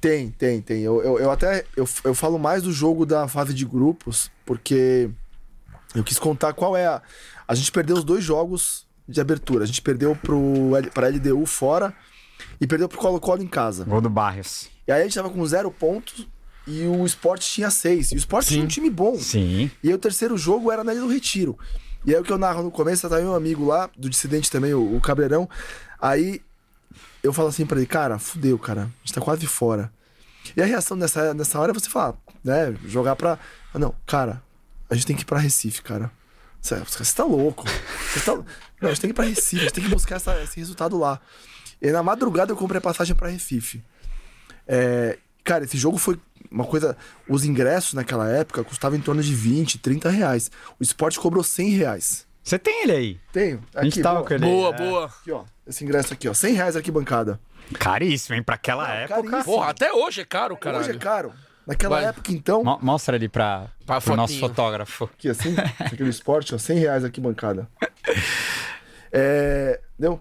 Tem, 0.00 0.30
tem, 0.30 0.62
tem. 0.62 0.82
Eu, 0.82 1.02
eu, 1.02 1.18
eu 1.18 1.30
até 1.30 1.64
eu, 1.76 1.86
eu 2.04 2.14
falo 2.14 2.38
mais 2.38 2.62
do 2.62 2.72
jogo 2.72 3.04
da 3.04 3.28
fase 3.28 3.52
de 3.52 3.64
grupos, 3.66 4.30
porque 4.46 5.10
eu 5.94 6.02
quis 6.02 6.18
contar 6.18 6.52
qual 6.52 6.76
é 6.76 6.86
a. 6.86 7.02
A 7.46 7.54
gente 7.54 7.70
perdeu 7.70 7.96
os 7.96 8.04
dois 8.04 8.24
jogos 8.24 8.86
de 9.06 9.20
abertura. 9.20 9.64
A 9.64 9.66
gente 9.66 9.82
perdeu 9.82 10.16
pro, 10.16 10.70
pra 10.94 11.08
LDU 11.08 11.44
fora 11.44 11.92
e 12.60 12.66
perdeu 12.66 12.88
pro 12.88 12.98
Colo-Colo 12.98 13.42
em 13.42 13.46
casa. 13.46 13.84
Gol 13.84 14.00
do 14.00 14.08
Barrios. 14.08 14.68
E 14.86 14.92
aí 14.92 15.00
a 15.00 15.04
gente 15.04 15.14
tava 15.14 15.28
com 15.28 15.44
zero 15.44 15.70
pontos 15.70 16.26
e 16.66 16.86
o 16.86 17.04
Sport 17.06 17.42
tinha 17.42 17.70
seis. 17.70 18.12
E 18.12 18.14
o 18.14 18.18
Sport 18.18 18.44
Sim. 18.44 18.54
tinha 18.54 18.64
um 18.64 18.68
time 18.68 18.88
bom. 18.88 19.16
Sim. 19.16 19.70
E 19.82 19.88
aí 19.88 19.94
o 19.94 19.98
terceiro 19.98 20.38
jogo 20.38 20.70
era 20.70 20.84
na 20.84 20.92
Ilha 20.92 21.02
do 21.02 21.08
Retiro. 21.08 21.58
E 22.04 22.14
aí 22.14 22.20
o 22.20 22.24
que 22.24 22.32
eu 22.32 22.38
narro 22.38 22.62
no 22.62 22.70
começo, 22.70 23.08
tá 23.08 23.16
meu 23.16 23.34
amigo 23.34 23.66
lá, 23.66 23.90
do 23.96 24.08
dissidente 24.08 24.50
também, 24.50 24.72
o, 24.72 24.96
o 24.96 25.00
Cabreirão. 25.00 25.48
Aí 26.00 26.40
eu 27.22 27.32
falo 27.32 27.48
assim 27.48 27.66
pra 27.66 27.76
ele, 27.76 27.86
cara, 27.86 28.18
fudeu, 28.18 28.58
cara. 28.58 28.82
A 28.82 29.06
gente 29.06 29.14
tá 29.14 29.20
quase 29.20 29.46
fora. 29.46 29.92
E 30.56 30.62
a 30.62 30.64
reação 30.64 30.96
nessa, 30.96 31.34
nessa 31.34 31.60
hora 31.60 31.72
é 31.72 31.74
você 31.74 31.90
falar, 31.90 32.14
né? 32.42 32.74
Jogar 32.86 33.14
pra. 33.16 33.38
Não, 33.74 33.94
cara, 34.06 34.42
a 34.88 34.94
gente 34.94 35.06
tem 35.06 35.16
que 35.16 35.22
ir 35.22 35.26
pra 35.26 35.38
Recife, 35.38 35.82
cara. 35.82 36.10
Você, 36.60 36.76
você 36.76 37.14
tá 37.14 37.24
louco. 37.24 37.64
Você 38.12 38.20
tá... 38.20 38.34
Não, 38.34 38.88
a 38.88 38.88
gente 38.88 39.00
tem 39.00 39.08
que 39.08 39.12
ir 39.12 39.14
pra 39.14 39.24
Recife, 39.24 39.56
a 39.56 39.60
gente 39.64 39.72
tem 39.72 39.84
que 39.84 39.90
buscar 39.90 40.16
essa, 40.16 40.42
esse 40.42 40.58
resultado 40.58 40.98
lá. 40.98 41.20
E 41.80 41.90
na 41.90 42.02
madrugada 42.02 42.52
eu 42.52 42.56
comprei 42.56 42.80
passagem 42.80 43.14
pra 43.14 43.28
Recife. 43.28 43.82
É, 44.66 45.18
cara, 45.44 45.64
esse 45.64 45.76
jogo 45.76 45.98
foi 45.98 46.18
uma 46.50 46.64
coisa. 46.64 46.96
Os 47.28 47.44
ingressos 47.44 47.94
naquela 47.94 48.28
época 48.28 48.62
custavam 48.62 48.98
em 48.98 49.02
torno 49.02 49.22
de 49.22 49.34
20, 49.34 49.78
30 49.78 50.10
reais. 50.10 50.50
O 50.78 50.82
esporte 50.82 51.18
cobrou 51.18 51.42
100 51.42 51.70
reais. 51.70 52.26
Você 52.42 52.58
tem 52.58 52.82
ele 52.82 52.92
aí? 52.92 53.20
Tenho. 53.32 53.58
Aqui, 53.74 53.78
a 53.78 53.84
gente 53.84 54.02
tava 54.02 54.22
boa, 54.22 54.38
boa, 54.38 54.72
boa. 54.72 55.06
Aqui, 55.06 55.30
ó. 55.30 55.44
Esse 55.66 55.84
ingresso 55.84 56.12
aqui, 56.12 56.28
ó. 56.28 56.34
100 56.34 56.54
reais 56.54 56.76
arquibancada. 56.76 57.38
Caríssimo, 57.78 58.34
hein? 58.34 58.42
Pra 58.42 58.54
aquela 58.56 58.86
Não, 58.88 58.94
época. 58.94 59.22
Caríssimo. 59.22 59.44
Porra, 59.44 59.70
até 59.70 59.92
hoje 59.92 60.22
é 60.22 60.24
caro, 60.24 60.56
cara. 60.56 60.78
Hoje 60.78 60.90
é 60.90 60.98
caro. 60.98 61.32
Naquela 61.66 61.96
Vai. 61.96 62.06
época, 62.06 62.32
então. 62.32 62.64
Mo 62.64 62.78
mostra 62.82 63.16
ali 63.16 63.28
pra, 63.28 63.68
pra 63.86 64.00
pro 64.00 64.16
nosso 64.16 64.38
fotógrafo. 64.40 65.04
Aqui, 65.04 65.28
assim. 65.28 65.54
aqui 65.78 66.02
no 66.02 66.08
esporte, 66.08 66.54
ó. 66.54 66.58
100 66.58 66.78
reais 66.78 67.04
aqui 67.04 67.20
bancada. 67.20 67.68
É. 69.12 69.80
Deu? 69.98 70.20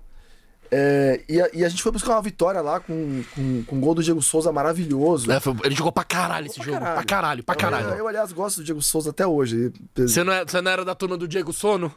É, 0.71 1.21
e, 1.27 1.41
a, 1.41 1.49
e, 1.53 1.65
a, 1.65 1.69
gente 1.69 1.81
foi 1.81 1.91
buscar 1.91 2.11
uma 2.11 2.21
vitória 2.21 2.61
lá 2.61 2.79
com, 2.79 3.23
com, 3.33 3.63
com 3.63 3.75
um 3.75 3.79
gol 3.79 3.95
do 3.95 4.03
Diego 4.03 4.21
Souza 4.21 4.51
maravilhoso. 4.51 5.31
É, 5.31 5.39
foi, 5.39 5.55
ele 5.63 5.75
jogou 5.75 5.91
pra 5.91 6.03
caralho 6.03 6.45
esse 6.45 6.61
jogo. 6.61 6.77
Caralho. 6.79 6.95
Pra 6.95 7.03
caralho, 7.03 7.43
pra 7.43 7.55
caralho. 7.55 7.87
Eu, 7.89 7.95
eu, 7.97 8.07
aliás, 8.07 8.31
gosto 8.31 8.57
do 8.57 8.63
Diego 8.63 8.81
Souza 8.81 9.09
até 9.09 9.25
hoje. 9.25 9.71
Você 9.95 10.23
não, 10.23 10.31
é, 10.31 10.45
você 10.45 10.61
não 10.61 10.71
era 10.71 10.85
da 10.85 10.93
turma 10.93 11.17
do 11.17 11.27
Diego 11.27 11.51
Sono? 11.51 11.91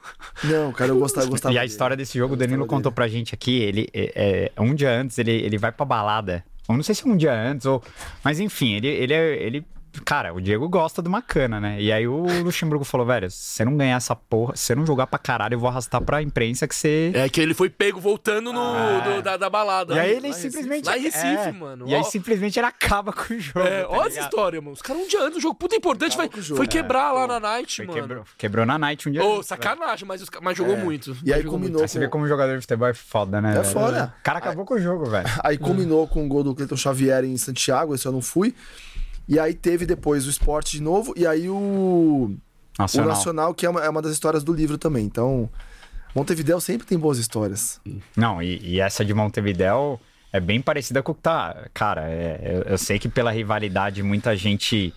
Não, 0.44 0.72
cara, 0.72 0.90
eu 0.90 0.98
gostava. 0.98 1.26
Eu 1.26 1.30
gostava 1.30 1.54
e 1.54 1.58
a 1.58 1.64
história 1.64 1.96
desse 1.96 2.16
jogo, 2.16 2.34
o 2.34 2.36
Danilo 2.36 2.66
contou 2.66 2.90
dele. 2.90 2.94
pra 2.94 3.08
gente 3.08 3.34
aqui. 3.34 3.60
Ele, 3.60 3.88
é, 3.92 4.50
é, 4.56 4.60
um 4.60 4.74
dia 4.74 4.90
antes, 4.90 5.18
ele, 5.18 5.32
ele 5.32 5.58
vai 5.58 5.70
pra 5.70 5.84
balada. 5.84 6.44
Eu 6.68 6.76
não 6.76 6.82
sei 6.82 6.94
se 6.94 7.06
é 7.06 7.10
um 7.10 7.16
dia 7.16 7.34
antes 7.34 7.66
ou. 7.66 7.82
Mas 8.24 8.40
enfim, 8.40 8.74
ele, 8.74 8.88
ele, 8.88 9.12
é, 9.12 9.42
ele 9.42 9.66
cara, 10.00 10.32
o 10.32 10.40
Diego 10.40 10.68
gosta 10.68 11.02
de 11.02 11.08
uma 11.08 11.20
cana, 11.20 11.60
né? 11.60 11.80
E 11.80 11.92
aí 11.92 12.06
o 12.06 12.24
Luxemburgo 12.42 12.84
falou, 12.84 13.06
velho, 13.06 13.30
se 13.30 13.36
você 13.36 13.64
não 13.64 13.76
ganhar 13.76 13.96
essa 13.96 14.16
porra, 14.16 14.56
se 14.56 14.64
você 14.64 14.74
não 14.74 14.86
jogar 14.86 15.06
pra 15.06 15.18
caralho, 15.18 15.54
eu 15.54 15.58
vou 15.58 15.68
arrastar 15.68 16.00
pra 16.00 16.22
imprensa 16.22 16.66
que 16.66 16.74
você... 16.74 17.12
É 17.14 17.28
que 17.28 17.40
ele 17.40 17.54
foi 17.54 17.68
pego 17.68 18.00
voltando 18.00 18.52
no, 18.52 18.60
ah, 18.60 19.00
do, 19.00 19.22
da, 19.22 19.36
da, 19.36 19.50
balada. 19.50 19.94
E 19.94 19.98
aí 19.98 20.12
ele 20.12 20.28
lá 20.28 20.34
simplesmente... 20.34 20.86
Lá 20.86 20.96
em 20.96 21.02
Recife, 21.02 21.26
é, 21.26 21.52
mano. 21.52 21.88
E 21.88 21.94
aí 21.94 22.04
simplesmente 22.04 22.58
ele 22.58 22.66
acaba 22.66 23.12
com 23.12 23.34
o 23.34 23.38
jogo. 23.38 23.66
É, 23.66 23.82
tá 23.82 23.88
olha 23.90 24.08
essa 24.08 24.20
história, 24.20 24.60
mano. 24.60 24.72
Os 24.72 24.82
caras 24.82 25.02
um 25.02 25.08
dia 25.08 25.22
antes, 25.22 25.38
o 25.38 25.40
jogo 25.40 25.54
puta 25.54 25.76
importante, 25.76 26.16
foi, 26.16 26.30
jogo, 26.36 26.56
foi 26.56 26.66
quebrar 26.66 27.10
é, 27.10 27.12
lá 27.12 27.20
pô, 27.20 27.26
na 27.26 27.40
Night, 27.40 27.82
mano. 27.82 28.00
Quebrou, 28.00 28.24
quebrou, 28.38 28.66
na 28.66 28.78
Night 28.78 29.08
um 29.08 29.12
dia 29.12 29.22
Ô, 29.22 29.38
oh, 29.38 29.42
sacanagem, 29.42 30.06
mas, 30.06 30.24
mas 30.40 30.56
jogou 30.56 30.74
é. 30.74 30.78
muito. 30.78 31.16
E 31.24 31.32
aí 31.32 31.42
combinou 31.44 31.78
com... 31.78 31.82
Aí 31.82 31.88
você 31.88 31.98
vê 31.98 32.08
como 32.08 32.26
jogador 32.26 32.54
de 32.54 32.62
futebol 32.62 32.88
é 32.88 32.94
foda, 32.94 33.40
né? 33.40 33.50
É 33.50 33.60
velho? 33.60 33.64
foda. 33.66 34.14
O 34.20 34.22
cara 34.22 34.38
acabou 34.38 34.62
aí, 34.62 34.66
com 34.66 34.74
o 34.74 34.80
jogo, 34.80 35.04
velho. 35.06 35.28
Aí 35.42 35.58
combinou 35.58 36.06
com 36.08 36.24
o 36.24 36.28
gol 36.28 36.42
do 36.42 36.54
Cleiton 36.54 36.76
Xavier 36.76 37.24
em 37.24 37.36
Santiago, 37.36 37.94
esse 37.94 38.06
eu 38.06 38.12
não 38.12 38.22
fui. 38.22 38.54
E 39.28 39.38
aí 39.38 39.54
teve 39.54 39.86
depois 39.86 40.26
o 40.26 40.30
esporte 40.30 40.76
de 40.76 40.82
novo, 40.82 41.14
e 41.16 41.26
aí 41.26 41.48
o 41.48 42.36
Nacional, 42.78 43.06
o 43.06 43.12
Nacional 43.12 43.54
que 43.54 43.66
é 43.66 43.70
uma, 43.70 43.84
é 43.84 43.88
uma 43.88 44.02
das 44.02 44.12
histórias 44.12 44.42
do 44.42 44.52
livro 44.52 44.76
também. 44.76 45.04
Então, 45.04 45.48
Montevidéu 46.14 46.60
sempre 46.60 46.86
tem 46.86 46.98
boas 46.98 47.18
histórias. 47.18 47.80
Não, 48.16 48.42
e, 48.42 48.58
e 48.62 48.80
essa 48.80 49.04
de 49.04 49.14
Montevidéu 49.14 50.00
é 50.32 50.40
bem 50.40 50.60
parecida 50.60 51.02
com 51.02 51.12
o 51.12 51.14
que 51.14 51.22
tá. 51.22 51.68
Cara, 51.72 52.08
é, 52.08 52.40
eu, 52.42 52.72
eu 52.72 52.78
sei 52.78 52.98
que 52.98 53.08
pela 53.08 53.30
rivalidade 53.30 54.02
muita 54.02 54.36
gente 54.36 54.92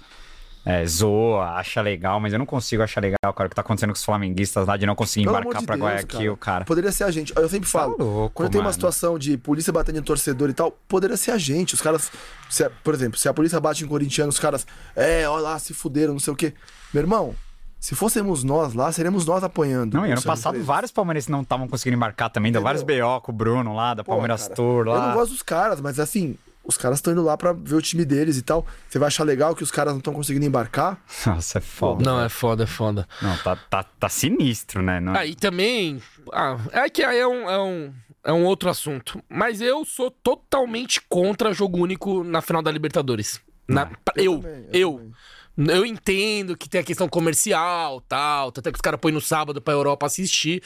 é, 0.65 0.83
zoa, 0.85 1.51
acha 1.51 1.79
legal, 1.81 2.19
mas 2.19 2.33
eu 2.33 2.39
não 2.39 2.45
consigo 2.45 2.81
achar 2.81 2.99
legal, 2.99 3.31
cara, 3.33 3.45
o 3.45 3.49
que 3.49 3.55
tá 3.55 3.61
acontecendo 3.61 3.89
com 3.91 3.95
os 3.97 4.03
flamenguistas 4.03 4.67
lá 4.67 4.75
de 4.75 4.85
não 4.85 4.95
conseguir 4.95 5.25
Pelo 5.25 5.37
embarcar 5.37 5.61
de 5.61 5.65
pra 5.67 5.75
Deus, 5.75 5.87
Guayaquil, 5.87 6.37
cara. 6.37 6.65
Poderia 6.65 6.91
ser 6.91 7.03
a 7.03 7.11
gente. 7.11 7.31
Eu 7.35 7.47
sempre 7.47 7.69
falo. 7.69 7.93
Tá 7.95 8.03
louco, 8.03 8.31
quando 8.33 8.51
tem 8.51 8.59
uma 8.59 8.73
situação 8.73 9.19
de 9.19 9.37
polícia 9.37 9.71
batendo 9.71 9.99
em 9.99 10.01
torcedor 10.01 10.49
e 10.49 10.53
tal, 10.53 10.71
poderia 10.87 11.15
ser 11.17 11.31
a 11.31 11.37
gente. 11.37 11.75
Os 11.75 11.81
caras. 11.81 12.11
se 12.49 12.63
a- 12.63 12.71
por 12.83 12.93
exemplo, 12.95 13.19
se 13.19 13.29
a 13.29 13.33
polícia 13.33 13.59
bate 13.59 13.83
em 13.83 13.87
corintiano, 13.87 14.29
os 14.29 14.39
caras. 14.39 14.65
É, 14.95 15.29
olha 15.29 15.43
lá, 15.43 15.59
se 15.59 15.73
fuderam, 15.73 16.13
não 16.13 16.19
sei 16.19 16.33
o 16.33 16.35
quê. 16.35 16.51
Meu 16.91 17.03
irmão, 17.03 17.35
se 17.79 17.93
fôssemos 17.93 18.43
nós 18.43 18.73
lá, 18.73 18.91
seríamos 18.91 19.23
nós 19.27 19.43
apanhando. 19.43 19.93
Não, 19.93 20.07
e 20.07 20.11
ano 20.11 20.21
passado 20.23 20.59
vários 20.63 20.91
palmeirenses 20.91 21.27
não 21.29 21.41
estavam 21.41 21.67
conseguindo 21.67 21.95
embarcar 21.97 22.31
também, 22.31 22.51
deu 22.51 22.61
vários 22.61 22.81
BO 22.81 23.21
com 23.21 23.31
o 23.31 23.35
Bruno 23.35 23.75
lá, 23.75 23.93
da 23.93 24.03
Pô, 24.03 24.13
Palmeiras 24.13 24.43
cara, 24.43 24.55
Tour 24.55 24.87
lá. 24.87 24.95
Eu 24.95 25.01
não 25.09 25.13
gosto 25.13 25.31
dos 25.33 25.43
caras, 25.43 25.79
mas 25.79 25.99
assim, 25.99 26.35
os 26.65 26.77
caras 26.77 26.97
estão 26.97 27.13
indo 27.13 27.23
lá 27.23 27.37
pra 27.37 27.53
ver 27.53 27.75
o 27.75 27.81
time 27.81 28.03
deles 28.03 28.37
e 28.37 28.41
tal. 28.41 28.65
Você 28.89 28.97
vai 28.99 29.07
achar 29.07 29.23
legal 29.23 29.55
que 29.55 29.63
os 29.63 29.71
caras 29.71 29.93
não 29.93 29.99
estão 29.99 30.13
conseguindo 30.13 30.45
embarcar? 30.45 30.99
Nossa, 31.25 31.59
é 31.59 31.61
foda. 31.61 32.03
Não, 32.03 32.21
é 32.21 32.29
foda, 32.29 32.63
é 32.63 32.67
foda. 32.67 33.07
Não, 33.21 33.37
tá, 33.37 33.55
tá, 33.55 33.83
tá 33.83 34.09
sinistro, 34.09 34.81
né? 34.81 34.99
Não... 34.99 35.15
Aí 35.15 35.35
também. 35.35 36.01
Ah, 36.33 36.57
é 36.71 36.89
que 36.89 37.03
aí 37.03 37.19
é 37.19 37.27
um, 37.27 37.49
é, 37.49 37.59
um, 37.61 37.93
é 38.23 38.33
um 38.33 38.43
outro 38.45 38.69
assunto. 38.69 39.21
Mas 39.29 39.61
eu 39.61 39.85
sou 39.85 40.09
totalmente 40.11 41.01
contra 41.01 41.53
jogo 41.53 41.77
único 41.77 42.23
na 42.23 42.41
final 42.41 42.61
da 42.61 42.71
Libertadores. 42.71 43.39
Na- 43.67 43.89
eu, 44.15 44.39
também, 44.39 44.65
eu. 44.71 44.71
eu 44.73 44.91
também. 44.93 45.11
Eu 45.57 45.85
entendo 45.85 46.57
que 46.57 46.67
tem 46.67 46.81
a 46.81 46.83
questão 46.83 47.07
comercial, 47.07 48.01
tal, 48.01 48.49
até 48.49 48.71
que 48.71 48.77
os 48.77 48.81
caras 48.81 48.99
põem 48.99 49.13
no 49.13 49.21
sábado 49.21 49.61
pra 49.61 49.73
Europa 49.73 50.05
assistir. 50.05 50.61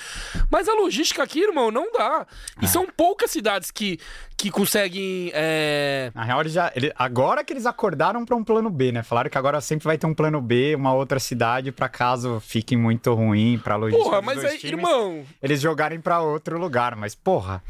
Mas 0.52 0.68
a 0.68 0.74
logística 0.74 1.22
aqui, 1.22 1.42
irmão, 1.44 1.70
não 1.70 1.92
dá. 1.92 2.26
E 2.62 2.68
são 2.68 2.88
poucas 2.88 3.30
cidades 3.30 3.70
que, 3.70 4.00
que 4.36 4.50
conseguem. 4.50 5.32
é, 5.34 6.12
Na 6.16 6.24
real, 6.24 6.42
eles 6.42 6.54
já, 6.54 6.72
ele- 6.76 6.92
agora 6.98 7.44
que 7.44 7.54
eles 7.54 7.66
acordaram 7.68 8.26
pra 8.26 8.36
um 8.36 8.44
plano 8.44 8.70
B, 8.70 8.92
né? 8.92 9.04
Falaram 9.04 9.30
que 9.30 9.38
agora 9.38 9.62
sempre 9.62 9.86
vai 9.86 9.98
ter 9.98 10.08
um 10.08 10.14
plano 10.14 10.42
B, 10.42 10.74
uma 10.76 10.94
outra 10.94 11.20
cidade, 11.20 11.72
pra 11.72 11.88
caso 11.88 12.40
fique 12.46 12.76
muito 12.76 13.14
ruim 13.14 13.60
pra 13.64 13.76
logística. 13.76 14.04
Porra, 14.10 14.22
mas 14.22 14.44
aí, 14.44 14.58
times, 14.58 14.74
irmão, 14.74 15.24
Eles 15.42 15.62
jogarem 15.62 16.00
pra 16.02 16.22
outro 16.22 16.58
lugar, 16.58 16.96
mas 16.96 17.14
porra, 17.14 17.64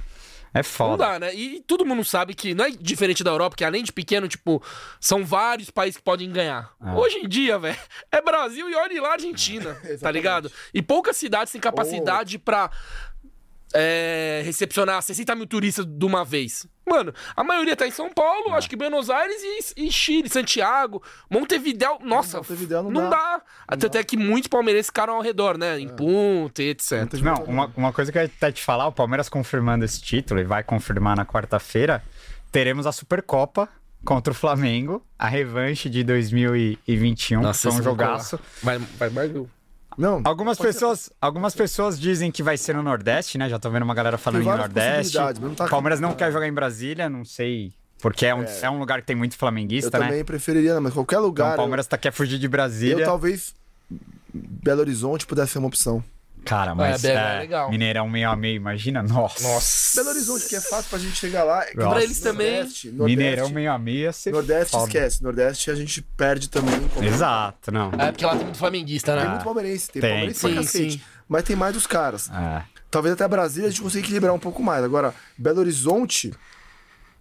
é 0.53 0.59
Não 0.59 0.63
foda. 0.63 0.97
dá, 1.05 1.19
né? 1.19 1.33
E 1.33 1.61
todo 1.61 1.85
mundo 1.85 2.03
sabe 2.03 2.33
que 2.33 2.53
não 2.53 2.65
é 2.65 2.71
diferente 2.71 3.23
da 3.23 3.31
Europa, 3.31 3.55
que 3.55 3.63
além 3.63 3.83
de 3.83 3.91
pequeno, 3.91 4.27
tipo, 4.27 4.61
são 4.99 5.25
vários 5.25 5.69
países 5.69 5.97
que 5.97 6.03
podem 6.03 6.31
ganhar. 6.31 6.71
Ah. 6.79 6.95
Hoje 6.97 7.17
em 7.17 7.27
dia, 7.27 7.57
velho, 7.59 7.77
é 8.11 8.21
Brasil 8.21 8.69
e 8.69 8.75
olha 8.75 9.01
lá 9.01 9.13
Argentina, 9.13 9.77
tá 9.99 10.11
ligado? 10.11 10.51
E 10.73 10.81
poucas 10.81 11.17
cidades 11.17 11.51
têm 11.51 11.61
capacidade 11.61 12.37
pra 12.39 12.71
é, 13.73 14.41
recepcionar 14.43 15.01
60 15.01 15.35
mil 15.35 15.45
turistas 15.45 15.85
de 15.85 16.05
uma 16.05 16.25
vez. 16.25 16.65
Mano, 16.89 17.13
a 17.35 17.43
maioria 17.43 17.75
tá 17.75 17.87
em 17.87 17.91
São 17.91 18.09
Paulo, 18.09 18.53
acho 18.55 18.69
que 18.69 18.75
Buenos 18.75 19.09
Aires 19.09 19.41
e, 19.75 19.85
e 19.85 19.91
Chile, 19.91 20.27
Santiago, 20.27 21.03
Montevidéu. 21.29 21.99
Nossa, 22.01 22.37
Montevidéu 22.37 22.83
não 22.83 22.91
não, 22.91 23.09
dá. 23.09 23.37
dá. 23.37 23.41
Até, 23.67 23.87
até 23.87 24.03
que 24.03 24.17
muitos 24.17 24.47
palmeirenses 24.47 24.87
ficaram 24.87 25.13
ao 25.13 25.21
redor, 25.21 25.57
né? 25.57 25.79
Em 25.79 25.87
Punta 25.87 26.63
e 26.63 26.69
etc. 26.69 27.13
Não, 27.21 27.43
uma, 27.43 27.71
uma 27.77 27.93
coisa 27.93 28.11
que 28.11 28.17
eu 28.17 28.23
ia 28.23 28.31
até 28.37 28.51
te 28.51 28.63
falar, 28.63 28.87
o 28.87 28.91
Palmeiras 28.91 29.29
confirmando 29.29 29.85
esse 29.85 30.01
título 30.01 30.39
e 30.39 30.43
vai 30.43 30.63
confirmar 30.63 31.15
na 31.15 31.25
quarta-feira, 31.25 32.03
teremos 32.51 32.87
a 32.87 32.91
Supercopa 32.91 33.69
contra 34.03 34.31
o 34.31 34.35
Flamengo, 34.35 35.05
a 35.17 35.27
revanche 35.27 35.89
de 35.89 36.03
2021, 36.03 37.41
que 37.41 37.57
foi 37.57 37.71
um 37.71 37.83
jogaço. 37.83 38.39
Vai, 38.63 38.77
vai, 38.77 39.09
vai, 39.09 39.27
vai. 39.27 39.45
Não. 39.97 40.21
Algumas 40.23 40.57
pessoas, 40.57 41.11
algumas 41.21 41.53
pessoas 41.55 41.99
dizem 41.99 42.31
que 42.31 42.41
vai 42.43 42.57
ser 42.57 42.73
no 42.75 42.83
Nordeste, 42.83 43.37
né? 43.37 43.49
Já 43.49 43.59
tô 43.59 43.69
vendo 43.69 43.83
uma 43.83 43.93
galera 43.93 44.17
falando 44.17 44.43
em 44.43 44.45
Nordeste. 44.45 45.17
não 45.41 45.55
tá- 45.55 45.67
Palmeiras 45.67 45.99
não 45.99 46.13
quer 46.13 46.31
jogar 46.31 46.47
em 46.47 46.53
Brasília, 46.53 47.09
não 47.09 47.25
sei. 47.25 47.73
Porque 48.01 48.25
é 48.25 48.33
um, 48.33 48.43
é. 48.43 48.69
um 48.69 48.79
lugar 48.79 49.01
que 49.01 49.07
tem 49.07 49.15
muito 49.15 49.33
Eu 49.33 49.39
flamenguista, 49.39 49.99
né? 49.99 50.05
também 50.07 50.23
preferiria, 50.23 50.75
né? 50.75 50.79
mas 50.79 50.93
qualquer 50.93 51.15
Então 51.15 51.25
lugar. 51.25 51.53
o 51.53 51.57
Palmeiras 51.57 51.85
tá, 51.85 51.97
quer 51.97 52.11
fugir 52.13 52.39
de 52.39 52.45
eu, 52.45 52.49
Brasília. 52.49 53.03
eu 53.03 53.05
talvez 53.05 53.53
Belo 54.33 54.79
Horizonte 54.81 55.25
pudesse 55.25 55.53
ser 55.53 55.59
uma 55.59 55.67
opção. 55.67 56.01
Cara, 56.49 56.73
mas 56.73 57.01
BH 57.03 57.05
é 57.07 57.35
é, 57.35 57.39
legal. 57.39 57.69
Mineirão 57.69 58.09
meio 58.09 58.29
a 58.29 58.35
meio, 58.35 58.55
imagina? 58.55 59.03
Nossa. 59.03 59.43
Nossa. 59.47 59.97
Belo 60.01 60.09
Horizonte, 60.15 60.47
que 60.49 60.55
é 60.55 60.61
fácil 60.61 60.89
pra 60.89 60.97
gente 60.97 61.15
chegar 61.15 61.43
lá. 61.43 61.63
é 61.63 61.73
Nossa. 61.75 61.89
Pra 61.89 62.03
eles 62.03 62.19
também. 62.19 62.55
Nordeste, 62.57 62.87
Nordeste, 62.89 63.17
Mineirão 63.17 63.49
meio 63.49 63.71
a 63.71 63.77
meio 63.77 63.97
ia 63.99 64.11
ser 64.11 64.31
Nordeste 64.31 64.71
foda. 64.71 64.85
esquece. 64.87 65.21
Nordeste 65.23 65.69
a 65.69 65.75
gente 65.75 66.01
perde 66.01 66.49
também. 66.49 66.73
Exato, 67.03 67.71
não. 67.71 67.91
É 67.99 68.11
porque 68.11 68.25
lá 68.25 68.35
tem 68.35 68.45
muito 68.45 68.57
flamenguista, 68.57 69.15
né? 69.15 69.21
Tem 69.21 69.29
muito 69.29 69.43
palmeirense, 69.43 69.91
tem, 69.91 70.01
Tem, 70.01 70.09
palmeirense 70.09 70.39
pra 70.41 70.49
sim, 70.49 70.55
cacete. 70.55 70.91
sim. 70.93 71.01
Mas 71.27 71.43
tem 71.43 71.55
mais 71.55 71.73
dos 71.75 71.85
caras. 71.85 72.29
É. 72.31 72.63
Talvez 72.89 73.13
até 73.13 73.27
Brasília 73.27 73.67
a 73.67 73.71
gente 73.71 73.83
consiga 73.83 74.03
equilibrar 74.03 74.33
um 74.33 74.39
pouco 74.39 74.63
mais. 74.63 74.83
Agora, 74.83 75.13
Belo 75.37 75.59
Horizonte. 75.59 76.33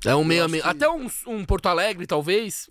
É 0.07 0.15
um 0.15 0.25
meio 0.25 0.45
a 0.45 0.49
meio. 0.49 0.63
que- 0.63 0.69
Até 0.69 0.89
um, 0.89 1.07
um 1.27 1.45
Porto 1.45 1.67
Alegre, 1.67 2.07
talvez. 2.07 2.71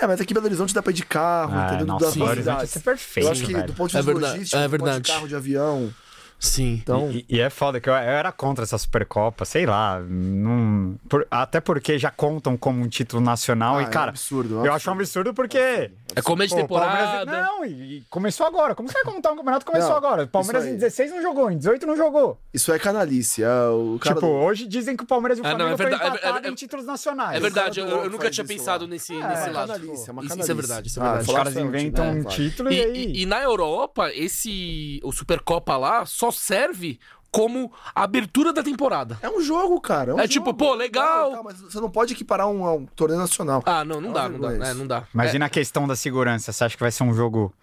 É, 0.00 0.06
mas 0.06 0.20
aqui 0.20 0.32
Belo 0.32 0.46
Horizonte 0.46 0.72
dá 0.74 0.82
pra 0.82 0.90
ir 0.92 0.94
de 0.94 1.04
carro, 1.04 1.52
Ah, 1.54 1.66
entendeu? 1.74 1.86
Belo 1.86 1.98
duas 1.98 2.16
Horizonte 2.16 2.36
ia 2.36 2.42
cidades. 2.42 2.70
ser 2.70 2.80
perfeito, 2.80 3.26
Eu 3.26 3.32
acho 3.32 3.44
que 3.44 3.52
velho. 3.52 3.66
do 3.66 3.72
ponto 3.74 3.90
de 3.90 3.96
É 3.96 4.00
vista 4.00 4.12
verdade, 4.12 4.32
logístico, 4.34 4.56
é 4.56 4.60
pode 4.68 4.70
de 4.78 4.84
verdade. 4.84 5.12
carro, 5.12 5.28
de 5.28 5.36
avião. 5.36 5.94
Sim. 6.40 6.80
Então, 6.82 7.10
E, 7.10 7.24
e 7.28 7.38
é 7.38 7.50
foda 7.50 7.78
que 7.78 7.88
eu, 7.88 7.92
eu 7.92 7.98
era 7.98 8.32
contra 8.32 8.64
essa 8.64 8.78
Supercopa, 8.78 9.44
sei 9.44 9.66
lá. 9.66 10.00
Não, 10.00 10.98
por- 11.08 11.26
até 11.30 11.60
porque 11.60 11.98
já 11.98 12.10
contam 12.10 12.56
como 12.56 12.82
um 12.82 12.88
título 12.88 13.22
nacional. 13.22 13.76
Ah, 13.76 13.82
e, 13.82 13.84
é 13.84 13.88
um 13.88 13.90
cara, 13.90 14.08
absurdo, 14.10 14.64
é 14.64 14.68
eu 14.68 14.72
acho 14.72 14.88
um 14.90 14.94
absurdo 14.94 15.34
porque. 15.34 15.90
É 16.16 16.22
começo 16.22 16.56
de 16.56 16.62
o 16.62 16.66
Palmeiras- 16.66 16.98
temporada. 17.20 17.42
Não, 17.42 17.64
e, 17.64 17.98
e 17.98 18.02
começou 18.10 18.44
agora. 18.46 18.74
Como 18.74 18.88
você 18.88 18.94
vai 18.94 19.04
contar 19.12 19.30
um 19.32 19.36
campeonato 19.36 19.64
que 19.64 19.70
começou 19.70 19.90
Não, 19.90 19.96
agora? 19.98 20.24
O 20.24 20.28
Palmeiras 20.28 20.66
em 20.66 20.74
16 20.74 21.10
não 21.12 21.22
jogou, 21.22 21.50
em 21.50 21.56
18 21.58 21.86
não 21.86 21.96
jogou. 21.96 22.38
isso 22.52 22.72
é 22.72 22.78
canalice. 22.78 23.42
É 23.44 23.48
o 23.68 23.98
cara 24.00 24.14
tipo, 24.16 24.26
do- 24.26 24.32
hoje 24.32 24.66
dizem 24.66 24.96
que 24.96 25.04
o 25.04 25.06
Palmeiras 25.06 25.38
e 25.38 25.42
o 25.42 25.44
É, 25.46 25.50
não, 25.50 25.56
Flamengo 25.56 25.74
é 25.74 25.76
verdade, 25.76 26.02
estão 26.02 26.14
é- 26.16 26.18
empatados 26.18 26.48
é- 26.48 26.52
em 26.52 26.54
títulos 26.56 26.86
nacionais. 26.86 27.36
É 27.36 27.40
verdade, 27.40 27.80
eu, 27.80 27.86
cara 27.86 27.98
eu 28.02 28.10
nunca 28.10 28.30
tinha 28.30 28.44
isso 28.44 28.52
pensado 28.54 28.84
lá. 28.84 28.90
nesse, 28.90 29.12
É, 29.14 29.28
nesse 29.28 29.48
é 29.48 29.52
lado. 29.52 29.68
canalice, 29.68 30.08
é 30.08 30.12
uma 30.12 30.22
Isso- 30.22 30.28
canalice. 30.30 30.40
Isso 30.40 30.50
é 30.50 30.54
verdade, 30.54 30.88
isso 30.88 30.98
é 30.98 31.02
Ah, 31.02 31.04
verdade. 31.06 31.20
Os 31.20 31.26
falar 31.32 31.38
caras 31.44 31.56
inventam 31.56 32.04
né? 32.14 32.20
um 32.20 32.24
título 32.24 32.72
e, 32.72 32.76
E, 32.76 32.82
aí. 32.82 33.04
e- 33.04 33.22
e 33.22 33.26
na 33.26 33.42
Europa, 33.42 34.10
esse. 34.12 35.00
O 35.04 35.12
Supercopa 35.12 35.76
lá 35.76 36.04
só 36.06 36.29
serve 36.32 36.98
como 37.32 37.72
abertura 37.94 38.52
da 38.52 38.62
temporada. 38.62 39.16
É 39.22 39.30
um 39.30 39.40
jogo, 39.40 39.80
cara. 39.80 40.10
É, 40.10 40.14
um 40.14 40.18
É 40.20 40.26
tipo, 40.26 40.46
jogo. 40.46 40.58
pô, 40.58 40.74
legal. 40.74 41.30
Tá, 41.32 41.42
mas 41.44 41.60
você 41.60 41.80
não 41.80 41.88
pode 41.90 42.12
equiparar 42.12 42.48
um, 42.48 42.64
a 42.66 42.74
um 42.74 42.86
torneio 42.86 43.20
nacional. 43.20 43.62
Ah, 43.64 43.84
não, 43.84 44.00
não 44.00 44.10
É 44.10 44.12
dá, 44.14 44.28
não 44.28 44.40
dá. 44.40 44.52
É, 44.52 44.58
isso. 44.70 44.74
não 44.74 44.86
dá. 44.86 45.04
Mas 45.14 45.32
É, 45.32 45.36
e 45.36 45.38
na 45.38 45.48
questão 45.48 45.86
da 45.86 45.94
segurança? 45.94 46.52
Você 46.52 46.64
acha 46.64 46.76
que 46.76 46.82
vai 46.82 46.90
ser 46.90 47.04
um 47.04 47.14
jogo. 47.14 47.54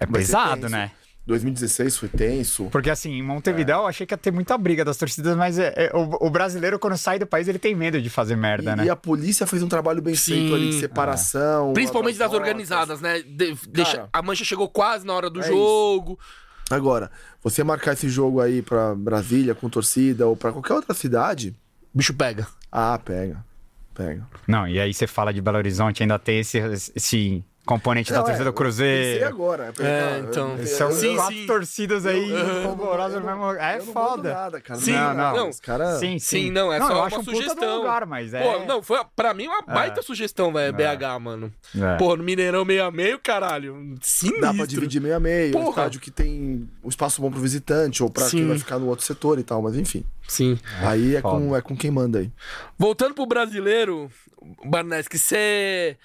É 0.00 0.06
Vai 0.06 0.20
pesado, 0.20 0.68
né? 0.68 0.90
2016 1.26 1.96
foi 1.96 2.08
tenso. 2.10 2.64
Porque 2.70 2.90
assim, 2.90 3.12
em 3.12 3.22
Montevidéu 3.22 3.78
eu 3.78 3.86
achei 3.86 4.06
que 4.06 4.12
ia 4.12 4.18
ter 4.18 4.30
muita 4.30 4.58
briga 4.58 4.84
das 4.84 4.98
torcidas, 4.98 5.34
mas 5.36 5.58
é- 5.58 5.72
é- 5.74 5.90
o, 5.96 6.26
o 6.26 6.28
brasileiro, 6.28 6.78
quando 6.78 6.98
sai 6.98 7.18
do 7.18 7.26
país, 7.26 7.48
ele 7.48 7.58
tem 7.58 7.74
medo 7.74 8.02
de 8.02 8.10
fazer 8.10 8.36
merda, 8.36 8.72
E, 8.72 8.76
né? 8.76 8.84
e 8.84 8.90
a 8.90 8.96
polícia 8.96 9.46
fez 9.46 9.62
um 9.62 9.68
trabalho 9.68 10.02
bem 10.02 10.14
Sim. 10.14 10.32
feito 10.32 10.54
ali 10.54 10.70
de 10.70 10.80
separação. 10.80 11.72
Principalmente 11.72 12.18
das 12.18 12.30
organizadas, 12.32 13.00
né? 13.00 13.22
De- 13.22 13.56
deixa- 13.70 14.06
a 14.12 14.20
mancha 14.20 14.44
chegou 14.44 14.68
quase 14.68 15.06
na 15.06 15.14
hora 15.14 15.30
do 15.30 15.40
é 15.40 15.44
jogo. 15.44 16.18
Agora, 16.74 17.10
você 17.42 17.62
marcar 17.62 17.92
esse 17.92 18.08
jogo 18.08 18.40
aí 18.40 18.60
pra 18.62 18.94
Brasília 18.94 19.54
com 19.54 19.68
torcida 19.68 20.26
ou 20.26 20.36
pra 20.36 20.50
qualquer 20.52 20.74
outra 20.74 20.92
cidade, 20.94 21.54
O 21.94 21.98
bicho 21.98 22.12
pega. 22.14 22.46
ah, 22.72 22.98
pega. 23.02 23.44
Pega. 23.94 24.26
Não, 24.48 24.66
e 24.66 24.80
aí 24.80 24.92
você 24.92 25.06
fala 25.06 25.32
de 25.32 25.40
Belo 25.40 25.56
Horizonte, 25.56 26.02
ainda 26.02 26.18
tem 26.18 26.40
esse, 26.40 26.58
esse 26.96 27.44
componente 27.64 28.10
da 28.12 28.18
Não, 28.18 28.24
torcida 28.24 28.44
é, 28.44 28.46
do 28.46 28.52
Cruzeiro. 28.52 29.26
agora. 29.26 29.64
porque, 29.72 29.82
É, 29.82 30.00
cara, 30.00 30.18
então. 30.20 30.56
eu- 30.58 30.66
São 30.66 30.92
Sim, 30.92 31.16
quatro 31.16 31.34
sim. 31.36 31.46
torcidas 31.46 32.06
aí 32.06 32.30
Eu- 32.30 32.36
eu- 32.38 32.68
horrorosas 32.70 33.14
eu 33.14 33.20
no 33.20 33.26
não- 33.26 33.46
mesmo. 33.48 33.60
É 33.60 33.78
eu 33.78 33.84
não 33.86 33.92
foda. 33.92 34.34
Nada, 34.34 34.60
cara. 34.60 34.80
Sim, 34.80 34.92
Não, 34.92 35.14
não. 35.14 35.36
não. 35.36 35.48
Os 35.48 35.60
caras. 35.60 35.98
Sim, 36.00 36.18
sim. 36.18 36.44
Sim, 36.44 36.50
não, 36.50 36.72
é 36.72 36.78
só 36.78 36.88
eu 36.90 36.96
uma 36.96 37.04
acho 37.06 37.16
um 37.16 37.18
puta 37.20 37.30
de 37.32 37.36
um 37.36 37.40
sugestão. 37.42 37.76
lugar, 37.78 38.06
mas 38.06 38.34
é. 38.34 38.42
Pô, 38.42 38.64
não, 38.66 38.82
foi 38.82 39.00
pra 39.16 39.32
mim 39.34 39.46
uma 39.46 39.62
baita 39.62 40.02
sugestão, 40.02 40.52
velho, 40.52 40.72
BH, 40.74 41.18
mano. 41.18 41.52
É. 41.76 41.96
Pô, 41.96 42.16
no 42.16 42.22
Mineirão 42.24 42.64
meio 42.64 42.84
a 42.84 42.90
meio, 42.90 43.18
caralho. 43.18 43.94
Sinistro. 44.02 44.40
Dá 44.42 44.52
pra 44.54 44.66
dividir 44.66 45.00
meio 45.00 45.16
a 45.16 45.20
meio. 45.20 45.48
Um 45.50 45.52
Porra. 45.62 45.70
estádio 45.70 46.00
que 46.00 46.10
tem 46.10 46.68
um 46.82 46.88
espaço 46.88 47.20
bom 47.22 47.30
pro 47.30 47.40
visitante 47.40 48.02
ou 48.02 48.10
pra 48.10 48.22
quem 48.28 48.40
Sim. 48.40 48.48
vai 48.48 48.58
ficar 48.58 48.78
no 48.78 48.86
outro 48.88 49.04
setor 49.04 49.38
e 49.38 49.42
tal, 49.42 49.62
mas 49.62 49.76
enfim. 49.76 50.04
Sim. 50.26 50.58
aí 50.82 51.16
é 51.16 51.20
foda. 51.20 51.38
com, 51.44 51.56
é 51.56 51.60
com 51.60 51.76
quem 51.76 51.90
manda 51.90 52.18
aí. 52.18 52.30
Voltando 52.78 53.14
pro 53.14 53.26
brasileiro, 53.26 54.10
Barnes, 54.64 55.06
que 55.08 55.18
você. 55.18 55.96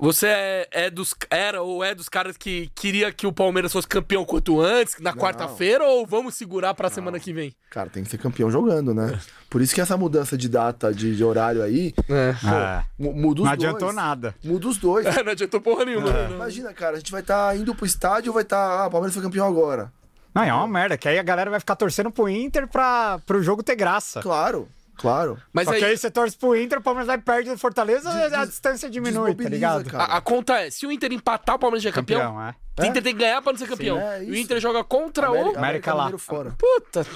Você 0.00 0.26
é, 0.26 0.68
é 0.72 0.90
dos. 0.90 1.14
Era 1.30 1.62
ou 1.62 1.84
é 1.84 1.94
dos 1.94 2.08
caras 2.08 2.36
que 2.36 2.70
queria 2.74 3.12
que 3.12 3.26
o 3.26 3.32
Palmeiras 3.32 3.72
fosse 3.72 3.86
campeão 3.86 4.24
quanto 4.24 4.60
antes, 4.60 4.96
na 5.00 5.12
quarta-feira, 5.12 5.84
ou 5.84 6.06
vamos 6.06 6.34
segurar 6.34 6.74
pra 6.74 6.88
semana 6.90 7.20
que 7.20 7.32
vem? 7.32 7.54
Cara, 7.70 7.88
tem 7.90 8.02
que 8.02 8.10
ser 8.10 8.18
campeão 8.18 8.50
jogando, 8.50 8.92
né? 8.94 9.18
Por 9.48 9.60
isso 9.62 9.74
que 9.74 9.80
essa 9.80 9.96
mudança 9.96 10.36
de 10.36 10.48
data, 10.48 10.92
de, 10.92 11.14
de 11.14 11.22
horário 11.24 11.62
aí, 11.62 11.94
É. 12.08 12.34
É. 12.46 12.84
mu- 12.98 13.12
muda 13.14 13.42
os 13.42 13.48
Não 13.48 13.56
dois. 13.56 13.68
adiantou 13.68 13.92
nada. 13.92 14.34
Muda 14.42 14.68
os 14.68 14.76
dois. 14.78 15.04
não 15.24 15.32
adiantou 15.32 15.60
porra 15.60 15.84
nenhuma. 15.84 16.10
né? 16.10 16.30
Imagina, 16.30 16.72
cara, 16.72 16.96
a 16.96 16.98
gente 16.98 17.12
vai 17.12 17.20
estar 17.20 17.56
indo 17.56 17.74
pro 17.74 17.86
estádio 17.86 18.30
ou 18.30 18.34
vai 18.34 18.42
estar. 18.42 18.58
ah, 18.82 18.86
o 18.86 18.90
Palmeiras 18.90 19.14
foi 19.14 19.22
campeão 19.22 19.46
agora. 19.46 19.92
Não, 20.34 20.42
é 20.42 20.52
uma 20.52 20.66
merda, 20.66 20.96
que 20.96 21.06
aí 21.06 21.18
a 21.18 21.22
galera 21.22 21.50
vai 21.50 21.60
ficar 21.60 21.76
torcendo 21.76 22.10
pro 22.10 22.28
Inter 22.28 22.66
pra, 22.66 23.20
pro 23.26 23.42
jogo 23.42 23.62
ter 23.62 23.76
graça. 23.76 24.22
Claro, 24.22 24.66
claro. 24.96 25.38
Mas 25.52 25.66
Só 25.66 25.72
aí, 25.74 25.78
que 25.78 25.84
aí 25.84 25.96
você 25.96 26.10
torce 26.10 26.36
pro 26.36 26.56
Inter, 26.56 26.78
o 26.78 26.82
Palmeiras 26.82 27.06
vai 27.06 27.18
perto 27.18 27.50
do 27.50 27.58
Fortaleza, 27.58 28.10
Des- 28.12 28.32
a 28.32 28.44
distância 28.44 28.88
diminui, 28.90 29.34
tá 29.34 29.48
ligado? 29.48 29.88
cara. 29.90 30.04
a, 30.04 30.16
a 30.18 30.20
conta 30.20 30.58
é: 30.60 30.70
se 30.70 30.86
o 30.86 30.92
Inter 30.92 31.12
empatar, 31.12 31.56
o 31.56 31.58
Palmeiras 31.58 31.82
já 31.82 31.90
é 31.90 31.92
campeão. 31.92 32.20
Campeão, 32.20 32.42
é. 32.48 32.54
O 32.80 32.84
Inter 32.86 33.02
tem 33.02 33.12
que 33.14 33.20
ganhar 33.20 33.42
pra 33.42 33.52
não 33.52 33.58
ser 33.58 33.68
campeão. 33.68 33.98
é 33.98 34.24
e 34.24 34.30
o. 34.30 34.36
Inter 34.36 34.58
joga 34.60 34.82
contra 34.84 35.26
América, 35.28 35.50
o. 35.50 35.58
América 35.58 35.94
lá. 35.94 36.18
Fora. 36.18 36.54
Puta. 36.58 37.06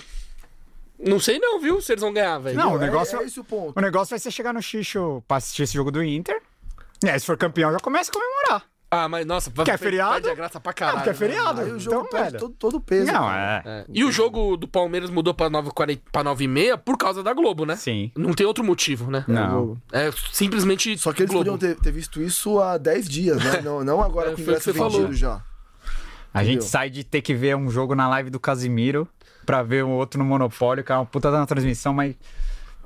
Não 0.99 1.21
sei 1.21 1.39
não, 1.39 1.61
viu? 1.61 1.81
Se 1.83 1.93
eles 1.93 2.01
vão 2.03 2.13
ganhar, 2.13 2.39
velho. 2.39 2.57
Não, 2.57 2.73
o 2.73 2.77
É- 2.77 2.81
negócio- 2.81 3.21
É, 3.21 3.25
esse 3.25 3.39
o 3.39 3.45
ponto. 3.45 3.79
O 3.79 3.83
negócio 3.83 4.11
vai 4.11 4.19
ser 4.19 4.31
chegar 4.31 4.53
no 4.55 4.63
xixo 4.63 5.23
pra 5.29 5.37
assistir 5.37 5.63
esse 5.65 5.75
jogo 5.75 5.91
do 5.91 6.03
Inter. 6.03 6.41
E 7.05 7.11
aí, 7.11 7.21
se 7.21 7.27
for 7.27 7.37
campeão, 7.37 7.71
já 7.73 7.79
começa 7.79 8.11
a 8.11 8.15
comemorar. 8.15 8.65
Ah, 9.05 9.09
mas 9.09 9.27
nossa, 9.27 9.51
vai 9.55 9.65
Que 9.65 9.71
é 9.73 9.77
feriado? 9.77 10.15
Perde 10.15 10.31
a 10.31 10.35
graça 10.35 10.61
pra 10.61 10.73
caralho. 10.73 10.99
Não, 10.99 11.05
porque 11.05 11.11
é 11.11 11.13
né? 11.13 11.19
feriado. 11.35 11.61
Aí 11.61 11.73
o 11.73 11.79
jogo 11.79 11.97
Então, 12.07 12.21
perde 12.21 12.39
todo, 12.39 12.55
todo 12.55 12.77
o 12.77 12.81
peso. 12.81 13.07
Não, 13.13 13.21
cara. 13.27 13.63
é. 13.65 13.69
É. 13.81 13.85
E 13.89 14.05
o 14.05 14.11
jogo 14.13 14.57
do 14.57 14.67
Palmeiras 14.67 15.11
mudou 15.11 15.35
pra 15.35 15.49
9h40 15.51 16.01
pra 16.11 16.25
9h30 16.25 16.79
por 16.79 16.97
causa 16.97 17.23
da 17.23 17.33
Globo, 17.35 17.65
né? 17.67 17.77
Sim. 17.77 18.11
Não 18.17 18.33
tem 18.33 18.47
outro 18.47 18.65
motivo, 18.65 19.11
né? 19.11 19.25
Não. 19.29 19.77
É 19.93 20.11
simplesmente 20.33 20.97
Só 20.99 21.13
que 21.13 21.23
eles 21.23 21.31
Globo. 21.33 21.51
podiam 21.53 21.75
ter, 21.75 21.81
ter 21.81 21.91
visto 21.93 22.21
isso 22.23 22.59
há 22.61 22.79
10 22.79 23.09
dias, 23.09 23.43
né? 23.43 23.61
Não, 23.67 23.83
não 23.85 24.03
agora 24.03 24.31
É, 24.31 24.33
com 24.35 24.39
o 24.39 24.43
ingresso 24.43 24.73
vendido 24.73 24.91
falou. 24.93 25.13
já. 25.13 25.41
A 26.33 26.41
gente 26.45 26.57
Entendeu? 26.57 26.69
sai 26.69 26.91
de 26.91 27.03
ter 27.03 27.23
que 27.23 27.35
ver 27.35 27.57
um 27.57 27.71
jogo 27.71 27.95
na 27.95 28.09
live 28.09 28.29
do 28.31 28.39
Casimiro 28.39 29.09
pra 29.47 29.63
ver 29.63 29.85
o 29.85 29.89
outro 29.91 30.19
no 30.19 30.25
Monopólio, 30.25 30.85
que 30.85 30.93
é 30.93 30.95
uma 30.95 31.07
puta 31.07 31.31
da 31.31 31.47
transmissão, 31.47 31.95
mas 31.95 32.15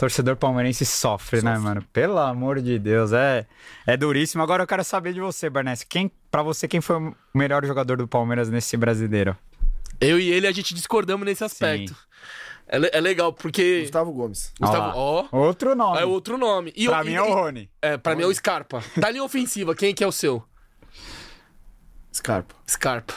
torcedor 0.00 0.34
palmeirense 0.34 0.86
sofre, 0.86 1.42
né, 1.42 1.58
mano? 1.58 1.84
Pelo 1.92 2.16
amor 2.18 2.60
de 2.62 2.78
Deus, 2.78 3.12
é, 3.12 3.46
é 3.86 3.96
duríssimo. 3.98 4.42
Agora 4.42 4.62
eu 4.62 4.66
quero 4.66 4.82
saber 4.82 5.12
de 5.12 5.20
você, 5.20 5.50
Barnes. 5.50 5.84
Quem, 5.84 6.10
pra 6.30 6.42
você, 6.42 6.66
quem 6.66 6.80
foi 6.80 6.96
o 6.96 7.14
melhor 7.34 7.64
jogador 7.66 7.98
do 7.98 8.08
Palmeiras 8.08 8.48
nesse 8.48 8.76
brasileiro? 8.78 9.36
Eu 10.00 10.18
e 10.18 10.30
ele, 10.30 10.46
a 10.46 10.52
gente 10.52 10.72
discordamos 10.74 11.26
nesse 11.26 11.44
aspecto. 11.44 11.94
É, 12.66 12.96
é 12.96 13.00
legal, 13.00 13.30
porque. 13.32 13.82
Gustavo 13.82 14.10
Gomes. 14.12 14.52
Gustavo, 14.58 14.96
ó. 14.98 15.28
Outro 15.32 15.74
nome. 15.74 15.98
É 16.00 16.04
outro 16.06 16.38
nome. 16.38 16.72
E 16.74 16.86
Pra 16.86 17.02
o- 17.02 17.04
mim 17.04 17.10
e- 17.12 17.16
é 17.16 17.22
o 17.22 17.34
Rony. 17.34 17.70
É, 17.82 17.96
pra 17.98 18.16
mim 18.16 18.22
é 18.22 18.26
o 18.26 18.32
Scarpa. 18.34 18.82
Da 18.96 19.10
linha 19.10 19.22
ofensiva, 19.24 19.74
quem 19.74 19.94
que 19.94 20.02
é 20.02 20.06
o 20.06 20.12
seu? 20.12 20.42
Scarpa. 22.14 22.54
Scarpa. 22.66 23.14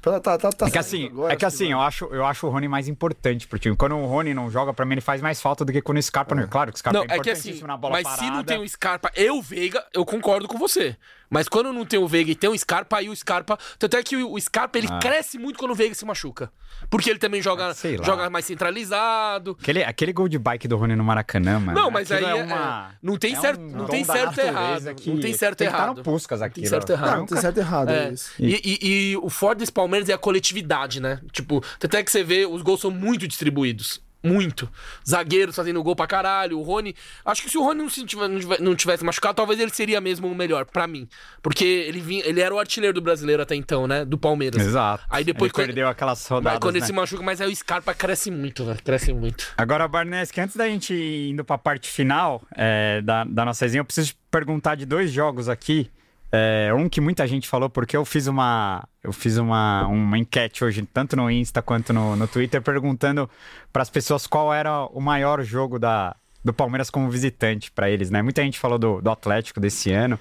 Tá, 0.00 0.20
tá, 0.20 0.38
tá, 0.38 0.50
tá 0.50 0.66
É 0.66 0.70
que 0.70 0.78
assim, 0.78 1.06
agora, 1.06 1.32
é 1.32 1.36
que 1.36 1.44
assim, 1.44 1.72
eu 1.72 1.80
acho, 1.80 2.04
eu 2.06 2.24
acho 2.24 2.46
o 2.46 2.50
Rony 2.50 2.68
mais 2.68 2.86
importante 2.88 3.46
pro 3.48 3.58
time. 3.58 3.76
Quando 3.76 3.96
o 3.96 4.06
Rony 4.06 4.32
não 4.32 4.50
joga, 4.50 4.72
pra 4.72 4.84
mim 4.86 4.94
ele 4.94 5.00
faz 5.00 5.20
mais 5.20 5.40
falta 5.40 5.64
do 5.64 5.72
que 5.72 5.82
quando 5.82 5.98
o 5.98 6.02
Scarpa 6.02 6.34
não. 6.34 6.46
Claro 6.46 6.70
que 6.70 6.76
o 6.76 6.78
Scarpa 6.78 6.98
Não, 6.98 7.04
é 7.04 7.18
é 7.18 7.20
que 7.20 7.30
assim, 7.30 7.50
importantíssimo 7.50 7.66
na 7.66 7.76
bola 7.76 7.92
mas 7.94 8.04
parada. 8.04 8.22
se 8.22 8.30
não 8.30 8.44
tem 8.44 8.58
o 8.58 8.68
Scarpa 8.68 9.10
e 9.16 9.30
o 9.30 9.42
Veiga, 9.42 9.84
eu 9.92 10.04
concordo 10.04 10.46
com 10.46 10.56
você. 10.58 10.96
Mas 11.30 11.48
quando 11.48 11.72
não 11.72 11.84
tem 11.84 11.98
o 11.98 12.08
Veiga 12.08 12.30
e 12.30 12.34
tem 12.34 12.48
o 12.48 12.56
Scarpa, 12.58 12.96
aí 12.98 13.08
o 13.08 13.14
Scarpa. 13.16 13.58
Tanto 13.78 13.96
é 13.96 14.02
que 14.02 14.16
o 14.16 14.38
Scarpa 14.40 14.78
ele 14.78 14.88
Ah. 14.90 14.98
cresce 14.98 15.38
muito 15.38 15.58
quando 15.58 15.72
o 15.72 15.74
Veiga 15.74 15.94
se 15.94 16.04
machuca. 16.04 16.50
Porque 16.88 17.10
ele 17.10 17.18
também 17.18 17.42
joga, 17.42 17.68
lá. 17.68 17.74
joga 18.02 18.30
mais 18.30 18.44
centralizado. 18.44 19.56
Aquele, 19.60 19.82
aquele 19.84 20.12
gol 20.12 20.28
de 20.28 20.38
bike 20.38 20.68
do 20.68 20.76
Rony 20.76 20.94
no 20.96 21.04
Maracanã, 21.04 21.58
mano. 21.58 21.78
Não, 21.80 21.90
mas 21.90 22.10
aquilo 22.10 22.28
aí 22.28 22.36
é 22.38 22.40
é- 22.40 22.44
uma- 22.44 22.90
não 23.02 23.16
tem 23.16 23.34
é 23.34 23.40
certo- 23.40 23.60
um 23.60 23.66
não 23.70 23.78
dom 23.84 23.86
tem 23.86 24.04
certo 24.04 24.24
natureza 24.36 24.46
errado. 24.48 24.94
que 24.96 25.10
Não 25.10 25.20
tem 25.20 25.32
certo 25.34 25.58
tem 25.58 25.66
errado. 25.66 26.02
Puskas 26.02 26.40
Não 26.40 26.46
aqui. 26.46 26.60
tem 26.60 26.68
certo 26.70 26.90
errado. 26.90 27.10
Não, 27.10 27.16
não 27.18 27.26
tem 27.26 27.38
certo 27.40 27.56
e 27.56 27.60
errado, 27.60 27.90
é, 27.90 28.08
É. 28.08 28.12
isso. 28.12 28.30
E, 28.38 28.54
e- 28.64 29.10
e 29.12 29.16
o 29.16 29.28
forte 29.28 29.58
desse 29.58 29.72
Palmeiras 29.72 30.08
é 30.08 30.12
a 30.12 30.18
coletividade, 30.18 31.00
né? 31.00 31.20
Tipo, 31.32 31.62
até 31.82 32.02
que 32.02 32.10
você 32.10 32.22
vê, 32.22 32.46
os 32.46 32.62
gols 32.62 32.80
são 32.80 32.90
muito 32.90 33.26
distribuídos. 33.26 34.00
Muito. 34.22 34.68
Zagueiros 35.08 35.54
fazendo 35.54 35.82
gol 35.82 35.94
pra 35.94 36.06
caralho. 36.06 36.58
O 36.58 36.62
Rony. 36.62 36.94
Acho 37.24 37.42
que 37.42 37.50
se 37.50 37.56
o 37.56 37.62
Rony 37.62 37.78
não, 37.82 37.88
se 37.88 38.04
tive- 38.04 38.26
não 38.26 38.38
tive- 38.40 38.58
não 38.58 38.74
tivesse 38.74 39.04
machucado, 39.04 39.34
talvez 39.36 39.60
ele 39.60 39.70
seria 39.72 40.00
mesmo 40.00 40.26
o 40.26 40.34
melhor, 40.34 40.64
pra 40.64 40.86
mim. 40.86 41.08
Porque 41.40 41.64
ele, 41.64 42.00
vinha, 42.00 42.24
ele 42.26 42.40
era 42.40 42.52
o 42.54 42.58
artilheiro 42.58 42.94
do 42.94 43.00
brasileiro 43.00 43.42
até 43.42 43.54
então, 43.54 43.86
né? 43.86 44.04
Do 44.04 44.18
Palmeiras. 44.18 44.60
Exato. 44.60 45.04
Aí 45.08 45.22
depois 45.24 45.48
ele 45.50 45.54
quando- 45.54 45.66
perdeu 45.66 45.88
aquelas 45.88 46.18
Mas 46.20 46.28
rodadas, 46.28 46.58
quando 46.58 46.74
ele 46.76 46.80
né? 46.80 46.86
se 46.86 46.92
machuca, 46.92 47.22
mas 47.22 47.40
aí 47.40 47.50
o 47.50 47.54
Scarpa 47.56 47.94
cresce 47.94 48.30
muito, 48.30 48.64
velho. 48.64 48.82
Cresce 48.82 49.12
muito. 49.12 49.46
Agora, 49.56 49.86
Barneski, 49.86 50.40
antes 50.40 50.56
da 50.56 50.66
gente 50.68 50.92
ir 50.92 51.30
indo 51.30 51.44
pra 51.44 51.56
parte 51.56 51.88
final 51.88 52.42
é, 52.56 53.00
da, 53.02 53.22
da 53.24 53.44
nossa 53.44 53.64
resenha, 53.64 53.80
eu 53.80 53.84
preciso 53.84 54.08
te 54.08 54.18
perguntar 54.30 54.74
de 54.74 54.84
dois 54.84 55.12
jogos 55.12 55.48
aqui. 55.48 55.90
É, 56.30 56.70
um 56.74 56.88
que 56.88 57.00
muita 57.00 57.26
gente 57.26 57.48
falou, 57.48 57.70
porque 57.70 57.96
eu 57.96 58.04
fiz 58.04 58.26
uma. 58.26 58.86
Eu 59.02 59.12
fiz 59.12 59.38
uma, 59.38 59.86
uma 59.86 60.18
enquete 60.18 60.62
hoje, 60.62 60.86
tanto 60.92 61.16
no 61.16 61.30
Insta 61.30 61.62
quanto 61.62 61.92
no, 61.92 62.14
no 62.14 62.28
Twitter, 62.28 62.60
perguntando 62.60 63.28
para 63.72 63.82
as 63.82 63.88
pessoas 63.88 64.26
qual 64.26 64.52
era 64.52 64.84
o 64.86 65.00
maior 65.00 65.42
jogo 65.42 65.78
da, 65.78 66.14
do 66.44 66.52
Palmeiras 66.52 66.90
como 66.90 67.10
visitante 67.10 67.70
para 67.70 67.90
eles, 67.90 68.10
né? 68.10 68.20
Muita 68.20 68.42
gente 68.42 68.58
falou 68.58 68.78
do, 68.78 69.00
do 69.00 69.10
Atlético 69.10 69.58
desse 69.58 69.90
ano, 69.90 70.18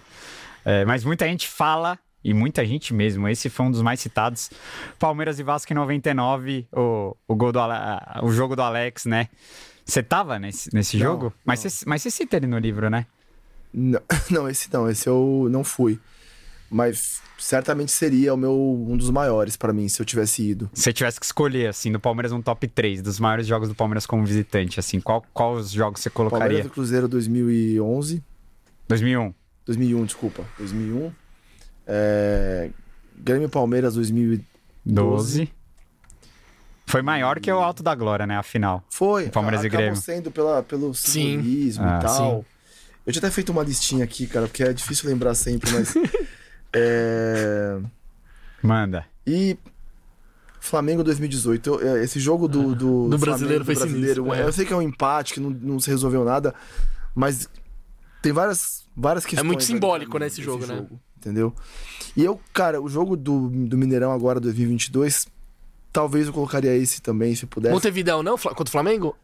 é, 0.64 0.86
mas 0.86 1.04
muita 1.04 1.26
gente 1.28 1.48
fala, 1.48 2.00
e 2.24 2.34
muita 2.34 2.66
gente 2.66 2.94
mesmo, 2.94 3.28
esse 3.28 3.50
foi 3.50 3.66
um 3.66 3.72
dos 3.72 3.82
mais 3.82 4.00
citados. 4.00 4.50
Palmeiras 4.98 5.40
e 5.40 5.44
Vasco 5.44 5.72
em 5.72 5.76
99, 5.76 6.68
o, 6.72 7.16
o, 7.28 7.36
gol 7.36 7.52
do, 7.52 7.60
o 8.24 8.32
jogo 8.32 8.56
do 8.56 8.62
Alex, 8.62 9.06
né? 9.06 9.28
Você 9.86 10.04
tava 10.04 10.38
nesse, 10.38 10.70
nesse 10.74 10.98
Não, 10.98 11.06
jogo? 11.06 11.34
Mas 11.46 11.60
você, 11.62 11.86
mas 11.86 12.02
você 12.02 12.12
cita 12.12 12.36
ele 12.38 12.48
no 12.48 12.58
livro, 12.58 12.90
né? 12.90 13.06
Não, 13.74 14.00
não, 14.30 14.50
esse 14.50 14.72
não, 14.72 14.90
esse 14.90 15.08
eu 15.08 15.48
não 15.50 15.64
fui. 15.64 16.00
Mas 16.70 17.22
certamente 17.38 17.92
seria 17.92 18.34
o 18.34 18.38
meu 18.38 18.54
um 18.90 18.98
dos 18.98 19.10
maiores 19.10 19.56
pra 19.56 19.72
mim 19.72 19.88
se 19.88 20.02
eu 20.02 20.06
tivesse 20.06 20.44
ido. 20.44 20.70
Se 20.74 20.84
você 20.84 20.94
tivesse 20.94 21.20
que 21.20 21.26
escolher, 21.26 21.68
assim, 21.68 21.92
do 21.92 22.00
Palmeiras 22.00 22.32
um 22.32 22.42
top 22.42 22.68
3 22.68 23.02
dos 23.02 23.20
maiores 23.20 23.48
jogos 23.48 23.70
do 23.70 23.76
Palmeiras 23.76 24.06
como 24.06 24.26
visitante, 24.26 24.80
assim, 24.80 25.00
qual, 25.00 25.24
qual 25.34 25.54
os 25.54 25.72
jogos 25.72 26.02
você 26.02 26.10
Palmeiras 26.10 26.40
colocaria? 26.40 26.64
do 26.64 26.70
Cruzeiro 26.70 27.08
2011, 27.08 28.22
2001. 28.88 29.34
2001, 29.66 30.06
desculpa, 30.06 30.44
2001. 30.58 31.12
É... 31.86 32.70
Grêmio 33.18 33.46
e 33.48 33.50
Palmeiras 33.50 33.96
2012. 33.96 34.46
12. 34.86 35.52
Foi 36.86 37.02
maior 37.02 37.40
que 37.40 37.52
o 37.52 37.60
Alto 37.60 37.84
da 37.84 37.94
Glória, 37.94 38.26
né? 38.26 38.38
A 38.38 38.44
final. 38.44 38.84
Foi. 38.90 39.30
Palmeiras 39.30 39.64
e 39.64 39.68
acabou 39.68 39.86
Grêmio. 39.86 40.02
sendo 40.02 40.32
pela, 40.32 40.64
pelo 40.64 40.94
Sim. 40.94 41.42
simbolismo 41.42 41.84
Ah, 41.86 42.00
e 42.00 42.06
tal. 42.06 42.46
Eu 43.08 43.14
tinha 43.14 43.22
até 43.22 43.32
feito 43.32 43.54
uma 43.54 43.64
listinha 43.64 44.04
aqui, 44.04 44.28
cara, 44.28 44.48
porque 44.48 44.62
é 44.62 44.74
difícil 44.74 45.10
lembrar 45.10 45.34
sempre, 45.34 45.72
mas. 45.72 45.96
é... 46.74 47.80
Manda. 48.62 49.06
E 49.26 49.58
Flamengo 50.60 51.06
2018. 51.06 51.70
eu- 51.70 51.96
é, 51.96 52.04
esse 52.04 52.20
jogo 52.20 52.50
do, 52.50 52.76
do, 52.76 53.08
Do 53.08 53.18
brasileiro 53.18 53.64
foi 53.64 53.76
brasileiro, 53.76 54.24
sinistro, 54.24 54.34
é. 54.34 54.44
Eu 54.46 54.52
sei 54.52 54.66
que 54.66 54.74
é 54.74 54.76
um 54.76 54.82
empate, 54.82 55.34
que 55.34 55.40
não, 55.40 55.50
não 55.50 55.80
se 55.80 55.90
resolveu 55.90 56.26
nada, 56.26 56.54
mas 57.16 57.50
tem 58.22 58.34
várias, 58.34 58.86
várias 58.94 59.26
questões. 59.26 59.46
muito 59.48 59.60
ali 59.60 59.66
simbólico, 59.68 60.14
mim 60.14 60.20
né, 60.20 60.28
esse 60.28 60.44
jogo, 60.44 60.66
né? 60.66 60.86
Entendeu? 61.18 61.56
E 62.16 62.26
eu, 62.26 62.40
cara, 62.54 62.82
o 62.82 62.90
jogo 62.90 63.16
do, 63.16 63.48
do 63.50 63.78
Mineirão 63.78 64.12
agora, 64.12 64.40
2022, 64.40 65.28
talvez 65.94 66.28
eu 66.28 66.34
colocaria 66.34 66.76
esse 66.76 67.02
também, 67.02 67.34
se 67.36 67.46
pudesse. 67.46 67.74
Montevideo 67.74 68.22
não? 68.22 68.38
Contra 68.38 68.66
o 68.66 68.70
Flamengo? 68.70 69.16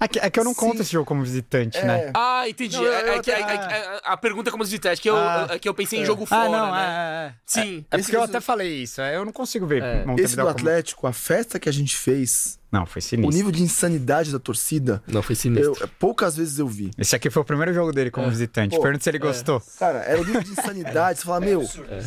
É 0.00 0.08
que, 0.08 0.18
é 0.18 0.28
que 0.28 0.38
eu 0.38 0.44
não 0.44 0.52
Sim. 0.52 0.60
conto 0.60 0.82
esse 0.82 0.92
jogo 0.92 1.06
como 1.06 1.22
visitante, 1.22 1.78
É. 1.78 1.84
né? 1.84 2.10
Ah, 2.12 2.46
entendi. 2.46 2.76
Não, 2.76 2.84
eu- 2.84 2.92
É- 2.92 3.08
é 3.14 3.16
eu 3.18 3.22
que- 3.22 3.30
é- 3.30 3.40
é- 3.40 3.54
é- 3.54 4.00
a 4.04 4.16
pergunta 4.16 4.50
é 4.50 4.52
como 4.52 4.64
se 4.66 4.78
teste, 4.78 5.00
que 5.02 5.08
eu, 5.08 5.16
Ah. 5.16 5.46
é 5.50 5.58
que 5.58 5.66
eu 5.66 5.72
pensei 5.72 6.00
em 6.00 6.02
É. 6.02 6.04
jogo 6.04 6.24
Ah, 6.24 6.26
fora, 6.26 6.48
não, 6.50 6.72
né? 6.72 6.82
é, 6.82 7.26
é. 7.28 7.34
Sim. 7.46 7.84
É 7.90 7.96
Esse 7.96 8.04
porque 8.04 8.16
eu 8.16 8.20
mesmo- 8.20 8.36
até 8.36 8.40
falei 8.44 8.82
isso. 8.82 9.00
é, 9.00 9.16
Eu 9.16 9.24
não 9.24 9.32
consigo 9.32 9.66
ver 9.66 9.82
É. 9.82 10.04
Esse 10.18 10.34
do 10.36 10.40
como- 10.42 10.50
Atlético, 10.50 11.06
a 11.06 11.12
festa 11.12 11.58
que 11.58 11.68
a 11.68 11.72
gente 11.72 11.96
fez, 11.96 12.58
Não, 12.70 12.84
foi 12.84 13.00
o 13.00 13.02
sinistro. 13.02 13.34
nível 13.34 13.50
de 13.52 13.62
insanidade 13.62 14.30
da 14.30 14.38
torcida, 14.38 15.02
Não, 15.06 15.22
foi 15.22 15.32
eu, 15.32 15.36
sinistro. 15.38 15.88
poucas 15.98 16.36
vezes 16.36 16.58
eu 16.58 16.68
vi. 16.68 16.90
Esse 16.98 17.16
aqui 17.16 17.30
foi 17.30 17.40
o 17.40 17.44
primeiro 17.44 17.72
jogo 17.72 17.90
dele 17.92 18.10
como 18.10 18.26
É. 18.26 18.30
visitante. 18.30 18.76
Pô, 18.76 18.82
Pergunta 18.82 19.02
se 19.04 19.08
ele 19.10 19.18
gostou. 19.20 19.62
Cara, 19.78 20.00
era 20.00 20.20
o 20.20 20.24
nível 20.24 20.42
de 20.42 20.50
insanidade. 20.50 21.20
Você 21.20 21.24
fala, 21.24 21.40
meu, 21.40 21.62
É. 21.62 22.02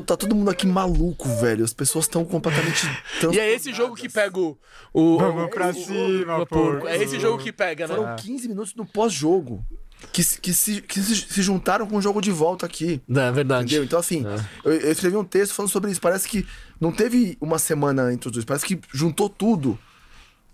tá 0.00 0.16
todo 0.16 0.34
mundo 0.34 0.50
aqui 0.50 0.66
maluco, 0.66 1.28
velho. 1.36 1.64
As 1.64 1.72
pessoas 1.72 2.04
estão 2.06 2.24
completamente. 2.24 2.86
E 3.32 3.38
é 3.38 3.52
esse 3.52 3.72
jogo 3.74 3.94
que 3.94 4.08
pega 4.08 4.38
o. 4.38 4.56
o 4.92 5.18
Vamos 5.18 5.50
pra 5.50 5.68
o- 5.70 5.74
cima, 5.74 6.38
o- 6.38 6.46
porco. 6.46 6.86
É 6.88 6.96
esse 7.02 7.18
jogo 7.20 7.42
que 7.42 7.52
pega, 7.52 7.86
né? 7.86 7.94
Foram 7.94 8.16
15 8.16 8.48
minutos 8.48 8.74
no 8.74 8.86
pós-jogo. 8.86 9.64
Que, 10.12 10.22
se- 10.24 10.40
que, 10.40 10.52
se, 10.52 10.80
que 10.82 11.00
se, 11.00 11.14
se 11.14 11.42
juntaram 11.42 11.86
com 11.86 11.96
o 11.96 12.02
jogo 12.02 12.20
de 12.20 12.32
volta 12.32 12.66
aqui. 12.66 13.00
É 13.08 13.30
verdade. 13.30 13.66
Entendeu? 13.66 13.84
Então, 13.84 13.98
assim, 14.00 14.24
É. 14.26 14.44
eu, 14.64 14.72
eu 14.72 14.90
escrevi 14.92 15.16
um 15.16 15.24
texto 15.24 15.52
falando 15.52 15.70
sobre 15.70 15.90
isso. 15.92 16.00
Parece 16.00 16.26
que 16.28 16.44
não 16.80 16.90
teve 16.90 17.36
uma 17.40 17.58
semana 17.58 18.12
entre 18.12 18.28
os 18.28 18.32
dois. 18.32 18.44
Parece 18.44 18.64
que 18.66 18.80
juntou 18.92 19.28
tudo. 19.28 19.78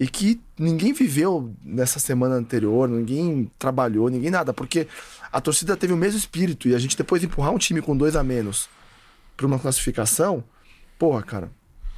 E 0.01 0.07
que 0.07 0.41
ninguém 0.59 0.93
viveu 0.93 1.53
nessa 1.65 1.99
semana 1.99 2.35
anterior, 2.37 2.89
ninguém 2.89 3.51
trabalhou, 3.59 4.09
ninguém 4.09 4.31
nada. 4.31 4.53
Porque 4.53 4.87
a 5.33 5.41
torcida 5.41 5.77
teve 5.77 5.93
o 5.93 5.97
mesmo 5.97 6.19
espírito. 6.19 6.69
E 6.69 6.75
a 6.75 6.79
gente 6.79 6.97
depois 6.97 7.25
empurrar 7.25 7.53
um 7.53 7.59
time 7.59 7.81
com 7.81 7.97
dois 7.97 8.15
a 8.17 8.23
menos 8.23 8.69
pra 9.39 9.47
uma 9.47 9.59
classificação. 9.59 10.43
Porra, 10.99 11.23
cara. 11.23 11.51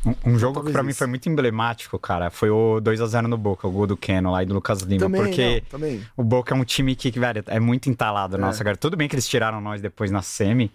Um, 0.07 0.33
um 0.33 0.39
jogo 0.39 0.63
que 0.63 0.73
pra 0.73 0.83
mim 0.83 0.93
foi 0.93 1.07
muito 1.07 1.29
emblemático, 1.29 1.99
cara. 1.99 2.31
Foi 2.31 2.51
o 2.51 2.81
2x0 2.81 3.23
no 3.23 3.37
Boca, 3.37 3.67
o 3.67 3.71
gol 3.71 3.87
do 3.87 3.97
Keno 3.97 4.31
lá 4.31 4.43
e 4.43 4.47
do 4.47 4.55
Lucas 4.55 4.83
Lima. 4.83 5.01
Também, 5.01 5.23
porque 5.23 5.63
não, 5.73 6.01
o 6.17 6.23
Boca 6.23 6.55
é 6.55 6.57
um 6.57 6.65
time 6.65 6.95
que, 6.95 7.11
velho, 7.11 7.43
é 7.47 7.59
muito 7.59 7.91
entalado. 7.91 8.39
Nossa, 8.39 8.63
cara. 8.63 8.77
Tudo 8.77 8.97
bem 8.97 9.09
que 9.09 9.15
eles 9.15 9.27
tiraram 9.27 9.61
nós 9.61 9.81
depois 9.81 10.11
na 10.11 10.23
semi. 10.23 10.71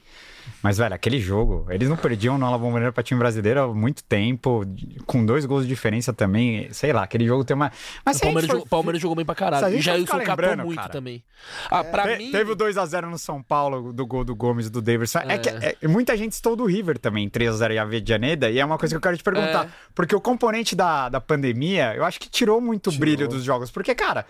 Mas, 0.61 0.77
velho, 0.77 0.95
aquele 0.95 1.19
jogo, 1.19 1.67
eles 1.69 1.87
não 1.87 1.95
perdiam 1.95 2.37
no 2.37 2.49
La 2.49 2.57
Bombonera 2.57 2.91
pra 2.91 3.03
time 3.03 3.19
brasileiro 3.19 3.61
há 3.61 3.73
muito 3.73 4.03
tempo, 4.03 4.63
com 5.05 5.23
dois 5.25 5.45
gols 5.45 5.63
de 5.63 5.69
diferença 5.69 6.11
também. 6.11 6.71
Sei 6.71 6.91
lá, 6.91 7.03
aquele 7.03 7.25
jogo 7.25 7.43
tem 7.43 7.55
uma. 7.55 7.71
Mas 8.03 8.17
O 8.17 8.19
a 8.19 8.21
Palmeiras, 8.23 8.45
for- 8.47 8.53
jogou, 8.53 8.67
Palmeiras 8.67 9.01
jogou 9.01 9.15
bem 9.15 9.25
pra 9.25 9.33
a 9.33 9.35
caralho. 9.35 9.75
E 9.77 9.81
já 9.81 9.93
capou 10.05 10.17
lembrando, 10.17 10.63
muito 10.65 10.79
cara. 10.79 10.89
também. 10.91 11.23
Ah, 11.69 11.83
pra 11.83 12.03
Te- 12.03 12.17
mim. 12.17 12.31
Teve 12.31 12.51
o 12.51 12.55
2x0 12.55 13.09
no 13.09 13.17
São 13.19 13.43
Paulo, 13.43 13.93
do 13.93 14.05
gol 14.07 14.23
do 14.23 14.35
Gomes 14.35 14.67
e 14.67 14.69
do 14.69 14.81
Davidson. 14.81 15.19
É, 15.19 15.33
É. 15.35 15.37
que 15.37 15.49
é- 15.49 15.87
muita 15.87 16.17
gente 16.17 16.33
estou 16.33 16.55
do 16.55 16.65
River 16.65 16.97
também, 16.97 17.29
3x0 17.29 17.73
e 17.73 17.77
Avedianeda, 17.77 18.49
e 18.49 18.59
é 18.59 18.65
uma 18.65 18.77
coisa 18.77 18.93
que 18.93 18.97
eu 18.97 19.01
quero 19.01 19.17
te 19.17 19.23
perguntar. 19.23 19.65
É. 19.65 19.69
Porque 19.93 20.15
o 20.15 20.21
componente 20.21 20.75
da, 20.75 21.09
da 21.09 21.21
pandemia, 21.21 21.93
eu 21.95 22.03
acho 22.03 22.19
que 22.19 22.29
tirou 22.29 22.59
muito 22.59 22.87
o 22.87 22.91
Tirou. 22.91 22.99
brilho 23.01 23.27
dos 23.27 23.43
jogos. 23.43 23.69
Porque, 23.69 23.93
cara, 23.93 24.25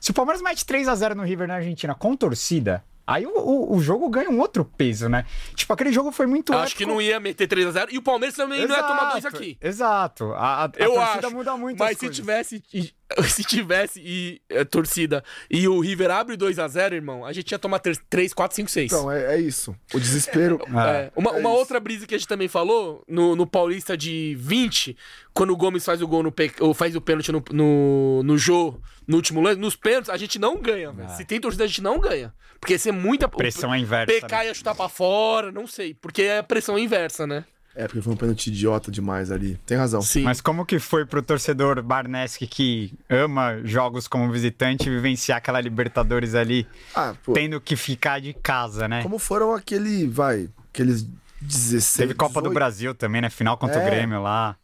se 0.00 0.10
o 0.10 0.14
Palmeiras 0.14 0.42
mete 0.42 0.64
3x0 0.64 1.14
no 1.14 1.22
River 1.22 1.46
na 1.46 1.54
Argentina 1.54 1.94
com 1.94 2.16
torcida, 2.16 2.82
aí 3.06 3.24
o, 3.26 3.30
o, 3.38 3.76
o 3.76 3.80
jogo 3.82 4.08
ganha 4.08 4.28
um 4.30 4.40
outro 4.40 4.64
peso, 4.64 5.08
né? 5.08 5.24
Tipo, 5.54 5.72
aquele 5.72 5.92
jogo 5.92 6.10
foi 6.10 6.26
muito 6.26 6.52
Acho 6.54 6.74
que 6.74 6.84
não 6.86 7.00
ia 7.00 7.20
meter 7.20 7.46
3x0. 7.48 7.88
E 7.92 7.98
o 7.98 8.02
Palmeiras 8.02 8.36
também 8.36 8.66
não 8.66 8.74
ia 8.76 8.82
tomar 8.82 9.10
dois 9.12 9.24
Exato, 9.24 9.36
aqui. 9.36 9.58
Exato. 9.60 10.32
A, 10.32 10.38
a, 10.38 10.64
a 10.64 10.70
Eu 10.76 10.94
torcida 10.94 11.26
acho. 11.28 11.36
muda 11.36 11.56
muito 11.56 11.78
Mas 11.78 11.90
as 11.92 11.94
se 11.96 12.00
coisas. 12.00 12.16
tivesse, 12.16 12.62
se 13.28 13.44
tivesse 13.44 14.00
e, 14.04 14.40
eh, 14.48 14.64
torcida 14.64 15.22
e 15.50 15.68
o 15.68 15.78
River 15.80 16.10
abre 16.10 16.36
2x0, 16.36 16.92
irmão, 16.92 17.24
a 17.24 17.32
gente 17.32 17.50
ia 17.52 17.58
tomar 17.58 17.78
3, 17.78 18.32
4, 18.34 18.56
5, 18.56 18.70
6. 18.70 18.92
Então, 18.92 19.10
é, 19.10 19.36
é 19.36 19.40
isso. 19.40 19.74
O 19.94 20.00
desespero. 20.00 20.60
É, 20.76 21.10
uma, 21.16 21.30
É 21.30 21.40
uma 21.40 21.50
isso. 21.50 21.58
outra 21.58 21.80
brisa 21.80 22.06
que 22.06 22.14
a 22.14 22.18
gente 22.18 22.28
também 22.28 22.48
falou, 22.48 23.02
no, 23.08 23.34
no 23.34 23.46
Paulista 23.46 23.96
de 23.96 24.36
20, 24.38 24.96
quando 25.32 25.50
o 25.52 25.56
Gomes 25.56 25.84
faz 25.84 26.02
o 26.02 26.08
gol 26.08 26.22
no 26.22 26.34
ou 26.60 26.74
faz 26.74 26.94
o 26.94 27.00
pênalti 27.00 27.32
no, 27.32 27.42
no, 27.50 28.22
no 28.22 28.38
Jô, 28.38 28.78
no 29.06 29.16
último 29.16 29.40
lance, 29.40 29.58
nos 29.58 29.74
pênaltis, 29.74 30.10
a 30.10 30.16
gente 30.16 30.38
não 30.38 30.60
ganha, 30.60 30.92
velho. 30.92 31.08
Se 31.10 31.24
tem 31.24 31.40
torcida, 31.40 31.64
a 31.64 31.66
gente 31.66 31.82
não 31.82 31.98
ganha. 31.98 32.34
Porque 32.60 32.74
ia 32.74 32.78
ser 32.78 32.92
muita. 32.92 33.28
Pressão 33.28 33.70
o 33.70 33.76
inversa, 33.76 34.12
PK 34.12 34.36
né? 34.36 34.46
ia 34.46 34.54
chutar 34.54 34.74
pra 34.74 34.88
fora, 34.88 35.50
não 35.50 35.66
sei. 35.66 35.94
Porque 35.94 36.22
é 36.22 36.42
pressão 36.42 36.78
inversa, 36.78 37.26
né? 37.26 37.44
É, 37.78 37.86
porque 37.86 38.00
foi 38.00 38.14
um 38.14 38.16
pênalti 38.16 38.46
idiota 38.46 38.90
demais 38.90 39.30
ali. 39.30 39.60
Tem 39.66 39.76
razão. 39.76 40.00
Sim. 40.00 40.22
Mas 40.22 40.40
como 40.40 40.64
que 40.64 40.78
foi 40.78 41.04
pro 41.04 41.20
torcedor 41.22 41.82
Barneski 41.82 42.46
que 42.46 42.94
ama 43.08 43.60
jogos 43.64 44.08
como 44.08 44.32
visitante 44.32 44.88
vivenciar 44.88 45.36
aquela 45.38 45.60
Libertadores 45.60 46.34
ali, 46.34 46.66
Ah, 46.94 47.14
pô. 47.22 47.34
tendo 47.34 47.60
que 47.60 47.76
ficar 47.76 48.18
de 48.18 48.32
casa, 48.32 48.88
né? 48.88 49.02
Como 49.02 49.18
foram 49.18 49.52
aquele, 49.54 50.06
vai, 50.08 50.48
aqueles 50.72 51.06
16. 51.42 51.96
Teve 51.98 52.14
Copa 52.14 52.40
do 52.40 52.48
18 52.48 52.54
Brasil 52.54 52.94
também, 52.94 53.20
né? 53.20 53.28
Final 53.28 53.58
contra 53.58 53.78
o 53.78 53.82
É. 53.82 53.84
Grêmio 53.90 54.22
lá. 54.22 54.56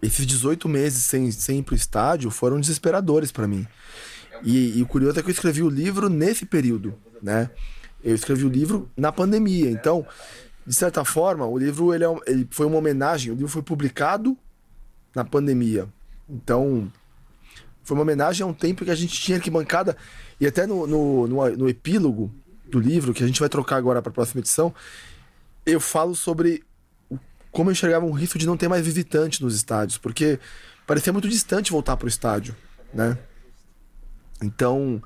Esses 0.00 0.24
18 0.24 0.68
meses 0.68 1.02
sem, 1.02 1.28
sem 1.32 1.58
ir 1.58 1.62
pro 1.64 1.74
estádio 1.74 2.30
foram 2.30 2.60
desesperadores 2.60 3.32
pra 3.32 3.48
mim. 3.48 3.66
E, 4.44 4.78
e 4.78 4.82
o 4.82 4.86
curioso 4.86 5.18
é 5.18 5.22
que 5.22 5.28
eu 5.28 5.32
escrevi 5.32 5.62
o 5.62 5.68
livro 5.68 6.08
nesse 6.08 6.46
período, 6.46 6.94
né? 7.20 7.50
Eu 8.02 8.14
escrevi 8.14 8.44
o 8.44 8.48
livro 8.48 8.88
na 8.96 9.10
pandemia. 9.12 9.68
Então, 9.70 10.06
de 10.66 10.74
certa 10.74 11.04
forma, 11.04 11.46
o 11.46 11.58
livro 11.58 11.94
ele, 11.94 12.04
é 12.04 12.08
ele 12.26 12.46
foi 12.50 12.66
uma 12.66 12.76
homenagem. 12.78 13.32
O 13.32 13.34
livro 13.34 13.48
foi 13.48 13.62
publicado 13.62 14.36
na 15.14 15.24
pandemia. 15.24 15.88
Então, 16.28 16.90
foi 17.82 17.96
uma 17.96 18.02
homenagem 18.02 18.44
a 18.44 18.46
um 18.46 18.52
tempo 18.54 18.84
que 18.84 18.90
a 18.90 18.94
gente 18.94 19.20
tinha 19.20 19.38
arquibancada. 19.38 19.96
E 20.40 20.46
até 20.46 20.66
no, 20.66 20.86
no, 20.86 21.26
no, 21.26 21.56
no 21.56 21.68
epílogo 21.68 22.32
do 22.68 22.78
livro, 22.78 23.12
que 23.12 23.24
a 23.24 23.26
gente 23.26 23.40
vai 23.40 23.48
trocar 23.48 23.76
agora 23.76 24.00
para 24.00 24.10
a 24.10 24.14
próxima 24.14 24.40
edição, 24.40 24.72
eu 25.66 25.80
falo 25.80 26.14
sobre 26.14 26.62
o- 27.10 27.18
como 27.50 27.68
eu 27.68 27.72
enxergava 27.72 28.06
um 28.06 28.12
risco 28.12 28.38
de 28.38 28.46
não 28.46 28.56
ter 28.56 28.68
mais 28.68 28.84
visitante 28.84 29.42
nos 29.42 29.54
estádios, 29.54 29.98
porque 29.98 30.38
parecia 30.86 31.12
muito 31.12 31.28
distante 31.28 31.72
voltar 31.72 31.96
pro 31.96 32.06
estádio, 32.08 32.54
né? 32.94 33.18
Então, 34.42 35.02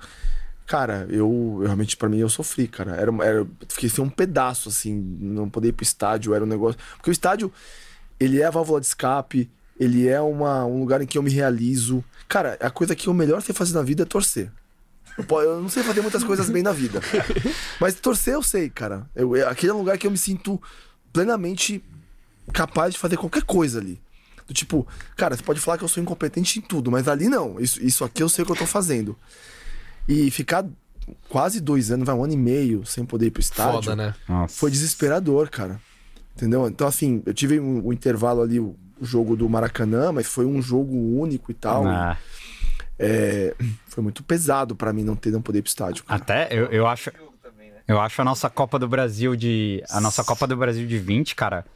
cara, 0.67 1.07
eu, 1.11 1.59
eu 1.61 1.65
realmente, 1.65 1.97
para 1.97 2.09
mim, 2.09 2.19
eu 2.19 2.29
sofri, 2.29 2.67
cara. 2.67 2.97
Era, 2.97 3.13
era, 3.25 3.47
fiquei 3.69 3.89
sem 3.89 4.03
um 4.03 4.09
pedaço, 4.09 4.69
assim, 4.69 4.95
não 5.21 5.49
poder 5.49 5.69
ir 5.69 5.73
pro 5.73 5.83
estádio, 5.83 6.35
era 6.35 6.45
um 6.45 6.49
negócio. 6.49 6.79
Porque 6.97 7.11
o 7.11 7.13
estádio, 7.13 7.53
ele 8.19 8.41
é 8.41 8.45
a 8.47 8.51
válvula 8.51 8.81
de 8.81 8.87
escape, 8.87 9.51
ele 9.79 10.07
é 10.09 10.21
uma, 10.21 10.65
um 10.65 10.79
lugar 10.81 11.03
em 11.03 11.07
que 11.07 11.19
eu 11.19 11.23
me 11.23 11.31
realizo. 11.31 12.05
Cara, 12.29 12.57
a 12.61 12.71
coisa 12.71 12.95
que 12.95 13.09
eu 13.09 13.15
melhor 13.15 13.43
sei 13.43 13.55
fazer 13.55 13.75
na 13.75 13.83
vida 13.83 14.03
é 14.03 14.07
torcer. 14.07 14.51
Eu, 15.17 15.41
eu 15.41 15.61
não 15.61 15.69
sei 15.69 15.83
fazer 15.83 16.01
muitas 16.01 16.25
coisas 16.25 16.49
bem 16.51 16.63
na 16.63 16.73
vida. 16.73 17.01
Mas 17.81 17.95
torcer 17.95 18.35
eu 18.35 18.43
sei, 18.43 18.69
cara. 18.69 19.09
Eu, 19.15 19.37
é- 19.37 19.47
aquele 19.47 19.71
é 19.71 19.75
um 19.75 19.79
lugar 19.79 19.99
que 19.99 20.07
eu 20.07 20.11
me 20.11 20.19
sinto 20.19 20.61
plenamente 21.13 21.85
capaz 22.53 22.93
de 22.95 22.99
fazer 23.01 23.17
qualquer 23.17 23.43
coisa 23.43 23.79
ali. 23.79 24.01
Do 24.47 24.53
tipo, 24.53 24.87
cara, 25.17 25.37
você 25.37 25.43
pode 25.43 25.61
falar 25.61 25.79
que 25.79 25.85
eu 25.85 25.89
sou 25.89 26.03
incompetente 26.03 26.59
em 26.59 26.63
tudo, 26.63 26.91
mas 26.91 27.09
ali 27.09 27.29
não. 27.29 27.59
Isso, 27.59 27.83
isso 27.83 28.05
aqui 28.05 28.23
eu 28.23 28.29
sei 28.29 28.43
o 28.43 28.47
que 28.47 28.53
eu 28.53 28.57
tô 28.57 28.67
fazendo. 28.67 29.17
E 30.09 30.31
ficar 30.31 30.65
quase 31.29 31.61
dois 31.61 31.91
anos, 31.91 32.07
vai 32.07 32.15
um 32.15 32.25
ano 32.25 32.33
e 32.33 32.37
meio 32.37 32.85
sem 32.85 33.05
poder 33.05 33.27
ir 33.27 33.31
pro 33.31 33.41
estádio. 33.41 33.83
Foda, 33.83 33.97
né? 33.97 34.15
Nossa. 34.29 34.57
Foi 34.57 34.71
desesperador, 34.71 35.49
cara. 35.51 35.81
Entendeu? 36.37 36.67
Então, 36.67 36.87
assim, 36.87 37.23
eu 37.25 37.33
tive 37.33 37.61
um, 37.61 37.87
um 37.89 37.93
intervalo 37.93 38.43
ali, 38.43 38.59
o, 38.59 38.77
o 39.01 39.05
jogo 39.05 39.37
do 39.37 39.49
Maracanã, 39.49 40.13
mas 40.13 40.27
foi 40.27 40.45
um 40.45 40.61
jogo 40.61 40.95
único 40.95 41.51
e 41.51 41.55
tal. 41.55 41.87
Ah, 41.87 42.17
É, 42.99 43.55
foi 43.87 44.03
muito 44.03 44.23
pesado 44.23 44.75
pra 44.75 44.93
mim 44.93 45.05
não 45.05 45.17
ter 45.17 45.31
não 45.31 45.43
poder 45.43 45.59
ir 45.59 45.63
pro 45.63 45.69
estádio. 45.69 46.05
cara. 46.05 46.21
até 46.21 46.49
eu, 46.51 46.67
eu 46.67 46.87
acho. 46.87 47.11
Eu 47.87 48.01
acho 48.01 48.23
a 48.23 48.25
nossa 48.25 48.49
Copa 48.49 48.79
do 48.79 48.89
Brasil 48.89 49.37
de. 49.37 49.83
A 49.91 50.01
nossa 50.01 50.25
Copa 50.25 50.47
do 50.47 50.57
Brasil 50.57 50.87
de 50.87 50.99
20, 50.99 51.35
cara. 51.35 51.67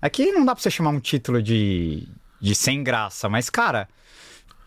Aqui 0.00 0.32
não 0.32 0.44
dá 0.44 0.54
pra 0.54 0.62
você 0.62 0.70
chamar 0.70 0.90
um 0.90 1.00
título 1.00 1.42
de. 1.42 2.08
de 2.40 2.54
sem 2.54 2.82
graça, 2.82 3.28
mas, 3.28 3.50
cara. 3.50 3.86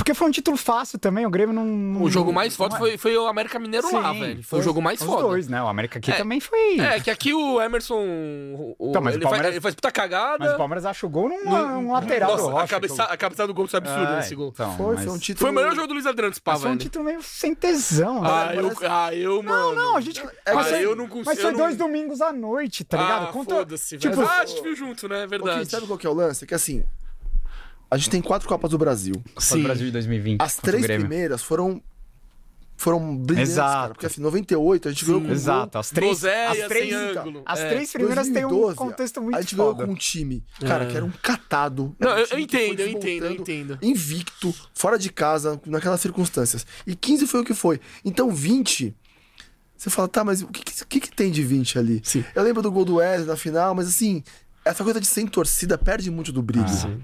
Porque 0.02 0.16
foi 0.16 0.28
um 0.28 0.32
título 0.32 0.58
fácil 0.58 0.98
também, 0.98 1.28
o 1.28 1.30
Grêmio 1.30 1.54
não. 1.54 1.64
não- 1.64 2.02
O 2.02 2.10
jogo 2.10 2.34
mais 2.34 2.54
não 2.54 2.58
forte 2.58 2.76
é- 2.76 2.80
foi, 2.80 2.98
foi 2.98 3.16
o 3.18 3.28
América 3.28 3.60
Mineiro 3.60 3.88
lá, 3.94 4.12
Sim, 4.12 4.20
velho. 4.20 4.44
Foi, 4.44 4.60
o 4.60 4.64
jogo 4.64 4.82
mais 4.82 5.00
os 5.00 5.06
foda. 5.06 5.22
dois, 5.22 5.48
né? 5.48 5.62
O 5.62 5.68
América 5.68 6.00
aqui 6.00 6.10
É, 6.12 6.16
também 6.16 6.40
foi. 6.40 6.80
É, 6.80 7.00
que 7.00 7.12
aqui 7.12 7.34
o 7.36 7.62
Emerson. 7.62 8.00
o- 8.04 8.76
o- 8.80 8.90
Então, 8.90 9.00
mas 9.02 9.14
o 9.14 9.18
ele, 9.18 9.24
faz, 9.24 9.32
Palmeiras- 9.32 9.52
ele 9.52 9.62
faz 9.62 9.76
puta 9.76 9.92
cagada. 9.92 10.44
Mas 10.44 10.54
o 10.56 10.58
Palmeiras 10.58 10.86
acha 10.86 11.06
o 11.06 11.10
gol 11.10 11.30
num, 11.30 11.44
num 11.46 11.92
lateral 11.92 12.32
do 12.36 12.38
Nossa, 12.42 12.52
Rocha. 12.52 12.64
a, 12.64 12.68
cabeça, 12.68 13.04
a 13.04 13.16
cabeçada 13.16 13.48
do 13.48 13.54
gol 13.54 13.68
foi 13.68 13.78
absurda 13.78 14.12
É, 14.14 14.16
nesse 14.16 14.34
gol. 14.34 14.50
então, 14.54 14.76
Foi, 14.76 14.96
mas- 14.96 15.06
foi 15.06 15.14
um 15.14 15.18
título. 15.20 15.40
Foi 15.40 15.50
o 15.52 15.54
melhor 15.54 15.76
jogo 15.76 15.88
do 15.88 15.94
Luiz 15.94 16.06
Adriano, 16.08 16.34
pá, 16.44 16.52
Mas 16.54 16.62
foi 16.62 16.70
um 16.70 16.74
velho. 16.74 16.84
título 16.84 17.06
meio 17.06 17.22
sem 17.22 17.54
tesão. 17.54 18.26
Ah, 18.26 18.46
né? 18.48 18.58
eu, 18.60 18.72
ah, 18.90 19.14
eu, 19.16 19.44
mano. 19.44 19.76
Não, 19.76 19.98
a 19.98 20.02
gente. 20.02 20.20
É, 20.46 20.54
mas 20.54 20.66
ah, 20.66 20.70
foi- 20.72 20.84
eu 20.86 20.96
não 20.96 21.08
consigo- 21.08 21.26
Mas 21.30 21.40
foi 21.40 21.52
não- 21.52 21.60
dois 21.60 21.78
domingos 21.78 22.22
à 22.22 22.34
noite, 22.34 22.84
tá 22.84 22.98
ligado? 22.98 23.28
Ah, 23.30 23.32
foda-se, 23.32 23.98
tipo, 24.00 24.16
velho. 24.16 24.28
Ah, 24.28 24.40
a 24.40 24.46
gente 24.46 24.64
viu 24.64 24.76
junto, 24.76 25.08
né? 25.08 25.24
É 25.24 25.28
verdade. 25.28 25.70
sabe 25.70 25.86
qual 25.86 26.00
que 26.00 26.08
é 26.08 26.10
o 26.10 26.14
lance? 26.14 26.44
É 26.44 26.48
que 26.48 26.56
assim, 26.56 26.84
a 27.92 27.98
gente 27.98 28.10
tem 28.10 28.22
quatro 28.22 28.48
Copas 28.48 28.72
do 28.72 28.78
Brasil. 28.78 29.14
Copa 29.36 29.56
do 29.58 29.64
Brasil 29.64 29.86
de 29.88 29.92
2020. 29.92 30.42
As 30.42 30.56
três 30.56 30.86
primeiras 30.88 31.44
foram 31.44 31.82
foram 32.78 33.16
brilhantes, 33.16 33.52
Exato. 33.52 33.72
cara. 33.82 33.94
Porque 33.94 34.06
assim, 34.08 34.22
98 34.22 34.88
a 34.88 34.92
gente 34.92 35.06
ganhou 35.06 35.22
com 35.22 35.28
um 35.28 35.32
Exato, 35.32 35.78
as 35.78 35.92
três, 35.92 36.26
as 36.26 36.58
sem 36.58 36.68
três, 36.68 36.94
ângulo. 36.96 37.44
as 37.46 37.60
É. 37.60 37.70
três 37.70 37.92
primeiras 37.92 38.26
têm 38.28 38.44
um 38.44 38.50
2012, 38.50 38.76
contexto 38.76 39.22
muito 39.22 39.36
A 39.38 39.42
gente 39.42 39.56
ganhou 39.56 39.72
foda. 39.76 39.86
com 39.86 39.92
um 39.92 39.96
time, 39.96 40.44
cara, 40.62 40.88
que 40.88 40.96
era 40.98 41.06
um 41.06 41.12
catado. 41.12 41.96
Não, 42.00 42.10
um 42.10 42.18
eu, 42.18 42.40
entendo, 42.40 42.80
eu 42.80 42.88
entendo, 42.90 43.26
eu 43.26 43.32
entendo. 43.34 43.78
Invicto, 43.84 44.52
fora 44.74 44.98
de 44.98 45.12
casa, 45.12 45.62
naquelas 45.68 46.02
circunstâncias. 46.02 46.66
E 46.88 46.96
15 46.96 47.28
foi 47.28 47.42
o 47.42 47.44
que 47.44 47.54
foi. 47.54 47.80
Então 48.04 48.32
20. 48.32 48.96
Você 49.78 49.90
fala, 49.92 50.08
tá, 50.08 50.24
mas 50.24 50.42
o 50.42 50.48
que, 50.48 50.64
que, 50.64 51.00
que 51.02 51.12
tem 51.12 51.32
de 51.32 51.44
20 51.44 51.78
ali? 51.78 52.02
Sim. 52.04 52.24
Eu 52.34 52.42
lembro 52.42 52.64
do 52.64 52.72
gol 52.72 52.86
do 52.86 52.96
Wesley 52.96 53.28
na 53.28 53.36
final, 53.36 53.76
mas 53.76 53.88
assim, 53.88 54.24
essa 54.66 54.84
coisa 54.84 55.00
de 55.00 55.06
sem 55.08 55.28
torcida 55.28 55.78
perde 55.78 56.10
muito 56.10 56.32
do 56.32 56.42
brilho. 56.42 56.66
Ah. 56.68 56.98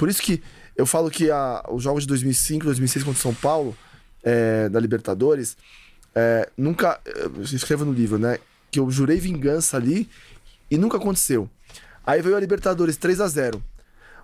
Por 0.00 0.08
isso 0.08 0.20
que 0.22 0.42
eu 0.74 0.86
falo 0.86 1.10
que 1.10 1.30
a- 1.30 1.62
os 1.70 1.82
jogos 1.82 2.02
de 2.04 2.08
2005, 2.08 2.64
2006 2.64 3.04
contra 3.04 3.18
o 3.18 3.22
São 3.22 3.34
Paulo, 3.34 3.76
é, 4.24 4.68
da 4.68 4.80
Libertadores, 4.80 5.56
é, 6.14 6.48
nunca. 6.56 6.98
Eu 7.04 7.42
escrevo 7.42 7.84
no 7.84 7.92
livro, 7.92 8.18
né? 8.18 8.38
Que 8.70 8.80
eu 8.80 8.90
jurei 8.90 9.18
vingança 9.18 9.76
ali 9.76 10.08
e 10.70 10.78
nunca 10.78 10.96
aconteceu. 10.96 11.48
Aí 12.06 12.22
veio 12.22 12.34
a 12.36 12.40
Libertadores 12.40 12.96
3 12.96 13.20
a 13.20 13.28
0 13.28 13.62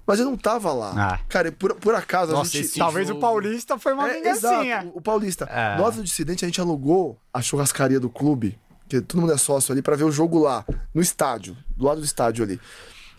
Mas 0.07 0.19
eu 0.20 0.24
não 0.24 0.36
tava 0.36 0.73
lá. 0.73 0.93
Ah. 0.97 1.20
Cara, 1.28 1.51
por, 1.53 1.74
por 1.74 1.94
acaso 1.94 2.32
a 2.32 2.36
Nossa, 2.36 2.53
gente. 2.53 2.66
esse 2.66 2.78
Talvez 2.78 3.09
jogo. 3.09 3.19
o 3.19 3.20
Paulista 3.20 3.77
foi 3.78 3.93
uma 3.93 4.09
É, 4.09 4.15
vingancinha. 4.15 4.90
o 4.94 5.01
Paulista. 5.01 5.44
É. 5.51 5.77
Nós, 5.77 5.97
no 5.97 6.03
Dissidente, 6.05 6.44
a 6.44 6.48
gente 6.48 6.61
alugou 6.61 7.19
a 7.35 7.43
churrascaria 7.43 7.98
do 8.01 8.09
clube, 8.09 8.57
que 8.89 9.01
todo 9.01 9.20
mundo 9.20 9.32
é 9.32 9.36
sócio 9.36 9.73
ali, 9.73 9.82
pra 9.82 9.97
ver 9.97 10.05
o 10.05 10.12
jogo 10.12 10.39
lá, 10.39 10.65
no 10.94 11.03
estádio, 11.03 11.57
do 11.77 11.85
lado 11.85 12.01
do 12.01 12.05
estádio 12.05 12.44
ali. 12.44 12.61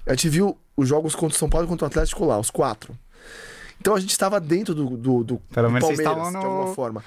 A 0.05 0.11
gente 0.11 0.29
viu 0.29 0.57
os 0.77 0.87
jogos 0.87 1.15
contra 1.15 1.35
o 1.35 1.39
São 1.39 1.49
Paulo 1.49 1.65
e 1.65 1.69
contra 1.69 1.85
o 1.85 1.87
Atlético 1.87 2.23
lá, 2.25 2.39
os 2.39 2.49
quatro. 2.51 2.97
Então 3.81 3.93
a 3.95 3.99
gente 3.99 4.11
estava 4.11 4.39
dentro 4.39 4.73
do, 4.73 4.85
do, 4.95 5.23
do, 5.23 5.37
Pelo 5.51 5.67
do 5.67 5.73
menos 5.73 5.87
vocês 5.87 6.01
Palmeiras, 6.03 6.27
estavam 6.27 6.39
de 6.41 6.45
no- 6.47 6.53
alguma 6.59 6.75
forma. 6.75 7.03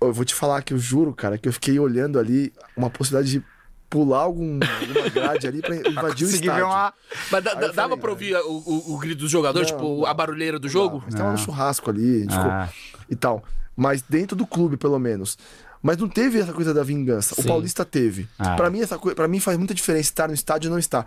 Eu 0.00 0.12
vou 0.12 0.24
te 0.24 0.34
falar 0.34 0.60
que 0.62 0.74
eu 0.74 0.78
juro, 0.78 1.14
cara, 1.14 1.38
que 1.38 1.48
eu 1.48 1.52
fiquei 1.52 1.78
olhando 1.78 2.18
ali 2.18 2.52
uma 2.76 2.90
possibilidade 2.90 3.30
de 3.32 3.42
pular 3.88 4.18
algum, 4.20 4.58
alguma 4.60 5.08
grade 5.10 5.46
ali 5.46 5.62
pra 5.62 5.74
invadir 5.76 6.26
o 6.26 6.30
estádio. 6.30 6.54
ver 6.54 6.62
uma. 6.64 6.92
Mas 7.30 7.44
da- 7.44 7.54
dava 7.54 7.72
falei, 7.72 7.96
pra 7.98 8.10
ouvir 8.10 8.36
o, 8.36 8.50
o- 8.50 8.94
o 8.94 8.98
grito 8.98 9.20
dos 9.20 9.30
jogadores, 9.30 9.70
Não, 9.70 9.78
tipo, 9.78 10.00
não. 10.00 10.06
a 10.06 10.12
barulheira 10.12 10.58
do 10.58 10.68
jogo? 10.68 10.98
A 10.98 11.10
gente 11.10 11.16
tava 11.16 11.32
no 11.32 11.38
churrasco 11.38 11.88
ali, 11.90 12.26
Ah. 12.30 12.68
ficou 12.68 13.06
e 13.10 13.16
tal. 13.16 13.42
Mas 13.76 14.02
dentro 14.02 14.36
do 14.36 14.46
clube, 14.46 14.76
pelo 14.76 14.98
menos. 14.98 15.38
Mas 15.82 15.98
não 15.98 16.08
teve 16.08 16.40
essa 16.40 16.52
coisa 16.52 16.74
da 16.74 16.82
vingança. 16.82 17.34
Sim. 17.34 17.42
O 17.42 17.44
Paulista 17.46 17.84
teve. 17.84 18.28
Ah. 18.38 18.56
Pra 18.56 18.68
mim, 18.70 18.80
essa 18.80 18.98
coisa, 18.98 19.14
para 19.14 19.28
mim 19.28 19.38
faz 19.38 19.56
muita 19.56 19.72
diferença 19.74 20.08
estar 20.08 20.26
no 20.28 20.34
estádio 20.34 20.68
ou 20.68 20.72
não 20.72 20.78
estar. 20.78 21.06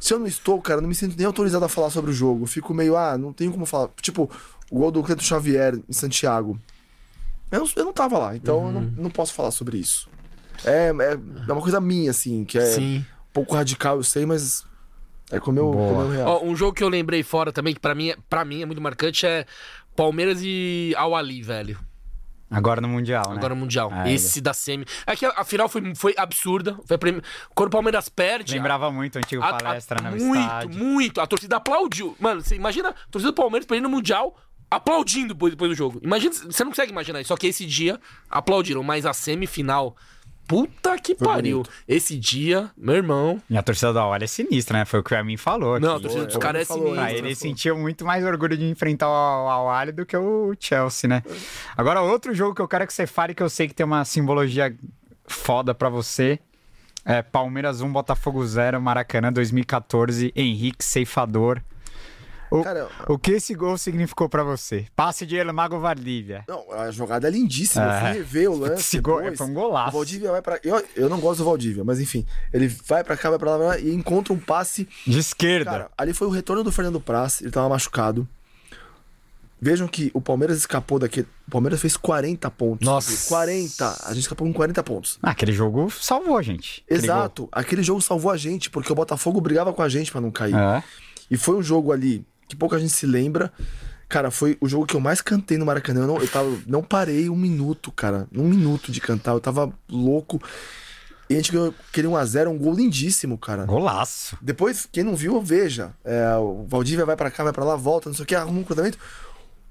Se 0.00 0.14
eu 0.14 0.18
não 0.18 0.26
estou, 0.26 0.60
cara, 0.62 0.78
eu 0.78 0.82
não 0.82 0.88
me 0.88 0.94
sinto 0.94 1.14
nem 1.16 1.26
autorizado 1.26 1.64
a 1.64 1.68
falar 1.68 1.90
sobre 1.90 2.10
o 2.10 2.14
jogo. 2.14 2.44
Eu 2.44 2.46
fico 2.48 2.72
meio, 2.74 2.96
ah, 2.96 3.16
não 3.18 3.32
tenho 3.32 3.52
como 3.52 3.66
falar. 3.66 3.90
Tipo, 4.00 4.30
o 4.70 4.78
gol 4.78 4.90
do 4.90 5.02
Cleiton 5.02 5.22
Xavier 5.22 5.78
em 5.88 5.92
Santiago. 5.92 6.58
Eu 7.52 7.60
não, 7.60 7.68
eu 7.76 7.84
não 7.84 7.92
tava 7.92 8.16
lá, 8.18 8.34
então 8.34 8.66
eu 8.66 8.72
não, 8.72 8.80
Uhum. 8.80 8.92
não 8.96 9.10
posso 9.10 9.34
falar 9.34 9.50
sobre 9.50 9.76
isso. 9.76 10.08
É, 10.64 10.88
é, 10.88 11.12
é 11.48 11.52
uma 11.52 11.60
coisa 11.62 11.80
minha, 11.80 12.10
assim, 12.10 12.44
que 12.44 12.56
é 12.58 12.64
Sim. 12.64 12.98
um 12.98 13.04
pouco 13.32 13.54
radical, 13.54 13.96
eu 13.96 14.02
sei, 14.04 14.24
mas 14.24 14.64
é 15.30 15.38
como 15.38 15.58
eu, 15.58 15.70
como 15.70 16.00
eu 16.02 16.10
real. 16.10 16.28
Ó, 16.28 16.44
um 16.44 16.56
jogo 16.56 16.72
que 16.74 16.82
eu 16.84 16.88
lembrei 16.88 17.22
fora 17.22 17.52
também, 17.52 17.74
que 17.74 17.80
pra 17.80 17.94
mim, 17.94 18.10
é- 18.10 18.16
pra 18.28 18.44
mim 18.44 18.62
é 18.62 18.66
muito 18.66 18.80
marcante, 18.80 19.26
é 19.26 19.44
Palmeiras 19.96 20.38
e 20.42 20.94
Al-Ali, 20.96 21.42
velho. 21.42 21.78
Agora 22.50 22.80
no 22.80 22.88
Mundial, 22.88 23.30
né? 23.30 23.36
Agora 23.36 23.54
no 23.54 23.60
Mundial. 23.60 23.90
Ah, 23.92 24.10
Esse 24.10 24.40
da 24.40 24.52
semi. 24.52 24.84
É 25.06 25.14
que 25.14 25.24
a, 25.24 25.30
a 25.36 25.44
final 25.44 25.68
foi, 25.68 25.94
foi 25.94 26.14
absurda. 26.16 26.76
Foi 26.84 26.96
a 26.96 26.98
prim- 26.98 27.20
Quando 27.54 27.68
o 27.68 27.70
Palmeiras 27.70 28.08
perde. 28.08 28.54
Lembrava 28.54 28.90
muito 28.90 29.16
o 29.16 29.18
antigo 29.18 29.42
a- 29.42 29.48
a- 29.50 29.54
palestra 29.54 30.00
no 30.02 30.16
muito, 30.16 30.40
estádio. 30.42 30.78
muito. 30.84 31.20
A 31.20 31.26
torcida 31.26 31.56
aplaudiu. 31.56 32.16
Mano, 32.18 32.40
você 32.42 32.56
imagina 32.56 32.88
a 32.90 32.94
torcida 33.10 33.30
do 33.30 33.34
Palmeiras 33.34 33.66
ir 33.70 33.80
no 33.80 33.88
Mundial 33.88 34.36
aplaudindo 34.70 35.34
depois, 35.34 35.52
depois 35.52 35.70
do 35.70 35.74
jogo. 35.76 36.00
Imagina, 36.02 36.32
você 36.32 36.62
não 36.64 36.70
consegue 36.70 36.92
imaginar 36.92 37.20
isso. 37.20 37.28
Só 37.28 37.36
que 37.36 37.46
esse 37.46 37.64
dia 37.66 38.00
aplaudiram, 38.28 38.82
mas 38.82 39.06
a 39.06 39.12
semifinal. 39.12 39.96
Puta 40.50 40.98
que 40.98 41.14
pariu. 41.14 41.58
bonito. 41.58 41.70
Esse 41.86 42.18
dia, 42.18 42.72
meu 42.76 42.96
irmão. 42.96 43.40
E 43.48 43.56
a 43.56 43.62
torcida 43.62 43.92
da 43.92 44.04
Olha 44.04 44.24
é 44.24 44.26
sinistra, 44.26 44.78
né? 44.78 44.84
Foi 44.84 44.98
o 44.98 45.02
que 45.04 45.14
o 45.14 45.16
Amin 45.16 45.36
falou. 45.36 45.78
Não, 45.78 45.92
a 45.92 45.94
aqui. 45.94 46.02
torcida 46.02 46.26
dos 46.26 46.36
caras 46.38 46.62
é 46.62 46.74
sinistra. 46.74 47.04
Ah, 47.04 47.12
ele 47.12 47.36
sentiu 47.36 47.78
muito 47.78 48.04
mais 48.04 48.24
orgulho 48.24 48.56
de 48.56 48.64
enfrentar 48.64 49.08
o 49.08 49.12
Al 49.48 49.92
do 49.92 50.04
que 50.04 50.16
o 50.16 50.52
Chelsea, 50.58 51.06
né? 51.08 51.22
Agora, 51.76 52.00
outro 52.02 52.34
jogo 52.34 52.52
que 52.52 52.60
eu 52.60 52.66
quero 52.66 52.84
que 52.84 52.92
você 52.92 53.06
fale, 53.06 53.32
que 53.32 53.42
eu 53.42 53.48
sei 53.48 53.68
que 53.68 53.74
tem 53.74 53.86
uma 53.86 54.04
simbologia 54.04 54.76
foda 55.24 55.72
pra 55.72 55.88
você. 55.88 56.40
É 57.04 57.22
Palmeiras 57.22 57.80
1, 57.80 57.90
Botafogo 57.92 58.44
0, 58.44 58.80
Maracanã 58.80 59.32
2014, 59.32 60.32
Henrique 60.34 60.84
Ceifador. 60.84 61.62
O, 62.50 62.62
Cara, 62.64 62.88
o 63.08 63.16
que 63.18 63.30
esse 63.32 63.54
gol 63.54 63.78
significou 63.78 64.28
pra 64.28 64.42
você? 64.42 64.86
Passe 64.96 65.24
de 65.24 65.36
El 65.36 65.52
Mago 65.52 65.78
Valdívia. 65.78 66.44
Não, 66.48 66.64
a 66.72 66.90
jogada 66.90 67.28
é 67.28 67.30
lindíssima. 67.30 67.84
Eu 67.84 67.90
É. 67.90 68.00
fui 68.00 68.08
rever 68.18 68.50
o 68.50 68.56
lance. 68.58 68.80
Esse 68.80 68.98
gol 69.00 69.18
depois. 69.20 69.38
foi 69.38 69.46
um 69.46 69.50
O 69.50 69.54
golaço. 69.54 69.92
Valdívia 69.92 70.30
vai 70.32 70.42
pra. 70.42 70.58
Eu, 70.64 70.84
eu 70.96 71.08
não 71.08 71.20
gosto 71.20 71.38
do 71.38 71.44
Valdívia, 71.44 71.84
mas 71.84 72.00
enfim. 72.00 72.26
Ele 72.52 72.66
vai 72.68 73.04
pra 73.04 73.16
cá, 73.16 73.30
vai 73.30 73.38
pra 73.38 73.54
lá, 73.56 73.78
e 73.78 73.94
encontra 73.94 74.32
um 74.32 74.38
passe. 74.38 74.88
De 75.06 75.18
esquerda. 75.18 75.70
Cara, 75.70 75.90
ali 75.96 76.12
foi 76.12 76.26
o 76.26 76.30
retorno 76.30 76.64
do 76.64 76.72
Fernando 76.72 77.00
Praz, 77.00 77.40
ele 77.40 77.50
tava 77.52 77.68
machucado. 77.68 78.26
Vejam 79.62 79.86
que 79.86 80.10
o 80.14 80.20
Palmeiras 80.22 80.56
escapou 80.56 80.98
daquele. 80.98 81.28
O 81.46 81.50
Palmeiras 81.50 81.80
fez 81.80 81.94
40 81.94 82.50
pontos. 82.50 82.86
Nossa. 82.86 83.28
40. 83.28 84.06
A 84.06 84.08
gente 84.14 84.22
escapou 84.22 84.46
com 84.46 84.52
40 84.54 84.82
pontos. 84.82 85.18
Ah, 85.22 85.32
aquele 85.32 85.52
jogo 85.52 85.90
salvou 85.90 86.38
a 86.38 86.42
gente. 86.42 86.82
Aquele 86.86 87.04
Exato. 87.04 87.48
Aquele 87.52 87.82
jogo 87.82 88.00
salvou 88.00 88.30
a 88.32 88.38
gente, 88.38 88.70
porque 88.70 88.90
o 88.90 88.94
Botafogo 88.94 89.38
brigava 89.40 89.70
com 89.74 89.82
a 89.82 89.88
gente 89.88 90.10
pra 90.10 90.20
não 90.20 90.30
cair. 90.30 90.54
É. 90.54 90.82
E 91.30 91.36
foi 91.36 91.56
um 91.56 91.62
jogo 91.62 91.92
ali 91.92 92.24
que 92.50 92.56
pouca 92.56 92.78
gente 92.78 92.92
se 92.92 93.06
lembra. 93.06 93.52
Cara, 94.08 94.30
foi 94.30 94.58
o 94.60 94.68
jogo 94.68 94.86
que 94.86 94.96
eu 94.96 95.00
mais 95.00 95.20
cantei 95.20 95.56
no 95.56 95.64
Maracanã. 95.64 96.00
Eu 96.00 96.06
não, 96.08 96.18
eu 96.18 96.26
tava, 96.28 96.58
não 96.66 96.82
parei 96.82 97.30
um 97.30 97.36
minuto, 97.36 97.92
cara. 97.92 98.26
Um 98.34 98.42
minuto 98.44 98.90
de 98.90 99.00
cantar. 99.00 99.32
Eu 99.32 99.40
tava 99.40 99.72
louco. 99.88 100.42
E 101.28 101.34
a 101.34 101.36
gente 101.36 101.52
ganhou 101.52 101.72
aquele 101.88 102.08
1x0, 102.08 102.48
um 102.48 102.58
gol 102.58 102.74
lindíssimo, 102.74 103.38
cara. 103.38 103.64
Golaço. 103.64 104.36
Depois, 104.42 104.88
quem 104.90 105.04
não 105.04 105.14
viu, 105.14 105.40
veja. 105.40 105.92
É, 106.04 106.34
o 106.36 106.64
Valdívia 106.68 107.06
vai 107.06 107.14
pra 107.16 107.30
cá, 107.30 107.44
vai 107.44 107.52
pra 107.52 107.64
lá, 107.64 107.76
volta, 107.76 108.08
não 108.08 108.16
sei 108.16 108.24
o 108.24 108.26
que, 108.26 108.34
arruma 108.34 108.58
um 108.58 108.64
cruzamento. 108.64 108.98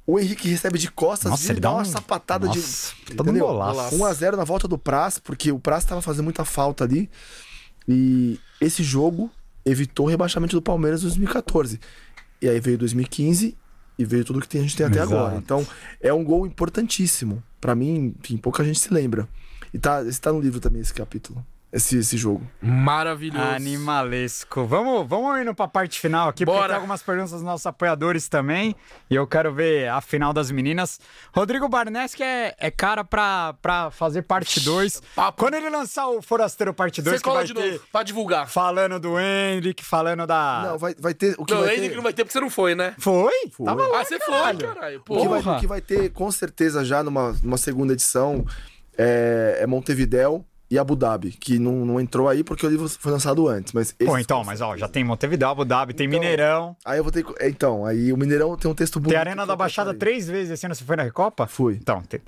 O 0.07 0.17
Henrique 0.17 0.47
recebe 0.47 0.79
de 0.79 0.89
costas, 0.89 1.29
Nossa, 1.31 1.51
ele 1.51 1.59
e 1.59 1.61
dá 1.61 1.71
uma 1.71 1.81
um- 1.81 1.85
sapatada 1.85 2.47
Nossa, 2.47 2.59
de. 3.05 3.11
um 3.11 3.13
entendeu? 3.21 3.45
golaço. 3.45 3.93
1x0 3.97 4.37
na 4.37 4.45
volta 4.45 4.69
do 4.69 4.77
Praz, 4.77 5.19
porque 5.19 5.51
o 5.51 5.59
Praz 5.59 5.83
tava 5.83 6.01
fazendo 6.01 6.23
muita 6.23 6.45
falta 6.45 6.85
ali. 6.85 7.09
E 7.87 8.39
esse 8.61 8.83
jogo 8.83 9.29
evitou 9.65 10.05
o 10.05 10.09
rebaixamento 10.09 10.55
do 10.55 10.61
Palmeiras 10.61 11.01
em 11.01 11.03
2014. 11.07 11.79
E 12.41 12.47
aí 12.47 12.59
veio 12.59 12.77
2015 12.77 13.57
e 13.97 14.05
veio 14.05 14.23
tudo 14.23 14.39
que 14.39 14.57
a 14.57 14.61
gente 14.61 14.75
tem 14.75 14.85
até 14.85 14.99
Exato. 14.99 15.13
agora. 15.13 15.35
Então, 15.37 15.65
é 15.99 16.13
um 16.13 16.23
gol 16.23 16.47
importantíssimo. 16.47 17.43
Pra 17.59 17.75
mim, 17.75 18.15
enfim, 18.19 18.37
pouca 18.37 18.63
gente 18.63 18.79
se 18.79 18.93
lembra. 18.93 19.27
E 19.73 19.77
tá, 19.77 20.01
esse 20.03 20.19
tá 20.19 20.31
no 20.31 20.39
livro 20.39 20.59
também, 20.59 20.81
esse 20.81 20.93
capítulo. 20.93 21.45
Esse, 21.71 21.99
esse 21.99 22.17
jogo. 22.17 22.41
Maravilhoso. 22.59 23.43
Animalesco. 23.45 24.65
Vamos, 24.65 25.07
vamos 25.07 25.39
indo 25.39 25.53
pra 25.53 25.67
parte 25.67 25.99
final 25.99 26.27
aqui, 26.29 26.43
porque 26.43 26.57
Bora. 26.57 26.69
tem 26.69 26.75
algumas 26.77 27.03
perguntas 27.03 27.31
dos 27.31 27.43
nossos 27.43 27.63
apoiadores 27.67 28.27
também. 28.27 28.75
E 29.07 29.13
eu 29.13 29.27
quero 29.27 29.53
ver 29.53 29.87
a 29.87 30.01
final 30.01 30.33
das 30.33 30.49
meninas. 30.49 30.99
Rodrigo 31.31 31.69
Barnes, 31.69 32.19
é, 32.19 32.55
é 32.57 32.71
cara 32.71 33.03
pra, 33.03 33.53
pra 33.61 33.91
fazer 33.91 34.23
parte 34.23 34.59
2. 34.61 34.99
Papo. 35.15 35.37
Quando 35.43 35.53
ele 35.53 35.69
lançar 35.69 36.07
o 36.07 36.23
Forasteiro 36.23 36.73
parte 36.73 37.03
2, 37.03 37.17
Você 37.17 37.21
que 37.23 37.29
cola 37.29 37.45
de 37.45 37.53
ter 37.53 37.73
novo, 37.73 37.83
pra 37.91 38.01
divulgar. 38.01 38.47
falando 38.49 38.99
do 38.99 39.19
Henrique, 39.19 39.85
falando 39.85 40.25
da... 40.25 40.63
Não, 40.71 40.77
vai, 40.79 40.95
vai 40.97 41.13
ter. 41.13 41.35
O 41.37 41.45
que 41.45 41.53
Não, 41.53 41.61
vai 41.61 41.69
ainda 41.69 41.83
ter... 41.83 41.89
que 41.89 41.95
não 41.95 42.03
vai 42.03 42.13
ter 42.13 42.23
porque 42.23 42.33
você 42.33 42.39
não 42.41 42.49
foi, 42.49 42.73
né? 42.73 42.95
Foi? 42.97 43.31
Foi. 43.51 43.65
Tava 43.67 43.87
lá, 43.87 44.01
Ah, 44.01 44.05
você 44.05 44.17
foi, 44.17 44.33
caralho. 44.33 44.59
caralho. 44.73 45.03
O 45.07 45.17
que, 45.21 45.27
vai, 45.27 45.41
Porra. 45.43 45.57
o 45.57 45.59
que 45.59 45.67
vai 45.67 45.81
ter, 45.81 46.09
com 46.13 46.31
certeza, 46.31 46.83
já 46.83 47.03
numa, 47.03 47.37
numa 47.43 47.57
segunda 47.57 47.93
edição 47.93 48.43
é, 48.97 49.59
é 49.61 49.67
Montevidéu 49.67 50.43
e 50.71 50.77
Abu 50.77 50.95
Dhabi, 50.95 51.31
que 51.31 51.57
não, 51.57 51.85
não 51.85 51.99
entrou 51.99 52.27
aí 52.27 52.43
porque 52.43 52.65
o 52.65 52.69
livro 52.69 52.87
foi 52.87 53.11
lançado 53.11 53.47
antes. 53.47 53.73
Mas 53.73 53.91
Pô, 53.91 54.17
então, 54.17 54.43
mas 54.43 54.61
ó, 54.61 54.77
já 54.77 54.87
tem 54.87 55.03
Montevideo, 55.03 55.47
Abu 55.47 55.65
Dhabi, 55.65 55.93
tem 55.93 56.07
Então, 56.07 56.19
Mineirão, 56.19 56.75
Aí 56.85 56.97
eu 56.99 57.03
vou 57.03 57.11
ter. 57.11 57.23
que- 57.23 57.33
é, 57.43 57.49
Então, 57.49 57.85
aí 57.85 58.13
o 58.13 58.17
Mineirão 58.17 58.55
tem 58.55 58.69
um 58.69 58.75
texto 58.75 58.99
bonito. 58.99 59.11
tem 59.11 59.19
Arena 59.19 59.45
da 59.45 59.55
Baixada 59.55 59.93
três 59.93 60.27
vezes 60.27 60.51
esse 60.51 60.65
ano. 60.65 60.75
Você 60.75 60.83
foi 60.83 60.95
na 60.95 61.03
Recopa? 61.03 61.47
Fui. 61.47 61.75
Então, 61.81 62.01
tem- 62.03 62.21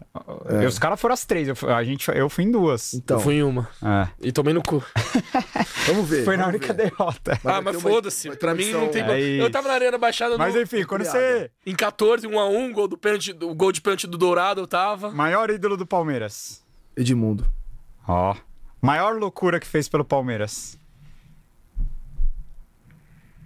e 0.62 0.66
os 0.66 0.80
caras 0.80 1.00
foram 1.00 1.14
as 1.14 1.26
três. 1.26 1.48
Eu, 1.48 1.56
fui- 1.56 1.72
a 1.72 1.84
gente, 1.84 2.10
eu 2.10 2.30
fui 2.30 2.44
em 2.44 2.52
duas. 2.52 2.94
Então, 2.94 3.18
Eu 3.18 3.22
fui 3.22 3.36
em 3.36 3.44
uma. 3.44 3.68
É. 3.84 4.08
E 4.22 4.32
tomei 4.32 4.54
no 4.54 4.62
cu. 4.64 4.84
vamos 5.88 6.08
ver. 6.10 6.24
Foi 6.26 6.36
na 6.38 6.46
vamos 6.46 6.58
única 6.60 6.74
ver. 6.74 6.90
derrota. 6.90 7.40
Vai 7.44 7.56
ah, 7.56 7.62
mas 7.62 7.82
foda-se. 7.82 8.30
Pra 8.38 8.54
mim 8.56 8.72
não 8.72 8.88
tem. 8.90 9.02
É 9.04 9.42
eu 9.42 9.50
tava 9.52 9.68
na 9.68 9.74
Arena 9.76 9.98
Baixada 9.98 10.38
Mas 10.38 10.56
no, 10.56 10.62
enfim, 10.62 10.84
quando 10.84 11.04
você. 11.04 11.50
em 11.66 11.76
14, 11.76 12.28
1x1, 12.28 12.72
gol 12.72 12.88
do 12.88 12.98
pênalti, 12.98 13.32
o 13.42 13.54
gol 13.54 13.72
de 13.72 13.82
pênalti 13.82 14.08
do 14.08 14.18
Dourado 14.18 14.62
eu 14.62 14.68
tava. 14.68 15.12
Maior 15.12 15.50
ídolo 15.50 15.78
do 15.78 15.86
Palmeiras. 15.86 16.64
Edmundo. 16.96 17.46
Ó. 18.12 18.36
Maior 18.82 19.18
loucura 19.18 19.58
que 19.58 19.66
fez 19.66 19.88
pelo 19.88 20.04
Palmeiras. 20.04 20.78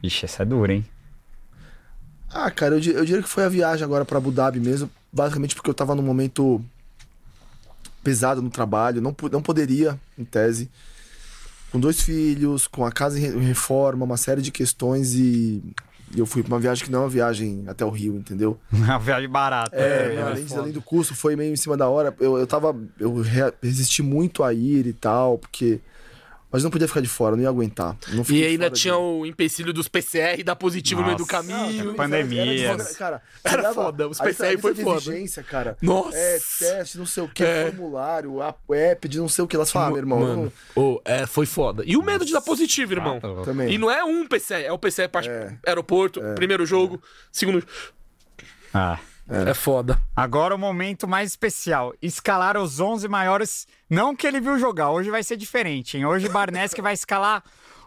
Ixi, 0.02 0.26
essa 0.26 0.42
é 0.42 0.46
dura, 0.46 0.74
hein? 0.74 0.84
Ah, 2.32 2.50
cara, 2.50 2.76
eu, 2.76 2.94
eu 2.94 3.06
diria 3.06 3.22
que 3.22 3.30
foi 3.30 3.44
a 3.44 3.50
viagem 3.50 3.84
agora 3.84 4.04
pra 4.04 4.18
Abu 4.18 4.32
Dhabi 4.32 4.60
mesmo. 4.60 4.90
Basicamente 5.14 5.54
porque 5.54 5.70
eu 5.70 5.74
tava 5.74 5.94
num 5.94 6.02
momento 6.02 6.64
pesado 8.04 8.42
no 8.42 8.50
trabalho. 8.50 9.02
Não, 9.02 9.16
não 9.32 9.42
poderia, 9.42 10.00
em 10.18 10.26
tese. 10.26 10.68
Com 11.72 11.80
dois 11.80 12.02
filhos, 12.02 12.66
com 12.66 12.86
a 12.86 12.92
casa 12.92 13.20
em 13.20 13.40
reforma, 13.40 14.04
uma 14.04 14.18
série 14.18 14.42
de 14.42 14.52
questões 14.52 15.14
e. 15.14 15.62
e 16.16 16.20
eu 16.20 16.26
fui 16.26 16.42
pra 16.42 16.54
uma 16.56 16.60
viagem 16.60 16.86
que 16.86 16.92
não 16.92 17.00
é 17.00 17.04
uma 17.04 17.10
viagem 17.10 17.64
até 17.68 17.84
o 17.86 17.90
Rio, 17.90 18.16
entendeu? 18.16 18.58
Uma 18.72 18.98
viagem 18.98 19.30
barata. 19.30 19.76
É, 19.76 20.16
É, 20.16 20.22
além, 20.22 20.46
foda. 20.48 20.62
além 20.62 20.74
do 20.74 20.82
custo, 20.82 21.14
foi 21.14 21.36
meio 21.36 21.52
em 21.54 21.56
cima 21.58 21.76
da 21.76 21.88
hora. 21.90 22.16
Eu, 22.20 22.38
eu 22.38 22.48
tava. 22.48 22.76
Eu 23.00 23.22
re- 23.22 23.54
resisti 23.62 24.02
muito 24.02 24.44
a 24.44 24.54
ir 24.54 24.88
e 24.88 24.94
tal, 24.94 25.38
porque. 25.38 25.80
Mas 26.56 26.64
não 26.64 26.72
podia 26.72 26.88
ficar 26.88 27.02
de 27.02 27.10
fora, 27.10 27.36
não 27.36 27.44
ia 27.44 27.50
aguentar. 27.50 27.98
Não 28.14 28.24
E 28.30 28.46
ainda 28.46 28.70
tinha 28.70 28.94
de- 28.94 29.00
o 29.00 29.26
empecilho 29.26 29.74
dos 29.74 29.90
PCR 29.90 30.42
dar 30.42 30.56
positivo 30.56 31.02
no 31.02 31.08
meio 31.08 31.18
do 31.18 31.22
Nossa. 31.24 31.32
caminho. 31.34 31.84
Não, 31.84 31.94
pandemia. 31.96 32.70
Era, 32.70 32.86
cara, 32.94 33.22
Era 33.44 33.62
dava- 33.62 33.74
foda, 33.84 34.08
os 34.08 34.22
lista 34.22 34.58
foi 34.60 34.74
de 34.74 34.82
foda. 34.84 34.98
exigência, 35.02 35.44
cara. 35.44 35.78
Nossa. 35.82 36.16
É, 36.18 36.40
teste, 36.60 36.98
não 36.98 37.06
sei 37.06 37.24
o 37.24 37.28
que, 37.28 37.44
É. 37.44 37.66
formulário, 37.66 38.42
a- 38.42 38.56
app 38.74 39.06
de 39.10 39.18
não 39.18 39.28
sei 39.28 39.44
o 39.44 39.48
que. 39.50 39.56
Elas 39.58 39.70
falam, 39.70 39.90
ah, 39.90 39.92
meu 39.92 39.98
irmão, 40.00 40.20
Mano, 40.22 40.54
ô, 40.74 41.02
é, 41.04 41.26
foi 41.28 41.46
foda. 41.46 41.84
E 41.86 41.98
o 41.98 42.02
medo 42.02 42.24
de 42.26 42.32
dar 42.32 42.40
positivo, 42.40 42.94
irmão. 42.94 43.20
tá 43.20 43.28
louco. 43.28 43.42
eu- 43.42 43.46
também. 43.46 43.74
E 43.74 43.78
não 43.78 43.92
é 43.92 44.02
um 44.06 44.26
PCE, 44.26 44.64
é 44.64 44.72
o 44.72 44.78
PCE 44.80 45.10
para 45.10 45.26
É. 45.30 45.54
aeroporto, 45.68 46.22
primeiro 46.36 46.66
jogo, 46.66 47.02
segundo. 47.34 47.62
Ah. 48.74 48.98
É. 49.28 49.54
foda. 49.54 50.00
Agora 50.16 50.54
o 50.56 50.58
momento 50.58 51.08
mais 51.08 51.30
especial. 51.32 51.94
Escalar 52.02 52.58
os 52.58 52.80
11 52.80 53.08
maiores. 53.08 53.68
Não 53.90 54.16
que 54.16 54.26
ele 54.28 54.40
viu 54.40 54.58
jogar, 54.60 54.92
hoje 54.92 55.10
vai 55.10 55.24
ser 55.24 55.38
diferente, 55.38 55.98
hein? 55.98 56.06
Hoje 56.06 56.30
Barnes 56.30 56.74
que 56.74 56.82
vai 56.82 56.94
escalar 56.94 57.44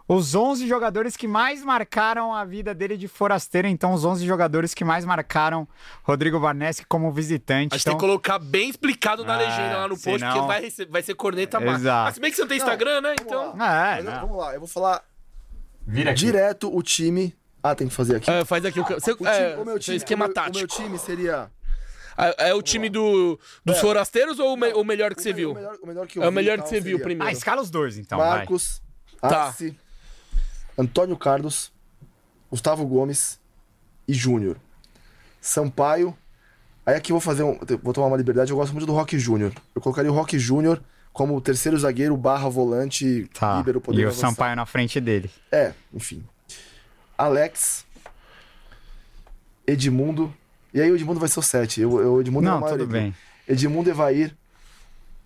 os 0.08 0.34
11 0.34 0.66
jogadores 0.66 1.16
que 1.18 1.28
mais 1.28 1.62
marcaram 1.62 2.34
a 2.34 2.42
vida 2.44 2.74
dele 2.74 2.96
de 2.96 3.06
forasteiro. 3.06 3.68
Então, 3.68 3.92
os 3.92 4.04
11 4.06 4.26
jogadores 4.26 4.72
que 4.72 4.82
mais 4.84 5.04
marcaram 5.04 5.68
Rodrigo 6.02 6.40
Barnes 6.40 6.82
como 6.88 7.12
visitante. 7.12 7.74
A 7.74 7.76
gente 7.76 7.82
então, 7.82 7.92
tem 7.92 7.98
que 8.00 8.06
colocar 8.06 8.38
bem 8.38 8.70
explicado 8.70 9.22
na 9.24 9.34
Ah, 9.34 9.36
legenda 9.38 9.76
lá 9.76 9.82
no 9.88 9.96
post, 9.96 10.18
senão- 10.18 10.32
porque 10.32 10.46
vai, 10.46 10.86
vai 10.88 11.02
ser 11.02 11.14
corneta. 11.14 11.62
Exato. 11.62 12.04
Mas 12.06 12.14
se 12.14 12.20
bem 12.20 12.30
que 12.30 12.36
você 12.36 12.42
não 12.42 12.48
tem 12.48 12.56
Instagram, 12.56 13.00
né? 13.02 13.14
Então. 13.20 13.52
É, 13.52 13.56
Mas 13.56 14.04
não. 14.06 14.20
Vamos 14.22 14.36
lá, 14.38 14.54
eu 14.54 14.60
vou 14.60 14.68
falar 14.68 15.02
Vira 15.86 16.10
aqui. 16.12 16.20
direto 16.20 16.74
o 16.74 16.82
time. 16.82 17.36
Ah, 17.70 17.74
tem 17.74 17.88
que 17.88 17.94
fazer 17.94 18.16
aqui. 18.16 18.30
É, 18.30 18.44
faz 18.44 18.64
aqui 18.64 18.80
o, 18.80 18.84
você, 18.84 19.12
o, 19.12 19.16
time, 19.16 19.28
é, 19.30 19.56
o 19.56 19.64
meu 19.64 19.74
seu 19.74 19.78
time, 19.80 19.96
esquema 19.96 20.24
o 20.24 20.28
meu, 20.28 20.34
tático. 20.34 20.56
O 20.56 20.58
meu 20.60 20.68
time 20.68 20.98
seria. 20.98 21.50
É, 22.16 22.48
é 22.50 22.54
o 22.54 22.62
time 22.62 22.88
do, 22.88 23.38
dos 23.64 23.76
É. 23.76 23.80
forasteiros 23.80 24.38
ou 24.38 24.54
o, 24.54 24.56
me- 24.56 24.72
o 24.72 24.82
melhor 24.84 25.14
que 25.14 25.20
o 25.20 25.22
você 25.22 25.28
me- 25.30 25.34
viu? 25.34 25.52
O 25.52 25.54
melhor, 25.54 25.76
o 25.82 25.86
melhor 25.86 26.06
que 26.06 26.18
eu 26.18 26.22
É 26.22 26.28
o 26.28 26.32
melhor 26.32 26.58
e 26.58 26.62
que 26.62 26.68
você 26.68 26.80
viu 26.80 26.92
seria 26.98 27.04
primeiro. 27.04 27.28
Ah, 27.28 27.32
escala 27.32 27.62
os 27.62 27.70
dois, 27.70 27.96
então. 27.98 28.18
vai. 28.18 28.38
Marcos, 28.38 28.82
Tá. 29.20 29.44
Arce, 29.46 29.76
Antônio 30.76 31.16
Carlos, 31.16 31.72
Gustavo 32.50 32.86
Gomes 32.86 33.38
e 34.06 34.12
Júnior. 34.14 34.56
Sampaio. 35.40 36.16
Aí 36.84 36.94
aqui 36.96 37.12
eu 37.12 37.14
vou 37.14 37.20
fazer 37.20 37.42
um. 37.42 37.58
Vou 37.82 37.92
tomar 37.92 38.06
uma 38.06 38.16
liberdade, 38.16 38.50
eu 38.50 38.56
gosto 38.56 38.72
muito 38.72 38.86
do 38.86 38.92
Rock 38.94 39.18
Júnior. 39.18 39.52
Eu 39.74 39.80
colocaria 39.80 40.10
o 40.10 40.14
Rock 40.14 40.38
Júnior 40.38 40.82
como 41.12 41.36
o 41.36 41.40
terceiro 41.40 41.76
zagueiro 41.78 42.16
barra 42.16 42.48
volante 42.48 43.28
Tá. 43.38 43.58
líbero 43.58 43.80
poder 43.80 44.00
E 44.02 44.04
o 44.04 44.08
avançar. 44.08 44.28
Sampaio 44.30 44.56
na 44.56 44.64
frente 44.66 45.00
dele. 45.00 45.30
É, 45.52 45.72
enfim. 45.92 46.24
Alex. 47.18 47.84
Edmundo. 49.66 50.32
E 50.72 50.80
aí 50.80 50.90
o 50.90 50.94
Edmundo 50.96 51.18
vai 51.20 51.28
ser 51.28 51.40
o 51.40 51.42
7. 51.42 51.80
Eu, 51.80 52.00
eu, 52.00 52.12
o 52.14 52.20
Edmundo 52.20 52.46
é 52.46 52.50
Não, 52.50 52.60
maioria 52.60 52.84
tudo 52.86 52.96
aqui. 52.96 53.04
bem. 53.04 53.14
Edmundo, 53.46 53.90
Evair 53.90 54.34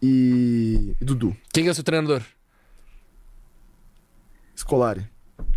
e, 0.00 0.94
e 1.00 1.04
Dudu. 1.04 1.36
Quem 1.52 1.64
que 1.64 1.68
é 1.68 1.72
o 1.72 1.74
seu 1.74 1.84
treinador? 1.84 2.22
Scolari. 4.56 5.06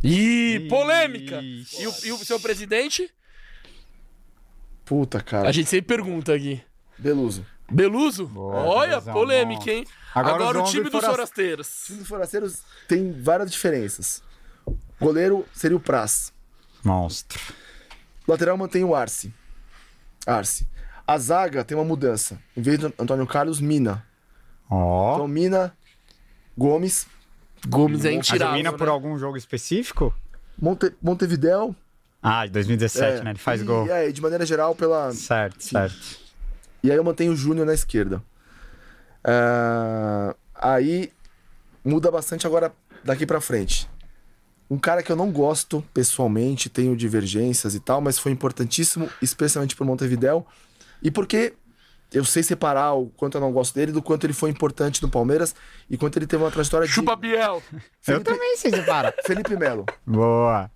Ih, 0.03 0.67
polêmica! 0.69 1.41
E 1.41 1.88
o, 1.88 1.93
e 2.05 2.11
o 2.11 2.17
seu 2.17 2.39
presidente? 2.39 3.11
Puta, 4.83 5.19
cara. 5.22 5.49
A 5.49 5.51
gente 5.51 5.69
sempre 5.69 5.95
pergunta 5.95 6.33
aqui. 6.33 6.61
Beluso. 6.97 7.45
Beluso? 7.72 8.27
Boa, 8.27 8.55
Olha, 8.55 9.01
polêmica, 9.01 9.65
bom. 9.65 9.72
hein? 9.72 9.85
Agora 10.14 10.35
Agora, 10.35 10.61
o 10.61 10.64
time 10.65 10.83
dos 10.83 10.91
foras- 10.91 11.07
O 11.09 11.11
forasteiros. 11.15 11.83
time 11.88 11.99
dos 11.99 12.07
forasteiros 12.07 12.61
tem 12.88 13.11
várias 13.11 13.51
diferenças. 13.51 14.22
Goleiro 14.99 15.45
seria 15.53 15.77
o 15.77 15.80
Praz. 15.80 16.33
Monstro. 16.83 17.40
Lateral 18.27 18.57
mantém 18.57 18.83
o 18.83 18.95
Arce. 18.95 19.33
Arce. 20.25 20.67
A 21.07 21.17
zaga 21.17 21.64
tem 21.64 21.77
uma 21.77 21.83
mudança. 21.83 22.40
Em 22.56 22.61
vez 22.61 22.80
do 22.80 22.88
Antônio 22.98 23.27
Carlos, 23.27 23.59
Mina. 23.59 24.06
Ó. 24.69 25.15
Então, 25.15 25.27
Mina 25.27 25.74
Gomes, 26.57 27.07
Gomes 27.67 28.06
é 28.06 28.11
intirável. 28.11 28.53
Jovina 28.53 28.72
né? 28.72 28.77
por 28.77 28.88
algum 28.88 29.17
jogo 29.17 29.38
específico? 29.38 30.14
Monte, 30.59 30.93
Montevideo. 31.01 31.75
Ah, 32.22 32.45
de 32.45 32.53
2017, 32.53 33.19
é, 33.19 33.24
né? 33.24 33.32
Ele 33.32 33.40
faz 33.40 33.61
e, 33.61 33.64
gol. 33.64 33.88
É, 33.90 34.11
de 34.11 34.22
maneira 34.22 34.45
geral 34.45 34.74
pela. 34.74 35.11
Certo, 35.11 35.64
certo. 35.64 36.19
E 36.82 36.90
aí 36.90 36.98
eu 36.98 37.03
mantenho 37.03 37.33
o 37.33 37.35
Júnior 37.35 37.65
na 37.65 37.74
esquerda. 37.74 38.22
Ah, 39.24 40.35
aí 40.56 41.11
muda 41.83 42.09
bastante 42.09 42.48
agora 42.48 42.74
daqui 43.03 43.25
pra 43.25 43.41
frente. 43.41 43.88
Um 44.69 44.77
cara 44.79 45.03
que 45.03 45.11
eu 45.11 45.15
não 45.15 45.31
gosto 45.31 45.83
pessoalmente, 45.93 46.69
tenho 46.69 46.95
divergências 46.95 47.75
e 47.75 47.79
tal, 47.79 48.01
mas 48.01 48.17
foi 48.17 48.31
importantíssimo, 48.31 49.09
especialmente 49.21 49.75
pro 49.75 49.85
Montevideo. 49.85 50.45
E 51.03 51.11
porque 51.11 51.53
eu 52.11 52.25
sei 52.25 52.41
separar 52.41 52.93
o 52.93 53.07
quanto 53.09 53.35
eu 53.35 53.41
não 53.41 53.51
gosto 53.51 53.75
dele 53.75 53.91
do 53.91 54.01
quanto 54.01 54.25
ele 54.25 54.33
foi 54.33 54.49
importante 54.49 55.01
no 55.03 55.09
Palmeiras 55.09 55.53
e 55.89 55.97
quanto 55.97 56.17
ele 56.17 56.25
teve 56.25 56.41
uma 56.41 56.49
trajetória 56.49 56.87
Chupa 56.87 57.15
de 57.15 57.21
Biel. 57.21 57.61
Eu 57.71 57.81
Felipe, 58.01 58.23
também 58.23 58.57
sei 58.57 58.71
separar. 58.71 59.13
Felipe 59.25 59.55
Melo. 59.55 59.85
Boa. 60.05 60.71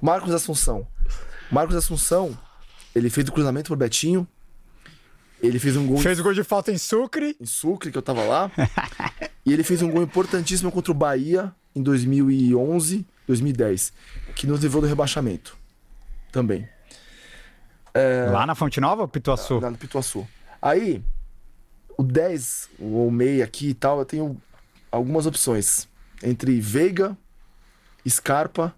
Marcos 0.00 0.34
Assunção. 0.34 0.86
Marcos 1.50 1.76
Assunção, 1.76 2.36
ele 2.94 3.08
fez 3.08 3.28
o 3.28 3.32
cruzamento 3.32 3.68
pro 3.68 3.76
Betinho. 3.76 4.26
Ele 5.42 5.58
fez 5.58 5.76
um 5.76 5.86
gol 5.86 5.98
Fez 5.98 6.20
o 6.20 6.22
gol 6.22 6.32
de 6.32 6.44
falta 6.44 6.70
em 6.70 6.78
Sucre. 6.78 7.36
em 7.40 7.46
Sucre, 7.46 7.90
que 7.90 7.98
eu 7.98 8.02
tava 8.02 8.22
lá. 8.22 8.50
e 9.44 9.52
ele 9.52 9.64
fez 9.64 9.82
um 9.82 9.90
gol 9.90 10.02
importantíssimo 10.02 10.70
contra 10.70 10.92
o 10.92 10.94
Bahia 10.94 11.52
em 11.74 11.82
2011, 11.82 13.06
2010, 13.26 13.92
que 14.34 14.46
nos 14.46 14.60
levou 14.60 14.80
do 14.80 14.86
rebaixamento. 14.86 15.56
Também. 16.30 16.68
Lá 18.30 18.46
na 18.46 18.54
Fonte 18.54 18.80
Nova 18.80 19.02
ou 19.02 19.08
Pituaçu? 19.08 19.58
Lá 19.58 19.70
no 19.70 19.76
Pituaçu. 19.76 20.26
Aí, 20.60 21.02
o 21.98 22.02
10, 22.02 22.70
ou 22.78 23.10
meia 23.10 23.44
aqui 23.44 23.68
e 23.68 23.74
tal, 23.74 23.98
eu 23.98 24.04
tenho 24.04 24.40
algumas 24.90 25.26
opções. 25.26 25.88
Entre 26.22 26.60
Veiga, 26.60 27.16
Scarpa 28.08 28.74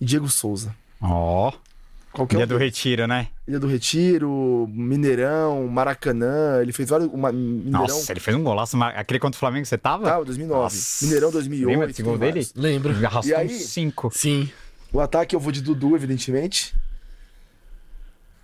e 0.00 0.04
Diego 0.04 0.28
Souza. 0.28 0.74
Ó, 1.00 1.52
Qualquer 2.14 2.36
Ilha 2.36 2.44
um 2.44 2.48
do. 2.48 2.56
Retiro, 2.56 3.06
né? 3.08 3.26
Ilha 3.46 3.58
do 3.58 3.66
Retiro, 3.66 4.68
Mineirão, 4.72 5.66
Maracanã. 5.66 6.62
Ele 6.62 6.72
fez 6.72 6.88
vários. 6.88 7.10
Uma, 7.12 7.32
Mineirão. 7.32 7.80
Nossa, 7.80 8.12
ele 8.12 8.20
fez 8.20 8.36
um 8.36 8.42
golaço. 8.44 8.80
Aquele 8.82 9.18
contra 9.18 9.36
o 9.36 9.40
Flamengo 9.40 9.62
que 9.62 9.68
você 9.68 9.76
tava? 9.76 10.04
Tava, 10.04 10.24
2009. 10.24 10.62
Nossa. 10.62 11.04
Mineirão 11.04 11.32
2008. 11.32 11.68
Lembra 11.68 11.86
desse 11.88 12.02
gol 12.04 12.16
dele? 12.16 12.48
Lembro. 12.54 12.94
Arrastou 13.04 13.36
aí? 13.36 13.50
cinco. 13.50 14.10
Sim. 14.14 14.48
O 14.92 15.00
ataque 15.00 15.34
eu 15.34 15.40
vou 15.40 15.50
de 15.50 15.60
Dudu, 15.60 15.96
evidentemente. 15.96 16.72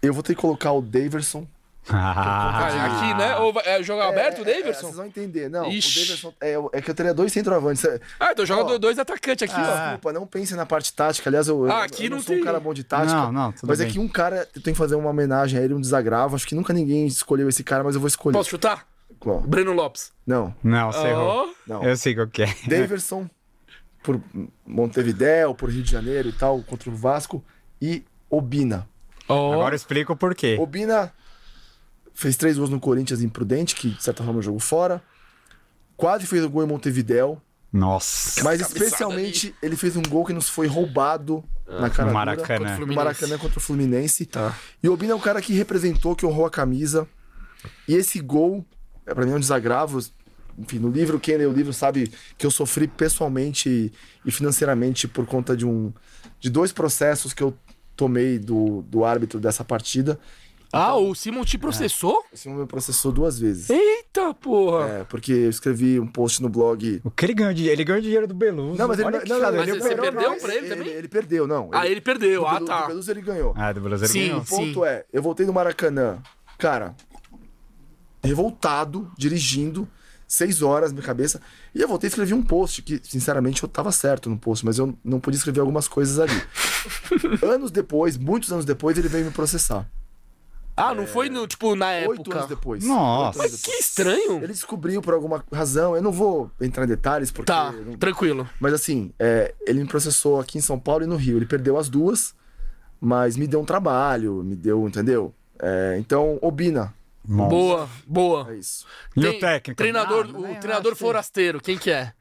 Eu 0.03 0.13
vou 0.13 0.23
ter 0.23 0.35
que 0.35 0.41
colocar 0.41 0.73
o 0.73 0.83
Daverson. 0.83 1.47
Ah, 1.89 2.67
aqui, 2.87 3.15
né? 3.15 3.37
Ou 3.39 3.53
vai- 3.53 3.65
é 3.67 3.83
jogo 3.83 4.03
aberto, 4.03 4.39
o 4.39 4.49
É, 4.49 4.55
Daverson? 4.55 4.81
vocês 4.83 4.97
vão 4.97 5.07
entender. 5.07 5.49
Não, 5.49 5.67
Ixi. 5.71 5.99
o 5.99 6.03
Daverson. 6.03 6.35
É, 6.41 6.79
é 6.79 6.83
que 6.83 6.91
eu 6.91 6.95
teria 6.95 7.15
dois 7.15 7.33
centroavantes. 7.33 7.85
É, 7.85 8.01
Ah, 8.19 8.33
então 8.33 8.45
joga 8.47 8.75
Ó. 8.75 8.79
dois 8.79 8.99
atacantes 8.99 9.49
aqui, 9.51 9.61
ó. 9.61 9.83
Desculpa, 9.85 10.13
não 10.13 10.27
pense 10.27 10.55
na 10.55 10.67
parte 10.67 10.93
tática. 10.93 11.29
Aliás, 11.31 11.49
eu, 11.49 11.65
eu- 11.67 11.73
Ah, 11.73 11.85
aqui 11.85 12.05
eu 12.05 12.11
não, 12.11 12.17
não 12.19 12.23
sou 12.25 12.35
tem. 12.35 12.43
um 12.43 12.45
cara 12.47 12.61
bom 12.61 12.75
de 12.75 12.85
tática. 12.85 13.15
Não, 13.15 13.33
não, 13.33 13.53
tudo 13.53 13.67
mas 13.67 13.79
bem. 13.79 13.89
é 13.89 13.91
que 13.91 13.99
um 13.99 14.07
cara, 14.09 14.49
eu 14.55 14.63
tenho 14.63 14.75
que 14.75 14.79
fazer 14.79 14.95
uma 14.95 15.11
homenagem 15.11 15.59
a 15.59 15.63
ele, 15.63 15.75
um 15.75 15.81
desagravo. 15.81 16.37
Acho 16.37 16.47
que 16.47 16.55
nunca 16.55 16.73
ninguém 16.73 17.07
escolheu 17.07 17.49
esse 17.49 17.65
cara, 17.65 17.83
mas 17.83 17.95
eu 17.95 18.01
vou 18.01 18.09
escolher. 18.09 18.37
Posso 18.37 18.51
chutar? 18.51 18.87
Qual? 19.19 19.41
Breno 19.41 19.73
Lopes. 19.73 20.13
Não. 20.27 20.55
Não, 20.63 20.93
você 20.93 21.09
errou. 21.09 21.55
Não. 21.67 21.83
Eu 21.83 21.97
sei 21.97 22.15
qual 22.15 22.27
que 22.27 22.43
é. 22.43 22.55
Daverson, 22.67 23.29
por 24.03 24.21
Montevidéu, 24.67 25.55
por 25.55 25.71
Rio 25.71 25.83
de 25.83 25.91
Janeiro 25.91 26.29
e 26.29 26.33
tal, 26.33 26.63
contra 26.63 26.89
o 26.91 26.95
Vasco. 26.95 27.45
E 27.83 28.05
Obina. 28.31 28.87
Ó. 29.29 29.53
Agora 29.55 29.75
eu 29.75 29.77
explico 29.77 30.13
o 30.13 30.17
porquê. 30.17 30.57
Obina 30.61 31.13
fez 32.21 32.37
três 32.37 32.59
gols 32.59 32.69
no 32.69 32.79
Corinthians 32.79 33.23
imprudente, 33.23 33.75
que 33.75 33.91
de 33.91 34.03
certa 34.03 34.23
forma 34.23 34.43
jogou 34.43 34.61
fora. 34.61 35.03
Quase 35.97 36.27
fez 36.27 36.45
o 36.45 36.51
gol 36.51 36.63
em 36.63 36.67
Montevidéu. 36.67 37.41
Nossa. 37.73 38.43
Mas 38.45 38.61
especialmente 38.61 39.55
ele 39.63 39.77
fez 39.77 39.97
um 39.97 40.03
gol 40.03 40.25
que 40.25 40.33
nos 40.33 40.49
foi 40.49 40.67
roubado 40.67 41.43
na 41.67 41.89
cara 41.89 42.11
no 42.11 42.13
dura, 42.13 42.13
Maracanã. 42.13 42.37
Contra 42.37 42.55
o 42.55 42.61
no 42.61 42.77
Fluminense. 42.77 42.97
Maracanã 42.97 43.39
contra 43.39 43.59
o 43.59 43.63
Fluminense. 43.63 44.27
Tá. 44.27 44.59
E 44.83 44.89
o 44.89 44.93
Obina 44.93 45.13
é 45.13 45.17
um 45.17 45.21
cara 45.21 45.41
que 45.41 45.53
representou, 45.55 46.15
que 46.15 46.27
honrou 46.27 46.45
a 46.45 46.51
camisa. 46.51 47.09
E 47.89 47.95
esse 47.95 48.21
gol, 48.21 48.65
é 49.07 49.15
pra 49.15 49.25
mim 49.25 49.33
é 49.33 49.37
um 49.37 49.41
desagravo. 49.41 49.99
Enfim, 50.59 50.79
no 50.79 50.91
livro, 50.91 51.19
quem 51.19 51.37
lê 51.37 51.47
o 51.47 51.53
livro 51.53 51.73
sabe 51.73 52.13
que 52.37 52.45
eu 52.45 52.51
sofri 52.51 52.87
pessoalmente 52.87 53.93
e 54.27 54.31
financeiramente 54.31 55.09
por 55.09 55.25
conta 55.25 55.57
de 55.57 55.65
um 55.65 55.93
de 56.39 56.51
dois 56.51 56.73
processos 56.73 57.33
que 57.33 57.43
eu 57.43 57.57
tomei 57.97 58.39
do, 58.39 58.83
do 58.83 59.05
árbitro 59.05 59.39
dessa 59.39 59.65
partida. 59.65 60.19
Ah, 60.73 60.97
o 60.97 61.15
Simon 61.15 61.45
te 61.45 61.59
processou? 61.59 62.25
Esse 62.33 62.49
homem 62.49 62.61
me 62.61 62.67
processou 62.67 63.11
duas 63.11 63.39
vezes. 63.39 63.71
Eita, 63.71 64.33
porra. 64.35 64.87
É, 64.87 65.05
porque 65.05 65.33
eu 65.33 65.51
escrevi 65.51 65.99
um 65.99 66.07
post 66.07 66.41
no 66.41 66.49
blog. 66.49 67.01
O 67.03 67.11
que 67.11 67.27
ele 67.27 67.35
ganhou 67.35 67.53
de 67.53 67.69
Ele 67.69 67.85
ganhou 67.85 68.01
dinheiro 68.01 68.27
do 68.27 68.35
Beluso. 68.35 68.79
Não, 68.79 68.87
mas 68.87 68.99
ele 68.99 69.09
Olha 69.09 69.25
não, 69.27 69.41
não, 69.41 69.49
ele 69.49 69.57
Mas 69.59 69.69
o 69.69 69.97
perdeu 69.97 70.37
pra 70.37 70.55
ele 70.55 70.69
também? 70.69 70.89
Ele 70.89 71.09
perdeu, 71.09 71.47
não. 71.47 71.71
Ah, 71.73 71.89
ele 71.89 72.01
perdeu. 72.01 72.43
do 72.43 72.47
Ah, 72.47 72.61
tá. 72.61 72.83
Do 72.83 72.89
Beluso 72.89 73.11
ele 73.11 73.21
ganhou. 73.21 73.53
Ah, 73.57 73.73
do 73.73 73.81
Beluso 73.81 74.05
ele 74.05 74.13
Sim. 74.13 74.29
ganhou. 74.29 74.41
O 74.41 74.45
ponto 74.45 74.85
é, 74.85 75.05
eu 75.13 75.21
voltei 75.21 75.45
no 75.45 75.53
Maracanã, 75.53 76.23
cara, 76.57 76.95
revoltado, 78.23 79.11
dirigindo, 79.19 79.89
seis 80.29 80.63
horas 80.63 80.91
na 80.91 80.95
minha 80.95 81.07
cabeça, 81.07 81.41
e 81.75 81.81
eu 81.81 81.89
voltei 81.89 82.07
e 82.07 82.11
escrevi 82.11 82.33
um 82.33 82.43
post, 82.43 82.83
que 82.83 83.01
sinceramente 83.03 83.61
eu 83.63 83.69
tava 83.69 83.91
certo 83.91 84.31
no 84.31 84.39
post, 84.39 84.65
mas 84.65 84.79
eu 84.79 84.97
não 85.05 85.19
podia 85.19 85.39
escrever 85.39 85.59
algumas 85.59 85.89
coisas 85.89 86.21
ali. 86.21 86.43
anos 87.43 87.73
depois, 87.73 88.17
muitos 88.17 88.53
anos 88.53 88.65
depois, 88.65 88.97
ele 88.97 89.09
veio 89.09 89.25
me 89.25 89.33
processar. 89.33 89.85
Ah, 90.77 90.95
não 90.95 91.07
foi, 91.07 91.29
no, 91.29 91.47
tipo, 91.47 91.75
na 91.77 91.89
Oito 91.89 92.13
época. 92.23 92.37
anos 92.39 92.49
depois. 92.49 92.85
Nossa. 92.85 93.39
Oito 93.39 93.41
anos 93.41 93.53
Mas 93.53 93.61
que 93.63 93.67
depois. 93.71 93.87
estranho. 93.87 94.37
Ele 94.43 94.53
descobriu 94.53 95.03
por 95.03 95.13
alguma 95.15 95.45
razão, 95.53 95.95
eu 95.95 96.03
não 96.03 96.13
vou 96.13 96.51
entrar 96.61 96.85
em 96.85 96.89
detalhes, 96.89 97.31
porque... 97.31 97.53
Tá, 97.53 97.71
não- 97.73 97.97
tranquilo. 97.99 98.49
Mas 98.59 98.73
assim, 98.73 99.13
é, 99.19 99.55
ele 99.67 99.81
me 99.81 99.87
processou 99.89 100.41
aqui 100.41 100.57
em 100.59 100.61
São 100.63 100.79
Paulo 100.79 101.05
e 101.05 101.07
no 101.07 101.17
Rio. 101.17 101.37
Ele 101.37 101.45
perdeu 101.47 101.77
as 101.77 101.89
duas, 101.89 102.35
mas 103.01 103.37
me 103.37 103.47
deu 103.47 103.61
um 103.61 103.65
trabalho, 103.65 104.43
me 104.43 104.57
deu, 104.57 104.87
entendeu? 104.89 105.35
É, 105.63 105.97
então, 105.99 106.39
Obina, 106.41 106.95
Nossa. 107.29 107.51
Boa, 107.51 107.89
boa. 108.07 108.51
é 108.53 108.57
isso. 108.57 108.87
E 109.15 109.21
Tem 109.21 109.37
o 109.37 109.39
técnico? 109.41 109.77
Treinador, 109.77 110.31
Ah, 110.35 110.39
o 110.39 110.47
eu 110.47 110.61
treinador 110.61 110.97
forasteiro, 110.97 111.61
quem 111.61 111.77
que 111.77 111.91
é? 111.91 112.13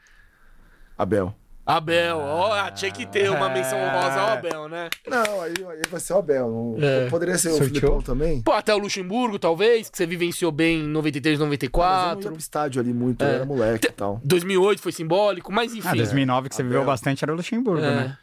Abel. 0.98 1.34
Abel. 1.78 2.18
Ó, 2.18 2.52
ah, 2.54 2.72
tinha 2.72 2.92
que 2.92 3.06
ter 3.06 3.30
uma 3.30 3.50
menção 3.50 3.78
honrosa 3.80 4.20
ao 4.20 4.30
Abel, 4.38 4.68
né? 4.70 4.90
Não, 5.08 5.42
aí, 5.42 5.54
aí 5.70 5.82
vai 5.90 6.00
ser 6.00 6.14
o 6.14 6.18
Abel. 6.18 6.50
Não, 6.78 6.84
É. 6.88 7.10
Poderia 7.10 7.38
ser 7.38 7.50
o 7.50 7.52
Sorteou? 7.58 7.70
Filipão 7.70 8.02
também. 8.02 8.42
Pô, 8.42 8.52
até 8.54 8.74
o 8.74 8.78
Luxemburgo, 8.78 9.38
talvez, 9.38 9.90
que 9.90 9.98
você 9.98 10.06
vivenciou 10.06 10.52
bem 10.52 10.80
em 10.82 10.88
93, 10.88 11.36
Mas 11.38 11.40
eu 11.42 11.46
não 11.46 11.54
ia 11.54 11.58
94. 11.58 12.30
pro 12.32 12.40
estádio 12.40 12.82
ali 12.82 12.94
muito, 12.94 13.24
É. 13.24 13.28
eu 13.28 13.34
era 13.36 13.46
moleque 13.46 13.88
e 13.88 13.92
tal. 13.92 14.20
2008 14.24 14.82
foi 14.82 14.92
simbólico, 14.92 15.52
mas 15.52 15.74
enfim. 15.76 15.88
Ah, 15.88 15.96
2009 15.96 16.50
que 16.50 16.56
você 16.56 16.62
Abel. 16.62 16.72
viveu 16.72 16.86
bastante 16.86 17.24
era 17.24 17.32
o 17.32 17.36
Luxemburgo, 17.36 17.82
É. 17.84 17.96
né? 17.96 18.18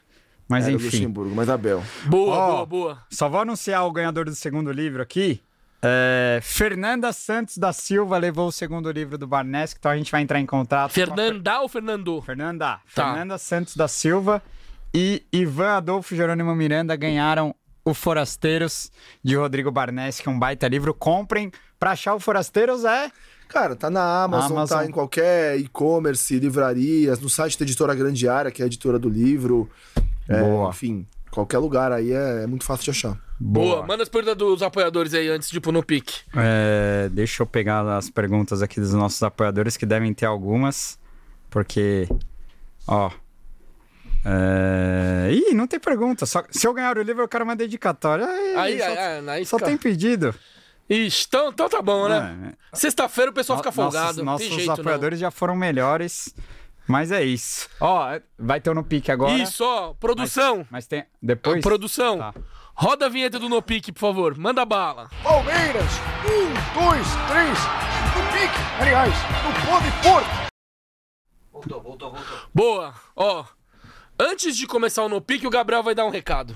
Mas 0.49 0.65
Era 0.65 0.75
o 0.75 0.77
enfim. 0.77 0.85
Luxemburgo, 0.87 1.35
mas 1.35 1.49
Abel. 1.49 1.83
Boa, 2.05 2.37
Ó, 2.37 2.47
boa, 2.53 2.67
boa. 2.67 2.99
Só 3.11 3.29
vou 3.29 3.41
anunciar 3.41 3.85
o 3.85 3.91
ganhador 3.91 4.27
do 4.27 4.35
segundo 4.35 4.71
livro 4.71 5.03
aqui. 5.03 5.41
É, 5.83 6.41
Fernanda 6.43 7.13
Santos 7.13 7.59
da 7.59 7.73
Silva 7.73 8.17
levou 8.19 8.49
o 8.49 8.53
segundo 8.53 8.91
livro 8.91 9.19
do 9.19 9.27
Barnesco, 9.27 9.79
então 9.79 9.93
a 9.93 9.97
gente 9.97 10.11
vai 10.11 10.23
entrar 10.23 10.41
em 10.41 10.47
contato. 10.47 10.93
com 10.93 11.01
a 11.01 11.07
Fernanda 11.07 11.61
ou 11.61 11.69
Fernando? 11.69 12.23
Fernanda. 12.23 12.81
Tá. 12.95 13.13
Fernanda 13.13 13.39
Santos 13.39 13.77
da 13.77 13.87
Silva 13.87 14.43
e 14.95 15.25
Ivan 15.33 15.77
Adolfo 15.77 16.17
Jerônimo 16.17 16.55
Miranda 16.55 16.97
ganharam 16.97 17.55
o 17.85 17.95
Forasteiros 17.95 18.91
de 19.23 19.37
Rodrigo 19.37 19.71
Barnes, 19.71 20.19
que 20.21 20.29
é 20.29 20.33
um 20.33 20.39
baita 20.39 20.67
livro. 20.67 20.93
Comprem. 20.93 21.53
Pra 21.79 21.93
achar 21.93 22.15
o 22.15 22.21
Forasteiros 22.21 22.85
é. 22.85 23.13
Cara, 23.49 23.77
tá 23.77 23.89
na 23.89 24.25
Amazon, 24.25 24.53
Amazon. 24.53 24.79
tá 24.79 24.87
em 24.87 24.91
qualquer 24.91 25.59
e-commerce, 25.59 26.37
livrarias, 26.39 27.21
no 27.21 27.29
site 27.29 27.59
da 27.59 27.65
editora 27.65 27.95
Grande 27.95 28.29
Área, 28.29 28.51
que 28.51 28.61
é 28.61 28.65
a 28.65 28.67
editora 28.67 28.99
do 28.99 29.09
livro. 29.09 29.71
É, 30.29 30.41
Boa. 30.41 30.71
Enfim, 30.71 31.07
qualquer 31.31 31.59
lugar 31.59 31.93
aí 31.93 32.13
é, 32.13 32.43
é 32.43 32.47
muito 32.47 32.65
fácil 32.65 32.85
de 32.85 32.91
achar. 32.91 33.26
Boa. 33.39 33.87
Manda 33.87 34.03
as 34.03 34.09
perguntas 34.09 34.37
dos 34.37 34.63
apoiadores 34.63 35.13
aí 35.15 35.29
antes 35.29 35.51
de 35.51 35.59
ir 35.59 35.61
pro 35.61 35.71
no 35.73 35.83
pique. 35.83 36.21
É, 36.35 37.09
deixa 37.11 37.43
eu 37.43 37.47
pegar 37.47 37.87
as 37.97 38.09
perguntas 38.09 38.63
aqui 38.63 38.81
dos 38.81 38.95
nossos 38.95 39.23
apoiadores, 39.23 39.77
que 39.77 39.85
devem 39.85 40.13
ter 40.15 40.25
algumas, 40.27 40.99
porque, 41.51 42.09
ó. 42.87 43.11
É... 44.25 45.31
Ih, 45.33 45.55
não 45.55 45.67
tem 45.67 45.79
pergunta. 45.79 46.27
Só... 46.27 46.43
Se 46.51 46.67
eu 46.67 46.73
ganhar 46.75 46.97
o 46.99 47.03
livro, 47.03 47.23
eu 47.23 47.29
quero 47.29 47.45
uma 47.45 47.55
dedicatória. 47.55 48.27
Aí, 48.27 48.57
Aí, 48.57 48.79
só, 48.79 48.87
aí, 48.87 49.29
aí 49.29 49.47
só 49.47 49.59
fica- 49.59 49.69
tem 49.71 49.77
pedido. 49.77 50.35
Ixi, 50.89 51.27
então, 51.29 51.49
então 51.49 51.69
tá 51.69 51.83
bom, 51.83 52.09
né? 52.09 52.55
É, 52.73 52.77
Sexta-feira 52.77 53.31
o 53.31 53.35
pessoal 53.35 53.59
fica 53.59 53.71
no- 53.71 53.77
nossos- 53.77 53.95
folgado. 53.99 54.19
não 54.19 54.25
Nossos 54.33 54.47
tem 54.49 54.57
jeito, 54.57 54.69
não. 54.69 54.75
apoiadores 54.75 55.19
já 55.19 55.31
foram 55.33 55.57
melhores, 55.57 56.33
mas 56.87 57.11
é 57.11 57.25
isso. 57.25 57.69
Ó, 57.81 58.19
vai 58.39 58.61
ter 58.61 58.71
o 58.71 58.75
no 58.75 58.85
pique 58.85 59.11
agora. 59.11 59.33
Isso, 59.33 59.65
ó. 59.65 59.95
Produção. 59.95 60.65
Mas 60.71 60.87
tem. 60.87 61.05
Depois. 61.21 61.61
Produção. 61.61 62.19
Tá. 62.19 62.35
Roda 62.79 63.07
a 63.07 63.09
vinheta 63.09 63.39
do 63.39 63.49
No 63.49 63.63
Pique, 63.63 63.91
por 63.91 64.01
favor. 64.01 64.37
Manda 64.37 64.63
bala. 64.67 65.09
Palmeiras, 65.23 65.91
um, 66.27 66.53
dois, 66.79 67.07
três, 67.27 67.59
no 68.15 68.23
pique, 68.33 68.61
aliás, 68.79 69.15
no 69.43 69.51
pode 69.67 69.91
for. 70.03 70.23
Boa. 72.55 72.95
Ó. 73.17 73.47
Antes 74.21 74.59
de 74.59 74.67
começar 74.67 75.05
o 75.05 75.09
No 75.09 75.23
Pique, 75.23 75.47
o 75.47 75.51
Gabriel 75.51 75.83
vai 75.83 75.95
dar 75.95 76.05
um 76.05 76.11
recado. 76.11 76.55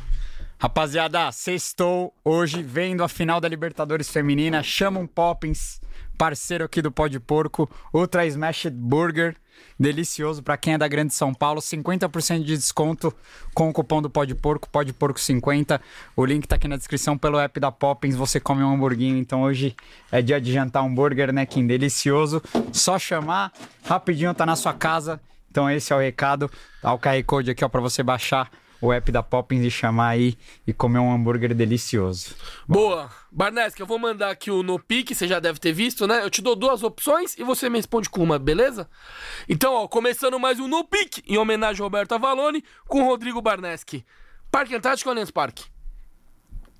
Rapaziada, 0.58 1.32
sextou 1.32 2.14
hoje 2.22 2.62
vendo 2.62 3.02
a 3.02 3.08
final 3.08 3.40
da 3.40 3.48
Libertadores 3.48 4.10
Feminina. 4.10 4.62
Chama 4.62 5.00
um 5.00 5.06
Poppins 5.06 5.80
parceiro 6.20 6.64
aqui 6.64 6.82
do 6.82 6.92
Pó 6.92 7.06
de 7.08 7.18
Porco, 7.18 7.66
Ultra 7.94 8.26
Smash 8.26 8.66
Burger, 8.66 9.34
delicioso 9.80 10.42
para 10.42 10.58
quem 10.58 10.74
é 10.74 10.78
da 10.78 10.86
Grande 10.86 11.14
São 11.14 11.32
Paulo, 11.32 11.60
50% 11.60 12.44
de 12.44 12.54
desconto 12.54 13.12
com 13.54 13.70
o 13.70 13.72
cupom 13.72 14.02
do 14.02 14.10
Pó 14.10 14.26
de 14.26 14.34
Porco, 14.34 14.68
Pó 14.68 14.82
de 14.82 14.92
Porco 14.92 15.18
50. 15.18 15.80
O 16.14 16.26
link 16.26 16.46
tá 16.46 16.56
aqui 16.56 16.68
na 16.68 16.76
descrição 16.76 17.16
pelo 17.16 17.38
app 17.38 17.58
da 17.58 17.72
Poppins, 17.72 18.14
você 18.14 18.38
come 18.38 18.62
um 18.62 18.74
hamburguinho, 18.74 19.16
então 19.16 19.42
hoje 19.42 19.74
é 20.12 20.20
dia 20.20 20.38
de 20.38 20.52
jantar 20.52 20.86
burger, 20.90 21.32
né, 21.32 21.46
Kim? 21.46 21.66
Delicioso. 21.66 22.42
Só 22.72 22.98
chamar, 22.98 23.52
rapidinho 23.84 24.34
tá 24.34 24.44
na 24.44 24.54
sua 24.54 24.74
casa. 24.74 25.18
Então 25.50 25.68
esse 25.70 25.92
é 25.92 25.96
o 25.96 25.98
recado. 25.98 26.50
Dá 26.82 26.92
o 26.92 26.98
QR 26.98 27.24
Code 27.24 27.50
aqui, 27.50 27.64
ó, 27.64 27.68
para 27.68 27.80
você 27.80 28.02
baixar 28.02 28.50
o 28.80 28.92
app 28.92 29.12
da 29.12 29.22
Poppins 29.22 29.62
e 29.62 29.70
chamar 29.70 30.08
aí 30.08 30.36
e 30.66 30.72
comer 30.72 30.98
um 30.98 31.12
hambúrguer 31.12 31.54
delicioso. 31.54 32.34
Boa. 32.66 33.10
Barnesca, 33.30 33.82
eu 33.82 33.86
vou 33.86 33.98
mandar 33.98 34.30
aqui 34.30 34.50
o 34.50 34.62
No 34.62 34.78
Pique, 34.78 35.14
você 35.14 35.28
já 35.28 35.38
deve 35.38 35.60
ter 35.60 35.72
visto, 35.72 36.06
né? 36.06 36.24
Eu 36.24 36.30
te 36.30 36.42
dou 36.42 36.56
duas 36.56 36.82
opções 36.82 37.36
e 37.38 37.44
você 37.44 37.68
me 37.68 37.76
responde 37.76 38.10
com 38.10 38.22
uma, 38.22 38.38
beleza? 38.38 38.88
Então, 39.48 39.74
ó, 39.74 39.86
começando 39.86 40.38
mais 40.38 40.58
um 40.58 40.66
No 40.66 40.84
Pique, 40.84 41.22
em 41.26 41.38
homenagem 41.38 41.80
ao 41.80 41.86
Roberto 41.86 42.12
Avalone, 42.12 42.64
com 42.88 43.02
o 43.02 43.06
Rodrigo 43.06 43.40
Barneschi. 43.40 44.04
Parque 44.50 44.74
Antártico 44.74 45.08
ou 45.08 45.12
Allianz 45.12 45.30
Parque? 45.30 45.64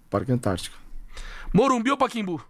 Parque 0.08 0.32
Antártico. 0.32 0.76
Morumbi 1.52 1.90
ou 1.90 1.96
Paquimbu? 1.96 2.44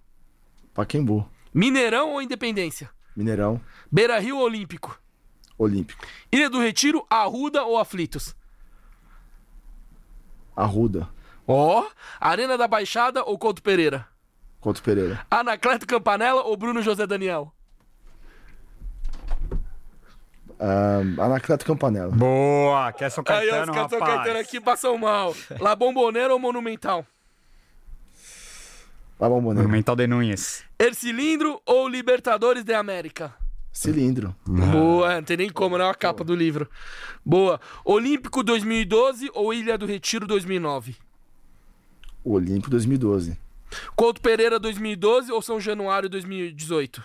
Paquembu. 0.72 1.28
Mineirão 1.52 2.12
ou 2.12 2.22
Independência? 2.22 2.88
Mineirão. 3.14 3.60
Beira 3.92 4.18
Rio 4.18 4.38
ou 4.38 4.44
Olímpico? 4.44 4.98
Olímpico. 5.58 6.06
Ilha 6.32 6.48
do 6.48 6.58
Retiro, 6.58 7.04
Arruda 7.10 7.64
ou 7.64 7.76
Aflitos? 7.76 8.34
Arruda. 10.56 11.08
Ó, 11.46 11.84
Arena 12.20 12.56
da 12.56 12.68
Baixada 12.68 13.24
ou 13.24 13.38
Couto 13.38 13.62
Pereira? 13.62 14.06
Couto 14.60 14.82
Pereira. 14.82 15.24
Anacleto 15.30 15.86
Campanella 15.86 16.42
ou 16.42 16.56
Bruno 16.56 16.82
José 16.82 17.06
Daniel? 17.06 17.52
Ah, 20.58 21.00
Anacleto 21.24 21.64
Campanella. 21.64 22.12
Boa! 22.12 22.92
Quer 22.92 23.10
São 23.10 23.24
Aí, 23.26 23.48
ó, 23.48 23.52
Caetano, 23.52 23.72
os 23.72 23.90
São 23.90 23.98
rapaz? 23.98 24.14
Caetano 24.16 24.38
aqui 24.40 24.60
passam 24.60 24.98
mal. 24.98 25.34
La 25.58 25.74
Bombonera 25.74 26.32
ou 26.32 26.38
Monumental? 26.38 27.06
Vai, 29.18 29.28
Bomboneiro. 29.28 29.66
Monumental 29.68 29.96
de 29.96 30.06
Núñez. 30.06 30.64
Ercilindro 30.78 31.60
ou 31.64 31.88
Libertadores 31.88 32.62
de 32.64 32.74
América? 32.74 33.34
Cilindro. 33.72 34.34
Boa, 34.44 35.16
não 35.16 35.22
tem 35.22 35.36
nem 35.36 35.48
como, 35.50 35.78
não 35.78 35.86
é 35.86 35.90
a 35.90 35.94
capa 35.94 36.24
do 36.24 36.34
livro. 36.34 36.68
Boa. 37.24 37.60
Olímpico 37.84 38.42
2012 38.42 39.30
ou 39.32 39.54
Ilha 39.54 39.78
do 39.78 39.86
Retiro 39.86 40.26
2009? 40.26 40.96
Olímpico 42.24 42.70
2012. 42.70 43.38
Couto 43.94 44.20
Pereira 44.20 44.58
2012 44.58 45.30
ou 45.30 45.40
São 45.40 45.60
Januário 45.60 46.08
2018? 46.08 47.02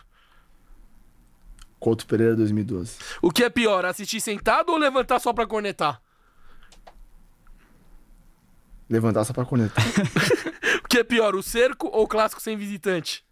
Couto 1.79 2.05
Pereira 2.07 2.35
2012. 2.35 2.97
O 3.21 3.29
que 3.29 3.43
é 3.43 3.49
pior, 3.49 3.85
assistir 3.85 4.19
sentado 4.19 4.71
ou 4.71 4.77
levantar 4.77 5.19
só 5.19 5.31
pra 5.31 5.45
cornetar? 5.45 6.01
Levantar 8.89 9.23
só 9.23 9.33
pra 9.33 9.45
conectar. 9.45 9.81
O 10.83 10.87
que 10.87 10.99
é 10.99 11.03
pior, 11.03 11.35
o 11.35 11.41
cerco 11.41 11.87
ou 11.87 12.03
o 12.03 12.07
clássico 12.07 12.39
sem 12.41 12.55
visitante? 12.55 13.24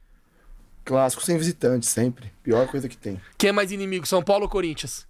Clássico 0.83 1.23
sem 1.23 1.37
visitante, 1.37 1.85
sempre. 1.85 2.31
Pior 2.43 2.67
coisa 2.67 2.89
que 2.89 2.97
tem. 2.97 3.21
Quem 3.37 3.49
é 3.49 3.53
mais 3.53 3.71
inimigo, 3.71 4.05
São 4.05 4.21
Paulo 4.21 4.43
ou 4.43 4.49
Corinthians? 4.49 5.07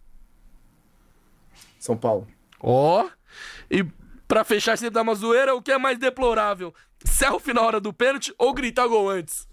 São 1.79 1.97
Paulo. 1.97 2.27
Ó. 2.59 3.09
E 3.69 3.83
pra 4.27 4.43
fechar 4.43 4.77
sempre 4.77 4.93
dar 4.93 5.01
uma 5.01 5.15
zoeira, 5.15 5.55
o 5.55 5.61
que 5.61 5.71
é 5.71 5.77
mais 5.77 5.97
deplorável? 5.97 6.73
Selfie 7.03 7.53
na 7.53 7.61
hora 7.61 7.81
do 7.81 7.91
pênalti 7.91 8.33
ou 8.37 8.53
gritar 8.53 8.87
gol 8.87 9.09
antes? 9.09 9.47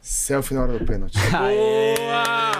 Selfie 0.00 0.54
na 0.54 0.62
hora 0.62 0.78
do 0.78 0.84
pênalti. 0.84 1.18
Boa! 1.30 2.52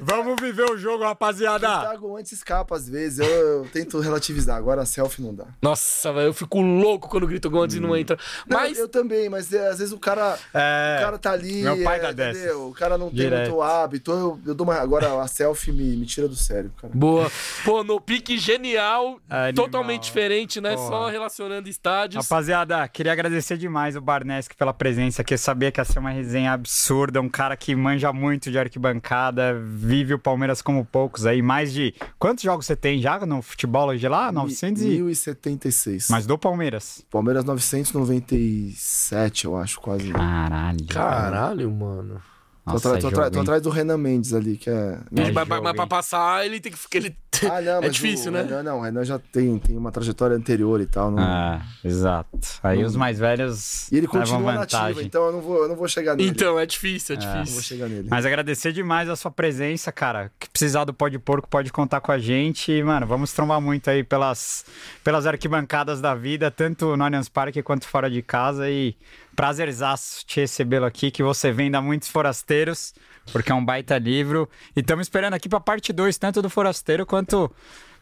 Vamos 0.00 0.40
viver 0.40 0.64
o 0.70 0.76
jogo, 0.76 1.04
rapaziada! 1.04 1.66
Tá, 1.66 1.96
gol 1.96 2.16
antes 2.16 2.32
escapa 2.32 2.76
às 2.76 2.88
vezes. 2.88 3.18
Eu, 3.18 3.26
eu 3.26 3.68
tento 3.72 3.98
relativizar. 4.00 4.56
Agora 4.56 4.84
selfie 4.84 5.22
não 5.22 5.34
dá. 5.34 5.46
Nossa, 5.62 6.12
velho, 6.12 6.26
eu 6.28 6.34
fico 6.34 6.60
louco 6.60 7.08
quando 7.08 7.26
grito 7.26 7.48
gol 7.50 7.62
antes 7.62 7.76
e 7.76 7.80
não 7.80 7.96
entra. 7.96 8.18
Não, 8.48 8.58
Mas. 8.58 8.78
eu 8.78 8.88
também, 8.88 9.28
mas 9.28 9.52
é, 9.52 9.68
às 9.68 9.78
vezes 9.78 9.92
o 9.92 9.98
cara, 9.98 10.38
É, 10.52 10.96
o 10.98 11.04
cara 11.04 11.18
tá 11.18 11.32
ali. 11.32 11.62
meu 11.62 11.82
pai 11.82 11.98
é, 11.98 12.02
dá 12.02 12.12
dessa. 12.12 12.56
O 12.56 12.72
cara 12.72 12.96
não 12.98 13.08
tem 13.08 13.16
Direto. 13.20 13.50
muito 13.50 13.62
hábito. 13.62 14.10
Eu, 14.10 14.40
eu 14.46 14.54
dou 14.54 14.66
uma, 14.66 14.74
agora 14.76 15.20
a 15.22 15.26
selfie 15.26 15.72
me, 15.72 15.96
me 15.96 16.06
tira 16.06 16.28
do 16.28 16.36
sério, 16.36 16.72
cara. 16.80 16.92
Boa. 16.94 17.30
Pô, 17.64 17.82
no 17.84 18.00
pique 18.00 18.36
genial, 18.38 19.18
Animal. 19.28 19.52
totalmente 19.54 20.04
diferente, 20.04 20.60
né? 20.60 20.74
Porra. 20.74 20.88
Só 20.88 21.08
relacionando 21.08 21.68
estádios. 21.68 22.24
Rapaziada, 22.24 22.86
queria 22.88 23.12
agradecer 23.12 23.56
demais 23.56 23.96
o 23.96 24.00
Barnesk 24.00 24.54
pela 24.56 24.72
presença 24.72 25.22
aqui. 25.22 25.34
Eu 25.34 25.38
sabia 25.38 25.70
que 25.72 25.80
ia 25.80 25.84
ser 25.84 25.98
uma 25.98 26.10
resenha 26.10 26.52
absurda. 26.52 27.20
Um 27.20 27.28
cara 27.28 27.56
que 27.56 27.74
manja 27.74 28.12
muito 28.12 28.50
de 28.50 28.58
arquibancada, 28.58 29.54
vive 29.84 30.14
o 30.14 30.18
Palmeiras 30.18 30.62
como 30.62 30.84
poucos 30.84 31.26
aí. 31.26 31.42
Mais 31.42 31.72
de. 31.72 31.94
Quantos 32.18 32.42
jogos 32.42 32.66
você 32.66 32.74
tem 32.74 33.00
já 33.00 33.24
no 33.24 33.40
futebol 33.42 33.88
hoje 33.88 34.08
lá? 34.08 34.32
900 34.32 34.82
e. 34.82 35.02
1076. 35.02 36.08
Mas 36.10 36.26
do 36.26 36.36
Palmeiras. 36.38 37.04
Palmeiras 37.10 37.44
997, 37.44 39.44
eu 39.44 39.56
acho, 39.56 39.80
quase. 39.80 40.10
Caralho. 40.10 40.86
Caralho, 40.86 41.70
mano. 41.70 42.20
Tô, 42.64 42.72
Nossa, 42.72 42.94
tô 42.94 43.10
jogo, 43.10 43.30
tô 43.30 43.36
hein? 43.36 43.42
atrás 43.42 43.62
do 43.62 43.68
Renan 43.70 43.98
Mendes 43.98 44.32
ali, 44.32 44.56
que 44.56 44.70
é. 44.70 44.72
É 44.74 45.30
mas, 45.32 45.48
mas- 45.48 45.74
pra 45.76 45.86
passar, 45.86 46.44
ele 46.46 46.60
tem 46.60 46.72
que. 46.72 46.96
Ele... 46.96 47.16
Ah, 47.50 47.60
não, 47.60 47.82
é 47.84 47.88
difícil, 47.88 48.30
o 48.30 48.34
né? 48.34 48.42
Renan, 48.42 48.62
não, 48.62 48.78
o 48.78 48.82
Renan 48.82 49.04
já 49.04 49.18
tem, 49.18 49.58
tem 49.58 49.76
uma 49.76 49.90
trajetória 49.92 50.34
anterior 50.36 50.80
e 50.80 50.86
tal. 50.86 51.10
Não... 51.10 51.22
Ah, 51.22 51.60
exato. 51.84 52.38
Aí 52.62 52.82
os 52.84 52.96
mais 52.96 53.18
velhos 53.18 53.90
E 53.92 53.96
ele 53.96 54.06
levam 54.06 54.20
continua 54.20 54.52
vantagem. 54.52 54.80
nativo, 54.80 55.00
então 55.02 55.26
eu 55.26 55.32
não 55.32 55.40
vou, 55.42 55.62
eu 55.62 55.68
não 55.68 55.76
vou 55.76 55.88
chegar 55.88 56.16
nele. 56.16 56.28
Então, 56.30 56.58
é 56.58 56.64
difícil, 56.64 57.16
é 57.16 57.18
não 57.18 57.26
vou 57.34 57.42
difícil. 57.42 57.62
chegar 57.62 57.88
nele. 57.88 58.08
Mas 58.10 58.24
agradecer 58.24 58.72
demais 58.72 59.08
a 59.10 59.16
sua 59.16 59.30
presença, 59.30 59.92
cara. 59.92 60.30
Que 60.38 60.48
precisar 60.48 60.84
do 60.84 60.94
pó 60.94 61.08
de 61.08 61.18
porco, 61.18 61.48
pode 61.48 61.72
contar 61.72 62.00
com 62.00 62.12
a 62.12 62.18
gente. 62.18 62.72
E, 62.72 62.82
mano, 62.82 63.06
vamos 63.06 63.32
trombar 63.32 63.60
muito 63.60 63.90
aí 63.90 64.02
pelas, 64.02 64.64
pelas 65.02 65.26
arquibancadas 65.26 66.00
da 66.00 66.14
vida, 66.14 66.50
tanto 66.50 66.96
no 66.96 67.04
Allianz 67.04 67.28
Parque 67.28 67.62
quanto 67.62 67.86
fora 67.86 68.08
de 68.10 68.22
casa. 68.22 68.70
E 68.70 68.96
prazerzaço 69.34 70.24
te 70.26 70.40
recebê-lo 70.40 70.86
aqui, 70.86 71.10
que 71.10 71.22
você 71.22 71.52
venda 71.52 71.80
muitos 71.80 72.08
forasteiros, 72.08 72.94
porque 73.32 73.52
é 73.52 73.54
um 73.54 73.64
baita 73.64 73.98
livro. 73.98 74.48
E 74.76 74.80
estamos 74.80 75.06
esperando 75.06 75.34
aqui 75.34 75.48
pra 75.48 75.60
parte 75.60 75.92
2, 75.92 76.16
tanto 76.18 76.40
do 76.40 76.50
forasteiro 76.50 77.04
quanto. 77.04 77.50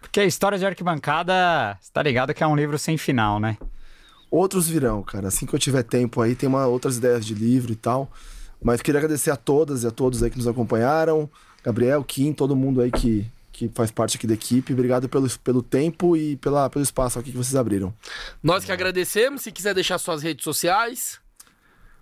Porque 0.01 0.21
a 0.21 0.25
história 0.25 0.59
de 0.59 0.67
arquibancada, 0.67 1.79
você 1.81 1.91
tá 1.93 2.03
ligado 2.03 2.35
que 2.35 2.43
é 2.43 2.47
um 2.47 2.57
livro 2.57 2.79
sem 2.79 2.99
final, 2.99 3.39
né? 3.39 3.57
Outros 4.31 4.69
virão, 4.69 5.03
cara. 5.03 5.29
Assim 5.29 5.47
que 5.47 5.55
eu 5.55 5.59
tiver 5.59 5.83
tempo 5.83 6.21
aí, 6.21 6.35
tem 6.35 6.49
uma, 6.49 6.67
outras 6.67 6.97
ideias 6.97 7.25
de 7.25 7.35
livro 7.35 7.73
e 7.73 7.77
tal. 7.77 8.11
Mas 8.63 8.81
queria 8.81 8.99
agradecer 8.99 9.31
a 9.31 9.37
todas 9.37 9.85
e 9.85 9.87
a 9.87 9.91
todos 9.91 10.23
aí 10.23 10.31
que 10.31 10.39
nos 10.39 10.49
acompanharam. 10.49 11.31
Gabriel, 11.63 12.03
Kim, 12.03 12.33
todo 12.33 12.57
mundo 12.57 12.81
aí 12.81 12.91
que, 12.91 13.27
que 13.53 13.71
faz 13.75 13.91
parte 13.91 14.17
aqui 14.17 14.27
da 14.27 14.35
equipe. 14.35 14.73
Obrigado 14.73 15.09
pelo, 15.09 15.29
pelo 15.39 15.63
tempo 15.63 16.17
e 16.17 16.37
pela, 16.37 16.69
pelo 16.71 16.83
espaço 16.83 17.19
aqui 17.19 17.31
que 17.31 17.37
vocês 17.37 17.55
abriram. 17.55 17.95
Nós 18.43 18.65
que 18.65 18.73
agradecemos. 18.73 19.43
Se 19.43 19.53
quiser 19.53 19.75
deixar 19.75 19.99
suas 19.99 20.23
redes 20.23 20.45
sociais. 20.45 21.22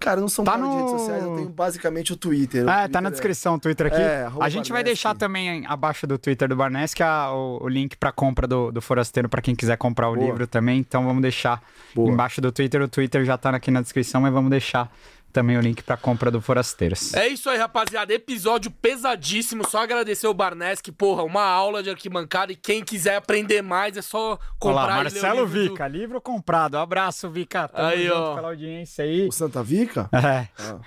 Cara, 0.00 0.16
eu 0.16 0.22
não 0.22 0.28
sou 0.28 0.42
um 0.42 0.46
Tá 0.46 0.56
no- 0.56 0.76
redes 0.76 0.90
sociais, 0.92 1.22
eu 1.22 1.36
tenho 1.36 1.48
basicamente 1.50 2.12
o 2.12 2.16
Twitter. 2.16 2.64
O 2.64 2.70
Ah, 2.70 2.72
Twitter 2.78 2.90
tá 2.90 3.00
na 3.02 3.08
é- 3.08 3.12
descrição 3.12 3.54
o 3.56 3.58
Twitter 3.60 3.86
aqui. 3.88 4.00
É, 4.00 4.26
a 4.40 4.48
gente 4.48 4.72
vai 4.72 4.82
deixar 4.82 5.14
também 5.14 5.66
abaixo 5.66 6.06
do 6.06 6.16
Twitter 6.16 6.48
do 6.48 6.56
Barneski 6.56 7.02
a- 7.02 7.30
o, 7.30 7.62
o 7.64 7.68
link 7.68 7.96
pra 7.98 8.10
compra 8.10 8.46
do, 8.46 8.72
do 8.72 8.80
Forasteiro 8.80 9.28
pra 9.28 9.42
quem 9.42 9.54
quiser 9.54 9.76
comprar 9.76 10.08
o 10.08 10.14
Boa. 10.14 10.26
livro 10.26 10.46
também. 10.46 10.78
Então 10.78 11.04
vamos 11.04 11.20
deixar 11.20 11.62
Boa. 11.94 12.10
embaixo 12.10 12.40
do 12.40 12.50
Twitter. 12.50 12.80
O 12.80 12.88
Twitter 12.88 13.24
já 13.26 13.36
tá 13.36 13.50
aqui 13.50 13.70
na 13.70 13.82
descrição, 13.82 14.22
mas 14.22 14.32
vamos 14.32 14.50
deixar 14.50 14.90
também 15.32 15.56
o 15.56 15.60
link 15.60 15.82
pra 15.82 15.96
compra 15.96 16.30
do 16.30 16.40
Forasteiros. 16.40 17.14
É 17.14 17.26
isso 17.28 17.48
aí, 17.48 17.58
rapaziada. 17.58 18.12
Episódio 18.12 18.70
pesadíssimo. 18.70 19.68
Só 19.68 19.78
agradecer 19.78 20.26
o 20.26 20.34
Barneski. 20.34 20.90
Porra, 20.92 21.22
uma 21.22 21.42
aula 21.44 21.82
de 21.82 21.90
arquibancada. 21.90 22.52
E 22.52 22.56
quem 22.56 22.82
quiser 22.84 23.16
aprender 23.16 23.62
mais 23.62 23.96
é 23.96 24.02
só 24.02 24.38
comprar 24.58 24.86
lá, 24.86 24.86
e 24.86 24.86
ler 24.86 25.00
o 25.00 25.02
Marcelo 25.04 25.44
livro 25.44 25.64
do- 25.64 25.70
Vica, 25.70 25.88
livro 25.88 26.20
comprado. 26.20 26.76
Abraço, 26.76 27.28
Vica. 27.30 27.68
Tamo 27.68 27.88
Aí, 27.88 28.06
junto 28.06 28.16
ó. 28.18 28.34
pela 28.34 28.48
audiência 28.48 29.04
aí. 29.04 29.28
O 29.28 29.32
Santa 29.32 29.62
Vica? 29.62 30.08
É. 30.12 30.48
Ah. 30.58 30.78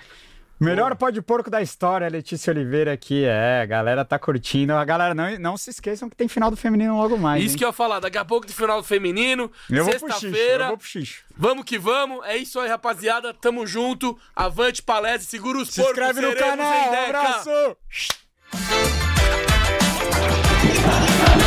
Melhor 0.58 0.94
pó 0.96 1.10
de 1.10 1.20
porco 1.20 1.50
da 1.50 1.60
história, 1.60 2.08
Letícia 2.08 2.52
Oliveira 2.52 2.92
aqui. 2.92 3.24
É, 3.24 3.60
a 3.62 3.66
galera 3.66 4.04
tá 4.04 4.18
curtindo. 4.18 4.72
A 4.74 4.84
galera, 4.84 5.14
não, 5.14 5.38
não 5.38 5.56
se 5.56 5.70
esqueçam 5.70 6.08
que 6.08 6.16
tem 6.16 6.28
final 6.28 6.50
do 6.50 6.56
feminino 6.56 6.96
logo 6.96 7.18
mais. 7.18 7.42
Isso 7.42 7.54
hein? 7.54 7.58
que 7.58 7.64
eu 7.64 7.68
ia 7.68 7.72
falar, 7.72 8.00
daqui 8.00 8.18
a 8.18 8.24
pouco 8.24 8.46
do 8.46 8.52
final 8.52 8.80
do 8.80 8.86
feminino. 8.86 9.50
Sexta-feira. 9.68 10.76
Vamos 11.36 11.64
que 11.64 11.78
vamos. 11.78 12.24
É 12.24 12.36
isso 12.36 12.60
aí, 12.60 12.68
rapaziada. 12.68 13.34
Tamo 13.34 13.66
junto. 13.66 14.18
Avante, 14.34 14.82
palestra, 14.82 15.28
segura 15.28 15.58
os 15.58 15.68
se 15.68 15.80
porcos. 15.80 15.96
Se 15.96 16.10
inscreve 16.10 16.26
no 16.26 16.36
canal. 16.36 16.92
Um 16.92 17.04
abraço. 17.04 17.50